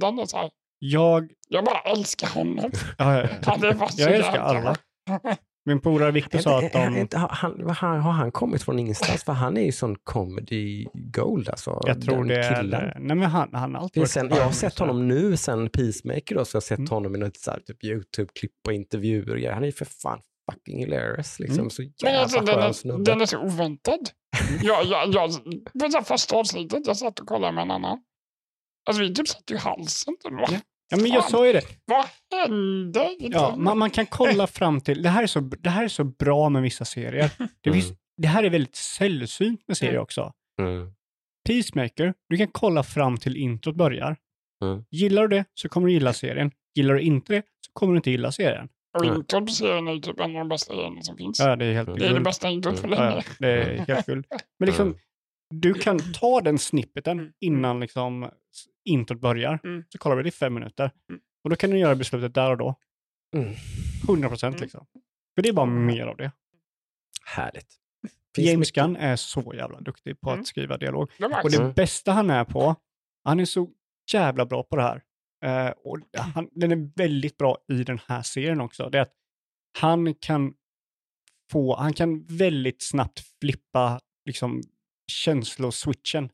Den 0.00 0.18
är 0.18 0.26
så 0.26 0.36
här, 0.36 0.50
Jag, 0.78 1.32
jag 1.48 1.64
bara 1.64 1.80
älskar 1.80 2.28
honom. 2.28 2.70
ja, 2.98 3.20
ja, 3.20 3.28
Han 3.46 3.64
är 3.64 4.00
jag 4.00 4.12
älskar 4.14 4.38
alla. 4.38 4.76
Min 5.64 5.80
polare 5.80 6.10
Victor 6.10 6.38
sa 6.38 6.58
att 6.58 6.74
är- 6.74 6.78
är 6.80 6.90
de... 6.90 6.96
inte- 7.00 7.18
har 7.18 7.28
han, 7.28 7.70
han, 7.70 8.00
har 8.00 8.12
han 8.12 8.32
kommit 8.32 8.62
från 8.62 8.78
ingenstans? 8.78 9.24
För 9.24 9.32
han 9.32 9.56
är 9.56 9.62
ju 9.64 9.72
sån 9.72 9.96
comedy 10.04 10.86
gold 10.94 11.48
alltså. 11.48 11.80
Jag 11.86 12.02
tror 12.02 12.24
det 12.24 12.36
är... 12.44 12.56
killen. 12.62 12.92
Nej 12.98 13.16
men 13.16 13.30
han, 13.30 13.48
han 13.52 13.74
har 13.74 13.82
alltid 13.82 13.96
är 13.96 14.00
varit 14.00 14.10
sen, 14.10 14.28
jag 14.28 14.44
har 14.44 14.52
sett 14.52 14.78
honom 14.78 15.08
nu 15.08 15.36
sen 15.36 15.68
Peacemaker 15.70 16.34
då, 16.34 16.44
så 16.44 16.56
jag 16.56 16.60
har 16.60 16.62
sett 16.62 16.78
Mm. 16.78 16.90
honom 16.90 17.14
i 17.14 17.18
något 17.18 17.36
så 17.36 17.50
här, 17.50 17.60
typ 17.60 17.84
YouTube-klipp 17.84 18.52
och 18.66 18.72
intervjuer 18.72 19.30
och 19.30 19.36
grejer. 19.36 19.52
Han 19.52 19.62
är 19.62 19.66
ju 19.66 19.72
för 19.72 19.84
fan 19.84 20.20
fucking 20.52 20.78
hilarious 20.78 21.38
liksom. 21.40 21.58
Mm. 21.58 21.70
Så 21.70 21.82
Men 21.82 21.92
jävla 22.12 22.20
alltså, 22.22 22.40
den, 22.40 22.58
är, 22.58 22.72
snubbe. 22.72 23.04
den 23.04 23.20
är 23.20 23.26
så 23.26 23.38
oväntad. 23.38 24.00
jag, 24.62 24.84
jag, 24.84 25.14
jag, 25.14 25.30
på 25.80 25.86
det 25.98 26.04
första 26.04 26.36
avsnittet, 26.36 26.86
jag 26.86 26.96
satt 26.96 27.20
och 27.20 27.26
kollade 27.26 27.52
med 27.52 27.62
en 27.62 27.70
annan. 27.70 27.98
Alltså 28.88 29.02
vi 29.02 29.14
typ 29.14 29.28
satt 29.28 29.50
i 29.50 29.56
halsen. 29.56 30.14
Typ. 30.48 30.60
Ja 30.92 31.02
men 31.02 31.10
jag 31.10 31.24
sa 31.30 31.46
ju 31.46 31.52
det. 31.52 31.62
Vad 31.84 32.04
hände? 32.40 33.16
Ja, 33.18 33.50
den? 33.50 33.62
man, 33.62 33.78
man 33.78 33.90
kan 33.90 34.06
kolla 34.06 34.46
fram 34.46 34.80
till, 34.80 35.02
det 35.02 35.08
här, 35.08 35.22
är 35.22 35.26
så, 35.26 35.40
det 35.40 35.70
här 35.70 35.84
är 35.84 35.88
så 35.88 36.04
bra 36.04 36.48
med 36.48 36.62
vissa 36.62 36.84
serier. 36.84 37.30
Det, 37.60 37.70
Mm. 37.70 37.82
det 38.16 38.28
här 38.28 38.44
är 38.44 38.50
väldigt 38.50 38.76
sällsynt 38.76 39.60
med 39.68 39.76
serier 39.76 39.92
Mm. 39.94 40.02
också. 40.02 40.32
Mm. 40.60 40.92
Peacemaker, 41.48 42.14
du 42.28 42.36
kan 42.36 42.48
kolla 42.48 42.82
fram 42.82 43.16
till 43.16 43.36
introt 43.36 43.76
börjar. 43.76 44.16
Mm. 44.64 44.84
Gillar 44.90 45.22
du 45.28 45.36
det 45.36 45.44
så 45.54 45.68
kommer 45.68 45.86
du 45.86 45.92
gilla 45.92 46.12
serien. 46.12 46.50
Gillar 46.74 46.94
du 46.94 47.00
inte 47.00 47.32
det 47.32 47.42
så 47.66 47.72
kommer 47.72 47.92
du 47.92 47.96
inte 47.96 48.10
gilla 48.10 48.32
serien. 48.32 48.68
Och 48.98 49.04
Mm. 49.04 49.16
introt 49.16 49.46
på 49.46 49.52
serien 49.52 49.88
är 49.88 49.98
typ 49.98 50.20
en 50.20 50.30
av 50.30 50.38
de 50.38 50.48
bästa 50.48 50.74
grejerna 50.74 51.02
som 51.02 51.16
finns. 51.16 51.38
Ja, 51.40 51.56
det 51.56 51.64
är 51.64 51.72
helt 51.74 51.88
Mm. 51.88 52.00
Det 52.00 52.06
är 52.06 52.14
det 52.14 52.20
bästa 52.20 52.48
introt. 52.50 52.80
Ja, 52.82 52.88
länge. 52.88 53.04
ja, 53.16 53.22
det 53.38 53.48
är 53.48 53.78
helt 53.78 54.06
guld. 54.06 54.26
Men 54.58 54.66
liksom, 54.66 54.96
du 55.54 55.74
kan 55.74 55.98
ta 56.12 56.40
den 56.40 56.58
snippeten 56.58 57.32
innan 57.40 57.80
liksom 57.80 58.30
introt 58.84 59.20
börjar. 59.20 59.60
Mm. 59.64 59.84
Så 59.88 59.98
kollar 59.98 60.16
vi 60.16 60.22
det 60.22 60.28
i 60.28 60.32
fem 60.32 60.54
minuter. 60.54 60.90
Mm. 61.08 61.20
Och 61.44 61.50
då 61.50 61.56
kan 61.56 61.70
du 61.70 61.78
göra 61.78 61.94
beslutet 61.94 62.34
där 62.34 62.50
och 62.50 62.58
då. 62.58 62.74
Mm. 63.36 63.54
100 64.08 64.28
procent 64.28 64.54
Mm. 64.54 64.62
liksom. 64.62 64.86
För 65.34 65.42
det 65.42 65.48
är 65.48 65.52
bara 65.52 65.66
mer 65.66 66.06
av 66.06 66.16
det. 66.16 66.32
Härligt. 67.26 67.76
Finns 68.36 68.48
James 68.48 68.58
mycket- 68.68 68.84
Gunn 68.84 68.96
är 68.96 69.16
så 69.16 69.52
jävla 69.54 69.80
duktig 69.80 70.20
på 70.20 70.30
Mm. 70.30 70.40
att 70.40 70.46
skriva 70.46 70.76
dialog. 70.78 71.10
Och 71.42 71.50
det 71.50 71.56
Mm. 71.60 71.72
bästa 71.72 72.12
han 72.12 72.30
är 72.30 72.44
på, 72.44 72.76
han 73.24 73.40
är 73.40 73.44
så 73.44 73.70
jävla 74.12 74.46
bra 74.46 74.62
på 74.62 74.76
det 74.76 74.82
här. 74.82 75.02
Eh, 75.44 75.70
och 75.84 75.98
han, 76.16 76.48
den 76.52 76.72
är 76.72 76.90
väldigt 76.96 77.36
bra 77.36 77.58
i 77.68 77.84
den 77.84 77.98
här 78.08 78.22
serien 78.22 78.60
också. 78.60 78.88
Det 78.90 78.98
är 78.98 79.02
att 79.02 79.14
han 79.78 80.14
kan 80.14 80.54
få, 81.52 81.76
han 81.76 81.92
kan 81.92 82.24
väldigt 82.26 82.82
snabbt 82.82 83.20
flippa 83.40 84.00
liksom 84.24 84.62
känsloswitchen. 85.12 86.30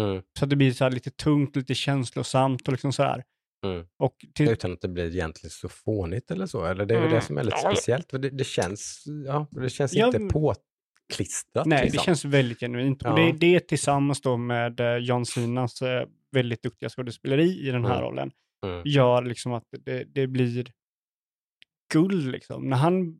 Mm. 0.00 0.22
Så 0.38 0.44
att 0.44 0.50
det 0.50 0.56
blir 0.56 0.72
så 0.72 0.84
här 0.84 0.90
lite 0.90 1.10
tungt, 1.10 1.56
lite 1.56 1.74
känslosamt 1.74 2.68
och 2.68 2.72
liksom 2.72 2.92
så 2.92 3.02
här. 3.02 3.24
Mm. 3.66 3.86
Till, 4.34 4.48
Utan 4.50 4.72
att 4.72 4.80
det 4.80 4.88
blir 4.88 5.14
egentligen 5.14 5.50
så 5.50 5.68
fånigt 5.68 6.30
eller 6.30 6.46
så. 6.46 6.64
Eller 6.64 6.86
det 6.86 6.94
är 6.94 6.98
Mm. 6.98 7.10
det 7.10 7.20
som 7.20 7.38
är 7.38 7.44
lite 7.44 7.56
speciellt. 7.58 8.10
För 8.10 8.18
det, 8.18 8.30
det 8.30 8.44
känns, 8.44 9.04
ja, 9.26 9.46
det 9.50 9.70
känns 9.70 9.92
Ja, 9.94 10.06
inte 10.06 10.18
påklistrat. 10.18 11.66
nej, 11.66 11.82
liksom. 11.84 11.96
det 11.98 12.04
känns 12.04 12.24
väldigt 12.24 12.60
genuint. 12.60 13.00
Ja. 13.04 13.10
Och 13.10 13.16
det 13.16 13.32
det 13.32 13.60
tillsammans 13.68 14.20
då 14.20 14.36
med 14.36 14.80
eh, 14.80 14.96
John 14.96 15.26
Cenas 15.26 15.82
eh, 15.82 16.06
väldigt 16.32 16.62
duktiga 16.62 16.88
skådespeleri 16.88 17.68
i 17.68 17.70
den 17.70 17.84
här 17.84 17.92
Mm. 17.98 18.04
rollen. 18.04 18.30
Mm. 18.66 18.82
gör 18.84 19.22
liksom 19.22 19.52
att 19.52 19.64
det, 19.84 20.04
det 20.04 20.26
blir 20.26 20.66
guld 21.92 22.30
liksom. 22.32 22.68
När 22.68 22.76
han 22.76 23.18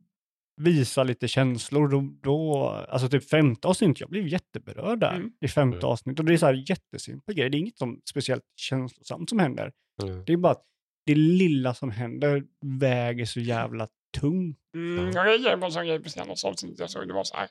visar 0.61 1.03
lite 1.05 1.27
känslor, 1.27 1.87
då, 1.87 2.01
då 2.21 2.67
alltså 2.89 3.09
typ 3.09 3.29
femte 3.29 3.67
avsnitt, 3.67 3.99
jag 3.99 4.09
blev 4.09 4.27
jätteberörd 4.27 4.99
där 4.99 5.15
Mm. 5.15 5.31
i 5.41 5.47
femte 5.47 5.77
Mm. 5.77 5.89
avsnitt. 5.89 6.19
Och 6.19 6.25
det 6.25 6.33
är 6.33 6.37
så 6.37 6.45
här 6.45 6.63
jättesimpel 6.69 7.35
grej, 7.35 7.49
det 7.49 7.57
är 7.57 7.59
inget 7.59 7.77
som 7.77 8.01
speciellt 8.09 8.43
känslosamt 8.55 9.29
som 9.29 9.39
händer. 9.39 9.71
Mm. 10.03 10.25
Det 10.25 10.33
är 10.33 10.37
bara 10.37 10.51
att 10.51 10.63
det 11.05 11.15
lilla 11.15 11.73
som 11.73 11.91
händer 11.91 12.43
väger 12.79 13.25
så 13.25 13.39
jävla 13.39 13.87
tungt. 14.19 14.57
Mm, 14.75 15.11
jag 15.11 15.27
reagerade 15.27 15.57
på 15.57 15.65
en 15.65 15.71
sån 15.71 15.85
grej 15.85 15.99
på 16.03 16.09
senaste 16.09 16.47
avsnittet 16.47 16.79
jag 16.79 16.89
såg. 16.89 17.07
Det 17.07 17.13
var 17.13 17.23
så 17.23 17.35
här. 17.35 17.49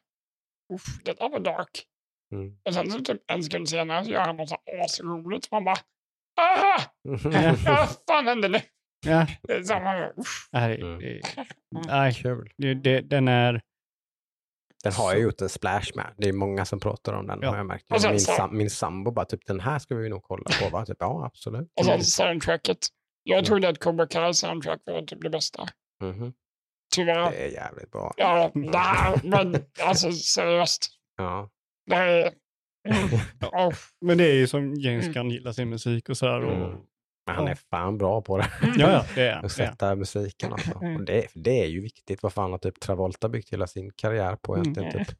Uff, 0.74 0.84
det 1.04 1.12
där 1.18 1.28
var 1.28 1.40
dark. 1.40 1.84
Mm. 2.34 2.56
Och 2.64 2.74
sen 2.74 2.90
så 2.90 2.98
typ 3.00 3.30
en 3.30 3.42
sekund 3.42 3.68
senare 3.68 4.04
så 4.04 4.10
gör 4.10 4.20
han 4.20 4.36
något 4.36 4.48
så 4.48 4.56
här 4.66 4.84
asroligt. 4.84 5.50
Man 5.50 5.64
bara, 5.64 5.76
aha! 6.40 6.78
Vad 7.66 7.88
fan 8.08 8.26
hände 8.26 8.48
nu? 8.48 8.58
Ja, 9.04 9.26
nej, 10.52 10.80
Mm. 10.80 10.98
det, 10.98 11.20
nej 11.86 12.14
Kul. 12.14 12.50
det, 12.56 12.74
det, 12.74 13.00
den 13.00 13.28
är... 13.28 13.60
Den 14.84 14.92
har 14.92 15.12
jag 15.12 15.20
gjort 15.22 15.40
en 15.40 15.48
splash 15.48 15.90
med. 15.94 16.14
Det 16.18 16.28
är 16.28 16.32
många 16.32 16.64
som 16.64 16.80
pratar 16.80 17.12
om 17.12 17.26
den 17.26 17.38
Ja. 17.42 17.50
har 17.50 17.56
jag 17.56 17.66
märkt. 17.66 18.00
Sen 18.00 18.10
min, 18.10 18.20
sam, 18.20 18.56
min 18.56 18.70
sambo 18.70 19.10
bara, 19.10 19.24
typ 19.24 19.46
den 19.46 19.60
här 19.60 19.78
ska 19.78 19.94
vi 19.94 20.08
nog 20.08 20.22
kolla 20.22 20.44
på 20.62 20.68
va? 20.68 20.86
Typ, 20.86 20.96
ja, 21.00 21.26
absolut. 21.26 21.72
Och 21.80 21.84
Mm. 21.86 21.98
sen 21.98 22.04
soundtracket. 22.04 22.78
Jag 23.22 23.44
trodde 23.44 23.68
att 23.68 23.78
Cobra 23.78 24.06
Kai 24.06 24.34
soundtrack 24.34 24.80
var 24.84 25.02
typ 25.02 25.22
det 25.22 25.30
bästa. 25.30 25.68
Mhm. 26.02 26.32
Tyvärr. 26.94 27.30
Det 27.30 27.36
är 27.44 27.48
jävligt 27.52 27.90
bra. 27.90 28.12
Ja, 28.16 28.50
här, 28.74 29.20
men 29.24 29.64
alltså 29.82 30.12
seriöst. 30.12 30.86
Ja. 31.16 31.50
Det 31.86 31.94
är... 31.96 32.32
Mm. 32.88 33.20
Oh. 33.52 33.74
Men 34.00 34.18
det 34.18 34.24
är 34.24 34.34
ju 34.34 34.46
som 34.46 34.74
James 34.74 35.02
Mm. 35.04 35.12
Gunn 35.12 35.30
gillar 35.30 35.52
sin 35.52 35.68
musik 35.70 36.08
och 36.08 36.16
sådär. 36.16 36.40
Och, 36.44 36.52
Mm. 36.56 36.78
Men 37.26 37.36
han 37.36 37.44
Ja. 37.44 37.50
är 37.50 37.54
fan 37.54 37.98
bra 37.98 38.22
på 38.22 38.38
det. 38.38 38.50
Ja, 38.62 38.90
ja, 38.92 39.04
det 39.14 39.28
är. 39.28 39.36
Att 39.44 39.52
sätta 39.52 39.94
musiken 39.96 40.52
alltså. 40.52 40.78
Mm. 40.82 40.96
Och 40.96 41.04
det, 41.04 41.26
det 41.34 41.60
är 41.62 41.66
ju 41.66 41.80
viktigt. 41.80 42.22
Vad 42.22 42.32
fan 42.32 42.50
har 42.50 42.58
typ 42.58 42.80
Travolta 42.80 43.28
byggt 43.28 43.52
hela 43.52 43.66
sin 43.66 43.92
karriär 43.96 44.36
på 44.36 44.56
egentligen. 44.58 44.90
Mm. 44.92 45.04
Typ. 45.04 45.16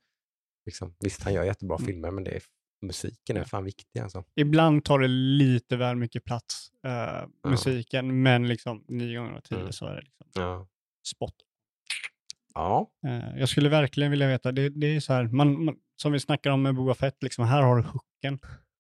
Liksom, 0.67 0.95
visst, 1.01 1.23
han 1.23 1.35
gör 1.35 1.45
jättebra 1.45 1.77
Mm. 1.77 1.87
filmer, 1.87 2.11
men 2.11 2.25
det 2.25 2.31
är, 2.31 2.43
musiken 2.87 3.37
är 3.37 3.45
fan 3.45 3.65
viktig 3.65 4.01
alltså. 4.01 4.25
ibland 4.37 4.85
tar 4.85 4.99
det 4.99 5.09
lite 5.09 5.77
väl 5.77 5.97
mycket 5.97 6.25
plats, 6.25 6.69
eh, 6.87 7.29
musiken, 7.51 8.23
men 8.23 8.49
liksom 8.49 8.85
nio 8.89 9.19
gånger 9.19 9.33
av 9.33 9.41
tio 9.41 9.59
Mm. 9.59 9.73
så 9.73 9.87
är 9.87 9.95
det 9.95 10.03
liksom 10.03 10.27
Ja. 10.35 10.67
spot. 11.15 11.35
Ja. 12.55 12.91
Eh, 13.07 13.39
jag 13.39 13.49
skulle 13.49 13.69
verkligen 13.69 14.11
vilja 14.11 14.29
veta, 14.29 14.53
det, 14.53 14.69
det 14.69 14.87
är 14.97 15.01
så 15.01 15.13
här, 15.13 15.25
man, 15.25 15.65
man, 15.65 15.77
som 15.97 16.13
vi 16.13 16.21
snackar 16.21 16.51
om 16.51 16.63
med 16.63 16.75
Boba 16.75 16.95
Fett, 16.95 17.23
liksom, 17.23 17.45
här 17.45 17.63
har 17.63 17.77
du 17.77 17.83
hooken 17.83 18.39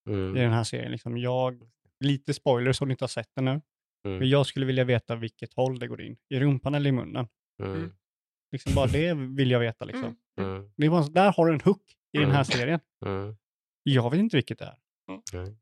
Mm. 0.08 0.36
i 0.36 0.40
den 0.40 0.52
här 0.52 0.64
serien. 0.64 0.92
Liksom, 0.92 1.18
jag, 1.18 1.62
lite 2.02 2.34
spoilers 2.34 2.80
om 2.80 2.88
ni 2.88 2.92
inte 2.92 3.04
har 3.04 3.08
sett 3.08 3.34
den 3.34 3.44
nu, 3.44 3.60
men 4.04 4.16
Mm. 4.16 4.28
jag 4.28 4.46
skulle 4.46 4.66
vilja 4.66 4.84
veta 4.84 5.16
vilket 5.16 5.54
håll 5.54 5.78
det 5.78 5.88
går 5.88 6.02
in, 6.02 6.16
i 6.28 6.40
rumpan 6.40 6.74
eller 6.74 6.88
i 6.88 6.92
munnen. 6.92 7.28
Mm. 7.62 7.92
Liksom, 8.52 8.74
bara 8.74 8.86
det 8.86 9.14
vill 9.14 9.50
jag 9.50 9.60
veta. 9.60 9.84
Liksom. 9.84 10.16
Mm. 10.38 10.50
Mm. 10.56 10.70
Det 10.76 10.90
bara, 10.90 11.02
där 11.08 11.32
har 11.32 11.46
du 11.46 11.52
en 11.54 11.60
hook 11.60 11.82
i 12.12 12.18
den 12.18 12.30
här 12.30 12.34
Mm. 12.34 12.44
serien. 12.44 12.80
Mm. 13.06 13.36
Jag 13.82 14.10
vet 14.10 14.20
inte 14.20 14.36
vilket 14.36 14.58
det 14.58 14.64
är. 14.64 14.76
Nej. 15.32 15.56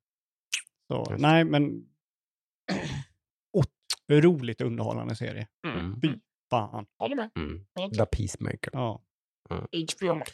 Så, 0.92 1.16
nej, 1.18 1.44
men 1.44 1.86
otroligt 4.10 4.60
underhållande 4.60 5.16
serie. 5.16 5.48
Mm. 5.66 6.00
Fy 6.00 6.08
fan. 6.50 6.86
Håller 6.98 7.16
med. 7.16 7.30
Mm. 7.36 7.64
The 7.92 8.06
Peacemaker. 8.06 8.70
Ja. 8.72 9.02
HBO 9.48 10.14
Max. 10.14 10.32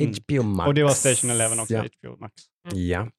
Mm. 0.00 0.12
HBO 0.12 0.42
Max. 0.42 0.68
Och 0.68 0.74
det 0.74 0.82
var 0.82 0.90
Station 0.90 1.30
Eleven 1.30 1.60
också, 1.60 1.74
Ja. 1.74 1.84
HBO 2.02 2.16
Max. 2.16 2.34
ja. 2.74 3.10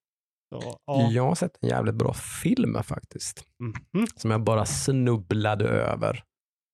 Så, 0.49 0.79
ja. 0.85 1.09
Jag 1.11 1.23
har 1.23 1.35
sett 1.35 1.57
en 1.61 1.69
jävligt 1.69 1.95
bra 1.95 2.13
film 2.13 2.83
faktiskt. 2.83 3.43
Mhm. 3.59 4.07
Som 4.15 4.31
jag 4.31 4.43
bara 4.43 4.65
snubblade 4.65 5.65
över. 5.69 6.23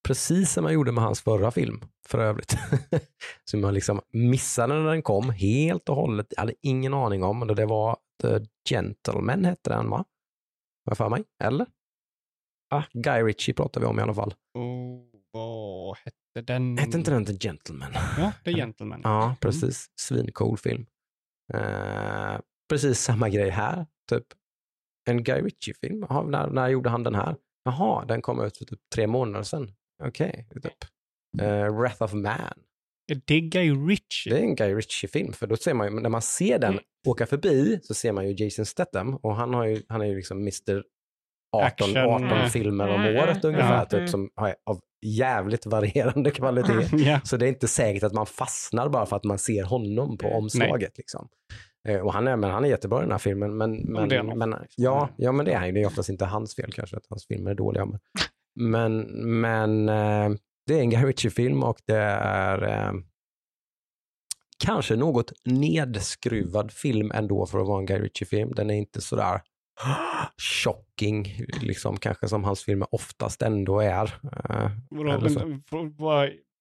Precis 0.08 0.52
som 0.54 0.64
jag 0.64 0.74
gjorde 0.74 0.92
med 0.92 1.04
hans 1.04 1.22
förra 1.22 1.52
film 1.52 1.82
för 2.08 2.20
övrigt. 2.20 2.58
som 3.52 3.60
jag 3.64 3.74
liksom 3.74 4.02
missade 4.14 4.74
när 4.74 4.92
den 4.92 5.02
kom 5.02 5.30
helt 5.30 5.90
och 5.90 5.96
hållet. 5.96 6.28
Jag 6.30 6.40
hade 6.42 6.54
ingen 6.62 6.94
aning 6.94 7.24
om. 7.24 7.42
Och 7.42 7.56
det 7.56 7.66
var 7.66 7.98
The 8.22 8.40
Gentleman 8.70 9.46
hette 9.46 9.70
den 9.70 9.90
va? 9.90 9.98
Har 9.98 10.92
jag 10.92 10.98
för 10.98 11.10
mig? 11.10 11.24
Eller? 11.44 11.66
Ah, 12.70 12.84
Guy 12.94 13.24
Ritchie 13.24 13.54
pratar 13.54 13.82
vi 13.82 13.88
om 13.88 14.00
i 14.00 14.02
alla 14.02 14.14
fall. 14.14 14.34
Oh, 14.54 15.02
vad 15.32 15.98
hette 15.98 16.54
den? 16.54 16.78
Hette 16.78 16.98
inte 16.98 17.12
den 17.12 17.26
The 17.26 17.34
Gentleman? 17.34 17.92
Ja, 18.18 18.32
The 18.46 18.54
Gentleman. 18.54 19.02
Ja, 19.04 19.36
precis. 19.42 19.86
Svincool 19.96 20.58
film. 20.58 20.86
Eh, 21.54 22.40
precis 22.70 23.00
samma 23.00 23.30
grej 23.30 23.50
här, 23.50 23.86
typ. 24.10 24.24
En 25.10 25.24
Guy 25.24 25.42
Ritchie-film. 25.42 26.00
När, 26.10 26.48
när 26.50 26.68
gjorde 26.68 26.90
han 26.90 27.04
den 27.04 27.16
här? 27.16 27.36
Jaha, 27.66 28.06
den 28.06 28.22
kom 28.22 28.44
ut 28.46 28.58
för 28.58 28.66
typ 28.66 28.80
tre 28.96 29.08
månader 29.08 29.44
sedan. 29.44 29.72
Okej, 30.04 30.48
typ. 30.64 30.74
Eh, 31.42 31.76
Wrath 31.78 32.04
of 32.04 32.14
Man. 32.14 32.54
Är 33.12 33.22
det 33.26 33.40
Guy 33.40 33.72
Ritchie? 33.72 34.34
Det 34.34 34.40
är 34.40 34.44
en 34.44 34.56
Guy 34.56 34.74
Ritchie-film, 34.76 35.34
för 35.34 35.48
då 35.48 35.58
ser 35.58 35.74
man 35.74 35.88
ju, 35.94 36.00
när 36.00 36.10
man 36.10 36.22
ser 36.22 36.60
den 36.60 36.80
åka 37.08 37.26
förbi 37.26 37.80
så 37.84 37.94
ser 37.94 38.12
man 38.12 38.28
ju 38.30 38.44
Jason 38.44 38.66
Statham 38.66 39.16
och 39.16 39.36
han, 39.36 39.54
har 39.54 39.66
ju, 39.66 39.82
han 39.90 40.02
är 40.02 40.06
ju 40.06 40.16
liksom 40.16 40.38
Mr 40.38 40.84
18, 41.56 41.66
Action, 41.68 41.98
18 41.98 42.24
eh. 42.32 42.48
filmer 42.48 42.88
om 42.88 43.02
Mm, 43.02 43.16
året 43.24 43.44
mm, 43.44 43.56
ungefär, 43.56 43.78
ja. 43.78 43.86
typ, 43.86 43.94
Mm. 43.98 44.08
som 44.08 44.30
är 44.42 44.56
av 44.66 44.80
jävligt 45.06 45.66
varierande 45.66 46.32
kvalitet. 46.40 46.90
ja. 46.98 47.20
Så 47.24 47.38
det 47.38 47.46
är 47.46 47.50
inte 47.50 47.68
säkert 47.68 48.04
att 48.04 48.14
man 48.14 48.26
fastnar 48.26 48.90
bara 48.90 49.06
för 49.06 49.16
att 49.16 49.24
man 49.24 49.40
ser 49.40 49.64
honom 49.64 50.18
på 50.18 50.28
omslaget. 50.28 50.98
Liksom. 50.98 51.28
Eh, 51.86 52.00
Och 52.00 52.14
han 52.14 52.28
är, 52.28 52.36
men 52.36 52.52
han 52.52 52.66
är 52.66 52.70
jättebra 52.70 53.00
i 53.00 53.02
den 53.02 53.12
här 53.12 53.18
filmen. 53.18 53.58
Men, 53.58 53.76
men, 53.76 54.10
det 54.10 54.16
är 54.16 54.24
men, 54.24 54.56
ja, 54.76 55.10
ja, 55.18 55.32
men 55.32 55.46
det 55.46 55.52
är 55.52 55.58
han 55.58 55.68
ju. 55.68 55.74
Det 55.74 55.82
är 55.82 55.88
oftast 55.88 56.10
inte 56.10 56.26
hans 56.26 56.56
fel 56.56 56.72
kanske 56.72 56.98
att 56.98 57.06
hans 57.10 57.28
filmer 57.28 57.52
är 57.52 57.56
dåliga. 57.56 57.86
Men, 57.86 58.00
men, 58.56 59.02
men 59.42 59.90
eh, 59.90 60.38
det 60.68 60.74
är 60.74 60.80
en 60.80 60.90
Guy 60.90 61.04
Ritchie-film 61.04 61.64
och 61.64 61.78
det 61.86 61.98
är 61.98 62.64
eh, 62.64 62.94
kanske 64.66 64.96
något 64.96 65.32
nedskruvad 65.46 66.72
film 66.72 67.12
ändå 67.12 67.46
för 67.46 67.60
att 67.60 67.68
vara 67.68 67.80
en 67.80 67.86
Guy 67.86 68.00
Ritchie-film. 68.00 68.52
Den 68.56 68.70
är 68.70 68.76
inte 68.76 69.02
sådär 69.02 69.42
shocking, 70.64 71.46
liksom 71.62 71.98
kanske 71.98 72.28
som 72.28 72.44
hans 72.44 72.64
filmer 72.64 72.88
oftast 72.92 73.42
ändå 73.42 73.80
är. 73.80 74.04
Eh, 74.50 74.72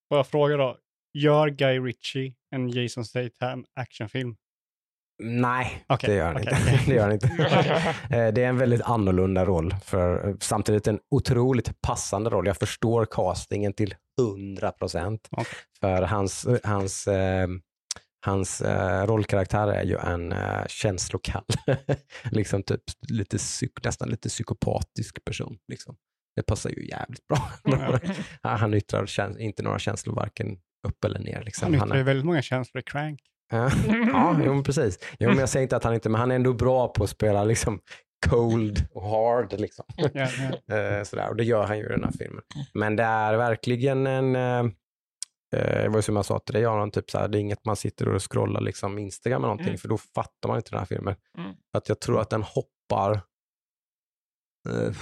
får 0.09 0.18
jag 0.18 0.26
fråga 0.26 0.56
då. 0.56 0.78
Gör 1.18 1.48
Guy 1.48 1.78
Ritchie 1.78 2.34
en 2.51 2.68
Jason 2.68 3.05
Statham 3.05 3.64
actionfilm? 3.74 4.36
Nej, 5.23 5.85
Okej, 5.89 6.11
det 6.11 6.16
gör 6.16 6.27
han 6.27 6.39
inte. 6.41 6.59
okej. 6.62 6.81
det 6.86 6.95
gör 6.95 7.03
han 7.03 7.12
inte. 7.12 7.28
Det 8.32 8.45
är 8.45 8.49
en 8.49 8.59
väldigt 8.59 8.82
annorlunda 8.82 9.45
roll, 9.45 9.74
för 9.85 10.36
samtidigt 10.41 10.86
en 10.86 10.99
otroligt 11.11 11.81
passande 11.82 12.31
roll. 12.31 12.47
Jag 12.47 12.57
förstår 12.57 13.07
castingen 13.11 13.73
till 13.73 13.95
100 14.20 14.73
procent. 14.73 15.28
För 15.81 16.03
hans, 16.03 16.47
hans, 16.65 17.07
eh, 17.07 17.49
hans 18.27 18.61
eh, 18.61 19.07
rollkaraktär 19.07 19.69
är 19.69 19.82
ju 19.85 19.97
en 19.99 20.32
eh, 20.32 20.66
känslokall, 20.66 21.45
liksom 22.31 22.62
typ 22.62 22.82
lite 23.09 23.39
psyk, 23.39 23.85
nästan 23.85 24.09
lite 24.09 24.28
psykopatisk 24.28 25.24
person. 25.24 25.57
Liksom. 25.69 25.97
Det 26.36 26.43
passar 26.43 26.70
ju 26.70 26.89
jävligt 26.89 27.27
bra. 27.27 27.51
Han 28.43 28.74
yttrar 28.74 29.07
käns- 29.07 29.39
inte 29.39 29.62
några 29.62 29.78
känslor 29.78 30.15
varken 30.15 30.59
upp 30.89 31.05
eller 31.05 31.19
ner. 31.19 31.43
Liksom. 31.45 31.65
Han 31.73 31.81
Han 31.81 31.89
yttrar 31.89 31.97
ju 31.97 32.01
är, 32.01 32.05
väldigt 32.05 32.27
många 32.27 32.43
känslor 32.43 32.81
i 32.81 32.85
Crank. 32.85 33.20
Ja, 33.50 33.70
jo, 34.44 34.62
precis. 34.64 34.98
Jo, 35.18 35.28
men 35.28 35.38
jag 35.38 35.48
säger 35.48 35.62
inte 35.62 35.76
att 35.76 35.84
han 35.84 35.94
inte, 35.94 36.08
men 36.08 36.20
han 36.20 36.30
är 36.30 36.34
ändå 36.34 36.52
bra 36.52 36.88
på 36.88 37.04
att 37.04 37.10
spela 37.10 37.44
liksom 37.44 37.80
cold 38.26 38.86
och 38.94 39.02
hard. 39.08 39.52
Liksom. 39.60 39.84
Ja. 39.96 40.28
Eh, 40.76 41.02
sådär. 41.04 41.28
Och 41.28 41.36
det 41.36 41.44
gör 41.44 41.66
han 41.66 41.78
ju 41.78 41.84
i 41.84 41.88
den 41.88 42.04
här 42.04 42.12
filmen. 42.18 42.42
Men 42.74 42.96
det 42.96 43.02
är 43.02 43.36
verkligen 43.36 44.06
en, 44.06 44.36
eh, 44.36 44.58
eh, 45.56 45.82
det 45.82 45.88
var 45.88 45.96
ju 45.96 46.02
som 46.02 46.16
jag 46.16 46.24
sa 46.24 46.38
till 46.38 46.54
dig 46.54 46.64
Aron, 46.64 46.90
typ 46.90 47.10
såhär, 47.10 47.28
det 47.28 47.38
är 47.38 47.40
inget 47.40 47.64
man 47.64 47.76
sitter 47.76 48.08
och 48.08 48.32
scrollar 48.32 48.60
liksom 48.60 48.98
Instagram 48.98 49.36
eller 49.40 49.46
någonting, 49.48 49.66
Mm. 49.68 49.78
för 49.78 49.88
då 49.88 49.98
fattar 49.98 50.48
man 50.48 50.56
inte 50.56 50.70
den 50.70 50.78
här 50.78 50.86
filmen. 50.86 51.14
Mm. 51.38 51.52
Att 51.76 51.88
jag 51.88 52.00
tror 52.00 52.20
att 52.20 52.30
den 52.30 52.42
hoppar, 52.42 53.12
eh, 54.68 54.94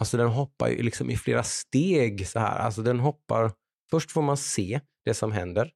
alltså 0.00 0.16
den 0.16 0.28
hoppar 0.28 0.68
liksom 0.70 1.10
i 1.10 1.16
flera 1.16 1.42
steg 1.42 2.28
så 2.28 2.38
här. 2.38 2.58
Alltså 2.58 2.82
den 2.82 3.00
hoppar, 3.00 3.52
först 3.90 4.10
får 4.10 4.22
man 4.22 4.36
se 4.36 4.80
det 5.04 5.14
som 5.14 5.32
händer, 5.32 5.70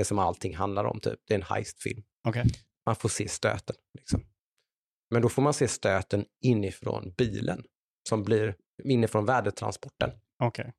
det 0.00 0.04
som 0.04 0.18
allting 0.18 0.56
handlar 0.56 0.84
om 0.84 1.00
typ. 1.00 1.20
Det 1.26 1.34
är 1.34 1.38
en 1.38 1.44
heistfilm. 1.44 2.02
Okej. 2.28 2.44
Man 2.86 2.96
får 2.96 3.08
se 3.08 3.28
stöten. 3.28 3.76
Liksom. 3.98 4.22
Men 5.10 5.22
då 5.22 5.28
får 5.28 5.42
man 5.42 5.54
se 5.54 5.68
stöten 5.68 6.24
inifrån 6.44 7.14
bilen, 7.18 7.64
som 8.08 8.22
blir 8.24 8.56
inifrån 8.84 9.24
värdetransporten. 9.26 10.10
Okej. 10.42 10.72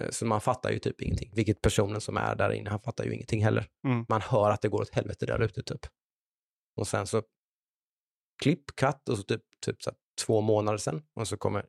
Eh, 0.00 0.10
Så 0.10 0.26
man 0.26 0.40
fattar 0.40 0.70
ju 0.70 0.78
typ 0.78 1.00
ingenting. 1.00 1.32
Vilket 1.34 1.62
personen 1.62 2.00
som 2.00 2.16
är 2.16 2.34
där 2.36 2.52
inne, 2.52 2.70
han 2.70 2.80
fattar 2.80 3.04
ju 3.04 3.14
ingenting 3.14 3.44
heller. 3.44 3.68
Mm. 3.86 4.06
Man 4.08 4.20
hör 4.20 4.50
att 4.50 4.62
det 4.62 4.68
går 4.68 4.80
åt 4.82 4.94
helvete 4.94 5.26
där 5.26 5.42
ute 5.42 5.62
typ. 5.62 5.86
Och 6.76 6.88
sen 6.88 7.06
så 7.06 7.22
klipp, 8.42 8.66
cut 8.76 9.08
och 9.08 9.16
så 9.16 9.22
typ, 9.22 9.42
typ 9.66 9.82
så 9.82 9.92
två 10.26 10.40
månader 10.40 10.78
sen 10.78 11.02
och 11.14 11.28
så 11.28 11.36
kommer 11.36 11.66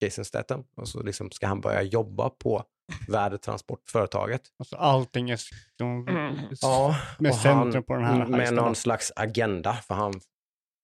Jason 0.00 0.24
Statham 0.24 0.64
och 0.76 0.88
så 0.88 1.02
liksom 1.02 1.30
ska 1.30 1.46
han 1.46 1.60
börja 1.60 1.82
jobba 1.82 2.30
på 2.30 2.64
värdetransportföretaget. 3.08 4.42
Alltså 4.58 4.76
allting 4.76 5.30
är 5.30 5.40
de, 5.78 6.08
Mm. 6.08 6.36
Ja, 6.60 6.96
med 7.18 7.34
centrum 7.34 7.72
han- 7.74 7.82
på 7.82 7.94
den 7.94 8.04
här 8.04 8.26
med 8.26 8.54
någon 8.54 8.74
slags 8.74 9.12
agenda 9.16 9.74
för 9.74 9.94
han 9.94 10.20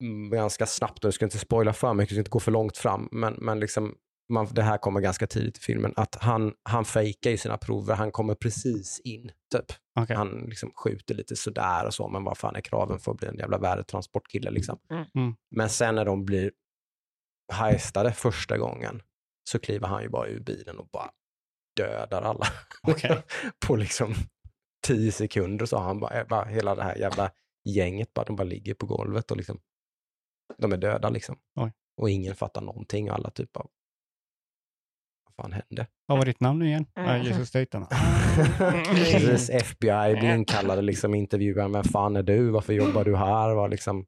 mm, 0.03 0.31
ganska 0.31 0.67
snabbt, 0.67 1.05
och 1.05 1.09
jag 1.09 1.15
ska 1.15 1.25
inte 1.25 1.39
spoila 1.39 1.73
för 1.73 1.95
mycket, 1.95 2.11
jag 2.11 2.17
ska 2.17 2.21
inte 2.21 2.31
gå 2.31 2.41
för 2.41 2.53
långt 2.53 2.77
fram, 2.77 3.09
men, 3.13 3.35
men 3.35 3.61
liksom, 3.61 3.95
man, 4.33 4.47
det 4.53 4.63
här 4.63 4.79
kommer 4.79 5.01
ganska 5.01 5.27
tidigt 5.27 5.59
i 5.59 5.61
filmen, 5.61 5.93
att 5.97 6.15
han, 6.15 6.55
han 6.63 6.85
fejkar 6.85 7.31
ju 7.31 7.37
sina 7.37 7.59
prover, 7.59 7.95
han 7.95 8.13
kommer 8.13 8.35
precis 8.35 9.01
in, 9.05 9.31
typ. 9.53 9.65
Okej. 10.01 10.17
Han 10.17 10.29
liksom 10.49 10.73
skjuter 10.75 11.15
lite 11.15 11.37
sådär 11.37 11.87
och 11.87 11.95
så, 11.95 12.09
men 12.09 12.25
vad 12.25 12.39
fan 12.39 12.57
är 12.57 12.61
kraven 12.61 12.99
för 12.99 13.11
att 13.13 13.19
bli 13.19 13.29
en 13.29 13.37
jävla 13.39 13.59
värdetransportkille 13.59 14.51
liksom. 14.51 14.79
Mm. 14.91 15.05
Mm. 15.15 15.35
Men 15.51 15.69
sen 15.71 15.95
när 15.95 16.05
de 16.05 16.25
blir 16.25 16.51
heistade 17.53 18.13
första 18.13 18.59
gången 18.59 19.03
så 19.51 19.59
kliver 19.59 19.89
han 19.89 20.03
ju 20.03 20.09
bara 20.09 20.29
ur 20.29 20.41
bilen 20.41 20.79
och 20.79 20.89
bara 20.93 21.11
dödar 21.77 22.23
alla. 22.23 22.47
Okej. 22.83 23.23
på 23.67 23.77
liksom 23.77 24.15
tio 24.87 25.13
sekunder 25.13 25.67
så 25.67 25.77
har 25.77 25.85
han 25.85 26.01
bara, 26.01 26.25
bara 26.25 26.45
hela 26.45 26.75
det 26.75 26.83
här 26.83 26.97
jävla 26.97 27.31
gänget, 27.65 28.15
bara, 28.15 28.25
de 28.25 28.37
bara 28.37 28.45
ligger 28.45 28.75
på 28.75 28.87
golvet 28.87 29.31
och 29.31 29.37
liksom, 29.37 29.61
de 30.59 30.73
är 30.73 30.77
döda 30.77 31.11
liksom. 31.11 31.39
Oj. 31.61 31.73
Och 31.97 32.11
ingen 32.11 32.35
fattar 32.35 32.61
någonting 32.61 33.11
och 33.11 33.17
alla 33.17 33.31
typ 33.31 33.57
av, 33.57 33.71
vad 35.27 35.35
fan 35.35 35.53
hände? 35.53 35.87
Vad 36.07 36.19
var 36.19 36.25
ditt 36.25 36.41
namn 36.41 36.59
nu 36.59 36.67
igen? 36.67 36.87
Mm. 36.97 37.11
Ja, 37.11 37.23
Jesus 37.23 37.49
Statham. 37.49 37.87
Precis, 38.95 39.51
FBI 39.51 40.17
blir 40.21 40.35
inkallade, 40.35 40.83
liksom 40.83 41.15
intervjuar, 41.15 41.69
vem 41.69 41.85
fan 41.85 42.17
är 42.17 42.23
du, 42.23 42.51
varför 42.51 42.73
jobbar 42.73 43.05
du 43.05 43.17
här, 43.17 43.55
var 43.55 43.69
liksom, 43.69 44.07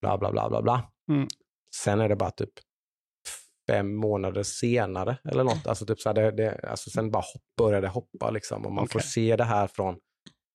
bla 0.00 0.18
bla 0.18 0.32
bla 0.32 0.48
bla 0.48 0.62
bla. 0.62 0.90
Mm. 1.10 1.28
Sen 1.74 2.00
är 2.00 2.08
det 2.08 2.16
bara 2.16 2.30
typ 2.30 2.52
fem 3.70 3.94
månader 3.94 4.42
senare 4.42 5.18
eller 5.24 5.44
något, 5.44 5.66
alltså 5.66 5.86
typ 5.86 6.00
så 6.00 6.08
här, 6.08 6.14
det, 6.14 6.30
det, 6.30 6.60
alltså 6.70 6.90
sen 6.90 7.10
bara 7.10 7.22
hopp, 7.34 7.42
börjar 7.58 7.82
det 7.82 7.88
hoppa 7.88 8.30
liksom 8.30 8.66
och 8.66 8.72
man 8.72 8.88
får 8.88 8.98
Okej. 8.98 9.08
se 9.08 9.36
det 9.36 9.44
här 9.44 9.66
från 9.66 9.96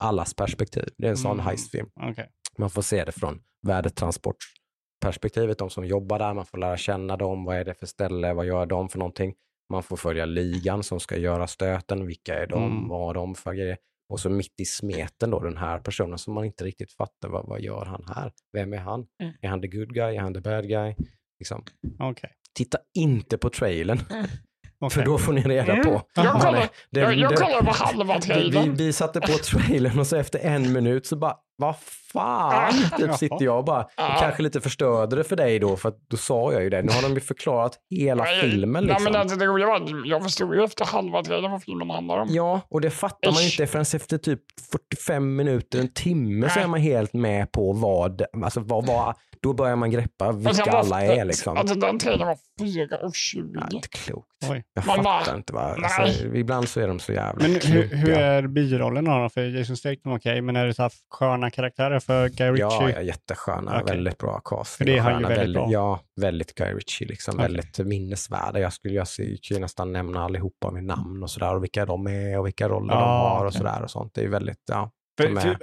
allas 0.03 0.33
perspektiv. 0.33 0.89
Det 0.97 1.07
är 1.07 1.11
en 1.11 1.17
sån 1.17 1.31
Mm. 1.31 1.45
heistfilm. 1.45 1.89
Okej. 2.01 2.29
Man 2.57 2.69
får 2.69 2.81
se 2.81 3.03
det 3.03 3.11
från 3.11 3.39
värdetransportperspektivet, 3.67 5.57
de 5.57 5.69
som 5.69 5.85
jobbar 5.85 6.19
där, 6.19 6.33
man 6.33 6.45
får 6.45 6.57
lära 6.57 6.77
känna 6.77 7.17
dem, 7.17 7.45
vad 7.45 7.55
är 7.57 7.65
det 7.65 7.73
för 7.73 7.85
ställe, 7.85 8.33
vad 8.33 8.45
gör 8.45 8.65
de 8.65 8.89
för 8.89 8.99
någonting. 8.99 9.33
Man 9.73 9.83
får 9.83 9.97
följa 9.97 10.25
ligan 10.25 10.83
som 10.83 10.99
ska 10.99 11.17
göra 11.17 11.47
stöten, 11.47 12.07
vilka 12.07 12.35
är 12.39 12.47
de, 12.47 12.63
Mm. 12.63 12.87
vad 12.87 12.99
har 12.99 13.13
de 13.13 13.35
för 13.35 13.53
grejer. 13.53 13.77
Och 14.09 14.19
så 14.19 14.29
mitt 14.29 14.59
i 14.59 14.65
smeten 14.65 15.29
då 15.31 15.39
den 15.39 15.57
här 15.57 15.79
personen 15.79 16.17
som 16.17 16.33
man 16.33 16.45
inte 16.45 16.63
riktigt 16.63 16.91
fattar, 16.93 17.29
vad, 17.29 17.45
vad 17.47 17.61
gör 17.61 17.85
han 17.85 18.03
här? 18.15 18.31
Vem 18.53 18.73
är 18.73 18.77
han? 18.77 19.07
Mm. 19.23 19.33
Är 19.41 19.47
han 19.49 19.61
the 19.61 19.67
good 19.67 19.93
guy? 19.93 20.15
Är 20.15 20.19
han 20.21 20.33
the 20.33 20.41
bad 20.41 20.67
guy? 20.67 20.95
Liksom. 21.39 21.63
Okej. 21.99 22.29
Titta 22.57 22.77
inte 22.97 23.37
på 23.37 23.49
trailern, 23.49 23.99
Okej. 24.79 24.95
för 24.95 25.05
då 25.05 25.17
får 25.17 25.33
ni 25.33 25.41
reda 25.41 25.71
Mm. 25.73 25.85
på. 25.85 26.01
Jag 26.15 26.33
kollar- 26.33 26.69
det- 26.91 26.99
Jag, 26.99 27.13
jag 27.17 27.35
kollar 27.35 27.61
på 27.61 27.71
halva 27.71 28.13
vi, 28.13 28.19
vi, 28.19 28.21
trailern. 28.25 28.75
vi 28.75 28.93
satte 28.93 29.21
på 29.21 29.27
trailern 29.27 29.99
och 29.99 30.07
så 30.07 30.15
efter 30.15 30.39
en 30.39 30.73
minut 30.73 31.05
så 31.05 31.15
bara, 31.15 31.35
vad 31.57 31.75
fan, 32.13 32.73
typ 32.97 33.13
sitter 33.13 33.45
jag 33.45 33.57
och 33.57 33.65
bara, 33.65 33.81
och 33.83 34.19
kanske 34.19 34.43
lite 34.43 34.61
förstörde 34.61 35.15
det 35.15 35.23
för 35.23 35.35
dig 35.35 35.59
då, 35.59 35.77
för 35.77 35.93
då 36.07 36.17
sa 36.17 36.53
jag 36.53 36.63
ju 36.63 36.69
det. 36.69 36.81
Nu 36.81 36.91
har 36.91 37.01
de 37.01 37.13
ju 37.13 37.19
förklarat 37.19 37.77
hela 37.89 38.23
Nej, 38.23 38.41
filmen 38.41 38.83
Nej, 38.83 38.93
liksom. 38.93 39.03
men 39.13 39.21
alltså, 39.21 39.37
det 39.37 39.45
roliga 39.45 39.67
var 39.67 39.75
att 39.75 39.89
jag 40.05 40.23
förstod 40.23 40.55
ju 40.55 40.63
efter 40.63 40.85
halva 40.85 41.23
trailern 41.23 41.51
vad 41.51 41.63
filmen 41.63 41.89
handlar 41.89 42.17
om. 42.17 42.27
Ja, 42.31 42.61
och 42.69 42.81
det 42.81 42.89
fattar 42.89 43.31
man 43.31 43.41
ju 43.41 43.47
Ish. 43.49 43.59
inte 43.59 43.71
förrän 43.71 43.85
efter 43.95 44.17
typ 44.17 44.39
45 44.71 45.35
minuter, 45.35 45.79
en 45.79 45.93
timme 45.93 46.49
så 46.49 46.55
Nej. 46.55 46.63
är 46.63 46.67
man 46.67 46.79
helt 46.79 47.13
med 47.13 47.51
på 47.51 47.73
vad, 47.73 48.21
alltså 48.43 48.59
vad, 48.59 48.85
vad 48.85 49.15
då 49.41 49.53
börjar 49.53 49.75
man 49.75 49.91
greppa 49.91 50.27
Och 50.27 50.33
sen 50.33 50.43
vilka 50.43 50.71
var- 50.71 50.79
alla 50.79 51.03
är 51.03 51.25
liksom. 51.25 51.57
Alltså 51.57 51.75
den 51.75 51.99
trailern 51.99 52.27
var 52.27 52.37
4.20. 52.59 53.51
Ja, 53.61 53.67
inte 53.71 53.87
klokt. 53.87 54.27
Oj. 54.49 54.63
Jag 54.73 54.85
Man 54.87 55.03
bara, 55.03 55.19
fattar 55.19 55.37
inte 55.37 55.53
vad, 55.53 55.79
nej. 55.81 55.89
alltså, 55.99 56.25
ibland 56.25 56.69
så 56.69 56.79
är 56.79 56.87
de 56.87 56.99
så 56.99 57.13
jävla 57.13 57.47
Men 57.47 57.55
hur, 57.61 57.83
hur 57.87 58.09
är 58.09 58.47
birollerna 58.47 59.23
då? 59.23 59.29
För 59.29 59.57
Jason 59.57 59.77
Statham 59.77 60.13
okej, 60.13 60.41
men 60.41 60.55
är 60.55 60.65
det 60.65 60.73
så 60.73 60.81
här 60.81 60.91
sköna 61.09 61.49
karaktärer 61.49 61.99
för 61.99 62.29
Guy 62.29 62.47
Ritchie? 62.51 62.59
Ja, 62.69 62.89
ja, 62.89 63.01
jättesköna, 63.01 63.81
Okej. 63.81 63.95
väldigt 63.95 64.17
bra 64.17 64.41
cast. 64.45 64.75
För 64.75 64.85
det 64.85 64.97
är 64.97 65.01
han 65.01 65.21
ju 65.21 65.27
väldigt 65.27 65.53
bra. 65.55 65.67
Ja, 65.71 65.99
väldigt 66.21 66.55
Guy 66.55 66.73
Ritchie, 66.73 67.07
liksom, 67.07 67.33
Okej. 67.35 67.43
väldigt 67.43 67.79
minnesvärda. 67.79 68.59
Jag 68.59 68.73
skulle 68.73 68.93
jag 68.93 69.07
skulle 69.07 69.37
ju 69.41 69.59
nästan 69.59 69.91
nämna 69.91 70.23
allihopa 70.23 70.71
med 70.71 70.83
namn 70.83 71.23
och 71.23 71.29
sådär 71.29 71.55
och 71.55 71.63
vilka 71.63 71.85
de 71.85 72.07
är 72.07 72.39
och 72.39 72.45
vilka 72.47 72.69
roller 72.69 72.93
de 72.93 72.99
Ja, 72.99 73.29
har 73.29 73.39
och 73.41 73.47
okej. 73.47 73.57
sådär 73.57 73.81
och 73.83 73.91
sånt. 73.91 74.13
Det 74.13 74.21
är 74.23 74.27
väldigt, 74.29 74.61
ja. 74.71 74.91
För, 75.17 75.27
de 75.27 75.37
är- 75.37 75.41
för, 75.41 75.57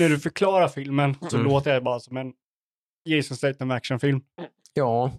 när 0.00 0.08
du 0.08 0.18
förklarar 0.18 0.68
filmen 0.68 1.14
så 1.30 1.36
Mm. 1.36 1.48
låter 1.48 1.74
det 1.74 1.80
bara 1.80 2.00
som 2.00 2.16
en 2.16 2.32
Jason 3.16 3.36
Statham 3.36 3.70
actionfilm. 3.70 4.20
Ja, 4.74 5.12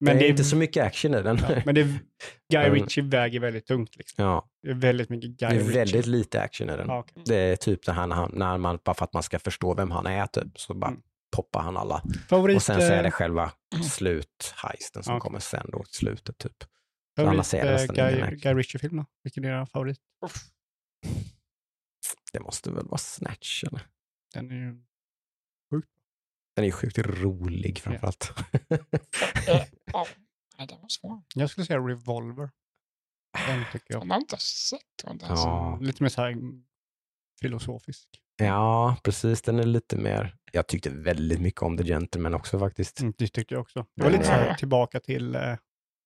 Men 0.00 0.18
det 0.18 0.26
är 0.26 0.30
inte 0.30 0.44
så 0.44 0.56
mycket 0.56 0.84
action 0.86 1.14
i 1.14 1.22
den. 1.22 1.38
Ja, 1.48 1.62
men 1.66 1.74
det, 1.74 1.82
Guy 2.52 2.70
Ritchie 2.70 3.04
väger 3.04 3.40
väldigt 3.40 3.66
tungt. 3.66 3.96
Liksom. 3.96 4.24
Ja, 4.24 4.48
Det 4.62 4.70
är 4.70 4.74
väldigt 4.74 5.08
mycket 5.08 5.30
Guy 5.30 5.48
det 5.48 5.54
är 5.54 5.58
Ritchie. 5.58 5.74
väldigt 5.78 6.06
lite 6.06 6.40
action 6.42 6.70
i 6.70 6.76
den. 6.76 6.88
Ja, 6.88 6.98
okej. 6.98 7.22
Det 7.26 7.36
är 7.36 7.56
typ 7.56 7.86
det 7.86 7.92
här 7.92 8.06
när, 8.06 8.16
han, 8.16 8.30
när 8.34 8.58
man, 8.58 8.78
bara 8.84 8.94
för 8.94 9.04
att 9.04 9.12
man 9.12 9.22
ska 9.22 9.38
förstå 9.38 9.74
vem 9.74 9.90
han 9.90 10.06
är, 10.06 10.26
typ, 10.26 10.58
så 10.60 10.74
bara 10.74 10.90
Mm. 10.90 11.02
poppar 11.36 11.62
han 11.62 11.76
alla. 11.76 12.02
Favorit, 12.28 12.56
Och 12.56 12.62
sen 12.62 12.80
så 12.80 12.86
är 12.86 13.02
det 13.02 13.08
eh, 13.08 13.12
själva 13.12 13.52
slutheisten 13.90 15.02
som 15.02 15.14
Ja. 15.14 15.20
kommer 15.20 15.38
sen 15.38 15.68
då, 15.72 15.84
slutet 15.88 16.38
typ. 16.38 16.56
Så 16.62 16.66
favorit 17.16 17.34
annars 17.34 17.50
det 17.50 17.58
eh, 17.58 17.86
Guy. 18.26 18.36
Guy 18.36 18.54
Ritchie-film 18.54 18.96
då? 18.96 19.04
Vilken 19.22 19.44
är 19.44 19.56
din 19.56 19.66
favorit? 19.66 19.98
Det 22.32 22.40
måste 22.40 22.70
väl 22.70 22.86
vara 22.86 22.98
Snatch 22.98 23.64
eller? 23.64 23.80
Den 24.34 24.50
är 24.50 24.54
ju... 24.54 24.82
Den 26.56 26.62
är 26.64 26.66
ju 26.66 26.72
sjukt 26.72 26.98
rolig 26.98 27.78
framförallt. 27.78 28.32
Eh, 28.70 29.62
ja. 29.92 30.06
Var. 31.02 31.22
Jag 31.34 31.50
skulle 31.50 31.66
säga 31.66 31.78
Revolver. 31.78 32.50
Den 33.46 33.64
tycker 33.72 33.94
jag. 33.94 34.02
Den 34.02 34.10
har 34.10 34.18
inte 34.18 34.36
sett. 34.38 34.80
inte. 35.10 35.26
Ja. 35.28 35.78
Lite 35.82 36.02
mer 36.02 36.10
så 36.10 36.22
här 36.22 36.36
filosofisk. 37.40 38.08
ja, 38.36 38.96
precis. 39.02 39.42
Den 39.42 39.58
är 39.58 39.64
lite 39.64 39.96
mer... 39.96 40.36
Jag 40.52 40.66
tyckte 40.66 40.90
väldigt 40.90 41.40
mycket 41.40 41.62
om 41.62 41.76
The 41.76 41.84
Gentleman 41.84 42.34
också 42.34 42.58
faktiskt. 42.58 43.00
Mm, 43.00 43.14
Det 43.18 43.28
tyckte 43.28 43.54
jag 43.54 43.60
också. 43.60 43.86
Det 43.96 44.02
var 44.02 44.10
lite 44.10 44.24
så 44.24 44.30
här 44.30 44.54
tillbaka 44.54 45.00
till 45.00 45.34
eh, 45.34 45.56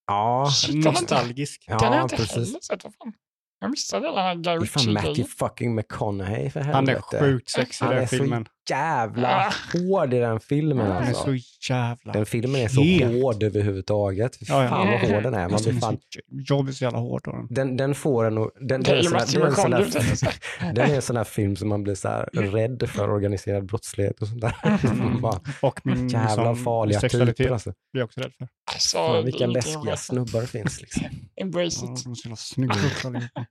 Ja, 0.07 0.51
nostalgisk. 0.75 1.65
Den 1.67 1.79
har 1.79 1.85
jag 1.87 1.95
ja 1.97 2.03
inte 2.03 2.17
heller 2.17 2.35
precis. 2.35 2.65
sett. 2.65 2.85
Vad 2.85 2.95
fan? 2.95 3.13
Jag 3.61 3.71
missade 3.71 4.07
den 4.07 4.15
här 4.17 4.35
Guy 4.35 4.43
Det 4.43 4.51
är 4.65 4.67
fan 4.67 4.93
Matthew 4.93 5.25
fucking 5.25 5.75
McConaughey 5.75 6.51
för 6.51 6.61
Han 6.61 6.89
är 6.89 6.93
helvete. 6.93 7.19
sjukt 7.21 7.51
sexig 7.51 7.85
i 7.85 7.87
Han 7.87 7.95
den 7.95 8.03
är 8.03 8.07
så 8.07 8.17
filmen. 8.17 8.47
jävla 8.71 9.29
Ah. 9.47 9.53
hård 9.79 10.15
i 10.15 10.19
den 10.19 10.41
filmen 10.41 10.87
Han 10.87 10.93
Han 10.97 11.03
är 11.03 11.09
alltså. 11.09 11.25
så 11.25 11.37
jävla... 11.73 12.13
Den 12.13 12.27
filmen 12.27 12.61
är 12.61 12.69
så 12.69 12.81
het. 12.83 13.23
hård 13.23 13.43
överhuvudtaget. 13.43 14.37
Fy 14.37 14.45
Ja, 14.49 14.63
ja. 14.63 14.69
Fan 14.69 14.87
vad 14.87 15.01
hård 15.01 15.23
den 15.23 15.35
är. 15.35 15.39
Man 15.43 15.53
Alltså, 15.53 15.71
blir 15.71 15.81
den 15.81 15.91
fan, 15.91 15.99
så 16.15 16.55
jobbig 16.55 16.75
så 16.75 16.85
jävla 16.85 16.99
hård. 16.99 17.29
av 17.29 17.35
den. 17.35 17.47
den, 17.51 17.77
den 17.77 17.95
får 17.95 18.25
en 18.25 18.39
att- 18.39 18.51
den, 18.61 18.83
den, 18.83 18.97
är 18.97 19.03
sån 19.03 19.13
Matthew 19.13 19.39
där- 19.41 19.41
det 19.41 19.45
är 19.45 19.49
en 19.49 19.55
sån 19.57 19.71
McConaughey. 19.71 20.31
där- 20.61 20.73
den 20.75 20.91
är 20.91 20.95
en 20.97 21.03
sån 21.03 21.17
här 21.17 21.25
film 21.25 21.57
som 21.57 21.69
man 21.69 21.83
blir 21.83 21.95
så 21.95 22.09
här 22.09 22.29
rädd 22.33 22.91
för 22.91 23.11
organiserad 23.11 23.67
brottslighet 23.67 24.23
och 24.23 24.29
sånt 24.29 24.41
där. 24.41 24.55
Mm. 24.89 24.99
Man 24.99 25.21
bara, 25.21 25.41
Och 25.63 25.81
min 25.87 26.09
jävla 26.09 26.51
liksom, 26.51 26.65
farliga 26.65 27.01
sexualitet 27.01 27.37
typer 27.37 27.53
alltså. 27.53 27.73
blir 27.93 28.01
jag 28.01 28.05
också 28.07 28.21
rädd 28.21 28.33
för. 28.39 28.49
Alltså, 28.73 28.97
Fan, 28.99 29.25
vilka 29.25 29.47
läskiga 29.47 29.97
snubbar 29.97 30.41
det 30.41 30.47
finns 30.47 30.81
liksom. 30.81 31.03
Embrace 31.41 31.87
Ja, 31.87 31.93
it. 31.95 32.05
de 32.05 32.11
är 32.11 32.15
så 32.15 32.29
jävla 32.29 32.37
snygga 32.37 32.75
allihopa. 33.05 33.47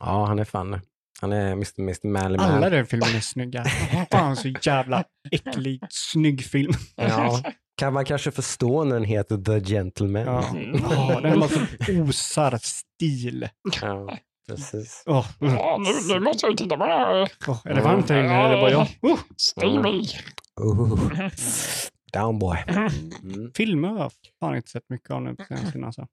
Ja, 0.00 0.24
han 0.26 0.38
är 0.38 0.44
fan, 0.44 0.80
han 1.20 1.32
är 1.32 1.52
Mr. 1.52 1.80
Mr. 1.80 2.06
Manly 2.06 2.38
Alla 2.38 2.60
Man. 2.60 2.70
den 2.70 2.86
filmen 2.86 3.16
är 3.16 3.20
snygga. 3.20 3.64
Fan 4.10 4.36
så 4.36 4.48
jävla 4.62 5.04
äcklig, 5.30 5.80
snygg 5.90 6.44
film. 6.44 6.72
Ja, 6.96 7.42
kan 7.76 7.92
man 7.92 8.04
kanske 8.04 8.30
förstå 8.30 8.84
när 8.84 8.94
den 8.94 9.04
heter 9.04 9.36
The 9.36 9.72
Gentleman. 9.72 10.22
Ja. 10.22 10.48
Mm. 10.48 10.80
Ja, 10.90 11.20
den 11.20 11.40
var 11.40 11.48
så 11.48 11.60
osar 12.02 12.58
stil. 12.62 13.48
Ja, 13.82 14.16
precis. 14.48 15.04
Mm. 15.06 15.22
Ja, 15.54 15.78
nu, 15.80 16.14
nu 16.14 16.20
måste 16.20 16.46
jag 16.46 16.56
titta 16.56 16.76
på 16.76 16.86
det 16.86 16.92
här. 16.92 17.32
Åh, 17.48 17.60
är 17.64 17.74
det 17.74 17.80
varmt 17.80 18.10
här 18.10 18.24
inne? 18.24 18.34
Är 18.34 18.50
det 18.50 18.60
bara 18.60 18.70
jag? 18.70 18.86
Oh, 19.02 19.18
Steamy. 19.36 20.02
Uh, 20.60 21.28
downboy. 22.12 22.58
Mm. 22.68 23.52
filmer 23.56 23.88
har 23.88 23.98
jag 23.98 24.12
fan 24.40 24.56
inte 24.56 24.70
sett 24.70 24.88
mycket 24.88 25.10
av 25.10 25.22
nu 25.22 25.34
på 25.34 25.44
senaste 25.44 25.66
tiden. 25.72 25.84
Alltså. 25.84 26.06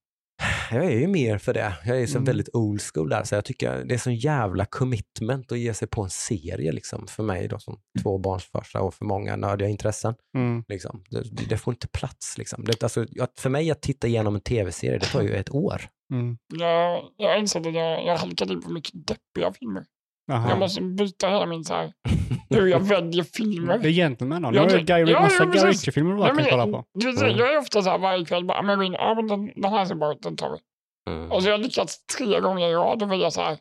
Jag 0.71 0.85
är 0.85 0.99
ju 0.99 1.07
mer 1.07 1.37
för 1.37 1.53
det. 1.53 1.73
Jag 1.85 2.01
är 2.01 2.05
så 2.07 2.17
Mm. 2.17 2.25
väldigt 2.25 2.49
old 2.55 2.81
school 2.81 3.09
där, 3.09 3.23
så 3.23 3.35
jag 3.35 3.45
tycker 3.45 3.83
det 3.85 3.93
är 3.93 3.97
sån 3.97 4.15
jävla 4.15 4.65
commitment 4.65 5.51
att 5.51 5.59
ge 5.59 5.73
sig 5.73 5.87
på 5.87 6.01
en 6.03 6.09
serie 6.09 6.71
liksom, 6.71 7.07
för 7.07 7.23
mig 7.23 7.47
då 7.47 7.59
som 7.59 7.79
tvåbarnsfarsa 8.03 8.81
och 8.81 8.93
för 8.93 9.05
många 9.05 9.35
nördiga 9.35 9.67
intressen. 9.69 10.13
Mm. 10.37 10.63
Liksom. 10.67 11.03
Det, 11.09 11.23
det 11.49 11.57
får 11.57 11.73
inte 11.73 11.87
plats. 11.87 12.37
Liksom. 12.37 12.63
Det, 12.63 12.83
alltså, 12.83 13.05
att- 13.21 13.39
för 13.39 13.49
mig 13.49 13.71
att 13.71 13.81
titta 13.81 14.07
igenom 14.07 14.35
en 14.35 14.41
tv-serie, 14.41 14.97
det 14.97 15.05
tar 15.05 15.21
ju 15.21 15.33
ett 15.33 15.49
år. 15.49 15.81
Mm. 16.13 16.37
Jag, 16.59 17.01
jag 17.17 17.39
insett 17.39 17.67
att 17.67 17.73
jag, 17.73 18.05
jag 18.05 18.17
halkade 18.17 18.53
in 18.53 18.61
på 18.61 18.69
mycket 18.71 18.91
deppiga 19.07 19.53
filmer. 19.53 19.83
Jaha. 20.29 20.49
Jag 20.49 20.59
måste 20.59 20.81
byta 20.81 21.29
hela 21.29 21.45
min 21.45 21.63
så 21.63 21.73
här, 21.73 21.93
hur 22.49 22.67
jag 22.67 22.79
väljer 22.79 23.23
filmer. 23.23 23.77
Det 23.77 23.89
är 23.89 23.91
Gentleman 23.91 24.41
då. 24.41 24.49
Nu 24.49 24.59
har 24.59 24.69
ju 24.69 24.79
Guy, 24.79 25.11
ja, 25.11 25.21
massa 25.21 25.45
Guy. 25.45 25.63
Ritchie-filmer 25.63 26.15
men 26.15 26.35
kan 26.37 26.45
kolla 26.49 26.65
på. 26.67 26.83
du 26.93 27.09
Mm. 27.09 27.37
jag 27.37 27.53
är 27.53 27.57
ofta 27.57 27.81
så 27.81 27.89
här 27.89 27.97
varje 27.97 28.25
kväll, 28.25 28.45
bara, 28.45 28.61
men, 28.61 28.79
min, 28.79 28.93
ja, 28.93 29.13
men 29.15 29.27
den, 29.27 29.51
den 29.55 29.73
här 29.73 29.85
ser 29.85 29.95
bra 29.95 30.11
ut, 30.11 30.21
den 30.21 30.35
tar 30.35 30.49
vi. 30.49 30.57
Mm. 31.13 31.31
Och 31.31 31.43
så 31.43 31.47
har 31.47 31.51
jag 31.51 31.61
lyckats 31.61 32.05
tre 32.17 32.39
gånger 32.39 32.69
i 32.69 32.73
rad, 32.73 32.99
då 32.99 33.05
vill 33.05 33.21
jag 33.21 33.33
så 33.33 33.41
här, 33.41 33.57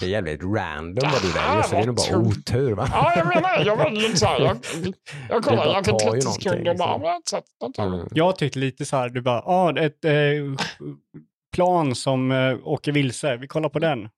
Det 0.00 0.06
är 0.06 0.10
jävligt 0.10 0.42
random 0.42 1.10
vad 1.12 1.22
du 1.22 1.32
väljer, 1.32 1.62
så 1.62 1.74
det 1.74 1.80
är 1.82 1.86
nog 1.86 1.96
bara 1.96 2.18
otur 2.18 2.72
va? 2.74 2.88
ja 2.92 3.12
jag 3.16 3.26
menar 3.26 3.64
jag 3.64 3.76
väljer 3.76 4.06
inte 4.06 4.16
så 4.18 4.26
här, 4.26 4.40
jag, 4.40 4.56
jag 5.28 5.44
kollar, 5.44 5.64
jag 5.66 5.84
kan 5.84 5.98
tar 5.98 6.14
ju 6.14 6.20
30 6.20 6.24
någonting, 6.24 6.42
sekunder 6.42 6.70
och 6.70 6.78
bara, 6.78 7.16
liksom. 7.16 7.40
men 7.60 7.60
den 7.60 7.72
tar 7.72 7.88
vi. 7.90 7.96
Mm. 7.96 8.08
Jag 8.12 8.36
tyckte 8.36 8.58
lite 8.58 8.84
så 8.84 8.96
här, 8.96 9.08
du 9.08 9.20
bara, 9.20 9.42
ja, 9.46 9.78
ett 9.80 10.04
eh, 10.04 10.12
plan 11.54 11.94
som 11.94 12.32
eh, 12.32 12.58
åker 12.64 12.92
vilse, 12.92 13.36
vi 13.36 13.46
kollar 13.46 13.68
på 13.68 13.78
den. 13.78 14.08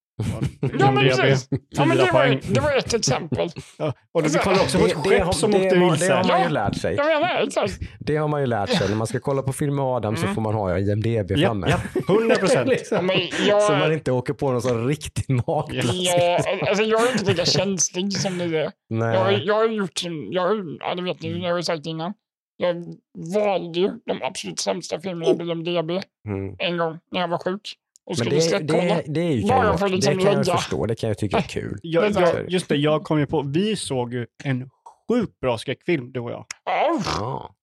Ja, 0.79 0.91
men 0.91 0.97
precis. 1.05 1.49
Ja, 1.69 1.85
men 1.85 1.97
det, 1.97 2.11
var, 2.13 2.41
det 2.55 2.61
var 2.61 2.77
ett 2.77 2.95
exempel. 2.95 3.49
Ja, 3.79 3.93
och 4.13 4.25
vi 4.25 4.31
kollar 4.39 4.61
också 4.63 4.79
på 4.79 4.87
ett 4.87 4.95
skepp 4.95 5.35
som 5.35 5.53
har- 5.53 5.61
åkte 5.61 5.77
har- 5.77 5.85
det 5.87 5.91
vilse. 5.91 6.13
har 6.15 6.25
man 6.25 6.39
ju 6.39 6.45
Ja. 6.45 6.49
lärt 6.51 6.77
sig. 6.77 6.95
Jag 6.97 7.07
menar, 7.07 7.43
exakt. 7.47 7.81
Det 8.01 8.17
har 8.17 8.29
man 8.29 8.41
ju 8.41 8.47
lärt 8.47 8.69
sig. 8.71 8.89
När 8.89 8.97
man 8.97 9.07
ska 9.07 9.21
kolla 9.21 9.43
på 9.43 9.53
film 9.53 9.75
med 9.77 9.85
Adam 9.85 10.17
så 10.17 10.23
Mm. 10.23 10.35
får 10.35 10.43
man 10.43 10.55
ha 10.55 10.79
IMDB 10.79 11.31
Ja, 11.31 11.47
framme. 11.49 11.67
ja, 11.71 12.03
100 12.09 12.37
procent. 12.37 12.69
liksom. 12.69 13.11
Jag, 13.49 13.63
Så 13.63 13.73
man 13.73 13.93
inte 13.93 14.13
åker 14.13 14.33
på 14.33 14.53
någon 14.53 14.63
sån 14.63 14.89
riktigt 14.89 15.29
makalös. 15.29 15.85
jag, 15.95 16.69
alltså, 16.69 16.85
jag 16.85 17.07
är 17.09 17.13
inte 17.13 17.25
lika 17.25 17.45
känslig 17.45 18.13
som 18.13 18.39
du 18.39 18.59
är. 18.59 18.71
Jag, 18.89 18.99
har- 19.19 19.25
Nej. 19.33 19.43
jag 19.47 19.55
har 19.55 19.69
gjort, 19.69 20.03
jag, 20.31 20.77
ja, 20.81 20.95
det 20.95 21.03
vet 21.03 21.23
ni, 21.23 21.43
jag 21.43 21.51
har 21.51 21.57
ju 21.57 21.63
sagt 21.63 21.87
innan. 21.87 22.13
Jag 22.57 22.85
valde 23.35 23.81
ju 23.81 23.91
de 24.07 24.23
absolut 24.23 24.61
sämsta 24.61 25.01
filmerna 25.01 25.35
på 25.35 25.43
IMDB 25.43 25.91
Mm. 26.29 26.57
en 26.59 26.77
gång 26.79 26.99
när 27.13 27.21
jag 27.21 27.29
var 27.29 27.39
sjuk. 27.39 27.75
Och 28.07 28.17
Men 28.19 28.29
det, 28.29 28.59
det, 28.59 29.03
det 29.07 29.21
är 29.21 29.33
ju 29.33 29.49
kan 29.49 29.67
jag, 29.67 29.79
för 29.79 29.89
liksom 29.89 30.17
det 30.17 30.23
kan 30.25 30.33
jag 30.33 30.47
förstå. 30.47 30.87
Det 30.87 30.95
kan 30.95 31.09
jag 31.09 31.19
tycka 31.19 31.37
är 31.37 31.43
kul. 31.43 31.79
Jag, 31.83 32.11
jag, 32.11 32.51
just 32.51 32.69
det, 32.69 32.77
jag 32.77 33.05
kom 33.05 33.19
ju 33.19 33.27
på, 33.27 33.43
vi 33.43 33.77
såg 33.77 34.15
ju 34.15 34.27
en 34.45 34.71
sjukt 35.09 35.41
bra 35.41 35.59
skräckfilm, 35.59 36.13
du 36.13 36.21
och 36.21 36.31
jag. 36.31 36.45
Ja. 37.19 37.55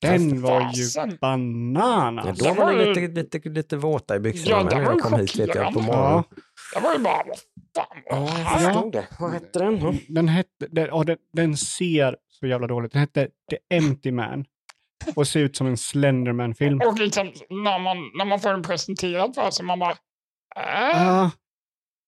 Den 0.00 0.42
var 0.42 0.70
ju 0.74 1.16
bananas. 1.20 2.26
Ja, 2.42 2.54
då 2.54 2.60
var 2.60 2.72
ni 2.72 2.84
lite, 2.84 3.00
lite, 3.22 3.48
lite 3.48 3.76
våta 3.76 4.16
i 4.16 4.18
byxorna 4.20 4.56
Ja, 4.56 4.62
när 4.64 4.76
var 4.76 4.82
jag 4.82 4.94
ju 4.94 5.00
kom 5.00 5.20
hit 5.20 5.36
vet 5.38 5.54
jag 5.54 5.72
på 5.74 5.80
chockerande. 5.80 5.92
morgonen. 5.92 6.24
Ja, 6.74 6.80
Det 6.80 6.86
var 6.86 6.92
ju 6.94 6.98
bara, 6.98 7.24
vad 7.26 7.38
fan 7.76 8.02
Ja, 8.06 8.28
jag 8.38 8.74
förstod 8.74 8.92
det. 8.92 9.06
Vad 9.20 9.32
hette 9.32 9.58
den? 9.58 9.98
Den, 10.08 10.28
hette, 10.28 10.66
den, 10.70 11.16
den 11.32 11.56
ser 11.56 12.16
så 12.28 12.46
jävla 12.46 12.66
dåligt. 12.66 12.92
Den 12.92 13.00
hette 13.00 13.28
The 13.50 13.76
Empty 13.76 14.12
Man 14.12 14.44
och 15.16 15.28
ser 15.28 15.40
ut 15.40 15.56
som 15.56 15.66
en 15.66 15.76
Slenderman-film. 15.76 16.80
Och 16.86 16.98
liksom, 16.98 17.32
när, 17.50 17.78
man, 17.78 17.96
när 18.18 18.24
man 18.24 18.40
får 18.40 18.50
den 18.50 18.62
presenterad 18.62 19.34
för 19.34 19.50
sig, 19.50 19.66
man 19.66 19.78
bara, 19.78 19.90
äh, 20.56 21.02
Ja, 21.04 21.30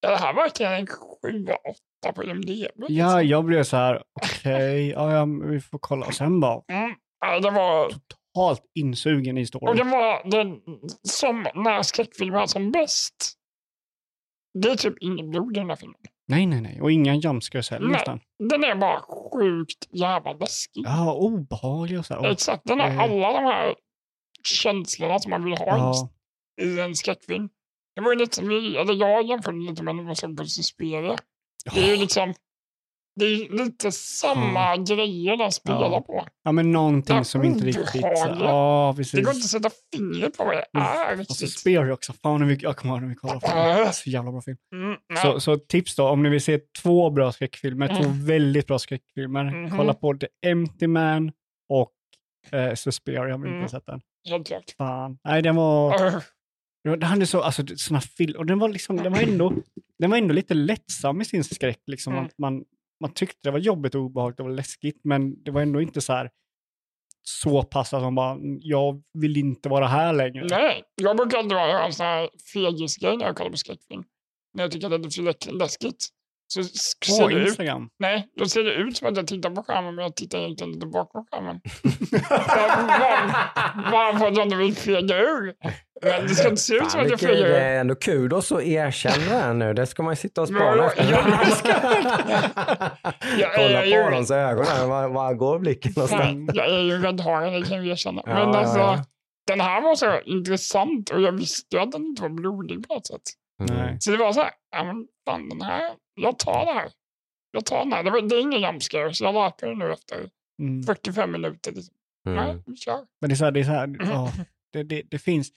är 0.07 0.11
det 0.11 0.17
här 0.17 0.35
verkligen 0.35 0.73
en 0.73 0.87
7-8 0.87 2.13
på 2.15 2.25
IMDB? 2.25 2.85
ja, 2.89 3.23
jag 3.23 3.45
blev 3.45 3.63
så 3.65 3.77
här, 3.77 4.03
okej, 4.23 4.91
ja, 4.91 5.13
ja, 5.13 5.25
vi 5.51 5.61
får 5.61 5.79
kolla. 5.79 6.07
Och 6.07 6.15
sen 6.15 6.41
bara 6.41 6.63
Mm. 6.69 6.95
Det 7.43 7.51
var, 7.51 7.91
totalt 8.35 8.63
insugen 8.75 9.39
i 9.39 9.45
och 9.45 9.49
storyn. 9.49 9.77
det 9.77 9.85
var 9.85 10.31
den, 10.31 10.61
som 11.03 11.47
när 11.55 11.83
skräckfilmer 11.83 12.39
är 12.39 12.47
som 12.47 12.71
bäst. 12.71 13.33
Det 14.63 14.69
är 14.69 14.77
typ 14.77 14.95
inget 15.01 15.31
blod 15.31 15.57
i 15.57 15.61
den 15.61 15.69
här 15.69 15.77
filmen. 15.77 16.01
Nej, 16.29 16.47
nej, 16.47 16.61
nej. 16.61 16.81
Och 16.81 16.93
inga 16.93 17.15
jumpscares 17.15 17.71
heller 17.71 17.87
Nej. 17.87 17.93
nästan. 17.93 18.21
Den 18.39 18.65
är 18.65 18.75
bara 18.75 19.01
sjukt 19.33 19.89
jävla 19.91 20.33
läskig. 20.33 20.83
Ja, 20.87 21.15
obehaglig 21.15 21.99
och 21.99 22.07
så 22.07 22.15
här. 22.15 22.31
Exakt, 22.31 22.63
den 22.65 22.81
har 22.81 22.87
Eh. 22.89 22.99
alla 23.01 23.33
de 23.33 23.45
här 23.45 23.75
känslorna 24.43 25.19
som 25.19 25.31
man 25.31 25.45
vill 25.45 25.57
ha 25.59 25.67
ja, 25.67 26.09
i 26.65 26.81
en 26.81 26.95
skräckfilm. 26.95 27.49
Det 27.95 28.01
var 28.01 28.13
ju 28.13 28.19
lite 28.19 28.37
som 28.37 28.49
vi, 28.49 28.77
eller 28.77 28.95
jag 28.95 29.27
jämförde 29.27 29.59
lite 29.59 29.83
med 29.83 29.97
när 29.97 30.03
man 30.03 30.17
såg 30.17 30.37
på 30.37 30.45
Suspiria. 30.45 31.17
Det 31.75 31.81
är 31.81 31.91
ju 31.91 31.97
liksom, 31.97 32.35
det 33.17 33.25
är 33.25 33.65
lite 33.65 33.93
samma 33.93 34.77
grejer 34.77 35.37
den 35.37 35.53
spelar 35.53 35.91
Ja. 35.91 36.01
på. 36.01 36.27
ja, 36.45 36.53
men 36.53 36.73
någonting 36.73 37.25
som 37.25 37.45
inte 37.45 37.65
riktigt... 37.67 37.87
Ja, 37.95 38.95
Det 38.97 39.13
går 39.13 39.19
inte 39.19 39.23
precis. 39.33 39.45
att 39.55 39.63
sätta 39.63 39.71
fingret 39.97 40.37
på 40.39 40.45
vad 40.45 40.55
det 40.57 40.79
är 40.79 41.21
Och 41.21 41.27
så. 41.37 41.47
Spear 41.47 41.91
också. 41.91 42.13
Fan, 42.13 42.41
hur 42.41 42.49
mycket, 42.49 42.63
jag 42.63 42.77
kommer 42.77 42.95
ihåg 42.95 43.03
när 43.03 43.09
vi 43.09 43.15
kollade 43.15 43.41
på 43.41 43.47
den. 43.57 43.93
Så 43.93 44.11
jävla 44.11 44.31
bra 44.33 44.43
film. 44.43 44.57
Mm, 44.75 44.97
Så, 45.23 45.41
så 45.41 45.57
tips 45.57 45.97
då, 45.97 46.09
om 46.09 46.23
ni 46.23 46.29
vill 46.29 46.41
se 46.41 46.59
två 46.83 47.11
bra 47.11 47.33
skräckfilmer, 47.33 47.89
två 47.89 48.05
Mm. 48.09 48.27
väldigt 48.27 48.67
bra 48.67 48.79
skräckfilmer, 48.79 49.45
Mhm. 49.45 49.77
kolla 49.79 49.95
på 49.95 50.15
The 50.15 50.27
Empty 50.47 50.87
Man 50.87 51.33
och 51.69 51.93
eh, 52.59 52.75
Suspiria. 52.75 53.21
Jag 53.21 53.39
har 53.39 53.47
Mm. 53.47 53.59
inte 53.59 53.71
sett 53.71 53.87
den. 53.87 54.01
Helt 54.29 54.47
klart. 54.47 54.75
Fan. 54.79 55.19
Nej, 55.25 55.43
den 55.43 55.57
var... 55.57 56.07
Äh. 56.07 56.15
Det 56.99 57.07
hade 57.07 57.27
så, 57.27 57.43
alltså 57.43 57.63
såna 57.77 58.01
film, 58.01 58.37
och 58.39 58.47
den 58.47 58.59
var 58.59 58.69
liksom, 58.69 58.97
den 58.97 59.13
var 59.13 59.21
ändå, 59.21 59.53
den 59.99 60.11
var 60.11 60.19
ändå 60.19 60.35
lite 60.35 60.55
lättsam 60.55 61.21
i 61.21 61.25
sin 61.25 61.45
skräck 61.45 61.81
liksom. 61.87 62.13
Mm. 62.13 62.25
Att 62.25 62.39
man, 62.39 62.65
man 63.01 63.13
tyckte 63.15 63.39
det 63.43 63.51
var 63.51 63.59
jobbigt 63.59 63.95
och 63.95 64.01
obehagligt 64.01 64.41
och 64.41 64.51
läskigt, 64.51 65.01
men 65.05 65.43
det 65.45 65.51
var 65.51 65.63
ändå 65.63 65.81
inte 65.81 66.01
så 66.01 66.13
här 66.13 66.31
så 67.23 67.63
pass 67.63 67.95
att 67.95 68.03
man 68.03 68.15
bara, 68.15 68.33
"Mm, 68.33 68.59
jag 68.61 69.03
vill 69.19 69.37
inte 69.37 69.69
vara 69.69 69.87
här 69.87 70.13
längre. 70.13 70.47
Nej, 70.51 70.83
jag 71.03 71.17
brukar 71.17 71.43
göra 71.43 71.87
en 71.87 71.93
sån 71.93 72.07
här 72.07 72.29
fegisgrej 72.53 73.17
när 73.17 73.27
jag 73.27 73.37
kollar 73.37 73.51
på 73.51 73.57
skräckfilm. 73.57 74.05
När 74.55 74.65
jag 74.65 74.71
tycker 74.73 74.87
att 74.95 75.03
det 75.03 75.09
är 75.09 75.11
för 75.43 75.53
läskigt. 75.59 76.07
så 76.49 76.65
ser 76.65 77.29
det 77.29 77.35
ut, 77.35 77.47
Instagram. 77.47 77.89
nej, 77.99 78.29
då 78.37 78.47
ser 78.49 78.65
det 78.65 78.75
ut 78.75 78.97
som 78.97 79.09
att 79.09 79.17
jag 79.17 79.27
tittar 79.27 79.51
på 79.51 79.63
skärmen 79.63 79.95
men 79.95 80.03
jag 80.03 80.17
tittar 80.17 80.39
egentligen 80.39 80.73
lite 80.73 80.87
bakom 80.87 81.27
skärmen. 81.31 81.61
Bara 83.93 84.19
för 84.19 84.27
att 84.27 84.37
jag 84.37 84.47
inte 84.47 84.57
vill 84.57 84.77
fega 84.77 85.17
ur. 85.19 85.55
Men 86.03 86.23
det 86.23 86.35
ska 86.35 86.49
inte 86.49 86.63
se 86.63 86.75
ut 86.75 86.91
som 86.91 87.01
att 87.01 87.11
jag 87.11 87.21
fegar 87.21 87.49
det 87.49 87.61
är 87.61 87.81
ändå 87.81 87.95
kudos 87.95 88.53
att 88.53 88.63
erkänna 88.63 89.17
det 89.17 89.41
här 89.41 89.55
nu. 89.55 89.75
Det 89.75 89.87
ska 89.87 90.03
man 90.03 90.13
ju 90.13 90.17
sitta 90.17 90.43
och 90.43 90.49
spana 90.49 90.87
efter. 90.87 91.11
Jag 93.39 93.55
Kolla 93.55 93.83
är 93.83 93.85
ju- 93.85 94.05
på 94.05 94.15
hans 94.15 94.31
ögon 94.31 94.65
här. 94.67 94.87
Var, 94.87 95.09
var 95.09 95.35
går 95.35 95.59
blicken 95.59 95.93
någonstans? 95.97 96.51
Jag 96.55 96.71
är 96.71 96.79
ju 96.81 96.99
räddhårig, 97.03 97.53
det 97.63 97.69
kan 97.69 97.83
vi 97.83 97.91
erkänna. 97.91 98.23
Ja, 98.27 98.35
Men 98.35 98.53
ja, 98.53 98.59
alltså, 98.59 98.79
ja. 98.79 99.05
den 99.47 99.61
här 99.61 99.83
var 99.83 99.95
så 99.95 100.21
intressant 100.21 101.11
och 101.11 101.21
jag 101.21 101.33
visste 101.33 101.77
ju 101.77 101.83
att 101.83 101.93
den 101.93 102.05
inte 102.07 102.23
var 102.23 102.29
blodig 102.29 102.89
på 102.89 102.95
något 102.95 103.07
sätt. 103.07 103.23
Mm. 103.61 103.77
Nej. 103.77 103.97
Så 104.01 104.11
det 104.11 104.17
var 104.17 104.33
så 104.33 104.41
här, 104.41 104.51
ja 104.77 104.85
men 104.85 105.07
fan 105.29 105.49
den 105.49 105.63
här, 105.63 105.91
jag 106.15 106.39
tar 106.39 106.67
det 106.67 106.73
här. 106.73 106.89
Jag 107.51 107.65
tar 107.67 107.79
den 107.79 107.93
här. 107.93 108.03
Det, 108.03 108.11
var, 108.11 108.21
det 108.23 108.37
är 108.37 108.41
ingen 108.41 108.61
jumpscare, 108.61 109.15
så 109.15 109.25
jag 109.25 109.35
lärde 109.35 109.67
mig 109.67 109.77
nu 109.77 109.93
efter 109.93 110.17
Mm. 110.63 110.83
45 110.83 111.33
minuter. 111.33 111.73
Liksom. 111.73 111.95
Mm. 112.29 112.45
Nej, 112.45 112.63
vi 112.67 112.77
kör. 112.77 112.99
Men 113.21 113.31
det 113.31 113.35
är 113.35 113.37
så 113.37 113.45
här, 113.45 113.51
det, 113.53 113.61
är 113.61 113.65
så 113.65 113.71
här 113.71 113.97
ja, 114.01 114.33
det, 114.73 114.83
det, 114.83 115.03
det 115.11 115.19
finns... 115.19 115.49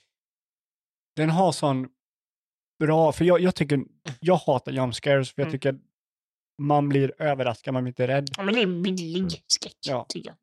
Den 1.20 1.30
har 1.30 1.52
sån 1.52 1.88
bra... 2.80 3.12
För 3.12 3.24
jag, 3.24 3.40
jag 3.40 3.54
tycker... 3.54 3.80
Jag 4.20 4.36
hatar 4.36 4.72
jump 4.72 4.94
scares 4.94 5.32
för 5.32 5.42
jag 5.42 5.46
Mm. 5.48 5.52
tycker 5.58 5.78
man 6.62 6.88
blir 6.88 7.12
överraskad, 7.22 7.74
man 7.74 7.82
blir 7.84 7.90
inte 7.90 8.06
rädd. 8.08 8.28
Ja, 8.36 8.42
men 8.42 8.54
det 8.54 8.60
är 8.62 8.66
billig 8.82 9.42
skräck, 9.46 9.76
Ja. 9.86 10.06
tycker 10.08 10.30
jag. 10.30 10.36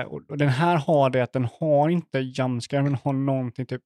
Eh, 0.00 0.04
och, 0.06 0.22
och 0.30 0.38
den 0.38 0.48
här 0.48 0.76
har 0.76 1.10
det 1.10 1.22
att 1.22 1.32
den 1.32 1.48
har 1.60 1.88
inte 1.88 2.18
jump 2.18 2.62
scare, 2.62 2.82
men 2.82 2.94
har 2.94 3.12
någonting 3.12 3.66
typ... 3.66 3.82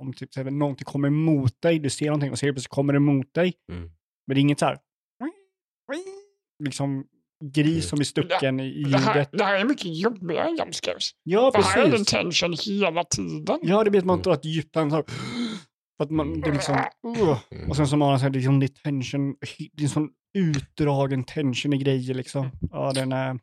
Om 0.00 0.12
typ 0.12 0.34
så 0.34 0.42
här, 0.42 0.50
någonting 0.50 0.84
kommer 0.84 1.08
emot 1.08 1.60
dig, 1.62 1.78
du 1.78 1.90
ser 1.90 2.06
någonting 2.06 2.30
och 2.30 2.38
så 2.38 2.46
helt 2.46 2.54
plötsligt 2.56 2.70
kommer 2.74 2.92
det 2.92 2.96
emot 2.96 3.34
dig. 3.34 3.54
Mm. 3.72 3.82
Men 4.26 4.34
det 4.34 4.38
är 4.38 4.40
inget 4.40 4.58
så 4.58 4.66
här... 4.66 4.78
Liksom 6.64 7.06
gris 7.44 7.88
som 7.88 8.00
är 8.00 8.04
stucken 8.04 8.60
i 8.60 8.82
Det 8.84 8.98
här, 8.98 9.14
ljudet. 9.14 9.28
det 9.32 9.44
här 9.44 9.60
är 9.60 9.64
mycket 9.64 9.96
jobbigare 9.96 10.48
än 10.48 10.56
jumpscares. 10.56 11.10
Ja, 11.22 11.52
För 11.54 11.62
här 11.62 11.78
är 11.80 11.84
det 11.84 11.90
precis. 11.90 12.06
tension 12.08 12.56
hela 12.66 13.04
tiden. 13.04 13.58
Ja, 13.62 13.84
det 13.84 13.90
blir 13.90 14.00
att 14.00 14.06
man 14.06 14.14
Mm. 14.14 14.22
drar 14.22 14.32
ett 14.32 14.44
djupt 14.44 14.76
andetag. 14.76 15.04
För 15.96 16.04
att 16.04 16.10
man, 16.10 16.40
det 16.40 16.48
är 16.48 16.52
liksom... 16.52 16.74
Uh. 17.06 17.38
Mm. 17.50 17.70
Och 17.70 17.76
sen 17.76 17.86
så 17.88 17.96
här, 18.16 18.30
liksom, 18.30 18.60
det 18.60 18.66
är 18.66 18.82
tension, 18.82 19.36
det 19.72 19.82
är 19.82 19.84
en 19.84 19.88
sån 19.88 20.10
utdragen 20.38 21.24
tension 21.24 21.72
i 21.72 21.78
grejer 21.78 22.14
liksom. 22.14 22.50
Ja, 22.70 22.92
den 22.94 23.12
är... 23.12 23.38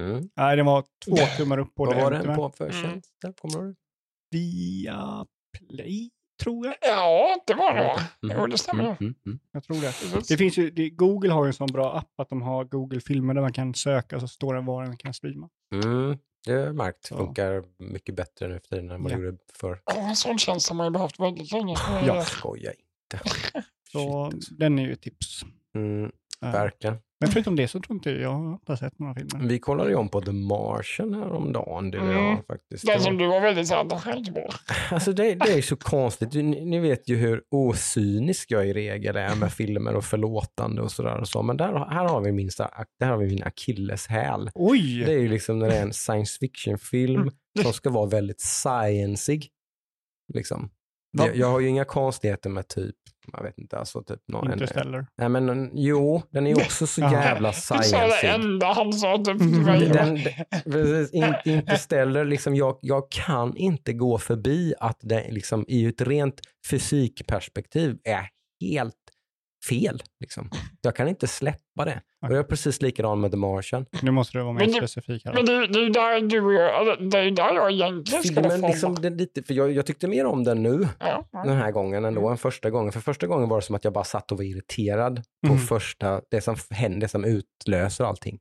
Mm. 0.00 0.28
Nej, 0.36 0.56
den 0.56 0.66
var 0.66 0.84
två 1.04 1.16
tummar 1.36 1.58
upp 1.58 1.74
på 1.74 1.84
Vad 1.84 1.96
var 1.96 2.10
den. 2.10 2.36
på 2.36 2.50
för 2.50 2.70
Mm. 2.70 2.82
tjänst? 2.82 3.10
Kommer 3.40 3.64
du? 3.66 3.74
Via 4.30 5.26
Play, 5.58 6.10
tror 6.42 6.66
jag. 6.66 6.74
Ja, 6.82 7.36
det 7.46 7.54
var 7.54 7.74
det 7.74 7.82
va? 7.84 8.00
Mm. 8.22 8.36
Jo, 8.40 8.46
det 8.46 8.58
stämmer. 8.58 8.84
Mm, 8.84 8.96
mm, 9.00 9.14
mm. 9.26 9.38
Jag 9.52 9.64
tror 9.64 9.76
det. 9.76 10.28
Det 10.28 10.36
finns 10.36 10.58
ju, 10.58 10.70
det, 10.70 10.90
Google 10.90 11.32
har 11.32 11.44
ju 11.44 11.46
en 11.48 11.52
sån 11.52 11.66
bra 11.72 11.96
app 11.98 12.20
att 12.20 12.28
de 12.28 12.42
har 12.42 12.64
Google-filmer 12.64 13.34
där 13.34 13.40
man 13.42 13.52
kan 13.52 13.74
söka 13.74 14.16
och 14.16 14.22
så 14.22 14.28
står 14.28 14.54
det 14.54 14.60
var 14.60 14.84
den 14.84 14.96
kan 14.96 15.14
streama. 15.14 15.48
Mm. 15.74 16.18
Det 16.46 16.52
har 16.52 16.58
jag 16.60 16.74
märkt. 16.74 17.08
Ja. 17.10 17.16
Funkar 17.16 17.64
mycket 17.78 18.14
bättre 18.14 18.48
nu 18.48 18.60
för 18.60 18.68
tiden 18.68 18.90
än 18.90 19.02
vad 19.02 19.12
det 19.12 19.18
Ja. 19.18 19.24
gjorde 19.24 19.38
förr. 19.52 19.80
En 19.96 20.16
sån 20.16 20.38
tjänst 20.38 20.68
har 20.68 20.76
man 20.76 20.86
ju 20.86 20.90
behövt 20.90 21.20
väldigt 21.20 21.52
länge. 21.52 21.76
Ja. 22.06 22.24
Skoja 22.24 22.72
inte. 22.72 23.28
Så 23.92 23.98
Shit, 24.30 24.34
alltså. 24.34 24.54
den 24.54 24.78
är 24.78 24.82
ju 24.86 24.92
ett 24.92 25.02
tips. 25.02 25.42
Mm. 25.74 26.12
Verkligen. 26.40 26.96
Men 27.20 27.30
förutom 27.30 27.56
det 27.56 27.68
så 27.68 27.80
tror 27.80 27.96
inte 27.96 28.10
jag 28.10 28.20
jag 28.20 28.58
har 28.66 28.76
sett 28.76 28.98
några 28.98 29.14
filmer. 29.14 29.48
Vi 29.48 29.58
kollade 29.58 29.90
ju 29.90 29.96
om 29.96 30.08
på 30.08 30.20
The 30.20 30.32
Martian 30.32 31.14
häromdagen. 31.14 31.90
Det 31.90 31.98
Mm. 31.98 32.10
jag 32.16 32.46
faktiskt. 32.46 32.86
Den 32.86 33.00
som 33.00 33.16
du 33.18 33.26
var 33.26 33.40
väldigt 33.40 33.72
engagerad 33.72 34.34
på. 34.34 34.48
Alltså 34.94 35.12
det, 35.12 35.34
det 35.34 35.52
är 35.52 35.62
så 35.62 35.76
konstigt. 35.76 36.32
Ni, 36.32 36.42
ni 36.64 36.78
vet 36.78 37.08
ju 37.08 37.16
hur 37.16 37.42
osynisk 37.50 38.50
jag 38.50 38.68
i 38.68 38.72
regel 38.72 39.16
är 39.16 39.36
med 39.36 39.52
filmer 39.52 39.94
och 39.96 40.04
förlåtande 40.04 40.82
och 40.82 40.90
sådär. 40.92 41.20
Och 41.20 41.28
så. 41.28 41.42
Men 41.42 41.56
där, 41.56 41.72
här, 41.90 42.04
har 42.08 42.20
vi 42.20 42.32
min, 42.32 42.48
sta- 42.48 42.84
där 43.00 43.06
har 43.06 43.16
vi 43.16 43.26
min 43.26 43.42
akilleshäl. 43.42 44.50
Oj! 44.54 45.04
Det 45.06 45.12
är 45.12 45.18
ju 45.18 45.28
liksom 45.28 45.58
när 45.58 45.68
det 45.68 45.76
är 45.76 45.82
en 45.82 45.92
science 45.92 46.38
fiction-film 46.40 47.30
som 47.62 47.72
ska 47.72 47.90
vara 47.90 48.06
väldigt 48.06 48.40
sciencig. 48.40 49.48
Liksom. 50.34 50.70
Jag, 51.16 51.36
jag 51.36 51.46
har 51.50 51.60
ju 51.60 51.68
inga 51.68 51.84
konstigheter 51.84 52.50
med 52.50 52.68
typ, 52.68 52.94
jag 53.32 53.42
vet 53.42 53.58
inte, 53.58 53.78
alltså 53.78 54.02
typ 54.02 54.20
någon, 54.28 54.46
en, 54.46 54.52
Interstellar. 54.52 55.06
Nej 55.18 55.28
men 55.28 55.48
en- 55.48 55.70
jo, 55.74 56.22
den 56.30 56.46
är 56.46 56.50
ju 56.50 56.56
också 56.62 56.86
så 56.86 57.00
jävla 57.00 57.48
Du 57.48 57.54
sa 57.56 58.06
det 58.22 58.28
enda 58.28 58.66
han 58.72 58.92
sa 58.92 59.16
typ 59.16 59.38
till 59.38 59.48
mig. 59.60 59.88
Den, 59.88 60.18
precis, 60.64 61.12
in, 61.14 61.34
Interstellar, 61.44 62.24
liksom, 62.24 62.54
jag, 62.56 62.78
jag 62.82 63.10
kan 63.10 63.56
inte 63.56 63.92
gå 63.92 64.18
förbi 64.18 64.74
att 64.80 64.98
det 65.00 65.26
liksom, 65.30 65.64
i 65.68 65.86
ett 65.86 66.00
rent 66.00 66.40
fysikperspektiv 66.70 67.98
är 68.04 68.28
helt 68.60 68.94
fel. 69.68 70.02
Liksom. 70.20 70.50
Jag 70.80 70.96
kan 70.96 71.08
inte 71.08 71.26
släppa 71.26 71.84
det. 71.84 72.00
Och 72.26 72.32
jag 72.32 72.38
är 72.38 72.42
precis 72.42 72.82
likadan 72.82 73.20
med 73.20 73.30
The 73.30 73.36
Martian. 73.36 73.86
Nu 74.02 74.10
måste 74.10 74.38
du 74.38 74.42
vara 74.44 74.52
mer 74.52 74.60
Men 74.60 74.68
det- 74.70 74.76
specifik 74.76 75.24
här. 75.24 75.34
Men 75.34 75.44
det, 75.46 75.66
det 75.66 75.78
är 75.78 75.90
där 75.90 76.20
du 76.20 76.40
det 77.10 77.18
är 77.18 77.30
där 77.30 77.54
jag 77.54 77.72
egentligen 77.72 78.24
ska 78.24 78.40
vara 78.40 78.50
Filmen, 78.52 78.70
liksom, 78.70 78.94
det 78.94 79.10
lite, 79.10 79.42
för 79.42 79.54
jag, 79.54 79.72
jag 79.72 79.86
tyckte 79.86 80.08
mer 80.08 80.24
om 80.26 80.44
den 80.44 80.62
nu, 80.62 80.88
ja, 81.00 81.28
ja. 81.32 81.42
den 81.44 81.56
här 81.56 81.70
gången 81.70 82.04
ändå, 82.04 82.28
än 82.28 82.36
första 82.38 82.70
gången. 82.70 82.92
För 82.92 83.00
första 83.00 83.26
gången 83.26 83.48
var 83.48 83.56
det 83.60 83.62
som 83.66 83.74
att 83.76 83.84
jag 83.84 83.92
bara 83.92 84.04
satt 84.04 84.32
och 84.32 84.38
var 84.38 84.44
irriterad 84.44 85.22
på 85.46 85.52
Mm. 85.52 85.58
första, 85.66 86.20
det 86.30 86.40
som 86.40 86.56
händer, 86.70 87.00
det 87.00 87.08
som 87.08 87.24
utlöser 87.24 88.04
allting. 88.04 88.38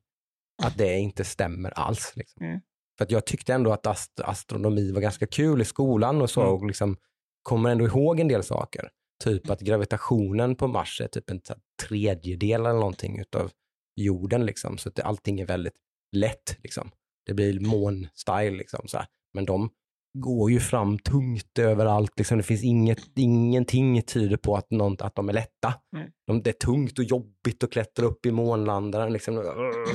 Att 0.64 0.78
det 0.78 0.98
inte 0.98 1.24
stämmer 1.24 1.80
alls. 1.80 2.14
Liksom. 2.16 2.46
Mm. 2.46 2.60
För 2.98 3.06
att 3.06 3.12
jag 3.12 3.26
tyckte 3.26 3.54
ändå 3.54 3.72
att 3.74 3.88
ast 3.88 4.20
astronomi 4.20 4.92
var 4.92 5.02
ganska 5.02 5.28
kul 5.28 5.62
i 5.62 5.66
skolan 5.66 6.22
och 6.22 6.30
så, 6.30 6.42
Mm. 6.42 6.54
och 6.54 6.66
liksom 6.66 6.98
kommer 7.44 7.70
ändå 7.70 7.86
ihåg 7.86 8.20
en 8.20 8.28
del 8.28 8.44
saker. 8.44 8.90
Typ 9.24 9.50
att 9.50 9.62
gravitationen 9.62 10.56
på 10.56 10.68
Mars 10.68 11.02
är 11.02 11.08
typ 11.08 11.30
en 11.30 11.42
tredjedel 11.84 12.62
eller 12.62 12.74
någonting 12.80 13.20
utav 13.20 13.52
jorden 13.96 14.46
liksom. 14.46 14.78
Så 14.78 14.90
att 14.90 15.00
allting 15.00 15.40
är 15.40 15.46
väldigt 15.46 15.76
lätt 16.16 16.58
liksom. 16.64 16.92
Det 17.26 17.34
blir 17.34 17.60
mån-style 17.60 18.58
liksom. 18.58 18.88
Så 18.88 18.98
här. 18.98 19.08
Men 19.34 19.46
de 19.46 19.70
går 20.18 20.52
ju 20.52 20.60
fram 20.60 21.00
tungt 21.00 21.60
överallt. 21.60 22.12
Liksom. 22.18 22.38
Det 22.38 22.44
finns 22.44 22.64
inget, 22.64 23.00
ingenting 23.18 24.02
tyder 24.02 24.38
på 24.38 24.56
att, 24.56 24.72
någon, 24.72 24.96
att 25.00 25.16
de 25.16 25.30
är 25.30 25.34
lätta. 25.34 25.74
Mm. 25.96 26.10
De, 26.28 26.42
det 26.44 26.50
är 26.50 26.54
tungt 26.54 27.00
och 27.00 27.06
jobbigt 27.06 27.64
att 27.64 27.72
klättra 27.72 28.06
upp 28.06 28.26
i 28.26 28.32
månlandaren. 28.32 29.14
Liksom. 29.14 29.44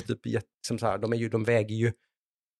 Typ, 0.06 0.26
jätte- 0.26 0.46
som 0.66 0.78
så 0.78 0.86
här. 0.86 0.98
De, 0.98 1.12
är 1.12 1.16
ju, 1.16 1.28
de 1.28 1.44
väger 1.44 1.74
ju 1.74 1.92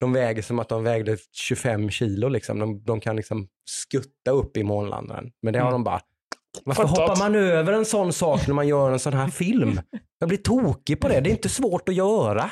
de 0.00 0.12
väger 0.12 0.42
som 0.42 0.58
att 0.58 0.68
de 0.68 0.82
vägde 0.84 1.16
25 1.32 1.90
kilo. 1.90 2.28
Liksom. 2.28 2.58
De, 2.58 2.84
de 2.84 3.00
kan 3.00 3.16
liksom 3.16 3.48
skutta 3.70 4.30
upp 4.30 4.56
i 4.56 4.62
månlandaren. 4.62 5.32
Men 5.42 5.52
det 5.52 5.58
har 5.58 5.68
Mm. 5.68 5.72
de 5.72 5.84
bara... 5.84 6.00
Varför 6.64 6.82
Fattat. 6.82 6.98
hoppar 6.98 7.16
man 7.16 7.34
över 7.34 7.72
en 7.72 7.84
sån 7.84 8.12
sak 8.12 8.46
när 8.46 8.54
man 8.54 8.68
gör 8.68 8.90
en 8.90 8.98
sån 8.98 9.12
här 9.12 9.28
film? 9.28 9.80
Jag 10.18 10.28
blir 10.28 10.38
tokig 10.38 11.00
på 11.00 11.08
det. 11.08 11.20
Det 11.20 11.30
är 11.30 11.32
inte 11.32 11.48
svårt 11.48 11.88
att 11.88 11.94
göra. 11.94 12.50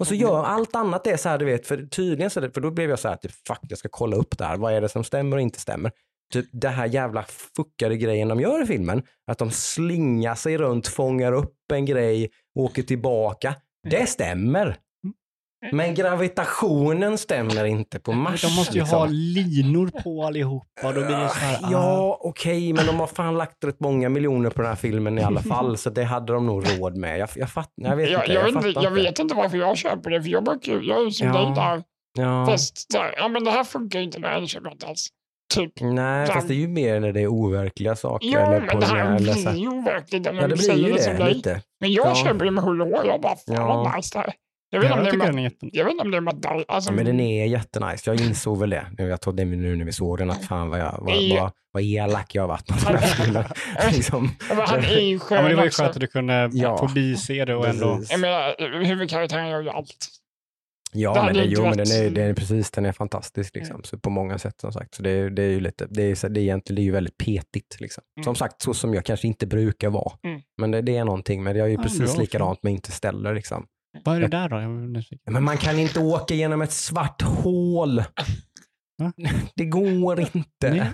Och 0.00 0.06
så 0.06 0.14
gör 0.14 0.44
allt 0.44 0.74
annat 0.74 1.04
det 1.04 1.18
så 1.18 1.28
här, 1.28 1.38
du 1.38 1.44
vet, 1.44 1.66
för 1.66 1.86
tydligen 1.86 2.30
så, 2.30 2.40
för 2.50 2.60
då 2.60 2.70
blev 2.70 2.90
jag 2.90 2.98
så 2.98 3.08
här, 3.08 3.16
typ, 3.16 3.32
fuck, 3.46 3.58
jag 3.68 3.78
ska 3.78 3.88
kolla 3.90 4.16
upp 4.16 4.38
det 4.38 4.44
här. 4.44 4.56
Vad 4.56 4.72
är 4.72 4.80
det 4.80 4.88
som 4.88 5.04
stämmer 5.04 5.36
och 5.36 5.42
inte 5.42 5.60
stämmer? 5.60 5.92
Typ 6.32 6.46
det 6.52 6.68
här 6.68 6.86
jävla 6.86 7.24
fuckade 7.56 7.96
grejen 7.96 8.28
de 8.28 8.40
gör 8.40 8.62
i 8.62 8.66
filmen, 8.66 9.02
att 9.26 9.38
de 9.38 9.50
slingar 9.50 10.34
sig 10.34 10.58
runt, 10.58 10.88
fångar 10.88 11.32
upp 11.32 11.56
en 11.72 11.86
grej, 11.86 12.30
åker 12.58 12.82
tillbaka. 12.82 13.54
Det 13.90 14.06
stämmer. 14.06 14.76
Men 15.72 15.94
gravitationen 15.94 17.18
stämmer 17.18 17.64
inte 17.64 18.00
på 18.00 18.12
Mars. 18.12 18.42
De 18.42 18.54
måste 18.56 18.74
ju 18.74 18.80
liksom. 18.80 18.98
ha 18.98 19.06
linor 19.06 19.90
på 20.02 20.24
allihopa. 20.24 20.66
Då 20.82 20.92
blir 20.92 21.16
det 21.16 21.28
så 21.28 21.38
här, 21.38 21.58
ah. 21.62 21.68
Ja, 21.70 22.18
okej, 22.20 22.72
men 22.72 22.86
de 22.86 23.00
har 23.00 23.06
fan 23.06 23.34
lagt 23.38 23.64
rätt 23.64 23.80
många 23.80 24.08
miljoner 24.08 24.50
på 24.50 24.62
den 24.62 24.68
här 24.68 24.76
filmen 24.76 25.18
i 25.18 25.22
alla 25.22 25.40
fall, 25.52 25.76
så 25.78 25.90
det 25.90 26.04
hade 26.04 26.32
de 26.32 26.46
nog 26.46 26.64
råd 26.80 26.96
med. 26.96 27.18
Jag, 27.18 27.28
jag, 27.36 27.50
fatt, 27.50 27.70
jag 27.74 27.96
vet 27.96 28.10
Jag, 28.10 28.20
inte. 28.22 28.32
jag, 28.32 28.42
Jag, 28.42 28.44
vet 28.44 28.54
inte, 28.56 28.68
fattar 28.74 28.82
jag 28.82 28.90
vet 28.90 29.18
inte 29.18 29.34
varför 29.34 29.56
jag 29.58 29.76
köper 29.76 30.10
det, 30.10 30.22
för 30.22 30.28
jag, 30.30 30.44
brukar, 30.44 30.72
ju- 30.72 30.82
jag 30.88 31.00
är 31.00 31.04
ju 31.04 31.10
som 31.10 31.26
Ja. 31.26 31.32
dig 31.44 31.54
där. 31.54 31.82
Ja. 32.18 32.46
Fast 32.46 32.90
där, 32.92 33.14
ja 33.16 33.28
men 33.28 33.44
det 33.44 33.50
här 33.50 33.64
funkar 33.64 34.00
inte 34.00 34.20
med 34.20 34.36
en 34.38 34.46
köper 34.48 34.66
jag 34.66 34.74
inte 34.74 34.86
alls. 34.86 35.06
Typ. 35.54 35.72
Nej, 35.80 36.26
Ja. 36.28 36.34
fast 36.34 36.48
det 36.48 36.54
är 36.54 36.56
ju 36.56 36.68
mer 36.68 37.00
när 37.00 37.12
det 37.12 37.20
är 37.20 37.26
overkliga 37.26 37.96
saker. 37.96 38.26
Jo, 38.26 38.38
eller 38.40 38.60
men 38.60 38.80
det 38.80 38.86
här 38.86 39.18
blir 39.18 39.54
ju 39.62 39.68
overkligt 39.68 40.26
Ja, 40.26 40.32
jag 40.32 40.42
det 40.42 40.46
blir 40.48 40.56
säger 40.56 40.88
ju 40.88 41.14
det 41.18 41.28
lite. 41.34 41.62
Men 41.80 41.92
jag 41.92 42.06
Ja. 42.06 42.14
köper 42.14 42.44
det 42.44 42.50
med 42.50 42.64
hull 42.64 42.82
och 42.82 42.88
hår. 42.88 43.06
Jag 43.06 43.20
bara, 43.20 43.36
fan 43.36 43.54
Ja. 43.54 43.66
vad 43.66 43.96
nice 43.96 44.10
det 44.14 44.18
här 44.18 44.26
är. 44.26 44.34
Jag 44.74 44.80
vet 44.80 44.86
inte 44.90 44.98
Jag 44.98 45.04
det 45.06 45.10
tycker 45.10 45.26
den 45.26 45.34
med, 45.34 45.44
är 45.44 45.48
jätte... 45.50 45.68
jag 45.72 45.84
vet 45.84 45.92
inte 45.92 46.04
om 46.04 46.10
det 46.10 46.16
är 46.16 46.20
med 46.20 46.34
dig. 46.36 46.64
Alltså, 46.68 46.92
Men 46.92 47.04
den 47.04 47.20
är 47.20 47.46
jättenice. 47.46 48.10
Jag 48.10 48.20
insåg 48.20 48.58
väl 48.58 48.70
det. 48.70 48.86
Jag 48.98 49.20
tog 49.20 49.36
det 49.36 49.44
nu 49.44 49.76
när 49.76 49.84
vi 49.84 49.92
såg 49.92 50.18
den, 50.18 50.30
att 50.30 50.44
fan 50.44 50.70
vad, 50.70 50.80
jag, 50.80 50.98
vad, 51.00 51.16
Ja. 51.16 51.42
vad, 51.42 51.52
vad 51.72 51.82
elak 51.82 52.34
jag 52.34 52.42
har 52.42 52.48
varit 52.48 52.70
mot 52.70 52.86
den 52.86 52.96
här 52.96 53.06
filmen. 53.06 53.44
liksom. 53.92 54.30
men 54.48 54.58
han 54.60 54.84
är 54.84 55.00
ju 55.00 55.18
skön 55.18 55.36
Ja, 55.36 55.42
men 55.42 55.50
det 55.50 55.56
var 55.56 55.64
ju 55.64 55.70
skönt 55.70 55.90
att 55.90 56.00
du 56.00 56.06
kunde 56.06 56.50
Ja. 56.52 56.78
förbise 56.78 57.44
det 57.44 57.54
och 57.54 57.66
ändå... 57.68 58.00
Jag 58.08 58.20
menar, 58.20 58.84
huvudkaraktären 58.84 59.48
gör 59.48 59.60
ju 59.62 59.68
allt. 59.70 60.06
Det 60.92 61.00
Ja, 61.00 61.10
hade 61.14 61.26
men, 61.26 61.34
det, 61.34 61.42
inte 61.44 61.54
jo, 61.54 61.62
men 61.62 61.76
den 61.76 61.86
är, 61.86 62.10
den 62.10 62.30
är 62.30 62.34
precis, 62.34 62.70
den 62.70 62.86
är 62.86 62.92
fantastisk 62.92 63.54
liksom, 63.54 63.82
så 63.84 63.98
på 63.98 64.10
många 64.10 64.38
sätt 64.38 64.60
som 64.60 64.72
sagt. 64.72 64.94
Så 64.94 65.02
det, 65.02 65.30
det 65.30 65.42
är 65.42 65.48
ju 65.50 65.60
lite, 65.60 65.86
det 65.90 66.02
är, 66.02 66.28
det 66.28 66.40
är 66.40 66.42
egentligen 66.42 66.76
det 66.76 66.82
är 66.82 66.84
ju 66.84 66.90
väldigt 66.90 67.16
petigt 67.18 67.80
liksom. 67.80 68.02
Mm. 68.16 68.24
Som 68.24 68.34
sagt, 68.34 68.62
så 68.62 68.74
som 68.74 68.94
jag 68.94 69.04
kanske 69.04 69.26
inte 69.26 69.46
brukar 69.46 69.90
vara. 69.90 70.12
Mm. 70.24 70.40
Men 70.60 70.70
det, 70.70 70.82
det 70.82 70.96
är 70.96 71.04
någonting, 71.04 71.42
men 71.42 71.56
jag 71.56 71.64
är 71.64 71.68
ju 71.70 71.76
Ja, 71.76 71.82
precis 71.82 72.16
likadant 72.18 72.62
med 72.62 72.72
Interstellar 72.72 73.34
liksom. 73.34 73.66
Vad 74.04 74.16
är 74.16 74.20
det 74.20 74.28
där 74.28 74.48
då? 74.48 74.56
Men 75.32 75.44
man 75.44 75.56
kan 75.58 75.78
inte 75.78 76.00
åka 76.00 76.34
genom 76.34 76.62
ett 76.62 76.72
svart 76.72 77.22
hål. 77.22 77.98
Va? 78.98 79.12
Det 79.54 79.64
går 79.64 80.20
inte. 80.20 80.44
Nej. 80.62 80.92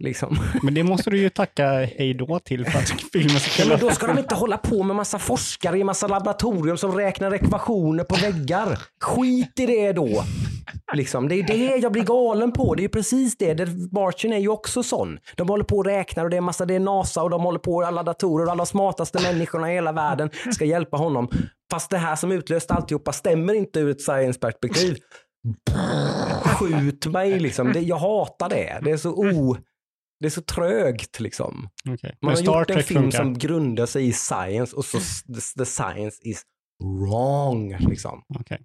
Liksom. 0.00 0.38
Men 0.62 0.74
det 0.74 0.82
måste 0.82 1.10
du 1.10 1.18
ju 1.18 1.30
tacka 1.30 1.70
hej 1.70 2.14
då 2.14 2.38
till 2.38 2.66
för 2.66 2.78
att 2.78 2.90
filmen 3.12 3.40
ska 3.40 3.50
Ja, 3.50 3.64
kunna... 3.64 3.76
men 3.76 3.86
då 3.86 3.90
ska 3.94 4.06
de 4.06 4.18
inte 4.18 4.34
hålla 4.34 4.58
på 4.58 4.82
med 4.82 4.96
massa 4.96 5.18
forskare 5.18 5.78
i 5.78 5.84
massa 5.84 6.06
laboratorium 6.06 6.76
som 6.76 6.92
räknar 6.92 7.34
ekvationer 7.34 8.04
på 8.04 8.14
väggar. 8.14 8.78
Skit 9.02 9.60
i 9.60 9.66
det 9.66 9.92
då. 9.92 10.24
Liksom, 10.94 11.28
det 11.28 11.34
är 11.34 11.42
det 11.42 11.76
jag 11.76 11.92
blir 11.92 12.02
galen 12.02 12.52
på. 12.52 12.74
Det 12.74 12.80
är 12.80 12.82
ju 12.82 12.88
precis 12.88 13.36
det. 13.38 13.54
det 13.54 13.66
Martian 13.92 14.32
är 14.32 14.38
ju 14.38 14.48
också 14.48 14.82
sån. 14.82 15.18
De 15.36 15.48
håller 15.48 15.64
på 15.64 15.76
och 15.76 15.84
räknar 15.84 16.24
och 16.24 16.30
det 16.30 16.36
är 16.36 16.40
massa, 16.40 16.66
det 16.66 16.74
är 16.74 16.80
NASA 16.80 17.22
och 17.22 17.30
de 17.30 17.42
håller 17.42 17.58
på 17.58 17.82
alla 17.82 18.02
datorer 18.02 18.46
och 18.46 18.52
alla 18.52 18.66
smartaste 18.66 19.22
människorna 19.22 19.70
i 19.72 19.74
hela 19.74 19.92
världen 19.92 20.30
ska 20.54 20.64
hjälpa 20.64 20.96
honom. 20.96 21.28
Fast 21.70 21.90
det 21.90 21.98
här 21.98 22.16
som 22.16 22.32
utlöst 22.32 22.70
alltihopa 22.70 23.12
stämmer 23.12 23.54
inte 23.54 23.80
ur 23.80 23.90
ett 23.90 24.00
science-perspektiv. 24.00 24.96
Skjut 26.44 27.06
mig 27.06 27.40
liksom. 27.40 27.72
Det, 27.72 27.80
jag 27.80 27.96
hatar 27.96 28.48
det. 28.48 28.80
Det 28.82 28.90
är 28.90 28.96
så 28.96 29.10
o... 29.10 29.56
Det 30.20 30.26
är 30.26 30.30
så 30.30 30.42
trögt 30.42 31.20
liksom. 31.20 31.68
Okej. 31.88 32.18
Man 32.20 32.34
har 32.34 32.42
gjort 32.42 32.70
en 32.70 32.82
film 32.82 33.02
funkar. 33.02 33.18
som 33.18 33.38
grundar 33.38 33.86
sig 33.86 34.08
i 34.08 34.12
science 34.12 34.76
och 34.76 34.84
så 34.84 34.98
the, 35.58 35.64
science 35.64 36.22
is 36.22 36.42
wrong. 36.82 37.76
Liksom. 37.78 38.22
Okej. 38.38 38.58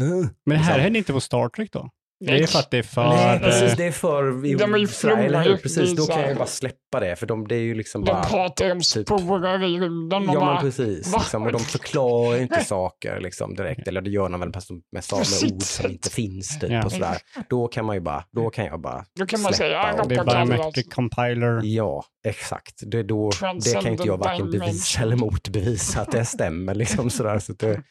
Uh. 0.00 0.06
Men 0.06 0.30
det 0.44 0.56
här 0.56 0.58
Liksom. 0.58 0.80
hände 0.80 0.98
inte 0.98 1.12
på 1.12 1.20
Star 1.20 1.48
Trek 1.48 1.72
då? 1.72 1.90
Det 2.26 2.38
är 2.42 2.46
för 2.46 2.58
att 2.58 2.70
det 2.70 2.78
är 2.78 2.82
för... 2.82 3.08
Nej, 3.08 3.36
eh, 3.36 3.42
precis. 3.42 3.76
Det 3.76 3.84
är 3.84 3.92
för 3.92 4.46
i 4.46 4.54
De 4.54 4.74
är 4.74 4.78
ju 4.78 4.86
Sverige, 4.86 5.16
eller 5.16 5.28
flumma 5.28 5.42
hur? 5.42 5.56
Precis, 5.56 5.96
då 5.96 6.06
kan 6.06 6.20
jag 6.20 6.36
bara 6.36 6.46
släppa 6.46 7.00
det. 7.00 7.16
För 7.16 7.26
de, 7.26 7.48
det 7.48 7.54
är 7.54 7.60
ju 7.60 7.74
liksom 7.74 8.04
De 8.04 8.12
bara... 8.12 8.22
pratar 8.24 8.70
om 8.72 8.80
typ- 8.80 9.08
sporer 9.08 9.62
i 9.64 9.78
rymden. 9.80 10.26
Man 10.26 10.34
Ja, 10.34 10.52
men 10.54 10.62
precis. 10.62 11.12
Liksom, 11.12 11.42
och 11.42 11.52
de 11.52 11.58
förklarar 11.60 12.36
ju 12.36 12.42
inte 12.42 12.64
saker 12.64 13.20
liksom, 13.20 13.54
direkt. 13.54 13.88
Eller 13.88 14.00
det 14.00 14.10
gör 14.10 14.28
de 14.28 14.40
väl 14.40 14.52
fast 14.52 14.68
de- 14.68 14.82
med, 14.92 15.04
ord 15.12 15.62
som 15.62 15.90
inte 15.90 16.10
finns. 16.10 16.58
Typ, 16.58 16.70
Ja. 16.70 16.84
och 16.84 16.92
sådär. 16.92 17.16
Då 17.48 17.68
kan 17.68 17.84
man 17.84 17.96
ju 17.96 18.00
bara, 18.00 18.24
då 18.32 18.50
kan 18.50 18.64
jag 18.64 18.80
bara 18.80 19.04
Då 19.18 19.26
kan 19.26 19.40
man 19.42 19.52
säga, 19.54 19.82
släppa 19.82 19.96
ja, 19.96 20.02
och- 20.02 20.08
det 20.08 20.14
är 20.14 20.46
biometric 20.46 20.94
compiler. 20.94 21.60
Ja, 21.64 22.04
exakt. 22.26 22.74
Det, 22.86 23.02
då, 23.02 23.30
det 23.64 23.72
kan 23.82 23.86
inte 23.92 24.06
jag 24.06 24.18
varken 24.18 24.50
bevisa 24.50 25.02
eller 25.02 25.16
motbevisa 25.16 26.00
att 26.00 26.12
det 26.12 26.24
stämmer. 26.24 26.74
Liksom, 26.74 27.10
sådär. 27.10 27.38
Så 27.38 27.52
det, 27.52 27.82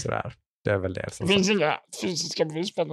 sådär. 0.00 0.32
Det 0.66 0.72
är 0.72 0.78
väl 0.78 0.94
det. 0.94 1.02
Det 1.02 1.10
Som 1.14 1.28
finns 1.28 1.50
inga 1.50 1.80
fysiska 2.02 2.44
bevis 2.44 2.74
på 2.74 2.82
att 2.82 2.88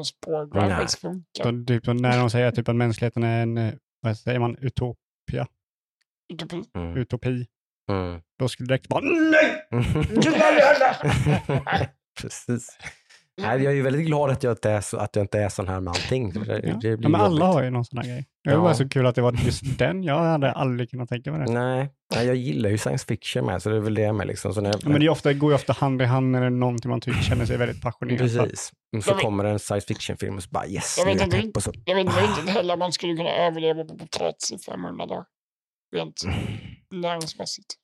Nej. 0.54 0.70
faktiskt 0.70 1.00
funkar. 1.00 1.66
Typ, 1.66 1.86
när 1.88 2.18
de 2.20 2.30
säger 2.30 2.52
typ 2.52 2.70
att 2.70 2.76
mänskligheten 2.76 3.24
är 3.24 3.42
en, 3.44 3.58
eh, 3.58 3.74
vad 4.02 4.18
säger 4.18 4.40
man, 4.40 4.58
utopia, 4.58 5.48
Utopi. 6.34 6.64
mm. 6.76 6.98
utopi, 6.98 7.48
Mm. 7.90 8.22
då 8.40 8.48
skulle 8.50 8.68
det 8.68 8.74
direkt 8.74 8.88
bara 8.88 9.02
nej! 9.04 9.68
Precis. 12.22 12.78
Nej, 13.42 13.64
jag 13.64 13.72
är 13.72 13.76
ju 13.76 13.82
väldigt 13.82 14.06
glad 14.06 14.30
att 14.30 14.44
jag 14.44 14.52
inte 14.54 14.72
är, 14.72 14.82
så, 14.82 14.98
att 14.98 15.16
jag 15.16 15.24
inte 15.24 15.40
är 15.40 15.50
sån 15.50 15.68
här 15.68 15.80
med 15.80 15.92
allting. 15.92 16.30
Det, 16.34 16.40
det 16.40 16.68
Ja. 16.68 16.78
blir 16.78 16.98
Ja, 17.02 17.10
men 17.10 17.16
alla 17.22 17.30
jobbigt. 17.30 17.44
har 17.44 17.64
ju 17.64 17.70
någon 17.70 17.86
sån 17.86 17.98
här 17.98 18.06
grej. 18.06 18.26
Det 18.44 18.56
var 18.56 18.70
Ja. 18.70 18.74
så 18.76 18.90
kul 18.90 19.06
att 19.06 19.16
det 19.16 19.22
var 19.22 19.34
just 19.46 19.78
den. 19.78 20.04
Jag 20.04 20.20
hade 20.20 20.52
aldrig 20.52 20.90
kunnat 20.92 21.10
tänka 21.10 21.32
mig 21.32 21.46
det. 21.48 21.54
Nej, 21.54 21.90
nej, 22.16 22.26
jag 22.28 22.36
gillar 22.36 22.70
ju 22.70 22.78
science 22.78 23.06
fiction 23.06 23.46
med, 23.46 23.62
så 23.62 23.70
det 23.70 23.76
är 23.76 23.80
väl 23.80 23.94
det 23.94 24.14
med. 24.14 24.28
Liksom. 24.28 24.54
Så 24.54 24.62
när, 24.62 24.70
Ja, 24.70 24.90
men 24.90 25.00
det 25.00 25.06
är 25.06 25.10
ofta, 25.10 25.30
det 25.30 25.36
går 25.36 25.52
ju 25.52 25.56
ofta 25.56 25.74
hand 25.74 26.02
i 26.02 26.06
hand 26.06 26.32
när 26.32 26.40
det 26.40 26.46
är 26.46 26.50
någonting 26.50 26.90
man 26.92 27.02
tycker 27.02 27.20
känner 27.22 27.46
sig 27.46 27.58
väldigt 27.58 27.82
passionerad. 27.82 28.20
Precis. 28.20 28.72
Och 28.98 29.04
så 29.04 29.12
Jag 29.12 29.20
kommer 29.20 29.44
det 29.44 29.50
en 29.50 29.60
science 29.60 29.88
fiction-film 29.88 30.36
och 30.38 30.44
så 30.44 30.50
bara 30.50 30.68
yes, 30.68 30.96
Jag 30.98 31.06
vet 31.06 31.34
jag 31.34 31.44
inte. 31.44 31.58
Och 31.60 31.64
så, 31.64 31.72
Jag 31.86 31.96
vet 31.96 32.06
inte 32.06 32.22
riktigt 32.22 32.50
heller 32.50 32.74
om 32.74 32.80
man 32.80 32.92
skulle 32.92 33.16
kunna 33.16 33.30
överleva 33.36 33.84
på 33.86 33.98
potatis 33.98 34.52
i 34.52 34.58
500 34.58 35.06
dagar. 35.06 35.26
Rent 35.96 36.24
näringsmässigt. 36.92 37.76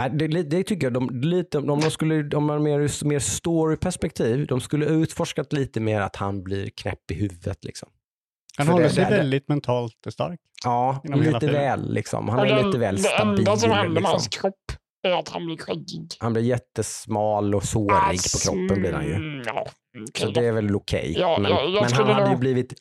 Nej, 0.00 0.10
det, 0.10 0.28
det, 0.28 0.42
det 0.42 0.62
tycker 0.62 0.86
jag, 0.86 0.92
de, 0.94 1.10
lite, 1.20 1.58
om 1.58 1.66
de 1.80 1.90
skulle, 1.90 2.36
om 2.36 2.44
man 2.44 2.62
mer, 2.62 3.04
mer 3.04 3.18
story-perspektiv, 3.18 4.46
de 4.46 4.60
skulle 4.60 4.86
utforskat 4.86 5.52
lite 5.52 5.80
mer 5.80 6.00
att 6.00 6.16
han 6.16 6.42
blir 6.42 6.70
knäpp 6.70 7.10
i 7.10 7.14
huvudet. 7.14 7.64
Liksom. 7.64 7.88
Han 8.56 8.66
För 8.66 8.72
håller 8.72 8.84
det- 8.84 8.90
sig 8.90 9.04
det- 9.04 9.10
det- 9.10 9.16
väldigt 9.16 9.48
mentalt 9.48 9.94
stark. 10.10 10.40
Ja, 10.64 11.02
lite 11.04 11.46
väl. 11.46 11.92
Liksom. 11.94 12.28
Han 12.28 12.38
är 12.40 12.46
den- 12.56 12.66
lite 12.66 12.78
väl 12.78 12.96
det 12.96 13.02
stabil. 13.02 13.38
enda 13.38 13.56
som 13.56 13.70
händer 13.70 13.88
med 13.88 13.94
liksom. 13.94 14.10
hans 14.12 14.28
kropp 14.28 14.54
är 15.02 15.12
att 15.18 15.28
han 15.28 15.46
blir 15.46 15.56
skäggig. 15.56 16.08
Han 16.18 16.32
blir 16.32 16.42
jättesmal 16.42 17.54
och 17.54 17.64
sårig 17.64 18.18
på 18.32 18.38
kroppen 18.44 18.80
blir 18.80 18.92
han 18.92 19.04
ju. 19.04 19.42
Ja, 19.46 19.66
Så 20.18 20.24
okej. 20.24 20.32
det 20.34 20.46
är 20.48 20.52
väl 20.52 20.76
okej. 20.76 21.16
Ja, 21.18 21.38
men 21.40 21.50
jag- 21.50 21.70
jag 21.70 21.82
men 21.82 21.92
han 21.92 22.06
hade 22.14 22.30
ju 22.30 22.36
blivit 22.36 22.74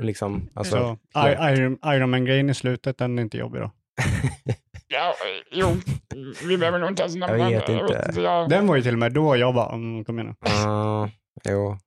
liksom, 0.00 0.48
alltså, 0.54 0.98
Så 1.12 1.28
I- 1.28 1.52
Iron, 1.52 1.78
Iron 1.86 2.10
Man-grejen 2.10 2.50
i 2.50 2.54
slutet, 2.54 2.98
den 2.98 3.18
är 3.18 3.22
inte 3.22 3.36
jobbig 3.38 3.60
då. 3.62 3.70
Ja, 4.88 5.14
jo, 5.50 5.76
vi 6.48 6.58
behöver 6.58 6.78
nog 6.78 6.88
inte 6.88 7.02
ens 7.02 7.14
nämna 7.16 7.38
Jag 7.38 7.50
vet 7.50 7.66
den. 7.66 7.80
inte. 7.80 8.20
Jag, 8.20 8.48
Den 8.48 8.66
var 8.66 8.76
ju 8.76 8.82
till 8.82 8.92
och 8.92 8.98
med 8.98 9.12
då 9.12 9.36
jag 9.36 9.54
bara, 9.54 9.72
mm, 9.74 10.04
kom 10.04 10.18
igen 10.18 10.34
nu. 10.40 10.50
uh, 10.50 11.08
jo, 11.48 11.78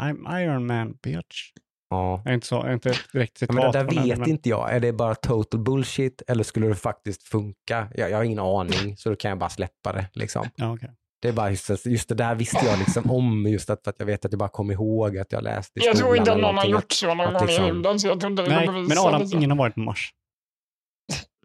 I'm 0.00 0.40
Iron 0.42 0.66
Man, 0.66 0.92
bitch. 1.02 1.50
ja. 1.90 2.22
Är 2.26 2.32
inte, 2.34 2.46
så, 2.46 2.62
är 2.62 2.72
inte 2.72 2.90
ett 2.90 3.12
direkt 3.12 3.32
Ja, 3.40 3.46
citat 3.46 3.54
men 3.56 3.64
det 3.72 3.78
där 3.78 3.84
från 3.84 3.94
den, 3.94 4.04
vet 4.08 4.18
men- 4.18 4.28
inte 4.30 4.48
jag. 4.48 4.74
Är 4.74 4.80
det 4.80 4.92
bara 4.92 5.14
total 5.14 5.60
bullshit 5.60 6.22
eller 6.28 6.44
skulle 6.44 6.66
det 6.68 6.74
faktiskt 6.74 7.22
funka? 7.22 7.88
Jag, 7.94 8.10
jag 8.10 8.16
har 8.16 8.24
ingen 8.24 8.38
aning, 8.38 8.96
så 8.96 9.10
då 9.10 9.16
kan 9.16 9.28
jag 9.28 9.38
bara 9.38 9.50
släppa 9.50 9.92
det. 9.92 10.06
Liksom. 10.12 10.46
Ja, 10.56 10.72
okej. 10.74 10.90
Det 11.22 11.28
är 11.28 11.32
bara 11.32 11.50
just, 11.50 11.86
just 11.86 12.08
det 12.08 12.14
där 12.14 12.34
visste 12.34 12.66
jag 12.66 12.78
liksom 12.78 13.10
om, 13.10 13.46
just 13.46 13.70
att, 13.70 13.84
för 13.84 13.90
att 13.90 13.96
jag 13.98 14.06
vet 14.06 14.24
att 14.24 14.32
jag 14.32 14.38
bara 14.38 14.48
kom 14.48 14.70
ihåg 14.70 15.18
att 15.18 15.32
jag 15.32 15.42
läste 15.44 15.80
i 15.80 15.84
jag 15.86 15.96
tror 15.96 16.06
skolan 16.06 16.18
inte 16.18 16.32
att 16.32 16.38
någon 16.40 16.58
har 16.58 16.64
gjort 16.66 16.92
så 16.92 17.14
någon 17.14 17.32
gång 17.32 17.42
i 17.42 17.46
liksom- 17.46 17.64
rymden, 17.66 18.00
så 18.00 18.06
jag 18.08 18.20
tror 18.20 18.30
inte 18.30 18.42
det 18.42 18.48
Nej, 18.48 18.66
men. 18.66 18.98
Adam, 18.98 19.20
liksom. 19.20 19.38
ingen 19.38 19.50
har 19.50 19.58
varit 19.58 19.74
på 19.74 19.80
Mars. 19.80 20.12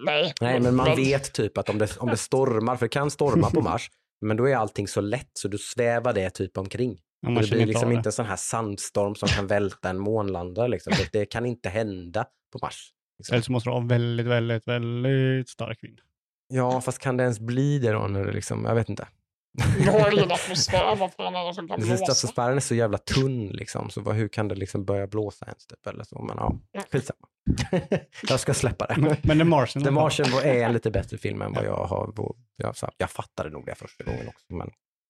Nej, 0.06 0.34
Nej, 0.42 0.60
men 0.60 0.76
man 0.76 0.96
vet 0.96 1.34
typ 1.34 1.58
att 1.58 1.70
om 1.70 1.78
det, 1.78 1.98
om 1.98 2.10
det 2.10 2.18
stormar, 2.18 2.76
för 2.76 2.86
det 2.86 2.90
kan 2.90 3.12
storma 3.12 3.50
på 3.50 3.62
Mars, 3.62 3.90
men 4.22 4.38
då 4.38 4.50
är 4.50 4.56
allting 4.56 4.88
så 4.88 5.02
lätt 5.02 5.32
så 5.34 5.48
du 5.48 5.58
svävar 5.58 6.14
det 6.14 6.30
typ 6.30 6.58
omkring. 6.58 7.00
Om 7.28 7.34
man 7.34 7.44
det 7.44 7.50
blir 7.50 7.60
inte 7.60 7.66
liksom 7.66 7.90
det. 7.90 7.96
inte 7.96 8.10
en 8.10 8.14
sån 8.14 8.26
här 8.26 8.36
sandstorm 8.36 9.16
som 9.16 9.30
kan 9.30 9.48
välta 9.48 9.90
en 9.90 10.00
månlandare. 10.00 10.68
Liksom. 10.68 10.94
Det, 10.98 11.20
det 11.20 11.26
kan 11.26 11.46
inte 11.46 11.70
hända 11.70 12.26
på 12.54 12.60
Mars. 12.62 12.92
Liksom. 13.18 13.34
Eller 13.34 13.44
så 13.44 13.52
måste 13.52 13.70
du 13.70 13.74
ha 13.74 13.80
väldigt, 13.80 14.26
väldigt, 14.26 14.68
väldigt 14.68 15.50
stark 15.50 15.84
vind. 15.84 16.00
Ja, 16.48 16.82
fast 16.82 17.00
kan 17.00 17.18
det 17.18 17.24
ens 17.24 17.40
bli 17.40 17.80
det 17.80 17.92
då? 17.92 18.08
När 18.08 18.26
det 18.26 18.32
liksom, 18.32 18.66
jag 18.66 18.76
vet 18.76 18.90
inte. 18.90 19.08
Du 19.78 19.92
har 19.92 20.14
ingen 20.14 20.32
atmosfär, 20.32 20.96
vad 20.96 21.14
fan 21.14 21.36
är 21.36 21.48
det 21.48 21.54
som 21.54 21.68
kan 21.68 21.78
Precis, 21.78 22.00
blåsa? 22.00 22.12
atmosfären 22.12 22.56
är 22.56 22.62
så 22.62 22.76
jävla 22.76 22.98
tunn 22.98 23.48
liksom, 23.48 23.90
så 23.90 24.02
vad, 24.02 24.16
hur 24.16 24.28
kan 24.28 24.48
det 24.48 24.56
liksom 24.56 24.86
börja 24.86 25.08
blåsa 25.08 25.46
ens? 25.46 25.68
Typ, 25.68 25.88
eller 25.88 26.04
så? 26.04 26.22
Men 26.22 26.38
ja, 26.38 26.56
skitsamma. 26.92 27.23
jag 28.30 28.40
ska 28.40 28.54
släppa 28.54 28.86
det. 28.88 29.18
Men, 29.24 29.38
The 29.40 29.44
Martian. 29.44 29.84
The 29.84 29.92
Martian 29.92 30.32
var- 30.32 30.42
är 30.42 30.66
en 30.66 30.74
lite 30.74 30.92
bättre 30.92 31.18
film 31.18 31.42
än 31.42 31.54
vad 31.54 31.66
jag 31.66 31.86
har. 31.86 32.14
Jag, 32.56 32.78
så- 32.78 32.92
jag 32.98 33.10
fattade 33.10 33.50
nog 33.50 33.66
det 33.66 33.76
första 33.76 34.04
gången 34.04 34.28
också, 34.28 34.46
men 34.54 34.70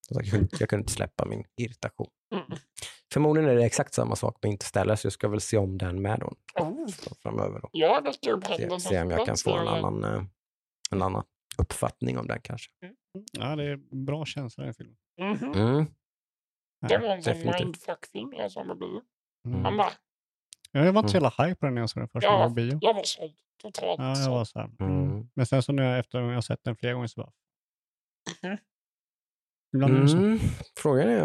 jag, 0.09 0.25
kunde, 0.25 0.47
jag 0.59 0.69
kunde 0.69 0.81
inte 0.81 0.93
släppa 0.93 1.25
min 1.25 1.43
irritation. 1.61 2.07
Mm. 2.35 2.45
Förmodligen 3.13 3.49
är 3.49 3.55
det 3.55 3.65
exakt 3.65 3.93
samma 3.93 4.15
sak 4.15 4.37
med 4.41 4.51
Interstellar, 4.51 4.95
så 4.95 5.05
jag 5.05 5.13
ska 5.13 5.27
väl 5.27 5.41
se 5.41 5.57
om 5.57 5.77
den 5.77 6.01
med 6.01 6.19
då, 6.19 6.33
Oh, 6.63 6.87
framöver. 7.23 7.59
Då. 7.61 7.69
jag 7.71 8.07
räcker 8.07 8.31
upp 8.31 8.45
Se, 8.45 8.79
se 8.79 9.01
om 9.01 9.11
jag 9.11 9.25
kan 9.25 9.37
få 9.37 9.57
en 9.57 9.67
annan, 9.67 10.03
eh, 10.03 10.23
en 10.91 11.01
annan 11.01 11.23
uppfattning 11.57 12.17
om 12.17 12.27
den 12.27 12.39
kanske. 12.41 12.71
Ja, 13.31 13.55
det 13.55 13.63
är 13.63 14.05
bra 14.05 14.25
känsla 14.25 14.63
i 14.63 14.65
den 14.67 14.73
filmen. 14.73 14.95
Mhm. 15.21 15.53
Mm. 15.53 15.85
Det 16.89 16.97
var 16.97 17.07
en 17.07 17.23
sån 17.23 17.37
mindfuck-film 17.59 18.33
jag 18.37 18.51
såg 18.51 18.67
på 18.67 18.75
bio. 18.75 19.01
Mm. 19.47 19.65
Han 19.65 19.77
bara, 19.77 19.91
Jag 20.75 20.93
var 20.93 20.99
inte 20.99 21.11
så 21.11 21.15
jävla 21.17 21.29
hype 21.45 21.55
på 21.55 21.65
den 21.65 21.75
när 21.75 21.81
jag 21.81 21.89
såg 21.89 22.01
den 22.01 22.09
första 22.09 22.27
Ja. 22.29 22.33
gången 22.37 22.49
på 22.49 22.53
bio. 22.55 22.77
jag 22.81 22.93
var 22.93 23.03
såld 23.03 23.33
totalt. 23.61 23.99
Ja, 23.99 24.17
jag 24.19 24.29
var 24.29 24.45
så 24.45 24.59
här. 24.59 24.69
Mm. 24.79 25.01
Mm. 25.11 25.29
Men 25.33 25.45
sen 25.45 25.63
så 25.63 25.71
nu 25.71 25.99
efter 25.99 26.19
jag 26.21 26.33
har 26.33 26.41
sett 26.41 26.63
den 26.63 26.75
flera 26.75 26.93
gånger 26.93 27.07
så 27.07 27.21
bara... 27.21 27.31
Mhm. 28.43 28.57
Ibland 29.75 29.97
är 29.97 30.01
det 30.01 30.07
så. 30.09 30.17
Mm. 30.17 30.39
Frågan 30.77 31.09
är, 31.09 31.17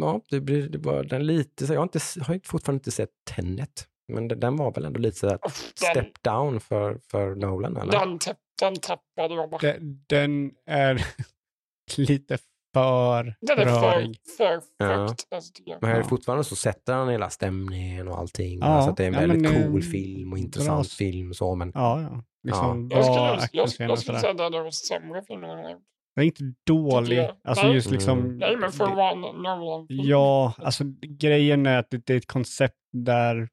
ja, 0.00 0.20
det 0.30 0.40
blir 0.40 0.68
det 0.68 0.78
var 0.78 1.04
den 1.04 1.26
lite, 1.26 1.66
så 1.66 1.72
jag 1.72 1.80
har, 1.80 1.84
inte, 1.84 1.98
har 2.26 2.40
fortfarande 2.44 2.76
inte 2.76 2.90
sett 2.90 3.10
Tenet, 3.36 3.88
men 4.12 4.28
den- 4.28 4.56
var 4.56 4.72
väl 4.72 4.84
ändå 4.84 5.00
lite 5.00 5.18
så 5.18 5.28
här 5.28 5.38
Den, 5.42 5.50
step 5.50 6.22
down 6.22 6.60
för, 6.60 6.98
för 6.98 7.34
Nolan 7.34 7.76
eller? 7.76 7.92
den, 7.92 8.18
den 8.60 8.76
tappade 8.76 9.34
jag 9.34 9.50
bara. 9.50 9.58
Den, 9.58 10.04
den 10.06 10.54
är 10.66 11.06
lite 11.96 12.38
för 12.74 13.34
Den 13.40 13.58
är 13.58 13.64
för, 13.64 13.80
rörig. 13.80 14.16
för 14.36 14.60
Ja. 14.78 15.08
fucked. 15.08 15.26
Alltså, 15.34 15.52
jag. 15.64 15.78
Men 15.82 15.90
här 15.90 15.98
Ja. 15.98 16.04
fortfarande 16.04 16.44
så 16.44 16.56
sätter 16.56 16.92
han 16.94 17.08
hela 17.08 17.30
stämningen 17.30 18.08
och 18.08 18.18
allting. 18.18 18.58
Ja, 18.58 18.66
alltså 18.66 18.90
att 18.90 18.96
det 18.96 19.04
är 19.04 19.08
en 19.08 19.14
ja, 19.14 19.20
väldigt 19.20 19.42
men, 19.52 19.72
cool 19.72 19.82
film 19.82 20.32
och 20.32 20.38
intressant 20.38 20.88
bra. 20.88 20.94
film. 20.96 21.34
Så, 21.34 21.54
men 21.54 21.72
Ja, 21.74 22.00
ja. 22.02 22.22
Liksom 22.46 22.88
Jag 22.92 23.04
skulle, 23.04 23.16
bra 23.16 23.26
jag, 23.26 23.34
jag, 23.36 23.42
actionscener 23.44 23.88
jag 23.88 23.92
och 23.92 23.98
skulle 23.98 24.18
säga 24.18 24.30
att 24.30 24.38
det 24.38 24.44
är 24.44 24.62
den 24.62 24.72
sämre 24.72 25.22
gjort. 25.70 25.82
Den 26.16 26.22
är 26.22 26.26
inte 26.26 26.54
dålig. 26.66 27.18
jag. 27.18 27.36
Alltså 27.44 27.66
just 27.66 27.90
liksom... 27.90 28.18
Mm. 28.18 28.36
Nej, 28.36 28.56
men 28.56 28.72
för 28.72 28.86
Nolan-film. 28.86 30.00
Ja, 30.08 30.52
alltså 30.58 30.84
grejen 31.02 31.66
är 31.66 31.78
att 31.78 31.90
det, 31.90 32.06
det 32.06 32.12
är 32.12 32.16
ett 32.16 32.26
koncept 32.26 32.78
där 32.92 33.48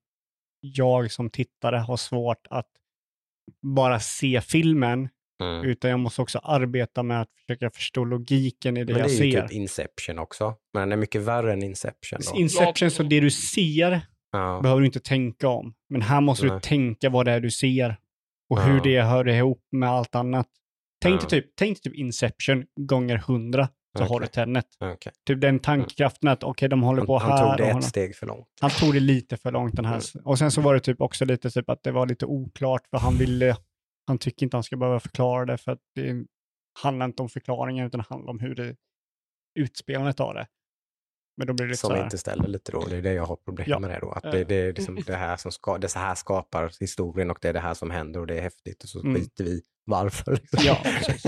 jag 0.60 1.12
som 1.12 1.30
tittare 1.30 1.76
har 1.78 1.98
svårt 1.98 2.48
att 2.50 2.68
bara 3.62 4.00
se 4.00 4.42
filmen, 4.42 5.10
mm. 5.42 5.66
utan 5.66 5.92
jag 5.92 6.00
måste 6.00 6.22
också 6.22 6.40
arbeta 6.40 7.04
med 7.04 7.22
att 7.22 7.30
försöka 7.48 7.70
förstå 7.72 8.04
logiken 8.06 8.78
i 8.78 8.84
det 8.84 8.94
men 8.94 9.02
det 9.04 9.10
jag 9.10 9.20
är 9.22 9.26
ju 9.26 9.32
ser. 9.32 9.42
typ 9.42 9.52
Inception 9.52 10.20
också. 10.20 10.56
Men 10.74 10.82
den 10.82 10.92
är 10.92 10.98
mycket 10.98 11.22
värre 11.22 11.54
än 11.54 11.64
Inception. 11.64 12.20
Då. 12.34 12.40
Inception, 12.40 12.92
så 12.92 13.04
det 13.04 13.20
du 13.20 13.30
ser 13.32 14.02
Ja. 14.32 14.60
behöver 14.64 14.80
du 14.82 14.86
inte 14.86 15.00
tänka 15.00 15.48
om. 15.48 15.74
Men 15.90 16.02
här 16.02 16.22
måste 16.22 16.46
Nej. 16.46 16.56
du 16.56 16.60
tänka 16.60 17.10
vad 17.10 17.26
det 17.26 17.32
är 17.32 17.40
du 17.40 17.52
ser 17.52 17.96
och 18.50 18.60
Ja. 18.60 18.64
hur 18.64 18.82
det 18.82 19.02
hör 19.02 19.28
ihop 19.28 19.62
med 19.72 19.90
allt 19.90 20.16
annat. 20.16 20.48
Tänk 21.02 21.16
dig 21.22 21.26
Ja. 21.26 21.30
typ, 21.42 21.52
tänk 21.58 21.82
typ 21.82 21.96
Inception 21.96 22.66
gånger 22.82 23.18
hundra. 23.18 23.70
så 23.98 24.04
har 24.04 24.16
Okej. 24.16 24.28
du 24.28 24.28
Tenet. 24.28 24.66
Okej. 24.80 25.12
Typ 25.28 25.42
den 25.42 25.60
tankekraften 25.60 26.30
att 26.30 26.44
okej, 26.44 26.70
de 26.70 26.84
håller 26.84 27.02
på 27.06 27.18
Han, 27.18 27.32
här. 27.32 27.38
han 27.38 27.46
tog 27.48 27.52
och 27.52 27.58
det 27.58 27.64
ett 27.68 27.74
håller- 27.74 27.86
steg 27.88 28.16
för 28.16 28.28
långt. 28.28 28.48
han 28.62 28.70
tog 28.70 28.94
det 28.94 29.00
lite 29.00 29.38
för 29.38 29.52
långt 29.52 29.76
den 29.76 29.86
här. 29.86 30.02
Och 30.24 30.40
sen 30.40 30.52
så 30.52 30.62
var 30.62 30.74
det 30.74 30.80
typ 30.80 31.02
också 31.02 31.26
lite 31.26 31.50
typ 31.50 31.70
att 31.70 31.84
det 31.84 31.92
var 31.92 32.06
lite 32.08 32.26
oklart 32.26 32.82
för 32.90 32.98
han 32.98 33.16
ville, 33.18 33.56
han 34.08 34.18
tycker 34.18 34.46
inte 34.46 34.58
han 34.58 34.64
ska 34.64 34.78
behöva 34.78 35.00
förklara 35.00 35.46
det 35.46 35.58
för 35.58 35.72
att 35.72 35.80
det 35.96 36.26
handlar 36.82 37.06
inte 37.06 37.22
om 37.24 37.30
förklaringen 37.30 37.88
utan 37.88 38.00
det 38.00 38.06
handlar 38.10 38.30
om 38.32 38.40
hur 38.40 38.56
det 38.56 38.76
utspelandet 39.60 40.20
av 40.20 40.34
det. 40.34 40.48
Men 41.38 41.48
då 41.48 41.54
blir 41.54 41.68
det 41.68 41.78
Som 41.78 41.92
här, 41.92 42.04
inte 42.04 42.18
ställer 42.18 42.48
lite 42.48 42.72
då. 42.72 42.86
Det 42.86 42.98
är 42.98 43.02
det 43.02 43.14
jag 43.14 43.26
har 43.26 43.36
problem 43.36 43.66
Ja. 43.70 43.80
med 43.80 43.90
det 43.90 44.00
då. 44.00 44.12
Att 44.12 44.26
Eh. 44.26 44.32
det, 44.32 44.44
det 44.44 44.56
är 44.56 44.74
liksom 44.74 44.96
det 45.06 45.16
här 45.16 45.38
som 45.38 45.52
ska, 45.52 45.78
det 45.78 45.88
så 45.88 46.00
här 46.00 46.16
skapar 46.16 46.72
historien 46.80 47.32
och 47.32 47.38
det 47.42 47.50
är 47.50 47.54
det 47.54 47.60
här 47.60 47.74
som 47.74 47.92
händer 47.92 48.20
och 48.20 48.28
det 48.28 48.38
är 48.38 48.42
häftigt 48.42 48.84
och 48.84 48.90
så 48.90 49.00
Mm. 49.02 49.16
skiter 49.16 49.44
vi 49.44 49.62
varför. 49.86 50.32
Liksom. 50.32 50.60
Ja, 50.64 50.78
precis. 50.84 51.26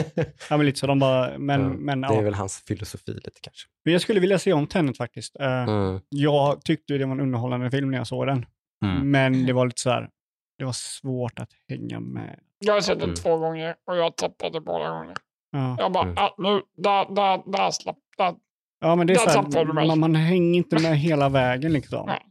ja 0.50 0.58
men 0.58 0.66
lite 0.66 0.80
så 0.80 0.88
de 0.88 1.00
bara, 1.00 1.38
men, 1.38 1.62
Ja, 1.62 1.68
men, 1.70 2.02
Det 2.02 2.08
är 2.08 2.14
ja. 2.14 2.22
väl 2.22 2.34
hans 2.34 2.58
filosofi 2.68 3.12
lite 3.14 3.40
kanske. 3.42 3.68
men 3.86 3.92
jag 3.94 4.02
skulle 4.02 4.20
vilja 4.20 4.40
se 4.40 4.54
om 4.54 4.68
Tenet 4.68 4.98
faktiskt. 4.98 5.36
Eh, 5.40 5.64
Mm. 5.64 6.00
Jag 6.10 6.62
tyckte 6.66 6.94
det 6.98 7.06
var 7.06 7.12
en 7.12 7.20
underhållande 7.22 7.72
film 7.72 7.92
när 7.92 7.98
jag 7.98 8.08
såg 8.08 8.28
den, 8.28 8.46
Mm. 8.86 9.12
men 9.12 9.46
det 9.46 9.54
var 9.54 9.66
lite 9.66 9.82
så 9.82 9.90
här, 9.90 10.10
det 10.58 10.66
var 10.66 10.72
svårt 10.74 11.40
att 11.40 11.50
hänga 11.70 12.00
med. 12.00 12.40
Jag 12.66 12.74
har 12.74 12.82
sett 12.82 13.00
den 13.00 13.04
Mm. 13.10 13.16
två 13.16 13.38
gånger 13.38 13.76
och 13.88 13.98
jag 13.98 14.16
tappade 14.16 14.62
båda 14.62 14.90
gånger. 14.90 15.14
Ja, 15.52 15.76
Jag 15.80 15.92
bara, 15.92 16.04
Mm. 16.04 16.18
ah, 16.18 16.36
nu, 16.38 16.62
där, 16.78 17.16
där, 17.16 17.52
där 17.52 17.72
slapp, 17.72 17.98
där. 18.18 18.34
ja 18.82 18.96
men 18.96 19.08
det 19.08 19.14
är 19.14 19.26
Där 19.26 19.52
så 19.52 19.58
här, 19.60 19.66
man, 19.88 20.00
man 20.00 20.16
hänger 20.16 20.58
inte 20.58 20.82
med 20.82 20.98
hela 21.00 21.30
vägen 21.30 21.74
liksom. 21.74 22.06
Nej. 22.08 22.22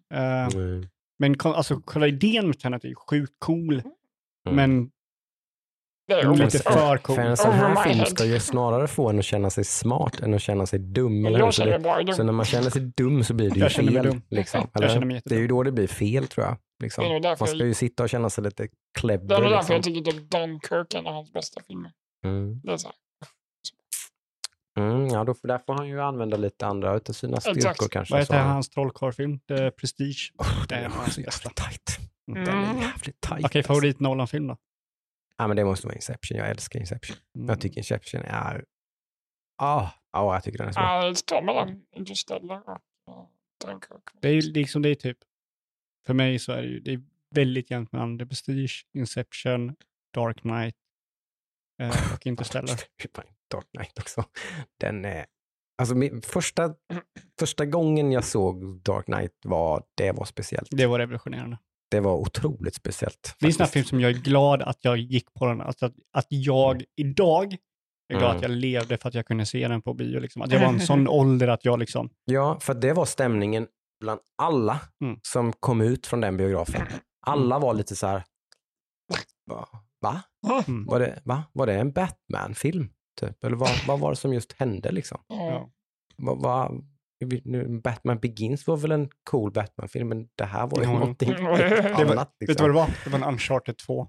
Mm. 0.54 0.86
Men 1.18 1.34
alltså, 1.42 1.80
själva 1.86 2.06
idén 2.08 2.46
med 2.46 2.58
Tenet 2.58 2.84
är 2.84 2.88
ju 2.88 2.94
sjukt 2.94 3.32
cool, 3.38 3.82
Mm. 4.46 4.56
men 4.56 4.90
Det 6.08 6.14
är 6.14 6.34
lite 6.34 6.58
för 6.58 6.96
cool. 6.96 7.16
För 7.16 7.22
en 7.22 7.36
sån 7.36 7.52
här 7.52 7.68
my 7.86 7.92
film 7.94 8.06
ska 8.06 8.24
ju 8.24 8.40
snarare 8.40 8.88
få 8.88 9.08
en 9.10 9.18
att 9.18 9.24
känna 9.24 9.50
sig 9.50 9.64
smart 9.64 10.20
än 10.20 10.34
att 10.34 10.42
känna 10.42 10.66
sig 10.66 10.78
dum. 10.78 11.26
Eller 11.26 11.38
Så, 11.38 11.52
känner 11.52 11.72
det, 11.72 11.78
bara 11.78 12.12
så 12.12 12.22
när 12.22 12.32
man 12.32 12.44
känner 12.46 12.70
sig 12.70 12.82
dum 12.82 13.24
så 13.24 13.34
blir 13.34 13.50
det 13.50 13.56
ju 13.56 13.62
Jag 13.62 13.70
känner 13.70 13.92
mig 13.92 14.02
fel. 14.02 14.12
dum. 14.12 14.22
Liksom, 14.28 14.68
Jag 14.72 14.90
känner 14.90 15.06
mig 15.06 15.08
det 15.08 15.14
jättedum. 15.14 15.38
är 15.38 15.42
ju 15.42 15.48
då 15.48 15.62
det 15.62 15.72
blir 15.72 15.86
fel 15.86 16.26
tror 16.28 16.46
jag. 16.46 16.56
Liksom. 16.82 17.04
Man 17.22 17.36
ska 17.36 17.46
jag- 17.46 17.66
ju 17.66 17.74
sitta 17.74 18.02
och 18.02 18.08
känna 18.08 18.30
sig 18.30 18.44
lite 18.44 18.62
Det 18.62 18.66
är 18.66 18.70
clever. 19.00 19.40
nog 19.40 19.50
därför 19.50 19.72
jag 19.72 19.78
Liksom. 19.78 19.82
tycker 19.82 20.12
typ 20.12 20.30
Dunkirk 20.30 20.94
är 20.94 20.98
en 20.98 21.06
av 21.06 21.14
hans 21.14 21.32
bästa 21.32 21.60
filmer. 21.66 21.92
Mm. 22.24 22.60
Det 22.64 22.72
är 22.72 22.76
så. 22.76 22.92
Mm, 24.78 25.06
ja, 25.06 25.24
då, 25.24 25.34
får- 25.34 25.48
där 25.48 25.58
får 25.58 25.74
han 25.74 25.88
ju 25.88 26.00
använda 26.00 26.36
lite 26.36 26.66
andra 26.66 26.96
utav 26.96 27.12
sina 27.12 27.36
Exakt. 27.36 27.60
styrkor 27.60 27.88
kanske. 27.88 28.14
Vad 28.14 28.20
heter 28.20 28.38
han- 28.38 28.50
hans 28.50 28.70
trollkarlfilm? 28.70 29.40
The 29.40 29.70
Prestige? 29.70 30.32
Oh, 30.38 30.66
Det 30.68 30.74
den 30.74 30.84
är 30.84 30.90
så 30.90 30.96
bästa. 31.20 31.20
jävligt 31.20 31.54
tajt. 31.56 31.98
Mm. 32.28 32.44
Den 32.44 32.58
är 32.58 32.80
jävligt 32.82 33.20
tajt. 33.20 33.44
Okej, 33.44 33.58
alltså. 33.58 33.72
favorit 33.72 34.00
Nolan-film 34.00 34.46
då? 34.46 34.56
Ja, 35.36 35.46
men 35.46 35.56
det 35.56 35.64
måste 35.64 35.86
vara 35.86 35.94
Inception. 35.94 36.36
Jag 36.38 36.50
älskar 36.50 36.80
Inception. 36.80 37.16
Mm. 37.36 37.48
Jag 37.48 37.60
tycker 37.60 37.78
Inception 37.78 38.20
är... 38.22 38.64
Ah, 39.58 39.88
ja, 40.12 40.34
jag 40.34 40.44
tycker 40.44 40.58
den 40.58 40.68
är 40.68 40.72
så 40.72 40.80
bra. 40.80 41.02
Ja, 41.04 41.08
det 41.08 41.14
står 41.16 41.42
mellan 41.42 41.82
Interstellar 41.96 42.62
och 43.06 43.30
Dunkirk. 43.66 44.02
Det 44.20 44.28
är 44.28 44.32
ju 44.32 44.40
liksom, 44.40 44.82
det 44.82 44.88
är 44.88 44.94
typ, 44.94 45.18
för 46.06 46.14
mig 46.14 46.38
så 46.38 46.52
är 46.52 46.62
det 46.62 46.68
ju, 46.68 46.80
det 46.80 46.92
är 46.92 47.00
väldigt 47.34 47.70
jämnt 47.70 47.92
mellan 47.92 48.18
The 48.18 48.26
Prestige, 48.26 48.86
Inception, 48.94 49.74
Dark 50.14 50.40
Knight 50.40 50.74
eh, 51.82 52.12
och 52.14 52.26
Interstellar. 52.26 52.80
Dark 53.50 53.66
Knight 53.76 53.98
också. 53.98 54.24
Den 54.80 55.04
är... 55.04 55.26
Alltså 55.78 55.94
min, 55.94 56.22
första, 56.22 56.74
första 57.38 57.66
gången 57.66 58.12
jag 58.12 58.24
såg 58.24 58.82
Dark 58.82 59.04
Knight 59.04 59.32
var, 59.44 59.82
det 59.94 60.12
var 60.12 60.24
speciellt. 60.24 60.68
Det 60.70 60.86
var 60.86 60.98
revolutionerande. 60.98 61.58
Det 61.90 62.00
var 62.00 62.14
otroligt 62.14 62.74
speciellt. 62.74 63.36
Det 63.38 63.46
är 63.46 63.48
en 63.48 63.52
sån 63.52 63.64
här 63.64 63.70
film 63.70 63.84
som 63.84 64.00
jag 64.00 64.10
är 64.10 64.18
glad 64.18 64.62
att 64.62 64.78
jag 64.80 64.98
gick 64.98 65.34
på 65.34 65.46
den. 65.46 65.60
Alltså 65.60 65.86
att, 65.86 65.94
att 66.12 66.26
jag 66.28 66.84
idag 66.96 67.56
är 68.08 68.18
glad 68.18 68.24
Mm. 68.24 68.36
att 68.36 68.42
jag 68.42 68.50
levde 68.50 68.98
för 68.98 69.08
att 69.08 69.14
jag 69.14 69.26
kunde 69.26 69.46
se 69.46 69.68
den 69.68 69.82
på 69.82 69.94
bio. 69.94 70.20
Liksom. 70.20 70.42
Att 70.42 70.52
jag 70.52 70.60
var 70.60 70.68
en 70.68 70.80
sån 70.86 71.08
ålder 71.08 71.48
att 71.48 71.64
jag 71.64 71.78
liksom, 71.78 72.10
Ja, 72.24 72.58
för 72.60 72.74
det 72.74 72.92
var 72.92 73.04
stämningen 73.04 73.66
bland 74.02 74.20
alla 74.38 74.80
Mm. 75.04 75.18
som 75.22 75.52
kom 75.52 75.80
ut 75.80 76.06
från 76.06 76.20
den 76.20 76.36
biografen. 76.36 76.86
Alla 77.26 77.58
var 77.58 77.74
lite 77.74 77.96
så 77.96 78.06
här... 78.06 78.24
Va? 79.50 79.68
Va? 80.00 80.22
mm. 80.68 80.86
Var 80.86 81.00
det, 81.00 81.20
va? 81.24 81.42
Var 81.52 81.66
det 81.66 81.74
en 81.74 81.92
Batman-film? 81.92 82.88
Typ? 83.20 83.44
Eller 83.44 83.56
vad, 83.56 83.70
vad 83.86 84.00
var 84.00 84.10
det 84.10 84.16
som 84.16 84.32
just 84.32 84.52
hände 84.52 84.92
liksom? 84.92 85.18
Ja. 85.28 85.70
Vad, 86.16 86.38
vad, 86.42 86.84
vi- 87.24 87.42
nu, 87.44 87.80
Batman 87.80 88.18
Begins 88.18 88.66
var 88.66 88.76
väl 88.76 88.92
en 88.92 89.08
cool 89.30 89.52
Batman-film, 89.52 90.08
men 90.08 90.28
det 90.34 90.44
här 90.44 90.66
var 90.66 90.78
ju 90.82 90.84
Ja. 90.84 90.92
någonting 90.98 91.30
Det 91.34 91.42
var- 92.04 92.12
annat. 92.12 92.34
vet 92.40 92.48
du 92.58 92.62
vad 92.62 92.70
det 92.70 92.74
var? 92.74 92.90
Det 93.04 93.10
var 93.10 93.18
en 93.18 93.24
Uncharted 93.24 93.78
2. 93.78 94.04
I 94.04 94.08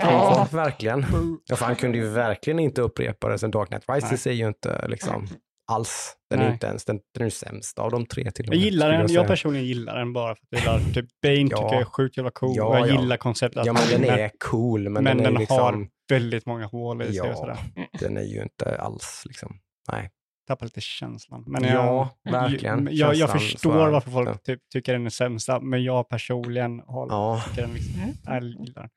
Ja. 0.00 0.06
Ja, 0.10 0.48
verkligen. 0.56 1.06
Ja, 1.46 1.56
för 1.56 1.64
han 1.66 1.76
kunde 1.76 1.98
ju 1.98 2.08
verkligen 2.08 2.58
inte 2.58 2.82
upprepa 2.82 3.28
det 3.28 3.38
sen 3.38 3.50
Dark 3.50 3.68
Knight 3.68 3.84
Rises 3.88 4.26
är 4.26 4.32
ju 4.32 4.48
inte 4.48 4.88
liksom 4.88 5.26
alls, 5.72 6.16
den 6.30 6.38
är 6.38 6.42
Nej. 6.42 6.50
ju 6.50 6.52
inte 6.54 6.66
ens, 6.66 6.84
den, 6.84 7.00
den 7.14 7.20
är 7.22 7.26
ju 7.26 7.30
sämst 7.30 7.78
av 7.78 7.90
de 7.90 8.06
tre 8.06 8.30
till 8.30 8.48
och 8.48 8.54
Jag 8.54 8.58
med, 8.60 8.64
gillar 8.64 8.86
skulle 8.86 8.92
den, 8.92 9.00
jag 9.00 9.10
säga. 9.10 9.24
personligen 9.28 9.66
gillar 9.66 9.98
den 9.98 10.12
bara 10.12 10.34
för 10.34 10.42
att 10.42 10.48
jag 10.50 10.60
gillar 10.60 10.92
typ 10.94 11.06
Bane 11.22 11.36
Ja. 11.36 11.56
tycker 11.56 11.72
jag 11.72 11.80
är 11.80 11.84
sjukt 11.84 12.16
jävla 12.16 12.30
cool 12.30 12.52
Ja, 12.56 12.64
och 12.64 12.76
jag 12.78 12.88
ja. 12.88 13.00
gillar 13.00 13.16
konceptet 13.16 13.66
Ja, 13.66 13.72
men 13.72 13.82
den 14.02 14.04
är 14.18 14.30
cool, 14.38 14.82
men, 14.82 14.92
men 14.92 15.04
den, 15.04 15.24
den 15.24 15.34
är 15.36 15.38
liksom, 15.40 15.58
har 15.58 15.88
väldigt 16.08 16.46
många 16.46 16.66
hål 16.66 17.02
i 17.02 17.12
sig 17.12 17.20
och 17.20 17.26
ja, 17.26 17.34
sådär. 17.36 17.58
den 18.00 18.16
är 18.16 18.22
ju 18.22 18.42
inte 18.42 18.76
alls 18.78 19.22
liksom, 19.26 19.60
nej. 19.92 20.10
Tappar 20.46 20.66
lite 20.66 20.80
känslan. 20.80 21.44
Men 21.46 21.64
ja, 21.64 22.08
jag, 22.22 22.32
verkligen. 22.32 22.88
Jag, 22.92 23.14
jag 23.14 23.16
Känslan 23.16 23.38
förstår 23.40 23.72
för- 23.72 23.90
varför 23.90 24.10
folk 24.10 24.42
typ, 24.42 24.60
tycker 24.72 24.92
den 24.92 25.06
är 25.06 25.10
sämsta, 25.10 25.60
men 25.60 25.84
jag 25.84 26.08
personligen 26.08 26.80
har, 26.80 27.06
Ja, 27.10 27.42
tycker 27.48 27.62
den 27.62 27.74
liksom, 27.74 27.92
jag 28.24 28.42
gillar 28.44 28.82
den. 28.82 28.90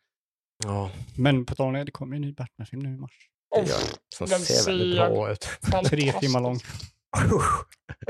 ja, 0.66 0.92
Men 1.18 1.46
på 1.46 1.56
tal 1.56 1.68
om 1.68 1.74
det, 1.74 1.84
det 1.84 1.92
kommer 1.92 2.16
ju 2.16 2.16
en 2.16 2.22
ny 2.22 2.34
Batman-film 2.34 2.82
nu 2.84 2.94
i 2.94 2.98
mars. 2.98 3.12
Gör 3.56 3.80
den. 4.20 4.30
Den 4.30 4.40
ser 4.40 4.72
väldigt 4.72 4.98
bra 4.98 5.32
ut. 5.32 5.48
Tre 5.86 6.12
timmar 6.12 6.42
lång. 6.42 6.56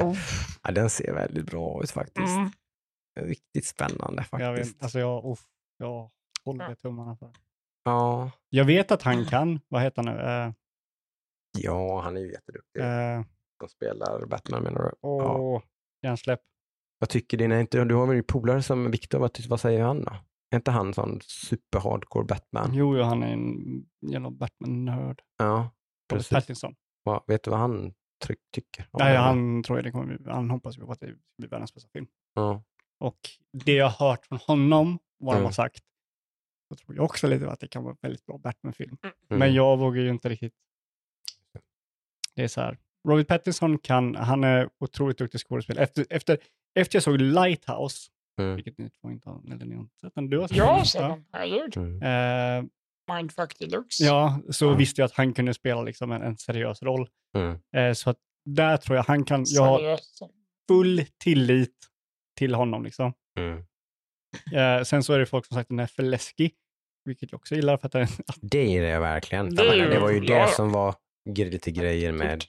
Uff. 0.06 0.56
ja, 0.64 0.72
den 0.72 0.90
ser 0.90 1.14
väldigt 1.14 1.46
bra 1.46 1.84
ut 1.84 1.92
faktiskt. 1.92 2.28
Mm. 2.28 2.52
Riktigt 3.20 3.66
spännande 3.66 4.26
Jag, 4.32 4.52
faktiskt. 4.54 4.76
vet, 4.76 4.84
alltså 4.84 5.00
jag, 5.00 5.26
uff, 5.26 5.40
jag 5.78 6.10
håller 6.46 6.76
tummarna 6.76 7.16
för. 7.16 7.32
Ja, 7.84 8.32
Jag 8.50 8.66
vet 8.66 8.92
att 8.92 9.02
han 9.02 9.26
kan, 9.26 9.60
vad 9.68 9.82
heter 9.82 10.04
han 10.04 10.16
nu? 10.16 10.22
Eh, 10.22 10.52
ja, 11.58 12.02
han 12.02 12.18
är 12.18 12.22
ju 12.22 12.32
jätteduktig. 12.32 12.82
eh, 12.82 13.22
som 13.60 13.70
spelar 13.70 14.26
Batman 14.26 14.64
menar 14.64 14.80
du? 14.82 14.92
Ja. 15.02 15.38
åh, 15.38 15.62
hjärnsläpp. 16.02 16.42
Vad 17.00 17.10
tycker 17.10 17.38
dina, 17.38 17.60
inte, 17.60 17.84
du 17.84 17.96
har 17.96 18.08
väl 18.08 18.18
en 18.18 18.24
polare 18.24 18.64
som 18.64 18.92
Viktor, 18.92 19.20
vad, 19.20 19.38
vad 19.48 19.60
säger 19.60 19.82
han 19.84 20.04
då? 20.04 20.16
Är 20.50 20.56
inte 20.56 20.72
han 20.72 20.94
sån 20.94 21.20
super 21.22 21.80
hardcore 21.80 22.26
Batman? 22.26 22.70
Jo, 22.74 22.98
jo, 22.98 23.04
han 23.04 23.24
är 23.24 23.34
en 23.34 23.86
jävla 24.12 24.32
Batman-nörd. 24.32 25.22
Ja, 25.38 25.70
precis. 26.10 26.30
Pattinson. 26.30 26.76
Vad, 27.04 27.24
vet 27.28 27.44
du 27.44 27.52
vad 27.52 27.60
han 27.60 27.94
tryck, 28.26 28.40
tycker? 28.54 28.88
om 28.92 29.00
Nej, 29.04 29.18
han 29.18 29.64
tror 29.64 29.78
jag 29.78 29.86
det 29.86 29.92
kommer 29.92 30.18
bli, 30.18 30.32
han 30.32 30.50
hoppas 30.50 30.78
ju 30.78 30.82
på 30.86 30.92
att 30.92 31.00
det 31.00 31.16
blir 31.38 31.50
världens 31.50 31.74
bästa 31.74 31.90
film. 31.94 32.08
Ja. 32.34 32.64
Och 33.00 33.20
det 33.66 33.74
jag 33.74 33.90
har 33.90 34.10
hört 34.10 34.26
från 34.26 34.40
honom, 34.40 35.00
vad 35.18 35.36
de 35.36 35.38
Mm. 35.38 35.46
har 35.46 35.52
sagt, 35.52 35.80
så 36.70 36.76
tror 36.76 36.96
jag 36.96 37.06
också 37.06 37.28
lite 37.28 37.50
att 37.52 37.60
det 37.60 37.68
kan 37.68 37.84
vara 37.84 37.92
en 37.94 37.98
väldigt 38.02 38.26
bra 38.26 38.38
Batman-film. 38.38 38.98
Mm. 39.04 39.16
Men 39.40 39.54
jag 39.54 39.78
vågar 39.78 40.02
ju 40.02 40.10
inte 40.10 40.30
riktigt. 40.30 40.54
Det 42.36 42.44
är 42.44 42.48
så 42.48 42.62
här. 42.62 42.78
Robert 43.08 43.28
Pattinson 43.28 43.80
kan, 43.80 44.16
han 44.16 44.44
är 44.44 44.70
otroligt 44.80 45.18
duktig 45.18 45.42
skådespelare. 45.42 45.84
Efter, 45.84 46.06
efter, 46.10 46.38
efter 46.80 46.96
jag 46.96 47.04
såg 47.04 47.22
Lighthouse, 47.22 48.12
Mm. 48.38 48.56
vilket 48.56 48.78
ni 48.78 48.90
två 48.90 49.12
inte 49.12 49.30
har, 49.30 49.42
eller 49.54 49.66
ni 49.66 49.76
har 49.76 49.82
inte 49.82 49.98
sett 49.98 50.16
den, 50.16 50.30
du 50.30 50.40
har 50.40 50.48
sett 50.48 50.58
Jag 50.58 50.66
har 50.66 50.76
den? 50.76 50.86
sett 50.86 51.02
den, 51.02 51.26
herregud. 51.34 51.78
Mm. 51.78 52.02
Ja. 52.02 52.58
Eh, 52.58 52.64
Mindfuck 53.16 53.60
deluxe. 53.60 54.04
ja, 54.04 54.40
så 54.50 54.66
Ja. 54.66 54.74
visste 54.74 55.02
jag 55.02 55.06
att 55.06 55.14
han 55.14 55.34
kunde 55.34 55.54
spela 55.54 55.82
liksom 55.82 56.12
en, 56.12 56.22
en 56.22 56.38
seriös 56.38 56.84
roll. 56.84 57.10
Mm. 57.38 57.60
Eh, 57.76 57.94
så 57.94 58.10
att 58.10 58.18
där 58.46 58.78
tror 58.78 58.96
jag 58.96 59.04
han 59.04 59.26
kan, 59.26 59.44
jag 59.48 59.64
har 59.64 60.00
full 60.68 61.06
tillit 61.24 61.76
till 62.38 62.56
honom 62.56 62.84
liksom. 62.84 63.14
Mm. 63.40 63.64
Eh, 64.56 64.84
sen 64.84 65.04
så 65.04 65.14
är 65.14 65.20
det 65.20 65.26
folk 65.26 65.46
som 65.46 65.56
sagt 65.56 65.66
att 65.66 65.70
den 65.70 65.80
är 65.80 65.88
för 65.88 66.04
läskig, 66.04 66.54
vilket 67.06 67.32
jag 67.32 67.40
också 67.40 67.56
gillar 67.56 67.78
för 67.78 67.86
att 67.88 67.92
den, 67.92 68.08
Det 68.42 68.78
är 68.78 68.82
det 68.82 69.00
verkligen. 69.00 69.56
Det 69.56 69.76
Jag 69.76 69.92
det 69.92 70.00
var 70.00 70.12
ju 70.12 70.20
det 70.20 70.48
som 70.56 70.72
var 70.72 70.96
lite 71.36 71.72
grejer 71.72 72.12
med 72.12 72.44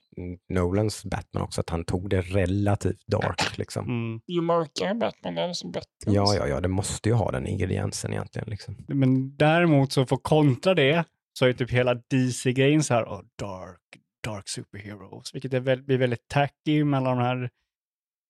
Nolans 0.48 1.04
Batman 1.04 1.42
också, 1.42 1.60
att 1.60 1.70
han 1.70 1.84
tog 1.84 2.10
det 2.10 2.20
relativt 2.20 3.06
dark 3.06 3.58
liksom. 3.58 3.84
mm, 3.86 4.20
Ju 4.26 4.40
mörkare 4.40 4.94
Batman 4.94 5.38
är, 5.38 5.48
desto 5.48 5.70
bättre. 5.70 5.86
Ja, 6.06 6.34
ja, 6.34 6.46
ja, 6.46 6.60
det 6.60 6.68
måste 6.68 7.08
ju 7.08 7.14
ha 7.14 7.30
den 7.30 7.46
ingrediensen 7.46 8.12
egentligen 8.12 8.50
liksom. 8.50 8.76
Men 8.88 9.36
däremot 9.36 9.92
så 9.92 10.06
för 10.06 10.16
kontra 10.16 10.74
det 10.74 11.04
så 11.38 11.46
är 11.46 11.52
typ 11.52 11.70
hela 11.70 11.94
DC-grejen 11.94 12.82
så 12.82 12.94
här, 12.94 13.04
oh, 13.04 13.20
dark, 13.38 13.80
dark 14.24 14.48
superheroes, 14.48 15.34
vilket 15.34 15.54
är 15.54 15.60
väl, 15.60 15.82
blir 15.82 15.98
väldigt 15.98 16.28
tacky 16.28 16.84
mellan 16.84 17.16
de 17.18 17.24
här 17.24 17.50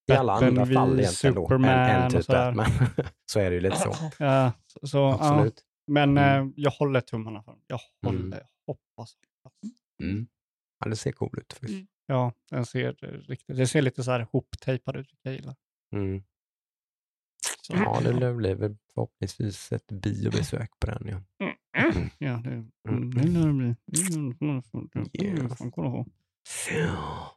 I 0.09 0.13
alla 0.13 0.33
andra 0.33 0.51
Batman 0.51 0.75
fall 0.89 1.01
egentligen 1.01 1.35
då, 1.35 1.55
än, 1.55 1.65
än 1.65 2.11
typ 2.11 2.25
sådär. 2.25 2.53
Batman. 2.53 2.89
så 3.33 3.41
är 3.41 3.51
det 3.51 3.55
ju 3.55 3.61
lite 3.61 3.77
så. 3.77 3.95
Ja, 4.19 4.53
så, 4.67 4.87
så, 4.87 4.97
ja, 4.99 5.15
Absolut. 5.15 5.63
men 5.87 6.19
Mm. 6.19 6.47
eh, 6.47 6.53
jag 6.57 6.71
håller 6.71 7.01
tummarna 7.01 7.43
för 7.43 7.53
den. 7.53 7.61
Jag 7.67 7.81
håller, 8.07 8.19
Mm. 8.27 8.39
hoppas. 8.67 9.13
Mm. 10.03 10.27
Ja, 10.79 10.89
det 10.91 10.97
ser 10.97 11.13
cool 11.13 11.39
ut 11.39 11.53
faktiskt. 11.53 11.73
Mm. 11.75 11.87
Ja, 12.07 12.33
den 12.51 12.67
ser 12.67 13.05
eh, 13.05 13.09
riktigt, 13.09 13.57
det 13.57 13.67
ser 13.67 13.83
lite 13.83 14.03
så 14.05 14.11
här 14.11 14.27
hoptejpad 14.33 14.97
ut, 14.97 15.15
jag 15.23 15.35
gillar. 15.35 15.57
Mm. 15.95 16.23
Så, 17.63 17.73
Ja, 17.75 18.01
det 18.05 18.35
blir 18.35 18.55
väl 18.55 18.77
förhoppningsvis 18.95 19.73
ett 19.73 19.87
biobesök 19.93 20.71
på 20.81 20.87
den. 20.87 21.09
Ja. 21.09 21.47
Mm. 21.85 22.11
ja, 22.19 22.33
det, 22.45 22.51
Mm. 22.51 22.71
mm. 22.89 23.11
det 23.11 23.23
lär 23.23 23.47
det 23.47 23.53
bli. 23.53 23.75
Mm, 24.17 24.37
mm, 24.41 24.63
mm, 24.75 24.89
mm, 24.95 25.09
Yeah. 25.13 25.55
fan, 25.55 25.71
kolla 25.71 25.91
på. 25.91 26.07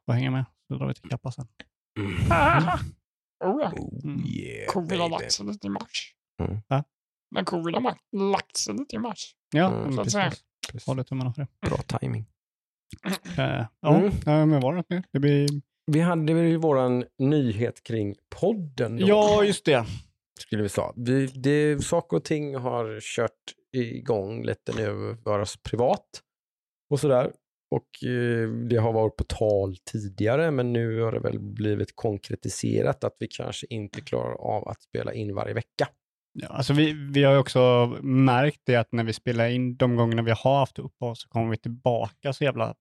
Får 0.06 0.14
hänga 0.14 0.32
med, 0.32 0.46
så 0.68 0.74
drar 0.76 0.88
vi 0.88 0.94
till 0.94 1.10
Kappa 1.10 1.32
sen. 1.32 1.48
Mm. 2.00 2.14
oh, 3.44 3.74
Mm. 4.04 4.24
yeah, 4.26 4.68
Covid 4.74 5.00
har 5.00 5.10
lagt 5.10 5.32
sig 5.32 5.46
lite 5.46 5.68
i 5.68 5.70
mars. 5.70 6.16
Mm. 6.40 6.62
Va? 6.68 6.84
Men 7.32 7.46
covid 7.46 7.76
har 7.76 7.98
lagt 8.32 8.58
sig 8.58 8.74
lite 8.76 8.96
i 8.96 9.00
mars. 9.00 9.36
Ja, 9.52 9.74
Mm. 9.84 9.98
Precis. 9.98 10.44
Håller 10.86 11.04
tummarna 11.04 11.34
för 11.34 11.42
det. 11.42 11.70
Bra 11.70 11.78
timing. 12.00 12.26
Eh, 13.38 13.66
ja, 13.82 13.98
Mm. 14.00 14.12
ja, 14.26 14.46
men 14.46 14.60
var 14.62 14.72
det 14.72 14.78
något 14.78 14.90
mer? 14.90 15.04
Det 15.12 15.20
blir... 15.20 15.48
Vi 15.92 16.00
hade 16.00 16.34
ju 16.34 16.58
våran 16.58 17.04
nyhet 17.20 17.84
kring 17.84 18.16
podden 18.40 18.98
då. 18.98 19.08
Ja, 19.08 19.44
just 19.44 19.66
det. 19.66 19.86
skulle 20.40 20.64
vi 20.64 20.70
säga. 20.70 20.94
Vi, 20.96 21.26
det, 21.26 21.84
saker 21.84 22.18
och 22.18 22.24
ting 22.24 22.56
har 22.56 23.00
kört 23.02 23.32
igång 23.74 24.44
lite 24.44 24.74
nu 24.76 25.18
oss 25.26 25.58
privat 25.64 26.06
och 26.92 27.00
sådär. 27.00 27.32
Och 27.76 28.08
eh, 28.10 28.50
det 28.50 28.78
har 28.78 28.94
varit 28.94 29.16
på 29.16 29.24
tal 29.24 29.76
tidigare, 29.92 30.52
men 30.52 30.74
nu 30.74 31.02
har 31.02 31.12
det 31.12 31.20
väl 31.20 31.40
blivit 31.40 31.96
konkretiserat 31.96 33.04
att 33.04 33.16
vi 33.20 33.28
kanske 33.28 33.68
inte 33.70 34.02
klarar 34.02 34.34
av 34.42 34.68
att 34.68 34.82
spela 34.82 35.14
in 35.14 35.36
varje 35.36 35.54
vecka. 35.54 35.88
Ja, 36.34 36.48
alltså 36.48 36.74
vi, 36.74 36.94
vi 37.14 37.24
har 37.24 37.38
också 37.38 37.88
märkt 38.02 38.62
det 38.66 38.76
att 38.76 38.92
när 38.92 39.04
vi 39.04 39.14
spelar 39.14 39.48
in 39.50 39.78
de 39.78 39.96
gångerna 39.96 40.22
vi 40.22 40.32
har 40.32 40.60
haft 40.60 40.80
uppehåll 40.80 41.16
så 41.16 41.30
kommer 41.30 41.52
vi 41.52 41.58
tillbaka 41.58 42.34
så 42.34 42.44
jävla 42.44 42.76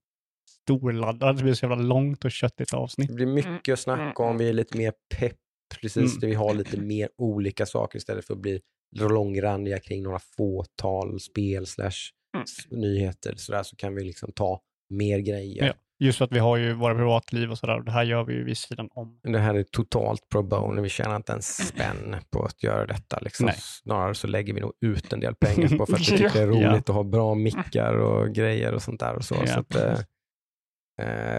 storladdade. 0.62 1.32
Det 1.38 1.42
blir 1.42 1.54
så 1.54 1.64
jävla 1.66 1.76
långt 1.84 2.24
och 2.24 2.30
köttigt 2.30 2.74
avsnitt. 2.74 3.08
Det 3.08 3.14
blir 3.14 3.26
mycket 3.26 3.72
att 3.72 3.78
snacka 3.80 4.22
om, 4.22 4.38
vi 4.38 4.48
är 4.48 4.52
lite 4.52 4.78
mer 4.78 4.92
pepp, 5.18 5.36
precis, 5.80 5.96
Mm. 5.96 6.20
där 6.20 6.28
vi 6.28 6.34
har 6.34 6.54
lite 6.54 6.76
mer 6.80 7.08
olika 7.18 7.66
saker 7.66 7.98
istället 7.98 8.26
för 8.26 8.34
att 8.34 8.40
bli 8.40 8.60
långrandiga 8.96 9.78
kring 9.78 10.02
några 10.02 10.18
fåtal 10.36 11.20
spel 11.20 11.66
slash 11.66 11.90
Mm. 12.36 12.44
nyheter 12.82 13.34
sådär, 13.36 13.62
så 13.62 13.76
kan 13.76 13.94
vi 13.94 14.04
liksom 14.04 14.32
ta 14.32 14.60
mer 14.90 15.18
grejer. 15.18 15.66
Ja. 15.66 15.72
Just 16.02 16.18
för 16.18 16.24
att 16.24 16.32
vi 16.32 16.38
har 16.38 16.56
ju 16.56 16.72
våra 16.74 16.94
privatliv 16.94 17.50
och 17.50 17.58
sådär. 17.58 17.78
och 17.78 17.84
Det 17.84 17.90
här 17.90 18.04
gör 18.04 18.24
vi 18.24 18.34
ju 18.34 18.44
vid 18.44 18.56
sidan 18.58 18.88
om. 18.94 19.20
Det 19.22 19.38
här 19.38 19.54
är 19.54 19.62
totalt 19.62 20.28
pro 20.32 20.42
bono. 20.42 20.82
Vi 20.82 20.88
tjänar 20.88 21.16
inte 21.16 21.32
en 21.32 21.42
spänn 21.42 22.16
på 22.30 22.44
att 22.44 22.62
göra 22.62 22.86
detta. 22.86 23.18
Liksom. 23.20 23.46
Nej. 23.46 23.54
Snarare 23.58 24.14
så 24.14 24.26
lägger 24.26 24.54
vi 24.54 24.60
nog 24.60 24.72
ut 24.80 25.12
en 25.12 25.20
del 25.20 25.34
pengar 25.34 25.78
på 25.78 25.86
för 25.86 25.94
att 25.94 26.00
vi 26.00 26.04
tycker 26.04 26.32
det 26.32 26.40
är 26.40 26.46
roligt 26.46 26.62
Ja. 26.62 26.76
att 26.76 26.88
ha 26.88 27.02
bra 27.04 27.34
mickar 27.34 27.94
och 27.94 28.34
grejer 28.34 28.72
och 28.74 28.82
sånt 28.82 29.00
där. 29.00 29.14
Och 29.14 29.24
så 29.24 29.34
Ja, 29.40 29.46
så 29.46 29.60
att, 29.60 29.74
eh, 29.74 29.98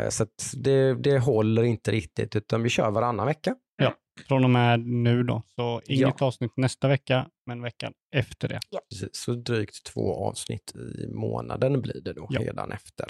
så 0.10 0.24
att 0.24 0.54
det, 0.58 0.94
det 0.96 1.20
håller 1.20 1.64
inte 1.64 1.92
riktigt, 1.92 2.36
utan 2.36 2.64
vi 2.64 2.70
kör 2.70 2.92
varannan 2.92 3.26
vecka. 3.26 3.56
Från 4.28 4.44
och 4.44 4.50
med 4.50 4.80
nu 4.80 5.24
då. 5.24 5.44
Så 5.56 5.82
inget 5.86 6.22
avsnitt 6.22 6.52
nästa 6.58 6.88
vecka, 6.88 7.28
men 7.46 7.62
veckan 7.62 7.94
efter 8.16 8.48
det. 8.48 8.60
Precis. 8.90 9.10
Så 9.12 9.34
drygt 9.34 9.84
två 9.86 10.16
avsnitt 10.26 10.76
i 10.76 11.08
månaden 11.08 11.82
blir 11.82 12.02
det 12.02 12.14
då 12.14 12.28
Ja. 12.30 12.40
redan 12.42 12.72
efter. 12.72 13.06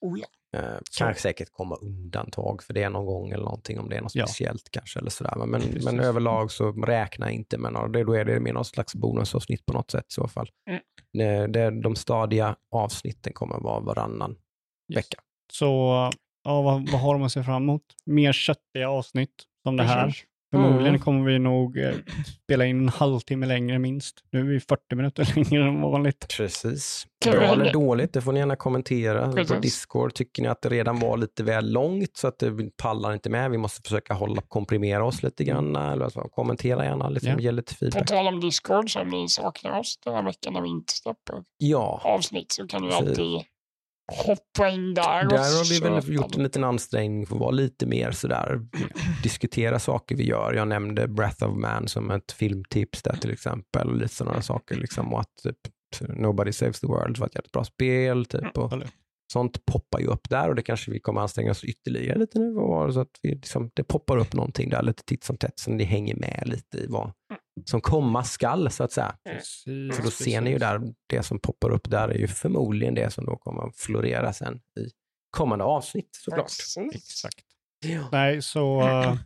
Oh, 0.00 0.18
ja. 0.20 0.58
Eh, 0.60 0.78
kan 0.98 1.14
säkert 1.14 1.50
komma 1.52 1.74
undantag 1.76 2.62
för 2.62 2.74
det 2.74 2.88
någon 2.88 3.06
gång 3.06 3.30
eller 3.30 3.44
någonting 3.44 3.78
om 3.80 3.88
det 3.88 3.96
är 3.96 4.00
något 4.02 4.14
Ja. 4.14 4.26
speciellt 4.26 4.68
kanske. 4.70 4.98
Eller 4.98 5.10
sådär. 5.10 5.34
Men, 5.36 5.50
men, 5.50 5.60
Precis. 5.60 5.84
men 5.84 6.00
överlag 6.00 6.50
så 6.52 6.72
räkna 6.72 7.30
inte 7.30 7.58
med 7.58 7.72
några, 7.72 7.88
det- 7.88 8.04
då 8.04 8.12
är 8.12 8.24
det 8.24 8.40
mer 8.40 8.52
någon 8.52 8.64
slags 8.64 8.94
bonusavsnitt 8.94 9.66
på 9.66 9.72
något 9.72 9.90
sätt 9.90 10.04
i 10.08 10.12
så 10.14 10.28
fall. 10.28 10.48
Mm. 10.70 10.80
Det, 11.12 11.46
det, 11.46 11.80
de 11.82 11.96
stadiga 11.96 12.56
avsnitten 12.70 13.32
kommer 13.32 13.58
vara 13.60 13.80
varannan 13.80 14.30
Yes. 14.92 14.96
vecka. 14.98 15.18
Så 15.52 15.66
ja, 16.44 16.62
vad, 16.62 16.88
vad 16.90 17.00
har 17.00 17.14
de 17.14 17.22
att 17.22 17.32
se 17.32 17.42
fram 17.42 17.62
emot? 17.62 17.82
Mer 18.06 18.32
köttiga 18.32 18.90
avsnitt 18.90 19.34
som 19.62 19.76
det 19.76 19.84
här. 19.84 20.14
Förmodligen 20.50 20.86
Mm. 20.88 21.00
kommer 21.00 21.24
vi 21.30 21.38
nog 21.38 21.78
eh, 21.78 21.94
spela 22.44 22.66
in 22.66 22.80
en 22.80 22.88
halvtimme 22.88 23.46
längre 23.46 23.78
minst. 23.78 24.14
Nu 24.32 24.40
är 24.40 24.44
vi 24.44 24.60
40 24.60 24.94
minuter 24.94 25.32
längre 25.36 25.68
än 25.68 25.80
vanligt. 25.80 26.26
Precis. 26.36 27.06
Bra 27.24 27.42
eller 27.42 27.72
dåligt, 27.72 28.12
det 28.12 28.20
får 28.20 28.32
ni 28.32 28.38
gärna 28.38 28.56
kommentera 28.56 29.26
på 29.28 29.32
Precis. 29.32 29.60
Discord. 29.60 30.14
Tycker 30.14 30.42
ni 30.42 30.48
att 30.48 30.62
det 30.62 30.68
redan 30.68 30.98
var 31.00 31.16
lite 31.16 31.42
väl 31.42 31.72
långt 31.72 32.16
så 32.16 32.28
att 32.28 32.38
det 32.38 32.50
vi 32.50 32.70
pallar 32.82 33.12
inte 33.12 33.30
med? 33.30 33.50
Vi 33.50 33.58
måste 33.58 33.82
försöka 33.82 34.14
hålla, 34.14 34.42
komprimera 34.48 35.04
oss 35.04 35.22
lite 35.22 35.44
grann. 35.44 35.76
Eller 35.76 36.08
så, 36.08 36.20
kommentera 36.20 36.84
gärna, 36.84 37.08
liksom, 37.08 37.30
Ja. 37.32 37.38
ge 37.38 37.52
lite 37.52 37.72
På 37.74 37.78
feedback. 37.78 38.06
tal 38.08 38.26
om 38.26 38.40
Discord, 38.40 38.90
så 38.92 39.00
om 39.00 39.08
ni 39.08 39.28
saknar 39.28 39.78
oss 39.78 39.98
den 40.04 40.14
här 40.14 40.22
veckan 40.22 40.52
när 40.52 40.60
vi 40.60 40.68
inte 40.68 40.92
släpper 40.92 41.44
Ja, 41.58 42.00
avsnitt 42.04 42.52
så 42.52 42.66
kan 42.66 42.82
ni 42.82 42.88
Precis. 42.88 43.08
alltid 43.08 43.42
hoppa 44.12 44.68
in 44.68 44.94
där. 44.94 45.24
och 45.24 45.32
Där 45.32 45.38
har 45.38 45.70
vi 45.70 45.80
väl 45.80 46.14
gjort 46.14 46.36
en 46.36 46.42
liten 46.42 46.64
ansträngning 46.64 47.26
för 47.26 47.34
att 47.34 47.40
vara 47.40 47.50
lite 47.50 47.86
mer 47.86 48.10
sådär, 48.10 48.60
diskutera 49.22 49.78
saker 49.78 50.16
vi 50.16 50.24
gör. 50.24 50.52
Jag 50.54 50.68
nämnde 50.68 51.08
Breath 51.08 51.44
of 51.44 51.56
Man 51.56 51.88
som 51.88 52.10
ett 52.10 52.32
filmtips 52.32 53.02
där 53.02 53.16
till 53.16 53.32
exempel, 53.32 53.88
och 53.88 53.96
lite 53.96 54.14
sådana 54.14 54.42
saker 54.42 54.76
liksom, 54.76 55.14
och 55.14 55.20
att 55.20 55.34
typ, 55.42 55.58
Nobody 56.08 56.52
Saves 56.52 56.80
the 56.80 56.86
World 56.86 57.18
var 57.18 57.26
ett 57.26 57.34
jävligt 57.34 57.52
bra 57.52 57.64
spel, 57.64 58.24
typ, 58.24 58.58
och? 58.58 58.72
Sånt 59.32 59.66
poppar 59.66 60.00
ju 60.00 60.06
upp 60.06 60.28
där 60.28 60.48
och 60.48 60.54
det 60.54 60.62
kanske 60.62 60.90
vi 60.90 61.00
kommer 61.00 61.20
anstränga 61.20 61.50
oss 61.50 61.64
ytterligare 61.64 62.18
lite 62.18 62.38
nu, 62.38 62.56
och 62.56 62.94
så 62.94 63.00
att 63.00 63.18
vi 63.22 63.34
liksom, 63.34 63.70
det 63.74 63.84
poppar 63.84 64.16
upp 64.16 64.32
någonting 64.32 64.70
där 64.70 64.82
lite 64.82 65.02
titt 65.04 65.24
som 65.24 65.36
tätt, 65.36 65.58
så 65.58 65.70
ni 65.70 65.84
hänger 65.84 66.14
med 66.14 66.42
lite 66.46 66.78
i 66.78 66.86
vad 66.86 67.12
som 67.64 67.80
komma 67.80 68.24
skall, 68.24 68.70
så 68.70 68.84
att 68.84 68.92
säga. 68.92 69.16
Precis, 69.24 69.96
För 69.96 70.02
då 70.02 70.10
ser 70.10 70.40
ni 70.40 70.50
ju 70.50 70.58
där, 70.58 70.80
det 71.06 71.22
som 71.22 71.38
poppar 71.38 71.70
upp 71.70 71.90
där 71.90 72.08
är 72.08 72.18
ju 72.18 72.28
förmodligen 72.28 72.94
det 72.94 73.10
som 73.10 73.26
då 73.26 73.36
kommer 73.36 73.68
att 73.68 73.76
florera 73.76 74.32
sen 74.32 74.56
i 74.56 74.90
kommande 75.30 75.64
avsnitt 75.64 76.08
såklart. 76.12 76.46
Precis. 76.46 76.94
Exakt. 76.94 77.44
Ja. 77.86 78.08
Nej, 78.12 78.42
så 78.42 78.80
eh, 78.88 79.16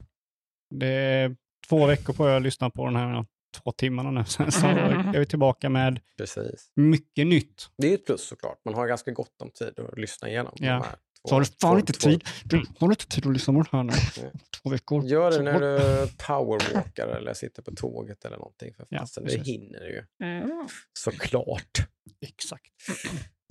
det 0.74 0.86
är 0.86 1.36
två 1.68 1.86
veckor 1.86 2.12
på 2.12 2.26
att 2.26 2.42
lyssna 2.42 2.70
på 2.70 2.86
den 2.86 2.96
här 2.96 3.26
två 3.50 3.72
timmarna 3.72 4.10
nu. 4.10 4.24
Sen 4.28 4.52
så 4.52 4.66
är 4.66 5.18
vi 5.18 5.26
tillbaka 5.26 5.68
med 5.68 6.00
Precis. 6.18 6.70
mycket 6.76 7.26
nytt. 7.26 7.68
Det 7.78 7.90
är 7.90 7.94
ett 7.94 8.06
plus 8.06 8.22
såklart. 8.28 8.60
Man 8.64 8.74
har 8.74 8.86
ganska 8.86 9.10
gott 9.10 9.42
om 9.42 9.50
tid 9.50 9.78
att 9.92 9.98
lyssna 9.98 10.28
igenom. 10.28 10.52
de 10.56 10.66
Ja. 10.66 10.72
här 10.72 10.82
två- 10.82 11.28
Så 11.28 11.34
har 11.34 11.40
du 11.40 11.46
fan 11.46 11.72
två- 11.74 11.78
inte 11.78 11.92
två- 11.92 12.10
tid. 12.10 12.24
Du 12.44 12.62
har 12.78 12.90
inte 12.90 13.06
tid 13.06 13.26
att 13.26 13.32
lyssna 13.32 13.54
på 13.54 13.76
den 13.76 13.88
här 13.90 13.96
nu. 14.22 14.30
Två 14.62 14.70
veckor. 14.70 15.04
Gör 15.04 15.30
det 15.30 15.42
när 15.42 15.60
du 15.60 16.08
powerwalkar 16.26 17.08
eller 17.08 17.34
sitter 17.34 17.62
på 17.62 17.70
tåget 17.74 18.24
eller 18.24 18.36
någonting. 18.36 18.74
För 18.74 18.86
Ja, 18.90 19.06
det 19.22 19.42
hinner 19.46 19.80
du 19.80 19.86
ju 19.92 20.26
Mm. 20.26 20.68
såklart. 20.98 21.78
Exakt. 22.20 22.72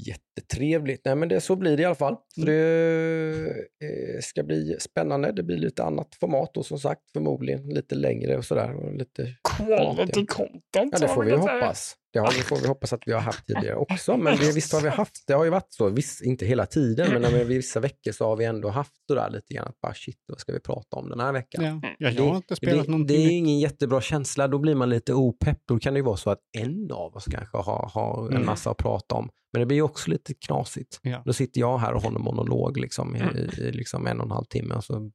Jättetrevligt. 0.08 1.02
Nej, 1.06 1.16
men 1.16 1.30
det, 1.30 1.42
så 1.42 1.56
blir 1.56 1.78
det 1.78 1.84
i 1.84 1.86
alla 1.86 1.96
fall. 1.96 2.16
Så 2.36 2.42
Mm. 2.42 2.54
det 2.54 3.50
eh, 3.86 4.20
ska 4.22 4.44
bli 4.44 4.76
spännande. 4.80 5.32
Det 5.32 5.44
blir 5.44 5.58
lite 5.58 5.84
annat 5.84 6.16
format 6.20 6.58
och 6.58 6.66
som 6.66 6.80
sagt 6.80 7.02
förmodligen 7.14 7.70
lite 7.70 7.96
längre 7.96 8.38
och 8.38 8.46
sådär. 8.46 8.76
Och 8.76 8.94
lite, 8.94 9.36
Quality 9.58 10.26
content. 10.26 10.62
ja, 10.92 11.00
det 11.00 11.08
får 11.08 11.24
vi 11.24 11.32
hoppas. 11.32 11.96
Det 12.14 12.20
har, 12.20 12.32
vi 12.32 12.42
får 12.42 12.56
vi 12.62 12.68
hoppas 12.68 12.94
att 12.94 13.02
vi 13.06 13.12
har 13.14 13.20
haft 13.22 13.46
tidigare 13.48 13.76
också. 13.76 14.18
Men 14.18 14.38
det, 14.38 14.52
visst 14.56 14.74
har 14.74 14.82
vi 14.82 14.90
haft, 14.90 15.24
det 15.28 15.34
har 15.34 15.44
ju 15.44 15.50
varit 15.50 15.68
så, 15.74 15.90
viss, 15.90 16.22
inte 16.22 16.46
hela 16.46 16.66
tiden, 16.66 17.12
men 17.14 17.22
när 17.22 17.32
vi, 17.32 17.44
vissa 17.44 17.80
veckor 17.80 18.12
så 18.12 18.26
har 18.26 18.36
vi 18.36 18.46
ändå 18.46 18.70
haft 18.70 18.92
sådär 19.08 19.30
lite 19.30 19.54
grann 19.54 19.68
att 19.68 19.82
bara 19.82 19.94
shit, 19.94 20.18
vad 20.28 20.40
ska 20.40 20.54
vi 20.54 20.60
prata 20.60 20.96
om 20.98 21.10
den 21.10 21.20
här 21.20 21.34
veckan? 21.34 21.64
Ja. 21.66 21.90
Ja, 22.00 22.10
jag 22.10 22.24
har 22.24 22.36
inte 22.36 22.56
spelat 22.56 22.86
det, 22.86 22.92
någonting 22.92 23.18
det 23.18 23.24
är 23.24 23.30
ingen 23.32 23.60
jättebra 23.60 24.02
känsla, 24.02 24.48
då 24.48 24.60
blir 24.60 24.76
man 24.76 24.90
lite 24.90 25.14
opepp. 25.14 25.58
Då 25.68 25.80
kan 25.80 25.94
det 25.94 25.98
ju 25.98 26.04
vara 26.06 26.18
så 26.18 26.30
att 26.30 26.40
en 26.58 26.92
av 26.92 27.16
oss 27.16 27.26
kanske 27.26 27.58
har, 27.58 27.90
har 27.94 28.28
en 28.28 28.34
Mm. 28.34 28.46
massa 28.46 28.72
att 28.72 28.78
prata 28.78 29.16
om. 29.16 29.30
Men 29.54 29.60
det 29.60 29.66
blir 29.66 29.78
ju 29.78 29.84
också 29.84 30.12
lite 30.12 30.34
knasigt. 30.34 31.00
Ja. 31.02 31.22
Då 31.26 31.34
sitter 31.34 31.60
jag 31.62 31.78
här 31.78 31.94
och 31.94 32.02
håller 32.02 32.20
monolog 32.20 32.78
liksom, 32.78 33.16
i, 33.16 33.20
Mm. 33.20 33.36
i, 33.38 33.40
i 33.40 33.72
liksom 33.72 34.08
en 34.08 34.20
och 34.20 34.26
en 34.26 34.32
halv 34.32 34.46
timme 34.46 34.76
och 34.76 34.84
så 34.84 35.12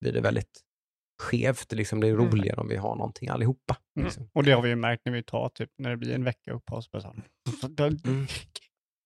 blir 0.00 0.12
det 0.12 0.20
väldigt 0.20 0.50
skevt. 1.22 1.72
Liksom. 1.72 2.00
Det 2.00 2.08
är 2.08 2.12
Mm. 2.12 2.26
roligare 2.30 2.60
om 2.60 2.68
vi 2.68 2.76
har 2.76 2.96
någonting 2.96 3.28
allihopa. 3.28 3.76
Mm. 3.96 4.06
Liksom. 4.06 4.30
Och 4.32 4.44
det 4.44 4.52
har 4.52 4.62
vi 4.62 4.68
ju 4.68 4.76
märkt 4.76 5.02
när 5.04 5.12
vi 5.12 5.22
tar, 5.22 5.48
typ, 5.48 5.70
när 5.78 5.90
det 5.90 5.96
blir 5.96 6.14
en 6.14 6.24
vecka 6.24 6.52
uppehåll. 6.52 6.82
här, 6.92 7.12
Det, 7.68 7.84
Mm. 8.08 8.26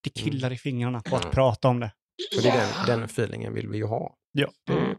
det 0.03 0.11
killar 0.11 0.53
i 0.53 0.57
fingrarna 0.59 1.01
på 1.01 1.17
att 1.17 1.23
Mm. 1.23 1.33
prata 1.35 1.69
om 1.69 1.81
det. 1.81 1.93
För 2.35 2.43
det 2.43 2.49
är 2.49 2.87
den, 2.87 2.99
den 2.99 3.05
feelingen 3.05 3.55
vill 3.55 3.69
vi 3.69 3.77
ju 3.79 3.85
ha. 3.85 4.17
Ja. 4.33 4.49
Mm. 4.71 4.97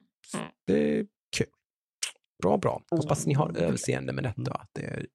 Det 0.67 0.99
är 0.99 1.05
kul. 1.37 1.47
Bra, 2.43 2.57
bra. 2.57 2.81
Hoppas 2.91 3.25
ni 3.25 3.33
har 3.33 3.49
Mm. 3.49 3.61
överseende 3.63 4.13
med 4.13 4.23
detta. 4.23 4.51
Att 4.53 4.69
det 4.73 5.05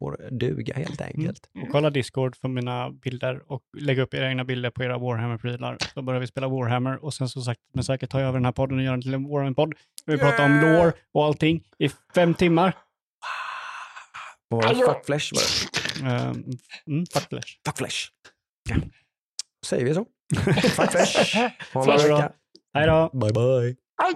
får 0.00 0.28
duga 0.30 0.74
helt 0.74 1.00
enkelt. 1.00 1.50
Och 1.62 1.68
kolla 1.72 1.90
Discord 1.90 2.36
för 2.36 2.48
mina 2.48 2.90
bilder 2.90 3.52
och 3.52 3.62
lägga 3.78 4.02
upp 4.02 4.14
era 4.14 4.28
egna 4.28 4.44
bilder 4.44 4.70
på 4.70 4.82
era 4.84 4.98
Warhammer-prylar. 4.98 5.76
Så 5.94 6.02
börjar 6.02 6.20
vi 6.20 6.26
spela 6.26 6.48
Warhammer 6.48 7.04
och 7.04 7.14
sen 7.14 7.28
så 7.28 7.42
sagt 7.42 7.60
men 7.74 7.84
säkert 7.84 8.10
tar 8.10 8.20
jag 8.20 8.28
över 8.28 8.38
den 8.38 8.44
här 8.44 8.52
podden 8.52 8.78
och 8.78 8.84
gör 8.84 8.92
den 8.92 9.02
till 9.02 9.14
en 9.14 9.28
Warhammer-podd. 9.28 9.74
Vi 10.06 10.18
pratar 10.18 10.44
om 10.44 10.50
Yeah! 10.52 10.78
lore 10.82 10.92
och 11.12 11.24
allting 11.24 11.64
i 11.78 11.88
fem 12.14 12.34
timmar. 12.34 12.76
Vad 14.48 14.64
var 14.64 14.74
det? 14.74 14.80
Fuck 14.92 15.06
flesh 15.06 15.32
var 15.34 15.42
det. 15.42 16.30
Um, 16.30 16.44
mm, 16.86 17.06
fuck 17.06 17.28
flesh. 17.28 17.48
Fuck 17.66 17.78
flesh. 17.78 17.96
Ja. 18.70 18.76
Säger 19.66 19.84
vi 19.84 19.94
så. 19.94 20.06
Fuck 20.76 20.90
flesh. 20.90 21.36
Ha 21.74 21.80
en 21.80 21.86
bra 21.86 21.96
då. 21.96 22.02
vecka. 22.16 22.32
Hej 22.74 22.86
då! 22.86 23.10
Bye 23.12 23.32
bye. 23.32 23.76
Aj! 24.02 24.14